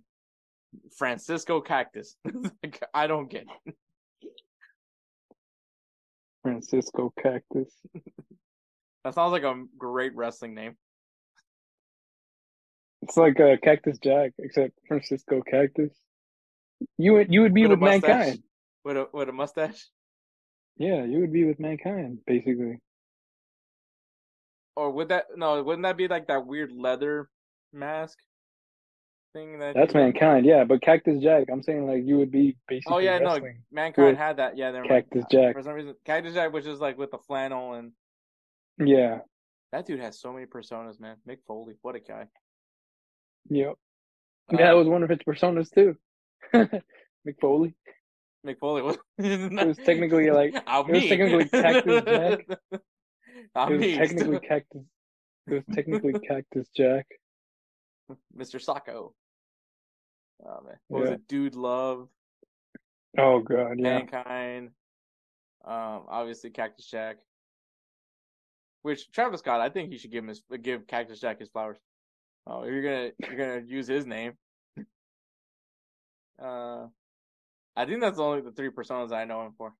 Francisco 0.98 1.62
Cactus. 1.62 2.16
Like, 2.64 2.82
I 2.94 3.08
don't 3.08 3.30
get 3.30 3.46
it. 3.66 3.76
Francisco 6.44 7.14
Cactus. 7.22 7.74
That 9.04 9.16
sounds 9.16 9.32
like 9.32 9.42
a 9.42 9.64
great 9.80 10.16
wrestling 10.16 10.54
name. 10.54 10.78
It's 13.02 13.18
like 13.18 13.40
a 13.40 13.58
Cactus 13.58 13.98
Jack, 13.98 14.34
except 14.38 14.74
Francisco 14.88 15.42
Cactus. 15.42 15.92
You 17.00 17.14
would 17.14 17.34
you 17.34 17.42
would 17.42 17.54
be 17.56 17.64
With 17.64 17.80
with, 17.80 17.80
mankind. 17.80 18.44
With 18.84 18.98
a 18.98 19.08
with 19.12 19.28
a 19.28 19.32
mustache, 19.32 19.88
Yeah, 20.78 21.04
you 21.04 21.20
would 21.20 21.34
be 21.34 21.46
with 21.46 21.60
mankind, 21.60 22.20
basically. 22.28 22.78
or 24.76 24.92
would 24.92 25.10
that 25.10 25.26
no? 25.36 25.64
Wouldn't 25.64 25.82
that 25.82 25.98
be 25.98 26.08
like 26.08 26.28
that 26.28 26.46
weird 26.46 26.72
leather 26.72 27.28
mask 27.74 28.20
thing? 29.34 29.60
That 29.60 29.76
That's 29.76 29.94
mankind, 29.94 30.46
yeah. 30.46 30.64
But 30.64 30.82
Cactus 30.82 31.20
Jack, 31.22 31.46
I'm 31.52 31.64
saying 31.64 31.88
like 31.88 32.04
you 32.06 32.18
would 32.18 32.32
be 32.32 32.58
basically 32.68 32.96
Oh 32.96 33.00
yeah, 33.00 33.18
no, 33.20 33.38
mankind 33.72 34.18
had 34.18 34.38
that. 34.38 34.58
Yeah, 34.58 34.72
they're 34.72 34.84
Cactus 34.84 35.26
Jack. 35.32 35.56
For 35.56 35.64
some 35.64 35.74
reason, 35.74 35.96
Cactus 36.06 36.34
Jack, 36.34 36.54
which 36.54 36.66
is 36.66 36.80
like 36.80 36.98
with 36.98 37.12
the 37.12 37.18
flannel, 37.20 37.74
and 37.74 37.92
Yeah. 38.80 39.20
that 39.72 39.86
dude 39.86 40.00
has 40.00 40.20
so 40.20 40.32
many 40.34 40.46
personas, 40.46 41.00
man. 41.00 41.18
Mick 41.28 41.38
Foley, 41.48 41.76
what 41.82 41.96
a 41.96 42.00
guy. 42.00 42.28
Yep. 43.50 43.74
Uh, 44.54 44.58
Yeah, 44.60 44.66
that 44.68 44.76
was 44.76 44.88
one 44.88 45.04
of 45.04 45.12
its 45.12 45.24
personas 45.24 45.74
too. 45.74 45.96
Mick 46.54 47.40
Foley. 47.40 47.74
Mick 48.46 48.58
Foley 48.60 48.82
was. 48.82 48.98
It 49.20 49.68
was 49.68 49.78
technically 49.78 50.30
like 50.32 50.56
I'm 50.68 50.86
it 50.90 50.94
was 50.94 51.02
me. 51.04 51.10
technically 51.10 51.50
Cactus 51.50 52.04
Jack. 52.06 52.82
I'm 53.56 53.72
it 53.74 53.78
was 53.78 53.82
me. 53.82 53.96
technically 53.98 54.40
Cactus. 54.40 54.82
It 55.48 55.54
was 55.54 55.64
technically 55.76 56.14
Cactus 56.28 56.68
Jack. 56.76 57.06
Mr. 58.38 58.64
Socko. 58.64 59.14
Oh 60.46 60.62
man, 60.66 60.78
what 60.88 61.02
was 61.02 61.10
it? 61.12 61.28
Dude 61.28 61.56
Love, 61.56 62.08
Oh 63.18 63.40
god, 63.40 63.78
yeah. 63.78 64.00
Mankind. 64.00 64.70
Um, 65.66 66.04
obviously 66.08 66.50
Cactus 66.50 66.86
Jack. 66.86 67.18
Which 68.84 69.12
Travis 69.12 69.42
Scott, 69.42 69.62
I 69.62 69.70
think 69.70 69.92
he 69.92 69.98
should 69.98 70.12
give 70.12 70.24
him 70.24 70.30
his 70.30 70.42
give 70.62 70.88
Cactus 70.88 71.20
Jack 71.20 71.40
his 71.40 71.50
flowers. 71.50 71.78
Oh, 72.48 72.64
you're 72.64 72.82
gonna 72.82 73.12
you're 73.20 73.38
gonna 73.38 73.66
use 73.68 73.88
his 73.88 74.06
name. 74.06 74.34
Uh, 76.42 76.88
I 77.76 77.86
think 77.86 78.02
that's 78.02 78.18
only 78.18 78.42
the 78.42 78.52
three 78.52 78.70
personas 78.70 79.12
I 79.12 79.26
know 79.26 79.46
him 79.46 79.54
for. 79.58 79.74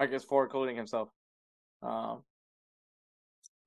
I 0.00 0.06
guess 0.06 0.24
for 0.24 0.44
including 0.44 0.76
himself. 0.76 1.10
Um, 1.82 2.22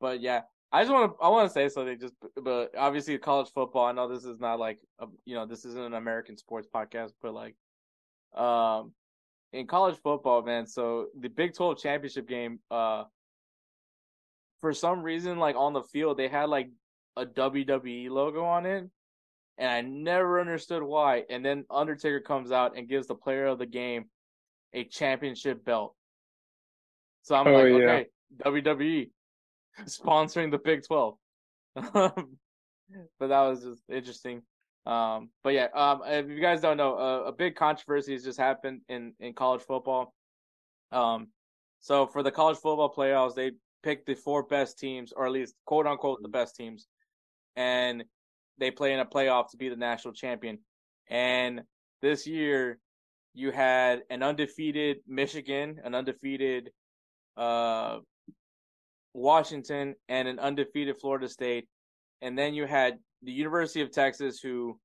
but 0.01 0.21
yeah, 0.21 0.41
I 0.71 0.83
just 0.83 0.91
want 0.91 1.11
to 1.13 1.23
I 1.23 1.29
want 1.29 1.47
to 1.47 1.53
say 1.53 1.69
something. 1.69 1.99
Just 1.99 2.13
but 2.43 2.71
obviously 2.77 3.17
college 3.17 3.49
football. 3.53 3.85
I 3.85 3.93
know 3.93 4.07
this 4.07 4.25
is 4.25 4.39
not 4.39 4.59
like 4.59 4.79
a, 4.99 5.07
you 5.25 5.35
know 5.35 5.45
this 5.45 5.65
isn't 5.65 5.81
an 5.85 5.93
American 5.93 6.37
sports 6.37 6.67
podcast, 6.73 7.11
but 7.21 7.33
like, 7.33 7.55
um, 8.35 8.91
in 9.53 9.65
college 9.67 9.97
football, 10.03 10.41
man. 10.41 10.67
So 10.67 11.07
the 11.17 11.29
Big 11.29 11.53
Twelve 11.55 11.77
championship 11.77 12.27
game, 12.27 12.59
uh, 12.69 13.05
for 14.59 14.73
some 14.73 15.03
reason, 15.03 15.39
like 15.39 15.55
on 15.55 15.73
the 15.73 15.83
field, 15.83 16.17
they 16.17 16.27
had 16.27 16.49
like 16.49 16.69
a 17.15 17.25
WWE 17.25 18.09
logo 18.09 18.43
on 18.43 18.65
it, 18.65 18.89
and 19.57 19.69
I 19.71 19.81
never 19.81 20.41
understood 20.41 20.83
why. 20.83 21.23
And 21.29 21.45
then 21.45 21.63
Undertaker 21.69 22.19
comes 22.19 22.51
out 22.51 22.75
and 22.77 22.89
gives 22.89 23.07
the 23.07 23.15
player 23.15 23.45
of 23.45 23.57
the 23.57 23.65
game 23.65 24.05
a 24.73 24.83
championship 24.83 25.63
belt. 25.63 25.95
So 27.21 27.35
I'm 27.35 27.47
Oh, 27.47 27.53
like, 27.53 27.69
yeah. 27.69 27.75
okay, 27.75 28.07
WWE 28.43 29.09
sponsoring 29.85 30.51
the 30.51 30.57
Big 30.57 30.85
Twelve. 30.85 31.15
Um, 31.75 32.37
but 33.19 33.27
that 33.27 33.41
was 33.41 33.63
just 33.63 33.83
interesting. 33.89 34.41
Um, 34.85 35.29
but 35.43 35.53
yeah, 35.53 35.67
um, 35.75 36.01
if 36.05 36.29
you 36.29 36.39
guys 36.39 36.61
don't 36.61 36.77
know, 36.77 36.95
uh, 36.97 37.23
a 37.27 37.31
big 37.31 37.55
controversy 37.55 38.13
has 38.13 38.23
just 38.23 38.39
happened 38.39 38.81
in 38.87 39.13
in 39.19 39.33
college 39.33 39.61
football. 39.61 40.13
Um, 40.91 41.27
so 41.79 42.07
for 42.07 42.23
the 42.23 42.31
college 42.31 42.57
football 42.57 42.93
playoffs, 42.93 43.35
they 43.35 43.51
picked 43.83 44.07
the 44.07 44.15
four 44.15 44.43
best 44.43 44.79
teams, 44.79 45.11
or 45.11 45.25
at 45.25 45.31
least 45.31 45.53
quote 45.65 45.85
unquote 45.85 46.21
the 46.21 46.29
best 46.29 46.55
teams, 46.55 46.87
and 47.55 48.03
they 48.57 48.71
play 48.71 48.93
in 48.93 48.99
a 48.99 49.05
playoff 49.05 49.51
to 49.51 49.57
be 49.57 49.69
the 49.69 49.75
national 49.75 50.13
champion. 50.13 50.59
And 51.09 51.61
this 52.01 52.25
year, 52.25 52.79
you 53.33 53.51
had 53.51 54.03
an 54.09 54.23
undefeated 54.23 54.97
Michigan, 55.07 55.79
an 55.83 55.93
undefeated 55.93 56.71
uh, 57.35 57.99
Washington, 59.17 59.95
and 60.07 60.27
an 60.27 60.39
undefeated 60.39 60.97
Florida 60.99 61.27
State, 61.27 61.67
and 62.21 62.37
then 62.37 62.53
you 62.53 62.65
had 62.65 62.99
the 63.23 63.31
University 63.31 63.81
of 63.81 63.91
Texas, 63.91 64.39
who 64.39 64.79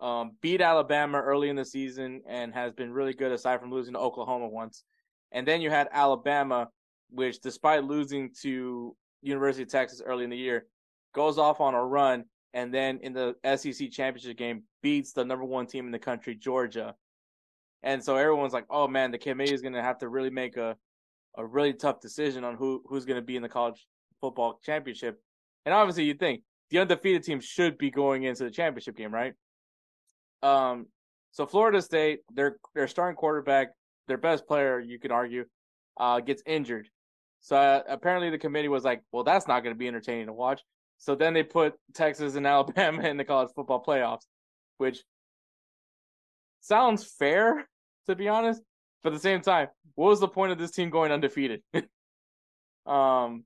um, 0.00 0.32
beat 0.40 0.60
Alabama 0.60 1.18
early 1.18 1.48
in 1.48 1.56
the 1.56 1.64
season 1.64 2.22
and 2.26 2.52
has 2.54 2.72
been 2.72 2.92
really 2.92 3.12
good 3.12 3.32
aside 3.32 3.60
from 3.60 3.70
losing 3.70 3.94
to 3.94 4.00
Oklahoma 4.00 4.48
once. 4.48 4.84
And 5.32 5.46
then 5.46 5.60
you 5.60 5.70
had 5.70 5.88
Alabama, 5.92 6.68
which 7.10 7.40
despite 7.40 7.84
losing 7.84 8.30
to 8.42 8.96
University 9.22 9.62
of 9.62 9.68
Texas 9.68 10.02
early 10.04 10.24
in 10.24 10.30
the 10.30 10.36
year, 10.36 10.66
goes 11.14 11.38
off 11.38 11.60
on 11.60 11.74
a 11.74 11.84
run 11.84 12.24
and 12.54 12.72
then 12.72 12.98
in 13.02 13.12
the 13.12 13.34
SEC 13.56 13.90
championship 13.90 14.38
game 14.38 14.62
beats 14.82 15.12
the 15.12 15.24
number 15.24 15.44
one 15.44 15.66
team 15.66 15.84
in 15.84 15.92
the 15.92 15.98
country, 15.98 16.34
Georgia. 16.34 16.94
And 17.82 18.02
so 18.02 18.16
everyone's 18.16 18.54
like, 18.54 18.66
"Oh 18.70 18.88
man, 18.88 19.10
the 19.10 19.18
committee 19.18 19.52
is 19.52 19.60
going 19.60 19.74
to 19.74 19.82
have 19.82 19.98
to 19.98 20.08
really 20.08 20.30
make 20.30 20.56
a 20.56 20.76
a 21.36 21.44
really 21.44 21.72
tough 21.72 22.00
decision 22.00 22.44
on 22.44 22.56
who 22.56 22.82
who's 22.86 23.04
going 23.04 23.20
to 23.20 23.24
be 23.24 23.36
in 23.36 23.42
the 23.42 23.48
college 23.48 23.86
football 24.20 24.60
championship." 24.64 25.20
And 25.64 25.74
obviously, 25.74 26.04
you 26.04 26.14
think 26.14 26.42
the 26.70 26.78
undefeated 26.78 27.22
team 27.22 27.40
should 27.40 27.78
be 27.78 27.90
going 27.90 28.24
into 28.24 28.44
the 28.44 28.50
championship 28.50 28.96
game, 28.96 29.12
right? 29.12 29.34
Um, 30.42 30.86
so 31.32 31.46
Florida 31.46 31.82
State, 31.82 32.20
their 32.32 32.56
their 32.74 32.88
starting 32.88 33.16
quarterback, 33.16 33.68
their 34.08 34.18
best 34.18 34.46
player, 34.46 34.80
you 34.80 34.98
could 34.98 35.12
argue, 35.12 35.44
uh, 35.98 36.20
gets 36.20 36.42
injured. 36.46 36.88
So 37.40 37.56
uh, 37.56 37.82
apparently 37.88 38.30
the 38.30 38.38
committee 38.38 38.68
was 38.68 38.84
like, 38.84 39.02
"Well, 39.12 39.24
that's 39.24 39.46
not 39.46 39.62
going 39.62 39.74
to 39.74 39.78
be 39.78 39.88
entertaining 39.88 40.26
to 40.26 40.32
watch." 40.32 40.62
So 40.98 41.14
then 41.14 41.34
they 41.34 41.42
put 41.42 41.74
Texas 41.94 42.36
and 42.36 42.46
Alabama 42.46 43.02
in 43.02 43.16
the 43.16 43.24
college 43.24 43.50
football 43.54 43.82
playoffs, 43.82 44.26
which 44.78 45.02
sounds 46.60 47.04
fair 47.18 47.66
to 48.06 48.14
be 48.14 48.28
honest. 48.28 48.62
But 49.06 49.12
at 49.12 49.18
the 49.18 49.28
same 49.28 49.40
time, 49.40 49.68
what 49.94 50.08
was 50.08 50.18
the 50.18 50.26
point 50.26 50.50
of 50.50 50.58
this 50.58 50.72
team 50.72 50.90
going 50.90 51.12
undefeated? 51.12 51.62
um, 52.86 53.44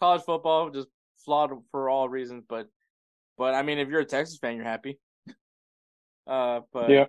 college 0.00 0.22
football 0.22 0.70
just 0.70 0.88
flawed 1.22 1.50
for 1.70 1.90
all 1.90 2.08
reasons, 2.08 2.44
but 2.48 2.68
but 3.36 3.52
I 3.52 3.60
mean, 3.60 3.78
if 3.78 3.90
you're 3.90 4.00
a 4.00 4.06
Texas 4.06 4.38
fan, 4.38 4.56
you're 4.56 4.64
happy. 4.64 4.98
Uh, 6.26 6.60
but 6.72 6.90
Yeah. 6.90 7.04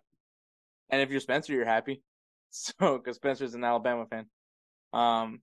and 0.90 1.02
if 1.02 1.10
you're 1.10 1.22
Spencer, 1.22 1.54
you're 1.54 1.64
happy. 1.64 2.02
So 2.50 2.98
because 2.98 3.16
Spencer's 3.16 3.54
an 3.54 3.64
Alabama 3.64 4.06
fan. 4.06 4.26
Um, 4.92 5.40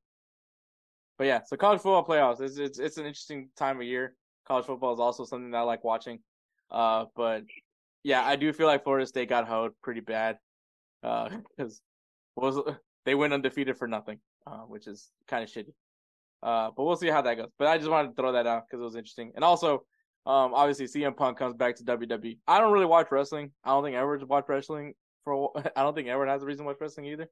but 1.16 1.28
yeah, 1.28 1.40
so 1.46 1.56
college 1.56 1.80
football 1.80 2.04
playoffs. 2.04 2.42
It's 2.42 2.58
it's 2.58 2.78
it's 2.78 2.98
an 2.98 3.06
interesting 3.06 3.48
time 3.56 3.78
of 3.78 3.84
year. 3.84 4.14
College 4.46 4.66
football 4.66 4.92
is 4.92 5.00
also 5.00 5.24
something 5.24 5.50
that 5.52 5.56
I 5.56 5.62
like 5.62 5.82
watching. 5.82 6.18
Uh, 6.70 7.06
but 7.16 7.44
yeah, 8.02 8.22
I 8.22 8.36
do 8.36 8.52
feel 8.52 8.66
like 8.66 8.84
Florida 8.84 9.06
State 9.06 9.30
got 9.30 9.48
hoed 9.48 9.72
pretty 9.82 10.00
bad. 10.02 10.36
Uh, 11.02 11.30
because 11.56 11.80
was 12.36 12.58
they 13.04 13.14
went 13.14 13.32
undefeated 13.32 13.76
for 13.76 13.88
nothing, 13.88 14.18
uh, 14.46 14.60
which 14.60 14.86
is 14.86 15.10
kind 15.28 15.42
of 15.42 15.50
shitty. 15.50 15.72
Uh, 16.42 16.70
but 16.76 16.84
we'll 16.84 16.96
see 16.96 17.08
how 17.08 17.22
that 17.22 17.36
goes. 17.36 17.50
But 17.58 17.68
I 17.68 17.78
just 17.78 17.90
wanted 17.90 18.08
to 18.08 18.14
throw 18.14 18.32
that 18.32 18.46
out 18.46 18.64
because 18.66 18.80
it 18.80 18.84
was 18.84 18.96
interesting. 18.96 19.32
And 19.36 19.44
also, 19.44 19.84
um, 20.26 20.54
obviously 20.54 20.86
CM 20.86 21.16
Punk 21.16 21.38
comes 21.38 21.54
back 21.54 21.76
to 21.76 21.84
WWE. 21.84 22.38
I 22.46 22.60
don't 22.60 22.72
really 22.72 22.86
watch 22.86 23.08
wrestling. 23.10 23.52
I 23.64 23.70
don't 23.70 23.84
think 23.84 23.96
Edward's 23.96 24.24
watch 24.24 24.46
wrestling 24.48 24.94
for. 25.24 25.52
I 25.76 25.82
don't 25.82 25.94
think 25.94 26.08
Edward 26.08 26.28
has 26.28 26.42
a 26.42 26.46
reason 26.46 26.64
to 26.64 26.68
watch 26.68 26.78
wrestling 26.80 27.06
either. 27.06 27.28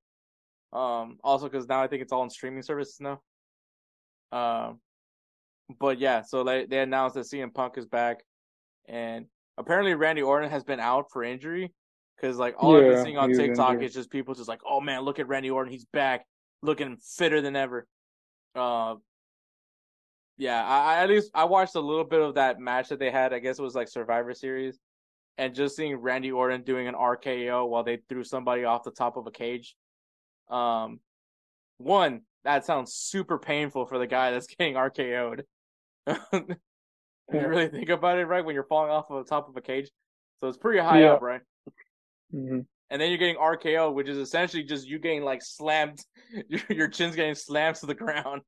Um, 0.73 1.19
also 1.25 1.49
because 1.49 1.67
now 1.67 1.83
I 1.83 1.89
think 1.89 2.03
it's 2.03 2.13
all 2.13 2.23
on 2.23 2.31
streaming 2.31 2.63
services 2.63 3.01
now. 3.01 3.21
Um, 4.31 4.81
but 5.79 5.99
yeah, 5.99 6.23
so 6.23 6.45
they 6.45 6.67
they 6.67 6.81
announced 6.81 7.15
that 7.15 7.27
CM 7.27 7.53
Punk 7.53 7.79
is 7.79 7.87
back, 7.87 8.23
and 8.89 9.27
apparently 9.59 9.95
Randy 9.95 10.23
Orton 10.23 10.51
has 10.51 10.65
been 10.65 10.81
out 10.81 11.07
for 11.13 11.25
injury. 11.25 11.73
Because 12.21 12.37
like 12.37 12.55
all 12.59 12.79
yeah, 12.79 12.87
I've 12.87 12.95
been 12.95 13.05
seeing 13.05 13.19
on 13.19 13.33
TikTok 13.33 13.83
is 13.83 13.95
just 13.95 14.11
people 14.11 14.35
just 14.35 14.49
like, 14.49 14.61
oh 14.69 14.81
man, 14.81 15.03
look 15.03 15.19
at 15.19 15.29
Randy 15.29 15.51
Orton, 15.51 15.73
he's 15.73 15.87
back, 15.87 16.27
looking 16.63 16.97
fitter 16.97 17.41
than 17.41 17.57
ever. 17.57 17.87
Uh, 18.55 18.97
yeah, 20.37 20.65
I, 20.65 20.95
I, 20.95 21.03
at 21.03 21.09
least 21.09 21.31
I 21.35 21.45
watched 21.45 21.75
a 21.75 21.81
little 21.81 22.05
bit 22.05 22.21
of 22.21 22.35
that 22.35 22.61
match 22.61 22.89
that 22.89 22.99
they 22.99 23.11
had. 23.11 23.33
I 23.33 23.39
guess 23.39 23.59
it 23.59 23.63
was 23.63 23.75
like 23.75 23.89
Survivor 23.89 24.35
Series, 24.35 24.79
and 25.39 25.55
just 25.55 25.77
seeing 25.77 25.97
Randy 25.97 26.31
Orton 26.33 26.63
doing 26.63 26.89
an 26.89 26.95
RKO 26.95 27.69
while 27.69 27.83
they 27.83 27.99
threw 28.09 28.25
somebody 28.25 28.65
off 28.65 28.85
the 28.85 28.91
top 28.91 29.17
of 29.17 29.27
a 29.27 29.31
cage. 29.31 29.77
Um, 30.49 31.01
one 31.79 32.23
that 32.45 32.65
sounds 32.65 32.95
super 32.95 33.39
painful 33.39 33.87
for 33.87 33.99
the 33.99 34.07
guy 34.07 34.31
that's 34.31 34.47
getting 34.59 34.75
RKO'd. 34.75 35.45
you 36.33 36.57
really 37.33 37.69
think 37.69 37.89
about 37.89 38.19
it, 38.19 38.27
right? 38.27 38.45
When 38.45 38.55
you're 38.55 38.65
falling 38.65 38.91
off 38.91 39.11
of 39.11 39.25
the 39.25 39.29
top 39.29 39.49
of 39.49 39.57
a 39.57 39.61
cage, 39.61 39.91
so 40.41 40.49
it's 40.49 40.59
pretty 40.59 40.81
high 40.81 41.03
yeah. 41.03 41.13
up, 41.13 41.23
right? 41.23 41.43
Mm-hmm. 42.35 42.61
And 42.93 43.01
then 43.01 43.09
you're 43.09 43.19
getting 43.19 43.37
RKO, 43.37 43.95
which 43.95 44.09
is 44.09 44.19
essentially 44.19 44.65
just 44.65 44.87
you 44.87 44.99
getting 44.99 45.23
like 45.23 45.43
slammed, 45.43 46.01
your, 46.49 46.61
your 46.69 46.89
chin's 46.89 47.15
getting 47.15 47.35
slammed 47.35 47.77
to 47.77 47.87
the 47.87 47.95
ground. 47.95 48.43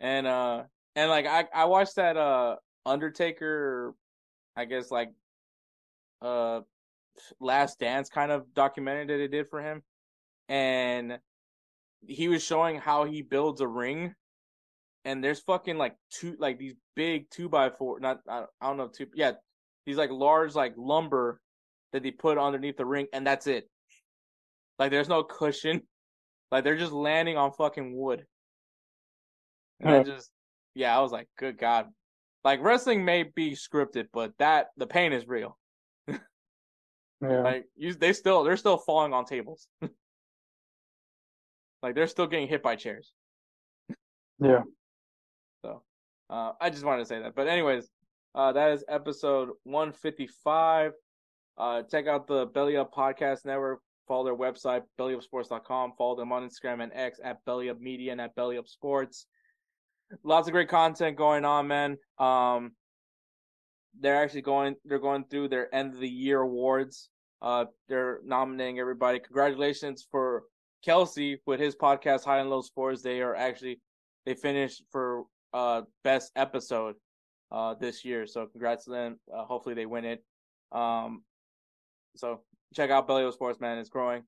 And 0.00 0.26
uh, 0.26 0.64
and 0.94 1.10
like 1.10 1.26
I 1.26 1.46
I 1.54 1.64
watched 1.64 1.96
that 1.96 2.16
uh 2.16 2.56
Undertaker, 2.84 3.94
I 4.56 4.64
guess 4.64 4.90
like 4.90 5.10
uh 6.22 6.60
Last 7.40 7.80
Dance 7.80 8.08
kind 8.08 8.30
of 8.30 8.52
documentary 8.54 9.06
that 9.06 9.16
they 9.16 9.28
did 9.28 9.48
for 9.48 9.60
him, 9.60 9.82
and 10.48 11.18
he 12.06 12.28
was 12.28 12.44
showing 12.44 12.76
how 12.76 13.04
he 13.04 13.22
builds 13.22 13.60
a 13.60 13.66
ring 13.66 14.14
and 15.04 15.22
there's 15.22 15.40
fucking 15.40 15.78
like 15.78 15.96
two 16.10 16.36
like 16.38 16.58
these 16.58 16.74
big 16.94 17.28
two 17.30 17.48
by 17.48 17.70
four 17.70 17.98
not 18.00 18.20
I, 18.28 18.44
I 18.60 18.66
don't 18.66 18.76
know 18.76 18.88
two 18.88 19.06
yeah 19.14 19.32
these 19.86 19.96
like 19.96 20.10
large 20.10 20.54
like 20.54 20.74
lumber 20.76 21.40
that 21.92 22.02
they 22.02 22.10
put 22.10 22.38
underneath 22.38 22.76
the 22.76 22.86
ring, 22.86 23.06
and 23.12 23.26
that's 23.26 23.46
it. 23.46 23.68
Like 24.78 24.90
there's 24.90 25.08
no 25.08 25.22
cushion. 25.22 25.82
Like 26.50 26.64
they're 26.64 26.76
just 26.76 26.92
landing 26.92 27.36
on 27.36 27.52
fucking 27.52 27.96
wood. 27.96 28.24
And 29.80 29.90
I 29.90 30.02
just 30.02 30.30
yeah, 30.74 30.96
I 30.96 31.00
was 31.00 31.12
like, 31.12 31.28
good 31.36 31.58
God. 31.58 31.86
Like 32.44 32.62
wrestling 32.62 33.04
may 33.04 33.24
be 33.24 33.52
scripted, 33.52 34.06
but 34.12 34.32
that 34.38 34.68
the 34.76 34.86
pain 34.86 35.12
is 35.12 35.26
real. 35.26 35.58
yeah. 36.08 36.18
Like 37.20 37.64
you 37.76 37.94
they 37.94 38.12
still 38.12 38.44
they're 38.44 38.56
still 38.56 38.78
falling 38.78 39.12
on 39.12 39.24
tables. 39.24 39.66
like 41.82 41.94
they're 41.94 42.06
still 42.06 42.26
getting 42.26 42.48
hit 42.48 42.62
by 42.62 42.76
chairs. 42.76 43.12
yeah. 44.40 44.62
So 45.64 45.82
uh 46.30 46.52
I 46.60 46.70
just 46.70 46.84
wanted 46.84 47.00
to 47.00 47.06
say 47.06 47.20
that. 47.20 47.34
But 47.34 47.48
anyways, 47.48 47.88
uh 48.34 48.52
that 48.52 48.70
is 48.70 48.84
episode 48.88 49.50
one 49.64 49.92
fifty 49.92 50.28
five. 50.44 50.92
Uh, 51.58 51.82
check 51.82 52.06
out 52.06 52.26
the 52.28 52.46
Belly 52.46 52.76
Up 52.76 52.94
Podcast 52.94 53.44
Network. 53.44 53.80
Follow 54.06 54.24
their 54.24 54.36
website, 54.36 54.82
bellyupsports.com. 54.98 55.92
Follow 55.98 56.16
them 56.16 56.32
on 56.32 56.48
Instagram 56.48 56.82
and 56.82 56.92
X 56.94 57.20
at 57.22 57.44
Belly 57.44 57.68
Up 57.68 57.80
Media 57.80 58.12
and 58.12 58.20
at 58.20 58.34
Belly 58.36 58.56
Up 58.56 58.68
Sports. 58.68 59.26
Lots 60.22 60.48
of 60.48 60.52
great 60.52 60.68
content 60.68 61.16
going 61.16 61.44
on, 61.44 61.66
man. 61.66 61.98
Um, 62.18 62.72
they're 64.00 64.22
actually 64.22 64.42
going. 64.42 64.76
They're 64.84 64.98
going 64.98 65.24
through 65.24 65.48
their 65.48 65.74
end 65.74 65.94
of 65.94 66.00
the 66.00 66.08
year 66.08 66.40
awards. 66.40 67.10
Uh, 67.42 67.66
they're 67.88 68.20
nominating 68.24 68.78
everybody. 68.78 69.18
Congratulations 69.18 70.06
for 70.10 70.44
Kelsey 70.84 71.40
with 71.44 71.60
his 71.60 71.76
podcast 71.76 72.24
High 72.24 72.38
and 72.38 72.50
Low 72.50 72.62
Sports. 72.62 73.02
They 73.02 73.20
are 73.20 73.34
actually 73.34 73.80
they 74.24 74.34
finished 74.34 74.82
for 74.90 75.24
uh 75.52 75.82
best 76.04 76.30
episode 76.36 76.94
uh 77.50 77.74
this 77.74 78.04
year. 78.04 78.26
So 78.26 78.46
congrats 78.46 78.84
to 78.84 78.90
them. 78.90 79.20
Uh, 79.32 79.44
hopefully 79.44 79.74
they 79.74 79.86
win 79.86 80.04
it. 80.04 80.24
Um, 80.72 81.22
so 82.18 82.42
check 82.74 82.90
out 82.90 83.06
Belly 83.06 83.24
Up 83.24 83.32
Sports, 83.32 83.60
man. 83.60 83.78
It's 83.78 83.88
growing. 83.88 84.22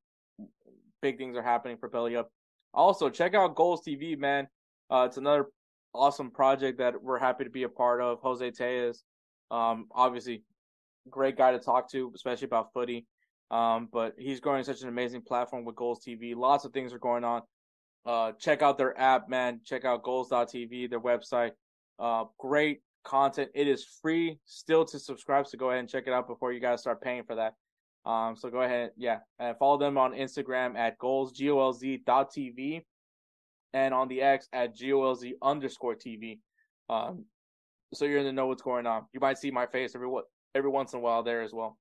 Big 1.02 1.18
things 1.18 1.36
are 1.36 1.42
happening 1.42 1.76
for 1.76 1.88
Belly 1.88 2.16
Up. 2.16 2.30
Also, 2.72 3.10
check 3.10 3.34
out 3.34 3.56
Golz 3.56 3.80
TV, 3.86 4.16
man. 4.16 4.48
Uh, 4.90 5.04
it's 5.08 5.16
another 5.16 5.46
awesome 5.94 6.30
project 6.30 6.78
that 6.78 7.02
we're 7.02 7.18
happy 7.18 7.44
to 7.44 7.50
be 7.50 7.64
a 7.64 7.68
part 7.68 8.00
of. 8.00 8.20
Jose 8.20 8.50
Tellez, 8.52 9.04
um, 9.50 9.86
obviously, 9.92 10.44
great 11.08 11.36
guy 11.36 11.52
to 11.52 11.58
talk 11.58 11.90
to, 11.90 12.12
especially 12.14 12.46
about 12.46 12.72
footy. 12.72 13.06
Um, 13.50 13.88
but 13.92 14.14
he's 14.16 14.38
growing 14.38 14.62
such 14.62 14.82
an 14.82 14.88
amazing 14.88 15.22
platform 15.22 15.64
with 15.64 15.74
Golz 15.74 15.98
TV. 16.06 16.36
Lots 16.36 16.64
of 16.64 16.72
things 16.72 16.92
are 16.92 16.98
going 16.98 17.24
on. 17.24 17.42
Uh, 18.06 18.32
check 18.38 18.62
out 18.62 18.78
their 18.78 18.98
app, 18.98 19.28
man. 19.28 19.60
Check 19.64 19.84
out 19.84 20.04
golz.tv, 20.04 20.88
their 20.88 21.00
website. 21.00 21.52
Uh, 21.98 22.24
great 22.38 22.82
content. 23.04 23.50
It 23.54 23.66
is 23.66 23.84
free 24.00 24.38
still 24.44 24.84
to 24.86 24.98
subscribe, 24.98 25.46
so 25.46 25.58
go 25.58 25.70
ahead 25.70 25.80
and 25.80 25.88
check 25.88 26.04
it 26.06 26.12
out 26.12 26.28
before 26.28 26.52
you 26.52 26.60
guys 26.60 26.80
start 26.80 27.02
paying 27.02 27.24
for 27.24 27.34
that. 27.34 27.54
Um, 28.04 28.34
so 28.34 28.48
go 28.48 28.62
ahead, 28.62 28.92
yeah, 28.96 29.18
and 29.38 29.56
follow 29.58 29.78
them 29.78 29.98
on 29.98 30.12
Instagram 30.12 30.76
at 30.76 30.98
golz 30.98 31.34
g 31.34 31.50
o 31.50 31.60
l 31.60 31.72
z 31.72 32.02
dot 32.06 32.32
tv, 32.32 32.82
and 33.74 33.92
on 33.92 34.08
the 34.08 34.22
X 34.22 34.48
at 34.52 34.74
golz 34.74 35.24
underscore 35.42 35.94
tv. 35.94 36.38
Um, 36.88 37.26
so 37.92 38.06
you're 38.06 38.20
gonna 38.20 38.32
know 38.32 38.46
what's 38.46 38.62
going 38.62 38.86
on. 38.86 39.04
You 39.12 39.20
might 39.20 39.38
see 39.38 39.50
my 39.50 39.66
face 39.66 39.94
every 39.94 40.08
every 40.54 40.70
once 40.70 40.92
in 40.94 40.98
a 40.98 41.02
while 41.02 41.22
there 41.22 41.42
as 41.42 41.52
well. 41.52 41.76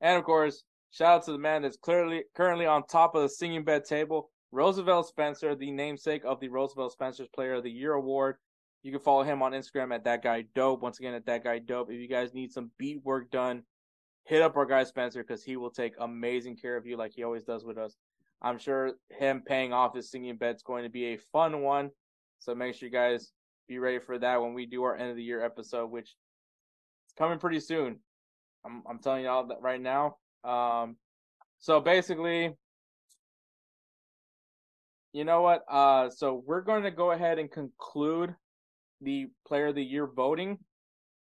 And 0.00 0.16
of 0.16 0.24
course, 0.24 0.64
shout 0.90 1.16
out 1.16 1.24
to 1.26 1.32
the 1.32 1.38
man 1.38 1.62
that's 1.62 1.76
clearly 1.76 2.24
currently 2.34 2.66
on 2.66 2.86
top 2.86 3.14
of 3.14 3.22
the 3.22 3.28
singing 3.28 3.64
bed 3.64 3.84
table, 3.84 4.30
Roosevelt 4.52 5.06
Spencer, 5.06 5.54
the 5.54 5.70
namesake 5.70 6.22
of 6.24 6.40
the 6.40 6.48
Roosevelt 6.48 6.92
Spencer's 6.92 7.28
Player 7.34 7.54
of 7.54 7.62
the 7.62 7.70
Year 7.70 7.92
award. 7.92 8.36
You 8.82 8.90
can 8.90 9.00
follow 9.00 9.22
him 9.22 9.42
on 9.42 9.52
Instagram 9.52 9.94
at 9.94 10.04
that 10.04 10.22
guy 10.22 10.44
dope. 10.54 10.82
Once 10.82 10.98
again, 10.98 11.14
at 11.14 11.26
that 11.26 11.44
guy 11.44 11.58
dope. 11.58 11.90
If 11.90 12.00
you 12.00 12.08
guys 12.08 12.32
need 12.32 12.52
some 12.52 12.70
beat 12.78 13.04
work 13.04 13.30
done 13.30 13.62
hit 14.24 14.42
up 14.42 14.56
our 14.56 14.66
guy 14.66 14.84
Spencer 14.84 15.22
because 15.22 15.42
he 15.42 15.56
will 15.56 15.70
take 15.70 15.94
amazing 16.00 16.56
care 16.56 16.76
of 16.76 16.86
you 16.86 16.96
like 16.96 17.12
he 17.14 17.24
always 17.24 17.44
does 17.44 17.64
with 17.64 17.78
us. 17.78 17.96
I'm 18.40 18.58
sure 18.58 18.92
him 19.10 19.42
paying 19.46 19.72
off 19.72 19.94
his 19.94 20.10
singing 20.10 20.36
bet's 20.36 20.62
going 20.62 20.84
to 20.84 20.90
be 20.90 21.06
a 21.06 21.18
fun 21.32 21.62
one. 21.62 21.90
So 22.40 22.54
make 22.54 22.74
sure 22.74 22.88
you 22.88 22.92
guys 22.92 23.32
be 23.68 23.78
ready 23.78 24.00
for 24.00 24.18
that 24.18 24.42
when 24.42 24.54
we 24.54 24.66
do 24.66 24.82
our 24.82 24.96
end 24.96 25.10
of 25.10 25.16
the 25.16 25.22
year 25.22 25.44
episode, 25.44 25.90
which 25.90 26.08
is 26.08 27.14
coming 27.16 27.38
pretty 27.38 27.60
soon. 27.60 27.98
I'm 28.64 28.82
I'm 28.88 28.98
telling 28.98 29.22
you 29.22 29.28
all 29.28 29.46
that 29.46 29.60
right 29.60 29.80
now. 29.80 30.16
Um, 30.44 30.96
so 31.58 31.80
basically, 31.80 32.52
you 35.12 35.24
know 35.24 35.42
what? 35.42 35.62
Uh, 35.70 36.10
so 36.10 36.42
we're 36.44 36.62
going 36.62 36.82
to 36.82 36.90
go 36.90 37.12
ahead 37.12 37.38
and 37.38 37.50
conclude 37.50 38.34
the 39.00 39.26
player 39.46 39.68
of 39.68 39.74
the 39.74 39.84
year 39.84 40.06
voting. 40.06 40.58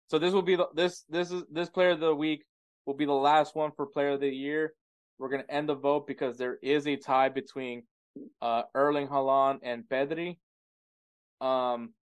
So 0.08 0.18
this 0.18 0.32
will 0.32 0.42
be 0.42 0.56
the, 0.56 0.68
this 0.74 1.04
this 1.08 1.30
is 1.30 1.42
this 1.50 1.68
player 1.68 1.90
of 1.90 2.00
the 2.00 2.14
week 2.14 2.44
will 2.86 2.94
be 2.94 3.04
the 3.04 3.12
last 3.12 3.54
one 3.54 3.70
for 3.76 3.86
player 3.86 4.10
of 4.10 4.20
the 4.20 4.28
year. 4.28 4.74
We're 5.18 5.28
going 5.28 5.42
to 5.42 5.50
end 5.54 5.68
the 5.68 5.74
vote 5.74 6.06
because 6.06 6.36
there 6.36 6.58
is 6.62 6.86
a 6.86 6.96
tie 6.96 7.28
between 7.28 7.84
uh, 8.40 8.62
Erling 8.74 9.08
Haaland 9.08 9.60
and 9.62 9.84
Pedri. 9.88 10.38
Um, 11.40 11.94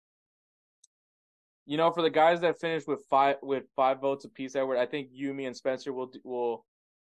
you 1.66 1.76
know, 1.76 1.90
for 1.90 2.02
the 2.02 2.10
guys 2.10 2.40
that 2.40 2.58
finished 2.60 2.88
with 2.88 3.04
five 3.10 3.36
with 3.42 3.64
five 3.76 4.00
votes 4.00 4.24
apiece, 4.24 4.56
Edward, 4.56 4.78
I 4.78 4.86
think 4.86 5.08
you, 5.12 5.34
me, 5.34 5.46
and 5.46 5.56
Spencer 5.56 5.92
will 5.92 6.10
will 6.24 6.64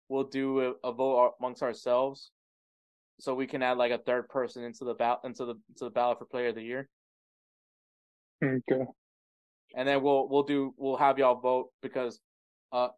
will 0.08 0.24
do 0.24 0.60
a, 0.60 0.88
a 0.88 0.92
vote 0.92 1.34
amongst 1.40 1.62
ourselves, 1.62 2.30
so 3.18 3.34
we 3.34 3.46
can 3.46 3.62
add 3.62 3.78
like 3.78 3.92
a 3.92 3.98
third 3.98 4.28
person 4.28 4.64
into 4.64 4.84
the 4.84 4.94
ballot 4.94 5.20
into 5.24 5.46
the 5.46 5.54
into 5.70 5.84
the 5.84 5.90
ballot 5.90 6.18
for 6.18 6.26
player 6.26 6.48
of 6.48 6.56
the 6.56 6.62
year. 6.62 6.88
Okay. 8.42 8.84
And 9.76 9.88
then 9.88 10.02
we'll 10.02 10.28
we'll 10.28 10.42
do 10.42 10.74
we'll 10.76 10.96
have 10.96 11.18
y'all 11.18 11.40
vote 11.40 11.70
because 11.80 12.20
uh 12.72 12.88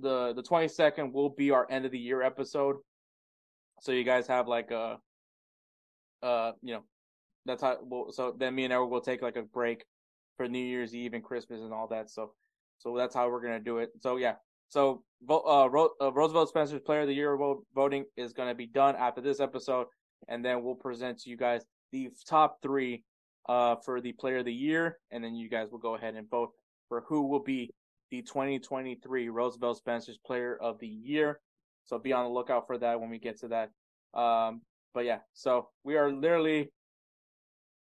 the 0.00 0.32
the 0.34 0.42
22nd 0.42 1.12
will 1.12 1.30
be 1.30 1.50
our 1.50 1.66
end 1.70 1.84
of 1.84 1.92
the 1.92 1.98
year 1.98 2.22
episode. 2.22 2.76
So 3.80 3.92
you 3.92 4.04
guys 4.04 4.26
have 4.26 4.48
like 4.48 4.70
a 4.70 4.98
uh 6.22 6.52
you 6.62 6.74
know 6.74 6.82
that's 7.46 7.62
how 7.62 7.78
we'll, 7.80 8.12
so 8.12 8.34
then 8.38 8.54
me 8.54 8.64
and 8.64 8.72
Eric 8.72 8.90
will 8.90 9.00
take 9.00 9.22
like 9.22 9.36
a 9.36 9.42
break 9.42 9.84
for 10.36 10.48
New 10.48 10.58
Year's 10.64 10.94
Eve 10.94 11.14
and 11.14 11.24
Christmas 11.24 11.60
and 11.62 11.72
all 11.72 11.88
that. 11.88 12.10
So 12.10 12.32
so 12.78 12.96
that's 12.96 13.14
how 13.14 13.28
we're 13.30 13.42
gonna 13.42 13.60
do 13.60 13.78
it. 13.78 13.90
So 14.00 14.16
yeah. 14.16 14.34
So 14.68 15.02
uh, 15.28 15.68
Ro- 15.70 15.94
uh 16.00 16.12
Roosevelt 16.12 16.50
Spencer's 16.50 16.82
Player 16.82 17.00
of 17.00 17.08
the 17.08 17.14
Year 17.14 17.36
voting 17.74 18.04
is 18.16 18.32
gonna 18.32 18.54
be 18.54 18.66
done 18.66 18.96
after 18.96 19.20
this 19.20 19.40
episode, 19.40 19.86
and 20.28 20.44
then 20.44 20.62
we'll 20.62 20.74
present 20.74 21.18
to 21.20 21.30
you 21.30 21.36
guys 21.36 21.62
the 21.92 22.10
top 22.28 22.58
three 22.62 23.02
uh 23.48 23.76
for 23.84 24.00
the 24.00 24.12
Player 24.12 24.38
of 24.38 24.44
the 24.44 24.52
Year, 24.52 24.98
and 25.10 25.24
then 25.24 25.34
you 25.34 25.48
guys 25.48 25.70
will 25.70 25.78
go 25.78 25.94
ahead 25.94 26.14
and 26.14 26.28
vote 26.28 26.50
for 26.88 27.04
who 27.08 27.28
will 27.28 27.42
be 27.42 27.70
the 28.10 28.22
2023 28.22 29.28
Roosevelt 29.28 29.76
Spencer's 29.76 30.18
Player 30.18 30.56
of 30.60 30.78
the 30.78 30.86
Year. 30.86 31.40
So 31.84 31.98
be 31.98 32.12
on 32.12 32.24
the 32.24 32.30
lookout 32.30 32.66
for 32.66 32.78
that 32.78 33.00
when 33.00 33.10
we 33.10 33.18
get 33.18 33.40
to 33.40 33.48
that. 33.48 33.70
Um, 34.18 34.62
but 34.94 35.04
yeah, 35.04 35.18
so 35.32 35.68
we 35.84 35.96
are 35.96 36.12
literally 36.12 36.70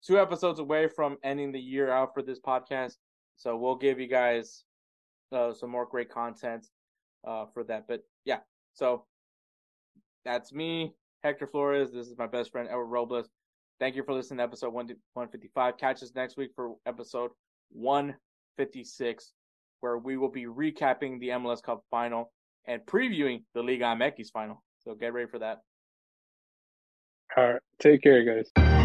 two 0.05 0.19
episodes 0.19 0.59
away 0.59 0.89
from 0.89 1.17
ending 1.23 1.53
the 1.53 1.61
year 1.61 1.91
out 1.91 2.15
for 2.15 2.23
this 2.23 2.41
podcast. 2.41 2.95
So 3.37 3.57
we'll 3.57 3.77
give 3.77 4.01
you 4.01 4.09
guys 4.09 4.65
uh, 5.33 5.53
some 5.53 5.71
more 5.71 5.87
great 5.87 6.11
content 6.11 6.67
uh, 7.27 7.47
for 7.53 7.65
that. 7.65 7.87
But 7.89 8.03
yeah, 8.25 8.41
so 8.75 9.05
that's 10.25 10.53
me, 10.53 10.93
Hector 11.23 11.47
Flores. 11.47 11.93
This 11.93 12.09
is 12.09 12.19
my 12.19 12.27
best 12.27 12.53
friend, 12.53 12.69
Edward 12.69 12.87
Robles. 12.87 13.29
Thank 13.81 13.95
you 13.95 14.03
for 14.03 14.13
listening 14.13 14.39
to 14.39 14.45
episode 14.45 14.73
155. 14.73 15.77
Catch 15.79 16.03
us 16.03 16.13
next 16.15 16.37
week 16.37 16.51
for 16.55 16.75
episode 16.85 17.31
156, 17.71 19.33
where 19.81 19.99
we 19.99 20.17
will 20.17 20.31
be 20.31 20.45
recapping 20.45 21.21
the 21.21 21.29
MLS 21.29 21.63
Cup 21.63 21.83
final 21.91 22.33
and 22.67 22.83
previewing 22.87 23.43
the 23.55 23.63
Liga 23.63 23.85
MX 23.85 24.31
final. 24.33 24.63
So 24.85 24.95
get 24.95 25.13
ready 25.13 25.29
for 25.29 25.39
that. 25.39 25.63
All 27.37 27.53
right. 27.53 27.63
Take 27.81 28.03
care, 28.03 28.25
guys. 28.25 28.78